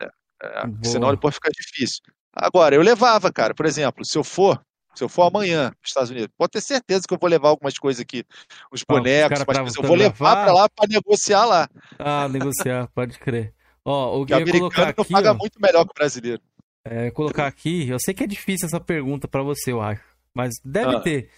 É, 0.00 0.06
é, 0.46 0.62
senão 0.84 1.10
depois 1.10 1.34
fica 1.34 1.50
difícil. 1.50 2.00
Agora, 2.32 2.74
eu 2.76 2.80
levava, 2.82 3.30
cara. 3.32 3.54
Por 3.54 3.66
exemplo, 3.66 4.04
se 4.04 4.16
eu 4.16 4.22
for, 4.24 4.60
se 4.94 5.02
eu 5.02 5.08
for 5.08 5.24
amanhã 5.24 5.64
nos 5.80 5.88
Estados 5.88 6.10
Unidos, 6.10 6.28
pode 6.38 6.52
ter 6.52 6.60
certeza 6.60 7.02
que 7.06 7.12
eu 7.12 7.18
vou 7.20 7.28
levar 7.28 7.48
algumas 7.48 7.76
coisas 7.76 8.00
aqui, 8.00 8.24
os 8.30 8.36
Ah, 8.40 8.68
os 8.72 8.82
bonecos, 8.84 9.38
cara 9.38 9.44
umas 9.48 9.58
coisas. 9.58 9.76
Eu 9.76 9.82
vou 9.82 9.96
levar 9.96 10.44
pra 10.44 10.52
lá 10.52 10.68
pra 10.68 10.86
negociar 10.88 11.44
lá. 11.44 11.68
Ah, 11.98 12.28
negociar, 12.28 12.88
pode 12.94 13.18
crer. 13.18 13.52
Ó, 13.84 14.20
o 14.20 14.26
que 14.26 14.32
eu 14.32 14.46
colocar 14.46 14.88
aqui, 14.88 15.12
paga 15.12 15.32
ó, 15.32 15.34
muito 15.34 15.60
melhor 15.60 15.84
que 15.84 15.90
o 15.90 15.94
brasileiro. 15.94 16.40
é, 16.84 17.10
colocar 17.10 17.46
aqui, 17.46 17.88
eu 17.88 17.98
sei 18.00 18.14
que 18.14 18.22
é 18.24 18.26
difícil 18.26 18.66
essa 18.66 18.80
pergunta 18.80 19.26
pra 19.26 19.42
você, 19.42 19.72
eu 19.72 19.80
acho, 19.80 20.02
mas 20.34 20.52
deve 20.64 20.96
Ah. 20.96 21.00
ter 21.00 21.28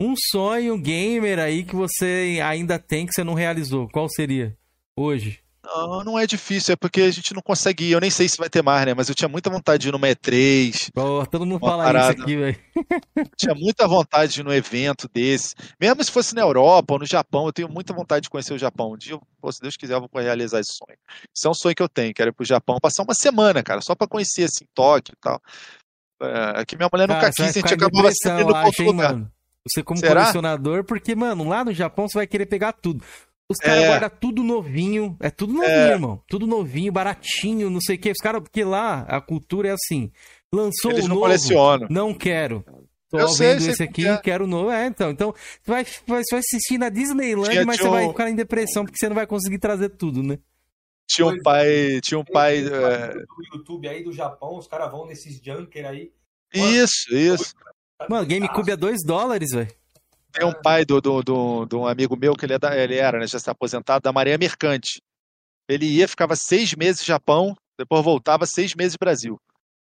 um 0.00 0.14
sonho 0.30 0.76
gamer 0.78 1.38
aí 1.38 1.64
que 1.64 1.74
você 1.74 2.38
ainda 2.44 2.78
tem 2.78 3.06
que 3.06 3.12
você 3.14 3.24
não 3.24 3.32
realizou. 3.34 3.88
Qual 3.88 4.08
seria 4.10 4.54
hoje? 4.98 5.40
Não, 5.66 6.04
não 6.04 6.18
é 6.18 6.26
difícil, 6.26 6.74
é 6.74 6.76
porque 6.76 7.00
a 7.02 7.10
gente 7.10 7.34
não 7.34 7.42
consegue 7.42 7.86
ir. 7.86 7.92
Eu 7.92 8.00
nem 8.00 8.10
sei 8.10 8.28
se 8.28 8.38
vai 8.38 8.48
ter 8.48 8.62
mais, 8.62 8.86
né? 8.86 8.94
Mas 8.94 9.08
eu 9.08 9.14
tinha 9.14 9.28
muita 9.28 9.50
vontade 9.50 9.82
de 9.82 9.88
ir 9.88 9.92
numa 9.92 10.06
E3, 10.06 10.90
Ó, 10.96 11.26
todo 11.26 11.44
mundo 11.44 11.58
fala 11.58 11.84
parada. 11.84 12.14
isso 12.14 12.22
aqui, 12.22 12.36
velho. 12.36 12.58
tinha 13.36 13.54
muita 13.54 13.88
vontade 13.88 14.32
de 14.32 14.40
ir 14.40 14.44
num 14.44 14.52
evento 14.52 15.08
desse. 15.12 15.54
Mesmo 15.80 16.04
se 16.04 16.10
fosse 16.10 16.34
na 16.34 16.42
Europa 16.42 16.94
ou 16.94 17.00
no 17.00 17.06
Japão, 17.06 17.46
eu 17.46 17.52
tenho 17.52 17.68
muita 17.68 17.92
vontade 17.92 18.22
de 18.24 18.30
conhecer 18.30 18.54
o 18.54 18.58
Japão. 18.58 18.92
Um 18.92 18.96
dia, 18.96 19.18
pô, 19.40 19.50
se 19.50 19.60
Deus 19.60 19.76
quiser, 19.76 19.94
eu 19.94 20.00
vou 20.00 20.08
realizar 20.14 20.60
esse 20.60 20.72
sonho. 20.72 20.96
Isso 21.34 21.46
é 21.46 21.50
um 21.50 21.54
sonho 21.54 21.74
que 21.74 21.82
eu 21.82 21.88
tenho, 21.88 22.14
quero 22.14 22.30
ir 22.30 22.32
pro 22.32 22.44
Japão, 22.46 22.78
passar 22.80 23.02
uma 23.02 23.14
semana, 23.14 23.62
cara, 23.62 23.80
só 23.80 23.94
pra 23.94 24.06
conhecer, 24.06 24.44
assim, 24.44 24.64
Tóquio 24.72 25.14
e 25.14 25.20
tal. 25.20 25.40
É, 26.22 26.64
que 26.64 26.76
minha 26.76 26.88
mulher 26.90 27.08
nunca 27.08 27.20
Cara, 27.20 27.32
vai 27.36 27.46
quis, 27.48 27.56
a 27.56 27.60
gente 27.60 27.74
acabava 27.74 28.10
sempre 28.12 28.54
acho, 28.54 28.66
outro 28.66 28.82
hein, 28.82 28.88
lugar. 28.88 29.12
mano. 29.12 29.32
Você 29.68 29.82
como 29.82 29.98
Será? 29.98 30.20
colecionador, 30.20 30.84
porque, 30.84 31.14
mano, 31.14 31.48
lá 31.48 31.64
no 31.64 31.74
Japão 31.74 32.08
você 32.08 32.18
vai 32.18 32.26
querer 32.26 32.46
pegar 32.46 32.72
tudo. 32.72 33.04
Os 33.48 33.58
caras 33.58 33.84
É. 33.84 33.86
guardam 33.88 34.10
tudo 34.20 34.42
novinho. 34.42 35.16
É 35.20 35.30
tudo 35.30 35.52
novinho, 35.52 35.70
É. 35.70 35.90
irmão. 35.92 36.20
Tudo 36.28 36.46
novinho, 36.46 36.90
baratinho, 36.92 37.70
não 37.70 37.80
sei 37.80 37.96
o 37.96 37.98
que. 37.98 38.10
Os 38.10 38.18
caras, 38.18 38.42
porque 38.42 38.64
lá 38.64 39.02
a 39.02 39.20
cultura 39.20 39.68
é 39.68 39.72
assim. 39.72 40.10
Lançou 40.52 40.90
Eles 40.90 41.04
o 41.04 41.08
não 41.08 41.14
novo, 41.16 41.26
colecionam. 41.26 41.86
Não 41.90 42.12
quero. 42.14 42.64
Tô 43.08 43.18
Eu 43.20 43.28
sei, 43.28 43.50
vendo 43.52 43.60
sei 43.62 43.72
esse 43.72 43.82
aqui, 43.84 44.02
que 44.02 44.08
é. 44.08 44.16
quero 44.16 44.48
novo. 44.48 44.70
É, 44.70 44.86
então. 44.86 45.10
Então, 45.10 45.32
tu 45.32 45.38
vai, 45.70 45.84
vai, 46.06 46.22
vai 46.28 46.40
assistir 46.40 46.76
na 46.76 46.88
Disneyland, 46.88 47.50
Tinha- 47.50 47.64
mas 47.64 47.76
tinha 47.76 47.88
você 47.88 47.94
vai 47.96 48.04
um- 48.06 48.08
ficar 48.10 48.28
em 48.30 48.34
depressão 48.34 48.84
porque 48.84 48.98
você 48.98 49.08
não 49.08 49.14
vai 49.14 49.26
conseguir 49.28 49.58
trazer 49.60 49.90
tudo, 49.90 50.22
né? 50.24 50.38
Tinha 51.08 51.28
um 51.28 51.40
pai. 51.40 52.00
Tinha 52.02 52.18
um 52.18 52.24
pai. 52.24 52.58
É, 52.58 53.14
do 53.14 53.26
YouTube 53.54 53.86
aí 53.88 54.02
do 54.02 54.12
Japão, 54.12 54.58
os 54.58 54.66
caras 54.66 54.90
vão 54.90 55.06
nesses 55.06 55.40
junker 55.40 55.86
aí. 55.86 56.10
Isso, 56.52 57.14
isso. 57.14 57.54
Mano, 58.10 58.26
GameCube 58.26 58.72
é 58.72 58.76
2 58.76 59.04
dólares, 59.06 59.50
velho. 59.52 59.70
Tem 60.36 60.46
um 60.46 60.52
pai 60.52 60.84
do, 60.84 61.00
do, 61.00 61.22
do, 61.22 61.64
de 61.66 61.76
um 61.76 61.86
amigo 61.86 62.14
meu 62.16 62.34
que 62.34 62.44
ele, 62.44 62.54
é 62.54 62.58
da- 62.58 62.76
ele 62.76 62.96
era, 62.96 63.18
né, 63.18 63.26
já 63.26 63.38
está 63.38 63.52
aposentado, 63.52 64.02
da 64.02 64.12
Marinha 64.12 64.36
Mercante. 64.36 65.00
Ele 65.68 65.86
ia, 65.86 66.06
ficava 66.06 66.36
seis 66.36 66.74
meses 66.74 67.00
no 67.00 67.06
Japão, 67.06 67.56
depois 67.78 68.04
voltava 68.04 68.44
seis 68.46 68.74
meses 68.74 68.92
no 68.94 68.98
Brasil. 69.04 69.40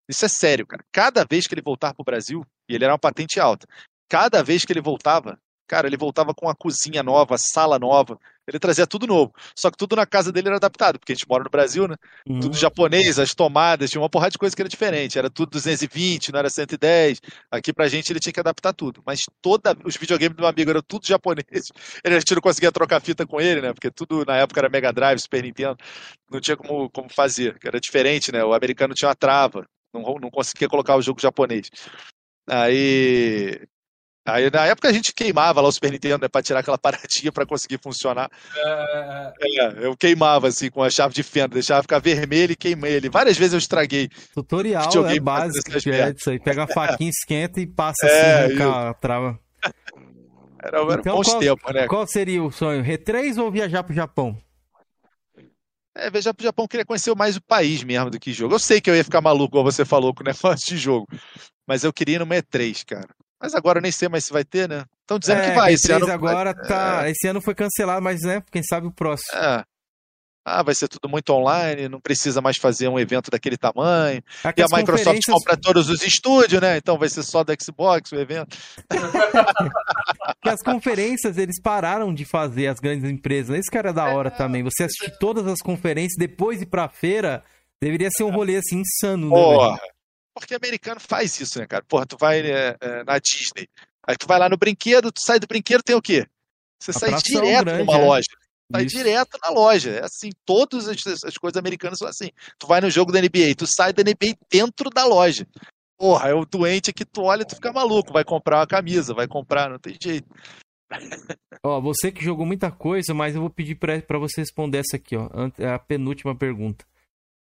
Isso 0.09 0.25
é 0.25 0.29
sério, 0.29 0.67
cara. 0.67 0.85
Cada 0.93 1.25
vez 1.29 1.47
que 1.47 1.55
ele 1.55 1.63
voltar 1.63 1.93
pro 1.93 2.05
Brasil, 2.05 2.47
e 2.69 2.75
ele 2.75 2.85
era 2.85 2.93
uma 2.93 2.99
patente 2.99 3.41
alta, 3.41 3.67
cada 4.09 4.43
vez 4.43 4.65
que 4.65 4.73
ele 4.73 4.81
voltava, 4.81 5.37
cara, 5.67 5.89
ele 5.89 5.97
voltava 5.97 6.33
com 6.33 6.47
uma 6.47 6.55
cozinha 6.55 7.03
nova, 7.03 7.37
sala 7.37 7.79
nova, 7.79 8.17
ele 8.47 8.59
trazia 8.59 8.87
tudo 8.87 9.07
novo. 9.07 9.33
Só 9.55 9.71
que 9.71 9.77
tudo 9.77 9.97
na 9.97 10.07
casa 10.07 10.31
dele 10.31 10.49
era 10.49 10.57
adaptado, 10.57 10.99
porque 10.99 11.13
a 11.13 11.15
gente 11.15 11.29
mora 11.29 11.45
no 11.45 11.51
Brasil, 11.51 11.89
né? 11.89 11.97
Uhum. 12.29 12.41
Tudo 12.41 12.57
japonês, 12.57 13.19
as 13.19 13.35
tomadas, 13.35 13.91
tinha 13.91 14.01
uma 14.01 14.09
porrada 14.09 14.31
de 14.31 14.39
coisa 14.39 14.55
que 14.55 14.63
era 14.63 14.69
diferente. 14.69 15.19
Era 15.19 15.29
tudo 15.29 15.51
220, 15.51 16.33
não 16.33 16.39
era 16.39 16.49
110. 16.49 17.21
Aqui 17.51 17.73
pra 17.73 17.89
gente 17.89 18.13
ele 18.13 18.21
tinha 18.21 18.33
que 18.33 18.41
adaptar 18.41 18.73
tudo. 18.73 19.03
Mas 19.05 19.25
toda 19.43 19.77
os 19.85 19.97
videogames 19.97 20.37
do 20.37 20.41
meu 20.41 20.49
amigo 20.49 20.71
eram 20.71 20.83
tudo 20.83 21.07
japonês. 21.07 21.47
Ele, 22.05 22.15
a 22.15 22.19
gente 22.21 22.35
não 22.35 22.41
conseguia 22.41 22.71
trocar 22.71 23.01
fita 23.01 23.27
com 23.27 23.41
ele, 23.41 23.61
né? 23.61 23.73
Porque 23.73 23.91
tudo 23.91 24.25
na 24.25 24.37
época 24.37 24.61
era 24.61 24.69
Mega 24.69 24.93
Drive, 24.93 25.19
Super 25.19 25.43
Nintendo. 25.43 25.77
Não 26.31 26.41
tinha 26.41 26.57
como, 26.57 26.89
como 26.91 27.09
fazer. 27.09 27.57
Era 27.65 27.81
diferente, 27.81 28.33
né? 28.33 28.45
O 28.45 28.55
americano 28.55 28.95
tinha 28.95 29.09
uma 29.09 29.15
trava. 29.15 29.67
Não, 29.93 30.03
não 30.21 30.31
conseguia 30.31 30.69
colocar 30.69 30.97
o 30.97 31.03
jogo 31.03 31.21
japonês. 31.21 31.71
Aí. 32.49 33.61
Aí 34.27 34.51
na 34.51 34.67
época 34.67 34.89
a 34.89 34.93
gente 34.93 35.13
queimava 35.15 35.61
lá 35.61 35.69
o 35.69 35.73
Super 35.73 35.93
Nintendo, 35.93 36.19
né? 36.23 36.29
Pra 36.29 36.43
tirar 36.43 36.61
aquela 36.61 36.77
paradinha 36.79 37.31
pra 37.33 37.47
conseguir 37.47 37.79
funcionar. 37.83 38.29
É, 38.57 39.33
É, 39.41 39.87
eu 39.87 39.97
queimava 39.97 40.49
assim 40.49 40.71
com 40.71 40.83
a 40.83 40.91
chave 40.91 41.15
de 41.15 41.23
fenda, 41.23 41.49
deixava 41.55 41.83
ficar 41.83 41.99
vermelho 42.01 42.53
e 42.53 42.57
queimei 42.57 42.93
ele. 42.95 43.09
Várias 43.09 43.37
vezes 43.39 43.53
eu 43.53 43.59
estraguei. 43.59 44.09
Tutorial 44.35 45.07
é 45.07 45.21
básico, 45.21 45.71
é 45.73 46.13
isso 46.17 46.31
aí. 46.31 46.39
Pega 46.41 46.65
a 46.65 46.67
faquinha, 46.67 47.11
esquenta 47.11 47.61
e 47.61 47.67
passa 47.67 48.05
É, 48.07 48.45
assim, 48.47 48.55
arranca 48.63 48.91
a 48.91 48.95
trava. 48.95 49.39
Era, 50.63 50.79
era 50.81 51.01
Então, 51.01 51.17
bons 51.17 51.29
qual- 51.29 51.39
tempos, 51.41 51.75
né? 51.75 51.87
Qual 51.87 52.07
seria 52.07 52.43
o 52.43 52.51
sonho? 52.51 52.83
R3 52.83 53.39
ou 53.39 53.51
viajar 53.51 53.83
pro 53.85 53.95
Japão? 53.95 54.37
É, 55.95 56.11
viajar 56.11 56.35
pro 56.35 56.43
Japão 56.45 56.65
eu 56.65 56.69
queria 56.69 56.85
conhecer 56.85 57.15
mais 57.15 57.37
o 57.37 57.43
país 57.43 57.83
mesmo 57.83 58.11
do 58.11 58.19
que 58.21 58.33
jogo. 58.33 58.55
Eu 58.55 58.59
sei 58.59 58.81
que 58.81 58.91
eu 58.91 58.97
ia 58.97 59.05
ficar 59.05 59.21
maluco, 59.21 59.53
como 59.53 59.71
você 59.71 59.85
falou, 59.85 60.15
com 60.15 60.23
o 60.23 60.27
negócio 60.27 60.67
de 60.67 60.77
jogo. 60.77 61.07
Mas 61.67 61.85
eu 61.85 61.93
queria 61.93 62.17
ir 62.17 62.19
numa 62.19 62.35
E3, 62.37 62.85
cara. 62.85 63.09
Mas 63.41 63.55
agora 63.55 63.79
eu 63.79 63.83
nem 63.83 63.93
sei 63.93 64.09
mais 64.09 64.25
se 64.25 64.33
vai 64.33 64.45
ter, 64.45 64.69
né? 64.69 64.85
Estão 65.03 65.19
dizendo 65.19 65.41
é, 65.43 65.51
que 65.51 65.55
vai. 65.57 65.73
R3 65.73 65.75
Esse 65.75 65.93
ano 65.93 66.11
agora 66.11 66.55
tá. 66.55 67.09
Esse 67.09 67.29
ano 67.29 67.41
foi 67.41 67.55
cancelado, 67.55 68.03
mas 68.03 68.23
né? 68.23 68.43
Quem 68.51 68.63
sabe 68.63 68.87
o 68.87 68.93
próximo. 68.93 69.39
É. 69.39 69.65
Ah, 70.49 70.63
vai 70.63 70.77
ser 70.77 70.87
tudo 70.87 71.09
muito 71.09 71.29
online, 71.31 71.89
não 71.89 72.01
precisa 72.01 72.41
mais 72.41 72.57
fazer 72.57 72.87
um 72.87 72.97
evento 73.01 73.33
daquele 73.33 73.57
tamanho. 73.57 74.23
É 74.45 74.53
que 74.53 74.61
E 74.61 74.63
a 74.63 74.67
Microsoft 74.67 75.05
conferências- 75.05 75.35
compra 75.35 75.57
todos 75.57 75.89
os 75.91 76.05
estúdios, 76.05 76.61
né? 76.61 76.77
Então 76.77 76.97
vai 76.97 77.09
ser 77.09 77.25
só 77.25 77.43
do 77.43 77.53
Xbox 77.61 78.13
o 78.13 78.17
evento. 78.17 78.57
que 80.41 80.49
as 80.49 80.63
conferências 80.63 81.37
eles 81.37 81.61
pararam 81.61 82.15
de 82.15 82.25
fazer 82.25 82.69
as 82.69 82.79
grandes 82.79 83.11
empresas. 83.11 83.59
Isso 83.59 83.71
que 83.71 83.77
era 83.77 83.93
da 83.93 84.05
hora 84.05 84.31
também. 84.31 84.63
Você 84.63 84.85
assistir 84.85 85.19
todas 85.19 85.49
as 85.49 85.61
conferências 85.61 86.15
depois 86.17 86.63
ir 86.63 86.67
pra 86.67 86.89
feira 86.89 87.43
deveria 87.83 88.09
ser 88.13 88.23
um 88.23 88.31
rolê 88.31 88.57
assim 88.57 88.83
insano, 88.83 89.31
né? 89.31 89.35
velho? 89.81 89.96
Porque 90.37 90.55
americano 90.55 91.01
faz 91.01 91.41
isso, 91.41 91.59
né, 91.59 91.67
cara? 91.67 91.83
Porra, 91.89 92.05
tu 92.05 92.19
vai 92.21 92.41
é, 92.41 92.77
é, 92.79 93.05
na 93.05 93.19
Disney, 93.19 93.67
aí 94.07 94.17
tu 94.19 94.27
vai 94.27 94.39
lá 94.39 94.51
no 94.51 94.59
brinquedo, 94.59 95.11
tu 95.11 95.21
sai 95.21 95.41
do 95.41 95.47
brinquedo, 95.47 95.83
tem 95.83 95.97
o 95.97 96.03
quê? 96.03 96.27
Você 96.79 96.93
sai 96.93 97.15
direto 97.23 97.65
grande, 97.65 97.85
numa 97.85 97.99
é. 97.99 98.05
loja. 98.05 98.29
Sai 98.71 98.85
Isso. 98.85 98.97
direto 98.97 99.39
na 99.43 99.49
loja. 99.49 99.91
É 99.93 100.05
assim, 100.05 100.31
todas 100.45 100.89
as, 100.89 101.25
as 101.25 101.39
coisas 101.39 101.57
americanas 101.57 101.99
são 101.99 102.07
assim. 102.07 102.31
Tu 102.59 102.67
vai 102.67 102.83
no 102.83 102.91
jogo 102.91 103.13
da 103.13 103.21
NBA, 103.21 103.55
tu 103.57 103.67
sai 103.67 103.95
da 103.95 104.03
NBA 104.03 104.37
dentro 104.51 104.91
da 104.91 105.07
loja. 105.07 105.47
Porra, 105.97 106.29
é 106.29 106.35
o 106.35 106.45
doente 106.45 106.93
que 106.93 107.07
tu 107.07 107.23
olha 107.23 107.41
e 107.41 107.47
tu 107.47 107.55
fica 107.55 107.73
maluco. 107.73 108.13
Vai 108.13 108.25
comprar 108.25 108.59
uma 108.59 108.67
camisa, 108.67 109.15
vai 109.15 109.27
comprar, 109.27 109.71
não 109.71 109.79
tem 109.79 109.97
jeito. 109.99 110.29
Ó, 111.65 111.81
você 111.81 112.13
que 112.13 112.23
jogou 112.23 112.45
muita 112.45 112.71
coisa, 112.71 113.15
mas 113.15 113.35
eu 113.35 113.41
vou 113.41 113.51
pedir 113.51 113.77
pra, 113.77 114.01
pra 114.03 114.19
você 114.19 114.43
responder 114.43 114.79
essa 114.79 114.97
aqui, 114.97 115.17
ó. 115.17 115.29
a 115.75 115.79
penúltima 115.79 116.37
pergunta. 116.37 116.85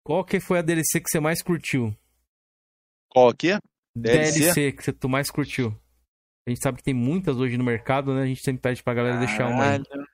Qual 0.03 0.26
que 0.26 0.40
foi 0.40 0.57
a 0.57 0.64
DLC 0.64 0.99
que 0.99 1.10
você 1.10 1.20
mais 1.20 1.41
curtiu? 1.41 1.95
Qual 3.10 3.30
aqui? 3.30 3.57
DLC? 3.95 4.40
DLC 4.40 4.72
que 4.72 4.84
você 4.84 4.94
tu 4.94 5.10
mais 5.10 5.30
curtiu? 5.31 5.76
A 6.48 6.49
gente 6.49 6.61
sabe 6.64 6.77
que 6.77 6.84
tem 6.84 6.94
muitas 6.94 7.38
hoje 7.38 7.57
no 7.57 7.64
mercado, 7.64 8.14
né? 8.14 8.23
A 8.23 8.26
gente 8.26 8.41
sempre 8.41 8.61
pede 8.61 8.81
pra 8.84 8.94
galera 8.94 9.18
deixar 9.19 9.48
uma 9.48 9.64
aí. 9.64 9.84
Caralho. 9.84 10.07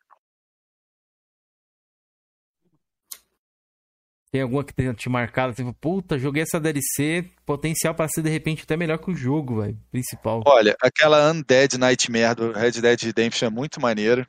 Tem 4.31 4.41
alguma 4.41 4.65
que 4.65 4.73
tenha 4.73 4.93
te 4.93 5.07
marcado? 5.07 5.53
Tipo, 5.53 5.73
puta, 5.73 6.19
joguei 6.19 6.43
essa 6.43 6.59
DLC, 6.59 7.31
potencial 7.45 7.95
pra 7.95 8.07
ser 8.09 8.21
de 8.21 8.29
repente 8.29 8.63
até 8.63 8.75
melhor 8.75 8.97
que 8.97 9.09
o 9.09 9.15
jogo, 9.15 9.61
velho. 9.61 9.79
Principal. 9.91 10.43
Olha, 10.45 10.75
aquela 10.81 11.31
Undead 11.31 11.77
Nightmare 11.77 12.35
do 12.35 12.51
Red 12.51 12.71
Dead 12.81 12.99
Redemption 13.01 13.47
é 13.47 13.49
muito 13.49 13.79
maneira. 13.79 14.27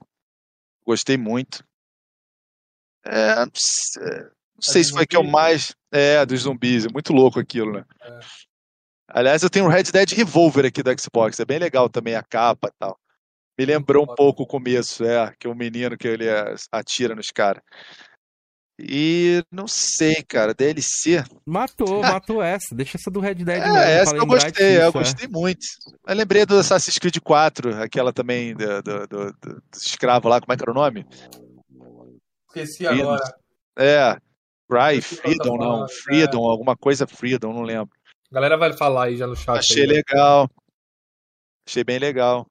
Gostei 0.87 1.17
muito. 1.17 1.65
É, 3.05 3.35
não 3.45 3.51
sei- 3.57 4.03
não 4.55 4.63
sei 4.63 4.85
se 4.85 4.93
foi 4.93 5.07
que 5.07 5.17
eu 5.17 5.25
mais. 5.25 5.75
É, 5.91 6.25
dos 6.25 6.43
zumbis. 6.43 6.85
É 6.87 6.89
muito 6.89 7.13
louco 7.13 7.41
aquilo, 7.41 7.73
né? 7.73 7.85
É. 8.03 8.21
Aliás, 9.09 9.43
eu 9.43 9.51
tenho 9.51 9.67
o 9.67 9.69
Red 9.69 9.85
Dead 9.85 10.13
Revolver 10.13 10.67
aqui 10.67 10.83
do 10.83 11.01
Xbox. 11.01 11.39
É 11.39 11.45
bem 11.45 11.59
legal 11.59 11.89
também 11.89 12.15
a 12.15 12.23
capa 12.23 12.69
e 12.69 12.79
tal. 12.79 12.99
Me 13.59 13.65
lembrou 13.65 14.05
um 14.05 14.15
pouco 14.15 14.43
o 14.43 14.47
começo, 14.47 15.05
é, 15.05 15.33
que 15.39 15.49
o 15.49 15.55
menino 15.55 15.97
que 15.97 16.07
ele 16.07 16.27
é, 16.29 16.55
atira 16.71 17.15
nos 17.15 17.29
caras. 17.29 17.63
E 18.79 19.43
não 19.51 19.67
sei, 19.67 20.23
cara, 20.23 20.53
DLC. 20.53 21.25
Matou, 21.47 22.03
matou 22.03 22.43
essa. 22.43 22.75
Deixa 22.75 22.99
essa 22.99 23.11
do 23.11 23.21
Red 23.21 23.37
Dead 23.37 23.59
mesmo, 23.59 23.77
É, 23.77 24.01
essa 24.01 24.11
pra 24.11 24.19
que 24.19 24.25
eu 24.25 24.27
gostei, 24.27 24.53
disso, 24.53 24.83
eu 24.83 24.89
é. 24.89 24.93
gostei 24.93 25.29
muito. 25.29 25.67
Eu 26.07 26.15
lembrei 26.15 26.45
do 26.45 26.59
Assassin's 26.59 26.99
Creed 26.99 27.17
4, 27.19 27.83
aquela 27.83 28.13
também 28.13 28.55
do, 28.55 28.83
do, 28.83 29.07
do, 29.07 29.33
do 29.33 29.63
escravo 29.75 30.29
lá, 30.29 30.41
como 30.41 30.53
é 30.53 30.57
que 30.57 30.63
era 30.63 30.73
o 30.73 30.75
nome? 30.75 31.07
Esqueci 32.49 32.87
agora. 32.87 33.23
É, 33.79 34.17
Cry, 34.71 34.99
Esqueci 34.99 35.23
Freedom, 35.23 35.57
não, 35.57 35.89
Freedom, 35.89 36.45
alguma 36.45 36.77
coisa 36.77 37.07
Freedom, 37.07 37.55
não 37.55 37.63
lembro. 37.63 37.97
A 38.31 38.35
galera 38.35 38.57
vai 38.57 38.73
falar 38.73 39.05
aí 39.05 39.17
já 39.17 39.27
no 39.27 39.37
chat. 39.37 39.59
Achei 39.59 39.83
aí, 39.83 39.89
né? 39.89 39.95
legal. 39.95 40.51
Achei 41.69 41.85
bem 41.85 41.99
legal. 41.99 42.47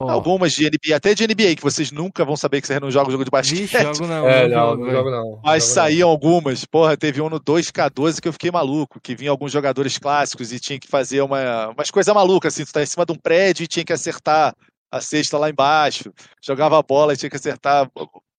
Ó, 0.00 0.08
Algumas 0.10 0.52
de 0.52 0.64
NBA, 0.64 0.94
até 0.94 1.12
de 1.12 1.26
NBA, 1.26 1.56
que 1.56 1.62
vocês 1.62 1.90
nunca 1.90 2.24
vão 2.24 2.36
saber 2.36 2.60
que 2.60 2.68
vocês 2.68 2.80
não 2.80 2.88
jogam 2.88 3.10
jogo 3.10 3.24
de 3.24 3.30
basquete. 3.32 3.62
Vixe, 3.62 3.82
jogo 3.82 4.06
não. 4.06 4.28
É, 4.28 4.46
não 4.46 4.76
não, 4.76 4.90
jogo, 4.92 5.10
não 5.10 5.22
não. 5.24 5.40
Mas 5.42 5.64
jogo 5.64 5.74
saíam 5.74 6.08
algumas. 6.08 6.64
Porra, 6.64 6.96
teve 6.96 7.20
um 7.20 7.28
no 7.28 7.40
2K12 7.40 8.20
que 8.20 8.28
eu 8.28 8.32
fiquei 8.32 8.50
maluco, 8.50 9.00
que 9.00 9.16
vinha 9.16 9.30
alguns 9.30 9.50
jogadores 9.50 9.98
clássicos 9.98 10.52
e 10.52 10.60
tinha 10.60 10.78
que 10.78 10.86
fazer 10.86 11.20
uma, 11.20 11.70
umas 11.70 11.90
coisas 11.90 12.14
malucas, 12.14 12.54
assim, 12.54 12.64
tu 12.64 12.72
tá 12.72 12.80
em 12.80 12.86
cima 12.86 13.04
de 13.04 13.12
um 13.12 13.16
prédio 13.16 13.64
e 13.64 13.66
tinha 13.66 13.84
que 13.84 13.92
acertar 13.92 14.54
a 14.90 15.00
cesta 15.00 15.36
lá 15.36 15.50
embaixo, 15.50 16.12
jogava 16.40 16.78
a 16.78 16.82
bola 16.82 17.14
e 17.14 17.16
tinha 17.16 17.28
que 17.28 17.36
acertar. 17.36 17.90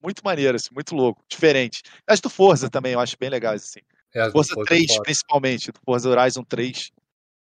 Muito 0.01 0.21
maneiro, 0.23 0.55
assim, 0.55 0.69
muito 0.73 0.95
louco, 0.95 1.21
diferente. 1.29 1.81
As 2.07 2.21
do 2.21 2.29
Forza 2.29 2.69
também, 2.69 2.93
eu 2.93 3.01
acho 3.01 3.17
bem 3.19 3.29
legais, 3.29 3.63
assim. 3.63 3.81
É, 4.13 4.21
as 4.21 4.31
Forza 4.31 4.55
do 4.55 4.63
3, 4.63 4.87
foda. 4.91 5.03
principalmente, 5.03 5.71
do 5.71 5.79
Forza 5.85 6.09
Horizon 6.09 6.43
3. 6.43 6.91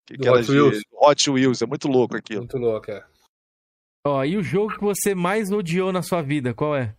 que 0.05 0.17
Do 0.17 0.31
Hot 0.31 0.51
Wheels? 0.51 0.77
de 0.79 0.83
Hot 0.93 1.29
Wheels, 1.29 1.61
é 1.61 1.65
muito 1.65 1.87
louco 1.87 2.15
aquilo. 2.17 2.41
Muito 2.41 2.57
louco, 2.57 2.89
é. 2.91 3.05
Ó, 4.05 4.23
e 4.23 4.37
o 4.37 4.43
jogo 4.43 4.73
que 4.73 4.81
você 4.81 5.13
mais 5.13 5.51
odiou 5.51 5.91
na 5.91 6.01
sua 6.01 6.21
vida, 6.21 6.53
qual 6.53 6.75
é? 6.75 6.95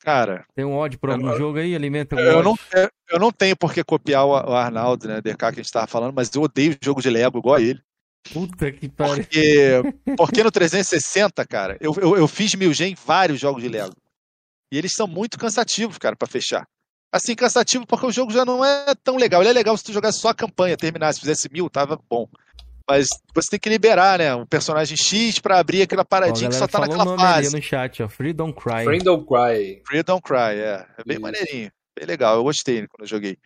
Cara, 0.00 0.44
Tem 0.54 0.64
um 0.64 0.72
ódio 0.74 0.98
por 0.98 1.10
algum 1.10 1.30
Eu- 1.30 1.38
jogo 1.38 1.58
aí? 1.58 1.74
Alimenta 1.76 2.16
algum 2.16 2.26
eu 2.28 2.38
ódio? 2.38 2.44
não, 2.72 2.80
eu- 2.82 2.90
eu 3.10 3.18
não 3.20 3.30
tenho 3.30 3.56
por 3.56 3.72
que 3.72 3.84
copiar 3.84 4.24
o 4.26 4.30
o 4.30 4.54
Arnaldo, 4.56 5.06
né, 5.06 5.20
DK, 5.20 5.52
que 5.52 5.60
a 5.60 5.62
gente 5.62 5.70
tava 5.70 5.86
falando, 5.86 6.12
mas 6.14 6.28
eu 6.34 6.42
odeio 6.42 6.76
jogo 6.82 7.00
de 7.00 7.08
Lego 7.08 7.38
igual 7.38 7.54
a 7.56 7.60
ele. 7.62 7.80
Puta 8.32 8.70
que 8.72 8.88
pariu. 8.88 9.16
Porque, 9.24 9.82
porque 10.16 10.42
no 10.42 10.50
360, 10.50 11.46
cara, 11.46 11.76
eu, 11.80 11.92
eu, 12.00 12.16
eu 12.16 12.26
fiz 12.28 12.54
mil 12.54 12.72
G 12.72 12.86
em 12.86 12.94
vários 12.94 13.38
jogos 13.38 13.62
de 13.62 13.68
Lego. 13.68 13.94
E 14.72 14.78
eles 14.78 14.92
são 14.92 15.06
muito 15.06 15.38
cansativos, 15.38 15.98
cara, 15.98 16.16
pra 16.16 16.26
fechar. 16.26 16.66
Assim, 17.12 17.34
cansativo 17.34 17.86
porque 17.86 18.06
o 18.06 18.10
jogo 18.12 18.32
já 18.32 18.44
não 18.44 18.64
é 18.64 18.94
tão 19.04 19.16
legal. 19.16 19.42
Ele 19.42 19.50
é 19.50 19.52
legal 19.52 19.76
se 19.76 19.84
tu 19.84 19.92
jogasse 19.92 20.18
só 20.18 20.30
a 20.30 20.34
campanha, 20.34 20.76
terminasse, 20.76 21.20
fizesse 21.20 21.48
mil, 21.52 21.68
tava 21.68 21.98
bom. 22.08 22.26
Mas 22.88 23.06
você 23.34 23.50
tem 23.50 23.60
que 23.60 23.68
liberar, 23.68 24.18
né, 24.18 24.34
um 24.34 24.44
personagem 24.46 24.96
X 24.96 25.38
pra 25.38 25.58
abrir 25.58 25.82
aquela 25.82 26.02
Ó, 26.02 26.04
paradinha 26.04 26.48
que 26.48 26.56
só 26.56 26.66
tá 26.66 26.78
o 26.78 26.80
naquela 26.80 27.04
nome 27.04 27.22
ali 27.22 27.44
fase. 27.44 27.56
no 27.56 27.62
chat, 27.62 28.02
ó. 28.02 28.08
Freedom 28.08 28.52
Cry. 28.52 28.84
Friendle 28.84 29.24
Cry. 29.26 29.82
Freedom 29.86 30.20
Cry, 30.20 30.58
é. 30.58 30.86
É 30.98 31.04
bem 31.06 31.14
Isso. 31.16 31.20
maneirinho. 31.20 31.70
Bem 31.96 32.06
legal, 32.06 32.36
eu 32.36 32.42
gostei 32.42 32.86
quando 32.88 33.02
eu 33.02 33.06
joguei. 33.06 33.36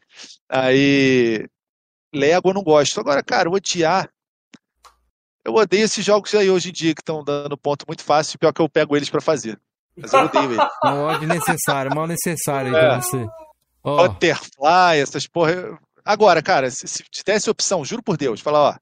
Aí, 0.49 1.45
Lego 2.15 2.51
eu 2.51 2.55
não 2.55 2.63
gosto. 2.63 3.01
Agora, 3.01 3.23
cara, 3.23 3.51
odiar. 3.51 4.09
Eu 5.45 5.55
odeio 5.55 5.85
esses 5.85 6.05
jogos 6.05 6.35
aí 6.35 6.49
hoje 6.51 6.71
em 6.71 6.73
dia 6.73 6.95
que 6.95 7.01
estão 7.03 7.23
dando 7.23 7.57
ponto 7.59 7.85
muito 7.87 8.03
fácil, 8.03 8.39
pior 8.39 8.53
que 8.53 8.61
eu 8.63 8.69
pego 8.69 8.97
eles 8.97 9.11
pra 9.11 9.21
fazer. 9.21 9.59
Mas 9.97 10.13
eu 10.13 10.21
odeio 10.25 10.53
eles. 10.53 10.57
É 10.85 10.89
um 10.89 11.03
ódio 11.03 11.29
necessário, 11.29 11.95
mal 11.95 12.07
necessário 12.07 12.75
aí 12.75 12.85
É. 12.85 12.89
pra 12.89 13.01
você. 13.03 13.27
Ó, 13.87 14.09
Butterfly, 14.09 14.99
essas 15.01 15.29
porra. 15.29 15.79
Agora, 16.05 16.43
cara, 16.43 16.69
se, 16.71 16.89
se 16.89 17.05
te 17.05 17.23
desse 17.25 17.49
opção, 17.49 17.85
juro 17.85 18.03
por 18.03 18.17
Deus, 18.17 18.41
falar, 18.41 18.61
ó, 18.61 18.77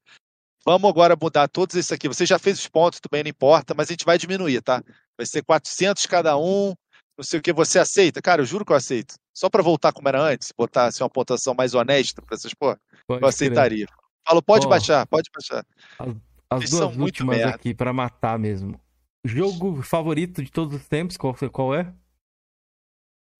vamos 0.65 0.89
agora 0.89 1.15
mudar 1.21 1.47
todos 1.47 1.77
esses 1.77 1.93
aqui. 1.93 2.09
Você 2.09 2.25
já 2.25 2.39
fez 2.39 2.59
os 2.59 2.69
pontos, 2.69 3.01
bem, 3.11 3.23
não 3.23 3.29
importa, 3.29 3.75
mas 3.75 3.89
a 3.89 3.93
gente 3.93 4.05
vai 4.07 4.17
diminuir, 4.17 4.63
tá? 4.63 4.83
Vai 5.17 5.27
ser 5.27 5.43
400 5.43 6.07
cada 6.07 6.39
um, 6.39 6.75
não 7.19 7.23
sei 7.23 7.39
o 7.39 7.43
que, 7.43 7.53
você 7.53 7.79
aceita? 7.79 8.23
Cara, 8.23 8.41
eu 8.41 8.47
juro 8.47 8.65
que 8.65 8.73
eu 8.73 8.77
aceito. 8.77 9.15
Só 9.37 9.51
pra 9.51 9.63
voltar 9.63 9.93
como 9.93 10.09
era 10.09 10.23
antes, 10.23 10.53
botar 10.57 10.87
assim, 10.87 11.03
uma 11.03 11.11
pontuação 11.11 11.55
mais 11.55 11.75
honesta 11.75 12.23
pra 12.23 12.35
essas 12.35 12.55
porra, 12.55 12.81
pode 13.07 13.19
eu 13.19 13.19
crer. 13.19 13.29
aceitaria. 13.29 13.87
Falo, 14.27 14.43
pode 14.43 14.67
Ó. 14.67 14.71
baixar, 14.71 15.07
pode 15.07 15.31
baixar. 15.31 15.67
As 16.49 16.63
Eles 16.63 16.71
duas 16.71 16.97
últimas 16.97 17.43
aqui 17.43 17.75
pra 17.75 17.93
matar 17.93 18.39
mesmo. 18.39 18.81
Jogo 19.23 19.83
favorito 19.83 20.43
de 20.43 20.51
todos 20.51 20.75
os 20.75 20.89
tempos, 20.89 21.19
qual, 21.19 21.35
qual 21.51 21.75
é? 21.75 21.93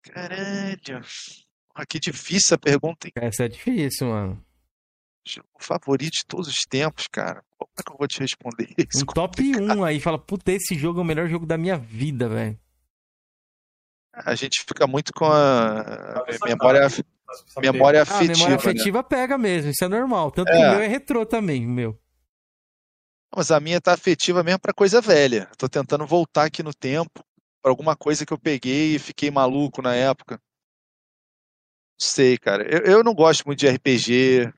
Caralho. 0.03 1.03
Ah, 1.75 1.85
que 1.85 1.99
difícil 1.99 2.55
a 2.55 2.57
pergunta, 2.57 3.07
hein? 3.07 3.11
Essa 3.17 3.43
é 3.45 3.47
difícil, 3.49 4.07
mano. 4.07 4.41
Jogo 5.27 5.47
favorito 5.59 6.13
de 6.13 6.25
todos 6.25 6.47
os 6.47 6.61
tempos, 6.69 7.05
cara. 7.11 7.43
Como 7.57 7.69
é 7.77 7.83
que 7.83 7.91
eu 7.91 7.97
vou 7.97 8.07
te 8.07 8.19
responder 8.19 8.69
isso? 8.77 9.03
Um 9.03 9.05
top 9.07 9.41
1 9.59 9.83
aí, 9.83 9.99
fala, 9.99 10.17
puta, 10.17 10.51
esse 10.51 10.75
jogo 10.75 10.99
é 10.99 11.01
o 11.01 11.05
melhor 11.05 11.27
jogo 11.27 11.45
da 11.45 11.57
minha 11.57 11.77
vida, 11.77 12.29
velho. 12.29 12.57
A 14.13 14.33
gente 14.35 14.63
fica 14.65 14.87
muito 14.87 15.11
com 15.13 15.25
a 15.25 16.23
memória, 16.45 16.87
memória 17.61 17.99
Ah, 17.99 18.03
a 18.03 18.03
afetiva. 18.03 18.31
memória 18.31 18.49
né? 18.49 18.55
afetiva 18.55 19.03
pega 19.03 19.37
mesmo, 19.37 19.71
isso 19.71 19.83
é 19.83 19.89
normal. 19.89 20.31
Tanto 20.31 20.49
que 20.49 20.57
É. 20.57 20.67
o 20.67 20.71
meu 20.71 20.79
é 20.79 20.87
retrô 20.87 21.25
também, 21.25 21.65
o 21.65 21.69
meu. 21.69 21.99
Mas 23.35 23.51
a 23.51 23.59
minha 23.59 23.81
tá 23.81 23.91
afetiva 23.93 24.41
mesmo 24.41 24.59
pra 24.59 24.71
coisa 24.73 25.01
velha. 25.01 25.49
Tô 25.57 25.67
tentando 25.67 26.05
voltar 26.07 26.45
aqui 26.45 26.63
no 26.63 26.73
tempo 26.73 27.19
pra 27.61 27.69
alguma 27.69 27.93
coisa 27.97 28.25
que 28.25 28.31
eu 28.31 28.39
peguei 28.39 28.95
e 28.95 28.99
fiquei 28.99 29.29
maluco 29.29 29.81
na 29.81 29.93
época. 29.93 30.39
Sei, 31.99 32.37
cara. 32.37 32.63
Eu, 32.63 32.97
eu 32.97 33.03
não 33.03 33.13
gosto 33.13 33.45
muito 33.45 33.59
de 33.59 33.67
RPG. 33.67 34.53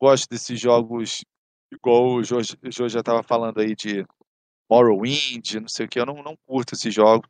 Gosto 0.00 0.28
desses 0.28 0.60
jogos 0.60 1.24
igual 1.72 2.14
o 2.14 2.24
Jorge, 2.24 2.56
o 2.64 2.70
Jorge 2.70 2.94
já 2.94 3.02
tava 3.02 3.22
falando 3.22 3.60
aí 3.60 3.74
de 3.74 4.06
Morrowind, 4.70 5.54
não 5.60 5.68
sei 5.68 5.86
o 5.86 5.88
que. 5.88 5.98
Eu 5.98 6.06
não, 6.06 6.22
não 6.22 6.36
curto 6.46 6.74
esse 6.74 6.90
jogo. 6.90 7.26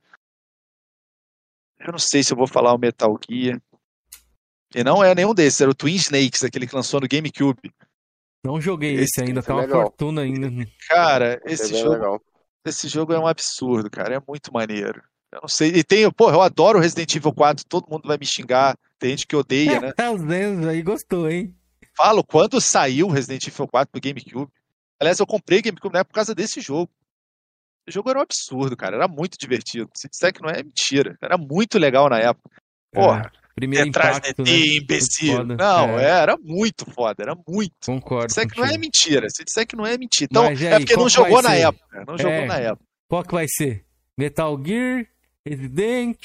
Eu 1.79 1.93
não 1.93 1.99
sei 1.99 2.23
se 2.23 2.33
eu 2.33 2.37
vou 2.37 2.47
falar 2.47 2.75
o 2.75 2.79
Metal 2.79 3.19
Gear. 3.29 3.61
E 4.75 4.85
não 4.85 5.03
é 5.03 5.15
nenhum 5.15 5.33
desses, 5.33 5.61
era 5.61 5.71
o 5.71 5.75
Twin 5.75 5.95
Snakes, 5.95 6.45
aquele 6.45 6.67
que 6.67 6.75
lançou 6.75 7.01
no 7.01 7.09
GameCube. 7.09 7.73
Não 8.45 8.61
joguei 8.61 8.95
Esse 8.95 9.05
esse, 9.05 9.21
ainda, 9.23 9.41
esse 9.41 9.47
tá 9.47 9.53
é 9.55 9.57
uma 9.57 9.63
legal. 9.63 9.83
fortuna 9.83 10.23
ainda. 10.23 10.51
Cara, 10.89 11.41
Esse 11.45 11.65
esse 11.65 11.75
é 11.77 11.79
jogo 11.79 11.93
legal. 11.93 12.23
Esse 12.65 12.89
jogo 12.89 13.13
é 13.13 13.19
um 13.19 13.27
absurdo, 13.27 13.91
cara. 13.91 14.17
É 14.17 14.23
muito 14.27 14.53
maneiro. 14.53 15.03
Eu 15.33 15.41
não 15.43 15.49
sei. 15.49 15.71
E 15.71 15.85
tem, 15.85 16.11
pô, 16.11 16.31
eu 16.31 16.41
adoro 16.41 16.79
Resident 16.79 17.15
Evil 17.15 17.33
4. 17.33 17.65
Todo 17.69 17.89
mundo 17.91 18.07
vai 18.07 18.17
me 18.19 18.25
xingar. 18.27 18.77
Tem 18.99 19.11
gente 19.11 19.27
que 19.27 19.37
odeia, 19.37 19.81
né? 19.81 19.93
Os 20.15 20.21
Zenzo 20.23 20.69
aí 20.69 20.83
gostou, 20.83 21.31
hein? 21.31 21.55
Falo, 21.97 22.25
quando 22.25 22.61
saiu 22.61 23.09
Resident 23.09 23.47
Evil 23.47 23.69
4 23.69 23.91
pro 23.91 24.01
GameCube. 24.01 24.51
Aliás, 25.01 25.19
eu 25.19 25.27
comprei 25.27 25.61
GameCube 25.63 25.93
na 25.93 26.01
época 26.01 26.13
por 26.13 26.15
causa 26.17 26.35
desse 26.35 26.61
jogo. 26.61 26.91
O 27.87 27.91
jogo 27.91 28.11
era 28.11 28.19
um 28.19 28.23
absurdo, 28.23 28.77
cara. 28.77 28.97
Era 28.97 29.09
muito 29.09 29.37
divertido. 29.39 29.89
Se 29.95 30.09
disser 30.09 30.33
que 30.33 30.43
não 30.43 30.51
é, 30.51 30.61
é 30.61 30.63
mentira. 30.63 31.17
Era 31.23 31.37
muito 31.39 31.79
legal 31.79 32.09
na 32.09 32.19
época. 32.19 32.51
Porra, 32.93 33.31
É, 33.35 33.39
primeiro 33.55 33.89
impacto, 33.89 34.43
de 34.43 34.51
né? 34.53 34.59
ti, 34.59 34.79
imbecil. 34.79 35.37
foda. 35.37 35.57
Não, 35.57 35.99
É. 35.99 36.05
é, 36.05 36.09
era 36.09 36.37
muito 36.39 36.85
foda. 36.91 37.23
Era 37.23 37.35
muito. 37.47 37.75
Concordo. 37.87 38.33
Se 38.33 38.41
disser 38.45 38.49
que 38.51 38.57
não 38.59 38.65
é 38.65 38.69
contigo. 38.69 38.81
mentira. 38.85 39.27
Se 39.31 39.45
disser 39.45 39.67
que 39.67 39.77
não 39.77 39.87
é 39.87 39.99
mentira. 39.99 40.29
Então, 40.31 40.53
e 40.53 40.67
é 40.67 40.75
aí, 40.75 40.81
porque 40.81 40.97
não 40.97 41.09
jogou 41.09 41.43
na 41.43 41.51
ser? 41.51 41.61
época. 41.61 42.05
Não 42.07 42.17
jogou 42.19 42.33
É. 42.33 42.47
na 42.47 42.59
época. 42.59 42.85
Qual 43.09 43.23
que 43.25 43.35
vai 43.35 43.47
ser? 43.49 43.85
Metal 44.17 44.61
Gear? 44.65 45.07
Resident? 45.49 46.19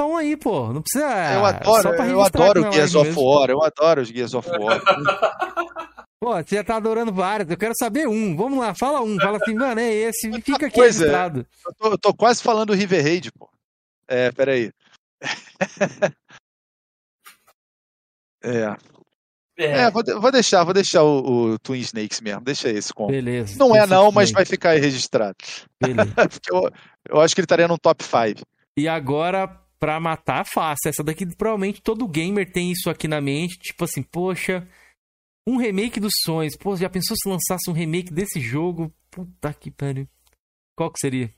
Um 0.00 0.16
aí, 0.16 0.36
pô. 0.36 0.72
Não 0.72 0.82
precisa. 0.82 1.06
Eu 1.06 1.40
só 1.40 1.46
adoro, 1.46 1.88
eu 2.04 2.22
adoro 2.22 2.72
Gears 2.72 2.94
of 2.94 3.06
mesmo. 3.06 3.24
War, 3.24 3.50
eu 3.50 3.62
adoro 3.62 4.02
os 4.02 4.08
Gears 4.08 4.34
of 4.34 4.48
War. 4.48 4.80
Pô, 6.20 6.34
você 6.34 6.56
já 6.56 6.64
tá 6.64 6.74
adorando 6.76 7.12
vários. 7.12 7.48
Eu 7.48 7.56
quero 7.56 7.74
saber 7.78 8.08
um. 8.08 8.36
Vamos 8.36 8.58
lá, 8.58 8.74
fala 8.74 9.00
um. 9.00 9.16
Fala 9.20 9.38
assim, 9.40 9.54
mano, 9.54 9.80
é 9.80 9.88
esse. 9.88 10.28
Fica 10.42 10.66
aqui 10.66 10.74
coisa. 10.74 11.04
registrado. 11.04 11.46
Eu 11.64 11.74
tô, 11.74 11.90
eu 11.92 11.98
tô 11.98 12.12
quase 12.12 12.42
falando 12.42 12.74
River 12.74 13.04
Raid, 13.04 13.30
pô. 13.30 13.48
É, 14.08 14.32
peraí. 14.32 14.72
é, 18.42 18.76
é 19.64 19.90
vou, 19.90 20.02
de- 20.02 20.14
vou 20.14 20.30
deixar, 20.30 20.64
vou 20.64 20.72
deixar 20.74 21.02
o, 21.02 21.52
o 21.52 21.58
Twin 21.58 21.80
Snakes 21.80 22.20
mesmo, 22.20 22.40
deixa 22.42 22.68
esse 22.70 22.92
com. 22.92 23.06
Beleza. 23.08 23.58
Não 23.58 23.74
é 23.74 23.86
não, 23.86 24.02
certo 24.04 24.14
mas 24.14 24.30
vai 24.30 24.44
ficar 24.44 24.70
aí 24.70 24.80
registrado. 24.80 25.36
Beleza. 25.82 26.12
Eu, 26.52 26.70
eu 27.10 27.20
acho 27.20 27.34
que 27.34 27.40
ele 27.40 27.46
estaria 27.46 27.66
no 27.68 27.78
top 27.78 28.04
5. 28.04 28.42
E 28.78 28.86
agora, 28.86 29.48
pra 29.80 29.98
matar, 29.98 30.44
fácil. 30.44 30.88
Essa 30.88 31.02
daqui, 31.02 31.26
provavelmente, 31.36 31.80
todo 31.82 32.06
gamer 32.06 32.50
tem 32.52 32.70
isso 32.70 32.88
aqui 32.90 33.08
na 33.08 33.20
mente. 33.20 33.58
Tipo 33.58 33.84
assim, 33.84 34.02
poxa, 34.02 34.66
um 35.46 35.56
remake 35.56 35.98
dos 35.98 36.12
sonhos. 36.24 36.56
Pô, 36.56 36.76
já 36.76 36.88
pensou 36.90 37.16
se 37.16 37.28
lançasse 37.28 37.68
um 37.68 37.72
remake 37.72 38.12
desse 38.12 38.40
jogo? 38.40 38.92
Puta 39.10 39.52
que 39.54 39.70
pariu. 39.70 40.06
Qual 40.76 40.92
que 40.92 41.00
seria? 41.00 41.30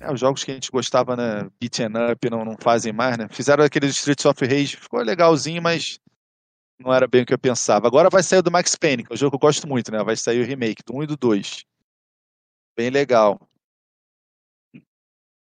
É, 0.00 0.12
os 0.12 0.18
jogos 0.20 0.42
que 0.44 0.50
a 0.50 0.54
gente 0.54 0.70
gostava, 0.70 1.14
né? 1.16 1.48
Beaten 1.60 1.88
up, 2.12 2.30
não, 2.30 2.44
não 2.44 2.56
fazem 2.60 2.92
mais, 2.92 3.16
né? 3.18 3.26
Fizeram 3.30 3.64
aqueles 3.64 3.90
Streets 3.98 4.24
of 4.24 4.44
Rage, 4.44 4.76
ficou 4.76 5.00
legalzinho, 5.00 5.62
mas 5.62 5.98
não 6.82 6.92
era 6.92 7.06
bem 7.06 7.22
o 7.22 7.26
que 7.26 7.32
eu 7.32 7.38
pensava. 7.38 7.86
Agora 7.86 8.10
vai 8.10 8.22
sair 8.22 8.40
o 8.40 8.42
do 8.42 8.50
Max 8.50 8.74
Payne, 8.74 9.04
que 9.04 9.12
é 9.12 9.14
um 9.14 9.16
jogo 9.16 9.30
que 9.30 9.36
eu 9.36 9.48
gosto 9.48 9.66
muito, 9.66 9.90
né? 9.90 10.02
Vai 10.02 10.16
sair 10.16 10.42
o 10.42 10.46
remake 10.46 10.82
do 10.84 10.96
1 10.96 11.02
e 11.04 11.06
do 11.06 11.16
2. 11.16 11.64
Bem 12.76 12.90
legal. 12.90 13.40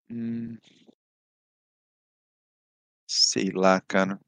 Hum. 0.09 0.57
Sei 3.07 3.51
lá, 3.51 3.81
cara. 3.81 4.19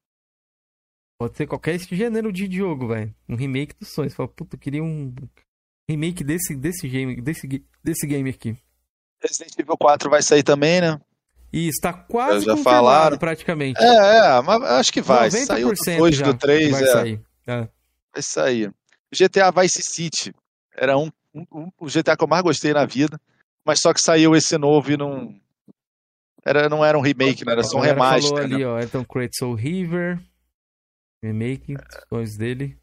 Pode 1.18 1.38
ser 1.38 1.48
qualquer 1.48 1.80
gênero 1.80 2.32
de 2.32 2.52
jogo, 2.52 2.90
velho. 2.90 3.16
Um 3.30 3.36
remake 3.36 3.76
dos 3.80 3.90
sonhos. 3.94 4.14
Fala, 4.14 4.28
puta, 4.28 4.56
eu 4.56 4.60
queria 4.60 4.84
um 4.84 5.14
remake 5.90 6.24
desse, 6.24 6.56
desse 6.56 6.88
game, 6.88 7.22
desse, 7.22 7.48
desse 7.84 8.08
game 8.08 8.30
aqui. 8.30 8.58
Resident 9.22 9.58
Evil 9.58 9.78
4 9.78 10.10
vai 10.10 10.22
sair 10.22 10.44
também, 10.44 10.82
né? 10.82 11.00
E 11.54 11.68
está 11.68 11.94
quase 11.94 12.46
Já 12.46 12.58
falaram. 12.58 13.16
praticamente. 13.16 13.80
É, 13.80 14.18
é, 14.38 14.42
mas 14.42 14.64
acho 14.64 14.92
que 14.92 15.02
vai. 15.02 15.30
Saiu 15.30 15.70
do 15.70 15.76
90% 15.76 15.98
2, 15.98 16.16
já 16.16 16.26
do 16.26 16.34
3, 16.34 16.72
vai 16.72 16.84
é. 16.84 16.88
sair. 16.88 17.22
É. 17.46 17.58
Vai 18.12 18.22
sair. 18.24 18.74
GTA 19.14 19.52
Vice 19.52 19.84
City 19.84 20.34
era 20.76 20.98
um, 20.98 21.12
um, 21.34 21.46
um- 21.52 21.72
o 21.80 21.86
GTA 21.86 22.18
que 22.18 22.24
eu 22.24 22.28
mais 22.28 22.42
gostei 22.42 22.74
na 22.74 22.86
vida, 22.86 23.22
mas 23.64 23.80
só 23.80 23.94
que 23.94 24.02
saiu 24.02 24.36
esse 24.36 24.58
novo 24.58 24.92
e 24.92 24.98
não 24.98 25.40
era 26.44 26.68
não 26.68 26.84
era 26.84 26.98
um 26.98 27.02
remake, 27.02 27.46
né? 27.46 27.52
Era 27.52 27.64
só 27.64 27.78
um 27.78 27.82
remaster. 27.82 28.30
falou 28.32 28.48
né? 28.48 28.56
ali, 28.56 28.66
ó, 28.66 28.80
então 28.80 29.04
Create 29.04 29.38
Soul 29.38 29.54
River, 29.54 30.20
remake, 31.22 31.76
sonhos 32.10 32.36
dele. 32.36 32.78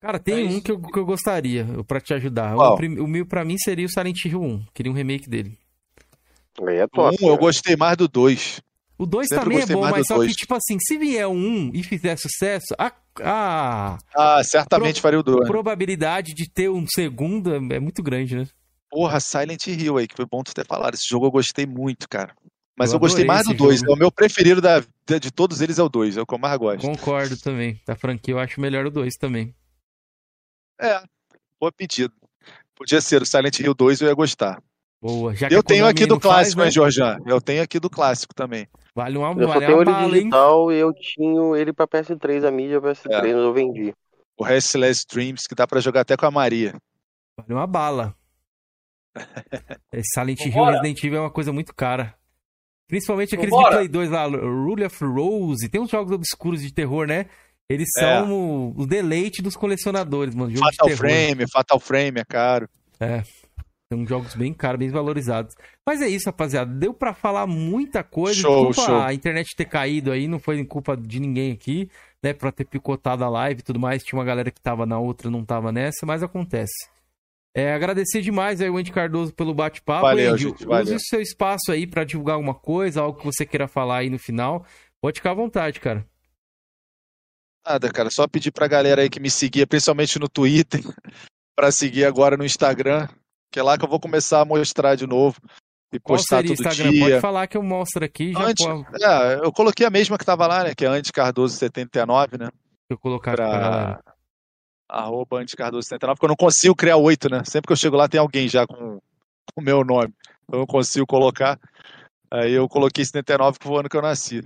Cara, 0.00 0.18
tem 0.18 0.46
Mas- 0.46 0.54
um 0.54 0.60
que 0.60 0.70
eu, 0.72 0.80
que 0.80 0.98
eu 0.98 1.04
gostaria, 1.04 1.66
pra 1.86 2.00
te 2.00 2.14
ajudar. 2.14 2.56
O, 2.56 2.76
o 3.04 3.06
meu, 3.06 3.26
pra 3.26 3.44
mim, 3.44 3.56
seria 3.58 3.84
o 3.86 3.88
Silent 3.90 4.24
Hill 4.24 4.40
1. 4.42 4.64
Queria 4.72 4.90
um 4.90 4.94
remake 4.94 5.28
dele. 5.28 5.58
É 6.68 6.86
top. 6.86 7.16
Um, 7.22 7.28
eu 7.28 7.34
né? 7.34 7.38
gostei 7.38 7.76
mais 7.76 7.96
do 7.96 8.08
2. 8.08 8.60
O 8.98 9.06
2 9.06 9.28
Sempre 9.28 9.44
também 9.44 9.60
é 9.62 9.66
bom, 9.66 9.80
mas 9.90 10.06
só 10.06 10.16
dois. 10.16 10.30
que, 10.30 10.36
tipo 10.36 10.54
assim, 10.54 10.76
se 10.78 10.98
vier 10.98 11.26
um 11.26 11.34
1 11.68 11.70
e 11.74 11.82
fizer 11.82 12.16
sucesso, 12.18 12.74
a, 12.78 12.92
a 13.22 13.98
Ah, 14.14 14.42
certamente 14.44 15.00
faria 15.00 15.18
o 15.18 15.22
2. 15.22 15.46
probabilidade 15.48 16.34
de 16.34 16.50
ter 16.50 16.68
um 16.68 16.84
segundo 16.86 17.54
é 17.54 17.76
é 17.76 17.80
muito 17.80 18.02
grande, 18.02 18.36
né? 18.36 18.46
Porra, 18.90 19.18
Silent 19.20 19.66
Hill 19.68 19.96
aí, 19.96 20.06
que 20.06 20.16
foi 20.16 20.26
bom 20.26 20.42
tu 20.42 20.52
ter 20.52 20.66
falado. 20.66 20.94
Esse 20.94 21.08
jogo 21.08 21.24
eu 21.26 21.30
gostei 21.30 21.64
muito, 21.64 22.06
cara. 22.08 22.34
Mas 22.76 22.90
Eu 22.90 22.96
eu, 22.96 23.00
gostei 23.00 23.24
mais 23.24 23.44
do 23.44 23.50
esse 23.52 23.58
2. 23.58 23.80
jogo. 23.80 23.92
O 23.94 23.96
meu 23.96 24.10
preferido 24.12 24.60
da, 24.60 24.80
de, 24.80 25.20
de 25.20 25.30
todos 25.30 25.60
eles 25.62 25.78
é 25.78 25.82
o 25.82 25.88
2. 25.88 26.16
É 26.18 26.20
o 26.22 26.26
que 26.26 26.34
eu 26.34 26.38
mais 26.38 26.58
gosto. 26.58 26.80
Concordo 26.86 27.36
também. 27.38 27.80
Da 27.86 27.94
franquia 27.96 28.34
eu 28.34 28.38
acho 28.38 28.60
melhor 28.60 28.84
o 28.86 28.90
2 28.90 29.14
também. 29.16 29.54
É, 30.80 31.02
boa 31.60 31.70
pedido. 31.72 32.12
Podia 32.74 33.00
ser 33.00 33.20
o 33.22 33.26
Silent 33.26 33.58
Hill 33.60 33.74
2, 33.74 34.00
eu 34.00 34.08
ia 34.08 34.14
gostar. 34.14 34.62
Boa. 35.02 35.34
Já 35.34 35.48
Eu 35.50 35.62
tenho 35.62 35.86
aqui 35.86 36.04
do 36.06 36.14
faz, 36.20 36.22
clássico, 36.54 36.60
né? 36.60 36.66
hein, 36.66 36.72
Jorjan? 36.72 37.18
Eu 37.26 37.40
tenho 37.40 37.62
aqui 37.62 37.78
do 37.80 37.88
clássico 37.90 38.34
também. 38.34 38.66
Vale 38.94 39.16
uma, 39.18 39.28
Eu 39.32 39.46
só 39.46 39.54
vale 39.54 39.66
tenho 39.66 39.78
ele 39.80 39.84
bala, 39.90 40.10
digital 40.10 40.72
e 40.72 40.76
eu 40.76 40.92
tinha 40.94 41.56
ele 41.58 41.72
pra 41.72 41.86
PS3, 41.86 42.44
a 42.46 42.50
mídia 42.50 42.80
PS3, 42.80 43.10
É. 43.12 43.18
mas 43.22 43.30
eu 43.32 43.52
vendi. 43.52 43.94
O 44.38 44.44
Restless 44.44 45.04
Dreams, 45.10 45.46
que 45.48 45.54
dá 45.54 45.66
pra 45.66 45.80
jogar 45.80 46.00
até 46.02 46.16
com 46.16 46.26
a 46.26 46.30
Maria. 46.30 46.74
Vale 47.38 47.52
uma 47.54 47.66
bala. 47.66 48.14
Esse 49.92 50.10
Silent 50.14 50.40
Hill. 50.40 50.64
Resident 50.64 51.02
Evil 51.04 51.18
é 51.18 51.20
uma 51.22 51.30
coisa 51.30 51.52
muito 51.52 51.74
cara. 51.74 52.14
Principalmente 52.88 53.34
aqueles 53.34 53.50
Vambora. 53.50 53.70
de 53.70 53.76
Play 53.76 53.88
2 53.88 54.10
lá, 54.10 54.26
Rule 54.26 54.84
of 54.84 55.04
Rose. 55.04 55.68
Tem 55.68 55.80
uns 55.80 55.90
jogos 55.90 56.12
obscuros 56.12 56.60
de 56.62 56.72
terror, 56.72 57.06
né? 57.06 57.26
Eles 57.70 57.88
É. 57.96 58.00
são 58.00 58.72
o, 58.76 58.84
deleite 58.86 59.40
dos 59.40 59.56
colecionadores, 59.56 60.34
mano. 60.34 60.50
Jogo 60.50 60.66
Fatal. 60.74 60.90
Frame, 60.96 61.44
Fatal 61.50 61.78
Frame 61.78 62.20
é 62.20 62.24
caro. 62.24 62.68
É. 62.98 63.22
São 63.92 64.06
jogos 64.06 64.34
bem 64.34 64.52
caros, 64.52 64.78
bem 64.78 64.88
valorizados. 64.88 65.54
Mas 65.86 66.02
é 66.02 66.08
isso, 66.08 66.26
rapaziada. 66.26 66.72
Deu 66.72 66.92
pra 66.92 67.14
falar 67.14 67.46
muita 67.46 68.02
coisa. 68.04 68.40
Show, 68.40 68.68
Desculpa 68.68 68.90
show. 68.90 69.00
a 69.02 69.14
internet 69.14 69.54
ter 69.56 69.64
caído 69.66 70.10
aí, 70.12 70.26
não 70.28 70.38
foi 70.40 70.64
culpa 70.64 70.96
de 70.96 71.18
ninguém 71.20 71.52
aqui, 71.52 71.88
né? 72.22 72.32
Pra 72.32 72.50
ter 72.52 72.64
picotado 72.64 73.24
a 73.24 73.28
live 73.28 73.60
e 73.60 73.62
tudo 73.64 73.78
mais. 73.80 74.02
Tinha 74.02 74.18
uma 74.18 74.24
galera 74.24 74.50
que 74.50 74.60
tava 74.60 74.84
na 74.84 74.98
outra, 74.98 75.30
não 75.30 75.44
tava 75.44 75.70
nessa, 75.72 76.04
mas 76.04 76.22
acontece. 76.22 76.88
É, 77.56 77.72
agradecer 77.72 78.20
demais 78.20 78.60
aí 78.60 78.70
o 78.70 78.76
Andy 78.76 78.92
Cardoso 78.92 79.32
pelo 79.32 79.52
bate-papo. 79.54 80.02
Valeu, 80.02 80.32
Andy, 80.34 80.42
gente, 80.42 80.64
valeu. 80.64 80.84
Use 80.84 80.94
o 80.94 81.00
seu 81.00 81.20
espaço 81.20 81.72
aí 81.72 81.84
pra 81.84 82.04
divulgar 82.04 82.34
alguma 82.36 82.54
coisa, 82.54 83.00
algo 83.00 83.18
que 83.18 83.24
você 83.26 83.44
queira 83.44 83.66
falar 83.66 83.98
aí 83.98 84.10
no 84.10 84.18
final. 84.20 84.64
Pode 85.02 85.18
ficar 85.18 85.32
à 85.32 85.34
vontade, 85.34 85.80
cara. 85.80 86.06
Nada, 87.66 87.90
cara, 87.90 88.10
só 88.10 88.26
pedir 88.26 88.50
pra 88.50 88.66
galera 88.66 89.02
aí 89.02 89.10
que 89.10 89.20
me 89.20 89.30
seguia, 89.30 89.66
principalmente 89.66 90.18
no 90.18 90.28
Twitter, 90.28 90.80
pra 91.54 91.70
seguir 91.70 92.04
agora 92.04 92.36
no 92.36 92.44
Instagram, 92.44 93.06
que 93.52 93.58
é 93.58 93.62
lá 93.62 93.76
que 93.76 93.84
eu 93.84 93.88
vou 93.88 94.00
começar 94.00 94.40
a 94.40 94.44
mostrar 94.44 94.94
de 94.94 95.06
novo 95.06 95.36
e 95.92 95.98
postar 95.98 96.42
todo 96.42 96.52
Instagram? 96.52 96.90
dia. 96.90 97.04
Pode 97.08 97.20
falar 97.20 97.46
que 97.46 97.56
eu 97.56 97.62
mostro 97.62 98.04
aqui. 98.04 98.32
Já 98.32 98.42
Antes, 98.42 98.66
é, 98.66 99.34
eu 99.42 99.52
coloquei 99.52 99.86
a 99.86 99.90
mesma 99.90 100.16
que 100.16 100.24
tava 100.24 100.46
lá, 100.46 100.64
né, 100.64 100.74
que 100.74 100.84
é 100.84 100.88
Andy 100.88 101.12
Cardoso 101.12 101.56
79, 101.56 102.38
né, 102.38 102.48
eu 102.88 102.98
colocar 102.98 103.32
aqui 103.32 103.42
pra 103.42 103.50
galera. 103.50 104.00
pra 104.02 104.14
arroba 104.88 105.40
Andy 105.40 105.54
Cardoso 105.54 105.86
79, 105.86 106.16
porque 106.16 106.26
eu 106.26 106.28
não 106.28 106.36
consigo 106.36 106.74
criar 106.74 106.96
oito, 106.96 107.28
né, 107.28 107.42
sempre 107.44 107.66
que 107.66 107.72
eu 107.72 107.76
chego 107.76 107.96
lá 107.96 108.08
tem 108.08 108.18
alguém 108.18 108.48
já 108.48 108.66
com 108.66 108.98
o 109.56 109.60
meu 109.60 109.84
nome, 109.84 110.14
então 110.44 110.58
eu 110.58 110.58
não 110.60 110.66
consigo 110.66 111.06
colocar. 111.06 111.58
Aí 112.32 112.52
eu 112.52 112.68
coloquei 112.68 113.04
79 113.04 113.58
que 113.58 113.64
foi 113.66 113.76
o 113.76 113.80
ano 113.80 113.88
que 113.88 113.96
eu 113.96 114.02
nasci. 114.02 114.42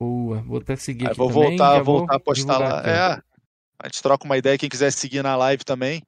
Boa, 0.00 0.42
vou 0.42 0.58
até 0.58 0.74
seguir 0.76 1.04
Aí 1.06 1.10
aqui 1.12 1.18
vou 1.18 1.28
também, 1.28 1.48
voltar, 1.56 1.82
voltar 1.82 2.16
a 2.16 2.20
postar 2.20 2.58
lá. 2.58 2.78
aqui. 2.80 2.88
É, 2.88 2.98
a 3.78 3.86
gente 3.86 4.02
troca 4.02 4.24
uma 4.24 4.36
ideia. 4.36 4.58
Quem 4.58 4.68
quiser 4.68 4.90
seguir 4.90 5.22
na 5.22 5.36
live 5.36 5.64
também. 5.64 6.02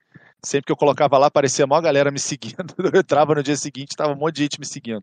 Sempre 0.44 0.66
que 0.66 0.72
eu 0.72 0.76
colocava 0.76 1.16
lá, 1.16 1.28
aparecia 1.28 1.64
a 1.64 1.68
maior 1.68 1.80
galera 1.80 2.10
me 2.10 2.18
seguindo. 2.20 2.74
Eu 2.78 3.00
entrava 3.00 3.34
no 3.34 3.42
dia 3.42 3.56
seguinte, 3.56 3.96
tava 3.96 4.12
um 4.12 4.16
monte 4.16 4.36
de 4.36 4.42
gente 4.42 4.60
me 4.60 4.66
seguindo. 4.66 5.02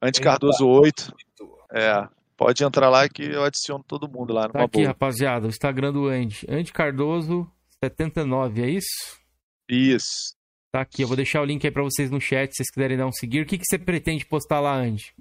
Antes 0.00 0.20
Cardoso 0.20 0.66
8. 0.66 1.12
É, 1.74 2.08
pode 2.36 2.64
entrar 2.64 2.88
lá 2.88 3.06
que 3.08 3.22
eu 3.22 3.42
adiciono 3.44 3.84
todo 3.86 4.08
mundo 4.10 4.32
lá 4.32 4.48
Tá 4.48 4.62
aqui, 4.64 4.78
boa. 4.78 4.86
rapaziada, 4.88 5.46
o 5.46 5.50
Instagram 5.50 5.92
do 5.92 6.08
Andy. 6.08 6.46
Andy 6.48 6.72
Cardoso 6.72 7.46
79, 7.84 8.62
é 8.62 8.70
isso? 8.70 9.18
Isso. 9.68 10.34
Tá 10.72 10.80
aqui, 10.82 11.02
eu 11.02 11.08
vou 11.08 11.16
deixar 11.16 11.42
o 11.42 11.44
link 11.44 11.66
aí 11.66 11.70
pra 11.70 11.82
vocês 11.82 12.10
no 12.10 12.20
chat, 12.20 12.50
se 12.50 12.56
vocês 12.58 12.70
quiserem 12.70 12.96
dar 12.96 13.06
um 13.06 13.12
seguir. 13.12 13.42
O 13.42 13.46
que, 13.46 13.58
que 13.58 13.64
você 13.68 13.78
pretende 13.78 14.24
postar 14.24 14.60
lá, 14.60 14.74
Andy? 14.76 15.12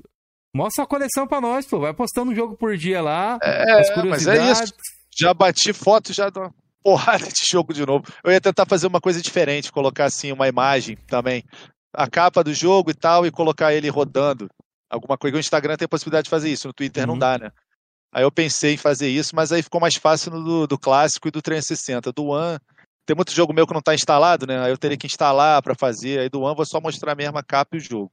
Mostra 0.56 0.84
a 0.84 0.88
coleção 0.88 1.28
pra 1.28 1.40
nós, 1.42 1.66
pô. 1.68 1.80
Vai 1.80 1.94
postando 1.94 2.32
um 2.32 2.36
jogo 2.36 2.56
por 2.56 2.76
dia 2.78 3.02
lá. 3.02 3.38
É, 3.44 3.72
as 3.74 3.88
mas 3.88 3.94
curiosidades. 3.94 4.60
é 4.60 4.64
isso. 4.64 4.74
Já 5.20 5.34
bati 5.34 5.74
foto, 5.74 6.14
já 6.14 6.30
dou 6.30 6.44
uma 6.44 6.54
porrada 6.84 7.26
de 7.28 7.42
jogo 7.50 7.74
de 7.74 7.86
novo. 7.86 8.06
Eu 8.24 8.32
ia 8.32 8.42
tentar 8.42 8.66
fazer 8.66 8.88
uma 8.88 9.02
coisa 9.02 9.22
diferente, 9.22 9.72
colocar 9.72 10.06
assim 10.06 10.32
uma 10.32 10.48
imagem 10.48 10.96
também. 11.08 11.44
A 11.94 12.08
capa 12.10 12.44
do 12.44 12.54
jogo 12.54 12.92
e 12.92 12.94
tal, 12.94 13.26
e 13.26 13.32
colocar 13.32 13.74
ele 13.74 13.90
rodando. 13.90 14.48
Alguma 14.90 15.18
coisa. 15.18 15.36
O 15.36 15.40
Instagram 15.40 15.76
tem 15.76 15.86
a 15.86 15.90
possibilidade 15.90 16.26
de 16.26 16.30
fazer 16.30 16.50
isso, 16.50 16.68
no 16.68 16.74
Twitter 16.74 17.06
não 17.06 17.14
Uhum. 17.16 17.20
dá, 17.20 17.38
né? 17.38 17.52
Aí 18.14 18.24
eu 18.24 18.32
pensei 18.32 18.74
em 18.76 18.78
fazer 18.78 19.10
isso, 19.10 19.36
mas 19.36 19.52
aí 19.52 19.62
ficou 19.62 19.82
mais 19.82 19.96
fácil 19.96 20.32
no 20.32 20.44
do, 20.44 20.68
do 20.68 20.80
clássico 20.80 21.28
e 21.28 21.32
do 21.32 21.42
360. 21.42 22.12
Do 22.14 22.28
One, 22.28 22.58
tem 23.06 23.16
muito 23.16 23.34
jogo 23.34 23.54
meu 23.54 23.68
que 23.68 23.74
não 23.74 23.80
está 23.80 23.94
instalado, 23.94 24.48
né? 24.48 24.60
Aí 24.64 24.72
eu 24.72 24.78
teria 24.78 24.98
que 24.98 25.08
instalar 25.08 25.62
para 25.62 25.76
fazer. 25.76 26.20
Aí 26.20 26.30
do 26.30 26.42
One 26.42 26.56
vou 26.56 26.66
só 26.66 26.80
mostrar 26.80 27.16
mesmo 27.16 27.38
a 27.38 27.44
capa 27.44 27.76
e 27.76 27.80
o 27.80 27.82
jogo 27.82 28.12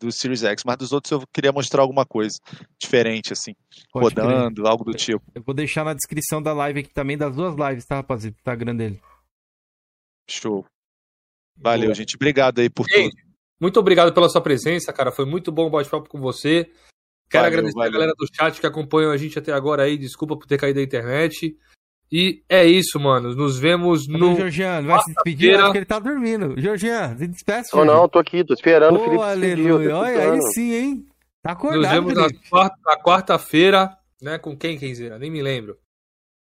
do 0.00 0.10
Series 0.12 0.42
X. 0.44 0.62
Mas 0.64 0.76
dos 0.76 0.92
outros 0.92 1.12
eu 1.12 1.22
queria 1.32 1.52
mostrar 1.52 1.82
alguma 1.82 2.04
coisa 2.06 2.38
diferente, 2.80 3.32
assim, 3.32 3.54
Pode 3.92 4.14
crer. 4.14 4.24
rodando, 4.24 4.66
algo 4.66 4.84
do 4.84 4.92
tipo. 4.94 5.22
Eu 5.34 5.42
vou 5.42 5.54
deixar 5.54 5.84
na 5.84 5.94
descrição 5.94 6.42
da 6.42 6.52
live 6.52 6.80
aqui 6.80 6.90
também, 6.92 7.16
das 7.18 7.34
duas 7.34 7.54
lives, 7.54 7.84
tá, 7.84 7.96
rapaziada? 7.96 8.36
O 8.36 8.38
Instagram 8.38 8.76
dele. 8.76 9.00
Show. 10.28 10.64
Valeu, 11.56 11.86
Boa. 11.86 11.94
gente. 11.94 12.16
Obrigado 12.16 12.60
aí 12.60 12.70
por 12.70 12.86
Ei, 12.90 13.10
tudo. 13.10 13.22
Muito 13.60 13.80
obrigado 13.80 14.12
pela 14.14 14.28
sua 14.28 14.40
presença, 14.40 14.92
cara. 14.92 15.10
Foi 15.10 15.24
muito 15.24 15.50
bom 15.50 15.66
o 15.66 15.70
bate-papo 15.70 16.08
com 16.08 16.20
você. 16.20 16.70
Quero 17.30 17.44
Valeu, 17.44 17.58
agradecer 17.58 17.76
a 17.76 17.80
valeu. 17.80 17.92
galera 17.92 18.12
do 18.16 18.26
chat 18.32 18.60
que 18.60 18.66
acompanhou 18.66 19.10
a 19.10 19.16
gente 19.16 19.38
até 19.38 19.52
agora 19.52 19.82
aí. 19.82 19.98
Desculpa 19.98 20.36
por 20.36 20.46
ter 20.46 20.58
caído 20.58 20.78
da 20.78 20.84
internet. 20.84 21.58
E 22.10 22.42
é 22.48 22.64
isso, 22.64 22.98
mano. 22.98 23.34
Nos 23.34 23.58
vemos 23.58 24.08
no. 24.08 24.32
o 24.32 24.36
Georgiano? 24.36 24.88
Vai 24.88 25.00
se 25.02 25.12
despedir? 25.12 25.50
quarta-feira. 25.50 25.62
Acho 25.62 25.72
que 25.72 25.78
ele 25.78 25.84
tá 25.84 25.98
dormindo. 25.98 26.60
Georgiano, 26.60 27.18
se 27.18 27.26
despeça. 27.26 27.76
Ou 27.76 27.84
não, 27.84 28.08
tô 28.08 28.18
aqui, 28.18 28.42
tô 28.44 28.54
esperando 28.54 28.98
o 28.98 29.04
Felipe 29.04 29.22
aleluia. 29.22 29.96
Olha 29.96 30.32
aí 30.32 30.42
sim, 30.54 30.72
hein? 30.72 31.06
Tá 31.42 31.50
Nos 31.50 31.58
acordado, 31.58 31.92
vemos 31.92 32.14
na 32.14 32.28
Felipe. 32.28 32.48
na 32.84 32.96
quarta-feira, 33.02 33.96
né? 34.22 34.38
Com 34.38 34.56
quem, 34.56 34.78
Kenzeira? 34.78 35.18
Nem 35.18 35.30
me 35.30 35.42
lembro. 35.42 35.76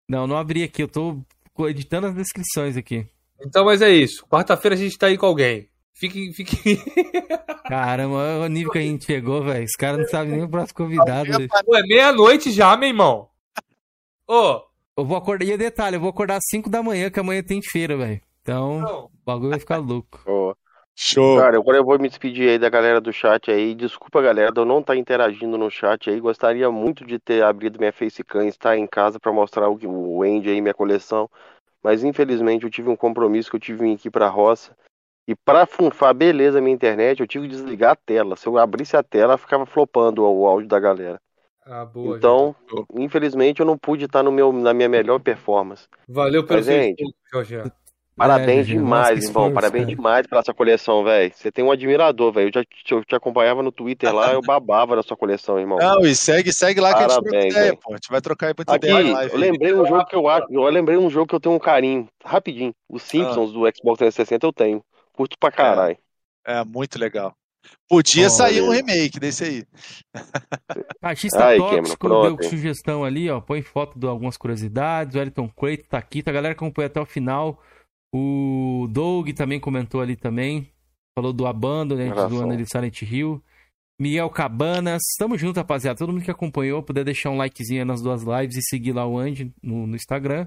Não, 0.08 0.26
não 0.26 0.36
abri 0.36 0.62
aqui. 0.62 0.82
Eu 0.82 0.88
tô 0.88 1.18
editando 1.66 2.06
as 2.06 2.14
descrições 2.14 2.76
aqui. 2.76 3.06
Então, 3.44 3.64
mas 3.64 3.82
é 3.82 3.90
isso. 3.90 4.24
Quarta-feira 4.26 4.74
a 4.74 4.78
gente 4.78 4.96
tá 4.96 5.08
aí 5.08 5.18
com 5.18 5.26
alguém. 5.26 5.68
Fiquem, 5.92 6.32
fiquem. 6.32 6.80
Caramba, 7.68 8.14
olha 8.14 8.44
o 8.44 8.48
nível 8.48 8.70
que 8.70 8.78
a 8.78 8.82
gente 8.82 9.04
chegou, 9.04 9.42
velho. 9.42 9.64
Os 9.64 9.74
caras 9.76 9.98
não 9.98 10.08
sabem 10.08 10.34
nem 10.34 10.44
o 10.44 10.48
próximo 10.48 10.76
convidado. 10.76 11.30
é 11.32 11.82
meia-noite 11.82 12.52
já, 12.52 12.76
meu 12.76 12.88
irmão. 12.88 13.28
Ô, 14.26 14.62
Eu 14.98 15.04
vou 15.04 15.16
acordar. 15.16 15.44
E 15.44 15.56
detalhe, 15.56 15.96
eu 15.96 16.00
vou 16.00 16.10
acordar 16.10 16.38
às 16.38 16.44
5 16.50 16.68
da 16.68 16.82
manhã, 16.82 17.08
que 17.08 17.20
amanhã 17.20 17.40
tem 17.40 17.62
feira, 17.62 17.96
velho. 17.96 18.20
Então, 18.42 18.80
não. 18.80 19.04
o 19.04 19.10
bagulho 19.24 19.50
vai 19.50 19.60
ficar 19.60 19.76
louco. 19.76 20.20
Ó, 20.26 20.52
Show. 21.00 21.38
Cara, 21.38 21.56
agora 21.56 21.76
eu 21.76 21.84
vou 21.84 21.96
me 21.96 22.08
despedir 22.08 22.48
aí 22.48 22.58
da 22.58 22.68
galera 22.68 23.00
do 23.00 23.12
chat 23.12 23.48
aí. 23.52 23.72
Desculpa, 23.72 24.20
galera, 24.20 24.50
de 24.50 24.58
eu 24.58 24.64
não 24.64 24.80
estar 24.80 24.96
interagindo 24.96 25.56
no 25.56 25.70
chat 25.70 26.10
aí. 26.10 26.18
Gostaria 26.18 26.68
muito 26.72 27.06
de 27.06 27.20
ter 27.20 27.44
abrido 27.44 27.78
minha 27.78 27.92
facecam 27.92 28.42
e 28.42 28.48
estar 28.48 28.76
em 28.76 28.84
casa 28.84 29.20
pra 29.20 29.32
mostrar 29.32 29.70
o, 29.70 29.78
o 29.86 30.24
Andy 30.24 30.50
aí, 30.50 30.60
minha 30.60 30.74
coleção. 30.74 31.30
Mas 31.80 32.02
infelizmente 32.02 32.64
eu 32.64 32.70
tive 32.70 32.88
um 32.88 32.96
compromisso 32.96 33.48
que 33.48 33.54
eu 33.54 33.60
tive 33.60 33.78
que 33.78 33.84
vir 33.84 33.94
aqui 33.94 34.10
pra 34.10 34.26
roça. 34.26 34.76
E 35.28 35.36
pra 35.36 35.66
funfar 35.66 36.12
beleza 36.12 36.58
a 36.58 36.60
minha 36.60 36.74
internet, 36.74 37.20
eu 37.20 37.28
tive 37.28 37.46
que 37.46 37.54
desligar 37.54 37.92
a 37.92 37.96
tela. 37.96 38.34
Se 38.34 38.48
eu 38.48 38.58
abrisse 38.58 38.96
a 38.96 39.02
tela, 39.04 39.38
ficava 39.38 39.64
flopando 39.64 40.24
o 40.24 40.46
áudio 40.48 40.66
da 40.66 40.80
galera. 40.80 41.20
Ah, 41.70 41.84
boa. 41.84 42.16
Então, 42.16 42.56
infelizmente, 42.94 43.60
eu 43.60 43.66
não 43.66 43.76
pude 43.76 44.04
estar 44.06 44.22
no 44.22 44.32
meu, 44.32 44.52
na 44.52 44.72
minha 44.72 44.88
melhor 44.88 45.18
performance. 45.20 45.82
gente. 45.82 46.14
Valeu 46.14 46.44
pelo 46.46 46.58
Mas, 46.58 46.66
gente, 46.66 47.04
Jorge. 47.32 47.56
Parabéns 48.16 48.66
É, 48.66 48.70
demais, 48.70 49.08
irmão. 49.10 49.18
esforço, 49.18 49.54
Parabéns 49.54 49.84
cara. 49.84 49.96
demais 49.96 50.26
pela 50.26 50.42
sua 50.42 50.54
coleção, 50.54 51.04
velho. 51.04 51.32
Você 51.32 51.52
tem 51.52 51.64
um 51.64 51.70
admirador, 51.70 52.32
velho. 52.32 52.48
Eu 52.48 52.52
já 52.52 52.64
te, 52.64 52.92
eu 52.92 53.04
te 53.04 53.14
acompanhava 53.14 53.62
no 53.62 53.70
Twitter 53.70 54.12
lá, 54.12 54.32
eu 54.32 54.42
babava 54.42 54.96
da 54.96 55.02
sua 55.04 55.16
coleção, 55.16 55.58
irmão. 55.58 55.78
Não, 55.78 56.00
e 56.04 56.16
segue, 56.16 56.52
segue 56.52 56.80
lá 56.80 56.94
que 56.94 56.98
a 57.04 57.08
gente 57.08 57.12
troca 57.12 57.30
Parabéns, 57.30 57.54
ideia, 57.54 57.76
pô. 57.76 57.92
A 57.92 57.96
gente 57.96 58.08
vai 58.10 58.20
trocar 58.20 58.48
aí 58.48 58.54
muita 58.56 58.74
Aqui, 58.74 58.86
ideia 58.88 59.04
na 59.04 59.12
live. 59.18 59.32
eu 59.34 59.38
lembrei 59.38 59.72
um 59.74 59.86
jogo 59.86 60.04
que 60.06 60.16
eu 60.16 60.28
acho. 60.28 60.46
Eu 60.50 60.62
lembrei 60.64 60.96
um 60.96 61.08
jogo 61.10 61.28
que 61.28 61.34
eu 61.36 61.40
tenho 61.40 61.54
um 61.54 61.58
carinho. 61.60 62.08
Rapidinho. 62.24 62.74
Os 62.88 63.02
Simpsons 63.02 63.52
do 63.52 63.60
Xbox 63.60 63.98
360 63.98 64.46
eu 64.46 64.52
tenho. 64.52 64.84
Curto 65.12 65.36
pra 65.38 65.52
caralho. 65.52 65.96
É, 66.44 66.64
muito 66.64 66.98
legal. 66.98 67.36
Podia 67.88 68.26
Ó, 68.26 68.30
sair 68.30 68.60
um 68.60 68.70
remake 68.70 69.18
desse 69.18 69.44
aí. 69.44 69.64
Cachista 71.00 71.46
Ai, 71.46 71.56
Tóxico 71.56 72.08
deu 72.08 72.42
sugestão 72.42 73.02
ali, 73.02 73.30
ó. 73.30 73.40
Põe 73.40 73.62
foto 73.62 73.98
de 73.98 74.06
algumas 74.06 74.36
curiosidades. 74.36 75.14
O 75.14 75.18
Elton 75.18 75.48
Creighton 75.48 75.88
tá 75.88 75.98
aqui. 75.98 76.22
Tá 76.22 76.30
a 76.30 76.34
galera 76.34 76.54
que 76.54 76.62
acompanhou 76.62 76.86
até 76.86 77.00
o 77.00 77.06
final. 77.06 77.62
O 78.14 78.86
Doug 78.90 79.30
também 79.30 79.58
comentou 79.58 80.02
ali 80.02 80.16
também. 80.16 80.70
Falou 81.18 81.32
do 81.32 81.46
Abandon, 81.46 81.96
né? 81.96 82.10
Do 82.28 82.42
ano 82.42 82.56
de 82.56 82.66
Silent 82.66 83.02
Hill. 83.02 83.42
Miguel 83.98 84.28
Cabanas. 84.30 85.02
Tamo 85.18 85.38
junto, 85.38 85.56
rapaziada. 85.56 85.98
Todo 85.98 86.12
mundo 86.12 86.24
que 86.24 86.30
acompanhou, 86.30 86.82
puder 86.82 87.04
deixar 87.04 87.30
um 87.30 87.38
likezinho 87.38 87.86
nas 87.86 88.02
duas 88.02 88.22
lives 88.22 88.56
e 88.56 88.62
seguir 88.62 88.92
lá 88.92 89.06
o 89.06 89.18
Andy 89.18 89.52
no, 89.62 89.86
no 89.86 89.96
Instagram. 89.96 90.46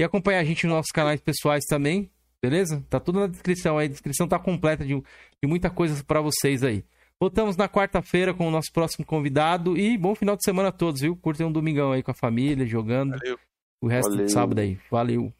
E 0.00 0.04
acompanhar 0.04 0.40
a 0.40 0.44
gente 0.44 0.66
nos 0.66 0.76
nossos 0.76 0.90
canais 0.90 1.20
pessoais 1.20 1.64
também. 1.66 2.10
Beleza? 2.42 2.84
Tá 2.88 3.00
tudo 3.00 3.20
na 3.20 3.26
descrição 3.26 3.78
aí. 3.78 3.86
A 3.86 3.90
descrição 3.90 4.28
tá 4.28 4.38
completa 4.38 4.84
de, 4.84 4.94
de 4.94 5.48
muita 5.48 5.70
coisa 5.70 6.02
pra 6.04 6.20
vocês 6.20 6.62
aí. 6.62 6.84
Voltamos 7.20 7.56
na 7.56 7.68
quarta-feira 7.68 8.32
com 8.32 8.46
o 8.46 8.50
nosso 8.50 8.72
próximo 8.72 9.04
convidado. 9.04 9.76
E 9.76 9.98
bom 9.98 10.14
final 10.14 10.36
de 10.36 10.44
semana 10.44 10.68
a 10.68 10.72
todos, 10.72 11.00
viu? 11.00 11.16
Curtem 11.16 11.46
um 11.46 11.52
domingão 11.52 11.90
aí 11.90 12.02
com 12.02 12.12
a 12.12 12.14
família, 12.14 12.64
jogando. 12.64 13.18
Valeu. 13.18 13.38
O 13.80 13.88
resto 13.88 14.10
do 14.10 14.16
Valeu. 14.16 14.28
sábado 14.28 14.60
aí. 14.60 14.78
Valeu. 14.90 15.32